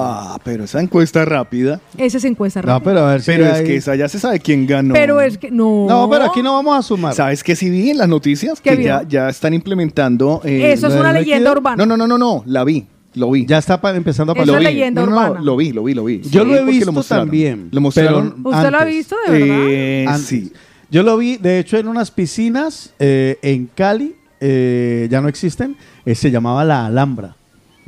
Ah, 0.00 0.38
pero 0.44 0.64
esa 0.64 0.80
encuesta 0.80 1.24
rápida. 1.24 1.80
Esa 1.96 2.16
es 2.18 2.24
encuesta 2.24 2.62
No, 2.62 2.68
rápida. 2.68 2.84
pero 2.92 3.06
a 3.06 3.10
ver 3.12 3.20
si 3.20 3.26
Pero 3.32 3.46
es 3.46 3.62
que 3.62 3.76
esa 3.76 3.94
ya 3.96 4.08
se 4.08 4.18
sabe 4.18 4.38
quién 4.40 4.66
ganó. 4.66 4.94
Pero 4.94 5.20
es 5.20 5.36
que 5.38 5.50
no. 5.50 5.86
No, 5.88 6.08
pero 6.08 6.24
aquí 6.26 6.42
no 6.42 6.54
vamos 6.54 6.78
a 6.78 6.82
sumar. 6.82 7.14
¿Sabes 7.14 7.42
qué 7.42 7.54
sí 7.56 7.68
vi 7.68 7.90
en 7.90 7.98
las 7.98 8.08
noticias? 8.08 8.60
¿Qué 8.60 8.76
Que 8.76 8.84
ya, 8.84 9.02
ya 9.08 9.28
están 9.28 9.52
implementando. 9.54 10.40
eh, 10.44 10.72
Eso 10.72 10.86
es 10.86 10.94
lo 10.94 11.00
una 11.00 11.12
leyenda 11.12 11.52
urbana. 11.52 11.76
No, 11.76 11.84
no, 11.86 11.96
no, 11.96 12.06
no, 12.06 12.16
no, 12.18 12.42
la 12.46 12.64
vi. 12.64 12.86
Lo 13.14 13.30
vi. 13.30 13.44
Ya 13.46 13.58
está 13.58 13.80
empezando 13.94 14.32
a 14.32 14.36
Eso 14.36 14.42
pasar. 14.46 14.54
es 14.60 14.64
Lo 14.64 14.70
vi. 14.70 14.74
leyenda 14.76 15.00
No, 15.02 15.06
no, 15.08 15.12
no, 15.16 15.26
urbana. 15.26 15.40
lo 15.44 15.56
vi, 15.56 15.72
lo 15.72 15.82
vi, 15.84 15.94
lo 15.94 16.04
vi. 16.04 16.20
Yo 16.22 16.42
Sí, 16.44 16.48
lo 16.48 16.56
he 16.56 16.64
visto 16.64 16.92
mostraron. 16.92 17.26
también. 17.26 17.68
Lo 17.72 17.80
mostraron. 17.80 18.34
pero 18.42 18.56
¿Usted 18.56 18.70
lo 18.70 18.76
ha 18.76 18.80
antes. 18.82 18.94
visto 18.96 19.16
de 19.26 19.32
verdad? 19.32 19.56
Eh, 19.68 20.04
Antes. 20.08 20.26
sí. 20.26 20.52
Yo 20.90 21.02
lo 21.02 21.18
vi, 21.18 21.36
de 21.36 21.58
hecho, 21.58 21.76
en 21.76 21.86
unas 21.86 22.10
piscinas 22.10 22.94
eh, 22.98 23.38
en 23.42 23.66
Cali, 23.66 24.16
eh, 24.40 25.06
ya 25.10 25.20
no 25.20 25.28
existen, 25.28 25.76
eh, 26.06 26.14
se 26.14 26.30
llamaba 26.30 26.64
La 26.64 26.86
Alhambra. 26.86 27.37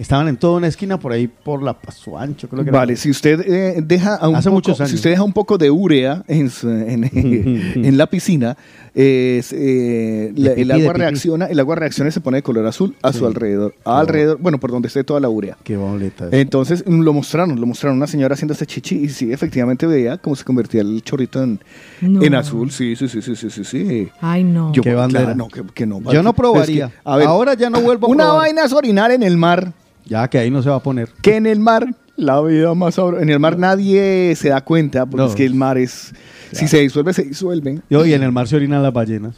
Estaban 0.00 0.28
en 0.28 0.36
toda 0.38 0.56
una 0.56 0.66
esquina 0.66 0.98
por 0.98 1.12
ahí 1.12 1.28
por 1.28 1.62
la 1.62 1.74
Paso 1.74 2.18
Ancho, 2.18 2.48
creo 2.48 2.64
que 2.64 2.70
era. 2.70 2.78
Vale, 2.78 2.96
si 2.96 3.10
usted 3.10 3.40
eh, 3.46 3.82
deja 3.84 4.14
a 4.16 4.28
un 4.28 4.34
Hace 4.36 4.48
poco, 4.48 4.54
muchos 4.54 4.80
años. 4.80 4.90
si 4.90 4.96
usted 4.96 5.10
deja 5.10 5.22
un 5.22 5.32
poco 5.34 5.58
de 5.58 5.70
urea 5.70 6.24
en, 6.26 6.48
su- 6.48 6.70
en, 6.70 7.04
en 7.84 7.98
la 7.98 8.06
piscina, 8.06 8.56
eh, 8.94 10.32
la- 10.36 10.50
pipí, 10.50 10.60
el 10.62 10.70
agua 10.72 10.92
reacciona, 10.94 11.46
el 11.46 11.60
agua 11.60 11.76
reacciona 11.76 12.08
y 12.08 12.12
se 12.12 12.20
pone 12.20 12.38
de 12.38 12.42
color 12.42 12.66
azul 12.66 12.96
a 13.02 13.12
su 13.12 13.26
alrededor, 13.26 13.74
alrededor, 13.84 14.38
bueno, 14.40 14.58
por 14.58 14.70
donde 14.70 14.88
esté 14.88 15.04
toda 15.04 15.20
la 15.20 15.28
urea. 15.28 15.56
Qué 15.62 15.76
boleta. 15.76 16.28
Entonces 16.32 16.82
mm, 16.86 17.00
lo 17.02 17.12
mostraron, 17.12 17.60
lo 17.60 17.66
mostraron 17.66 17.98
una 17.98 18.06
señora 18.06 18.34
haciendo 18.34 18.52
este 18.54 18.66
chichi 18.66 18.96
y 19.04 19.08
sí, 19.10 19.32
efectivamente 19.32 19.86
veía 19.86 20.16
cómo 20.18 20.34
se 20.34 20.44
convertía 20.44 20.80
el 20.80 21.02
chorrito 21.02 21.42
en, 21.42 21.60
No. 22.00 22.22
en 22.22 22.34
azul. 22.34 22.70
Sí, 22.70 22.96
sí, 22.96 23.08
sí, 23.08 23.20
sí, 23.22 23.36
sí, 23.36 23.50
sí. 23.50 23.64
sí. 23.64 24.08
Ay, 24.20 24.44
no. 24.44 24.72
Yo, 24.72 24.82
Qué 24.82 24.90
claro, 24.92 24.98
bandera. 25.00 25.34
no, 25.34 25.48
que, 25.48 25.62
que 25.74 25.86
no. 25.86 26.00
Yo 26.10 26.22
no 26.22 26.30
Es 26.30 26.36
probaría. 26.36 26.88
que, 26.88 26.94
a 27.04 27.16
ver, 27.16 27.26
Ahora 27.26 27.54
ya 27.54 27.68
no 27.70 27.80
vuelvo 27.80 28.06
a 28.06 28.10
Una 28.10 28.24
probar. 28.24 28.40
vaina 28.42 28.64
es 28.64 28.72
orinar 28.72 29.10
en 29.10 29.22
el 29.22 29.36
mar. 29.36 29.72
Ya 30.10 30.28
que 30.28 30.36
ahí 30.38 30.50
no 30.50 30.62
se 30.62 30.68
va 30.68 30.76
a 30.76 30.82
poner. 30.82 31.08
Que 31.22 31.36
en 31.36 31.46
el 31.46 31.60
mar, 31.60 31.86
la 32.16 32.40
vida 32.42 32.74
más 32.74 32.96
sabrosa. 32.96 33.22
En 33.22 33.30
el 33.30 33.38
mar 33.40 33.56
nadie 33.58 34.34
se 34.36 34.50
da 34.50 34.60
cuenta, 34.60 35.06
porque 35.06 35.22
No. 35.22 35.28
es 35.30 35.34
que 35.36 35.46
el 35.46 35.54
mar 35.54 35.78
es. 35.78 36.12
Si 36.52 36.66
se 36.68 36.78
disuelve, 36.80 37.14
se 37.14 37.22
disuelven. 37.22 37.82
Y 37.88 37.94
hoy 37.94 38.12
en 38.12 38.22
el 38.24 38.32
mar 38.32 38.46
se 38.48 38.56
orinan 38.56 38.82
las 38.82 38.92
ballenas. 38.92 39.36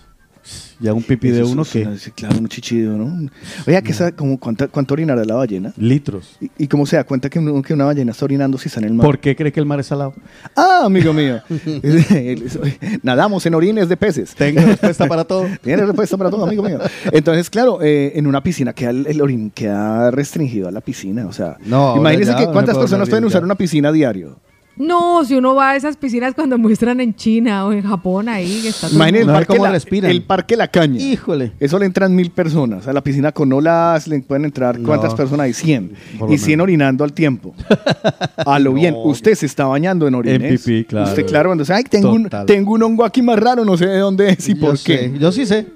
Ya 0.83 0.93
un 0.93 1.03
pipí 1.03 1.31
de 1.31 1.45
uno 1.45 1.65
que. 1.65 1.87
claro, 2.15 2.39
un 2.39 2.49
chichido, 2.49 2.97
¿no? 2.99 3.29
Oiga, 3.67 3.81
¿qué 3.83 3.93
sabe, 3.93 4.13
como 4.13 4.39
cuánta, 4.39 4.67
¿cuánto 4.69 4.95
orinará 4.95 5.25
la 5.25 5.37
ballena? 5.37 5.73
Litros. 5.77 6.37
¿Y, 6.41 6.51
y 6.59 6.67
cómo 6.67 6.85
se 6.87 6.97
da 6.97 7.05
cuenta 7.05 7.31
que, 7.31 7.39
uno- 7.39 7.63
que 7.63 7.73
una 7.73 7.85
ballena 7.85 8.11
está 8.11 8.25
orinando 8.25 8.59
si 8.59 8.67
está 8.69 8.81
en 8.81 8.87
el 8.87 8.95
mar? 8.95 9.07
¿Por 9.07 9.19
qué 9.21 9.37
cree 9.37 9.53
que 9.53 9.61
el 9.61 9.67
mar 9.67 9.79
es 9.81 9.87
salado? 9.87 10.13
Ah, 10.57 10.83
amigo 10.85 11.13
mío. 11.13 11.41
Nadamos 13.03 13.47
en 13.47 13.55
orines 13.55 13.89
de 13.89 13.97
peces. 13.97 14.35
Tengo 14.35 14.61
respuesta 14.61 15.07
para 15.07 15.25
todo. 15.25 15.47
Tiene 15.63 15.85
respuesta 15.87 16.17
para 16.17 16.31
todo, 16.31 16.45
amigo 16.45 16.63
mío. 16.63 16.79
Entonces, 17.13 17.49
claro, 17.51 17.81
eh, 17.83 18.13
en 18.17 18.27
una 18.27 18.43
piscina 18.43 18.73
queda 18.73 18.91
el, 18.91 19.07
el 19.07 19.21
orín 19.21 19.51
queda 19.51 20.11
restringido 20.11 20.69
a 20.69 20.71
la 20.73 20.81
piscina. 20.81 21.27
O 21.27 21.33
sea, 21.33 21.57
No, 21.65 21.77
ahora 21.89 22.01
imagínense 22.01 22.33
ya 22.33 22.39
que 22.39 22.47
no 22.47 22.53
cuántas 22.53 22.77
personas 22.77 23.09
pueden 23.09 23.25
usar 23.25 23.45
una 23.45 23.55
piscina 23.55 23.93
diario. 23.93 24.39
No, 24.75 25.23
si 25.25 25.35
uno 25.35 25.55
va 25.55 25.71
a 25.73 25.77
esas 25.77 25.97
piscinas 25.99 26.35
cuando 26.35 26.57
muestran 26.57 26.99
en 27.01 27.15
China 27.15 27.67
o 27.67 27.73
en 27.73 27.83
Japón 27.83 28.29
ahí, 28.29 28.61
que 28.63 28.69
está 28.69 28.87
todo 28.89 28.91
el 28.91 28.97
Imagínense 28.97 29.21
el, 29.21 29.27
mundo- 29.27 29.33
parque 29.39 29.53
cómo 29.53 29.65
la, 29.67 29.71
respiran. 29.73 30.11
el 30.11 30.23
Parque 30.23 30.57
La 30.57 30.69
Caña. 30.69 30.99
Híjole. 31.01 31.53
Eso 31.61 31.79
le 31.79 31.85
entran 31.87 32.15
mil 32.17 32.31
personas. 32.31 32.89
A 32.89 32.93
la 32.95 33.03
piscina 33.03 33.33
con 33.33 33.53
olas 33.53 34.09
le 34.09 34.21
pueden 34.21 34.47
entrar, 34.47 34.81
¿cuántas 34.81 35.15
personas 35.15 35.45
hay? 35.45 35.53
100. 35.53 35.93
Por 36.19 36.29
lo 36.31 36.35
Y 36.35 36.39
100 36.39 36.51
menos. 36.53 36.65
orinando 36.65 37.05
al 37.05 37.13
tiempo. 37.13 37.55
A 38.47 38.59
lo 38.59 38.73
bien. 38.73 38.95
Usted 38.97 39.35
se 39.35 39.47
está 39.47 39.67
bañando 39.67 40.09
en 40.09 40.15
orines. 40.15 40.43
En 40.43 40.57
pipí, 40.59 40.85
claro. 40.85 41.09
Usted, 41.11 41.27
claro, 41.27 41.51
cuando 41.51 41.63
dice, 41.65 41.75
ay, 41.75 41.85
tengo 41.85 42.11
un, 42.13 42.29
tengo 42.47 42.73
un 42.73 42.83
hongo 42.83 43.05
aquí 43.05 43.21
más 43.21 43.39
raro, 43.39 43.65
no 43.67 43.77
sé 43.77 43.87
de 43.87 43.99
dónde 43.99 44.31
es 44.31 44.49
y 44.49 44.55
Yo 44.55 44.61
por 44.61 44.79
sé, 44.79 44.85
qué. 45.13 45.19
Yo 45.19 45.31
sí 45.33 45.45
sé. 45.47 45.67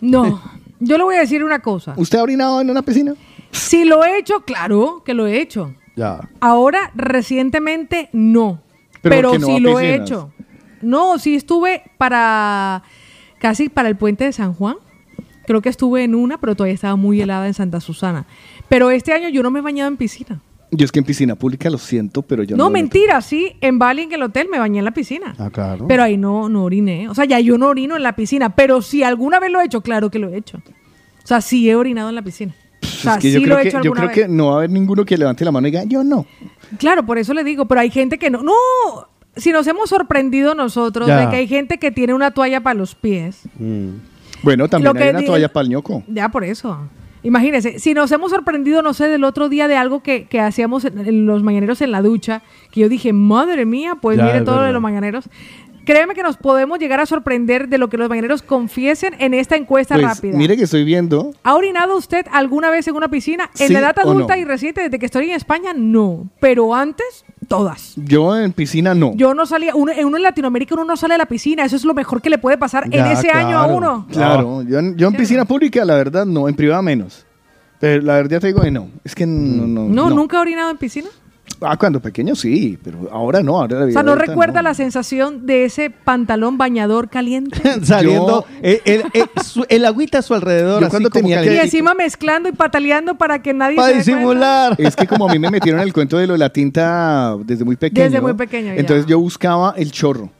No, 0.00 0.40
yo 0.80 0.96
le 0.96 1.02
voy 1.04 1.16
a 1.16 1.20
decir 1.20 1.42
una 1.42 1.58
cosa. 1.58 1.94
¿Usted 1.96 2.18
ha 2.18 2.22
orinado 2.22 2.60
en 2.60 2.70
una 2.70 2.82
piscina? 2.82 3.14
Si 3.50 3.84
lo 3.84 4.04
he 4.04 4.18
hecho, 4.18 4.40
claro 4.46 5.02
que 5.04 5.12
lo 5.12 5.26
he 5.26 5.40
hecho. 5.40 5.74
Ya. 5.96 6.28
Ahora, 6.40 6.90
recientemente, 6.94 8.08
no. 8.12 8.60
Pero 9.02 9.16
Pero, 9.16 9.30
¿por 9.30 9.38
qué 9.38 9.46
no 9.46 9.46
sí 9.46 9.60
lo 9.60 9.80
he 9.80 9.94
hecho. 9.94 10.32
No, 10.82 11.18
sí 11.18 11.34
estuve 11.34 11.82
para 11.98 12.82
casi 13.38 13.68
para 13.68 13.88
el 13.88 13.96
puente 13.96 14.24
de 14.24 14.32
San 14.32 14.54
Juan. 14.54 14.76
Creo 15.46 15.60
que 15.60 15.68
estuve 15.68 16.04
en 16.04 16.14
una, 16.14 16.38
pero 16.38 16.54
todavía 16.54 16.74
estaba 16.74 16.96
muy 16.96 17.20
helada 17.20 17.46
en 17.46 17.54
Santa 17.54 17.80
Susana. 17.80 18.26
Pero 18.68 18.90
este 18.90 19.12
año 19.12 19.28
yo 19.28 19.42
no 19.42 19.50
me 19.50 19.58
he 19.58 19.62
bañado 19.62 19.88
en 19.88 19.96
piscina. 19.96 20.40
Yo 20.70 20.84
es 20.84 20.90
que 20.90 20.98
en 20.98 21.04
piscina 21.04 21.36
pública 21.36 21.70
lo 21.70 21.78
siento, 21.78 22.22
pero 22.22 22.42
yo 22.42 22.56
no. 22.56 22.64
no, 22.64 22.70
mentira, 22.70 23.20
sí. 23.20 23.52
En 23.60 23.78
Bali, 23.78 24.02
en 24.02 24.12
el 24.12 24.22
hotel, 24.22 24.48
me 24.50 24.58
bañé 24.58 24.80
en 24.80 24.84
la 24.84 24.90
piscina. 24.92 25.34
Ah, 25.38 25.50
claro. 25.50 25.86
Pero 25.86 26.02
ahí 26.02 26.16
no, 26.16 26.48
no 26.48 26.64
oriné. 26.64 27.08
O 27.08 27.14
sea, 27.14 27.26
ya 27.26 27.38
yo 27.38 27.58
no 27.58 27.68
orino 27.68 27.96
en 27.96 28.02
la 28.02 28.16
piscina. 28.16 28.56
Pero 28.56 28.82
si 28.82 29.02
alguna 29.02 29.38
vez 29.38 29.52
lo 29.52 29.60
he 29.60 29.66
hecho, 29.66 29.82
claro 29.82 30.10
que 30.10 30.18
lo 30.18 30.30
he 30.30 30.36
hecho. 30.36 30.58
O 31.22 31.26
sea, 31.26 31.40
sí 31.40 31.68
he 31.68 31.76
orinado 31.76 32.08
en 32.08 32.14
la 32.14 32.22
piscina. 32.22 32.54
O 32.84 33.02
sea, 33.02 33.12
Es 33.14 33.18
que 33.18 33.28
sí 33.28 33.32
yo 33.34 33.40
lo 33.40 33.44
creo, 33.46 33.58
he 33.58 33.62
que, 33.62 33.68
hecho 33.68 33.76
yo 33.78 33.92
alguna 33.92 34.00
creo 34.00 34.08
vez. 34.08 34.18
que 34.26 34.28
no 34.28 34.46
va 34.48 34.52
a 34.52 34.56
haber 34.58 34.70
ninguno 34.70 35.04
que 35.04 35.16
levante 35.18 35.44
la 35.44 35.50
mano 35.52 35.66
y 35.68 35.70
diga, 35.70 35.84
yo 35.84 36.04
no. 36.04 36.26
Claro, 36.78 37.04
por 37.04 37.18
eso 37.18 37.34
le 37.34 37.44
digo, 37.44 37.66
pero 37.66 37.80
hay 37.80 37.90
gente 37.90 38.18
que 38.18 38.30
no. 38.30 38.42
No, 38.42 38.52
si 39.36 39.50
nos 39.52 39.66
hemos 39.66 39.88
sorprendido 39.90 40.54
nosotros 40.54 41.06
Ya. 41.08 41.20
de 41.20 41.28
que 41.30 41.36
hay 41.36 41.48
gente 41.48 41.78
que 41.78 41.90
tiene 41.90 42.14
una 42.14 42.30
toalla 42.32 42.60
para 42.62 42.74
los 42.74 42.94
pies. 42.94 43.40
Bueno, 44.42 44.68
también 44.68 44.92
Lo 44.92 44.94
que 44.98 45.04
hay 45.04 45.10
una 45.10 45.24
toalla 45.24 45.52
para 45.52 45.64
el 45.64 45.70
ñoco. 45.70 46.02
Ya 46.08 46.28
por 46.28 46.44
eso. 46.44 46.78
Imagínense, 47.22 47.78
si 47.78 47.94
nos 47.94 48.12
hemos 48.12 48.30
sorprendido, 48.32 48.82
no 48.82 48.92
sé, 48.92 49.08
del 49.08 49.24
otro 49.24 49.48
día 49.48 49.66
de 49.66 49.76
algo 49.76 50.02
que, 50.02 50.26
que 50.26 50.40
hacíamos 50.40 50.84
en, 50.84 50.98
en 50.98 51.24
los 51.24 51.42
mañaneros 51.42 51.80
en 51.80 51.90
la 51.90 52.02
ducha, 52.02 52.42
que 52.70 52.80
yo 52.82 52.90
dije, 52.90 53.14
madre 53.14 53.64
mía, 53.64 53.94
pues 53.98 54.18
Ya, 54.18 54.24
mire 54.26 54.42
todo 54.42 54.56
lo 54.56 54.60
de 54.60 54.66
verdad. 54.66 54.72
los 54.74 54.82
mañaneros. 54.82 55.24
Créeme 55.84 56.14
que 56.14 56.22
nos 56.22 56.36
podemos 56.36 56.78
llegar 56.78 57.00
a 57.00 57.06
sorprender 57.06 57.68
de 57.68 57.78
lo 57.78 57.88
que 57.88 57.96
los 57.96 58.08
mañaneros 58.08 58.42
confiesen 58.42 59.14
en 59.18 59.34
esta 59.34 59.56
encuesta 59.56 59.94
Pues, 59.94 60.06
rápida. 60.06 60.36
mire 60.36 60.56
que 60.56 60.64
estoy 60.64 60.84
viendo. 60.84 61.32
¿Ha 61.42 61.54
orinado 61.54 61.96
usted 61.96 62.26
alguna 62.32 62.70
vez 62.70 62.88
en 62.88 62.96
una 62.96 63.08
piscina? 63.08 63.50
En 63.58 63.66
¿Sí 63.68 63.72
la 63.72 63.80
edad 63.80 63.98
adulta 63.98 64.34
no? 64.36 64.40
y 64.40 64.44
reciente, 64.44 64.80
desde 64.82 64.98
que 64.98 65.06
estoy 65.06 65.30
en 65.30 65.36
España, 65.36 65.72
no. 65.76 66.28
Pero 66.40 66.74
antes, 66.74 67.24
todas. 67.48 67.92
Yo 67.96 68.36
en 68.36 68.52
piscina 68.52 68.94
no. 68.94 69.12
Yo 69.14 69.34
no 69.34 69.44
salía, 69.46 69.74
uno, 69.74 69.92
en 69.92 70.06
uno 70.06 70.16
en 70.16 70.22
Latinoamérica 70.22 70.74
uno 70.74 70.84
no 70.84 70.96
sale 70.96 71.14
a 71.14 71.18
la 71.18 71.26
piscina, 71.26 71.64
eso 71.64 71.76
es 71.76 71.84
lo 71.84 71.92
mejor 71.94 72.22
que 72.22 72.30
le 72.30 72.38
puede 72.38 72.56
pasar 72.56 72.84
en 72.90 73.04
ese 73.06 73.30
año 73.30 73.58
a 73.58 73.66
uno. 73.66 74.06
Claro, 74.10 74.62
yo, 74.62 74.78
en- 74.78 74.96
yo 74.96 75.08
en 75.08 75.14
piscina 75.14 75.44
pública, 75.44 75.84
la 75.84 75.96
verdad, 75.96 76.24
no. 76.24 76.48
En 76.48 76.54
privada 76.54 76.80
menos. 76.82 77.26
Pero 77.80 78.00
la 78.02 78.14
verdad 78.14 78.40
te 78.40 78.46
digo 78.46 78.62
que 78.62 78.70
no. 78.70 78.88
Es 79.04 79.14
que 79.14 79.26
no, 79.26 79.66
no. 79.66 79.84
No, 79.84 80.08
nunca 80.10 80.38
ha 80.38 80.40
orinado 80.40 80.70
en 80.70 80.78
piscina. 80.78 81.08
Ah, 81.60 81.76
cuando 81.76 82.00
pequeño 82.00 82.34
sí, 82.34 82.78
pero 82.82 83.08
ahora 83.12 83.42
no. 83.42 83.56
Ahora 83.60 83.80
la 83.80 83.86
O 83.86 83.90
sea, 83.90 84.02
¿no 84.02 84.14
recuerda 84.14 84.62
la 84.62 84.74
sensación 84.74 85.46
de 85.46 85.64
ese 85.64 85.90
pantalón 85.90 86.58
bañador 86.58 87.08
caliente? 87.08 87.60
Saliendo 87.84 88.44
el, 88.62 88.80
el- 88.84 89.04
el- 89.12 89.42
su- 89.42 89.64
el 89.68 89.84
agüita 89.84 90.18
a 90.18 90.22
su 90.22 90.34
alrededor. 90.34 90.80
Yo 90.80 90.86
así 90.86 90.90
cuando 90.90 91.10
como 91.10 91.22
tenía 91.22 91.44
y 91.44 91.58
encima 91.58 91.94
mezclando 91.94 92.48
y 92.48 92.52
pataleando 92.52 93.14
para 93.16 93.42
que 93.42 93.52
nadie 93.54 93.76
Para 93.76 93.92
cuenta. 93.92 94.74
Es 94.78 94.96
que 94.96 95.06
como 95.06 95.28
a 95.28 95.32
mí 95.32 95.38
me 95.38 95.50
metieron 95.50 95.80
el 95.80 95.92
cuento 95.92 96.18
de 96.18 96.26
lo 96.26 96.32
de 96.34 96.38
la 96.38 96.50
tinta 96.50 97.36
desde 97.44 97.64
muy 97.64 97.76
pequeño. 97.76 98.04
Desde 98.04 98.20
muy 98.20 98.34
pequeño, 98.34 98.74
ya. 98.74 98.80
Entonces 98.80 99.06
yo 99.06 99.18
buscaba 99.18 99.74
el 99.76 99.90
chorro. 99.92 100.30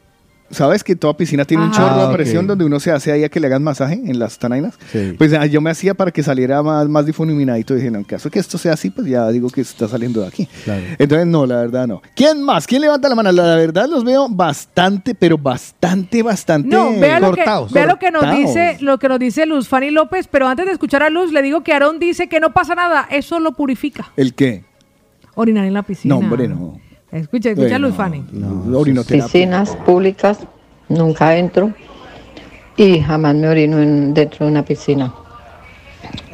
¿Sabes 0.55 0.83
que 0.85 0.95
toda 0.95 1.17
piscina 1.17 1.43
tiene 1.43 1.65
un 1.65 1.71
chorro 1.71 1.85
Ah, 2.01 2.09
a 2.09 2.13
presión 2.13 2.47
donde 2.47 2.63
uno 2.63 2.79
se 2.79 2.89
hace 2.91 3.11
ahí 3.11 3.23
a 3.25 3.29
que 3.29 3.39
le 3.41 3.47
hagan 3.47 3.61
masaje 3.61 3.95
en 3.95 4.17
las 4.17 4.39
tanainas? 4.39 4.73
Sí. 4.91 5.13
Pues 5.17 5.33
ah, 5.33 5.45
yo 5.45 5.59
me 5.59 5.69
hacía 5.69 5.93
para 5.93 6.11
que 6.11 6.23
saliera 6.23 6.63
más, 6.63 6.87
más 6.87 7.05
difuminadito. 7.05 7.75
Dije, 7.75 7.91
no, 7.91 7.97
en 7.99 8.05
caso 8.05 8.31
que 8.31 8.39
esto 8.39 8.57
sea 8.57 8.73
así, 8.73 8.89
pues 8.89 9.05
ya 9.07 9.27
digo 9.29 9.49
que 9.49 9.59
está 9.61 9.87
saliendo 9.87 10.21
de 10.21 10.27
aquí. 10.27 10.47
Claro. 10.63 10.81
Entonces, 10.97 11.27
no, 11.27 11.45
la 11.45 11.57
verdad 11.57 11.87
no. 11.87 12.01
¿Quién 12.15 12.41
más? 12.41 12.65
¿Quién 12.67 12.81
levanta 12.81 13.09
la 13.09 13.15
mano? 13.15 13.31
La 13.33 13.55
verdad 13.55 13.87
los 13.89 14.05
veo 14.05 14.27
bastante, 14.29 15.13
pero 15.13 15.37
bastante, 15.37 16.23
bastante 16.23 16.69
No, 16.69 16.91
vea 16.99 17.19
lo, 17.19 17.31
que, 17.31 17.35
cortados. 17.37 17.73
vea 17.73 17.85
lo 17.85 17.99
que 17.99 18.11
nos 18.11 18.35
dice, 18.35 18.77
lo 18.79 18.97
que 18.97 19.09
nos 19.09 19.19
dice 19.19 19.45
Luz 19.45 19.67
Fanny 19.67 19.91
López, 19.91 20.27
pero 20.31 20.47
antes 20.47 20.65
de 20.65 20.71
escuchar 20.71 21.03
a 21.03 21.09
Luz, 21.09 21.33
le 21.33 21.41
digo 21.41 21.63
que 21.63 21.73
Aarón 21.73 21.99
dice 21.99 22.29
que 22.29 22.39
no 22.39 22.53
pasa 22.53 22.75
nada, 22.75 23.07
eso 23.11 23.39
lo 23.41 23.51
purifica. 23.51 24.11
¿El 24.15 24.33
qué? 24.33 24.63
Orinar 25.35 25.65
en 25.65 25.73
la 25.73 25.83
piscina. 25.83 26.15
No, 26.15 26.19
hombre, 26.19 26.47
no. 26.47 26.79
Escucha, 27.15 27.51
escucha 27.51 27.79
Luz 27.79 27.95
Fanny. 27.95 28.25
piscinas 29.05 29.75
públicas 29.85 30.39
nunca 30.89 31.37
entro 31.37 31.71
y 32.75 32.99
jamás 32.99 33.35
me 33.35 33.47
orino 33.47 33.79
en- 33.79 34.13
dentro 34.13 34.45
de 34.45 34.51
una 34.51 34.65
piscina. 34.65 35.13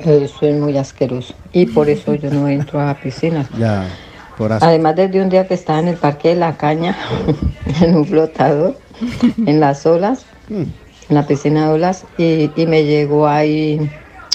Eso 0.04 0.46
es 0.48 0.60
muy 0.60 0.76
asqueroso 0.78 1.36
y 1.54 1.68
por 1.68 1.88
eso 1.88 2.16
yo 2.16 2.32
no 2.32 2.48
entro 2.48 2.82
a 2.82 2.96
piscinas. 2.96 3.48
Ya, 3.60 3.86
por. 4.38 4.52
Además, 4.54 4.96
desde 4.96 5.22
un 5.22 5.30
día 5.30 5.48
que 5.48 5.54
estaba 5.54 5.78
en 5.80 5.90
el 5.90 5.98
Parque 5.98 6.30
de 6.30 6.36
la 6.36 6.58
Caña, 6.58 6.98
en 7.82 7.96
un 7.96 8.06
flotador, 8.06 8.76
en 9.46 9.60
las 9.60 9.86
olas, 9.86 10.26
en 10.50 10.74
la 11.10 11.28
piscina 11.28 11.68
de 11.68 11.74
olas, 11.74 12.06
y, 12.18 12.50
y 12.56 12.66
me 12.66 12.84
llegó 12.86 13.28
ahí 13.28 13.88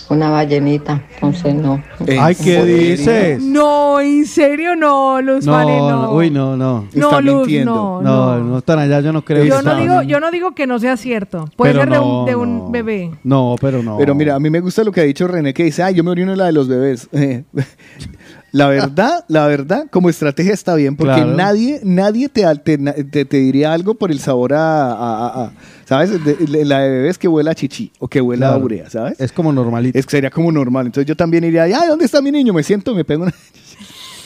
una 0.08 0.30
ballenita. 0.30 1.02
Entonces, 1.14 1.54
no. 1.54 1.82
Ay, 2.20 2.34
¿qué 2.34 2.64
dices? 2.64 3.42
No, 3.42 4.00
en 4.00 4.24
serio 4.26 4.76
no, 4.76 5.20
Luz 5.20 5.44
No, 5.46 5.60
no. 5.64 5.90
no, 6.02 6.12
uy, 6.12 6.30
no, 6.30 6.56
no. 6.56 6.86
No, 6.92 7.06
Está 7.08 7.20
Luz, 7.20 7.38
mintiendo. 7.40 8.00
no, 8.02 8.02
No, 8.02 8.44
no, 8.44 8.62
tan 8.62 8.78
allá, 8.78 9.00
yo 9.00 9.12
no 9.12 9.22
creo. 9.24 9.44
Yo 9.44 9.58
que 9.58 9.64
no, 9.64 9.76
digo, 9.76 10.02
yo 10.02 10.20
no 10.20 10.30
digo 10.30 10.52
que 10.54 10.66
no 10.66 10.78
sea 10.78 10.96
cierto. 10.96 11.48
Puede 11.56 11.72
Pero 11.72 11.84
ser 11.84 11.92
de, 11.92 11.98
un, 11.98 12.08
no, 12.08 12.24
de 12.24 12.36
un 12.36 12.58
no. 12.58 12.70
bebé. 12.70 13.10
No, 13.24 13.56
pero 13.60 13.82
no. 13.82 13.98
Pero 13.98 14.14
mira, 14.14 14.34
a 14.34 14.40
mí 14.40 14.50
me 14.50 14.60
gusta 14.60 14.84
lo 14.84 14.92
que 14.92 15.00
ha 15.00 15.04
dicho 15.04 15.26
René, 15.26 15.52
que 15.52 15.64
dice, 15.64 15.82
ay, 15.82 15.94
yo 15.94 16.04
me 16.04 16.10
orino 16.10 16.32
en 16.32 16.38
la 16.38 16.46
de 16.46 16.52
los 16.52 16.68
bebés. 16.68 17.08
la 18.56 18.68
verdad, 18.68 19.24
la 19.28 19.46
verdad, 19.46 19.86
como 19.90 20.08
estrategia 20.08 20.54
está 20.54 20.74
bien, 20.74 20.96
porque 20.96 21.14
Claro. 21.14 21.34
nadie, 21.34 21.80
nadie 21.84 22.28
te, 22.28 22.42
te, 22.56 23.24
te 23.24 23.36
diría 23.36 23.72
algo 23.72 23.94
por 23.94 24.10
el 24.10 24.18
sabor 24.18 24.54
a, 24.54 24.92
a- 24.92 25.26
a- 25.26 25.44
a- 25.44 25.52
¿sabes? 25.84 26.10
De- 26.24 26.64
la 26.64 26.80
de 26.80 26.88
bebés 26.90 27.18
que 27.18 27.28
huela 27.28 27.50
a 27.50 27.54
chichi 27.54 27.92
o 27.98 28.08
que 28.08 28.20
huela 28.20 28.48
a 28.54 28.56
urea, 28.56 28.88
¿sabes? 28.90 29.20
Es 29.20 29.30
como 29.32 29.52
normalito. 29.52 29.98
Es 29.98 30.06
que 30.06 30.10
sería 30.12 30.30
como 30.30 30.50
normal. 30.50 30.86
Entonces 30.86 31.06
yo 31.06 31.16
también 31.16 31.44
iría, 31.44 31.64
ay, 31.64 31.88
¿dónde 31.88 32.04
está 32.06 32.22
mi 32.22 32.30
niño? 32.32 32.52
Me 32.52 32.62
siento, 32.62 32.94
me 32.94 33.04
pego 33.04 33.24
una... 33.24 33.34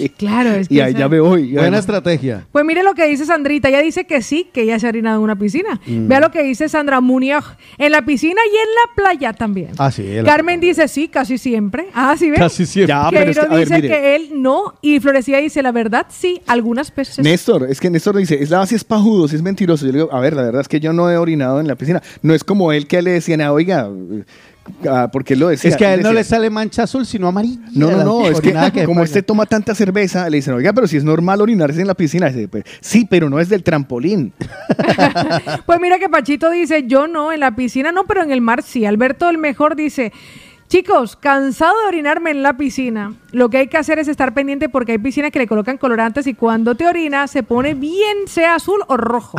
Claro, 0.16 0.50
es 0.50 0.68
que 0.68 0.74
Y 0.74 0.94
ya 0.94 1.08
me 1.08 1.20
voy. 1.20 1.52
Buena 1.52 1.78
estrategia. 1.78 2.46
Pues 2.52 2.64
mire 2.64 2.82
lo 2.82 2.94
que 2.94 3.06
dice 3.06 3.24
Sandrita. 3.24 3.68
Ella 3.68 3.80
dice 3.80 4.04
que 4.04 4.22
sí, 4.22 4.48
que 4.52 4.62
ella 4.62 4.78
se 4.78 4.86
ha 4.86 4.90
orinado 4.90 5.16
en 5.18 5.22
una 5.22 5.36
piscina. 5.36 5.80
Mm. 5.86 6.08
Vea 6.08 6.20
lo 6.20 6.30
que 6.30 6.42
dice 6.42 6.68
Sandra 6.68 7.00
Muñoz. 7.00 7.44
En 7.78 7.92
la 7.92 8.04
piscina 8.04 8.40
y 8.52 8.56
en 8.56 8.68
la 8.74 8.94
playa 8.94 9.32
también. 9.32 9.70
Ah, 9.78 9.90
sí. 9.90 10.06
Carmen 10.24 10.60
dice 10.60 10.88
sí, 10.88 11.08
casi 11.08 11.38
siempre. 11.38 11.86
Ah, 11.94 12.14
sí, 12.18 12.30
ve. 12.30 12.36
Casi 12.36 12.66
siempre. 12.66 12.94
Ya, 12.94 13.08
pero 13.10 13.30
es 13.30 13.38
que, 13.38 13.44
a 13.44 13.48
ver, 13.48 13.60
dice 13.60 13.74
mire. 13.76 13.88
que 13.88 14.16
él 14.16 14.30
no. 14.34 14.74
Y 14.82 15.00
Florecía 15.00 15.38
dice, 15.38 15.62
la 15.62 15.72
verdad, 15.72 16.06
sí, 16.10 16.40
algunas 16.46 16.94
veces. 16.94 17.24
Néstor, 17.24 17.66
es 17.70 17.80
que 17.80 17.90
Néstor 17.90 18.16
dice, 18.16 18.42
es 18.42 18.50
la 18.50 18.58
base 18.58 18.76
es 18.76 18.84
pajudo, 18.84 19.28
si 19.28 19.36
es 19.36 19.42
mentiroso. 19.42 19.86
Yo 19.86 19.92
le 19.92 19.98
digo, 19.98 20.12
a 20.12 20.20
ver, 20.20 20.34
la 20.34 20.42
verdad 20.42 20.60
es 20.60 20.68
que 20.68 20.80
yo 20.80 20.92
no 20.92 21.10
he 21.10 21.16
orinado 21.16 21.60
en 21.60 21.68
la 21.68 21.76
piscina. 21.76 22.02
No 22.22 22.34
es 22.34 22.44
como 22.44 22.72
él 22.72 22.86
que 22.86 23.02
le 23.02 23.12
decían, 23.12 23.40
ah, 23.40 23.52
oiga, 23.52 23.88
Ah, 24.88 25.08
porque 25.12 25.34
él 25.34 25.40
lo 25.40 25.48
decía. 25.48 25.70
Es 25.70 25.76
que 25.76 25.84
a 25.86 25.94
él 25.94 26.02
no 26.02 26.08
decía- 26.10 26.20
le 26.20 26.24
sale 26.24 26.50
mancha 26.50 26.84
azul, 26.84 27.04
sino 27.04 27.26
amarilla. 27.28 27.60
No, 27.72 27.90
no, 27.90 28.04
no, 28.04 28.26
es 28.28 28.40
que 28.40 28.84
como 28.84 29.02
este 29.02 29.22
toma 29.22 29.46
tanta 29.46 29.74
cerveza, 29.74 30.28
le 30.30 30.36
dicen, 30.36 30.54
oiga, 30.54 30.72
pero 30.72 30.86
si 30.86 30.96
es 30.96 31.04
normal 31.04 31.40
orinarse 31.40 31.80
en 31.80 31.86
la 31.86 31.94
piscina. 31.94 32.28
Dice, 32.28 32.46
"Pues, 32.48 32.64
sí, 32.80 33.06
pero 33.08 33.28
no 33.30 33.40
es 33.40 33.48
del 33.48 33.62
trampolín. 33.62 34.32
Pues 35.66 35.80
mira 35.80 35.98
que 35.98 36.08
Pachito 36.08 36.50
dice, 36.50 36.84
yo 36.86 37.06
no, 37.08 37.32
en 37.32 37.40
la 37.40 37.54
piscina 37.56 37.92
no, 37.92 38.04
pero 38.04 38.22
en 38.22 38.30
el 38.30 38.40
mar 38.40 38.62
sí. 38.62 38.84
Alberto 38.84 39.28
el 39.28 39.38
mejor 39.38 39.76
dice, 39.76 40.12
chicos, 40.70 41.16
cansado 41.16 41.74
de 41.80 41.88
orinarme 41.88 42.30
en 42.30 42.44
la 42.44 42.56
piscina. 42.56 43.14
Lo 43.32 43.50
que 43.50 43.58
hay 43.58 43.66
que 43.66 43.76
hacer 43.76 43.98
es 43.98 44.06
estar 44.06 44.32
pendiente 44.32 44.68
porque 44.68 44.92
hay 44.92 44.98
piscinas 44.98 45.32
que 45.32 45.40
le 45.40 45.48
colocan 45.48 45.76
colorantes 45.78 46.28
y 46.28 46.34
cuando 46.34 46.76
te 46.76 46.86
orinas 46.86 47.28
se 47.32 47.42
pone 47.42 47.74
bien, 47.74 48.28
sea 48.28 48.54
azul 48.54 48.80
o 48.86 48.96
rojo. 48.96 49.36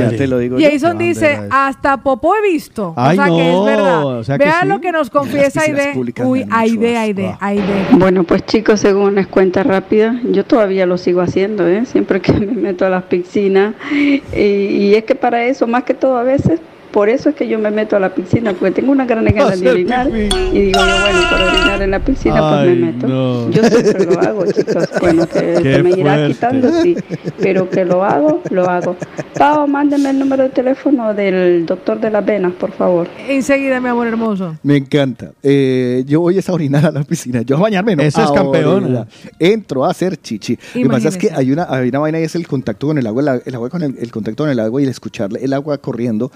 Ya 0.00 0.10
te 0.10 0.26
lo 0.26 0.38
digo. 0.38 0.58
Yo. 0.58 0.68
Jason 0.68 0.98
dice, 0.98 1.38
hasta 1.48 2.02
popó 2.02 2.34
he 2.34 2.42
visto. 2.42 2.92
Ay, 2.96 3.16
o 3.16 3.22
sea 3.22 3.26
que 3.26 3.30
no, 3.30 3.68
es 3.68 3.76
verdad. 3.76 4.04
o 4.04 4.24
sea 4.24 4.36
que 4.36 4.44
Vean 4.44 4.62
sí. 4.62 4.68
lo 4.68 4.80
que 4.80 4.90
nos 4.90 5.10
confiesa 5.10 5.60
Aide. 5.62 5.92
Uy, 6.24 6.44
Aide, 6.50 6.96
Aide, 6.96 7.36
Aide. 7.38 7.86
Bueno, 7.92 8.24
pues 8.24 8.44
chicos, 8.44 8.80
según 8.80 9.12
una 9.12 9.26
cuenta 9.26 9.62
rápida, 9.62 10.20
yo 10.24 10.44
todavía 10.44 10.86
lo 10.86 10.98
sigo 10.98 11.20
haciendo, 11.20 11.68
¿eh? 11.68 11.86
siempre 11.86 12.20
que 12.20 12.32
me 12.32 12.46
meto 12.46 12.84
a 12.84 12.90
las 12.90 13.04
piscinas. 13.04 13.76
Y, 13.92 14.22
y 14.36 14.94
es 14.96 15.04
que 15.04 15.14
para 15.14 15.44
eso, 15.44 15.68
más 15.68 15.84
que 15.84 15.94
todo 15.94 16.18
a 16.18 16.24
veces, 16.24 16.58
por 16.94 17.08
eso 17.08 17.30
es 17.30 17.34
que 17.34 17.48
yo 17.48 17.58
me 17.58 17.72
meto 17.72 17.96
a 17.96 18.00
la 18.00 18.14
piscina, 18.14 18.52
porque 18.52 18.70
tengo 18.70 18.92
una 18.92 19.04
gran 19.04 19.24
ganas 19.24 19.58
de 19.60 19.68
orinar. 19.72 20.08
Y 20.08 20.66
digo 20.66 20.78
yo, 20.78 21.00
bueno, 21.02 21.20
para 21.28 21.52
orinar 21.52 21.82
en 21.82 21.90
la 21.90 21.98
piscina, 21.98 22.50
pues 22.50 22.66
me 22.66 22.74
meto. 22.76 23.08
no. 23.08 23.50
Yo 23.50 23.64
siempre 23.64 24.04
lo 24.06 24.20
hago, 24.20 24.46
chicos. 24.52 24.88
Bueno, 25.00 25.26
que 25.26 25.56
se 25.56 25.82
me 25.82 25.90
irá 25.90 26.14
fuerte. 26.14 26.34
quitando, 26.34 26.82
sí. 26.82 26.96
Pero 27.40 27.68
que 27.68 27.84
lo 27.84 28.04
hago, 28.04 28.40
lo 28.50 28.70
hago. 28.70 28.96
Pau, 29.36 29.66
mándeme 29.66 30.10
el 30.10 30.20
número 30.20 30.44
de 30.44 30.50
teléfono 30.50 31.12
del 31.14 31.66
doctor 31.66 31.98
de 31.98 32.12
las 32.12 32.24
venas, 32.24 32.52
por 32.52 32.70
favor. 32.70 33.08
Enseguida, 33.28 33.80
mi 33.80 33.88
amor 33.88 34.06
hermoso. 34.06 34.56
Me 34.62 34.76
encanta. 34.76 35.32
Eh, 35.42 36.04
yo 36.06 36.20
voy 36.20 36.38
a 36.38 36.52
orinar 36.52 36.86
a 36.86 36.92
la 36.92 37.02
piscina. 37.02 37.42
Yo 37.42 37.56
a 37.56 37.60
bañarme, 37.60 37.96
no. 37.96 38.04
Esa 38.04 38.22
es 38.22 38.30
a 38.30 38.34
campeona. 38.34 38.76
orinar. 38.86 39.08
Entro 39.40 39.84
a 39.84 39.90
hacer 39.90 40.16
chichi. 40.16 40.56
Lo 40.76 40.82
que 40.82 40.88
pasa 40.88 41.08
es 41.08 41.16
que 41.16 41.26
Imagínese. 41.26 41.40
hay 41.40 41.50
una, 41.52 41.66
hay 41.68 41.88
una 41.88 41.98
vaina 41.98 42.20
y 42.20 42.22
es 42.22 42.36
el 42.36 42.46
contacto 42.46 42.86
con 42.86 42.98
el 42.98 43.06
agua. 43.08 43.22
El, 43.34 43.42
el 43.46 43.54
agua 43.56 43.68
con 43.68 43.82
el, 43.82 43.96
el 43.98 44.12
contacto 44.12 44.44
con 44.44 44.50
el 44.50 44.60
agua 44.60 44.80
y 44.80 44.84
el 44.84 44.90
escuchar 44.90 45.30
el 45.40 45.52
agua 45.52 45.78
corriendo 45.78 46.30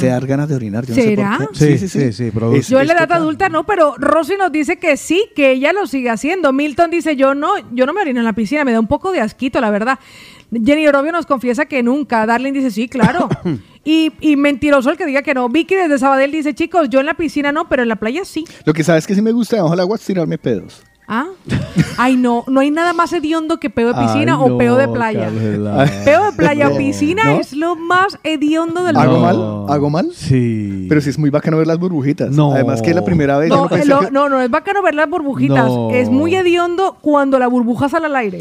Ujú. 0.00 0.06
hace 0.06 0.12
dar 0.12 0.26
ganas 0.26 0.48
de 0.48 0.54
orinar. 0.56 0.84
Yo 0.86 0.94
no 0.94 1.02
sé 1.02 1.08
¿Será? 1.08 1.36
por 1.38 1.50
qué. 1.52 1.78
Sí, 1.78 1.88
sí, 1.88 2.12
sí, 2.12 2.30
produce. 2.30 2.58
Es- 2.60 2.68
Yo 2.68 2.80
en 2.80 2.86
la 2.88 2.94
edad 2.94 3.12
adulta 3.12 3.48
no, 3.48 3.64
pero 3.64 3.94
Rosy 3.98 4.34
nos 4.38 4.50
dice 4.52 4.78
que 4.78 4.96
sí, 4.96 5.26
que 5.34 5.52
ella 5.52 5.72
lo 5.72 5.86
sigue 5.86 6.10
haciendo. 6.10 6.52
Milton 6.52 6.90
dice, 6.90 7.16
yo 7.16 7.34
no, 7.34 7.52
yo 7.72 7.86
no 7.86 7.92
me 7.92 8.00
orino 8.00 8.20
en 8.20 8.24
la 8.24 8.32
piscina, 8.32 8.64
me 8.64 8.72
da 8.72 8.80
un 8.80 8.86
poco 8.88 9.12
de 9.12 9.20
asquito, 9.20 9.60
la 9.60 9.70
verdad. 9.70 9.98
Jenny 10.52 10.86
Orobio 10.88 11.12
nos 11.12 11.26
confiesa 11.26 11.66
que 11.66 11.82
nunca. 11.82 12.26
Darlene 12.26 12.58
dice, 12.58 12.70
sí, 12.70 12.88
claro. 12.88 13.28
y, 13.84 14.12
y 14.20 14.36
mentiroso 14.36 14.90
el 14.90 14.96
que 14.96 15.06
diga 15.06 15.22
que 15.22 15.32
no. 15.34 15.48
Vicky 15.48 15.74
desde 15.76 15.98
Sabadell 15.98 16.32
dice, 16.32 16.54
chicos, 16.54 16.88
yo 16.90 17.00
en 17.00 17.06
la 17.06 17.14
piscina 17.14 17.52
no, 17.52 17.68
pero 17.68 17.82
en 17.82 17.88
la 17.88 17.96
playa 17.96 18.24
sí. 18.24 18.44
Lo 18.64 18.72
que 18.74 18.82
sabes 18.84 19.06
que 19.06 19.14
sí 19.14 19.22
me 19.22 19.32
gusta 19.32 19.56
debajo 19.56 19.72
del 19.72 19.80
agua 19.80 19.96
es 19.96 20.02
tirarme 20.04 20.38
pedos. 20.38 20.82
¿Ah? 21.12 21.26
Ay, 21.98 22.16
no, 22.16 22.44
no 22.46 22.60
hay 22.60 22.70
nada 22.70 22.92
más 22.92 23.12
hediondo 23.12 23.58
que 23.58 23.68
peo 23.68 23.88
de 23.88 23.94
piscina 24.00 24.34
Ay, 24.34 24.38
o 24.40 24.48
no, 24.50 24.58
peo 24.58 24.76
de 24.76 24.86
playa. 24.86 25.24
Carla. 25.24 25.90
Peo 26.04 26.24
de 26.26 26.32
playa 26.36 26.68
o 26.68 26.70
No. 26.70 26.76
piscina 26.76 27.24
¿No? 27.24 27.40
es 27.40 27.52
lo 27.52 27.74
más 27.74 28.16
hediondo 28.22 28.84
del 28.84 28.96
¿Hago 28.96 29.18
mundo. 29.18 29.64
mal? 29.66 29.74
¿Hago 29.76 29.90
mal? 29.90 30.10
Sí. 30.14 30.86
Pero 30.88 31.00
sí 31.00 31.10
es 31.10 31.18
muy 31.18 31.30
bacano 31.30 31.56
ver 31.58 31.66
las 31.66 31.78
burbujitas. 31.80 32.30
No. 32.30 32.52
Además 32.52 32.80
que 32.80 32.94
la 32.94 33.04
primera 33.04 33.38
vez 33.38 33.48
No, 33.48 33.64
no 33.64 33.68
pensé 33.68 33.86
lo- 33.88 34.00
que- 34.00 34.10
no, 34.12 34.28
no, 34.28 34.40
es 34.40 34.48
bacano 34.50 34.82
ver 34.82 34.94
las 34.94 35.10
burbujitas. 35.10 35.66
No. 35.66 35.90
Es 35.90 36.08
muy 36.08 36.32
hediondo 36.36 36.96
cuando 37.00 37.40
la 37.40 37.48
burbuja 37.48 37.88
sale 37.88 38.06
al 38.06 38.14
aire. 38.14 38.40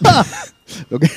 Lo 0.90 0.98
que- 0.98 1.08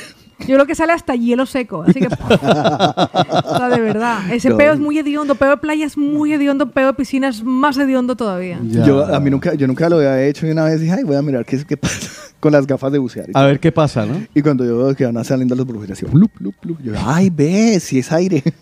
Yo 0.48 0.56
creo 0.56 0.66
que 0.66 0.76
sale 0.76 0.94
hasta 0.94 1.16
hielo 1.16 1.46
seco. 1.46 1.84
Así 1.84 2.00
que. 2.00 2.08
o 2.08 3.58
sea, 3.58 3.70
de 3.70 3.80
verdad. 3.82 4.20
Ese 4.32 4.50
No. 4.50 4.58
peo 4.58 4.74
es 4.74 4.80
muy 4.80 4.98
hediondo. 5.00 5.36
Peo 5.36 5.50
de 5.52 5.58
playa 5.58 5.86
es 5.86 5.98
muy 5.98 6.34
hediondo. 6.34 6.70
Peo 6.72 6.88
de 6.88 6.94
piscina 6.94 7.28
es 7.30 7.44
más 7.44 7.78
hediondo 7.78 8.16
todavía. 8.16 8.60
Yo, 8.64 9.06
a 9.06 9.20
mí 9.20 9.30
nunca, 9.30 9.54
yo 9.54 9.68
nunca 9.68 9.88
lo 9.90 9.98
había 9.98 10.24
hecho 10.26 10.46
y 10.48 10.52
una 10.52 10.66
vez 10.66 10.80
dije, 10.80 10.94
ay, 10.94 11.04
voy 11.04 11.16
a 11.16 11.22
mirar 11.22 11.46
qué, 11.46 11.56
es- 11.58 11.66
qué 11.66 11.78
pasa 11.78 12.10
con 12.40 12.52
las 12.52 12.68
gafas 12.68 12.92
de 12.92 12.98
bucear. 13.00 13.28
y 13.30 13.32
A 13.36 13.44
ver 13.46 13.60
qué 13.60 13.72
pasa, 13.72 14.06
¿no? 14.06 14.22
Y 14.34 14.42
cuando 14.42 14.66
yo 14.66 14.78
veo 14.78 14.96
que 14.96 15.06
van 15.06 15.24
saliendo 15.24 15.56
las 15.56 15.66
burbujitas, 15.66 16.00
yo, 16.00 16.08
blup, 16.10 16.32
blup, 16.40 16.56
blup, 16.62 16.82
yo, 16.84 16.94
ay, 17.06 17.30
ve, 17.30 17.80
si 17.80 18.00
es 18.00 18.12
aire. 18.12 18.44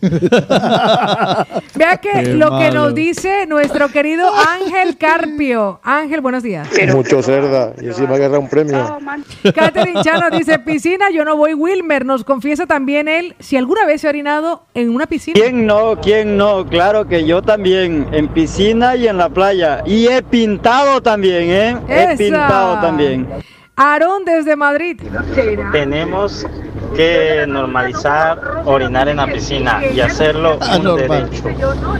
Vea 1.74 1.96
que 2.00 2.10
Qué 2.12 2.34
lo 2.34 2.58
que 2.58 2.70
nos 2.70 2.94
dice 2.94 3.46
nuestro 3.46 3.88
querido 3.88 4.28
Ángel 4.34 4.96
Carpio. 4.98 5.80
Ángel, 5.82 6.20
buenos 6.20 6.42
días. 6.42 6.68
Mucho 6.94 7.22
cerda 7.22 7.72
y 7.80 7.86
encima 7.86 8.14
agarra 8.14 8.38
un 8.38 8.48
premio. 8.48 8.98
Catherine 9.54 10.00
Chano 10.02 10.30
dice, 10.36 10.58
piscina, 10.58 11.06
yo 11.12 11.24
no 11.24 11.36
voy. 11.36 11.54
Wilmer 11.72 12.04
nos 12.04 12.24
confiesa 12.24 12.66
también 12.66 13.08
él 13.08 13.34
si 13.38 13.56
alguna 13.56 13.86
vez 13.86 14.02
se 14.02 14.06
ha 14.06 14.10
orinado 14.10 14.64
en 14.74 14.94
una 14.94 15.06
piscina. 15.06 15.38
¿Quién 15.40 15.66
no? 15.66 15.98
¿Quién 16.00 16.36
no? 16.36 16.66
Claro 16.66 17.08
que 17.08 17.24
yo 17.24 17.40
también, 17.40 18.06
en 18.12 18.28
piscina 18.28 18.94
y 18.96 19.08
en 19.08 19.16
la 19.16 19.30
playa. 19.30 19.82
Y 19.86 20.06
he 20.06 20.22
pintado 20.22 21.00
también, 21.00 21.50
¿eh? 21.50 21.76
Esa. 21.88 22.12
He 22.12 22.16
pintado 22.16 22.80
también. 22.80 23.26
Aarón 23.82 24.24
desde 24.24 24.54
Madrid. 24.54 25.00
Tenemos 25.72 26.46
que 26.94 27.46
normalizar 27.48 28.62
orinar 28.64 29.08
en 29.08 29.16
la 29.16 29.26
piscina 29.26 29.80
y 29.92 29.98
hacerlo 30.00 30.58
un 30.58 30.96
derecho. 30.96 31.44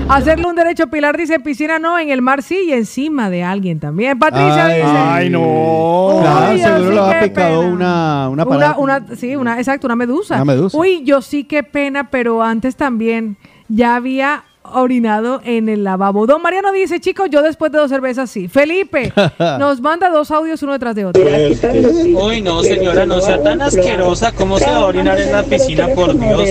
Hacerle 0.08 0.46
un 0.46 0.54
derecho, 0.54 0.86
Pilar 0.86 1.16
dice, 1.16 1.40
piscina 1.40 1.78
no, 1.78 1.98
en 1.98 2.10
el 2.10 2.22
mar 2.22 2.42
sí 2.42 2.66
y 2.68 2.72
encima 2.72 3.30
de 3.30 3.42
alguien 3.42 3.80
también. 3.80 4.18
Patricia 4.18 4.66
Ay, 4.66 4.80
dice... 4.80 4.96
ay, 4.96 5.30
no. 5.30 6.18
Claro, 6.20 6.58
seguro 6.58 6.88
sí 6.88 6.94
le 6.94 7.00
ha 7.00 7.20
picado 7.20 7.60
una, 7.62 8.28
una 8.28 8.44
Una, 8.44 8.76
una, 8.76 9.06
sí, 9.16 9.34
una, 9.34 9.58
exacto, 9.58 9.86
una 9.88 9.96
medusa. 9.96 10.36
Una 10.36 10.44
medusa. 10.44 10.78
Uy, 10.78 11.02
yo 11.04 11.20
sí 11.20 11.44
qué 11.44 11.62
pena, 11.62 12.10
pero 12.10 12.42
antes 12.42 12.76
también 12.76 13.36
ya 13.68 13.96
había 13.96 14.44
orinado 14.64 15.40
en 15.44 15.68
el 15.68 15.84
lavabo. 15.84 16.26
Don 16.26 16.42
Mariano 16.42 16.72
dice, 16.72 17.00
chicos, 17.00 17.28
yo 17.30 17.42
después 17.42 17.72
de 17.72 17.78
dos 17.78 17.90
cervezas 17.90 18.30
sí. 18.30 18.48
Felipe 18.48 19.12
nos 19.58 19.80
manda 19.80 20.10
dos 20.10 20.30
audios 20.30 20.62
uno 20.62 20.72
detrás 20.72 20.94
de 20.94 21.06
otro. 21.06 21.22
Uy, 21.22 22.42
no, 22.42 22.62
señora, 22.62 23.06
no 23.06 23.20
sea 23.20 23.42
tan 23.42 23.60
asquerosa. 23.62 24.32
¿Cómo 24.32 24.58
se 24.58 24.66
va 24.66 24.76
a 24.76 24.86
orinar 24.86 25.20
en 25.20 25.32
la 25.32 25.42
piscina, 25.42 25.88
por 25.88 26.18
Dios? 26.18 26.48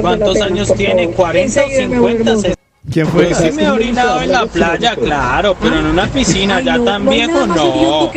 ¿Cuántos 0.00 0.40
años 0.40 0.72
tiene? 0.74 1.10
¿40 1.10 1.64
o 1.64 2.28
50? 2.28 2.58
¿Quién 2.90 3.06
Pues 3.08 3.36
sí 3.36 3.50
me 3.52 3.64
he 3.64 3.70
orinado 3.70 4.22
en 4.22 4.32
la 4.32 4.46
playa, 4.46 4.96
claro, 4.96 5.54
pero 5.60 5.78
en 5.78 5.86
una 5.86 6.06
piscina 6.06 6.60
ya 6.60 6.82
tan 6.82 7.06
viejo, 7.08 7.46
no. 7.46 8.10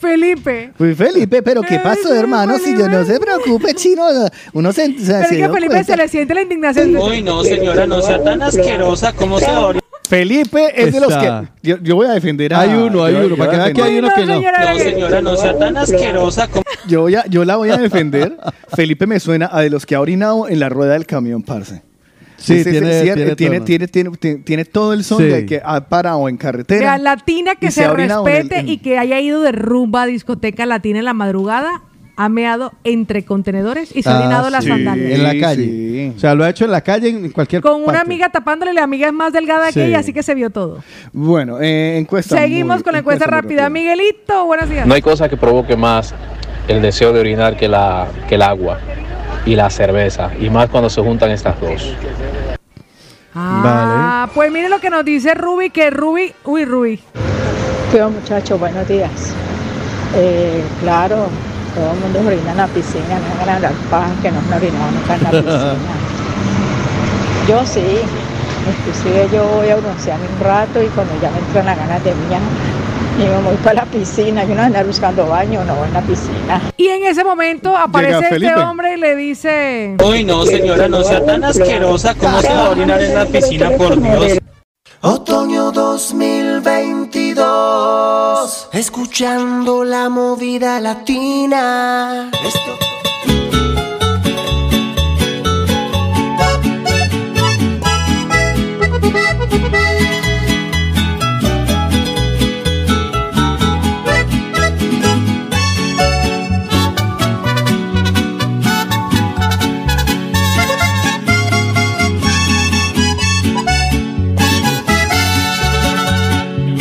Felipe. 0.00 0.72
Pues 0.76 0.96
Felipe, 0.96 1.42
pero 1.42 1.62
¿qué 1.62 1.78
pasó, 1.78 2.14
hermano? 2.14 2.58
Si 2.58 2.76
yo 2.76 2.88
no 2.88 3.04
se 3.04 3.18
preocupe, 3.20 3.74
chino. 3.74 4.04
Uno 4.52 4.72
se, 4.72 4.86
se, 4.98 5.12
Pero 5.12 5.28
se 5.28 5.36
que 5.36 5.48
Felipe 5.48 5.66
cuenta. 5.66 5.84
se 5.84 5.96
le 5.96 6.08
siente 6.08 6.34
la 6.34 6.42
indignación. 6.42 6.96
Uy, 6.96 7.22
no, 7.22 7.42
señora, 7.42 7.86
no 7.86 8.00
sea 8.00 8.22
tan 8.22 8.42
asquerosa. 8.42 9.12
¿Cómo 9.12 9.38
se 9.38 9.46
va 9.46 9.56
a 9.56 9.66
orinar? 9.66 9.82
Felipe 10.08 10.72
es 10.74 10.92
de 10.94 11.00
los 11.00 11.10
Está. 11.12 11.42
que. 11.62 11.68
Yo, 11.68 11.76
yo 11.82 11.96
voy 11.96 12.06
a 12.06 12.12
defender 12.12 12.54
a. 12.54 12.60
Hay 12.60 12.70
uno, 12.70 13.04
hay 13.04 13.12
yo- 13.12 13.20
uno, 13.20 13.28
yo 13.28 13.36
para 13.36 13.66
que 13.66 13.72
que 13.74 13.82
hay 13.82 13.98
uno 13.98 14.08
que 14.14 14.24
no. 14.24 14.40
No, 14.40 14.78
señora, 14.78 15.20
no 15.20 15.36
sea 15.36 15.58
tan 15.58 15.76
asquerosa. 15.76 16.48
¿Cómo- 16.48 16.62
Yo, 16.86 17.02
voy 17.02 17.14
a- 17.16 17.26
yo 17.26 17.44
la 17.44 17.56
voy 17.56 17.70
a 17.70 17.76
defender. 17.76 18.36
Felipe 18.74 19.06
me 19.06 19.20
suena 19.20 19.50
a 19.52 19.60
de 19.60 19.68
los 19.70 19.84
que 19.84 19.94
ha 19.96 20.00
orinado 20.00 20.48
en 20.48 20.60
la 20.60 20.68
rueda 20.70 20.94
del 20.94 21.04
camión, 21.04 21.42
parce. 21.42 21.82
Sí, 22.38 22.62
tiene- 22.62 22.80
tiene 22.80 23.02
tiene, 23.02 23.36
tiene, 23.36 23.60
tiene, 23.88 24.10
tiene- 24.16 24.38
tiene 24.44 24.64
todo 24.64 24.92
el 24.92 25.02
son 25.04 25.18
Sí. 25.18 25.24
de 25.24 25.44
que 25.44 25.60
ha 25.64 25.80
parado 25.88 26.28
en 26.28 26.36
carretera. 26.36 26.80
Vea, 26.80 26.98
latina 26.98 27.56
que 27.56 27.70
se, 27.70 27.86
respete 27.92 28.62
y 28.64 28.78
que 28.78 28.96
haya 28.98 29.20
ido 29.20 29.42
de 29.42 29.52
rumba 29.52 30.02
a 30.02 30.06
discoteca 30.06 30.64
latina 30.64 31.00
en 31.00 31.04
la 31.04 31.14
madrugada, 31.14 31.82
ha 32.20 32.28
meado 32.28 32.72
entre 32.84 33.24
contenedores 33.24 33.94
y 33.94 34.02
se 34.02 34.08
ha 34.08 34.16
Ah, 34.16 34.20
orinado 34.20 34.50
las 34.50 34.64
sandalias. 34.64 35.12
En 35.12 35.22
la 35.22 35.38
calle. 35.38 36.12
O 36.16 36.18
sea, 36.18 36.34
lo 36.34 36.42
ha 36.44 36.50
hecho 36.50 36.64
en 36.64 36.70
la 36.72 36.80
calle, 36.80 37.08
en 37.10 37.30
cualquier 37.30 37.60
Con 37.62 37.82
una 37.84 38.00
amiga 38.00 38.28
tapándole, 38.28 38.72
la 38.72 38.82
amiga 38.82 39.06
es 39.08 39.12
más 39.12 39.32
delgada 39.32 39.70
que 39.72 39.86
ella, 39.86 39.98
así 40.00 40.12
que 40.12 40.22
se 40.24 40.34
vio 40.34 40.50
todo. 40.50 40.82
Bueno, 41.12 41.60
eh, 41.60 41.96
encuesta. 41.98 42.36
Seguimos 42.36 42.76
muy- 42.78 42.82
con 42.84 42.92
la 42.94 42.98
encuesta 43.00 43.26
rápida. 43.26 43.68
Miguelito, 43.68 44.46
buenos 44.46 44.68
días. 44.68 44.86
No 44.86 44.94
hay 44.94 45.02
cosa 45.02 45.28
que 45.28 45.36
provoque 45.36 45.76
más 45.76 46.12
el 46.66 46.82
deseo 46.82 47.12
de 47.12 47.20
orinar 47.20 47.56
que, 47.56 47.68
la, 47.68 48.08
que 48.28 48.34
el 48.34 48.42
agua 48.42 48.78
y 49.48 49.56
la 49.56 49.70
cerveza, 49.70 50.30
y 50.38 50.50
más 50.50 50.68
cuando 50.68 50.90
se 50.90 51.00
juntan 51.00 51.30
estas 51.30 51.58
dos. 51.58 51.96
Ah, 53.34 54.28
pues 54.34 54.52
mire 54.52 54.68
lo 54.68 54.78
que 54.78 54.90
nos 54.90 55.06
dice 55.06 55.32
Ruby, 55.32 55.70
que 55.70 55.88
Ruby, 55.88 56.34
uy, 56.44 56.66
Ruby. 56.66 57.00
Pero 57.90 58.10
muchachos, 58.10 58.60
buenos 58.60 58.86
días. 58.86 59.10
Eh, 60.16 60.62
claro, 60.82 61.28
todo 61.74 61.94
el 61.94 61.98
mundo 61.98 62.20
orina 62.26 62.50
en 62.50 62.56
la 62.58 62.66
piscina, 62.66 63.18
no 63.18 63.46
van 63.46 63.56
a 63.56 63.60
dar 63.60 63.72
paja 63.90 64.10
que 64.20 64.30
no 64.30 64.38
han 64.38 64.52
orinado 64.52 64.90
nunca 64.90 65.14
en 65.14 65.22
la 65.22 65.30
piscina. 65.30 65.94
Yo 67.48 67.64
sí, 67.64 68.00
inclusive 68.68 69.28
yo 69.32 69.48
voy 69.48 69.70
a 69.70 69.76
broncearme 69.76 70.26
un 70.38 70.44
rato 70.44 70.82
y 70.82 70.88
cuando 70.88 71.14
ya 71.22 71.30
me 71.30 71.38
entran 71.38 71.64
las 71.64 71.78
ganas 71.78 72.04
de 72.04 72.14
mía, 72.14 72.38
y 73.18 73.22
me 73.22 73.38
voy 73.42 73.56
para 73.56 73.74
la 73.74 73.84
piscina, 73.86 74.42
yo 74.44 74.50
no 74.50 74.54
voy 74.54 74.62
a 74.62 74.66
andar 74.66 74.86
buscando 74.86 75.26
baño, 75.26 75.64
no 75.64 75.74
voy 75.74 75.88
en 75.88 75.94
la 75.94 76.02
piscina. 76.02 76.62
Y 76.76 76.86
en 76.88 77.04
ese 77.04 77.24
momento 77.24 77.76
aparece 77.76 78.28
este 78.36 78.54
hombre 78.54 78.94
y 78.94 78.96
le 78.98 79.16
dice... 79.16 79.96
Uy, 80.04 80.24
no, 80.24 80.44
señora, 80.44 80.88
no 80.88 81.02
sea 81.02 81.24
tan 81.24 81.42
asquerosa. 81.44 82.14
¿Cómo 82.14 82.40
se 82.40 82.54
va 82.54 82.66
a 82.66 82.70
orinar 82.70 83.02
en 83.02 83.14
la 83.14 83.26
piscina, 83.26 83.70
por 83.76 84.00
Dios? 84.00 84.38
Otoño 85.00 85.70
2022, 85.70 88.68
escuchando 88.72 89.84
la 89.84 90.08
movida 90.08 90.80
latina. 90.80 92.30
Esto- 92.44 92.97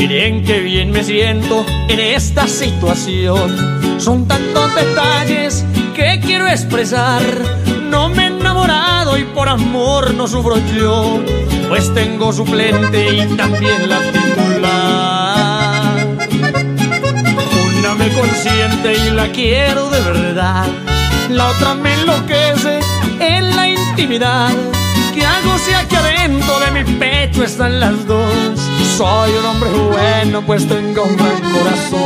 Miren 0.08 0.44
qué 0.45 0.61
bien 0.61 0.92
me 0.92 1.03
siento 1.03 1.66
en 1.90 2.00
esta 2.00 2.48
situación. 2.48 4.00
Son 4.00 4.26
tantos 4.26 4.74
detalles 4.74 5.66
que 5.94 6.22
quiero 6.22 6.48
expresar. 6.48 7.22
No 7.90 8.08
me 8.08 8.24
he 8.24 8.27
enamorado 8.27 9.18
y 9.18 9.26
por 9.26 9.50
amor 9.50 10.14
no 10.14 10.26
sufro 10.26 10.56
yo, 10.74 11.22
pues 11.68 11.94
tengo 11.94 12.32
suplente 12.32 13.18
y 13.18 13.36
también 13.36 13.90
la 13.90 14.00
titular. 14.00 15.18
Una 17.77 17.95
me 17.95 18.08
consiente 18.10 18.94
y 18.94 19.10
la 19.10 19.27
quiero 19.34 19.90
de 19.90 20.00
verdad. 20.00 20.68
La 21.30 21.48
otra 21.50 21.74
me 21.74 21.94
enloquece 21.95 22.80
en 23.19 23.53
la 23.58 23.68
intimidad. 23.68 24.56
¿Qué 25.14 25.26
hago 25.26 25.58
si 25.58 25.74
aquí 25.74 25.98
adentro 25.98 26.60
de 26.61 26.72
mi 26.72 26.94
pecho 26.98 27.44
están 27.44 27.82
las 27.82 28.08
dos? 28.08 28.76
Soy 28.98 29.32
un 29.32 29.45
hombre 29.45 29.69
bueno, 29.69 30.42
pues 30.42 30.67
tengo 30.67 31.03
un 31.03 31.16
gran 31.16 31.40
corazón. 31.53 31.98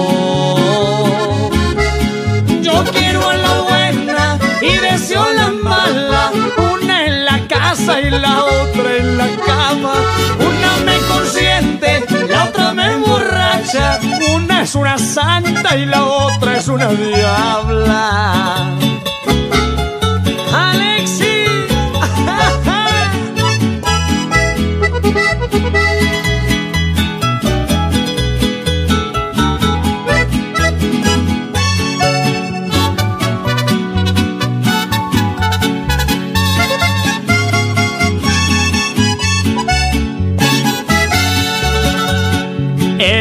Yo 2.62 2.84
quiero 2.92 3.30
a 3.30 3.38
la 3.38 3.62
buena 3.62 4.38
y 4.62 4.76
deseo 4.76 5.26
la 5.34 5.52
mala. 5.52 6.34
Una 6.74 7.06
en 7.06 7.24
la 7.24 7.48
casa 7.48 8.02
y 8.02 8.10
la 8.10 8.44
otra 8.44 8.98
en 8.98 9.18
la 9.18 9.28
cama. 9.46 9.94
Una 10.38 10.78
me 10.84 10.98
consiente, 11.08 12.04
la 12.28 12.44
otra 12.44 12.74
me 12.74 12.92
emborracha. 12.92 14.02
Una 14.36 14.64
es 14.64 14.76
una 14.76 14.98
santa 14.98 15.78
y 15.78 15.86
la 15.86 16.04
otra 16.04 16.58
es 16.58 16.68
una 16.68 16.90
diabla. 16.90 18.68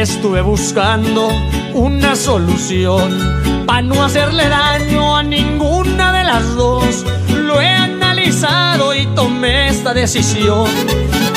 Estuve 0.01 0.41
buscando 0.41 1.29
una 1.75 2.15
solución 2.15 3.63
para 3.67 3.83
no 3.83 4.03
hacerle 4.03 4.49
daño 4.49 5.15
a 5.15 5.21
ninguna 5.21 6.11
de 6.11 6.23
las 6.23 6.55
dos. 6.55 7.05
Lo 7.29 7.61
he 7.61 7.67
analizado 7.67 8.95
y 8.95 9.05
tomé 9.13 9.67
esta 9.67 9.93
decisión. 9.93 10.67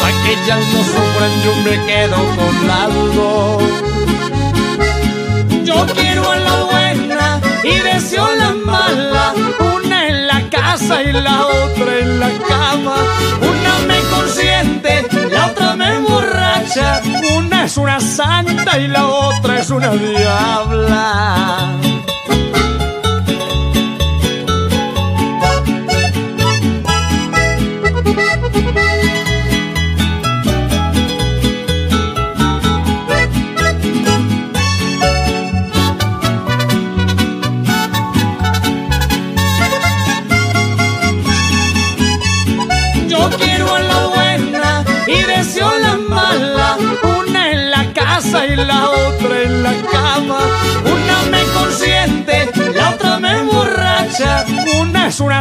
Para 0.01 0.23
que 0.23 0.33
ellas 0.33 0.61
no 0.73 0.83
sufran, 0.83 1.31
yo 1.45 1.55
me 1.63 1.85
quedo 1.85 2.17
con 2.17 2.67
las 2.67 2.95
dos. 3.15 3.63
Yo 5.63 5.87
quiero 5.95 6.31
a 6.31 6.37
la 6.37 6.63
buena 6.63 7.41
y 7.65 7.79
deseo 7.81 8.25
a 8.25 8.35
la 8.35 8.53
mala. 8.53 9.35
Una 9.77 10.09
en 10.09 10.27
la 10.27 10.49
casa 10.49 11.03
y 11.03 11.13
la 11.13 11.47
otra 11.49 11.99
en 11.99 12.19
la 12.19 12.31
cama. 12.49 12.97
Una 17.37 17.67
es 17.67 17.77
una 17.77 18.01
santa 18.01 18.79
y 18.81 18.89
la 18.89 19.07
otra 19.07 19.61
es 19.61 19.71
una 19.71 19.91
diabla. 19.91 21.79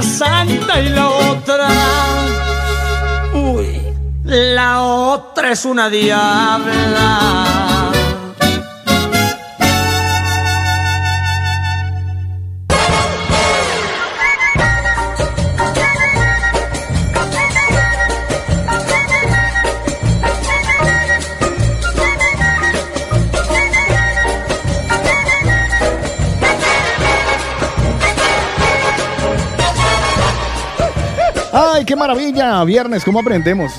Santa 0.03 0.80
y 0.82 0.90
la 0.90 1.07
otra. 1.07 1.67
Uy, 3.33 3.82
la 4.25 4.82
otra 4.82 5.51
es 5.51 5.65
una 5.65 5.90
diabla. 5.90 7.82
Qué 31.93 31.99
maravilla! 31.99 32.63
Viernes, 32.63 33.03
¿cómo 33.05 33.19
aprendemos? 33.19 33.72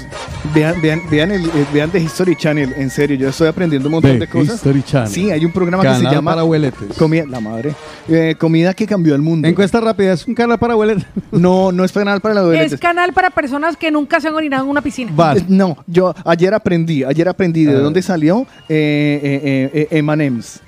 Vean, 0.54 0.80
vean, 0.80 1.00
vean, 1.10 1.32
el, 1.32 1.46
eh, 1.46 1.66
vean 1.72 1.90
The 1.90 1.98
History 1.98 2.36
Channel, 2.36 2.72
en 2.76 2.88
serio, 2.90 3.16
yo 3.16 3.28
estoy 3.30 3.48
aprendiendo 3.48 3.88
un 3.88 3.94
montón 3.94 4.12
The 4.12 4.18
de 4.20 4.28
cosas. 4.28 4.54
History 4.56 4.82
Channel. 4.84 5.08
Sí, 5.10 5.30
hay 5.32 5.44
un 5.44 5.50
programa 5.50 5.82
que 5.82 5.88
se 5.88 5.94
Canal 5.96 6.14
llama 6.14 6.30
para 6.30 6.40
abueletes. 6.42 6.96
Comida, 6.96 7.24
la 7.28 7.40
madre. 7.40 7.74
Eh, 8.08 8.36
comida 8.38 8.72
que 8.72 8.86
cambió 8.86 9.16
el 9.16 9.22
mundo. 9.22 9.48
Encuesta 9.48 9.80
rápida, 9.80 10.12
¿es 10.12 10.26
un 10.28 10.34
canal 10.34 10.58
para 10.58 10.74
abueletes? 10.74 11.04
No, 11.32 11.72
no 11.72 11.84
es 11.84 11.90
canal 11.90 12.20
para 12.20 12.34
los 12.34 12.42
Es 12.44 12.46
abueletes. 12.50 12.80
canal 12.80 13.12
para 13.12 13.30
personas 13.30 13.76
que 13.76 13.90
nunca 13.90 14.20
se 14.20 14.28
han 14.28 14.34
orinado 14.34 14.62
en 14.64 14.70
una 14.70 14.80
piscina. 14.80 15.10
Eh, 15.36 15.44
No, 15.48 15.76
yo 15.88 16.14
ayer 16.24 16.54
aprendí, 16.54 17.02
ayer 17.02 17.28
aprendí 17.28 17.64
de 17.64 17.74
dónde 17.74 18.00
salió 18.02 18.46
eh, 18.68 19.20
eh, 19.22 19.70
eh, 19.74 19.88
eh, 19.90 19.98
M&M's. 19.98 20.60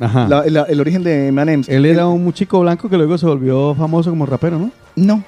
Ajá. 0.00 0.26
La- 0.26 0.44
la- 0.46 0.62
el 0.62 0.80
origen 0.80 1.04
de 1.04 1.28
M&M's. 1.28 1.68
Él 1.68 1.84
era 1.84 2.06
un 2.06 2.32
chico 2.32 2.60
blanco 2.60 2.88
que 2.88 2.96
luego 2.96 3.18
se 3.18 3.26
volvió 3.26 3.74
famoso 3.74 4.08
como 4.10 4.24
rapero, 4.24 4.58
¿no? 4.58 4.70
No. 4.96 5.22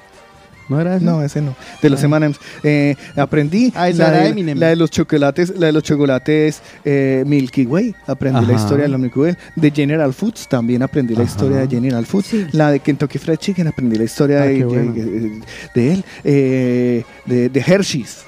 ¿No 0.69 0.79
era 0.81 0.95
ese? 0.97 1.05
No, 1.05 1.23
ese 1.23 1.41
no. 1.41 1.55
De 1.81 1.89
los 1.89 2.03
M&M's. 2.03 2.37
Eh, 2.63 2.95
aprendí 3.15 3.71
Ah, 3.75 3.89
la, 3.89 4.07
era 4.09 4.23
de, 4.23 4.29
Eminem. 4.29 4.57
la 4.59 4.67
de 4.69 4.75
los 4.75 4.89
chocolates, 4.91 5.53
la 5.57 5.67
de 5.67 5.71
los 5.71 5.83
chocolates 5.83 6.61
eh, 6.83 7.23
Milky 7.25 7.65
Way. 7.65 7.95
Aprendí 8.07 8.45
la 8.45 8.53
historia 8.53 8.83
de 8.83 8.89
la 8.89 8.97
Milky 8.97 9.19
Way. 9.19 9.35
De 9.55 9.71
General 9.71 10.13
Foods 10.13 10.47
también 10.47 10.83
aprendí 10.83 11.15
la 11.15 11.23
historia 11.23 11.57
de 11.57 11.67
General 11.67 12.05
Foods. 12.05 12.53
La 12.53 12.71
de 12.71 12.79
Kentucky 12.79 13.17
Fried 13.17 13.37
Chicken 13.37 13.67
aprendí 13.67 13.97
la 13.97 14.03
historia 14.03 14.41
Ah, 14.41 14.45
de, 14.45 14.65
bueno. 14.65 14.93
de- 14.93 15.41
de 15.73 15.93
él. 15.93 16.03
Eh, 16.23 17.03
de, 17.25 17.49
de 17.49 17.59
Hershey's. 17.59 18.23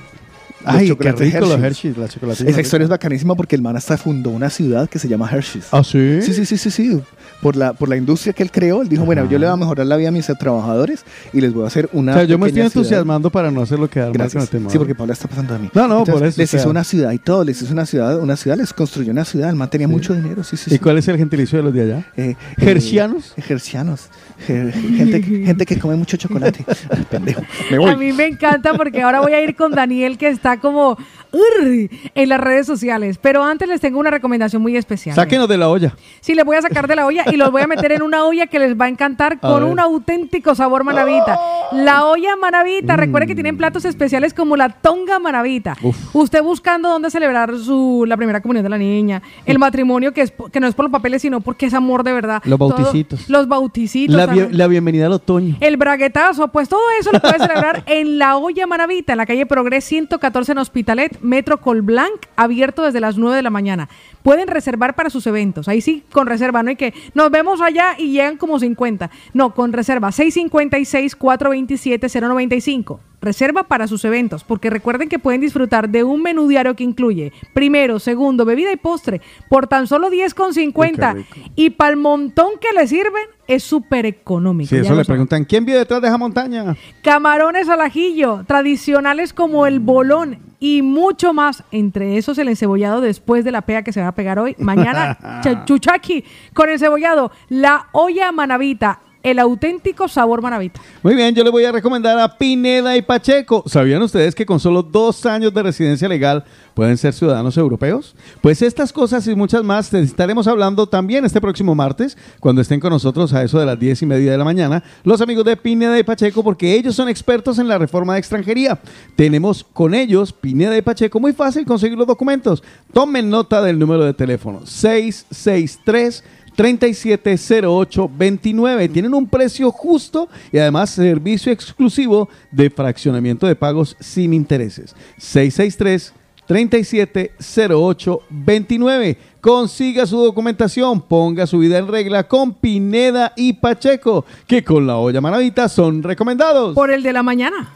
Los 0.66 0.76
Ay, 0.76 0.94
qué 0.94 1.12
rico 1.14 1.40
los 1.46 1.58
Hershey's, 1.64 1.98
la 1.98 2.10
chocolatina 2.10 2.50
Esa 2.50 2.60
historia 2.60 2.84
es 2.84 2.90
bacanísima 2.90 3.34
porque 3.34 3.56
el 3.56 3.62
man 3.62 3.78
hasta 3.78 3.98
fundó 3.98 4.30
una 4.32 4.50
ciudad 4.50 4.90
que 4.90 5.00
se 5.00 5.08
llama 5.08 5.30
Hershey's. 5.32 5.68
¿Ah, 5.72 5.84
sí? 5.86 6.20
Sí, 6.22 6.34
sí, 6.34 6.46
sí, 6.46 6.58
sí, 6.58 6.70
sí. 6.70 7.02
Por 7.42 7.56
la, 7.56 7.72
por 7.72 7.88
la 7.88 7.96
industria 7.96 8.34
que 8.34 8.44
él 8.44 8.52
creó, 8.52 8.82
él 8.82 8.90
dijo, 8.90 9.06
bueno, 9.06 9.24
yo 9.30 9.40
le 9.40 9.46
voy 9.46 9.54
a 9.54 9.56
mejorar 9.56 9.86
la 9.88 9.96
vida 9.96 10.10
a 10.10 10.12
mis 10.12 10.26
trabajadores 10.40 11.06
y 11.32 11.40
les 11.40 11.54
voy 11.54 11.64
a 11.64 11.68
hacer 11.68 11.90
una 11.94 12.12
O 12.12 12.16
sea, 12.16 12.24
yo 12.26 12.38
me 12.38 12.48
estoy 12.48 12.62
ciudad. 12.64 12.66
entusiasmando 12.68 13.30
para 13.30 13.50
no 13.50 13.62
hacerlo 13.62 13.90
quedar 13.90 14.08
mal 14.08 14.14
con 14.18 14.22
el 14.26 14.30
Gracias. 14.32 14.50
tema. 14.50 14.70
Sí, 14.70 14.78
porque 14.78 14.94
Paula 14.94 15.14
está 15.14 15.28
pasando 15.30 15.56
a 15.56 15.58
mí. 15.58 15.70
No, 15.74 15.88
no, 15.88 16.00
Entonces, 16.00 16.14
por 16.16 16.28
eso, 16.28 16.38
Les 16.42 16.50
o 16.50 16.52
sea. 16.52 16.60
hizo 16.60 16.70
una 16.70 16.84
ciudad 16.84 17.12
y 17.14 17.18
todo, 17.20 17.46
les 17.46 17.62
hizo 17.62 17.72
una 17.72 17.86
ciudad, 17.86 18.20
una 18.20 18.36
ciudad, 18.36 18.58
les 18.58 18.74
construyó 18.74 19.12
una 19.14 19.24
ciudad, 19.24 19.50
el 19.50 19.56
man 19.56 19.70
tenía 19.70 19.88
mucho 19.88 20.14
dinero, 20.14 20.44
sí, 20.44 20.58
sí, 20.58 20.66
¿Y 20.68 20.74
sí. 20.74 20.80
cuál 20.80 20.98
es 20.98 21.08
el 21.08 21.18
gentilicio 21.18 21.58
de 21.60 21.64
los 21.64 21.74
de 21.74 21.82
allá? 21.84 22.06
Eh, 22.18 22.36
eh, 22.58 23.36
hercianos. 23.50 24.10
Ge- 24.46 24.72
gente, 24.72 25.22
gente 25.22 25.66
que 25.66 25.80
come 25.80 25.96
mucho 25.96 26.18
chocolate. 26.18 26.66
Pendejo. 27.10 27.42
Me 27.72 27.78
A 27.78 27.80
voy. 27.80 27.96
mí 27.96 28.14
me 28.14 28.26
encanta 28.28 28.74
porque 28.74 29.02
ahora 29.02 29.22
voy 29.22 29.34
a 29.34 29.42
ir 29.42 29.56
con 29.56 29.72
Daniel 29.72 30.18
que 30.18 30.28
está 30.30 30.60
como 30.60 30.98
"Urr", 31.32 31.90
en 32.16 32.30
las 32.30 32.40
redes 32.40 32.66
sociales. 32.68 33.18
Pero 33.22 33.44
antes 33.44 33.68
les 33.68 33.82
tengo 33.82 34.00
una 34.00 34.12
recomendación 34.12 34.62
muy 34.62 34.76
especial. 34.78 35.16
Sáquenos 35.16 35.48
de 35.50 35.58
la 35.58 35.70
olla. 35.70 35.96
Sí, 36.22 36.36
les 36.36 36.46
voy 36.46 36.58
a 36.58 36.62
sacar 36.62 36.88
de 36.88 36.96
la 36.96 37.06
olla 37.06 37.26
y 37.32 37.38
los 37.38 37.52
voy 37.52 37.62
a 37.62 37.68
meter 37.68 37.92
en 37.92 38.02
una 38.02 38.24
olla 38.26 38.48
que 38.48 38.60
les 38.60 38.80
va 38.80 38.86
a 38.86 38.90
encantar 38.90 39.34
A 39.34 39.40
con 39.40 39.64
ver. 39.64 39.72
un 39.72 39.80
auténtico 39.80 40.56
sabor 40.56 40.84
manavita. 40.84 41.38
La 41.74 42.06
olla 42.06 42.36
manavita, 42.36 42.96
recuerde 42.98 43.28
que 43.28 43.36
tienen 43.36 43.58
platos 43.58 43.86
especiales 43.86 44.34
como 44.34 44.56
la 44.58 44.70
tonga 44.70 45.20
manavita. 45.20 45.76
Usted 46.14 46.42
buscando 46.44 46.90
dónde 46.90 47.10
celebrar 47.10 47.56
su, 47.58 48.06
la 48.08 48.18
primera 48.18 48.42
comunión 48.42 48.64
de 48.64 48.70
la 48.70 48.78
niña, 48.78 49.22
el 49.46 49.60
matrimonio 49.60 50.14
que, 50.14 50.22
es, 50.22 50.34
que 50.52 50.60
no 50.60 50.68
es 50.68 50.76
por 50.76 50.86
los 50.86 50.92
papeles, 50.92 51.22
sino 51.22 51.42
porque 51.42 51.66
es 51.68 51.74
amor 51.74 52.04
de 52.04 52.14
verdad. 52.14 52.42
Los 52.46 52.58
Todo- 52.60 52.70
bauticitos. 52.70 53.30
los 53.30 53.48
bauticitos. 53.48 54.16
La, 54.16 54.26
bien- 54.28 54.50
la 54.58 54.68
bienvenida 54.68 55.06
al 55.08 55.14
otoño. 55.14 55.56
El 55.60 55.78
braguetazo, 55.78 56.48
pues 56.50 56.70
todo 56.70 56.82
eso 57.00 57.12
lo 57.12 57.20
puede 57.20 57.40
celebrar 57.40 57.84
en 57.86 58.18
la 58.18 58.38
olla 58.38 58.66
Manavita, 58.68 59.14
en 59.14 59.18
la 59.18 59.26
calle 59.26 59.46
Progres 59.46 59.84
114 59.86 60.52
en 60.54 60.58
Hospitalet, 60.58 61.19
Metro 61.22 61.60
Colblanc, 61.60 62.28
abierto 62.36 62.84
desde 62.84 63.00
las 63.00 63.18
9 63.18 63.36
de 63.36 63.44
la 63.44 63.50
mañana. 63.50 63.90
Pueden 64.24 64.48
reservar 64.48 64.96
para 64.96 65.10
sus 65.10 65.26
eventos. 65.28 65.68
Ahí 65.68 65.82
sí, 65.82 66.04
con 66.12 66.28
reserva, 66.28 66.64
no 66.64 66.70
hay 66.70 66.76
que 66.76 66.94
nos 67.14 67.32
vemos 67.32 67.62
allá 67.62 67.96
y 67.98 68.12
llegan 68.12 68.38
como 68.38 68.60
50. 68.60 69.10
No, 69.34 69.54
con 69.54 69.74
reserva 69.74 70.10
656-427-095. 70.10 73.00
Reserva 73.22 73.64
para 73.64 73.88
sus 73.88 74.06
eventos, 74.06 74.44
porque 74.44 74.70
recuerden 74.70 75.10
que 75.10 75.20
pueden 75.20 75.42
disfrutar 75.42 75.90
de 75.90 76.04
un 76.04 76.22
menú 76.22 76.48
diario 76.48 76.76
que 76.76 76.84
incluye 76.84 77.34
primero, 77.54 78.00
segundo, 78.00 78.46
bebida 78.46 78.72
y 78.72 78.78
postre 78.78 79.22
por 79.50 79.68
tan 79.68 79.88
solo 79.88 80.10
10,50 80.10 81.26
y 81.56 81.72
para 81.72 81.92
el 81.92 81.98
montón 81.98 82.52
que 82.62 82.68
le 82.80 82.88
sirven 82.88 83.24
es 83.48 83.64
súper 83.64 84.06
económico. 84.06 84.70
Sí, 84.70 84.76
eso 84.76 84.84
le 84.84 84.90
saben. 84.90 85.06
preguntan, 85.06 85.46
¿quién 85.46 85.66
vive 85.66 85.80
detrás 85.80 86.02
de 86.02 86.08
esa 86.08 86.18
montaña? 86.18 86.76
Camarones 87.04 87.68
al 87.68 87.82
ajillo, 87.82 88.44
tradicionales 88.48 89.34
como 89.34 89.66
el 89.66 89.80
bolón 89.80 90.38
y 90.60 90.82
mucho 90.84 91.34
más. 91.34 91.64
Entre 91.72 92.18
esos 92.18 92.38
el 92.38 92.48
encebollado 92.50 93.02
después 93.02 93.44
de 93.44 93.52
la 93.52 93.62
pega 93.62 93.82
que 93.84 93.92
se 93.92 94.02
va 94.02 94.10
a 94.10 94.16
pegar 94.16 94.38
hoy. 94.40 94.56
Mañana, 94.60 95.18
cha- 95.44 95.66
chuchaqui 95.66 96.24
con 96.54 96.70
encebollado, 96.70 97.32
la 97.50 97.88
olla 97.92 98.32
manavita, 98.32 99.00
el 99.24 99.40
auténtico 99.40 100.08
sabor 100.08 100.42
manavita. 100.42 100.80
Muy 101.04 101.16
bien, 101.16 101.36
yo 101.36 101.44
les 101.44 101.52
voy 101.52 101.66
a 101.66 101.72
recomendar 101.72 102.18
a 102.20 102.38
Pineda 102.38 102.96
y 102.96 103.02
Pacheco. 103.02 103.64
¿Sabían 103.66 104.02
ustedes 104.02 104.34
que 104.34 104.46
con 104.46 104.60
solo 104.60 104.82
dos 104.82 105.26
años 105.26 105.54
de 105.54 105.64
residencia 105.64 106.08
legal 106.08 106.46
pueden 106.74 106.98
ser 106.98 107.14
ciudadanos 107.14 107.58
europeos? 107.58 108.16
Pues 108.42 108.62
estas 108.62 108.94
cosas 108.94 109.28
y 109.28 109.36
muchas 109.36 109.64
más 109.64 109.90
te 109.90 110.00
estaremos 110.00 110.48
hablando 110.48 110.88
también 110.88 111.26
este 111.26 111.42
próximo 111.42 111.76
martes, 111.76 112.18
cuando 112.40 112.62
estén 112.62 112.80
con 112.80 112.92
nosotros 112.92 113.34
a 113.34 113.44
eso 113.44 113.60
de 113.60 113.66
las 113.66 113.80
diez 113.80 114.02
y 114.02 114.06
media 114.06 114.32
de 114.32 114.38
la 114.38 114.46
mañana, 114.46 114.84
los 115.04 115.20
amigos 115.22 115.46
de 115.46 115.58
Pineda 115.58 116.00
y 116.00 116.04
Pacheco, 116.04 116.44
porque 116.44 116.76
ellos 116.76 116.96
son 116.96 117.10
expertos 117.10 117.60
en 117.60 117.68
la 117.68 117.78
reforma 117.78 118.14
de 118.14 118.20
extranjería. 118.20 118.80
Tenemos 119.16 119.66
con 119.74 119.94
ellos, 119.94 120.32
Pineda 120.32 120.78
y 120.78 120.82
Pacheco, 120.82 121.20
muy 121.20 121.34
fácil 121.34 121.66
conseguir 121.66 121.98
los 121.98 122.08
documentos. 122.08 122.64
Tomen 122.94 123.30
nota 123.30 123.62
del 123.62 123.78
número 123.78 124.06
de 124.06 124.14
teléfono 124.14 124.66
663 124.66 126.24
370829. 126.60 128.92
Tienen 128.92 129.14
un 129.14 129.28
precio 129.28 129.72
justo 129.72 130.28
y 130.52 130.58
además 130.58 130.90
servicio 130.90 131.54
exclusivo 131.54 132.28
de 132.52 132.70
fraccionamiento 132.70 133.48
de 133.48 133.56
pagos 133.56 133.96
sin 134.02 134.34
intereses. 134.34 134.94
663 135.18 136.14
370829. 136.46 139.18
Consiga 139.40 140.06
su 140.06 140.18
documentación, 140.18 141.00
ponga 141.00 141.48
su 141.48 141.60
vida 141.60 141.78
en 141.78 141.88
regla 141.88 142.28
con 142.28 142.54
Pineda 142.54 143.32
y 143.38 143.54
Pacheco, 143.54 144.26
que 144.46 144.62
con 144.62 144.86
la 144.86 144.98
olla 144.98 145.22
maravita 145.22 145.70
son 145.70 146.04
recomendados. 146.04 146.76
Por 146.76 146.92
el 146.92 147.04
de 147.04 147.14
la 147.14 147.24
mañana. 147.24 147.72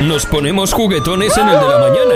Nos 0.00 0.24
ponemos 0.24 0.72
juguetones 0.72 1.36
en 1.36 1.46
el 1.48 1.54
de 1.60 1.68
la 1.68 1.78
mañana. 1.78 2.14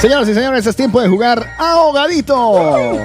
Señoras 0.00 0.28
y 0.28 0.34
señores, 0.34 0.66
es 0.66 0.74
tiempo 0.74 1.00
de 1.00 1.08
jugar 1.08 1.46
ahogadito. 1.58 2.58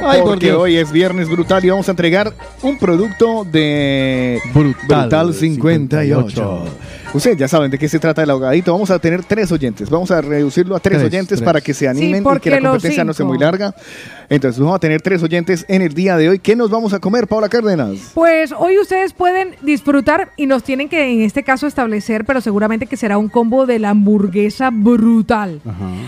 Ay, 0.08 0.22
por 0.22 0.32
porque 0.32 0.54
hoy 0.54 0.78
es 0.78 0.92
viernes 0.92 1.30
brutal 1.30 1.64
y 1.66 1.70
vamos 1.70 1.88
a 1.90 1.92
entregar 1.92 2.34
un 2.64 2.78
producto 2.80 3.44
de 3.44 4.40
Brutal 4.54 5.34
58. 5.34 6.64
Ustedes 7.14 7.38
ya 7.38 7.48
saben 7.48 7.72
de 7.72 7.80
qué 7.80 7.88
se 7.90 8.00
trata 8.00 8.22
el 8.22 8.30
ahogadito. 8.30 8.72
Vamos 8.74 8.92
a 8.92 9.00
tener 9.00 9.24
tres 9.24 9.52
oyentes. 9.52 9.90
Vamos 9.90 10.12
a 10.12 10.22
reducirlo 10.22 10.76
a 10.76 10.80
tres, 10.80 10.98
Tres, 11.00 11.08
oyentes 11.08 11.38
tres. 11.40 11.42
para 11.46 11.62
que 11.62 11.74
se 11.74 11.88
animen 11.88 12.22
y 12.22 12.24
porque 12.24 12.50
que 12.52 12.60
la 12.62 12.70
competencia 12.70 13.04
no 13.04 13.14
sea 13.14 13.26
muy 13.26 13.40
larga. 13.40 13.74
Entonces 14.30 14.60
vamos 14.60 14.76
a 14.76 14.80
tener 14.80 15.02
tres 15.02 15.24
oyentes 15.24 15.66
en 15.70 15.82
el 15.82 15.94
día 15.94 16.18
de 16.18 16.28
hoy. 16.30 16.40
¿Qué 16.40 16.56
nos 16.56 16.70
vamos 16.70 16.94
a 16.94 17.00
comer, 17.00 17.28
Paula 17.28 17.48
Cárdenas? 17.48 18.12
Pues 18.14 18.52
hoy 18.52 18.78
ustedes 18.78 19.14
pueden 19.14 19.56
disfrutar 19.62 20.32
y 20.36 20.46
nos 20.48 20.64
tienen 20.64 20.90
que 20.90 21.10
en 21.12 21.22
este 21.22 21.44
caso 21.44 21.66
establecer, 21.66 22.26
pero 22.26 22.42
seguramente 22.42 22.88
que 22.88 22.98
será 22.98 23.18
un 23.18 23.30
combo 23.30 23.66
de 23.66 23.80
la 23.80 23.92
hamburguesa 23.92 24.70
brutal. 24.72 25.62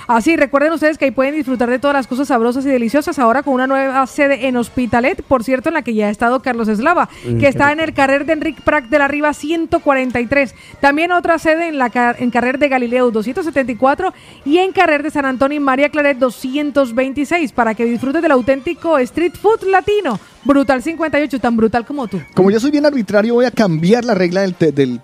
Así, 0.08 0.36
recuerden 0.36 0.74
ustedes 0.74 0.98
que 0.98 1.06
ahí 1.06 1.12
pueden 1.12 1.34
disfrutar 1.34 1.70
de 1.70 1.80
todas 1.80 1.96
las 1.96 2.08
cosas 2.08 2.28
sabrosas 2.28 2.66
y 2.66 2.70
deliciosas 2.70 3.18
ahora 3.20 3.42
con 3.42 3.54
una 3.54 3.68
nueva 3.68 4.06
sede 4.06 4.48
en 4.48 4.58
Hospitalet, 4.58 5.24
por 5.24 5.44
cierto, 5.46 5.70
en 5.70 5.76
la 5.76 5.82
que 5.82 5.94
ya 5.94 6.08
ha 6.08 6.10
estado 6.10 6.42
Carlos 6.42 6.68
Eslava, 6.68 7.08
Mm, 7.26 7.38
que 7.40 7.48
está 7.48 7.72
en 7.72 7.80
el 7.80 7.94
carrer 7.94 8.26
de 8.26 8.34
Enric 8.34 8.62
Prat 8.62 8.86
de 8.86 9.00
la 9.00 9.08
Riva 9.08 9.34
143. 9.34 10.54
También 10.82 10.89
otra 11.18 11.38
sede 11.40 11.68
en 11.70 11.78
la 11.78 11.90
car- 11.90 12.16
en 12.20 12.30
carrer 12.32 12.58
de 12.60 12.68
Galileo 12.68 13.12
274 13.12 14.14
y 14.46 14.58
en 14.58 14.72
carrer 14.72 15.04
de 15.04 15.12
San 15.12 15.26
Antonio 15.26 15.56
y 15.58 15.60
María 15.60 15.90
Claret 15.90 16.18
226 16.18 17.52
para 17.52 17.74
que 17.76 17.86
disfrutes 17.86 18.22
del 18.22 18.32
auténtico 18.32 18.98
street 18.98 19.34
food 19.42 19.64
latino. 19.70 20.20
Brutal 20.44 20.82
58, 20.82 21.40
tan 21.40 21.56
brutal 21.58 21.86
como 21.86 22.08
tú. 22.08 22.20
Como 22.34 22.50
yo 22.50 22.60
soy 22.60 22.72
bien 22.72 22.86
arbitrario, 22.86 23.34
voy 23.36 23.46
a 23.46 23.52
cambiar 23.52 24.04
la 24.06 24.14
regla 24.16 24.42
del, 24.42 24.56
te- 24.56 24.72
del- 24.72 25.00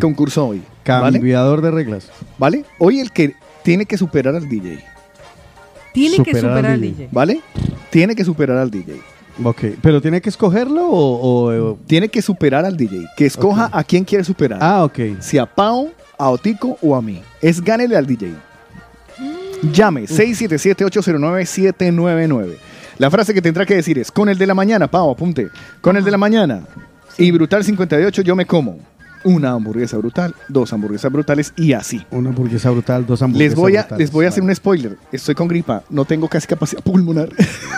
concurso 0.00 0.46
hoy. 0.48 0.62
¿vale? 0.86 1.18
Cambiador 1.18 1.60
de 1.62 1.70
reglas. 1.70 2.10
¿Vale? 2.38 2.64
Hoy 2.78 3.00
el 3.00 3.12
que 3.12 3.34
tiene 3.62 3.84
que 3.86 3.96
superar 3.98 4.34
al 4.34 4.48
DJ. 4.48 4.82
Tiene 5.92 6.22
que 6.22 6.34
superar 6.34 6.66
al 6.66 6.80
DJ. 6.80 7.08
¿Vale? 7.12 7.40
Tiene 7.90 8.14
que 8.16 8.24
superar 8.24 8.56
al 8.58 8.70
DJ. 8.70 9.00
Ok, 9.44 9.62
pero 9.82 10.00
¿tiene 10.00 10.20
que 10.20 10.28
escogerlo 10.28 10.86
o...? 10.88 11.52
o- 11.72 11.78
Tiene 11.86 12.08
que 12.08 12.20
superar 12.22 12.64
al 12.64 12.76
DJ. 12.76 13.06
Que 13.16 13.26
escoja 13.26 13.68
a 13.72 13.84
quién 13.84 14.04
quiere 14.04 14.24
superar. 14.24 14.58
Ah, 14.60 14.82
ok. 14.84 14.98
Si 15.20 15.38
a 15.38 15.46
Pau, 15.46 15.90
a 16.18 16.30
Otico 16.30 16.76
o 16.82 16.96
a 16.96 17.02
mí. 17.02 17.22
Es 17.40 17.62
gánele 17.62 17.96
al 17.96 18.06
DJ. 18.06 18.32
Llame 19.72 20.02
677-809-799. 20.06 22.56
La 22.98 23.10
frase 23.10 23.32
que 23.32 23.40
tendrá 23.42 23.64
que 23.64 23.76
decir 23.76 23.98
es, 23.98 24.10
con 24.10 24.28
el 24.28 24.36
de 24.38 24.46
la 24.46 24.54
mañana, 24.54 24.88
Pau, 24.90 25.10
apunte. 25.10 25.48
Con 25.80 25.96
el 25.96 26.04
de 26.04 26.10
la 26.10 26.18
mañana. 26.18 26.62
Y 27.16 27.30
Brutal 27.30 27.64
58 27.64 28.22
yo 28.22 28.34
me 28.36 28.44
como. 28.46 28.78
Una 29.24 29.52
hamburguesa 29.52 29.96
brutal, 29.98 30.34
dos 30.48 30.72
hamburguesas 30.72 31.10
brutales 31.12 31.52
y 31.56 31.72
así. 31.72 32.04
Una 32.10 32.30
hamburguesa 32.30 32.70
brutal, 32.70 33.04
dos 33.06 33.20
hamburguesas 33.22 33.50
Les 33.50 33.58
voy 33.58 33.76
a, 33.76 33.80
brutales. 33.82 33.98
les 34.00 34.12
voy 34.12 34.24
a 34.26 34.28
hacer 34.28 34.42
un 34.42 34.54
spoiler. 34.54 34.96
Estoy 35.12 35.34
con 35.34 35.48
gripa, 35.48 35.82
no 35.90 36.04
tengo 36.04 36.28
casi 36.28 36.46
capacidad 36.46 36.82
pulmonar. 36.82 37.28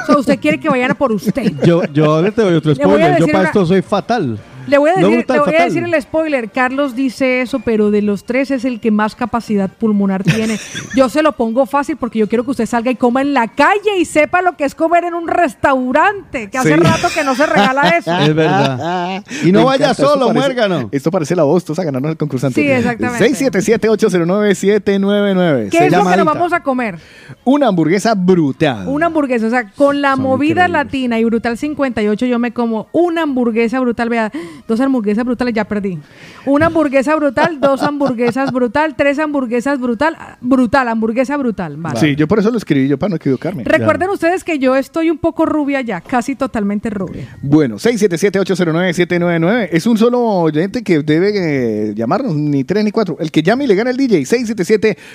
O 0.02 0.06
sea, 0.06 0.18
usted 0.18 0.38
quiere 0.40 0.58
que 0.60 0.68
vayan 0.68 0.90
a 0.90 0.94
por 0.94 1.12
usted. 1.12 1.52
Yo, 1.64 1.82
yo 1.92 2.20
le 2.22 2.32
te 2.32 2.42
doy 2.42 2.54
otro 2.54 2.74
spoiler. 2.74 3.18
Yo 3.18 3.26
para 3.26 3.38
una- 3.40 3.48
esto 3.48 3.66
soy 3.66 3.82
fatal. 3.82 4.38
Le 4.66 4.78
voy, 4.78 4.90
a 4.90 4.94
No 4.94 5.00
decir, 5.08 5.16
brutal, 5.18 5.36
le 5.36 5.42
voy 5.44 5.54
a 5.56 5.64
decir 5.64 5.84
el 5.84 6.02
spoiler. 6.02 6.50
Carlos 6.50 6.94
dice 6.94 7.40
eso, 7.40 7.60
pero 7.60 7.90
de 7.90 8.02
los 8.02 8.24
tres 8.24 8.50
es 8.50 8.64
el 8.64 8.80
que 8.80 8.90
más 8.90 9.14
capacidad 9.14 9.70
pulmonar 9.70 10.22
tiene. 10.24 10.58
Yo 10.96 11.08
se 11.08 11.22
lo 11.22 11.32
pongo 11.32 11.66
fácil 11.66 11.96
porque 11.96 12.18
yo 12.18 12.28
quiero 12.28 12.44
que 12.44 12.50
usted 12.50 12.66
salga 12.66 12.90
y 12.90 12.96
coma 12.96 13.22
en 13.22 13.32
la 13.34 13.48
calle 13.48 13.98
y 13.98 14.04
sepa 14.04 14.42
lo 14.42 14.56
que 14.56 14.64
es 14.64 14.74
comer 14.74 15.04
en 15.04 15.14
un 15.14 15.28
restaurante. 15.28 16.50
Que 16.50 16.58
hace 16.58 16.74
Sí. 16.74 16.80
rato 16.80 17.08
que 17.14 17.24
no 17.24 17.34
se 17.34 17.46
regala 17.46 17.88
eso. 17.90 18.16
Es 18.18 18.34
verdad. 18.34 19.24
Y 19.44 19.52
no 19.52 19.60
Me 19.60 19.64
vaya 19.66 19.86
encanta, 19.90 20.02
solo, 20.02 20.32
muérgano. 20.32 20.88
Esto 20.92 21.10
parece 21.10 21.34
la 21.36 21.44
voz, 21.44 21.64
a 21.78 21.84
ganarnos 21.84 22.10
el 22.10 22.16
concursante. 22.16 22.60
Sí, 22.60 22.68
exactamente. 22.68 23.24
677-809-799. 23.30 25.68
¿Qué 25.70 25.78
Se 25.78 25.86
es 25.86 25.92
lo 25.92 26.04
que 26.08 26.16
nos 26.16 26.26
vamos 26.26 26.52
a 26.52 26.60
comer? 26.60 26.96
Una 27.44 27.68
hamburguesa 27.68 28.14
brutal. 28.14 28.88
Una 28.88 29.06
hamburguesa, 29.06 29.46
o 29.46 29.50
sea, 29.50 29.70
con 29.70 30.00
la 30.02 30.12
Son 30.12 30.22
movida 30.22 30.62
increíbles. 30.66 30.84
latina 30.84 31.18
y 31.18 31.24
Brutal 31.24 31.56
58 31.58 32.26
yo 32.26 32.38
me 32.38 32.52
como 32.52 32.88
una 32.92 33.22
hamburguesa 33.22 33.80
brutal, 33.80 34.08
vea, 34.08 34.30
dos 34.68 34.80
hamburguesas 34.80 35.24
brutales, 35.24 35.54
ya 35.54 35.64
perdí. 35.64 35.98
Una 36.46 36.66
hamburguesa 36.66 37.14
brutal, 37.16 37.60
dos 37.60 37.82
hamburguesas 37.82 38.52
brutal, 38.52 38.94
tres 38.96 39.18
hamburguesas 39.18 39.78
brutal, 39.80 40.16
brutal, 40.40 40.88
hamburguesa 40.88 41.36
brutal, 41.36 41.76
vale. 41.76 41.98
Sí, 42.00 42.16
yo 42.16 42.26
por 42.28 42.38
eso 42.38 42.50
lo 42.50 42.58
escribí, 42.58 42.88
yo 42.88 42.98
para 42.98 43.10
no 43.10 43.16
equivocarme. 43.16 43.64
Recuerden 43.64 44.08
ustedes 44.10 44.44
que 44.44 44.58
yo 44.58 44.76
estoy 44.76 45.10
un 45.10 45.18
poco 45.18 45.46
rubia 45.46 45.80
ya, 45.80 46.00
casi 46.00 46.34
totalmente 46.36 46.90
rubia. 46.90 47.36
Bueno, 47.42 47.76
677-809-799. 47.76 49.68
Es 49.72 49.86
un 49.86 49.96
solo 49.98 50.20
oyente 50.20 50.82
que 50.82 51.02
debe 51.02 51.32
eh, 51.90 51.94
llamarnos, 51.94 52.34
ni 52.34 52.64
tres 52.64 52.84
ni 52.84 52.90
cuatro. 52.90 53.16
El 53.20 53.30
que 53.30 53.42
llame 53.42 53.64
y 53.64 53.66
le 53.66 53.74
gana 53.74 53.90
el 53.90 53.96
DJ. 53.96 54.20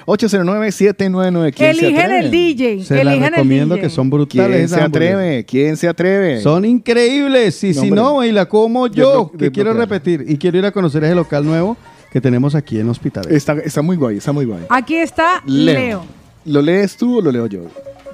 677-809-799. 0.05 1.53
¿Quién 1.53 1.75
se 1.75 1.87
Eligen 1.87 2.11
el 2.11 2.31
DJ, 2.31 2.83
Se 2.83 3.01
el 3.01 3.19
recomiendo 3.21 3.75
DJ. 3.75 3.87
que 3.87 3.89
son 3.93 4.09
brutales. 4.09 4.55
¿Quién 4.57 4.69
se 4.69 4.81
atreve? 4.81 5.45
¿Quién 5.45 5.77
se 5.77 5.87
atreve? 5.87 6.41
Son 6.41 6.65
increíbles. 6.65 7.63
Y 7.63 7.67
No, 7.69 7.73
si 7.73 7.79
hombre. 7.81 7.95
no, 8.01 8.23
y 8.23 8.31
la 8.31 8.45
como 8.47 8.87
yo, 8.87 9.24
Desblo- 9.31 9.37
que 9.39 9.51
quiero 9.51 9.73
repetir. 9.73 10.25
Y 10.27 10.37
quiero 10.37 10.57
ir 10.57 10.65
a 10.65 10.71
conocer 10.71 11.03
ese 11.03 11.15
local 11.15 11.45
nuevo 11.45 11.77
que 12.11 12.21
tenemos 12.21 12.55
aquí 12.55 12.79
en 12.79 12.89
Hospital. 12.89 13.25
Está, 13.29 13.53
está 13.53 13.81
muy 13.81 13.95
guay, 13.97 14.17
está 14.17 14.31
muy 14.31 14.45
guay. 14.45 14.63
Aquí 14.69 14.95
está 14.95 15.41
Leo. 15.45 16.05
¿Lo 16.45 16.61
lees 16.61 16.95
tú 16.97 17.17
o 17.17 17.21
lo 17.21 17.31
leo 17.31 17.47
yo? 17.47 17.61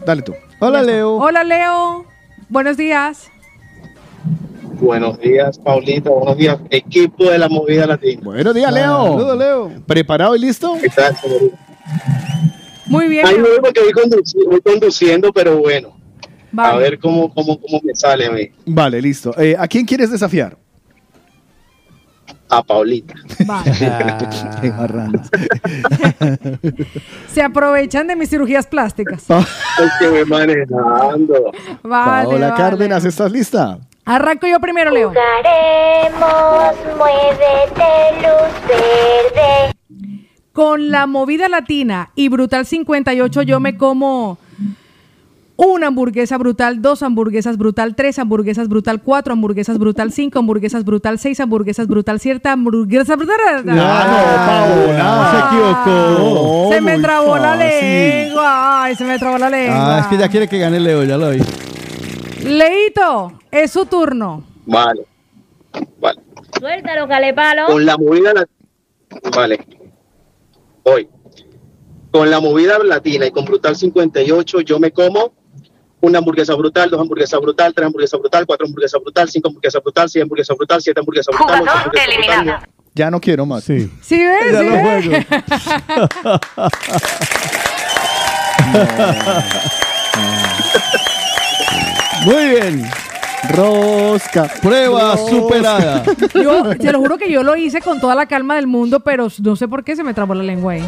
Dale 0.06 0.22
tú. 0.22 0.34
Hola, 0.60 0.82
Leo. 0.82 1.18
Hola 1.18 1.44
Leo, 1.44 2.06
buenos 2.50 2.78
días. 2.78 3.30
Buenos 4.80 5.20
días, 5.20 5.60
Paulita. 5.60 6.10
Buenos 6.10 6.38
días, 6.38 6.58
equipo 6.72 7.26
de 7.30 7.38
la 7.38 7.48
movida 7.50 7.86
latina. 7.86 8.22
Buenos 8.24 8.56
días, 8.56 8.74
Leo. 8.74 9.04
Saludos, 9.04 9.38
Leo. 9.38 9.72
¿Preparado 9.86 10.36
y 10.36 10.40
listo? 10.40 10.76
Muy 12.88 13.08
bien. 13.08 13.26
Ay, 13.26 13.36
Leo. 13.36 13.56
no, 13.58 13.62
porque 13.62 13.80
voy, 13.82 13.92
conduci- 13.94 14.46
voy 14.50 14.62
conduciendo, 14.62 15.32
pero 15.32 15.58
bueno. 15.60 15.96
A 16.58 16.76
ver 16.78 17.00
cómo, 17.00 17.34
cómo, 17.34 17.60
cómo 17.60 17.80
me 17.84 17.96
sale 17.96 18.26
a 18.26 18.32
mí. 18.32 18.50
Vale, 18.66 19.02
listo. 19.02 19.34
Eh, 19.40 19.56
¿A 19.58 19.68
quién 19.68 19.86
quieres 19.86 20.12
desafiar? 20.12 20.58
A 22.52 22.62
Paulita. 22.62 23.16
Qué 23.38 24.72
marrana. 24.78 25.22
Se 27.28 27.42
aprovechan 27.42 28.08
de 28.08 28.16
mis 28.18 28.30
cirugías 28.30 28.68
plásticas. 28.68 29.24
Porque 29.28 30.10
me 30.12 30.26
manejando. 30.26 31.52
Vale, 31.82 32.28
Paola 32.28 32.50
vale. 32.50 32.62
Cárdenas, 32.62 33.06
¿estás 33.06 33.32
lista? 33.32 33.80
Arranco 34.04 34.48
yo 34.48 34.60
primero, 34.60 34.92
Leo. 34.92 35.10
Jugaremos, 35.10 36.76
muévete, 36.98 38.18
luz 38.18 38.68
verde. 38.68 39.74
Con 40.52 40.92
la 40.92 41.08
movida 41.08 41.48
latina 41.48 42.12
y 42.16 42.28
Brutal 42.28 42.66
58 42.66 43.44
yo 43.44 43.62
me 43.62 43.78
como 43.78 44.38
Una 45.58 45.88
hamburguesa 45.88 46.38
brutal, 46.38 46.82
dos 46.82 47.04
hamburguesas 47.04 47.58
brutal, 47.58 47.96
tres 47.96 48.18
hamburguesas 48.18 48.68
brutal, 48.68 49.02
cuatro 49.02 49.34
hamburguesas 49.34 49.78
brutal, 49.78 50.12
cinco 50.12 50.40
hamburguesas 50.40 50.84
brutal, 50.84 51.20
seis 51.20 51.40
hamburguesas 51.40 51.88
brutal, 51.88 52.20
siete 52.20 52.50
hamburguesas 52.50 53.16
brutal. 53.18 53.64
se 53.64 55.40
equivocó. 55.56 56.70
Se 56.72 56.82
me 56.82 57.00
trabó 57.00 57.38
la 57.38 57.56
lengua. 57.56 58.84
Ay, 58.84 58.96
se 58.96 59.04
me 59.04 59.20
trabó 59.20 59.38
la 59.38 59.50
lengua. 59.50 59.98
Ah, 59.98 60.00
es 60.00 60.08
que 60.08 60.18
ya 60.18 60.30
quiere 60.30 60.48
que 60.48 60.58
gane 60.58 60.80
Leo, 60.80 61.04
ya 61.04 61.18
lo 61.18 61.30
vi. 61.30 61.40
Leito, 62.44 63.34
es 63.52 63.72
su 63.72 63.86
turno. 63.86 64.44
Vale. 64.66 65.06
Vale. 66.00 66.22
Suéltalo, 66.60 67.08
calepalo. 67.08 67.68
Con 67.68 67.86
la 67.86 67.98
movida 67.98 68.34
Vale. 69.36 69.60
Hoy. 70.84 71.08
Con 72.12 72.30
la 72.30 72.40
movida 72.40 72.80
latina 72.80 73.28
y 73.28 73.32
con 73.32 73.46
Brutal 73.46 73.76
58, 73.76 74.62
yo 74.62 74.80
me 74.80 74.92
como 74.92 75.32
una 76.02 76.18
hamburguesa 76.20 76.56
brutal, 76.56 76.90
dos 76.90 77.00
hamburguesas 77.00 77.40
brutal, 77.40 77.74
tres 77.74 77.86
hamburguesas 77.86 78.20
brutal, 78.20 78.46
cuatro 78.46 78.66
hamburguesas 78.66 79.02
brutal, 79.02 79.30
cinco 79.30 79.48
hamburguesas 79.50 79.82
brutal, 79.84 80.10
seis 80.10 80.24
hamburguesas 80.24 80.58
brutal, 80.58 80.82
siete 80.82 81.00
hamburguesas 81.00 81.36
brutal, 81.36 81.62
ocho 81.62 81.72
hamburguesas 81.72 82.18
brutal. 82.46 82.70
Ya 82.94 83.10
no 83.10 83.22
quiero 83.22 83.46
más. 83.46 83.64
Sí. 83.64 83.90
¿Sí 84.02 84.18
ves? 84.22 84.52
Ya 84.52 84.60
¿Sí 84.60 84.66
lo 84.66 84.72
ves? 84.74 85.06
juego. 85.06 85.26
Muy 92.26 92.48
bien. 92.50 92.90
Rosca. 93.50 94.48
Prueba 94.62 95.16
Rosca. 95.16 95.30
superada. 95.30 96.04
Yo 96.36 96.76
te 96.78 96.92
lo 96.92 97.00
juro 97.00 97.18
que 97.18 97.32
yo 97.32 97.44
lo 97.44 97.56
hice 97.56 97.82
con 97.82 98.00
toda 98.00 98.14
la 98.16 98.26
calma 98.28 98.56
del 98.56 98.68
mundo, 98.68 99.00
pero 99.00 99.28
no 99.42 99.56
sé 99.56 99.68
por 99.68 99.84
qué 99.84 99.96
se 99.96 100.04
me 100.04 100.14
trabó 100.14 100.36
la 100.36 100.44
lengua 100.44 100.74
ahí. 100.74 100.88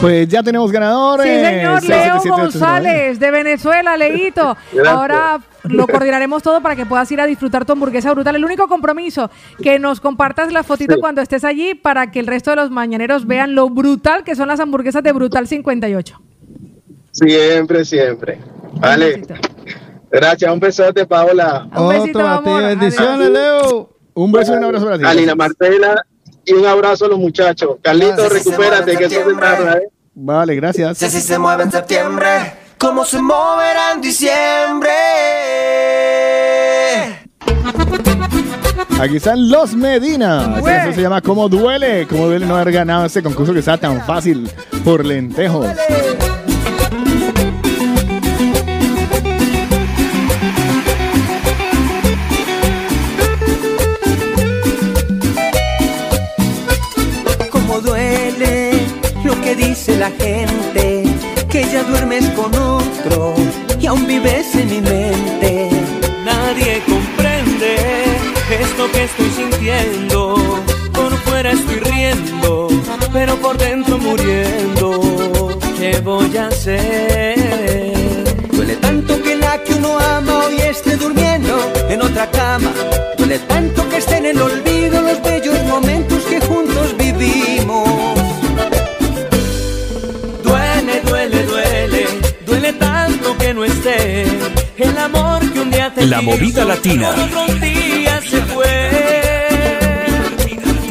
Pues 0.00 0.28
ya 0.28 0.42
tenemos 0.42 0.70
ganadores. 0.72 1.26
Sí, 1.26 1.44
señor, 1.46 1.82
Leo. 1.84 2.36
González, 2.36 3.18
de 3.20 3.30
Venezuela, 3.30 3.96
Leito. 3.96 4.56
Ahora 4.86 5.40
lo 5.64 5.86
coordinaremos 5.86 6.42
todo 6.42 6.60
para 6.62 6.74
que 6.76 6.86
puedas 6.86 7.10
ir 7.12 7.20
a 7.20 7.26
disfrutar 7.26 7.64
tu 7.64 7.72
hamburguesa 7.72 8.12
brutal. 8.12 8.34
El 8.36 8.44
único 8.44 8.66
compromiso, 8.68 9.30
que 9.62 9.78
nos 9.78 10.00
compartas 10.00 10.52
la 10.52 10.62
fotito 10.62 10.94
Sí. 10.94 11.00
cuando 11.00 11.20
estés 11.20 11.44
allí 11.44 11.74
para 11.74 12.10
que 12.10 12.20
el 12.20 12.26
resto 12.26 12.50
de 12.50 12.56
los 12.56 12.70
mañaneros 12.70 13.26
vean 13.26 13.54
lo 13.54 13.68
brutal 13.68 14.24
que 14.24 14.34
son 14.34 14.48
las 14.48 14.58
hamburguesas 14.60 15.02
de 15.02 15.12
Brutal 15.12 15.46
58. 15.46 16.20
Siempre, 17.12 17.84
siempre. 17.84 18.38
Vale. 18.74 19.22
Gracias, 20.10 20.52
un 20.52 20.60
besote, 20.60 21.06
Paola. 21.06 21.68
Un 21.76 21.88
besito, 21.88 22.18
Otro, 22.18 22.28
amor. 22.28 22.62
bendiciones, 22.62 23.30
Leo. 23.30 23.90
Un 24.14 24.32
beso 24.32 24.54
y 24.54 24.56
un 24.56 24.64
abrazo 24.64 24.84
para 24.86 24.98
ti. 24.98 25.04
Alina 25.04 25.34
Marcela 25.34 26.02
y 26.44 26.52
un 26.52 26.66
abrazo 26.66 27.06
a 27.06 27.08
los 27.08 27.18
muchachos. 27.18 27.76
Carlitos, 27.82 28.32
recupérate, 28.32 28.96
que 28.96 29.04
eso 29.04 29.28
se 29.28 29.34
tarda, 29.36 29.74
¿eh? 29.74 29.88
Vale, 30.14 30.54
gracias. 30.56 30.98
Si 30.98 31.04
así 31.04 31.20
se 31.20 31.38
mueve 31.38 31.62
en 31.64 31.70
septiembre, 31.70 32.28
¿cómo 32.78 33.04
se 33.04 33.20
moverá 33.20 33.92
en 33.94 34.00
diciembre? 34.00 34.90
Aquí 39.00 39.16
están 39.16 39.48
los 39.48 39.74
Medina. 39.74 40.58
Güey. 40.60 40.76
Eso 40.76 40.92
se 40.92 41.00
llama 41.00 41.22
¿Cómo 41.22 41.48
duele? 41.48 42.06
¿Cómo 42.06 42.26
duele 42.26 42.44
no 42.44 42.56
haber 42.56 42.72
ganado 42.72 43.06
este 43.06 43.22
concurso 43.22 43.54
que 43.54 43.60
está 43.60 43.78
tan 43.78 44.04
fácil 44.04 44.50
por 44.84 45.06
lentejos? 45.06 45.66
Cómo 45.66 46.39
la 60.00 60.10
gente, 60.12 61.02
que 61.50 61.62
ya 61.70 61.82
duermes 61.82 62.24
con 62.30 62.50
otro 62.54 63.34
y 63.78 63.86
aún 63.86 64.06
vives 64.06 64.54
en 64.54 64.70
mi 64.70 64.80
mente. 64.80 65.68
Nadie 66.24 66.82
comprende 66.88 67.76
esto 68.62 68.90
que 68.92 69.04
estoy 69.04 69.30
sintiendo. 69.30 70.36
Por 70.94 71.12
fuera 71.18 71.52
estoy 71.52 71.80
riendo, 71.80 72.68
pero 73.12 73.36
por 73.36 73.58
dentro 73.58 73.98
muriendo. 73.98 75.58
¿Qué 75.78 76.00
voy 76.02 76.34
a 76.38 76.46
hacer? 76.46 77.92
Duele 78.52 78.76
tanto 78.76 79.22
que 79.22 79.36
la 79.36 79.62
que 79.62 79.74
uno 79.74 79.98
ama 79.98 80.46
hoy 80.46 80.56
esté 80.62 80.96
durmiendo 80.96 81.70
en 81.90 82.00
otra 82.00 82.26
cama. 82.30 82.72
Duele 83.18 83.38
tanto 83.40 83.69
La 96.00 96.22
movida 96.22 96.64
latina. 96.64 97.14
se 98.22 98.40
fue. 98.42 98.66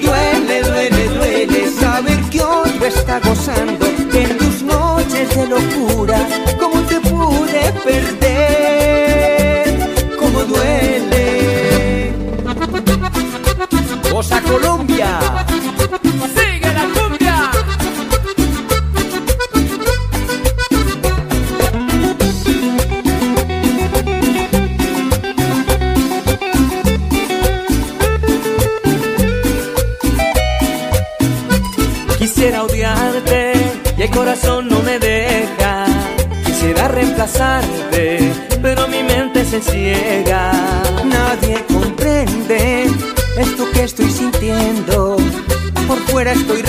Duele, 0.02 0.62
duele, 0.62 1.10
duele 1.10 1.72
saber 1.72 2.20
que 2.30 2.42
otro 2.42 2.86
está 2.86 3.20
gozando 3.20 3.86
en 3.88 4.38
tus 4.38 4.62
noches 4.62 5.36
de 5.36 5.48
locura. 5.48 6.28
¿Cómo 6.60 6.82
te 6.84 7.00
pude 7.00 7.74
perder? 7.84 8.28
Corazón 34.20 34.68
no 34.68 34.82
me 34.82 35.00
deja. 35.00 35.86
Quisiera 36.46 36.90
reemplazarte, 36.90 38.34
pero 38.62 38.86
mi 38.90 39.02
mente 39.02 39.46
se 39.46 39.62
ciega. 39.62 40.52
Nadie 41.06 41.64
comprende 41.66 42.84
esto 43.38 43.72
que 43.72 43.84
estoy 43.86 44.12
sintiendo. 44.12 45.16
Por 45.88 46.00
fuera 46.10 46.34
estoy 46.34 46.64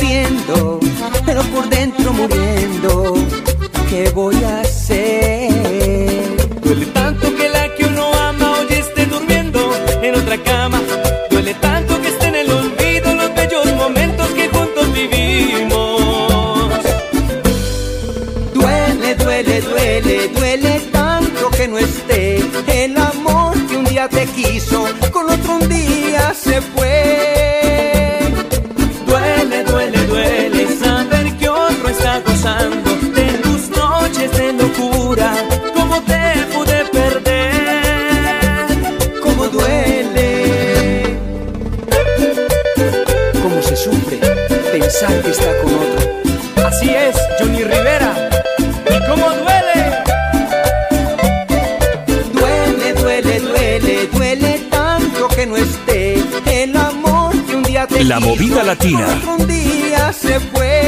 pensar 45.01 45.23
que 45.23 45.31
está 45.31 45.57
con 45.63 45.75
otro. 45.75 46.67
Así 46.67 46.91
es, 46.91 47.17
Johnny 47.39 47.65
Rivera. 47.65 48.31
¿Y 48.59 49.09
cómo 49.09 49.31
duele? 49.31 49.79
Duele, 52.33 52.93
duele, 52.95 53.41
duele, 53.41 54.07
duele 54.13 54.59
tanto 54.71 55.29
que 55.29 55.47
no 55.47 55.57
esté 55.57 56.15
el 56.47 56.77
amor 56.77 57.33
que 57.47 57.57
un 57.57 57.63
día 57.63 57.87
te 57.87 58.05
La 58.05 58.17
quiso, 58.17 58.29
movida 58.29 58.63
latina. 58.63 59.07
un 59.39 59.47
día 59.47 60.13
se 60.13 60.39
fue. 60.41 60.80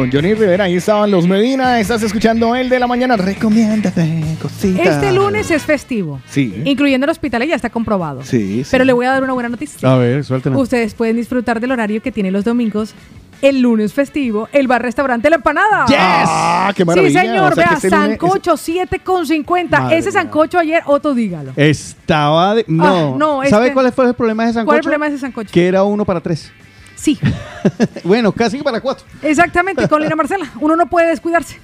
Con 0.00 0.10
Johnny 0.10 0.32
Rivera, 0.32 0.64
ahí 0.64 0.76
estaban 0.76 1.10
los 1.10 1.26
Medina. 1.28 1.78
Estás 1.78 2.02
escuchando 2.02 2.56
el 2.56 2.70
de 2.70 2.78
la 2.78 2.86
mañana. 2.86 3.18
Recomiéndate 3.18 4.24
cositas. 4.40 4.86
Este 4.86 5.12
lunes 5.12 5.50
es 5.50 5.62
festivo. 5.62 6.22
Sí. 6.26 6.62
Incluyendo 6.64 7.04
el 7.04 7.10
hospital, 7.10 7.46
ya 7.46 7.54
está 7.54 7.68
comprobado. 7.68 8.22
Sí, 8.22 8.64
sí. 8.64 8.68
Pero 8.70 8.84
le 8.84 8.94
voy 8.94 9.04
a 9.04 9.10
dar 9.10 9.22
una 9.22 9.34
buena 9.34 9.50
noticia. 9.50 9.92
A 9.92 9.98
ver, 9.98 10.24
suéltela. 10.24 10.56
Ustedes 10.56 10.94
pueden 10.94 11.16
disfrutar 11.16 11.60
del 11.60 11.72
horario 11.72 12.00
que 12.00 12.10
tiene 12.10 12.30
los 12.30 12.44
domingos. 12.44 12.94
El 13.42 13.60
lunes 13.60 13.92
festivo, 13.92 14.48
el 14.52 14.68
bar 14.68 14.80
restaurante 14.80 15.28
La 15.28 15.36
Empanada. 15.36 15.84
Yes. 15.86 15.96
Ah, 15.98 16.72
qué 16.74 16.84
maravilla. 16.84 17.20
Sí, 17.20 17.26
señor, 17.26 17.52
O 17.52 17.54
sea, 17.54 17.64
que 17.64 17.68
vea, 17.68 17.74
este 17.74 17.90
Sancocho 17.90 18.54
7,50. 18.56 19.70
Madre 19.70 19.98
Ese 19.98 20.12
Sancocho 20.12 20.58
ayer, 20.58 20.82
Otto 20.86 21.14
dígalo. 21.14 21.52
Estaba 21.56 22.54
de. 22.54 22.64
No. 22.68 22.84
Ah, 22.86 23.16
no, 23.18 23.40
¿Sabe 23.50 23.66
este- 23.66 23.74
cuál 23.74 23.92
fue 23.92 24.08
el 24.08 24.14
problema 24.14 24.44
de 24.44 24.50
ese 24.50 24.58
sancocho? 24.60 24.66
¿Cuál 24.66 24.76
es 24.78 24.80
el 24.80 24.84
problema 24.84 25.08
de 25.08 25.14
ese 25.14 25.20
sancocho? 25.20 25.50
Que 25.52 25.66
era 25.68 25.84
uno 25.84 26.06
para 26.06 26.20
tres. 26.20 26.50
Sí, 27.00 27.18
bueno, 28.04 28.30
casi 28.30 28.58
para 28.58 28.78
cuatro. 28.82 29.06
exactamente, 29.22 29.88
con 29.88 30.02
Lina 30.02 30.14
Marcela. 30.16 30.50
Uno 30.60 30.76
no 30.76 30.86
puede 30.90 31.08
descuidarse. 31.08 31.58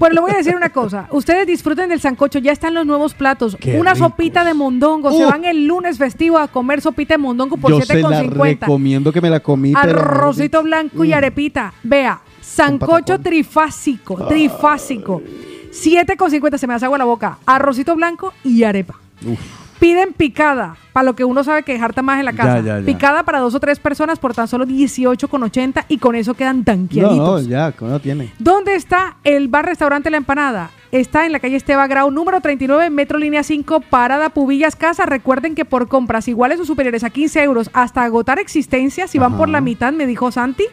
Bueno, 0.00 0.14
le 0.16 0.20
voy 0.20 0.30
a 0.32 0.36
decir 0.38 0.56
una 0.56 0.70
cosa. 0.70 1.06
Ustedes 1.12 1.46
disfruten 1.46 1.88
del 1.88 2.00
sancocho, 2.00 2.40
ya 2.40 2.50
están 2.50 2.74
los 2.74 2.84
nuevos 2.86 3.14
platos. 3.14 3.56
Qué 3.60 3.78
una 3.78 3.94
ricos. 3.94 4.08
sopita 4.08 4.42
de 4.44 4.52
mondongo. 4.52 5.12
Se 5.16 5.24
Uh. 5.24 5.28
van 5.30 5.44
el 5.44 5.64
lunes 5.66 5.96
festivo 5.96 6.38
a 6.38 6.48
comer 6.48 6.80
sopita 6.80 7.14
de 7.14 7.18
mondongo 7.18 7.56
por 7.56 7.70
Yo 7.70 7.80
se 7.82 8.00
la 8.02 8.08
7,50. 8.08 8.60
recomiendo 8.66 9.12
que 9.12 9.20
me 9.20 9.30
la 9.30 9.38
comí. 9.38 9.74
pero- 9.80 10.00
Arrocito 10.00 10.60
blanco 10.64 11.04
y 11.04 11.10
Mm. 11.10 11.14
arepita. 11.14 11.72
Vea, 11.84 12.20
sancocho 12.40 13.20
trifásico, 13.20 14.26
trifásico. 14.26 15.22
7,50 15.70 16.58
se 16.58 16.66
me 16.66 16.74
hace 16.74 16.86
agua 16.86 16.98
la 16.98 17.04
boca. 17.04 17.38
Arrocito 17.46 17.94
blanco 17.94 18.32
y 18.42 18.64
arepa. 18.64 18.94
Piden 19.80 20.12
picada, 20.12 20.76
para 20.92 21.04
lo 21.04 21.16
que 21.16 21.24
uno 21.24 21.42
sabe 21.42 21.62
que 21.62 21.76
harta 21.78 22.02
más 22.02 22.18
en 22.18 22.26
la 22.26 22.34
casa. 22.34 22.60
Ya, 22.60 22.64
ya, 22.66 22.80
ya. 22.80 22.84
Picada 22.86 23.22
para 23.24 23.38
dos 23.38 23.54
o 23.54 23.60
tres 23.60 23.78
personas 23.80 24.18
por 24.18 24.34
tan 24.34 24.46
solo 24.46 24.66
18,80 24.66 25.86
y 25.88 25.96
con 25.96 26.14
eso 26.14 26.34
quedan 26.34 26.58
No, 26.58 26.64
tanqueaditos. 26.64 27.42
no, 27.44 27.48
ya, 27.48 27.72
¿cómo 27.72 27.90
no 27.90 27.98
tiene? 27.98 28.30
¿Dónde 28.38 28.74
está 28.74 29.16
el 29.24 29.48
bar 29.48 29.64
restaurante 29.64 30.10
La 30.10 30.18
Empanada? 30.18 30.70
Está 30.92 31.24
en 31.24 31.32
la 31.32 31.40
calle 31.40 31.56
Esteba 31.56 31.86
Grau, 31.86 32.10
número 32.10 32.40
39, 32.40 32.90
metro 32.90 33.16
línea 33.16 33.42
5, 33.42 33.80
parada 33.80 34.28
Pubillas 34.30 34.76
Casa. 34.76 35.06
Recuerden 35.06 35.54
que 35.54 35.64
por 35.64 35.88
compras 35.88 36.28
iguales 36.28 36.60
o 36.60 36.64
superiores 36.66 37.02
a 37.04 37.10
15 37.10 37.42
euros 37.42 37.70
hasta 37.72 38.02
agotar 38.02 38.38
existencia, 38.38 39.06
si 39.08 39.18
van 39.18 39.36
por 39.38 39.48
la 39.48 39.60
mitad, 39.60 39.92
me 39.92 40.06
dijo 40.06 40.30
Santi, 40.30 40.64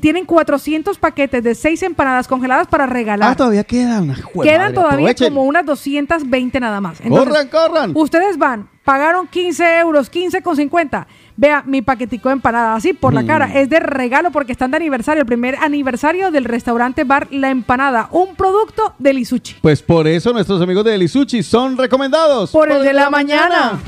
tienen 0.00 0.24
400 0.24 0.98
paquetes 0.98 1.42
de 1.44 1.54
6 1.54 1.82
empanadas 1.82 2.26
congeladas 2.28 2.66
para 2.66 2.86
regalar. 2.86 3.32
Ah, 3.32 3.36
todavía 3.36 3.64
quedan. 3.64 4.14
Jue 4.22 4.44
Quedan 4.46 4.60
madre, 4.60 4.74
todavía 4.74 4.94
aprovechen. 4.96 5.28
como 5.28 5.44
unas 5.44 5.66
220 5.66 6.60
nada 6.60 6.80
más. 6.80 7.00
Corran, 7.06 7.48
corran. 7.48 7.92
Ustedes 7.94 8.38
van, 8.38 8.68
pagaron 8.84 9.26
15 9.26 9.78
euros, 9.80 10.10
15,50. 10.10 11.06
Vea, 11.38 11.62
mi 11.66 11.82
paquetico 11.82 12.30
de 12.30 12.34
empanada, 12.34 12.74
así 12.74 12.94
por 12.94 13.12
la 13.12 13.20
Mm. 13.22 13.26
cara, 13.26 13.54
es 13.60 13.68
de 13.68 13.78
regalo 13.80 14.30
porque 14.30 14.52
están 14.52 14.70
de 14.70 14.78
aniversario, 14.78 15.20
el 15.20 15.26
primer 15.26 15.56
aniversario 15.56 16.30
del 16.30 16.46
restaurante 16.46 17.04
bar 17.04 17.28
La 17.30 17.50
Empanada, 17.50 18.08
un 18.12 18.34
producto 18.36 18.94
de 18.98 19.12
Lisuchi. 19.12 19.56
Pues 19.60 19.82
por 19.82 20.06
eso 20.08 20.32
nuestros 20.32 20.62
amigos 20.62 20.84
de 20.86 20.94
Elisuchi 20.94 21.42
son 21.42 21.76
recomendados. 21.76 22.50
Por 22.52 22.70
el 22.72 22.82
de 22.82 22.94
la 22.94 23.10
mañana. 23.10 23.78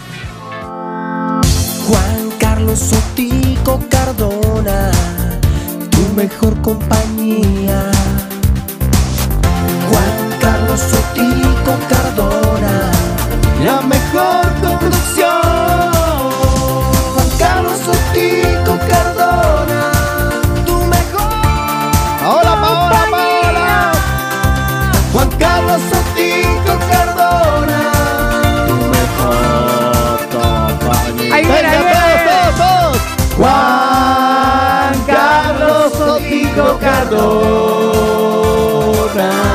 Juan 1.86 2.30
Carlos 2.38 2.78
Sotico 2.78 3.80
Cardona, 3.88 4.90
mejor 6.18 6.60
compañía. 6.62 7.92
Juan 9.88 10.40
Carlos 10.40 10.80
Sotico 10.80 11.72
Cardona, 11.88 12.90
la 13.64 13.80
mejor 13.82 14.47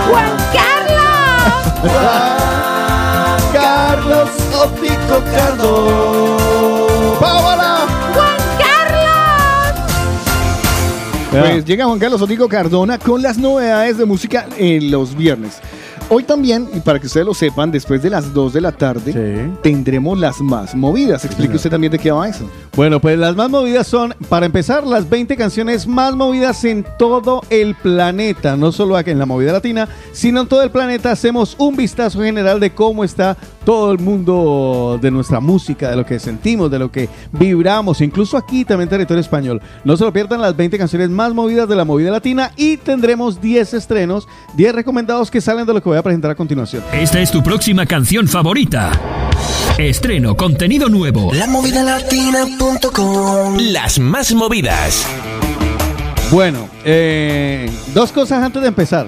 ¡Juan 0.09 0.37
Carlos! 0.53 1.53
Juan 1.81 3.41
Carlos 3.53 4.29
Sotico 4.51 5.17
Cardona. 5.31 7.19
¡Paola! 7.19 7.87
¡Juan 8.13 8.39
Carlos! 8.59 9.81
Pues 11.31 11.65
llega 11.65 11.85
Juan 11.85 11.99
Carlos 11.99 12.21
Otico 12.21 12.47
Cardona 12.47 12.97
con 12.97 13.21
las 13.21 13.37
novedades 13.37 13.97
de 13.97 14.05
música 14.05 14.47
en 14.57 14.91
los 14.91 15.15
viernes. 15.15 15.59
Hoy 16.09 16.23
también, 16.23 16.69
y 16.73 16.79
para 16.81 16.99
que 16.99 17.07
ustedes 17.07 17.25
lo 17.25 17.33
sepan, 17.33 17.71
después 17.71 18.03
de 18.03 18.09
las 18.09 18.33
2 18.33 18.53
de 18.53 18.61
la 18.61 18.71
tarde 18.73 19.49
tendremos 19.63 20.19
las 20.19 20.41
más 20.41 20.75
movidas. 20.75 21.23
Explique 21.25 21.55
usted 21.55 21.71
también 21.71 21.91
de 21.91 21.97
qué 21.97 22.11
va 22.11 22.27
eso. 22.27 22.47
Bueno, 22.75 22.99
pues 22.99 23.19
las 23.19 23.35
más 23.35 23.51
movidas 23.51 23.85
son, 23.85 24.15
para 24.29 24.47
empezar, 24.47 24.87
las 24.87 25.07
20 25.07 25.37
canciones 25.37 25.85
más 25.85 26.15
movidas 26.15 26.65
en 26.65 26.83
todo 26.97 27.43
el 27.51 27.75
planeta. 27.75 28.57
No 28.57 28.71
solo 28.71 28.97
aquí 28.97 29.11
en 29.11 29.19
la 29.19 29.27
movida 29.27 29.51
latina, 29.51 29.87
sino 30.11 30.41
en 30.41 30.47
todo 30.47 30.63
el 30.63 30.71
planeta. 30.71 31.11
Hacemos 31.11 31.55
un 31.59 31.75
vistazo 31.75 32.23
general 32.23 32.59
de 32.59 32.71
cómo 32.71 33.03
está 33.03 33.37
todo 33.63 33.91
el 33.91 33.99
mundo 33.99 34.97
de 34.99 35.11
nuestra 35.11 35.39
música, 35.39 35.91
de 35.91 35.97
lo 35.97 36.03
que 36.03 36.17
sentimos, 36.17 36.71
de 36.71 36.79
lo 36.79 36.91
que 36.91 37.09
vibramos, 37.31 38.01
incluso 38.01 38.37
aquí 38.37 38.65
también 38.65 38.87
en 38.87 38.89
territorio 38.89 39.21
español. 39.21 39.61
No 39.83 39.95
se 39.95 40.03
lo 40.03 40.11
pierdan 40.11 40.41
las 40.41 40.57
20 40.57 40.75
canciones 40.79 41.11
más 41.11 41.31
movidas 41.31 41.69
de 41.69 41.75
la 41.75 41.85
movida 41.85 42.09
latina 42.09 42.53
y 42.55 42.77
tendremos 42.77 43.39
10 43.39 43.75
estrenos, 43.75 44.27
10 44.55 44.73
recomendados 44.73 45.29
que 45.29 45.41
salen 45.41 45.67
de 45.67 45.75
lo 45.75 45.83
que 45.83 45.89
voy 45.89 45.99
a 45.99 46.03
presentar 46.03 46.31
a 46.31 46.35
continuación. 46.35 46.83
Esta 46.91 47.19
es 47.19 47.31
tu 47.31 47.43
próxima 47.43 47.85
canción 47.85 48.27
favorita. 48.27 48.91
Estreno, 49.77 50.35
contenido 50.37 50.87
nuevo. 50.87 51.33
Lamovidalatina.com 51.33 53.57
Las 53.57 53.97
más 53.97 54.31
movidas. 54.35 55.03
Bueno, 56.29 56.69
eh, 56.85 57.67
dos 57.93 58.11
cosas 58.11 58.43
antes 58.43 58.61
de 58.61 58.67
empezar. 58.67 59.07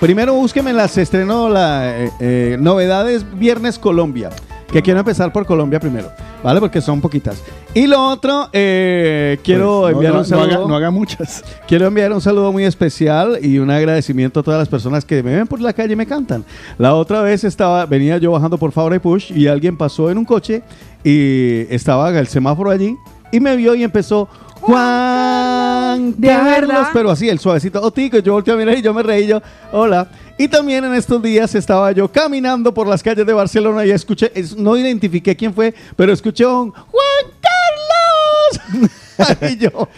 Primero, 0.00 0.34
búsqueme 0.34 0.72
las 0.72 0.98
estreno, 0.98 1.48
la, 1.48 2.00
eh, 2.00 2.10
eh, 2.18 2.56
novedades 2.58 3.24
Viernes 3.38 3.78
Colombia. 3.78 4.30
Que 4.72 4.80
quiero 4.82 5.00
empezar 5.00 5.30
por 5.32 5.44
Colombia 5.44 5.78
primero, 5.78 6.10
¿vale? 6.42 6.58
Porque 6.58 6.80
son 6.80 7.00
poquitas. 7.02 7.42
Y 7.74 7.86
lo 7.86 8.02
otro, 8.08 8.48
eh, 8.54 9.38
quiero 9.44 9.82
Pues, 9.82 9.92
no, 9.92 9.98
enviar 9.98 10.12
no, 10.14 10.18
un 10.20 10.22
no 10.22 10.28
saludo. 10.28 10.44
haga- 10.58 10.68
no 10.68 10.76
haga 10.76 10.90
muchas. 10.90 11.44
Quiero 11.68 11.86
enviar 11.88 12.10
un 12.12 12.20
saludo 12.22 12.50
muy 12.52 12.64
especial 12.64 13.38
y 13.42 13.58
un 13.58 13.70
agradecimiento 13.70 14.40
a 14.40 14.42
todas 14.42 14.58
las 14.58 14.68
personas 14.68 15.04
que 15.04 15.22
me 15.22 15.34
ven 15.36 15.46
por 15.46 15.60
la 15.60 15.72
calle 15.74 15.92
y 15.92 15.96
me 15.96 16.06
cantan. 16.06 16.44
La 16.78 16.94
otra 16.94 17.20
vez 17.22 17.44
estaba, 17.44 17.84
venía 17.86 18.16
yo 18.18 18.32
bajando 18.32 18.56
por 18.56 18.72
Favre 18.72 18.98
Push 18.98 19.30
y 19.36 19.46
alguien 19.46 19.76
pasó 19.76 20.10
en 20.10 20.16
un 20.18 20.24
coche 20.24 20.62
y 21.04 21.66
estaba 21.74 22.08
el 22.18 22.26
semáforo 22.26 22.70
allí 22.70 22.96
y 23.30 23.40
me 23.40 23.56
vio 23.56 23.74
y 23.74 23.82
empezó 23.84 24.26
Juan 24.60 26.14
¿De 26.16 26.28
Carlos, 26.28 26.68
verdad? 26.68 26.88
pero 26.92 27.10
así 27.10 27.28
el 27.28 27.38
suavecito, 27.38 27.80
oh 27.82 27.90
tico, 27.90 28.18
yo 28.18 28.32
volteé 28.34 28.54
a 28.54 28.56
mirar 28.56 28.76
y 28.78 28.82
yo 28.82 28.94
me 28.94 29.02
reí 29.02 29.26
yo, 29.26 29.40
hola. 29.72 30.08
Y 30.42 30.48
también 30.48 30.84
en 30.84 30.92
estos 30.94 31.22
días 31.22 31.54
estaba 31.54 31.92
yo 31.92 32.10
caminando 32.10 32.74
por 32.74 32.88
las 32.88 33.00
calles 33.00 33.24
de 33.24 33.32
Barcelona 33.32 33.86
y 33.86 33.92
escuché, 33.92 34.32
es- 34.34 34.56
no 34.56 34.76
identifiqué 34.76 35.36
quién 35.36 35.54
fue, 35.54 35.72
pero 35.94 36.12
escuché 36.12 36.44
un 36.44 36.72
Juan 36.72 37.26
Carlos. 37.40 38.90
y 39.52 39.56
yo, 39.58 39.88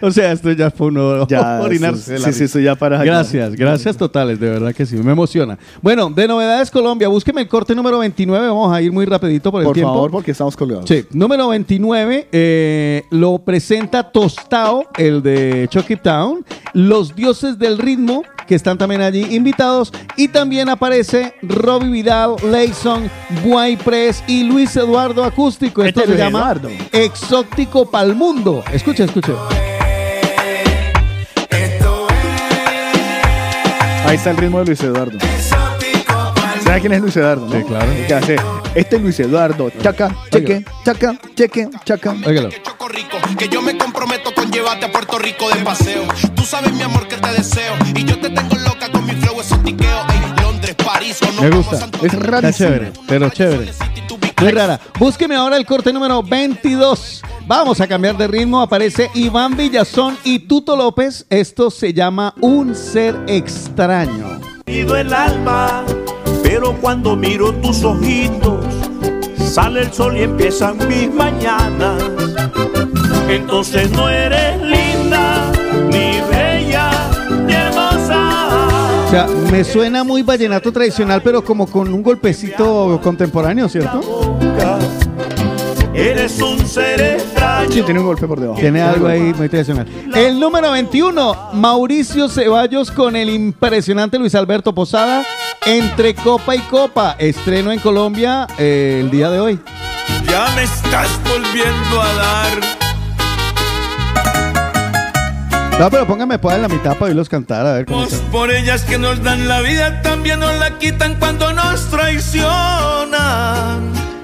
o 0.00 0.10
sea, 0.10 0.32
esto 0.32 0.50
ya 0.52 0.70
fue 0.70 0.88
uno 0.88 1.26
Ya, 1.28 1.60
orinarse 1.62 2.18
sí, 2.18 2.24
sí, 2.24 2.32
sí, 2.32 2.44
eso 2.44 2.58
ya 2.60 2.74
para- 2.74 3.02
Gracias, 3.04 3.54
gracias 3.54 3.96
totales, 3.96 4.38
de 4.40 4.50
verdad 4.50 4.74
que 4.74 4.86
sí, 4.86 4.96
me 4.96 5.12
emociona. 5.12 5.58
Bueno, 5.82 6.10
de 6.10 6.26
Novedades 6.28 6.70
Colombia, 6.70 7.08
búsqueme 7.08 7.42
el 7.42 7.48
corte 7.48 7.74
número 7.74 7.98
29, 7.98 8.46
vamos 8.48 8.72
a 8.74 8.80
ir 8.82 8.92
muy 8.92 9.04
rapidito 9.06 9.50
por 9.50 9.60
el 9.60 9.66
Por 9.66 9.74
tiempo. 9.74 9.92
favor, 9.94 10.10
porque 10.10 10.30
estamos 10.32 10.56
colgados. 10.56 10.84
Sí, 10.88 11.04
número 11.12 11.48
29 11.48 12.28
eh, 12.32 13.02
lo 13.10 13.38
presenta 13.38 14.10
Tostao, 14.10 14.86
el 14.98 15.22
de 15.22 15.66
Chucky 15.70 15.96
Town, 15.96 16.44
Los 16.72 17.14
Dioses 17.14 17.58
del 17.58 17.78
Ritmo, 17.78 18.22
que 18.46 18.54
están 18.54 18.76
también 18.76 19.00
allí 19.00 19.34
invitados, 19.34 19.90
y 20.16 20.28
también 20.28 20.68
aparece 20.68 21.34
Robbie 21.42 21.88
Vidal, 21.90 22.36
Leyson, 22.50 23.10
Guay 23.44 23.76
Press 23.76 24.22
y 24.26 24.44
Luis 24.44 24.76
Eduardo 24.76 25.24
Acústico. 25.24 25.82
Esto 25.82 26.00
Este 26.00 26.12
se 26.12 26.18
Luis 26.18 26.18
llama 26.18 26.40
Eduardo. 26.40 26.68
Exótico 26.92 27.90
Pal 27.90 28.14
Mundo. 28.14 28.62
Escucha, 28.74 29.04
escucha. 29.04 29.32
Ahí 34.04 34.16
está 34.16 34.32
el 34.32 34.36
ritmo 34.36 34.58
de 34.58 34.64
Luis 34.64 34.80
Eduardo. 34.82 35.16
¿Sabe 36.64 36.80
quién 36.80 36.92
es 36.94 37.00
Luis 37.00 37.16
Eduardo? 37.16 37.48
Sí, 37.52 37.62
claro. 37.62 37.92
¿Qué 38.08 38.14
hace? 38.14 38.36
Este 38.74 38.96
es 38.96 39.02
Luis 39.02 39.20
Eduardo. 39.20 39.70
Chaca, 39.80 40.12
cheque, 40.28 40.64
chaca, 40.84 41.16
cheque, 41.36 41.68
chaca. 41.84 42.16
Óigalo. 42.26 42.48
Que 43.38 43.48
yo 43.48 43.62
me 43.62 43.78
comprometo 43.78 44.34
con 44.34 44.50
llevarte 44.50 44.86
a 44.86 44.92
Puerto 44.92 45.20
Rico 45.20 45.48
de 45.50 45.62
paseo. 45.62 46.02
Tú 46.34 46.42
sabes, 46.42 46.72
mi 46.72 46.82
amor, 46.82 47.06
que 47.06 47.16
te 47.16 47.28
deseo. 47.28 47.74
Y 47.94 48.04
yo 48.04 48.18
te 48.18 48.28
tengo 48.28 48.56
loca 48.56 48.90
con 48.90 49.06
mi 49.06 49.12
flow 49.12 49.40
esotiqueo. 49.40 50.00
Ey, 50.12 50.13
Londres, 50.94 51.18
París 51.18 51.18
o 51.22 51.32
no. 51.32 51.42
Me 51.42 51.50
gusta. 51.50 51.76
Es 52.02 52.14
Está 52.14 52.52
chévere, 52.52 52.92
pero 53.06 53.30
chévere. 53.30 53.72
Muy 54.40 54.50
rara. 54.52 54.80
Búsqueme 54.98 55.34
ahora 55.36 55.56
el 55.56 55.64
corte 55.64 55.92
número 55.92 56.22
22. 56.22 57.22
Vamos 57.46 57.80
a 57.80 57.86
cambiar 57.86 58.16
de 58.16 58.26
ritmo. 58.26 58.60
Aparece 58.60 59.10
Iván 59.14 59.56
Villazón 59.56 60.18
y 60.24 60.40
Tuto 60.40 60.76
López. 60.76 61.26
Esto 61.30 61.70
se 61.70 61.92
llama 61.92 62.34
Un 62.40 62.74
Ser 62.74 63.16
Extraño. 63.26 64.40
Pido 64.64 64.96
el 64.96 65.12
alma, 65.12 65.84
pero 66.42 66.72
cuando 66.80 67.16
miro 67.16 67.52
tus 67.54 67.84
ojitos, 67.84 68.64
sale 69.38 69.82
el 69.82 69.92
sol 69.92 70.16
y 70.16 70.22
empiezan 70.22 70.76
mis 70.88 71.12
mañanas. 71.12 72.02
Entonces 73.28 73.90
no 73.92 74.08
eres 74.08 74.60
linda, 74.62 74.93
sea, 79.14 79.28
me 79.50 79.62
suena 79.62 80.02
muy 80.02 80.22
vallenato 80.22 80.72
tradicional, 80.72 81.22
pero 81.22 81.44
como 81.44 81.68
con 81.68 81.92
un 81.92 82.02
golpecito 82.02 83.00
contemporáneo, 83.02 83.68
¿cierto? 83.68 84.00
Eres 85.94 86.42
un 86.42 86.66
ser 86.66 87.00
extraño. 87.00 87.70
Sí, 87.70 87.82
tiene 87.82 88.00
un 88.00 88.06
golpe 88.06 88.26
por 88.26 88.40
debajo. 88.40 88.58
Tiene 88.58 88.82
algo 88.82 89.06
ahí 89.06 89.32
muy 89.32 89.48
tradicional. 89.48 89.86
El 90.16 90.40
número 90.40 90.72
21, 90.72 91.52
Mauricio 91.52 92.28
Ceballos 92.28 92.90
con 92.90 93.14
el 93.14 93.30
impresionante 93.30 94.18
Luis 94.18 94.34
Alberto 94.34 94.74
Posada, 94.74 95.24
Entre 95.64 96.16
Copa 96.16 96.56
y 96.56 96.60
Copa. 96.60 97.14
Estreno 97.20 97.70
en 97.70 97.78
Colombia 97.78 98.48
eh, 98.58 98.98
el 99.00 99.10
día 99.12 99.30
de 99.30 99.38
hoy. 99.38 99.60
Ya 100.28 100.48
me 100.56 100.64
estás 100.64 101.08
volviendo 101.22 102.02
a 102.02 102.14
dar. 102.14 102.83
No, 105.78 105.90
pero 105.90 106.06
póngame 106.06 106.38
pues 106.38 106.54
en 106.54 106.62
la 106.62 106.68
mitad 106.68 106.92
para 106.92 107.06
oírlos 107.06 107.28
cantar, 107.28 107.66
a 107.66 107.72
ver 107.74 107.86
cómo 107.86 108.04
está. 108.04 108.18
Por 108.30 108.50
ellas 108.52 108.82
que 108.84 108.96
nos 108.96 109.20
dan 109.24 109.48
la 109.48 109.60
vida, 109.60 110.02
también 110.02 110.38
nos 110.38 110.56
la 110.58 110.78
quitan 110.78 111.16
cuando 111.18 111.52
nos 111.52 111.90
traicionan. 111.90 112.52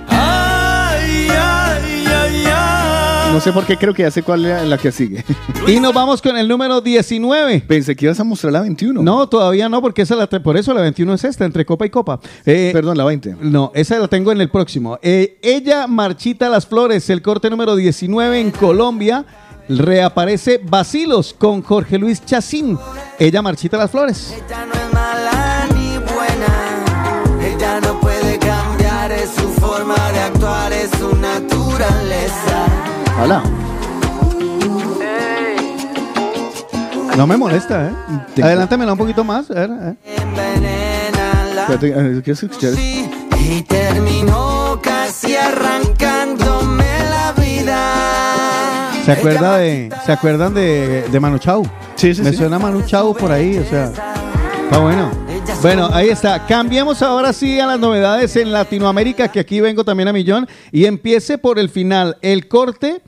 Ay, 0.09 1.29
ay, 1.29 2.05
ay, 2.07 2.45
ay. 2.47 3.33
No 3.33 3.41
sé 3.41 3.53
por 3.53 3.67
qué 3.67 3.77
creo 3.77 3.93
que 3.93 4.03
ya 4.03 4.13
sé 4.13 4.23
cuál 4.23 4.47
es 4.47 4.65
la 4.69 4.79
que 4.79 4.93
sigue. 4.93 5.25
Y 5.67 5.81
nos 5.81 5.93
vamos 5.93 6.23
con 6.23 6.37
el 6.37 6.47
número 6.47 6.81
19. 6.81 7.65
Pensé 7.67 7.97
que 7.97 8.07
ibas 8.07 8.21
a 8.21 8.25
mostrar 8.25 8.53
la 8.53 8.61
21. 8.61 9.03
No, 9.03 9.29
todavía 9.29 9.69
no, 9.69 9.83
porque 9.83 10.03
esa 10.03 10.15
la 10.15 10.29
por 10.29 10.57
eso 10.57 10.73
la 10.73 10.83
21 10.83 11.15
es 11.15 11.25
esta, 11.25 11.45
entre 11.45 11.67
copa 11.67 11.85
y 11.85 11.91
copa. 11.91 12.21
Eh, 12.47 12.71
Perdón, 12.73 12.97
la 12.97 13.05
20. 13.05 13.37
No, 13.43 13.73
esa 13.75 13.99
la 13.99 14.07
tengo 14.09 14.31
en 14.31 14.41
el 14.41 14.51
próximo. 14.51 14.99
Eh, 15.03 15.39
ella 15.43 15.89
marchita 15.89 16.49
las 16.49 16.67
flores, 16.67 17.11
el 17.11 17.23
corte 17.23 17.51
número 17.51 17.75
19 17.75 18.41
en 18.41 18.51
Colombia. 18.53 19.25
Reaparece 19.79 20.61
Basilos 20.63 21.33
con 21.33 21.63
Jorge 21.63 21.97
Luis 21.97 22.25
Chacín. 22.25 22.77
Ella 23.21 23.41
marchita 23.41 23.77
las 23.77 23.91
flores. 23.91 24.35
mala 24.93 25.69
ni 25.75 25.97
buena. 25.99 26.85
Ella 27.41 27.81
no 27.81 28.01
puede 28.01 28.37
cambiar, 28.39 29.13
es 29.13 29.31
su 29.31 29.49
forma 29.61 29.95
de 30.13 30.21
actuar, 30.21 30.73
es 30.73 30.91
su 30.99 31.15
naturaleza. 31.15 32.67
Hola. 33.23 33.43
No 37.17 37.27
me 37.29 37.37
molesta, 37.37 37.91
¿eh? 37.91 38.43
Adelántamela 38.43 38.93
un 38.93 38.99
poquito 38.99 39.23
más. 39.23 39.51
A 39.53 39.55
ver, 39.55 39.71
a 39.71 39.77
ver. 39.77 39.97
Espérate, 41.61 41.89
eh, 41.89 42.23
¿Quieres 42.25 42.43
escuchar? 42.43 42.73
Y 42.77 43.63
terminó 43.63 44.81
casi 44.83 45.37
arrancándome 45.37 46.00
¿Se, 49.15 49.19
acuerda 49.19 49.57
de, 49.59 49.91
¿Se 50.07 50.13
acuerdan 50.13 50.55
de, 50.55 51.05
de 51.11 51.21
Manu 51.21 51.39
Chao? 51.39 51.63
Sí, 51.97 52.15
sí, 52.15 52.23
Me 52.23 52.31
sí. 52.31 52.37
suena 52.37 52.59
Manu 52.61 52.83
Chao 52.83 53.13
por 53.13 53.33
ahí, 53.33 53.59
o 53.59 53.65
sea. 53.65 53.87
Está 54.65 54.79
bueno. 54.79 55.11
Bueno, 55.63 55.91
ahí 55.93 56.09
está. 56.09 56.47
Cambiemos 56.47 57.03
ahora 57.03 57.33
sí 57.33 57.61
a 57.61 57.67
las 57.67 57.79
novedades 57.79 58.35
en 58.37 58.51
Latinoamérica, 58.51 59.29
que 59.29 59.41
aquí 59.41 59.61
vengo 59.61 59.85
también 59.85 60.09
a 60.09 60.13
millón. 60.13 60.49
Y 60.73 60.87
empiece 60.87 61.37
por 61.37 61.59
el 61.59 61.69
final. 61.69 62.17
El 62.23 62.49
corte, 62.49 63.03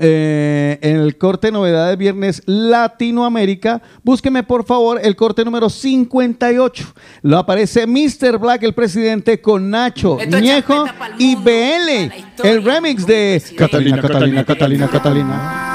eh, 0.00 0.78
el 0.80 1.18
corte 1.18 1.52
novedades 1.52 1.98
viernes 1.98 2.42
Latinoamérica. 2.46 3.82
Búsqueme 4.02 4.42
por 4.42 4.64
favor 4.64 4.98
el 5.02 5.14
corte 5.14 5.44
número 5.44 5.68
58. 5.68 6.94
Lo 7.22 7.38
aparece 7.38 7.86
Mr. 7.86 8.38
Black, 8.38 8.62
el 8.62 8.72
presidente, 8.72 9.40
con 9.42 9.68
Nacho, 9.68 10.16
Ñejo 10.26 10.86
y 11.18 11.34
BL. 11.34 12.12
El 12.42 12.64
remix 12.64 13.06
de 13.06 13.42
Catalina, 13.56 14.00
Catalina, 14.00 14.44
Catalina, 14.44 14.44
Catalina. 14.44 14.88
Catalina, 14.88 15.69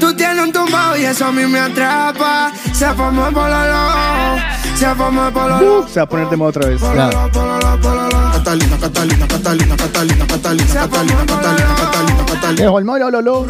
tú 0.00 0.14
tienes 0.14 0.44
un 0.44 0.52
tumbao 0.52 0.96
y 0.96 1.04
eso 1.04 1.26
a 1.26 1.32
mí 1.32 1.46
me 1.46 1.58
atrapa. 1.58 2.52
Se 2.72 2.86
formó 2.94 3.28
el 3.28 3.34
pololo, 3.34 4.36
se 4.74 4.94
formó 4.94 5.26
el 5.28 5.32
pololo. 5.32 5.80
Uh, 5.80 5.88
se 5.88 6.00
va 6.00 6.04
a 6.04 6.08
poner 6.08 6.28
de 6.28 6.36
moda 6.36 6.50
otra 6.50 6.68
vez. 6.68 6.80
Catalina, 6.80 8.76
Catalina, 8.78 9.26
Catalina, 9.28 9.76
Catalina, 9.76 10.26
Catalina, 10.26 10.26
Catalina, 10.26 10.76
Catalina, 10.76 11.26
Catalina, 11.26 12.26
Catalina. 12.26 12.62
Dejo 12.62 12.78
el 12.78 12.84
molo, 12.84 13.10
lo, 13.10 13.22
lo. 13.22 13.44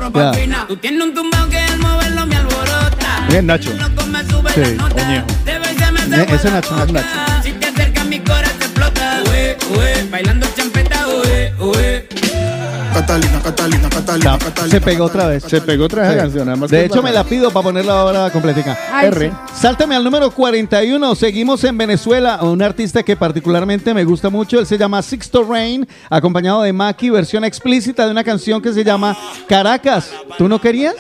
Tú 0.68 0.76
tienes 0.76 1.02
un 1.02 1.14
tumbao 1.14 1.48
que 1.48 1.58
al 1.58 1.78
moverlo 1.78 2.26
me 2.26 2.36
alborota. 2.36 3.26
Bien, 3.28 3.46
Nacho. 3.46 3.70
Sí, 4.54 4.60
Oñejo. 4.60 5.26
Ese 6.34 6.50
Nacho, 6.50 6.76
Nacho, 6.76 6.92
Nacho. 6.92 7.08
Si 7.42 7.52
te 7.52 7.66
acercas 7.66 8.04
mi 8.06 8.20
corazón 8.20 8.60
explota. 8.60 9.22
Bailando. 10.10 10.51
Catalina, 12.92 13.40
Catalina, 13.42 13.88
Catalina, 13.88 14.38
Se 14.68 14.80
pegó 14.80 15.04
otra 15.04 15.26
vez. 15.26 15.44
Se 15.44 15.60
pegó 15.60 15.84
otra 15.84 16.02
vez 16.02 16.10
Sí. 16.10 16.16
la 16.16 16.22
canción. 16.22 16.48
además 16.48 16.70
De 16.70 16.84
hecho, 16.84 17.02
me 17.02 17.12
la 17.12 17.24
pido 17.24 17.50
para 17.50 17.64
ponerla 17.64 18.00
ahora 18.00 18.30
completica. 18.30 18.78
Ay, 18.92 19.08
R. 19.08 19.30
sí. 19.30 19.36
Sáltame 19.60 19.94
al 19.96 20.04
número 20.04 20.30
41. 20.30 21.14
Seguimos 21.14 21.64
en 21.64 21.78
Venezuela. 21.78 22.38
Un 22.42 22.62
artista 22.62 23.02
que 23.02 23.16
particularmente 23.16 23.94
me 23.94 24.04
gusta 24.04 24.30
mucho. 24.30 24.58
Él 24.58 24.66
se 24.66 24.76
llama 24.78 25.02
Sixto 25.02 25.44
Rain, 25.44 25.86
acompañado 26.10 26.62
de 26.62 26.72
Maki, 26.72 27.10
versión 27.10 27.44
explícita 27.44 28.04
de 28.04 28.10
una 28.12 28.24
canción 28.24 28.60
que 28.60 28.72
se 28.72 28.84
llama 28.84 29.16
Caracas. 29.48 30.10
¿Tú 30.38 30.48
no 30.48 30.60
querías? 30.60 30.94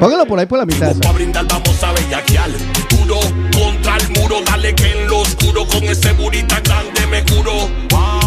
Póngalo 0.00 0.26
por 0.26 0.38
ahí 0.38 0.46
por 0.46 0.58
la 0.58 0.66
mitad. 0.66 0.90
esa. 0.90 1.00
Pa' 1.00 1.12
brindar 1.12 1.46
vamos 1.48 1.82
a 1.82 1.92
bellaquear 1.92 2.50
Duro 2.90 3.20
contra 3.52 3.96
el 3.96 4.08
muro, 4.20 4.36
dale 4.44 4.74
que 4.74 4.90
en 4.90 5.06
lo 5.08 5.18
oscuro 5.20 5.64
Con 5.66 5.84
ese 5.84 6.12
burita 6.12 6.60
grande 6.60 7.06
me 7.06 7.22
curo 7.24 7.68
Ah, 7.94 8.17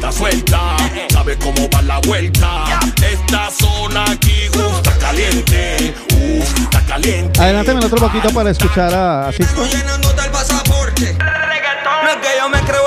Suelta, 0.00 0.12
suelta, 0.12 0.76
sabes 1.12 1.36
cómo 1.36 1.68
va 1.68 1.82
la 1.82 1.98
vuelta. 1.98 2.64
Esta 3.02 3.50
zona 3.50 4.04
aquí 4.10 4.48
uh, 4.56 4.76
está 4.76 4.96
caliente. 4.98 5.94
Uh, 6.14 6.42
está 6.62 6.80
caliente. 6.86 7.38
Adelántame 7.38 7.84
otro 7.84 7.98
poquito 7.98 8.30
para 8.30 8.50
escuchar 8.50 8.94
a, 8.94 9.28
a 9.28 9.32
Sixto. 9.32 9.62
llenándote 9.66 10.22
el 10.24 10.30
pasaporte. 10.30 11.18
No 11.18 12.08
es 12.08 12.16
que 12.16 12.28
yo 12.38 12.48
me 12.48 12.60
creo 12.62 12.79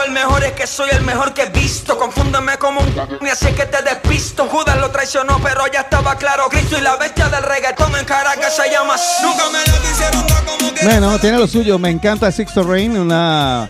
que 0.56 0.67
soy 0.67 0.90
el 0.91 1.01
mejor 1.03 1.33
que 1.33 1.43
he 1.43 1.49
visto. 1.49 1.98
Confúndeme 1.98 2.57
como 2.57 2.82
un 2.82 2.93
y 3.22 3.30
así 3.30 3.48
que 3.48 3.65
te 3.65 3.82
despisto. 3.82 4.45
Judas 4.48 4.77
lo 4.80 4.90
traicionó, 4.91 5.40
pero 5.43 5.65
ya 5.72 5.82
estaba 5.82 6.15
claro. 6.15 6.49
Cristo 6.49 6.77
y 6.77 6.82
la 6.82 6.95
bestia 6.98 7.30
del 7.30 7.43
reggaetón 7.43 7.95
en 7.95 8.06
Caracas 8.06 8.56
se 8.56 8.69
llama. 8.69 8.95
Nunca 9.22 9.43
me 9.51 9.59
lo 9.72 9.82
quisieron 9.82 10.27
dar 10.27 10.45
como 10.45 10.73
que. 10.73 10.85
Bueno, 10.85 11.19
tiene 11.19 11.38
lo 11.38 11.48
suyo. 11.48 11.80
Me 11.80 11.90
encanta 11.90 12.32
Sixto 12.32 12.64
Rain, 12.64 12.98
una 12.98 13.69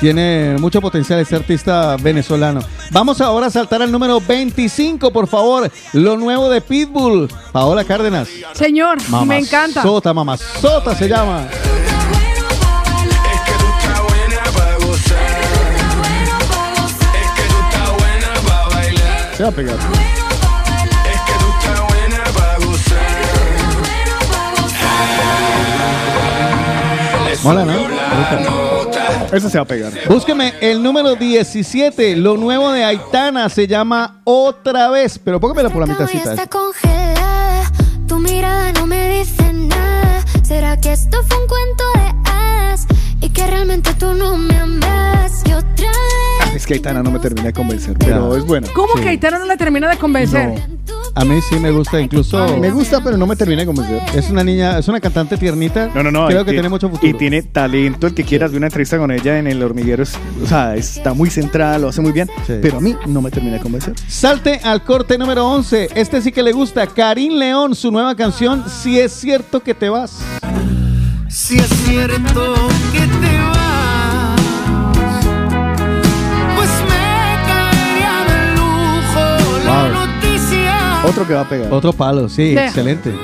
tiene 0.00 0.56
mucho 0.58 0.80
potencial 0.80 1.18
este 1.20 1.36
artista 1.36 1.96
venezolano. 1.96 2.60
Vamos 2.90 3.20
ahora 3.20 3.46
a 3.46 3.50
saltar 3.50 3.82
al 3.82 3.90
número 3.90 4.20
25, 4.20 5.12
por 5.12 5.26
favor. 5.26 5.70
Lo 5.92 6.16
nuevo 6.16 6.48
de 6.48 6.60
Pitbull, 6.60 7.28
Paola 7.52 7.84
Cárdenas. 7.84 8.28
Señor, 8.54 8.98
me 9.26 9.38
encanta. 9.38 9.82
Sota, 9.82 10.14
mamá. 10.14 10.36
Sota 10.36 10.94
se 10.94 11.08
llama. 11.08 11.48
Se 19.38 19.44
va 19.44 19.50
a 19.50 19.52
pegar. 19.52 19.76
Mola, 27.44 27.64
¿no? 27.64 27.72
Eso 29.32 29.48
se 29.48 29.58
va 29.58 29.62
a 29.62 29.64
pegar. 29.64 29.92
Búsqueme 30.08 30.54
el 30.60 30.82
número 30.82 31.14
17. 31.14 32.16
Lo 32.16 32.36
nuevo 32.36 32.72
de 32.72 32.82
Aitana 32.82 33.48
se 33.48 33.68
llama 33.68 34.22
Otra 34.24 34.90
vez. 34.90 35.20
Pero 35.20 35.38
póngamela 35.38 35.70
por 35.70 35.82
la 35.82 35.86
mitadcita. 35.86 36.30
está 36.30 36.48
congelada. 36.48 37.70
Tu 38.08 38.18
mirada 38.18 38.72
no 38.72 38.86
me 38.86 39.20
dice 39.20 39.52
nada. 39.52 40.24
¿Será 40.42 40.80
que 40.80 40.94
esto 40.94 41.22
fue 41.28 41.40
un 41.40 41.46
cuento 41.46 41.84
de 41.94 42.30
hadas? 42.32 42.88
Y 43.20 43.30
que 43.30 43.46
realmente 43.46 43.94
tú 43.94 44.14
no 44.14 44.36
me 44.36 44.58
amas. 44.58 45.42
Y 45.46 45.52
otra 45.52 45.86
vez. 45.86 46.37
Es 46.54 46.66
que 46.66 46.74
Aitana 46.74 47.02
no 47.02 47.10
me 47.10 47.18
termina 47.20 47.46
de 47.48 47.52
convencer, 47.52 47.96
pero 47.98 48.36
es 48.36 48.44
buena. 48.44 48.66
¿Cómo 48.74 48.94
Sí. 48.96 49.02
que 49.02 49.08
Aitana 49.10 49.38
no 49.38 49.44
la 49.44 49.56
termina 49.56 49.88
de 49.88 49.96
convencer? 49.96 50.60
A 51.14 51.24
mí 51.24 51.40
sí 51.48 51.56
me 51.58 51.70
gusta, 51.70 52.00
incluso. 52.00 52.58
Me 52.58 52.70
gusta, 52.70 53.00
pero 53.02 53.16
no 53.16 53.26
me 53.26 53.36
termina 53.36 53.60
de 53.62 53.66
convencer. 53.66 54.00
Es 54.14 54.30
una 54.30 54.42
niña, 54.42 54.78
es 54.78 54.88
una 54.88 55.00
cantante 55.00 55.36
tiernita. 55.36 55.90
No, 55.94 56.02
no, 56.02 56.10
no. 56.10 56.26
Creo 56.26 56.44
que 56.44 56.50
ti- 56.50 56.56
tiene 56.56 56.68
mucho 56.68 56.88
futuro. 56.88 57.08
Y 57.08 57.14
tiene 57.14 57.42
talento. 57.42 58.06
El 58.08 58.14
que 58.14 58.24
quieras 58.24 58.50
ver 58.50 58.58
una 58.58 58.66
entrevista 58.66 58.98
con 58.98 59.10
ella 59.10 59.38
en 59.38 59.46
el 59.46 59.62
hormiguero, 59.62 60.02
es- 60.02 60.14
o 60.42 60.46
sea, 60.46 60.74
está 60.74 61.14
muy 61.14 61.30
centrada, 61.30 61.78
lo 61.78 61.88
hace 61.88 62.00
muy 62.00 62.12
bien. 62.12 62.28
Pero 62.46 62.78
a 62.78 62.80
mí 62.80 62.96
no 63.06 63.20
me 63.22 63.30
termina 63.30 63.54
de 63.56 63.62
convencer. 63.62 63.94
Salte 64.08 64.60
al 64.64 64.82
corte 64.84 65.16
número 65.18 65.46
11. 65.46 65.88
Este 65.94 66.20
sí 66.22 66.32
que 66.32 66.42
le 66.42 66.52
gusta. 66.52 66.86
Karim 66.86 67.34
León, 67.34 67.74
su 67.74 67.90
nueva 67.92 68.14
canción, 68.16 68.64
Si 68.68 68.98
es 68.98 69.12
cierto 69.12 69.60
que 69.62 69.74
te 69.74 69.88
vas. 69.88 70.18
Si 71.28 71.58
es 71.58 71.68
cierto 71.84 72.56
que 72.92 73.00
te 73.00 73.38
vas, 73.38 73.57
Otro 81.08 81.26
que 81.26 81.34
va 81.34 81.40
a 81.42 81.48
pegar. 81.48 81.72
Otro 81.72 81.92
palo, 81.92 82.28
sí, 82.28 82.52
Sí. 82.52 82.58
excelente. 82.58 83.14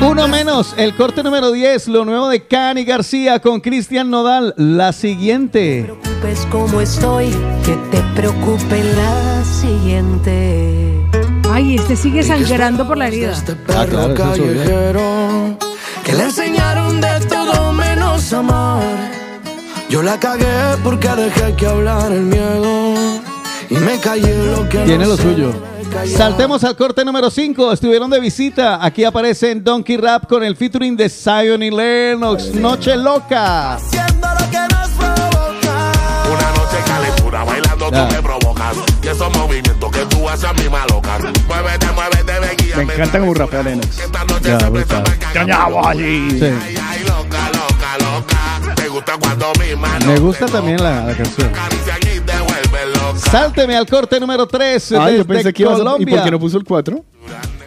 Uno 0.00 0.26
menos, 0.26 0.74
el 0.76 0.96
corte 0.96 1.22
número 1.22 1.52
10, 1.52 1.86
lo 1.88 2.04
nuevo 2.04 2.28
de 2.28 2.44
Cani 2.44 2.84
García 2.84 3.38
con 3.40 3.60
Cristian 3.60 4.10
Nodal. 4.10 4.52
La 4.56 4.92
siguiente. 4.92 5.84
preocupes 5.84 6.46
como 6.50 6.80
estoy, 6.80 7.30
que 7.64 7.76
te 7.90 8.02
preocupe 8.14 8.82
la 8.82 9.44
siguiente. 9.44 11.06
Ay, 11.50 11.76
este 11.76 11.96
sigue 11.96 12.22
sangrando 12.22 12.86
por 12.86 12.98
la 12.98 13.08
herida. 13.08 13.32
Ah, 13.68 13.86
claro, 13.88 14.14
callejero 14.14 15.56
que 16.04 16.12
le 16.14 16.24
enseñaron 16.24 17.00
de 17.00 17.20
todo 17.28 17.72
menos 17.72 18.32
amar. 18.32 18.82
Yo 19.88 20.02
la 20.02 20.18
cagué 20.18 20.76
porque 20.82 21.08
dejé 21.08 21.54
que 21.54 21.66
hablar 21.66 22.10
el 22.10 22.22
miedo 22.22 22.81
y 23.72 23.76
me 23.76 23.98
callé 23.98 24.34
lo 24.46 24.68
que 24.68 24.78
Tiene 24.78 25.04
no 25.04 25.10
lo 25.10 25.16
se 25.16 25.22
suyo. 25.22 25.52
me. 25.52 26.06
Saltemos 26.06 26.62
al 26.64 26.76
corte 26.76 27.04
número 27.04 27.30
5. 27.30 27.72
Estuvieron 27.72 28.10
de 28.10 28.20
visita. 28.20 28.84
Aquí 28.84 29.04
aparecen 29.04 29.62
Donkey 29.64 29.96
Rap 29.96 30.26
con 30.26 30.42
el 30.42 30.56
featuring 30.56 30.96
de 30.96 31.08
Zion 31.08 31.62
y 31.62 31.70
Lennox. 31.70 32.54
Noche 32.54 32.96
loca. 32.96 33.78
Una 36.26 36.50
noche 36.52 36.76
calentura, 36.86 37.44
bailando 37.44 37.90
Ya. 37.90 38.08
tú 38.08 38.14
me 38.14 38.22
provocas. 38.22 38.76
Y 39.02 39.08
esos 39.08 39.36
movimientos 39.36 39.90
que 39.90 40.04
tú 40.06 40.28
haces 40.28 40.44
a 40.44 40.52
mí 40.54 40.62
me. 40.64 40.78
Muévete, 41.48 41.86
muévete, 41.92 42.40
ve 42.40 42.56
guía. 42.58 42.76
Me 42.76 42.82
encanta 42.94 43.18
como 43.18 43.34
rapea 43.34 43.62
Lennox. 43.62 43.98
Ya, 44.42 44.68
brutal. 44.68 45.04
Cañabo 45.32 45.86
allí. 45.86 46.30
Sí. 46.30 46.44
Ay, 46.44 47.04
loca, 47.04 47.50
loca, 47.52 47.98
loca. 47.98 48.74
Te 48.74 48.88
gusta 48.88 49.12
cuando 49.20 49.52
mi 49.60 49.74
mano 49.76 50.06
Me 50.06 50.18
gusta 50.18 50.46
también 50.46 50.82
la, 50.82 51.04
la 51.04 51.14
canción. 51.14 51.50
Sálteme 53.16 53.76
al 53.76 53.86
corte 53.86 54.18
número 54.20 54.46
3. 54.46 54.92
Ah, 54.92 54.96
yo 55.10 55.12
desde 55.12 55.24
pensé 55.24 55.52
que 55.52 55.62
ibas 55.62 55.74
a... 55.74 55.76
¿Y 55.76 55.84
Colombia. 55.84 56.16
por 56.16 56.24
qué 56.24 56.30
no 56.30 56.40
puso 56.40 56.58
el 56.58 56.64
4? 56.64 57.04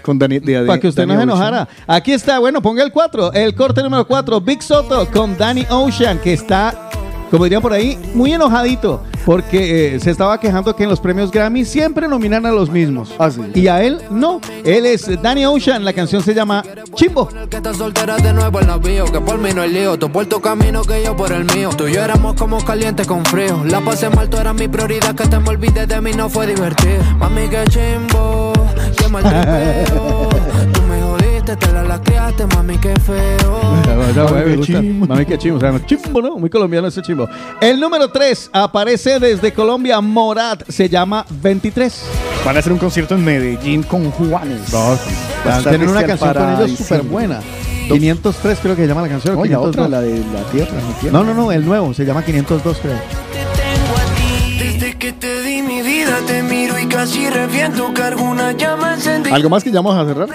Con 0.02 0.20
Dani, 0.20 0.40
de- 0.40 0.66
Para 0.66 0.80
que 0.80 0.88
usted 0.88 1.06
no 1.08 1.14
Danny 1.16 1.26
se 1.26 1.34
Ocean. 1.34 1.48
enojara. 1.48 1.70
Aquí 1.88 2.12
está, 2.14 2.40
bueno, 2.40 2.62
ponga 2.62 2.84
el 2.84 2.92
4. 2.92 3.34
El 3.34 3.56
corte 3.56 3.82
número 3.82 4.06
4, 4.06 4.42
Big 4.42 4.62
Soto 4.62 5.08
con 5.12 5.38
Danny 5.38 5.66
Ocean, 5.70 6.20
que 6.20 6.34
está, 6.34 6.90
como 7.32 7.44
dirían 7.44 7.62
por 7.62 7.74
ahí, 7.74 7.98
muy 8.14 8.34
enojadito. 8.34 9.04
Porque 9.26 9.96
eh, 9.96 10.00
se 10.00 10.12
estaba 10.12 10.40
quejando 10.40 10.76
que 10.76 10.84
en 10.84 10.90
los 10.90 11.00
premios 11.00 11.32
Grammy 11.32 11.66
siempre 11.66 12.08
nominan 12.08 12.46
a 12.46 12.52
los 12.52 12.70
mismos. 12.70 13.12
Ah, 13.18 13.32
Y 13.56 13.68
a 13.68 13.82
él 13.84 14.00
no. 14.12 14.40
Él 14.64 14.86
es 14.86 15.10
Danny 15.20 15.46
Ocean. 15.48 15.84
La 15.84 15.94
canción 15.94 16.22
se 16.22 16.36
llama 16.36 16.64
Chimbo. 16.94 17.28
Que 17.50 17.58
estás 17.58 17.78
soltera 17.78 18.18
de 18.18 18.32
nuevo 18.34 18.62
en 18.62 18.68
la 18.68 18.78
bio, 18.78 19.06
que 19.06 19.20
por 19.20 19.40
mí 19.40 19.50
no 19.54 19.64
hay 19.64 19.72
lío. 19.72 19.98
Tú 19.98 20.12
por 20.12 20.28
tu 20.28 20.40
camino, 20.40 20.84
que 20.84 21.04
yo 21.04 21.16
por 21.16 21.32
el 21.32 21.46
mío. 21.56 21.72
Tú 21.76 21.88
y 21.88 21.94
yo 21.94 22.04
éramos 22.04 22.36
como 22.36 22.64
caliente 22.64 23.04
con 23.06 23.26
frío. 23.26 23.64
La 23.66 23.82
pasé 23.82 24.12
mal, 24.12 24.30
tú 24.30 24.38
eras 24.38 24.54
mi 24.54 24.68
prioridad. 24.68 25.16
Que 25.16 25.28
te 25.28 25.40
me 25.40 25.50
olvides 25.50 25.88
de 25.88 26.00
mí 26.02 26.12
no 26.14 26.30
fue 26.30 26.46
divertido. 26.46 27.02
Mami, 27.18 27.48
que 27.50 27.64
chimbo, 27.70 28.54
que 28.96 29.08
mal 29.10 29.24
tripeo. 29.24 30.25
Te 31.46 31.72
la 31.72 31.84
laqueaste, 31.84 32.48
mami, 32.48 32.78
qué 32.80 32.94
feo. 33.00 33.60
Mami, 34.32 34.46
me 34.46 34.56
gusta. 34.56 34.82
Mami, 34.82 35.26
qué 35.26 35.38
chimbo. 35.38 35.58
O 35.58 35.60
sea, 35.60 35.86
chimbo, 35.86 36.22
¿no? 36.22 36.38
Muy 36.38 36.50
colombiano 36.50 36.88
ese 36.88 37.04
chimbo. 37.04 37.30
El 37.62 37.80
número 37.80 38.08
3 38.10 38.50
aparece 38.52 39.20
desde 39.20 39.54
Colombia. 39.54 40.02
Morat 40.02 40.64
se 40.68 40.90
llama 40.90 41.24
23. 41.42 42.06
Van 42.44 42.56
a 42.56 42.60
hacer 42.60 42.72
un 42.74 42.80
concierto 42.80 43.14
en 43.14 43.24
Medellín 43.24 43.84
con 43.84 44.10
Juanes. 44.12 44.74
No, 44.74 44.80
Va 45.48 45.56
a 45.56 45.58
estar 45.60 45.70
tienen 45.70 45.90
una 45.90 46.04
canción 46.04 46.34
con 46.34 46.42
para 46.44 46.64
ellos 46.66 46.78
súper 46.80 47.02
buena. 47.04 47.40
503 47.90 48.60
creo 48.62 48.76
que 48.76 48.82
se 48.82 48.88
llama 48.88 49.04
la 49.04 49.10
canción. 49.10 49.36
o 49.36 49.40
Oye, 49.42 49.50
502. 49.50 49.70
otra, 49.76 49.88
la 49.88 50.02
de 50.02 50.18
la 50.18 50.42
tierra, 50.52 50.72
mi 50.88 50.94
tierra. 50.96 51.18
No, 51.20 51.24
no, 51.24 51.34
no, 51.36 51.52
el 51.52 51.64
nuevo, 51.64 51.94
se 51.94 52.04
llama 52.06 52.24
502 52.24 52.78
creo. 52.82 52.98
Desde 54.76 54.98
que 54.98 55.14
te 55.14 55.42
di 55.42 55.62
mi 55.62 55.82
vida, 55.82 56.20
te 56.28 56.44
miro 56.44 56.78
y 56.78 56.86
casi 56.88 57.30
reviento. 57.30 57.94
Cargo 57.94 58.24
una 58.24 58.52
llama 58.52 58.96
encendida. 58.96 59.34
¿Algo 59.34 59.50
más 59.50 59.64
que 59.64 59.72
ya 59.72 59.80
vamos 59.80 59.96
a 59.96 60.06
cerrar? 60.06 60.30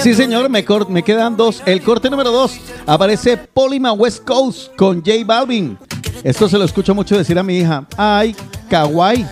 Sí, 0.00 0.14
señor, 0.14 0.48
me, 0.48 0.64
me 0.88 1.02
quedan 1.02 1.36
dos. 1.36 1.60
El 1.66 1.82
corte 1.82 2.08
número 2.08 2.30
dos 2.30 2.60
aparece 2.86 3.36
Polima 3.36 3.92
West 3.92 4.24
Coast 4.24 4.76
con 4.76 4.98
J 5.04 5.24
Balvin. 5.26 5.76
Esto 6.22 6.48
se 6.48 6.56
lo 6.56 6.64
escucho 6.64 6.94
mucho 6.94 7.18
decir 7.18 7.36
a 7.36 7.42
mi 7.42 7.58
hija. 7.58 7.84
Ay, 7.96 8.36
kawaii. 8.70 9.26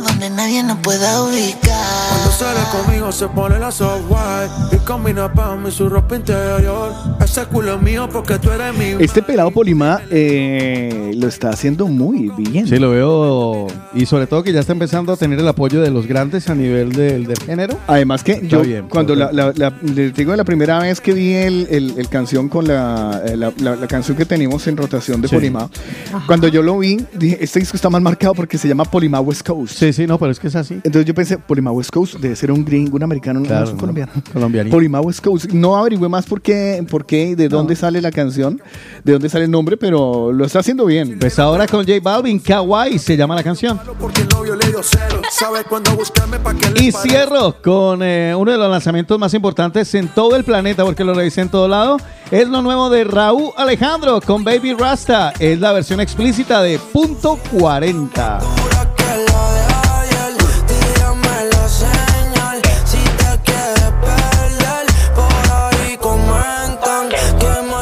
Donde 0.00 0.28
nadie 0.30 0.62
nos 0.62 0.78
pueda 0.78 1.22
ubicar. 1.22 2.08
Cuando 2.10 2.30
sale 2.32 2.60
conmigo 2.72 3.12
se 3.12 3.28
pone 3.28 3.58
la 3.58 3.70
software 3.70 4.48
y 4.72 4.76
combina 4.78 5.32
pa' 5.32 5.56
mí 5.56 5.70
su 5.70 5.88
ropa 5.88 6.16
interior. 6.16 6.92
Ese 7.22 7.44
culo 7.46 7.74
es 7.76 7.82
mío 7.82 8.08
porque 8.12 8.38
tú 8.38 8.50
eres 8.50 8.76
mi. 8.76 9.02
Este 9.04 9.22
pelado 9.22 9.50
Polimá 9.50 10.00
eh, 10.10 11.12
lo 11.16 11.28
está 11.28 11.50
haciendo 11.50 11.86
muy 11.86 12.30
bien. 12.36 12.66
Sí, 12.66 12.78
lo 12.78 12.90
veo. 12.90 13.66
Y 13.94 14.06
sobre 14.06 14.26
todo 14.26 14.42
que 14.42 14.52
ya 14.52 14.60
está 14.60 14.72
empezando 14.72 15.12
a 15.12 15.16
tener 15.16 15.38
el 15.38 15.46
apoyo 15.48 15.80
de 15.80 15.90
los 15.90 16.06
grandes 16.06 16.48
a 16.50 16.54
nivel 16.54 16.92
del, 16.92 17.26
del 17.26 17.38
género. 17.38 17.78
Además 17.86 18.22
que 18.24 18.32
Está 18.32 18.46
yo 18.46 18.62
bien, 18.62 18.88
cuando 18.88 19.14
la, 19.14 19.30
la- 19.32 19.52
la- 19.54 19.72
les 19.82 20.12
digo 20.14 20.34
la 20.34 20.44
primera 20.44 20.78
vez 20.80 21.00
que 21.00 21.12
vi 21.12 21.34
el, 21.34 21.66
el- 21.70 21.94
el 21.98 22.08
canción 22.08 22.48
con 22.48 22.66
la, 22.66 23.22
eh, 23.26 23.36
la, 23.36 23.52
la- 23.58 23.76
la 23.76 23.86
canción 23.86 24.16
que 24.16 24.24
tenemos 24.24 24.66
en 24.66 24.76
rotación 24.76 25.20
de 25.20 25.28
Sí. 25.28 25.34
Polimá, 25.36 25.68
cuando 26.26 26.48
yo 26.48 26.62
lo 26.62 26.78
vi, 26.78 27.04
dije, 27.14 27.38
este 27.40 27.60
disco 27.60 27.76
está 27.76 27.88
mal 27.90 28.02
marcado 28.02 28.34
porque 28.34 28.58
se 28.58 28.68
llama 28.68 28.84
Polimá 28.84 29.20
West 29.20 29.46
Coast. 29.46 29.78
Sí, 29.84 29.92
sí, 29.92 30.06
no, 30.06 30.18
pero 30.18 30.32
es 30.32 30.40
que 30.40 30.46
es 30.48 30.56
así. 30.56 30.74
Entonces 30.76 31.04
yo 31.04 31.14
pensé, 31.14 31.36
Polimá 31.36 31.70
West 31.70 31.90
Coast 31.90 32.14
debe 32.14 32.34
ser 32.36 32.50
un 32.50 32.64
gringo, 32.64 32.96
un 32.96 33.02
americano, 33.02 33.40
no, 33.40 33.46
Claro, 33.46 33.60
no 33.60 33.66
es 33.66 33.70
un 33.72 33.76
no. 33.76 33.80
colombiano. 33.80 34.12
Colombianito. 34.32 34.74
Polimá 34.74 35.00
West 35.02 35.22
Coast. 35.22 35.52
No 35.52 35.76
averigüé 35.76 36.08
más 36.08 36.24
por 36.24 36.40
qué, 36.40 36.82
por 36.88 37.04
qué, 37.04 37.36
de 37.36 37.50
dónde 37.50 37.76
sale 37.76 38.00
la 38.00 38.10
canción, 38.10 38.62
de 39.04 39.12
dónde 39.12 39.28
sale 39.28 39.44
el 39.44 39.50
nombre, 39.50 39.76
pero 39.76 40.32
lo 40.32 40.46
está 40.46 40.60
haciendo 40.60 40.86
bien. 40.86 41.18
Pues 41.18 41.38
ahora 41.38 41.66
con 41.66 41.84
J 41.86 41.98
Balvin, 42.02 42.38
Kawaii 42.38 42.98
se 42.98 43.14
llama 43.14 43.34
la 43.34 43.42
canción. 43.42 43.78
Y 46.80 46.90
cierro 46.90 47.60
con 47.62 48.02
eh, 48.02 48.34
uno 48.34 48.52
de 48.52 48.56
los 48.56 48.70
lanzamientos 48.70 49.18
más 49.18 49.34
importantes 49.34 49.94
en 49.94 50.08
todo 50.08 50.34
el 50.34 50.44
planeta, 50.44 50.82
porque 50.82 51.04
lo 51.04 51.12
revisé 51.12 51.42
en 51.42 51.50
todo 51.50 51.68
lado. 51.68 51.98
Es 52.30 52.48
lo 52.48 52.62
nuevo 52.62 52.88
de 52.88 53.04
Raúl 53.04 53.50
Alejandro 53.54 54.18
con 54.22 54.44
Baby 54.44 54.72
Rasta. 54.72 55.34
Es 55.38 55.60
la 55.60 55.72
versión 55.72 56.00
explícita 56.00 56.62
de 56.62 56.78
Punto 56.78 57.38
40. 57.52 58.73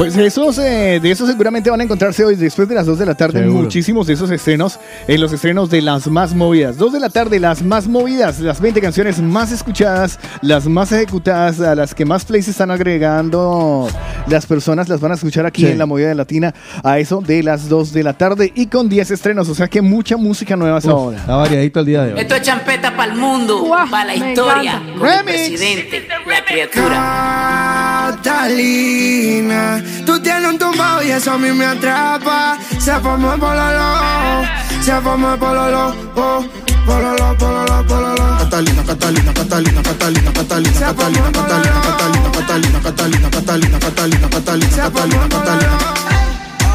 Pues 0.02 0.16
esos, 0.16 0.58
eh, 0.58 0.98
de 1.00 1.10
esos 1.12 1.28
seguramente 1.28 1.70
van 1.70 1.80
a 1.80 1.84
encontrarse 1.84 2.24
hoy 2.24 2.34
después 2.34 2.68
de 2.68 2.74
las 2.74 2.86
2 2.86 2.98
de 2.98 3.06
la 3.06 3.14
tarde 3.14 3.38
Seguro. 3.38 3.62
muchísimos 3.62 4.08
de 4.08 4.14
esos 4.14 4.28
estrenos 4.32 4.80
en 5.06 5.20
los 5.20 5.32
estrenos 5.32 5.70
de 5.70 5.80
las 5.80 6.08
más 6.08 6.34
movidas. 6.34 6.76
2 6.76 6.92
de 6.94 6.98
la 6.98 7.08
tarde, 7.08 7.38
las 7.38 7.62
más 7.62 7.86
movidas, 7.86 8.40
las 8.40 8.60
20 8.60 8.80
canciones 8.80 9.20
más 9.22 9.52
escuchadas, 9.52 10.18
las 10.40 10.66
más 10.66 10.90
ejecutadas, 10.90 11.60
a 11.60 11.76
las 11.76 11.94
que 11.94 12.04
más 12.04 12.24
plays 12.24 12.48
están 12.48 12.72
agregando 12.72 13.86
las 14.26 14.44
personas, 14.46 14.88
las 14.88 14.98
van 15.00 15.12
a 15.12 15.14
escuchar 15.14 15.46
aquí 15.46 15.62
Sí. 15.62 15.68
en 15.70 15.78
la 15.78 15.86
movida 15.86 16.12
latina 16.14 16.52
a 16.82 16.98
eso 16.98 17.20
de 17.20 17.44
las 17.44 17.68
2 17.68 17.92
de 17.92 18.02
la 18.02 18.14
tarde 18.14 18.50
y 18.56 18.66
con 18.66 18.88
10 18.88 19.08
estrenos, 19.12 19.48
o 19.50 19.54
sea 19.54 19.68
que 19.68 19.82
mucha 19.82 20.16
música 20.16 20.56
nueva 20.56 20.78
hasta 20.78 20.90
ahora. 20.90 21.18
Está 21.18 21.36
variadito 21.36 21.78
el 21.78 21.86
día 21.86 22.02
de 22.02 22.14
hoy. 22.14 22.20
Esto 22.20 22.34
es 22.34 22.42
champeta 22.42 22.96
para 22.96 23.12
el 23.12 23.18
mundo, 23.20 23.70
para 23.88 24.06
la 24.06 24.14
historia, 24.16 24.82
con 24.98 25.08
el 25.08 25.24
presidente, 25.24 26.08
la 26.26 26.44
criatura. 26.44 27.91
Catalina, 28.12 29.82
tú 30.04 30.20
tienes 30.20 30.50
un 30.50 30.58
tumbao 30.58 31.02
y 31.02 31.10
eso 31.12 31.32
a 31.32 31.38
mí 31.38 31.50
me 31.50 31.64
atrapa. 31.64 32.58
Se 32.78 32.92
formó 33.00 33.32
el 33.32 33.40
pololo, 33.40 34.44
se 34.82 34.92
formó 35.00 35.32
el 35.32 35.38
pololo, 35.38 35.94
oh, 36.16 36.44
pololo, 36.84 37.36
pololo, 37.38 37.86
pololo. 37.86 38.38
Catalina, 38.38 38.82
Catalina, 38.84 39.32
Catalina, 39.32 39.82
Catalina, 39.82 40.32
Catalina, 40.32 40.82
Catalina, 40.82 41.30
Catalina, 41.32 41.32
Catalina, 41.32 42.80
Catalina, 42.80 42.80
Catalina, 42.82 43.30
Catalina, 43.30 43.78
Catalina, 43.80 44.28
Catalina, 44.28 44.76
Catalina, 44.76 45.28
Catalina. 45.28 45.78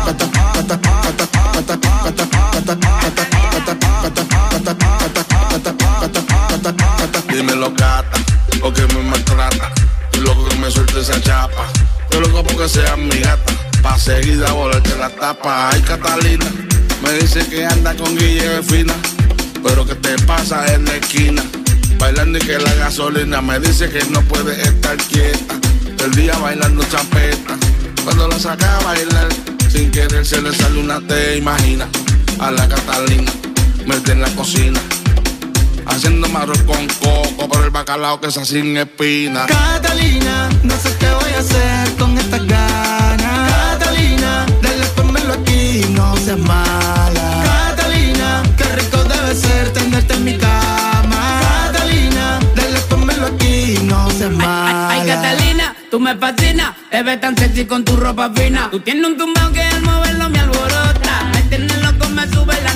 Cata, 0.05 0.25
cata, 0.33 0.79
cata, 0.81 1.25
cata, 1.27 1.53
cata, 1.53 1.93
cata, 1.97 2.33
cata, 2.47 2.75
cata, 2.75 3.13
cata, 3.37 3.75
cata, 4.01 4.23
cata, 4.49 4.73
cata, 4.73 5.23
cata, 5.27 5.73
cata. 6.01 6.26
Dímelo, 7.37 7.71
gata, 7.71 8.17
porque 8.59 8.81
me 8.95 9.03
maltrata. 9.03 9.71
Y 10.13 10.17
loco 10.17 10.43
que 10.49 10.55
me 10.55 10.71
suelte 10.71 11.01
esa 11.01 11.21
chapa. 11.21 11.67
Yo 12.09 12.19
loco 12.19 12.43
porque 12.43 12.67
seas 12.67 12.97
mi 12.97 13.19
gata. 13.19 13.53
Pa' 13.83 13.99
seguida 13.99 14.51
volarte 14.53 14.97
la 14.97 15.09
tapa. 15.09 15.69
Ay, 15.69 15.81
Catalina, 15.81 16.45
me 17.03 17.13
dice 17.13 17.47
que 17.47 17.63
anda 17.63 17.93
con 17.95 18.17
Guille 18.17 18.63
fina. 18.63 18.95
Pero 19.63 19.85
que 19.85 19.93
te 19.93 20.17
pasa 20.23 20.73
en 20.73 20.85
la 20.85 20.95
esquina. 20.95 21.43
Bailando 21.99 22.39
y 22.39 22.41
que 22.41 22.57
la 22.57 22.73
gasolina 22.73 23.39
me 23.39 23.59
dice 23.59 23.87
que 23.87 24.03
no 24.05 24.21
puede 24.23 24.59
estar 24.59 24.97
quieta. 24.97 25.53
El 26.03 26.15
día 26.15 26.35
bailando 26.39 26.83
champeta. 26.85 27.55
Cuando 28.03 28.27
la 28.29 28.39
saca 28.39 28.77
a 28.77 28.83
bailar, 28.83 29.27
sin 29.69 29.91
querer 29.91 30.25
se 30.25 30.41
le 30.41 30.51
sale 30.55 30.79
una 30.79 30.99
te 31.01 31.37
imagina. 31.37 31.87
A 32.39 32.49
la 32.49 32.67
Catalina, 32.67 33.31
mete 33.85 34.13
en 34.13 34.21
la 34.21 34.29
cocina 34.29 34.79
haciendo 35.87 36.27
arroz 36.37 36.61
con 36.63 36.87
coco 36.99 37.47
por 37.47 37.63
el 37.63 37.69
bacalao 37.69 38.19
que 38.19 38.27
es 38.27 38.37
así 38.37 38.61
sin 38.61 38.77
espina. 38.77 39.45
Catalina, 39.47 40.49
no 40.63 40.75
sé 40.77 40.95
qué 40.99 41.09
voy 41.09 41.33
a 41.33 41.39
hacer 41.39 41.95
con 41.97 42.17
estas 42.17 42.45
ganas. 42.45 43.77
Catalina, 43.77 44.45
dale 44.61 44.85
ponmelo 44.95 45.33
aquí, 45.33 45.81
y 45.83 45.85
no 45.91 46.15
seas 46.17 46.37
mala. 46.37 47.43
Catalina, 47.75 48.43
qué 48.57 48.63
rico 48.75 49.03
debe 49.03 49.35
ser 49.35 49.73
tenerte 49.73 50.13
en 50.13 50.23
mi 50.23 50.37
cama. 50.37 51.41
Catalina, 51.71 52.39
dale 52.55 52.79
ponmelo 52.81 53.27
aquí, 53.27 53.75
y 53.75 53.83
no 53.83 54.09
seas 54.11 54.31
mala. 54.31 54.89
Ay, 54.89 55.01
ay, 55.01 55.07
Catalina, 55.07 55.75
tú 55.89 55.99
me 55.99 56.15
fascinas, 56.15 56.75
te 56.91 57.03
ves 57.03 57.19
tan 57.19 57.37
sexy 57.37 57.65
con 57.65 57.83
tu 57.83 57.95
ropa 57.95 58.31
fina. 58.35 58.69
Tú 58.71 58.79
tienes 58.79 59.05
un 59.05 59.17
tumbao 59.17 59.51
que 59.51 59.61
al 59.61 59.81
moverlo 59.81 60.29
me 60.29 60.39
alborota, 60.39 61.31
al 61.33 61.49
tenerlo 61.49 61.97
con 61.99 62.13
me 62.15 62.27
sube 62.27 62.61
la 62.63 62.66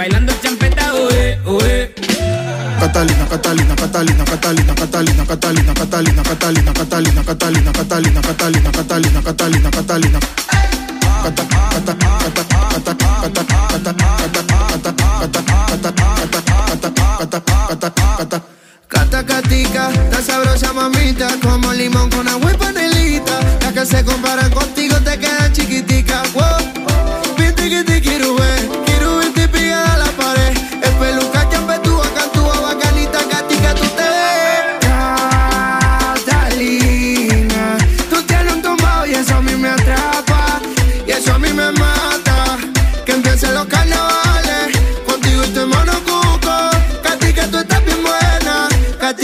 bailando 0.00 0.32
champeta, 0.42 0.94
ué, 0.94 1.38
ué. 1.44 1.94
Catalina, 2.80 3.26
Catalina, 3.28 3.74
Catalina, 3.76 4.24
Catalina, 4.24 4.74
Catalina, 4.74 5.24
Catalina, 5.26 5.74
Catalina, 5.74 6.22
Catalina, 6.22 6.72
Catalina, 6.72 6.72
Catalina, 6.72 7.72
Catalina, 7.72 8.20
Catalina, 8.22 8.70
Catalina, 8.72 9.20
Catalina, 9.22 9.70
Catalina. 9.70 10.18
Cata- 11.22 11.46
cata- 11.52 11.96
cata- 11.98 11.98
cata- 12.00 12.44
cata- 12.72 12.94
cata- 12.96 13.44
cata- 13.44 13.54
cata- 13.68 13.94
cata- 14.72 14.94
cata- 17.18 17.42
cata- 17.68 17.92
cata- 18.16 18.42
Cata 18.88 19.24
catica, 19.24 19.92
tan 20.10 20.24
sabrosa 20.24 20.72
mamita 20.72 21.28
Como 21.42 21.72
limón 21.72 22.10
con 22.10 22.26
agua 22.26 22.50
y 22.52 22.56
panelita 22.56 23.38
Las 23.60 23.72
que 23.72 23.86
se 23.86 24.04
comparan 24.04 24.50
contigo 24.50 24.79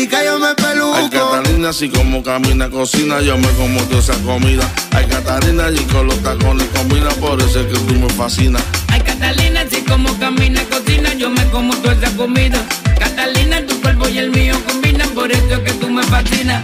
Catica, 0.08 0.24
yo 0.24 0.38
me 0.38 0.46
Ay, 0.94 1.08
Catalina, 1.10 1.70
así 1.70 1.88
como 1.88 2.22
camina, 2.22 2.70
cocina, 2.70 3.20
yo 3.20 3.36
me 3.36 3.48
como 3.54 3.80
toda 3.84 3.98
esa 3.98 4.14
comida. 4.22 4.62
Ay, 4.92 5.06
Catalina, 5.06 5.70
y 5.70 5.78
con 5.86 6.06
los 6.06 6.22
tacones 6.22 6.68
combina, 6.68 7.08
por 7.20 7.40
eso 7.40 7.60
es 7.60 7.66
que 7.66 7.78
tú 7.80 7.94
me 7.94 8.08
fascinas. 8.10 8.62
Ay, 8.88 9.00
Catalina, 9.00 9.62
así 9.62 9.82
como 9.82 10.16
camina, 10.18 10.62
cocina, 10.64 11.12
yo 11.14 11.30
me 11.30 11.44
como 11.46 11.74
toda 11.78 11.94
esa 11.94 12.16
comida. 12.16 12.58
Catalina, 12.98 13.66
tu 13.66 13.80
cuerpo 13.80 14.08
y 14.08 14.18
el 14.18 14.30
mío 14.30 14.54
combinan, 14.68 15.08
por 15.10 15.32
eso 15.32 15.54
es 15.54 15.58
que 15.60 15.72
tú 15.72 15.90
me 15.90 16.02
fascinas. 16.04 16.62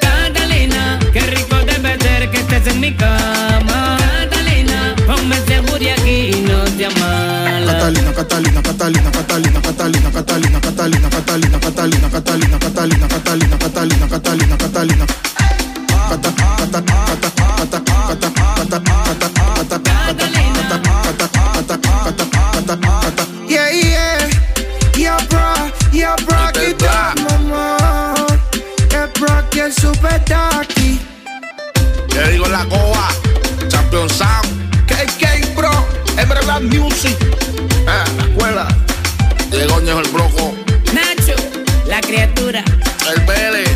Catalina, 0.00 0.98
qué 1.12 1.20
rico 1.20 1.56
debe 1.58 1.96
ser 1.98 2.30
que 2.30 2.38
estés 2.38 2.66
en 2.66 2.80
mi 2.80 2.92
cama. 2.94 3.96
Catalina, 3.98 4.96
ponme 5.06 5.36
seguro 5.46 5.82
y 5.82 5.88
aquí 5.88 6.44
no 6.48 6.64
te 6.64 6.88
mala. 6.98 7.41
Catalina, 7.82 8.12
Catalina, 8.12 8.62
Catalina, 8.62 9.10
Catalina, 9.10 9.60
Catalina, 9.60 10.10
Catalina, 10.12 10.60
Catalina, 10.60 11.08
Catalina, 11.10 11.58
Catalina, 11.58 12.08
Catalina, 12.08 12.58
Catalina, 12.60 13.08
Catalina, 13.08 13.58
Catalina, 13.58 14.06
Catalina, 14.06 14.56
Catalina. 14.56 15.06
Cata- 16.08 16.32
cata- 16.32 16.82
cata- 16.82 17.30
cata- 17.34 17.82
cata- 17.82 17.82
cata- 17.82 18.30
cata- 18.30 18.80
cata- 18.80 19.30
cata- 20.62 21.78
cata- 21.82 22.26
cata- 22.30 22.78
cata- 22.78 23.26
Yeah, 23.48 23.70
yeah, 23.72 24.30
yeah, 24.96 25.18
bro, 25.28 25.72
yeah, 25.92 26.14
bro, 26.24 26.52
que 26.52 26.76
mamá. 27.24 28.14
Yeah, 28.92 29.08
bro, 29.18 29.50
que 29.50 29.60
el 29.66 29.72
super 29.72 30.22
aquí. 30.60 31.00
Te 32.06 32.30
digo 32.30 32.46
la 32.46 32.64
coa, 32.66 33.08
Champion 33.66 34.08
Sound, 34.08 34.46
KK 34.86 35.52
Bro, 35.56 35.72
verdad 36.28 36.60
music. 36.60 37.41
Diego 39.50 39.80
Ñejo 39.80 40.00
el 40.00 40.08
Broco, 40.10 40.52
Nacho, 40.92 41.34
la 41.86 42.00
criatura. 42.02 42.62
el 43.14 43.24
Vélez. 43.24 43.70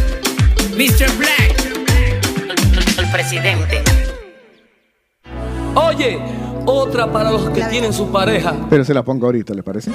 Mr. 0.72 1.10
Black. 1.16 2.98
El 2.98 3.10
presidente. 3.10 3.82
Oye, 5.74 6.18
otra 6.66 7.10
para 7.10 7.30
los 7.30 7.48
que 7.50 7.62
tienen 7.64 7.94
su 7.94 8.12
pareja. 8.12 8.55
Pero 8.68 8.84
se 8.84 8.92
la 8.92 9.02
pongo 9.02 9.24
ahorita, 9.26 9.55
¿le 9.55 9.62
parece? 9.62 9.92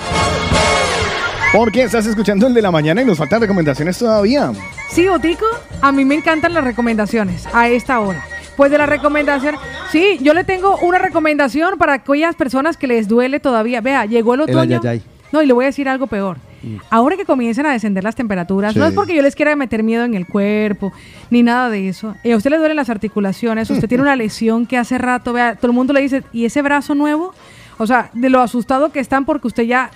Porque 1.53 1.83
estás 1.83 2.07
escuchando 2.07 2.47
el 2.47 2.53
de 2.55 2.61
la 2.63 2.71
mañana 2.71 3.03
y 3.03 3.05
nos 3.05 3.19
faltan 3.19 3.39
recomendaciones 3.41 3.99
todavía. 3.99 4.51
Sí, 4.89 5.07
Otico, 5.07 5.45
a 5.81 5.91
mí 5.91 6.05
me 6.05 6.15
encantan 6.15 6.55
las 6.55 6.63
recomendaciones 6.63 7.47
a 7.53 7.69
esta 7.69 7.99
hora. 7.99 8.25
Pues 8.57 8.71
de 8.71 8.77
la 8.77 8.85
recomendación, 8.85 9.55
sí, 9.91 10.17
yo 10.21 10.33
le 10.33 10.43
tengo 10.43 10.77
una 10.77 10.99
recomendación 10.99 11.77
para 11.77 11.93
aquellas 11.93 12.35
personas 12.35 12.77
que 12.77 12.87
les 12.87 13.07
duele 13.07 13.39
todavía. 13.39 13.81
Vea, 13.81 14.05
llegó 14.05 14.33
el 14.33 14.41
El 14.41 14.49
otoño. 14.49 14.79
ayayay. 14.79 15.01
No, 15.31 15.41
y 15.41 15.45
le 15.45 15.53
voy 15.53 15.65
a 15.65 15.67
decir 15.67 15.87
algo 15.87 16.07
peor. 16.07 16.37
Ahora 16.89 17.15
que 17.17 17.25
comiencen 17.25 17.65
a 17.65 17.71
descender 17.71 18.03
las 18.03 18.15
temperaturas, 18.15 18.75
no 18.75 18.85
es 18.85 18.93
porque 18.93 19.15
yo 19.15 19.21
les 19.23 19.35
quiera 19.35 19.55
meter 19.55 19.81
miedo 19.81 20.03
en 20.03 20.13
el 20.13 20.27
cuerpo, 20.27 20.93
ni 21.31 21.41
nada 21.41 21.69
de 21.69 21.87
eso. 21.87 22.15
Eh, 22.23 22.33
a 22.33 22.37
usted 22.37 22.51
le 22.51 22.57
duelen 22.57 22.75
las 22.75 22.89
articulaciones, 22.89 23.69
usted 23.69 23.87
tiene 23.87 24.03
una 24.03 24.15
lesión 24.15 24.67
que 24.67 24.77
hace 24.77 24.97
rato, 24.97 25.33
vea, 25.33 25.55
todo 25.55 25.67
el 25.67 25.73
mundo 25.73 25.93
le 25.93 26.01
dice, 26.01 26.23
¿y 26.31 26.45
ese 26.45 26.61
brazo 26.61 26.93
nuevo? 26.93 27.33
O 27.79 27.87
sea, 27.87 28.11
de 28.13 28.29
lo 28.29 28.41
asustado 28.41 28.91
que 28.91 28.99
están 28.99 29.25
porque 29.25 29.47
usted 29.47 29.63
ya 29.63 29.89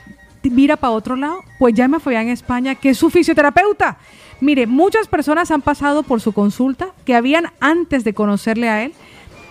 mira 0.44 0.76
para 0.78 0.92
otro 0.92 1.16
lado, 1.16 1.44
pues 1.60 1.74
llame 1.74 1.98
a 2.04 2.22
España, 2.24 2.76
que 2.76 2.90
es 2.90 2.98
su 2.98 3.10
fisioterapeuta. 3.10 3.98
Mire, 4.42 4.68
muchas 4.68 5.08
personas 5.08 5.52
han 5.52 5.62
pasado 5.62 6.04
por 6.04 6.22
su 6.22 6.34
consulta 6.34 6.90
que 7.06 7.16
habían 7.16 7.52
antes 7.60 8.04
de 8.04 8.14
conocerle 8.14 8.70
a 8.70 8.84
él 8.84 8.94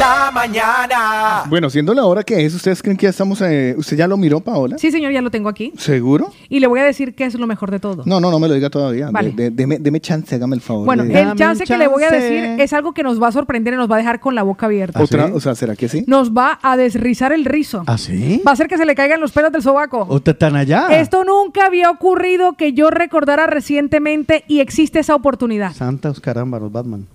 La 0.04 0.30
mañana. 0.32 1.42
Bueno, 1.48 1.70
siendo 1.70 1.94
la 1.94 2.04
hora 2.04 2.22
que 2.22 2.44
es, 2.44 2.54
¿ustedes 2.54 2.82
creen 2.82 2.96
que 2.96 3.04
ya 3.04 3.10
estamos... 3.10 3.40
eh, 3.42 3.74
¿Usted 3.76 3.96
ya 3.96 4.06
lo 4.06 4.16
miró, 4.16 4.40
Paola? 4.40 4.76
Sí, 4.78 4.90
señor, 4.90 5.12
ya 5.12 5.22
lo 5.22 5.30
tengo 5.30 5.48
aquí. 5.48 5.72
¿Seguro? 5.76 6.30
Y 6.48 6.60
le 6.60 6.66
voy 6.66 6.80
a 6.80 6.84
decir 6.84 7.14
que 7.14 7.24
es 7.24 7.34
lo 7.34 7.46
mejor 7.46 7.70
de 7.70 7.80
todo. 7.80 8.02
No, 8.06 8.20
no, 8.20 8.30
no 8.30 8.38
me 8.38 8.48
lo 8.48 8.54
diga 8.54 8.70
todavía. 8.70 9.10
Vale. 9.10 9.30
De- 9.32 9.44
de- 9.44 9.50
deme, 9.50 9.78
deme 9.78 10.00
chance, 10.00 10.34
hágame 10.34 10.56
el 10.56 10.60
favor. 10.60 10.84
Bueno, 10.86 11.04
de- 11.04 11.18
el 11.20 11.34
chance 11.36 11.64
que 11.64 11.78
le 11.78 11.86
voy 11.88 12.02
a 12.04 12.10
decir 12.10 12.60
es 12.60 12.72
algo 12.72 12.92
que 12.92 13.02
nos 13.02 13.22
va 13.22 13.28
a 13.28 13.32
sorprender 13.32 13.74
y 13.74 13.76
nos 13.76 13.90
va 13.90 13.96
a 13.96 13.98
dejar 13.98 14.20
con 14.20 14.34
la 14.34 14.42
boca 14.42 14.66
abierta. 14.66 15.02
Otra, 15.02 15.30
o 15.32 15.40
sea, 15.40 15.54
¿será 15.54 15.76
que 15.76 15.88
sí? 15.88 16.04
Nos 16.06 16.32
va 16.32 16.58
a 16.62 16.76
desrizar 16.76 17.32
el 17.32 17.44
rizo. 17.44 17.82
¿Ah, 17.86 17.98
sí? 17.98 18.42
Va 18.46 18.50
a 18.50 18.54
hacer 18.54 18.68
que 18.68 18.76
se 18.76 18.84
le 18.84 18.94
caigan 18.94 19.20
los 19.20 19.32
pelos 19.32 19.52
del 19.52 19.62
sobaco. 19.62 20.06
¿Usted 20.08 20.32
están 20.32 20.56
allá? 20.56 20.88
Esto 21.00 21.24
nunca 21.24 21.66
había 21.66 21.90
ocurrido 21.90 22.54
que 22.54 22.72
yo 22.72 22.90
recordara 22.90 23.46
recientemente 23.46 24.44
y 24.48 24.60
existe 24.60 24.98
esa 25.00 25.14
oportunidad. 25.14 25.72
Santos 25.72 26.20
carámbaros, 26.20 26.70
Batman. 26.72 27.06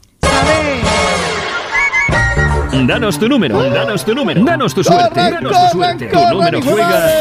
Danos 2.88 3.20
tu 3.20 3.28
número, 3.28 3.62
danos 3.72 4.06
tu 4.06 4.16
número, 4.16 4.44
danos 4.44 4.74
tu 4.74 4.84
suerte, 4.84 5.10
¡Corran, 5.10 5.32
danos 5.34 5.52
tu 5.72 5.78
suerte. 5.78 6.08
Tu 6.08 6.20
número 6.30 6.60
de 6.60 6.66
juega 6.66 7.12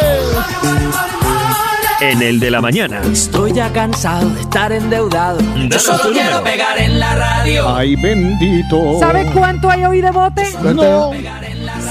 en 2.01 2.23
el 2.23 2.39
de 2.39 2.51
la 2.51 2.61
mañana. 2.61 3.01
Estoy 3.13 3.53
ya 3.53 3.73
cansado 3.73 4.29
de 4.31 4.41
estar 4.41 4.71
endeudado. 4.73 5.39
Danos 5.39 6.03
tu 6.03 6.09
número. 6.11 6.45
pegar 6.45 6.79
en 6.79 7.01
la 7.01 7.15
radio. 7.17 7.75
Ay, 7.77 7.97
bendito. 7.97 8.99
¿Sabe 9.01 9.27
cuánto 9.33 9.69
hay 9.69 9.85
hoy 9.85 10.01
de 10.01 10.11
bote? 10.11 10.45
No. 10.63 11.11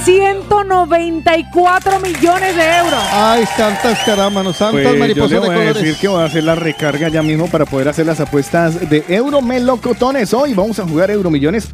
194 0.04 2.00
millones 2.00 2.56
de 2.56 2.76
euros. 2.78 3.02
Ay, 3.12 3.44
santas 3.56 3.98
carámbanos, 4.06 4.56
santas 4.56 4.80
Pues 4.82 4.94
yo 4.94 4.98
mariposas 4.98 5.30
le 5.30 5.34
de 5.34 5.40
voy 5.40 5.50
a 5.50 5.58
colores. 5.58 5.74
decir 5.82 5.96
que 6.00 6.08
voy 6.08 6.22
a 6.22 6.24
hacer 6.24 6.44
la 6.44 6.54
recarga 6.54 7.08
ya 7.08 7.22
mismo 7.22 7.48
para 7.48 7.66
poder 7.66 7.88
hacer 7.88 8.06
las 8.06 8.18
apuestas 8.20 8.88
de 8.88 9.04
Euromelocotones. 9.08 10.32
Hoy 10.32 10.54
vamos 10.54 10.78
a 10.78 10.84
jugar 10.84 11.10
Euromillones. 11.10 11.68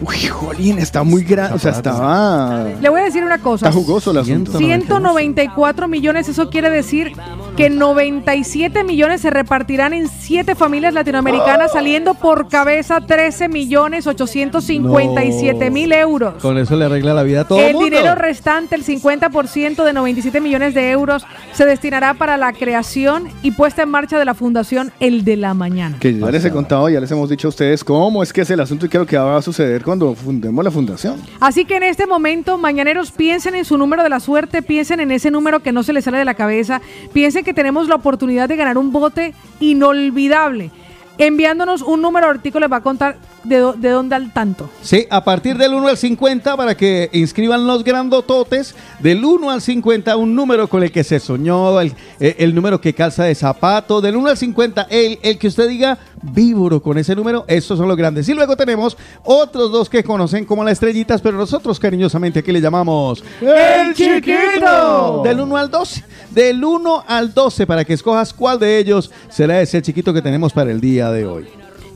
Uy, 0.00 0.26
jolín, 0.26 0.78
está 0.78 1.02
muy 1.02 1.22
grande. 1.22 1.54
O 1.54 1.58
sea, 1.58 1.72
estaba... 1.72 2.64
Le 2.80 2.88
voy 2.88 3.00
a 3.00 3.04
decir 3.04 3.24
una 3.24 3.38
cosa. 3.38 3.68
Está 3.68 3.78
jugoso 3.78 4.10
el 4.10 4.18
asunto. 4.18 4.58
194 4.58 5.88
millones, 5.88 6.28
eso 6.28 6.50
quiere 6.50 6.68
decir 6.68 7.12
que 7.56 7.70
97 7.70 8.84
millones 8.84 9.22
se 9.22 9.30
repartirán 9.30 9.94
en 9.94 10.08
7 10.08 10.54
familias 10.54 10.92
latinoamericanas, 10.92 11.72
saliendo 11.72 12.12
por 12.14 12.48
cabeza 12.48 13.00
13 13.00 13.48
millones 13.48 14.06
857 14.06 15.70
mil 15.70 15.92
euros. 15.92 16.34
Con 16.42 16.58
eso 16.58 16.76
le 16.76 16.84
arregla 16.84 17.14
la 17.14 17.22
vida 17.22 17.40
a 17.42 17.44
todo 17.44 17.58
el 17.58 17.66
El 17.66 17.72
mundo. 17.74 17.90
dinero 17.90 18.14
restante, 18.14 18.74
el 18.74 18.84
50% 18.84 19.82
de 19.84 19.92
97 19.94 20.40
millones 20.42 20.74
de 20.74 20.90
euros, 20.90 21.24
se 21.54 21.64
destinará 21.64 22.12
para 22.14 22.36
la 22.36 22.52
creación 22.52 23.28
y 23.42 23.52
puesta 23.52 23.82
en 23.82 23.88
marcha 23.88 24.18
de 24.18 24.26
la 24.26 24.34
Fundación 24.34 24.92
El 25.00 25.24
de 25.24 25.36
la 25.36 25.54
Mañana. 25.54 25.96
Que 25.98 26.18
ya 26.18 26.30
les 26.30 26.44
he 26.44 26.50
contado, 26.50 26.88
ya 26.90 27.00
les 27.00 27.10
hemos 27.10 27.30
dicho 27.30 27.48
a 27.48 27.50
ustedes 27.50 27.82
cómo 27.82 28.22
es 28.22 28.32
que 28.32 28.42
es 28.42 28.50
el 28.50 28.60
asunto 28.60 28.84
y 28.84 28.88
qué 28.90 28.98
es 28.98 29.00
lo 29.00 29.06
que 29.06 29.16
va 29.16 29.38
a 29.38 29.42
suceder 29.42 29.82
cuando 29.86 30.14
fundemos 30.14 30.62
la 30.64 30.70
fundación. 30.70 31.22
Así 31.40 31.64
que 31.64 31.76
en 31.76 31.84
este 31.84 32.06
momento, 32.06 32.58
mañaneros, 32.58 33.12
piensen 33.12 33.54
en 33.54 33.64
su 33.64 33.78
número 33.78 34.02
de 34.02 34.08
la 34.10 34.20
suerte, 34.20 34.60
piensen 34.60 35.00
en 35.00 35.12
ese 35.12 35.30
número 35.30 35.60
que 35.60 35.72
no 35.72 35.82
se 35.84 35.92
les 35.94 36.04
sale 36.04 36.18
de 36.18 36.24
la 36.24 36.34
cabeza, 36.34 36.82
piensen 37.12 37.44
que 37.44 37.54
tenemos 37.54 37.88
la 37.88 37.94
oportunidad 37.94 38.48
de 38.48 38.56
ganar 38.56 38.76
un 38.76 38.90
bote 38.92 39.32
inolvidable. 39.60 40.70
Enviándonos 41.18 41.80
un 41.80 42.02
número, 42.02 42.28
Ortico 42.28 42.60
les 42.60 42.70
va 42.70 42.76
a 42.76 42.82
contar 42.82 43.16
de, 43.42 43.56
do- 43.56 43.72
de 43.72 43.88
dónde 43.88 44.14
al 44.16 44.34
tanto. 44.34 44.68
Sí, 44.82 45.06
a 45.08 45.24
partir 45.24 45.56
del 45.56 45.72
1 45.72 45.88
al 45.88 45.96
50 45.96 46.54
para 46.58 46.76
que 46.76 47.08
inscriban 47.14 47.66
los 47.66 47.84
grandototes. 47.84 48.74
Del 49.00 49.24
1 49.24 49.50
al 49.50 49.62
50 49.62 50.14
un 50.18 50.34
número 50.34 50.68
con 50.68 50.82
el 50.82 50.92
que 50.92 51.04
se 51.04 51.18
soñó, 51.18 51.80
el, 51.80 51.94
eh, 52.20 52.34
el 52.40 52.54
número 52.54 52.82
que 52.82 52.92
calza 52.92 53.24
de 53.24 53.34
zapato. 53.34 54.02
Del 54.02 54.14
1 54.16 54.28
al 54.28 54.36
50 54.36 54.88
el, 54.90 55.18
el 55.22 55.38
que 55.38 55.46
usted 55.48 55.68
diga 55.70 55.96
víboro 56.32 56.82
con 56.82 56.98
ese 56.98 57.14
número, 57.14 57.44
estos 57.48 57.78
son 57.78 57.88
los 57.88 57.96
grandes. 57.96 58.28
Y 58.28 58.34
luego 58.34 58.56
tenemos 58.56 58.96
otros 59.24 59.70
dos 59.72 59.88
que 59.88 60.04
conocen 60.04 60.44
como 60.44 60.64
las 60.64 60.74
estrellitas, 60.74 61.20
pero 61.20 61.36
nosotros 61.36 61.78
cariñosamente 61.80 62.40
aquí 62.40 62.52
le 62.52 62.60
llamamos 62.60 63.24
¡El 63.40 63.94
chiquito! 63.94 65.22
Del 65.24 65.40
1 65.40 65.56
al 65.56 65.70
12. 65.70 66.04
Del 66.30 66.64
1 66.64 67.04
al 67.06 67.32
12 67.32 67.66
para 67.66 67.84
que 67.84 67.94
escojas 67.94 68.32
cuál 68.32 68.58
de 68.58 68.78
ellos 68.78 69.10
será 69.28 69.60
ese 69.60 69.80
chiquito 69.82 70.12
que 70.12 70.22
tenemos 70.22 70.52
para 70.52 70.70
el 70.70 70.80
día 70.80 71.10
de 71.10 71.26
hoy. 71.26 71.46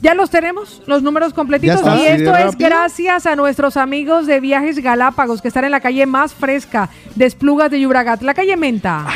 Ya 0.03 0.15
los 0.15 0.31
tenemos, 0.31 0.81
los 0.87 1.03
números 1.03 1.35
completitos. 1.35 1.77
Está. 1.77 1.97
Y 1.97 1.99
¿Así 1.99 2.05
de 2.05 2.15
esto 2.15 2.37
es 2.37 2.45
rápido? 2.45 2.69
gracias 2.71 3.27
a 3.27 3.37
nuestros 3.37 3.77
amigos 3.77 4.27
de 4.27 4.41
Viajes 4.41 4.79
Galápagos, 4.79 5.43
que 5.43 5.49
están 5.49 5.65
en 5.67 5.73
la 5.73 5.81
calle 5.81 6.07
más 6.07 6.33
fresca 6.33 6.89
de 7.17 7.27
Esplugas 7.27 7.71
de 7.71 7.81
Yubragat, 7.81 8.23
la 8.23 8.33
calle 8.33 8.57
Menta. 8.57 9.07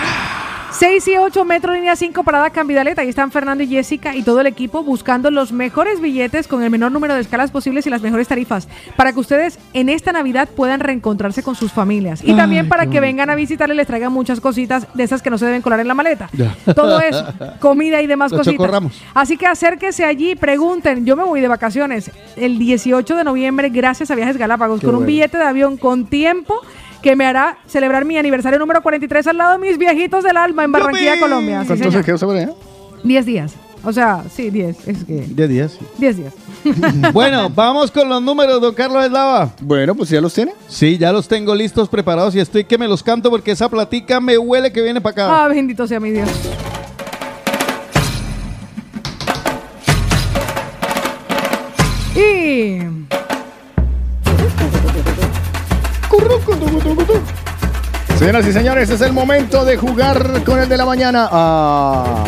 6 0.78 1.06
y 1.06 1.18
8 1.18 1.44
metro, 1.44 1.72
línea 1.72 1.94
5, 1.94 2.24
parada 2.24 2.50
Cambidaleta. 2.50 3.02
Ahí 3.02 3.08
están 3.08 3.30
Fernando 3.30 3.62
y 3.62 3.68
Jessica 3.68 4.16
y 4.16 4.24
todo 4.24 4.40
el 4.40 4.48
equipo 4.48 4.82
buscando 4.82 5.30
los 5.30 5.52
mejores 5.52 6.00
billetes 6.00 6.48
con 6.48 6.64
el 6.64 6.70
menor 6.70 6.90
número 6.90 7.14
de 7.14 7.20
escalas 7.20 7.52
posibles 7.52 7.86
y 7.86 7.90
las 7.90 8.02
mejores 8.02 8.26
tarifas 8.26 8.66
para 8.96 9.12
que 9.12 9.20
ustedes 9.20 9.60
en 9.72 9.88
esta 9.88 10.10
Navidad 10.10 10.48
puedan 10.48 10.80
reencontrarse 10.80 11.44
con 11.44 11.54
sus 11.54 11.72
familias. 11.72 12.24
Y 12.24 12.32
Ay, 12.32 12.36
también 12.36 12.68
para 12.68 12.88
que 12.88 12.98
vengan 12.98 13.30
a 13.30 13.36
visitarles, 13.36 13.76
les 13.76 13.86
traigan 13.86 14.12
muchas 14.12 14.40
cositas 14.40 14.88
de 14.94 15.04
esas 15.04 15.22
que 15.22 15.30
no 15.30 15.38
se 15.38 15.46
deben 15.46 15.62
colar 15.62 15.78
en 15.78 15.86
la 15.86 15.94
maleta. 15.94 16.28
Ya. 16.32 16.56
Todo 16.74 16.98
eso, 16.98 17.24
comida 17.60 18.02
y 18.02 18.08
demás 18.08 18.32
Los 18.32 18.40
cositas. 18.40 18.56
chocorramos. 18.56 19.00
Así 19.14 19.36
que 19.36 19.46
acérquese 19.46 20.04
allí, 20.04 20.34
pregunten. 20.34 21.06
Yo 21.06 21.14
me 21.14 21.22
voy 21.22 21.40
de 21.40 21.46
vacaciones 21.46 22.10
el 22.34 22.58
18 22.58 23.14
de 23.14 23.22
noviembre 23.22 23.68
gracias 23.68 24.10
a 24.10 24.16
Viajes 24.16 24.36
Galápagos 24.36 24.80
Qué 24.80 24.86
con 24.86 24.96
un 24.96 25.06
billete 25.06 25.38
de 25.38 25.44
avión 25.44 25.76
con 25.76 26.06
tiempo 26.06 26.60
que 27.04 27.14
me 27.14 27.26
hará 27.26 27.58
celebrar 27.66 28.06
mi 28.06 28.16
aniversario 28.16 28.58
número 28.58 28.82
43 28.82 29.26
al 29.26 29.36
lado 29.36 29.52
de 29.52 29.58
mis 29.58 29.76
viejitos 29.76 30.24
del 30.24 30.38
alma 30.38 30.64
en 30.64 30.72
Barranquilla, 30.72 31.20
Colombia. 31.20 31.60
Sí, 31.60 31.66
¿Cuánto 31.66 31.84
señor. 31.84 32.00
se 32.00 32.06
quedó 32.06 32.18
sobre 32.18 32.38
allá? 32.44 32.52
10 33.02 33.26
días. 33.26 33.54
O 33.84 33.92
sea, 33.92 34.24
sí, 34.34 34.48
10. 34.48 34.88
Es 34.88 35.04
que 35.04 35.26
10 35.28 35.48
días. 35.50 35.78
10 35.98 36.16
días. 36.16 36.34
bueno, 37.12 37.50
vamos 37.50 37.90
con 37.90 38.08
los 38.08 38.22
números, 38.22 38.58
don 38.58 38.74
Carlos 38.74 39.04
Eslava. 39.04 39.50
Bueno, 39.60 39.94
pues 39.94 40.08
ya 40.08 40.22
los 40.22 40.32
tiene. 40.32 40.54
Sí, 40.66 40.96
ya 40.96 41.12
los 41.12 41.28
tengo 41.28 41.54
listos, 41.54 41.90
preparados 41.90 42.34
y 42.36 42.40
estoy 42.40 42.64
que 42.64 42.78
me 42.78 42.88
los 42.88 43.02
canto 43.02 43.28
porque 43.28 43.50
esa 43.50 43.68
platica 43.68 44.18
me 44.18 44.38
huele 44.38 44.72
que 44.72 44.80
viene 44.80 45.02
para 45.02 45.12
acá. 45.12 45.44
Ah, 45.44 45.48
bendito 45.48 45.86
sea 45.86 46.00
mi 46.00 46.10
Dios. 46.10 46.30
Y 52.16 52.78
Señoras 58.18 58.46
y 58.46 58.52
señores, 58.52 58.90
es 58.90 59.00
el 59.00 59.12
momento 59.12 59.64
de 59.64 59.76
jugar 59.76 60.42
con 60.44 60.58
el 60.60 60.68
de 60.68 60.76
la 60.76 60.86
mañana 60.86 61.28
a 61.30 62.24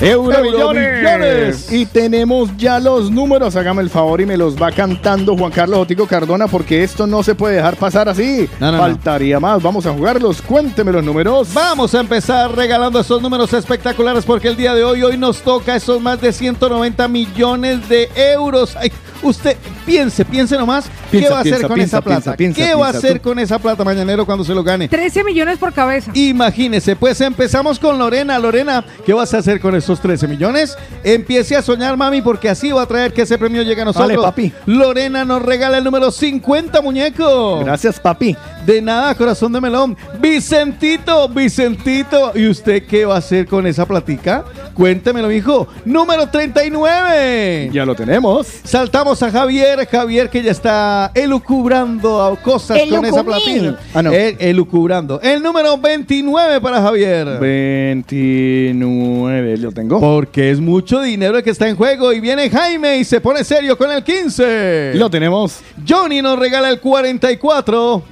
Euromillones. 0.00 1.72
Y 1.72 1.86
tenemos 1.86 2.56
ya 2.56 2.80
los 2.80 3.10
números. 3.10 3.54
Hágame 3.54 3.82
el 3.82 3.90
favor 3.90 4.20
y 4.20 4.26
me 4.26 4.36
los 4.36 4.60
va 4.60 4.72
cantando 4.72 5.36
Juan 5.36 5.52
Carlos 5.52 5.80
Otico 5.80 6.06
Cardona 6.06 6.48
porque 6.48 6.82
esto 6.82 7.06
no 7.06 7.22
se 7.22 7.34
puede 7.34 7.56
dejar 7.56 7.76
pasar 7.76 8.08
así. 8.08 8.48
No, 8.58 8.72
no, 8.72 8.78
no. 8.78 8.78
Faltaría 8.78 9.38
más. 9.38 9.62
Vamos 9.62 9.86
a 9.86 9.92
jugarlos. 9.92 10.42
Cuénteme 10.42 10.92
los 10.92 11.04
números. 11.04 11.52
Vamos 11.52 11.94
a 11.94 12.00
empezar 12.00 12.54
regalando 12.54 12.98
esos 12.98 13.22
números 13.22 13.52
espectaculares 13.52 14.24
porque 14.24 14.48
el 14.48 14.56
día 14.56 14.74
de 14.74 14.82
hoy 14.82 15.02
hoy 15.02 15.16
nos 15.16 15.42
toca 15.42 15.76
esos 15.76 16.00
más 16.00 16.20
de 16.20 16.32
190 16.32 17.06
millones 17.08 17.88
de 17.88 18.08
euros. 18.16 18.76
Ay, 18.76 18.92
usted 19.22 19.56
piense, 19.84 20.24
piense 20.24 20.56
nomás 20.56 20.86
Piensa, 21.10 21.28
qué 21.28 21.32
va 21.32 21.38
a 21.38 21.40
hacer 21.40 21.52
piensa, 21.52 21.68
con 21.68 21.74
piensa, 21.76 21.96
esa 21.96 22.02
plata. 22.02 22.36
piensa, 22.36 22.36
piensa, 22.36 22.62
¿Qué 22.62 22.74
va 22.74 22.86
a 22.86 22.90
hacer 22.90 23.18
tú. 23.18 23.28
con 23.28 23.38
esa 23.38 23.58
plata 23.58 23.84
mañanero 23.84 24.24
cuando 24.24 24.44
se 24.44 24.54
lo 24.54 24.62
gane? 24.62 24.88
13 24.88 25.24
millones 25.24 25.58
por 25.58 25.72
cabeza. 25.72 26.10
Imagínese, 26.14 26.96
pues 26.96 27.20
empezamos 27.20 27.78
con 27.78 27.98
Lorena. 27.98 28.38
Lorena, 28.38 28.84
¿qué 29.04 29.12
vas 29.12 29.32
a 29.34 29.38
hacer 29.38 29.60
con 29.60 29.74
esos 29.74 30.00
13 30.00 30.26
millones? 30.28 30.76
Empiece 31.04 31.56
a 31.56 31.62
soñar, 31.62 31.96
mami, 31.96 32.22
porque 32.22 32.48
así 32.48 32.72
va 32.72 32.82
a 32.82 32.86
traer 32.86 33.12
que 33.12 33.22
ese 33.22 33.38
premio 33.38 33.62
llegue 33.62 33.82
a 33.82 33.84
nosotros. 33.84 34.08
Vale, 34.08 34.22
papi. 34.22 34.52
Lorena 34.66 35.24
nos 35.24 35.42
regala 35.42 35.78
el 35.78 35.84
número 35.84 36.10
50, 36.10 36.80
muñeco. 36.82 37.60
Gracias, 37.64 38.00
papi. 38.00 38.36
De 38.66 38.80
nada, 38.80 39.12
corazón 39.16 39.52
de 39.52 39.60
melón. 39.60 39.96
Vicentito, 40.20 41.28
Vicentito. 41.28 42.30
¿Y 42.34 42.46
usted 42.46 42.84
qué 42.86 43.04
va 43.04 43.16
a 43.16 43.18
hacer 43.18 43.46
con 43.46 43.66
esa 43.66 43.84
platica? 43.86 44.44
Cuéntemelo, 44.74 45.30
hijo. 45.32 45.66
Número 45.84 46.28
39. 46.28 47.70
Ya 47.72 47.84
lo 47.84 47.94
tenemos. 47.96 48.46
Saltamos 48.62 49.20
a 49.22 49.30
Javier. 49.32 49.84
Javier 49.86 50.30
que 50.30 50.42
ya 50.42 50.52
está 50.52 51.10
elucubrando 51.14 52.22
a 52.22 52.36
cosas 52.36 52.78
con 52.88 53.04
esa 53.04 53.24
platica. 53.24 53.76
Ah, 53.94 54.02
no. 54.02 54.12
El- 54.12 54.36
elucubrando. 54.38 55.20
El 55.20 55.42
número 55.42 55.76
29 55.78 56.60
para 56.60 56.80
Javier. 56.80 57.38
29, 57.40 59.56
lo 59.58 59.72
tengo. 59.72 59.98
Porque 60.00 60.50
es 60.50 60.60
mucho 60.60 61.00
dinero 61.02 61.36
el 61.38 61.42
que 61.42 61.50
está 61.50 61.68
en 61.68 61.74
juego. 61.76 62.12
Y 62.12 62.20
viene 62.20 62.48
Jaime 62.48 62.98
y 62.98 63.04
se 63.04 63.20
pone 63.20 63.42
serio 63.44 63.76
con 63.76 63.90
el 63.90 64.04
15. 64.04 64.92
Lo 64.94 65.10
tenemos. 65.10 65.58
Johnny 65.86 66.22
nos 66.22 66.38
regala 66.38 66.70
el 66.70 66.78
44. 66.80 68.04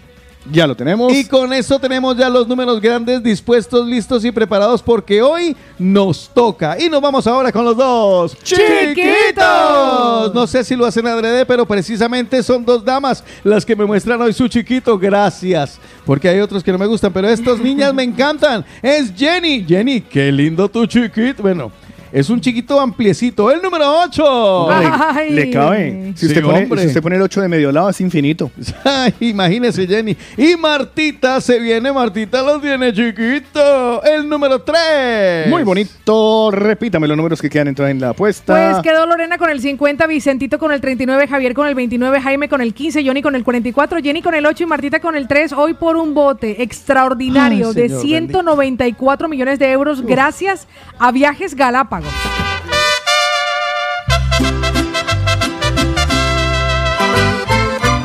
Ya 0.51 0.67
lo 0.67 0.75
tenemos. 0.75 1.12
Y 1.12 1.27
con 1.27 1.52
eso 1.52 1.78
tenemos 1.78 2.17
ya 2.17 2.28
los 2.28 2.49
números 2.49 2.81
grandes 2.81 3.23
dispuestos, 3.23 3.86
listos 3.86 4.25
y 4.25 4.33
preparados 4.33 4.83
porque 4.83 5.20
hoy 5.20 5.55
nos 5.78 6.31
toca. 6.33 6.81
Y 6.81 6.89
nos 6.89 7.01
vamos 7.02 7.27
ahora 7.27 7.52
con 7.52 7.65
los 7.65 7.77
dos 7.77 8.36
¡Chiquitos! 8.43 10.35
No 10.35 10.47
sé 10.47 10.65
si 10.65 10.77
lo 10.77 10.86
hacen 10.86 11.07
adrede, 11.07 11.44
pero 11.44 11.67
precisamente 11.67 12.43
son 12.43 12.65
dos 12.65 12.85
damas 12.85 13.23
las 13.44 13.67
que 13.67 13.77
me 13.77 13.85
muestran 13.85 14.20
hoy 14.23 14.33
su 14.33 14.49
chiquito. 14.49 14.99
Gracias. 14.99 15.78
Porque 16.07 16.28
hay 16.28 16.41
otros 16.41 16.65
que 16.65 16.73
no 16.73 16.78
me 16.78 16.86
gustan, 16.86 17.12
pero 17.12 17.28
estas 17.28 17.59
niñas 17.59 17.93
me 17.93 18.02
encantan. 18.02 18.65
Es 18.83 19.12
Jenny. 19.15 19.65
Jenny, 19.65 20.01
qué 20.01 20.33
lindo 20.33 20.69
tu 20.69 20.86
chiquito. 20.86 21.43
Bueno. 21.43 21.70
Es 22.12 22.28
un 22.28 22.40
chiquito 22.40 22.80
ampliecito. 22.80 23.50
El 23.50 23.62
número 23.62 23.84
8. 24.02 24.70
Ay. 24.70 25.30
Le 25.30 25.50
cabe. 25.50 26.12
Si, 26.16 26.20
Sí, 26.20 26.26
usted 26.26 26.42
pone, 26.42 26.66
si 26.82 26.86
usted 26.89 27.02
pone 27.02 27.16
el 27.16 27.22
8 27.22 27.40
de 27.42 27.48
medio 27.48 27.70
lado, 27.72 27.89
es 27.90 28.00
infinito. 28.00 28.50
Ay, 28.84 29.14
imagínese, 29.20 29.86
Jenny. 29.86 30.16
Y 30.36 30.56
Martita 30.56 31.40
se 31.40 31.58
viene, 31.58 31.92
Martita 31.92 32.42
los 32.42 32.60
tiene 32.60 32.92
chiquito. 32.92 34.02
El 34.02 34.28
número 34.28 34.60
3. 34.60 35.48
Muy 35.48 35.62
bonito. 35.62 36.50
Repítame 36.50 37.06
los 37.06 37.16
números 37.16 37.40
que 37.40 37.48
quedan 37.48 37.68
entonces 37.68 37.92
en 37.92 38.00
la 38.00 38.10
apuesta. 38.10 38.55
Pues 38.72 38.82
quedó 38.82 39.06
Lorena 39.06 39.39
con 39.39 39.50
el 39.50 39.60
50, 39.60 40.06
Vicentito 40.06 40.58
con 40.58 40.72
el 40.72 40.80
39, 40.80 41.28
Javier 41.28 41.55
con 41.55 41.68
el 41.68 41.74
29, 41.74 42.20
Jaime 42.20 42.48
con 42.48 42.60
el 42.60 42.74
15, 42.74 43.05
Johnny 43.05 43.22
con 43.22 43.34
el 43.34 43.44
44, 43.44 44.00
Jenny 44.02 44.22
con 44.22 44.34
el 44.34 44.47
8 44.47 44.64
y 44.64 44.66
Martita 44.66 45.00
con 45.00 45.16
el 45.16 45.28
3. 45.28 45.52
Hoy 45.52 45.74
por 45.74 45.97
un 45.97 46.14
bote 46.14 46.62
extraordinario 46.62 47.68
Ay, 47.68 47.74
de 47.74 47.89
señor 47.89 48.02
194 48.02 49.28
millones 49.28 49.58
de 49.58 49.70
euros 49.70 50.02
gracias 50.02 50.66
a 50.98 51.12
Viajes 51.12 51.55
Galápagos. 51.55 51.99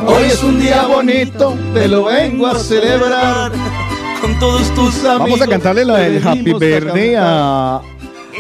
Hoy 0.08 0.24
es 0.26 0.44
un 0.44 0.60
día 0.60 0.86
bonito, 0.86 1.58
te 1.74 1.88
lo 1.88 2.06
vengo 2.06 2.48
a 2.48 2.60
celebrar 2.60 3.52
con 4.22 4.40
todos 4.40 4.74
tus 4.76 5.04
amigos. 5.06 5.20
Vamos 5.20 5.42
a 5.42 5.48
cantarle 5.48 5.86
la 5.86 5.98
del 5.98 6.26
Happy 6.28 6.54
Birthday 6.54 7.16
a, 7.18 7.82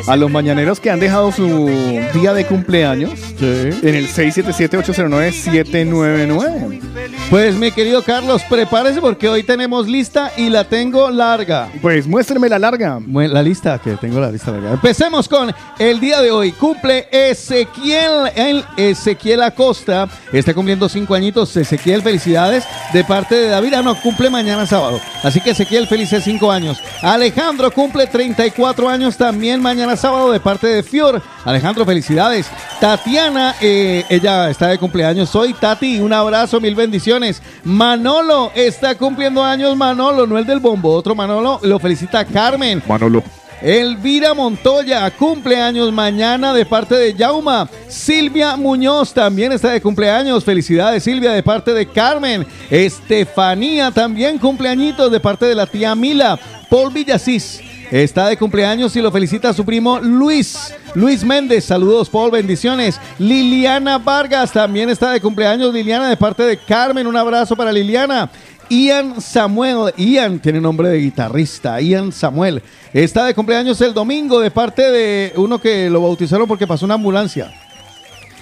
a 0.08 0.16
los 0.16 0.32
mañaneros 0.32 0.80
que 0.80 0.90
han 0.90 1.00
dejado 1.00 1.32
su 1.32 1.68
día 2.14 2.34
de 2.34 2.46
cumpleaños 2.46 3.12
en 3.42 3.96
el 3.96 4.08
677-809-799. 4.08 6.82
Pues 7.30 7.56
mi 7.56 7.72
querido 7.72 8.04
Carlos, 8.04 8.42
prepárese 8.50 9.02
porque 9.02 9.28
hoy 9.28 9.44
tenemos 9.44 9.88
lista 9.88 10.32
y 10.38 10.50
la 10.50 10.64
tengo 10.64 11.10
larga. 11.10 11.70
Pues 11.82 12.08
muéstreme 12.08 12.50
la 12.50 12.60
larga. 12.60 13.00
La 13.08 13.42
lista, 13.42 13.80
que 13.80 13.96
tengo 13.98 14.20
la 14.20 14.32
lista 14.32 14.52
larga. 14.52 14.74
Empecemos 14.74 15.28
con 15.28 15.54
el 15.80 16.00
día 16.00 16.22
de 16.22 16.32
hoy. 16.32 16.52
Cumple 16.52 17.08
Ezequiel, 17.12 18.32
el 18.36 18.64
Ezequiel 18.78 19.42
Acosta. 19.42 20.08
Está 20.32 20.54
cumpliendo 20.54 20.88
cinco 20.88 21.16
añitos. 21.16 21.56
Ezequiel, 21.58 22.02
felicidades 22.02 22.64
de 22.94 23.04
parte 23.04 23.36
de 23.36 23.50
David. 23.50 23.74
Ah, 23.74 23.82
no, 23.82 24.00
cumple 24.02 24.30
mañana 24.30 24.66
sábado. 24.66 25.00
Así 25.24 25.42
que 25.42 25.52
Ezequiel, 25.52 25.88
felices 25.88 26.24
cinco 26.24 26.52
años. 26.52 26.78
Alejandro 27.02 27.72
cumple 27.72 28.08
34 28.08 28.90
años 28.90 29.18
también 29.18 29.62
mañana 29.62 29.85
sábado 29.96 30.32
de 30.32 30.40
parte 30.40 30.68
de 30.68 30.84
Fior. 30.84 31.22
Alejandro, 31.44 31.86
felicidades. 31.86 32.48
Tatiana, 32.80 33.56
eh, 33.62 34.04
ella 34.10 34.50
está 34.50 34.68
de 34.68 34.78
cumpleaños. 34.78 35.30
Soy 35.30 35.54
Tati, 35.54 36.00
un 36.00 36.12
abrazo, 36.12 36.60
mil 36.60 36.76
bendiciones. 36.76 37.42
Manolo 37.64 38.52
está 38.56 38.96
cumpliendo 38.96 39.44
años, 39.44 39.76
Manolo, 39.78 40.26
no 40.26 40.38
el 40.38 40.46
del 40.46 40.60
bombo, 40.60 40.92
otro 40.94 41.14
Manolo. 41.14 41.60
Lo 41.64 41.80
felicita 41.80 42.26
Carmen. 42.26 42.82
Manolo. 42.88 43.24
Elvira 43.62 44.34
Montoya, 44.34 45.10
cumpleaños 45.12 45.92
mañana 45.92 46.54
de 46.54 46.66
parte 46.66 46.96
de 46.96 47.14
Yauma. 47.14 47.70
Silvia 47.88 48.58
Muñoz 48.58 49.14
también 49.14 49.52
está 49.52 49.72
de 49.72 49.82
cumpleaños. 49.82 50.44
Felicidades, 50.44 51.04
Silvia, 51.04 51.32
de 51.32 51.42
parte 51.42 51.74
de 51.74 51.88
Carmen. 51.88 52.46
Estefanía 52.70 53.92
también 53.92 54.38
cumpleañitos 54.38 55.12
de 55.12 55.20
parte 55.20 55.46
de 55.46 55.56
la 55.56 55.66
tía 55.66 55.96
Mila. 55.96 56.38
Paul 56.70 56.92
Villasís 56.92 57.62
está 57.92 58.28
de 58.28 58.38
cumpleaños 58.38 58.96
y 58.96 59.02
lo 59.02 59.12
felicita 59.12 59.54
su 59.54 59.66
primo 59.66 60.00
Luis. 60.00 60.74
Luis 60.94 61.24
Méndez, 61.24 61.66
saludos, 61.66 62.10
Paul, 62.10 62.32
bendiciones. 62.32 63.00
Liliana 63.20 63.98
Vargas 63.98 64.52
también 64.52 64.90
está 64.90 65.12
de 65.12 65.22
cumpleaños. 65.22 65.74
Liliana, 65.74 66.10
de 66.10 66.18
parte 66.18 66.44
de 66.44 66.58
Carmen, 66.58 67.08
un 67.08 67.18
abrazo 67.18 67.56
para 67.56 67.72
Liliana. 67.72 68.30
Ian 68.70 69.22
Samuel, 69.22 69.94
Ian 69.96 70.40
tiene 70.40 70.60
nombre 70.60 70.90
de 70.90 70.98
guitarrista, 70.98 71.80
Ian 71.80 72.12
Samuel, 72.12 72.64
está 72.94 73.26
de 73.26 73.36
cumpleaños 73.36 73.80
el 73.82 73.94
domingo 73.94 74.40
de 74.40 74.50
parte 74.50 74.90
de 74.92 75.34
uno 75.36 75.60
que 75.60 75.90
lo 75.90 76.02
bautizaron 76.02 76.48
porque 76.48 76.66
pasó 76.66 76.86
una 76.86 76.96
ambulancia. 76.96 77.54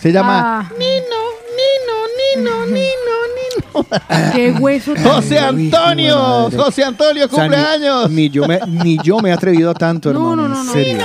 Se 0.04 0.12
llama 0.12 0.60
Ah, 0.60 0.72
Nino, 0.78 1.22
Nino, 2.36 2.66
Nino, 2.66 3.86
Nino. 3.86 4.32
qué 4.34 4.52
hueso. 4.52 4.94
tan- 4.96 5.04
José 5.06 5.40
Antonio, 5.40 6.50
José 6.52 6.84
Antonio, 6.84 7.26
O 7.26 7.30
sea, 7.30 7.44
ni- 7.48 7.50
cumpleaños. 7.56 8.10
Ni, 8.12 8.30
yo 8.30 8.46
me, 8.46 8.60
ni 8.68 8.98
yo 9.02 9.20
me 9.20 9.30
he 9.30 9.32
atrevido 9.32 9.72
a 9.72 9.74
tanto, 9.74 10.10
hermano. 10.10 10.36
no, 10.36 10.48
no, 10.50 10.60
en 10.60 10.66
no. 10.68 10.74
serio. 10.74 10.98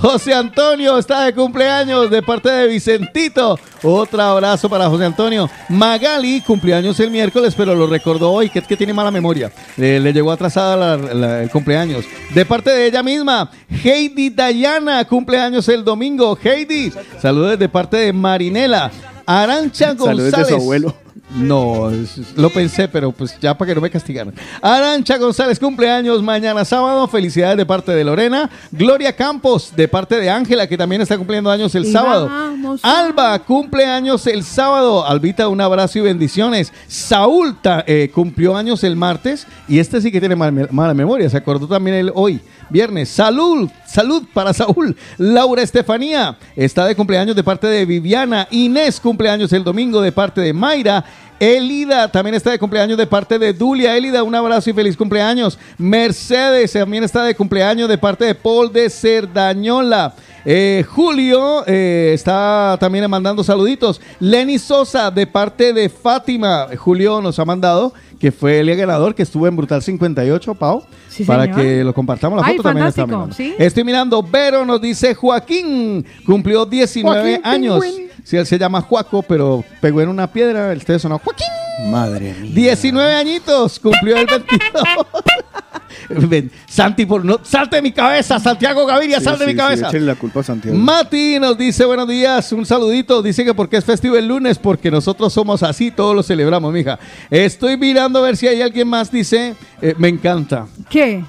José 0.00 0.32
Antonio 0.32 0.96
está 0.98 1.24
de 1.26 1.34
cumpleaños 1.34 2.10
de 2.10 2.22
parte 2.22 2.48
de 2.50 2.66
Vicentito. 2.68 3.58
Otro 3.82 4.22
abrazo 4.22 4.68
para 4.70 4.88
José 4.88 5.04
Antonio. 5.04 5.50
Magali, 5.68 6.40
cumpleaños 6.40 6.98
el 7.00 7.10
miércoles, 7.10 7.54
pero 7.54 7.74
lo 7.74 7.86
recordó 7.86 8.32
hoy, 8.32 8.48
que 8.48 8.60
es 8.60 8.66
que 8.66 8.76
tiene 8.78 8.94
mala 8.94 9.10
memoria. 9.10 9.52
Le, 9.76 10.00
le 10.00 10.12
llegó 10.14 10.32
atrasada 10.32 10.76
la- 10.96 11.14
la- 11.14 11.42
el 11.42 11.50
cumpleaños. 11.50 12.04
De 12.34 12.46
parte 12.46 12.70
de 12.70 12.86
ella 12.86 13.02
misma, 13.02 13.50
Heidi 13.68 14.30
Dayana, 14.30 15.04
cumpleaños 15.04 15.68
el 15.68 15.84
domingo. 15.84 16.38
Heidi, 16.42 16.92
saludos 17.20 17.58
de 17.58 17.68
parte 17.68 17.98
de 17.98 18.12
Marinela. 18.14 18.90
Arancha 19.26 19.88
Saludos 19.88 20.06
González. 20.16 20.32
de 20.48 20.54
su 20.54 20.60
abuelo. 20.60 20.94
No, 21.36 21.90
lo 22.36 22.50
pensé, 22.50 22.88
pero 22.88 23.12
pues 23.12 23.38
ya 23.40 23.56
para 23.56 23.68
que 23.68 23.74
no 23.76 23.80
me 23.80 23.90
castigaran. 23.90 24.34
Arancha 24.60 25.16
González, 25.16 25.58
cumpleaños 25.60 26.22
mañana 26.22 26.64
sábado. 26.64 27.06
Felicidades 27.06 27.56
de 27.56 27.64
parte 27.64 27.92
de 27.92 28.02
Lorena. 28.04 28.50
Gloria 28.72 29.14
Campos, 29.14 29.72
de 29.76 29.86
parte 29.86 30.16
de 30.16 30.28
Ángela, 30.28 30.66
que 30.66 30.76
también 30.76 31.02
está 31.02 31.16
cumpliendo 31.16 31.50
años 31.50 31.74
el 31.74 31.86
sábado. 31.86 32.26
vamos 32.28 32.80
Alba, 32.84 33.38
cumpleaños 33.40 34.26
el 34.26 34.42
sábado. 34.42 35.06
Albita, 35.06 35.46
un 35.48 35.60
abrazo 35.60 35.98
y 36.00 36.02
bendiciones. 36.02 36.72
Saúl 36.88 37.56
eh, 37.86 38.10
cumplió 38.12 38.56
años 38.56 38.82
el 38.82 38.96
martes. 38.96 39.46
Y 39.68 39.78
este 39.78 40.00
sí 40.00 40.10
que 40.10 40.18
tiene 40.20 40.34
mal- 40.36 40.68
mala 40.72 40.94
memoria. 40.94 41.30
Se 41.30 41.36
acordó 41.36 41.68
también 41.68 41.96
él 41.96 42.12
hoy, 42.14 42.40
viernes. 42.70 43.08
Salud, 43.08 43.68
salud 43.86 44.24
para 44.32 44.52
Saúl. 44.52 44.96
Laura 45.18 45.62
Estefanía 45.62 46.36
está 46.56 46.86
de 46.86 46.96
cumpleaños 46.96 47.36
de 47.36 47.44
parte 47.44 47.66
de 47.66 47.84
Viviana. 47.84 48.48
Inés, 48.50 49.00
cumpleaños 49.00 49.52
el 49.52 49.64
domingo 49.64 50.00
de 50.00 50.12
parte 50.12 50.40
de 50.40 50.52
Mayra. 50.52 51.04
Elida 51.40 52.12
también 52.12 52.34
está 52.34 52.50
de 52.50 52.58
cumpleaños 52.58 52.98
de 52.98 53.06
parte 53.06 53.38
de 53.38 53.54
Dulia. 53.54 53.96
Elida, 53.96 54.22
un 54.22 54.34
abrazo 54.34 54.68
y 54.68 54.74
feliz 54.74 54.94
cumpleaños. 54.94 55.58
Mercedes 55.78 56.72
también 56.72 57.02
está 57.02 57.24
de 57.24 57.34
cumpleaños 57.34 57.88
de 57.88 57.96
parte 57.96 58.26
de 58.26 58.34
Paul 58.34 58.70
de 58.70 58.90
Cerdañola. 58.90 60.14
Eh, 60.44 60.84
Julio 60.88 61.64
eh, 61.66 62.12
está 62.14 62.76
también 62.78 63.08
mandando 63.10 63.42
saluditos. 63.42 64.02
Lenny 64.20 64.58
Sosa 64.58 65.10
de 65.10 65.26
parte 65.26 65.72
de 65.72 65.88
Fátima. 65.88 66.68
Julio 66.76 67.22
nos 67.22 67.38
ha 67.38 67.44
mandado 67.46 67.94
que 68.20 68.30
fue 68.30 68.60
el 68.60 68.76
ganador 68.76 69.14
que 69.14 69.22
estuvo 69.22 69.46
en 69.46 69.56
Brutal 69.56 69.82
58, 69.82 70.54
Pau. 70.54 70.84
Sí, 71.08 71.24
para 71.24 71.44
señor. 71.44 71.58
que 71.58 71.82
lo 71.82 71.94
compartamos 71.94 72.38
la 72.38 72.46
Ay, 72.46 72.58
foto 72.58 72.68
también 72.68 72.86
está 72.86 73.06
mirando. 73.06 73.34
¿sí? 73.34 73.54
Estoy 73.58 73.82
mirando, 73.82 74.22
Vero 74.22 74.66
nos 74.66 74.80
dice 74.80 75.14
Joaquín, 75.14 76.04
cumplió 76.26 76.66
19 76.66 77.20
Joaquín 77.20 77.46
años. 77.46 77.82
Sí, 78.22 78.36
él 78.36 78.46
se 78.46 78.58
llama 78.58 78.82
Juaco, 78.82 79.22
pero 79.22 79.64
pegó 79.80 80.02
en 80.02 80.10
una 80.10 80.30
piedra, 80.30 80.70
el 80.70 81.00
sonó 81.00 81.18
Joaquín. 81.18 81.46
Madre 81.90 82.34
mía. 82.38 82.52
19 82.54 83.14
añitos, 83.14 83.80
cumplió 83.80 84.18
el 84.18 84.26
22. 84.26 84.84
Ven, 86.08 86.50
Santi, 86.66 87.06
por 87.06 87.24
no, 87.24 87.40
salte 87.42 87.76
de 87.76 87.82
mi 87.82 87.92
cabeza, 87.92 88.38
Santiago 88.38 88.86
Gaviria, 88.86 89.18
Sí, 89.18 89.24
salte 89.24 89.44
de 89.44 89.50
sí, 89.50 89.54
mi 89.54 89.58
cabeza. 89.58 89.90
Sí, 89.90 89.96
échenle 89.96 90.12
la 90.12 90.18
culpa 90.18 90.40
a 90.40 90.42
Santiago. 90.42 90.76
Mati 90.76 91.38
nos 91.38 91.56
dice 91.56 91.84
buenos 91.84 92.08
días, 92.08 92.52
un 92.52 92.66
saludito. 92.66 93.22
Dice 93.22 93.44
que 93.44 93.54
porque 93.54 93.76
es 93.76 93.84
festivo 93.84 94.16
el 94.16 94.28
lunes, 94.28 94.58
porque 94.58 94.90
nosotros 94.90 95.32
somos 95.32 95.62
así, 95.62 95.90
todos 95.90 96.14
lo 96.14 96.22
celebramos, 96.22 96.72
mija. 96.72 96.98
Estoy 97.30 97.76
mirando 97.76 98.18
a 98.18 98.22
ver 98.22 98.36
si 98.36 98.46
hay 98.46 98.62
alguien 98.62 98.88
más. 98.88 99.10
Dice, 99.10 99.54
eh, 99.82 99.94
me 99.98 100.08
encanta. 100.08 100.66
¿Qué? 100.88 101.24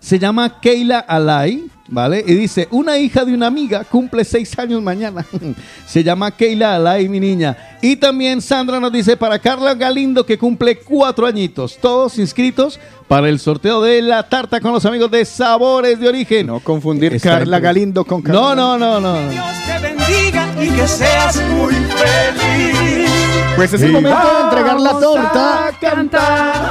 Se 0.00 0.18
llama 0.18 0.60
Keila 0.60 1.00
Alay, 1.00 1.66
¿vale? 1.88 2.22
Y 2.26 2.34
dice, 2.34 2.68
una 2.70 2.96
hija 2.98 3.24
de 3.24 3.34
una 3.34 3.46
amiga 3.48 3.84
cumple 3.84 4.24
seis 4.24 4.56
años 4.58 4.80
mañana. 4.82 5.24
Se 5.86 6.04
llama 6.04 6.30
Keila 6.30 6.76
Alay, 6.76 7.08
mi 7.08 7.18
niña. 7.20 7.56
Y 7.82 7.96
también 7.96 8.40
Sandra 8.42 8.78
nos 8.80 8.92
dice 8.92 9.16
para 9.16 9.38
Carla 9.38 9.74
Galindo 9.74 10.24
que 10.26 10.36
cumple 10.38 10.78
cuatro 10.78 11.26
añitos. 11.26 11.78
Todos 11.80 12.18
inscritos 12.18 12.78
para 13.06 13.28
el 13.28 13.38
sorteo 13.38 13.80
de 13.82 14.02
la 14.02 14.28
tarta 14.28 14.60
con 14.60 14.72
los 14.72 14.84
amigos 14.84 15.10
de 15.10 15.24
Sabores 15.24 15.98
de 15.98 16.08
Origen. 16.08 16.46
No 16.46 16.60
confundir 16.60 17.14
Está 17.14 17.38
Carla 17.38 17.56
en- 17.58 17.62
Galindo 17.62 18.04
con 18.04 18.20
Carla. 18.22 18.40
No, 18.40 18.54
no, 18.54 18.78
no, 18.78 19.00
no. 19.00 19.14
te 19.30 19.78
bendiga 19.80 20.48
y 20.62 20.68
que 20.70 20.86
seas 20.88 21.40
muy 21.50 21.72
feliz. 21.74 23.08
Pues 23.56 23.72
es 23.72 23.82
el 23.82 23.92
momento 23.92 24.18
de 24.20 24.44
entregar 24.44 24.78
la 24.80 24.92
Vamos 24.92 25.02
torta. 25.02 25.66
a 25.66 25.72
cantar. 25.72 26.70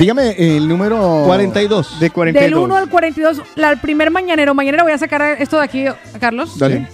Dígame 0.00 0.34
el 0.38 0.66
número 0.66 1.24
42. 1.26 2.00
de 2.00 2.08
42. 2.08 2.50
Del 2.50 2.58
1 2.58 2.74
al 2.74 2.88
42, 2.88 3.42
la, 3.56 3.70
el 3.70 3.78
primer 3.80 4.10
mañanero. 4.10 4.54
Mañanero 4.54 4.84
voy 4.84 4.92
a 4.92 4.98
sacar 4.98 5.36
esto 5.38 5.58
de 5.58 5.64
aquí, 5.64 5.84
Carlos. 6.18 6.58
Dale. 6.58 6.88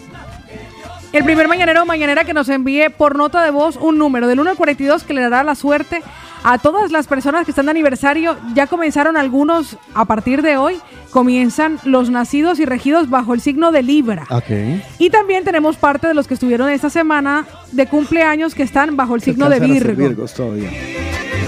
El 1.12 1.23
primer 1.23 1.47
mañanero 1.47 1.83
o 1.83 1.86
mañanera 1.86 2.25
que 2.25 2.35
nos 2.35 2.49
envíe 2.49 2.91
por 2.91 3.15
nota 3.15 3.44
de 3.44 3.52
voz 3.52 3.76
un 3.76 3.97
número 3.97 4.26
del 4.26 4.41
1 4.41 4.51
al 4.51 4.57
42 4.57 5.05
que 5.05 5.15
le 5.15 5.23
dará 5.23 5.44
la 5.44 5.55
suerte 5.55 6.02
a 6.43 6.59
todas 6.59 6.91
las 6.91 7.07
personas 7.07 7.44
que 7.44 7.52
están 7.52 7.67
de 7.67 7.70
aniversario. 7.70 8.36
Ya 8.55 8.67
comenzaron 8.67 9.17
algunos 9.17 9.76
a 9.94 10.05
partir 10.05 10.43
de 10.43 10.57
hoy. 10.57 10.78
Comienzan 11.10 11.78
los 11.85 12.10
nacidos 12.10 12.59
y 12.59 12.65
regidos 12.65 13.09
bajo 13.09 13.35
el 13.35 13.41
signo 13.41 13.70
de 13.70 13.85
Libra. 13.85 14.26
Ok. 14.31 14.51
Y 14.99 15.10
también 15.10 15.44
tenemos 15.44 15.76
parte 15.76 16.09
de 16.09 16.15
los 16.15 16.26
que 16.26 16.35
estuvieron 16.35 16.70
esta 16.70 16.91
semana 16.91 17.47
de 17.70 17.86
cumpleaños 17.86 18.57
que 18.57 18.65
están 18.65 18.97
bajo 18.97 19.15
el 19.15 19.23
signo 19.23 19.49
de 19.49 19.60
Virgo. 19.60 19.94
Virgos 19.94 20.35
todavía. 20.35 20.70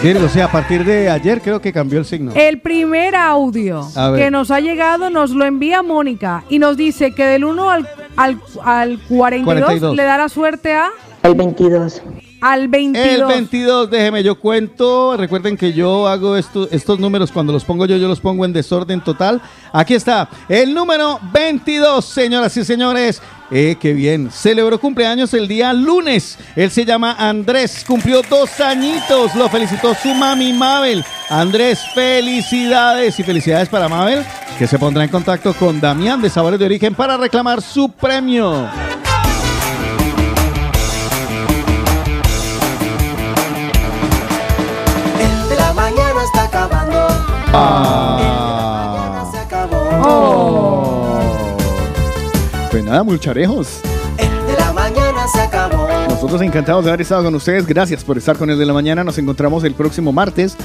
Virgo, 0.02 0.26
o 0.26 0.28
sea, 0.28 0.44
a 0.44 0.52
partir 0.52 0.84
de 0.84 1.10
ayer 1.10 1.40
creo 1.40 1.60
que 1.60 1.72
cambió 1.72 1.98
el 1.98 2.04
signo. 2.04 2.32
El 2.34 2.60
primer 2.60 3.16
audio 3.16 3.86
que 4.14 4.30
nos 4.30 4.50
ha 4.50 4.60
llegado 4.60 5.10
nos 5.10 5.30
lo 5.30 5.44
envía 5.44 5.82
Mónica 5.82 6.44
y 6.48 6.58
nos 6.60 6.76
dice 6.76 7.12
que 7.12 7.24
del 7.24 7.44
1 7.44 7.70
al, 7.70 7.88
al, 8.16 8.40
al 8.64 9.00
42, 9.08 9.44
42. 9.44 9.96
le 9.96 10.02
da 10.04 10.18
la 10.18 10.28
suerte 10.28 10.72
a 10.74 10.90
El 11.22 11.34
22. 11.34 12.02
Al 12.40 12.68
22. 12.68 13.06
El 13.20 13.24
22, 13.26 13.90
déjeme, 13.90 14.22
yo 14.22 14.38
cuento. 14.38 15.16
Recuerden 15.16 15.56
que 15.56 15.72
yo 15.72 16.06
hago 16.06 16.36
esto- 16.36 16.68
estos 16.70 16.98
números 16.98 17.32
cuando 17.32 17.52
los 17.52 17.64
pongo 17.64 17.86
yo, 17.86 17.96
yo 17.96 18.08
los 18.08 18.20
pongo 18.20 18.44
en 18.44 18.52
desorden 18.52 19.00
total. 19.02 19.40
Aquí 19.72 19.94
está, 19.94 20.28
el 20.48 20.72
número 20.74 21.18
22, 21.32 22.04
señoras 22.04 22.56
y 22.56 22.64
señores. 22.64 23.20
Eh, 23.50 23.76
qué 23.80 23.94
bien. 23.94 24.30
Celebró 24.30 24.78
cumpleaños 24.78 25.32
el 25.32 25.48
día 25.48 25.72
lunes. 25.72 26.38
Él 26.54 26.70
se 26.70 26.84
llama 26.84 27.16
Andrés, 27.18 27.82
cumplió 27.86 28.20
dos 28.28 28.60
añitos. 28.60 29.34
Lo 29.34 29.48
felicitó 29.48 29.94
su 29.94 30.12
mami 30.14 30.52
Mabel. 30.52 31.02
Andrés, 31.30 31.80
felicidades 31.94 33.18
y 33.18 33.22
felicidades 33.22 33.68
para 33.70 33.88
Mabel, 33.88 34.22
que 34.58 34.66
se 34.66 34.78
pondrá 34.78 35.02
en 35.04 35.08
contacto 35.10 35.54
con 35.54 35.80
Damián 35.80 36.20
de 36.20 36.28
Sabores 36.28 36.58
de 36.60 36.66
Origen 36.66 36.94
para 36.94 37.16
reclamar 37.16 37.62
su 37.62 37.88
premio. 37.90 38.68
Ah. 47.52 49.28
Se 49.32 49.38
acabó. 49.38 49.76
Oh, 50.02 51.18
nada, 52.82 53.02
mulcharejos. 53.02 53.80
De 54.16 54.54
la 54.58 54.72
mañana 54.72 55.26
se 55.32 55.40
acabó. 55.40 55.88
Nosotros 56.08 56.40
encantados 56.42 56.84
de 56.84 56.90
haber 56.90 57.02
estado 57.02 57.24
con 57.24 57.34
ustedes. 57.34 57.66
Gracias 57.66 58.02
por 58.02 58.16
estar 58.18 58.36
con 58.36 58.50
el 58.50 58.58
de 58.58 58.66
la 58.66 58.72
mañana. 58.72 59.04
Nos 59.04 59.18
encontramos 59.18 59.62
el 59.64 59.74
próximo 59.74 60.12
martes. 60.12 60.56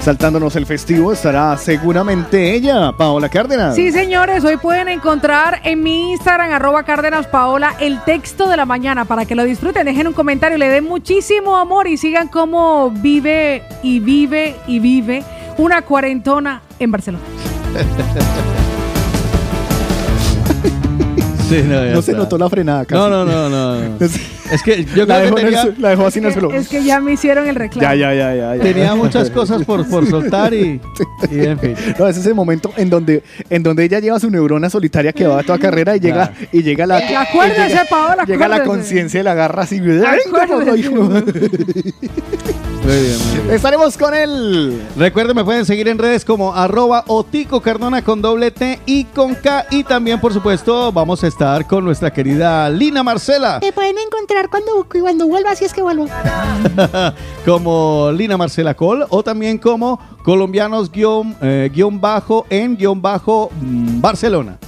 Saltándonos 0.00 0.54
el 0.56 0.66
festivo 0.66 1.12
estará 1.12 1.56
seguramente 1.56 2.54
ella, 2.54 2.92
Paola 2.92 3.30
Cárdenas. 3.30 3.74
Sí, 3.74 3.90
señores, 3.90 4.44
hoy 4.44 4.58
pueden 4.58 4.88
encontrar 4.88 5.62
en 5.64 5.82
mi 5.82 6.12
Instagram, 6.12 6.52
arroba 6.52 6.82
Cárdenas 6.82 7.26
Paola, 7.26 7.74
el 7.80 8.04
texto 8.04 8.46
de 8.46 8.58
la 8.58 8.66
mañana 8.66 9.06
para 9.06 9.24
que 9.24 9.34
lo 9.34 9.44
disfruten. 9.44 9.86
Dejen 9.86 10.06
un 10.06 10.12
comentario, 10.12 10.58
le 10.58 10.68
den 10.68 10.84
muchísimo 10.84 11.56
amor 11.56 11.88
y 11.88 11.96
sigan 11.96 12.28
cómo 12.28 12.90
vive 12.90 13.62
y 13.82 14.00
vive 14.00 14.56
y 14.66 14.78
vive 14.78 15.24
una 15.58 15.82
cuarentona 15.82 16.62
en 16.78 16.90
Barcelona. 16.90 17.24
Sí, 21.48 21.62
no, 21.62 21.74
ya 21.84 21.92
No 21.92 22.00
se 22.00 22.12
está. 22.12 22.22
notó 22.22 22.38
la 22.38 22.48
frenada. 22.48 22.86
casi. 22.86 22.98
No, 22.98 23.10
no, 23.10 23.24
no, 23.26 23.50
no. 23.50 23.98
Es 24.50 24.62
que 24.62 24.84
yo 24.84 25.04
la, 25.06 25.16
creo 25.20 25.24
dejó 25.24 25.36
que 25.36 25.42
el 25.46 25.74
la 25.82 25.88
dejó 25.90 26.06
así 26.06 26.18
en 26.18 26.26
el 26.26 26.32
suelo. 26.32 26.52
Es 26.52 26.68
que 26.68 26.84
ya 26.84 27.00
me 27.00 27.12
hicieron 27.12 27.46
el 27.46 27.54
reclamo. 27.54 27.82
Ya, 27.82 27.94
ya, 27.94 28.14
ya, 28.14 28.34
ya, 28.34 28.56
ya. 28.56 28.62
tenía 28.62 28.94
muchas 28.94 29.30
cosas 29.38 29.64
por, 29.64 29.86
por 29.88 30.06
soltar 30.08 30.52
y, 30.54 30.80
y 31.30 31.40
en 31.40 31.58
fin. 31.58 31.74
No, 31.98 32.06
ese 32.08 32.20
es 32.20 32.26
el 32.26 32.34
momento 32.34 32.70
en 32.76 32.88
donde, 32.90 33.22
en 33.50 33.62
donde 33.62 33.84
ella 33.84 34.00
lleva 34.00 34.20
su 34.20 34.30
neurona 34.30 34.68
solitaria 34.70 35.12
que 35.12 35.26
va 35.26 35.40
a 35.40 35.42
toda 35.42 35.58
carrera 35.58 35.96
y 35.96 36.00
llega, 36.00 36.32
y 36.52 36.62
llega 36.62 36.86
la. 36.86 37.10
Y 37.10 37.14
acuérdese, 37.14 37.68
llega, 37.68 37.84
Paola, 37.90 38.24
Llega 38.24 38.48
la 38.48 38.64
conciencia 38.64 39.20
y 39.20 39.22
la 39.22 39.32
agarra 39.32 39.62
así. 39.64 39.80
¡Ay, 39.80 40.20
Acuérdese. 40.28 40.94
Hijo! 42.84 42.88
Muy 42.88 43.00
bien, 43.00 43.18
muy 43.18 43.40
bien. 43.40 43.54
Estaremos 43.54 43.96
con 43.96 44.14
él. 44.14 44.82
Recuerden, 44.96 45.36
me 45.36 45.44
pueden 45.44 45.64
seguir 45.64 45.88
en 45.88 45.98
redes 45.98 46.24
como 46.24 46.54
arroba 46.54 47.04
Otico 47.06 47.60
Cardona 47.60 48.02
con 48.02 48.20
doble 48.22 48.50
T 48.50 48.80
y 48.86 49.04
con 49.04 49.34
K. 49.34 49.66
Y 49.70 49.84
también, 49.84 50.20
por 50.20 50.32
supuesto, 50.32 50.92
vamos 50.92 51.24
a 51.24 51.26
estar 51.26 51.66
con 51.66 51.84
nuestra 51.84 52.12
querida 52.12 52.68
Lina 52.70 53.02
Marcela. 53.02 53.60
Me 53.62 53.72
pueden 53.72 53.96
encontrar 53.98 54.48
cuando, 54.48 54.86
cuando 54.88 55.26
vuelva, 55.26 55.54
si 55.56 55.64
es 55.64 55.72
que 55.72 55.82
vuelvo. 55.82 56.06
como 57.44 58.10
Lina 58.12 58.36
Marcela 58.36 58.74
Col 58.74 59.06
o 59.08 59.22
también 59.22 59.58
como 59.58 59.98
colombianos 60.22 60.90
guion, 60.90 61.36
eh, 61.40 61.70
guion 61.72 62.00
bajo 62.00 62.46
en 62.50 62.76
guion 62.76 63.00
bajo 63.00 63.50
mm, 63.60 64.00
Barcelona. 64.00 64.58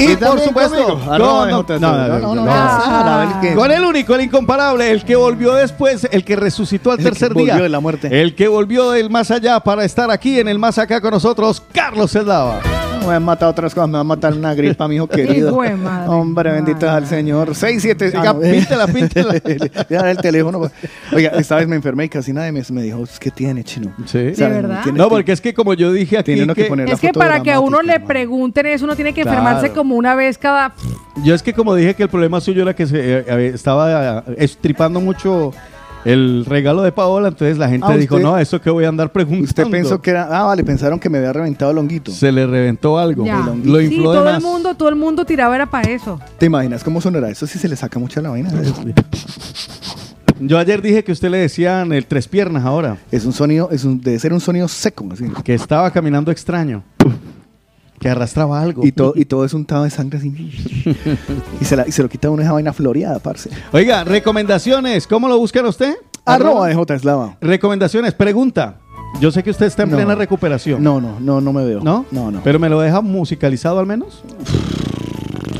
Y, 0.00 0.12
Y 0.12 0.16
por 0.16 0.40
supuesto, 0.40 0.98
con, 0.98 1.06
no, 1.06 1.18
no, 1.18 1.46
No, 1.46 1.64
no, 1.68 1.78
no, 1.78 2.18
no. 2.20 2.34
no, 2.34 2.46
ah, 2.48 3.34
el 3.42 3.48
que- 3.48 3.54
Con 3.54 3.70
el 3.70 3.82
único, 3.84 4.14
el 4.14 4.22
incomparable, 4.22 4.90
el 4.90 5.04
que 5.04 5.16
volvió 5.16 5.54
después, 5.54 6.06
el 6.10 6.24
que 6.24 6.36
resucitó 6.36 6.90
al 6.92 6.98
El 6.98 7.04
que 7.04 7.10
tercer 7.10 7.32
volvió 7.34 7.54
día. 7.54 7.62
de 7.62 7.68
la 7.68 7.80
muerte. 7.80 8.20
El 8.22 8.34
que 8.34 8.48
volvió 8.48 8.90
del 8.90 9.10
más 9.10 9.30
allá 9.30 9.60
para 9.60 9.84
estar 9.84 10.10
aquí 10.10 10.38
en 10.38 10.48
el 10.48 10.58
más 10.58 10.78
acá 10.78 11.00
con 11.00 11.10
nosotros, 11.10 11.62
Carlos 11.72 12.12
Celdava. 12.12 12.60
Me 13.06 13.14
han 13.14 13.22
matado 13.24 13.50
otras 13.52 13.74
cosas, 13.74 13.88
me 13.88 13.94
va 13.94 14.00
a 14.00 14.04
matar 14.04 14.34
una 14.34 14.52
gripa, 14.52 14.86
mi 14.86 14.96
hijo 14.96 15.06
querido. 15.06 15.48
Hijo 15.52 15.62
de 15.62 15.76
madre. 15.76 16.08
Hombre, 16.10 16.52
bendito 16.52 16.84
es 16.84 16.92
al 16.92 17.06
Señor. 17.06 17.54
6, 17.54 17.80
7, 17.80 18.12
Oiga, 18.18 18.38
píntela, 18.38 18.86
píntela. 18.86 19.34
Ya 19.88 20.10
el 20.10 20.18
teléfono. 20.18 20.60
Oiga, 21.14 21.30
esta 21.38 21.56
vez 21.56 21.66
me 21.68 21.76
enfermé 21.76 22.04
y 22.04 22.08
casi 22.10 22.34
nadie 22.34 22.52
me, 22.52 22.62
me 22.70 22.82
dijo, 22.82 23.02
¿qué 23.18 23.30
tiene, 23.30 23.64
chino? 23.64 23.94
Sí. 24.04 24.18
¿De 24.18 24.34
verdad? 24.48 24.84
No, 24.92 25.04
que- 25.04 25.10
porque 25.10 25.32
es 25.32 25.40
que 25.40 25.54
como 25.54 25.72
yo 25.72 25.90
dije 25.90 26.18
aquí, 26.18 26.32
Tiene 26.32 26.42
uno 26.42 26.54
que 26.54 26.64
que- 26.64 26.68
poner 26.68 26.86
la 26.88 26.94
Es 26.96 27.00
que 27.00 27.06
foto 27.08 27.20
para 27.20 27.42
que 27.42 27.50
a 27.50 27.60
uno 27.60 27.80
le 27.80 27.98
pregunten 28.00 28.66
eso, 28.66 28.84
uno 28.84 28.94
tiene 28.94 29.14
que 29.14 29.22
Claro. 29.22 29.38
enfermarse 29.38 29.70
como 29.72 29.87
una 29.96 30.14
vez 30.14 30.38
cada... 30.38 30.72
yo 31.24 31.34
es 31.34 31.42
que 31.42 31.52
como 31.52 31.74
dije 31.74 31.94
que 31.94 32.02
el 32.04 32.08
problema 32.08 32.40
suyo 32.40 32.62
era 32.62 32.74
que 32.74 32.86
se 32.86 32.96
eh, 33.18 33.24
eh, 33.26 33.50
estaba 33.54 34.18
eh, 34.28 34.34
estripando 34.38 35.00
mucho 35.00 35.52
el 36.04 36.44
regalo 36.46 36.82
de 36.82 36.92
Paola, 36.92 37.28
entonces 37.28 37.58
la 37.58 37.68
gente 37.68 37.86
Ah, 37.88 37.96
dijo, 37.96 38.14
usted- 38.14 38.24
no, 38.26 38.38
eso 38.38 38.60
que 38.60 38.70
voy 38.70 38.84
a 38.84 38.88
andar 38.88 39.10
preguntando. 39.12 39.44
Usted 39.44 39.66
pensó 39.68 40.00
que 40.00 40.10
era. 40.10 40.28
Ah, 40.30 40.44
vale, 40.44 40.62
pensaron 40.64 40.98
que 40.98 41.10
me 41.10 41.18
había 41.18 41.32
reventado 41.32 41.72
el 41.72 41.78
honguito. 41.78 42.12
Se 42.12 42.30
le 42.30 42.46
reventó 42.46 42.98
algo. 42.98 43.26
Ya. 43.26 43.40
Lo 43.64 43.78
Sí, 43.80 43.86
infló 43.86 44.12
de 44.12 44.18
todo 44.18 44.30
el 44.36 44.40
mundo, 44.40 44.74
todo 44.76 44.88
el 44.88 44.94
mundo 44.96 45.24
tiraba 45.26 45.54
era 45.56 45.66
para 45.66 45.90
eso. 45.90 46.18
¿Te 46.38 46.46
imaginas 46.46 46.84
cómo 46.84 47.00
sonará? 47.00 47.28
Eso 47.30 47.46
sí 47.48 47.58
se 47.58 47.68
le 47.68 47.74
saca 47.76 47.98
mucho 47.98 48.20
a 48.20 48.22
la 48.22 48.30
vaina. 48.30 48.48
Yo 50.40 50.56
ayer 50.56 50.80
dije 50.80 51.02
que 51.02 51.10
usted 51.10 51.30
le 51.30 51.38
decían 51.38 51.92
el 51.92 52.06
tres 52.06 52.28
piernas 52.28 52.64
ahora. 52.64 52.96
Es 53.10 53.24
un 53.26 53.32
sonido, 53.32 53.68
es 53.72 53.82
un, 53.84 54.00
debe 54.00 54.18
ser 54.20 54.32
un 54.32 54.40
sonido 54.40 54.68
seco, 54.68 55.08
así. 55.12 55.24
Que 55.42 55.54
estaba 55.54 55.90
caminando 55.90 56.30
extraño. 56.30 56.84
Que 57.98 58.08
arrastraba 58.08 58.60
algo. 58.60 58.86
Y 58.86 58.92
todo, 58.92 59.12
y 59.16 59.24
todo 59.24 59.44
es 59.44 59.54
untado 59.54 59.84
de 59.84 59.90
sangre 59.90 60.18
así. 60.18 60.28
y, 61.60 61.64
se 61.64 61.76
la- 61.76 61.86
y 61.88 61.92
se 61.92 62.02
lo 62.02 62.08
quita 62.08 62.30
uno 62.30 62.42
esa 62.42 62.52
vaina 62.52 62.72
floreada, 62.72 63.18
parce. 63.18 63.50
Oiga, 63.72 64.04
recomendaciones. 64.04 65.06
¿Cómo 65.06 65.28
lo 65.28 65.38
buscan 65.38 65.66
usted? 65.66 65.94
Arroba 66.24 66.68
de 66.68 66.74
J 66.74 66.94
Eslava. 66.94 67.36
Recomendaciones. 67.40 68.14
Pregunta. 68.14 68.80
Yo 69.20 69.30
sé 69.30 69.42
que 69.42 69.50
usted 69.50 69.66
está 69.66 69.84
en 69.84 69.90
No. 69.90 69.96
plena 69.96 70.14
recuperación. 70.14 70.82
No, 70.82 71.00
no, 71.00 71.18
no, 71.18 71.40
no 71.40 71.52
me 71.52 71.64
veo. 71.64 71.80
¿No? 71.82 72.04
No, 72.10 72.30
no. 72.30 72.40
¿Pero 72.44 72.58
me 72.58 72.68
lo 72.68 72.78
deja 72.80 73.00
musicalizado 73.00 73.78
al 73.80 73.86
menos? 73.86 74.22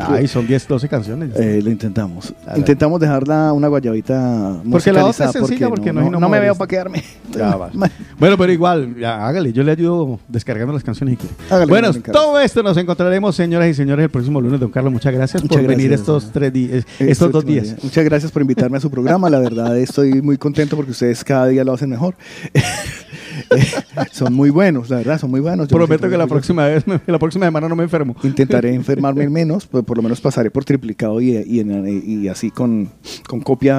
Ay, 0.01 0.29
son 0.29 0.47
10, 0.47 0.69
12 0.69 0.89
canciones. 0.89 1.31
Eh, 1.37 1.61
lo 1.63 1.71
intentamos. 1.71 2.35
Intentamos 2.57 3.01
dejarla 3.01 3.53
una 3.53 3.69
guayabita 3.69 4.61
Porque 4.71 4.93
la 4.93 5.07
otra 5.07 5.27
es 5.27 5.33
sencilla, 5.33 5.69
porque 5.69 5.93
no 5.93 6.01
hay 6.01 6.11
no, 6.11 6.21
no 6.21 6.29
me 6.29 6.41
veo 6.41 6.55
para 6.55 6.69
quedarme. 6.69 7.03
Ya 7.37 7.57
va. 7.57 7.71
Bueno, 8.19 8.37
pero 8.37 8.53
igual, 8.53 8.97
ya, 8.97 9.27
hágale, 9.27 9.53
yo 9.53 9.63
le 9.63 9.73
ayudo 9.73 10.19
descargando 10.29 10.73
las 10.73 10.83
canciones 10.83 11.19
y. 11.23 11.53
Hágale, 11.53 11.71
bueno, 11.71 11.93
todo 12.13 12.41
esto 12.41 12.63
nos 12.63 12.77
encontraremos, 12.77 13.37
señoras 13.37 13.69
y 13.69 13.75
señores, 13.75 14.05
el 14.05 14.11
próximo 14.11 14.41
lunes. 14.41 14.59
Don 14.59 14.71
Carlos, 14.71 14.93
muchas 14.93 15.13
gracias 15.13 15.43
Muchas 15.43 15.59
por 15.59 15.67
venir 15.67 15.93
estos 15.93 16.31
tres 16.33 16.53
días, 16.53 16.85
Este 16.99 17.11
estos 17.11 17.31
dos 17.31 17.45
días. 17.45 17.65
día. 17.67 17.77
Muchas 17.83 18.05
gracias 18.05 18.33
por 18.33 18.43
invitarme 18.43 18.79
a 18.79 18.81
su 18.81 18.91
programa. 18.91 19.31
La 19.31 19.39
verdad, 19.39 19.79
estoy 19.79 20.21
muy 20.21 20.37
contento 20.37 20.77
porque 20.77 20.93
ustedes 20.93 21.23
cada 21.23 21.47
día 21.47 21.65
lo 21.65 21.73
hacen 21.73 21.91
mejor. 21.91 22.15
Son 24.13 24.33
muy 24.33 24.51
buenos, 24.51 24.91
la 24.91 24.97
verdad, 24.99 25.19
son 25.19 25.31
muy 25.31 25.41
buenos. 25.41 25.69
Yo 25.69 25.77
Prometo 25.77 26.09
que 26.09 26.17
la 26.17 26.27
próxima 26.27 26.67
vez, 26.67 26.85
la 27.07 27.19
próxima 27.19 27.47
semana 27.47 27.69
no 27.69 27.77
me 27.77 27.85
enfermo. 27.85 28.15
Intentaré 28.23 28.75
enfermarme 28.75 29.29
menos, 29.29 29.67
pues 29.67 29.85
por 29.85 29.97
lo 29.97 30.03
menos 30.03 30.21
pasaré 30.21 30.51
por 30.51 30.65
triplicado 30.65 31.21
y, 31.21 31.37
y, 31.37 31.61
en- 31.61 32.03
y 32.07 32.29
así 32.29 32.51
con, 32.51 32.89
con 33.29 33.41
copia 33.41 33.77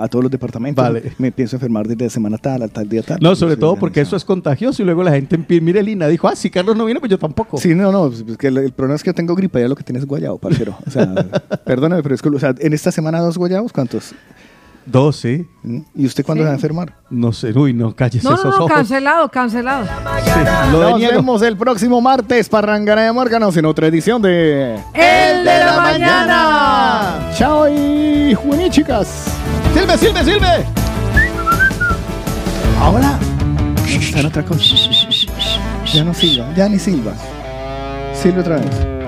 a, 0.00 0.04
a 0.04 0.08
todos 0.08 0.24
los 0.24 0.30
departamentos. 0.30 0.82
Vale. 0.84 1.12
Me 1.18 1.32
pienso 1.32 1.56
enfermar 1.56 1.86
desde 1.86 2.10
semana 2.10 2.38
tal, 2.38 2.62
a 2.62 2.68
tal 2.68 2.88
día 2.88 3.02
tal. 3.02 3.18
No, 3.20 3.34
sobre 3.34 3.56
todo 3.56 3.76
porque 3.76 4.00
eso 4.00 4.16
es 4.16 4.24
contagioso 4.24 4.82
y 4.82 4.84
luego 4.84 5.02
la 5.02 5.12
gente 5.12 5.38
mire 5.60 5.82
Lina 5.82 6.06
dijo, 6.08 6.28
ah, 6.28 6.36
si 6.36 6.50
Carlos 6.50 6.76
no 6.76 6.84
viene, 6.84 7.00
pues 7.00 7.10
yo 7.10 7.18
tampoco. 7.18 7.58
Sí, 7.58 7.74
no, 7.74 7.90
no, 7.92 8.10
pues, 8.10 8.36
que 8.38 8.48
el, 8.48 8.58
el 8.58 8.72
problema 8.72 8.96
es 8.96 9.02
que 9.02 9.08
yo 9.10 9.14
tengo 9.14 9.34
gripa, 9.34 9.60
ya 9.60 9.68
lo 9.68 9.76
que 9.76 9.84
tienes 9.84 10.02
es 10.02 10.08
guayabo, 10.08 10.38
parcero. 10.38 10.76
O 10.86 10.90
sea, 10.90 11.12
perdóname, 11.64 12.02
pero 12.02 12.14
es 12.14 12.22
que, 12.22 12.28
o 12.28 12.38
sea, 12.38 12.54
en 12.58 12.72
esta 12.72 12.90
semana 12.92 13.20
dos 13.20 13.38
guayabos, 13.38 13.72
¿cuántos? 13.72 14.14
Dos, 14.90 15.16
sí. 15.16 15.46
¿Y 15.94 16.06
usted 16.06 16.24
cuándo 16.24 16.42
Sí. 16.42 16.44
se 16.44 16.46
va 16.46 16.50
a 16.50 16.54
enfermar? 16.54 16.94
No 17.10 17.32
sé, 17.32 17.52
uy, 17.56 17.72
no, 17.72 17.94
cállese 17.94 18.24
No, 18.24 18.30
no, 18.30 18.36
esos 18.36 18.50
no, 18.58 18.64
ojos. 18.64 18.72
cancelado, 18.76 19.28
cancelado. 19.28 19.84
Lo 20.72 20.80
Nos 20.80 20.92
deniego. 20.94 21.12
vemos 21.16 21.42
el 21.42 21.56
próximo 21.56 22.00
martes 22.00 22.48
para 22.48 22.68
Rangana 22.68 23.02
de 23.02 23.12
Mórganos 23.12 23.56
en 23.56 23.66
otra 23.66 23.86
edición 23.86 24.20
de 24.22 24.74
El 24.94 25.44
de 25.44 25.58
la 25.64 25.76
mañana. 25.80 27.30
Chao 27.36 27.68
y 27.68 28.34
juení, 28.34 28.68
chicas. 28.70 29.26
Silve, 29.74 29.96
Silve, 29.98 30.24
Silve. 30.24 30.64
Ahora 32.80 33.18
está 33.86 34.20
en 34.20 34.26
otra 34.26 34.42
cosa. 34.44 34.64
Ya 35.92 36.04
no 36.04 36.14
silba, 36.14 36.46
ya 36.56 36.68
ni 36.68 36.78
silba. 36.78 37.12
Silve 38.14 38.40
otra 38.40 38.56
vez. 38.56 38.99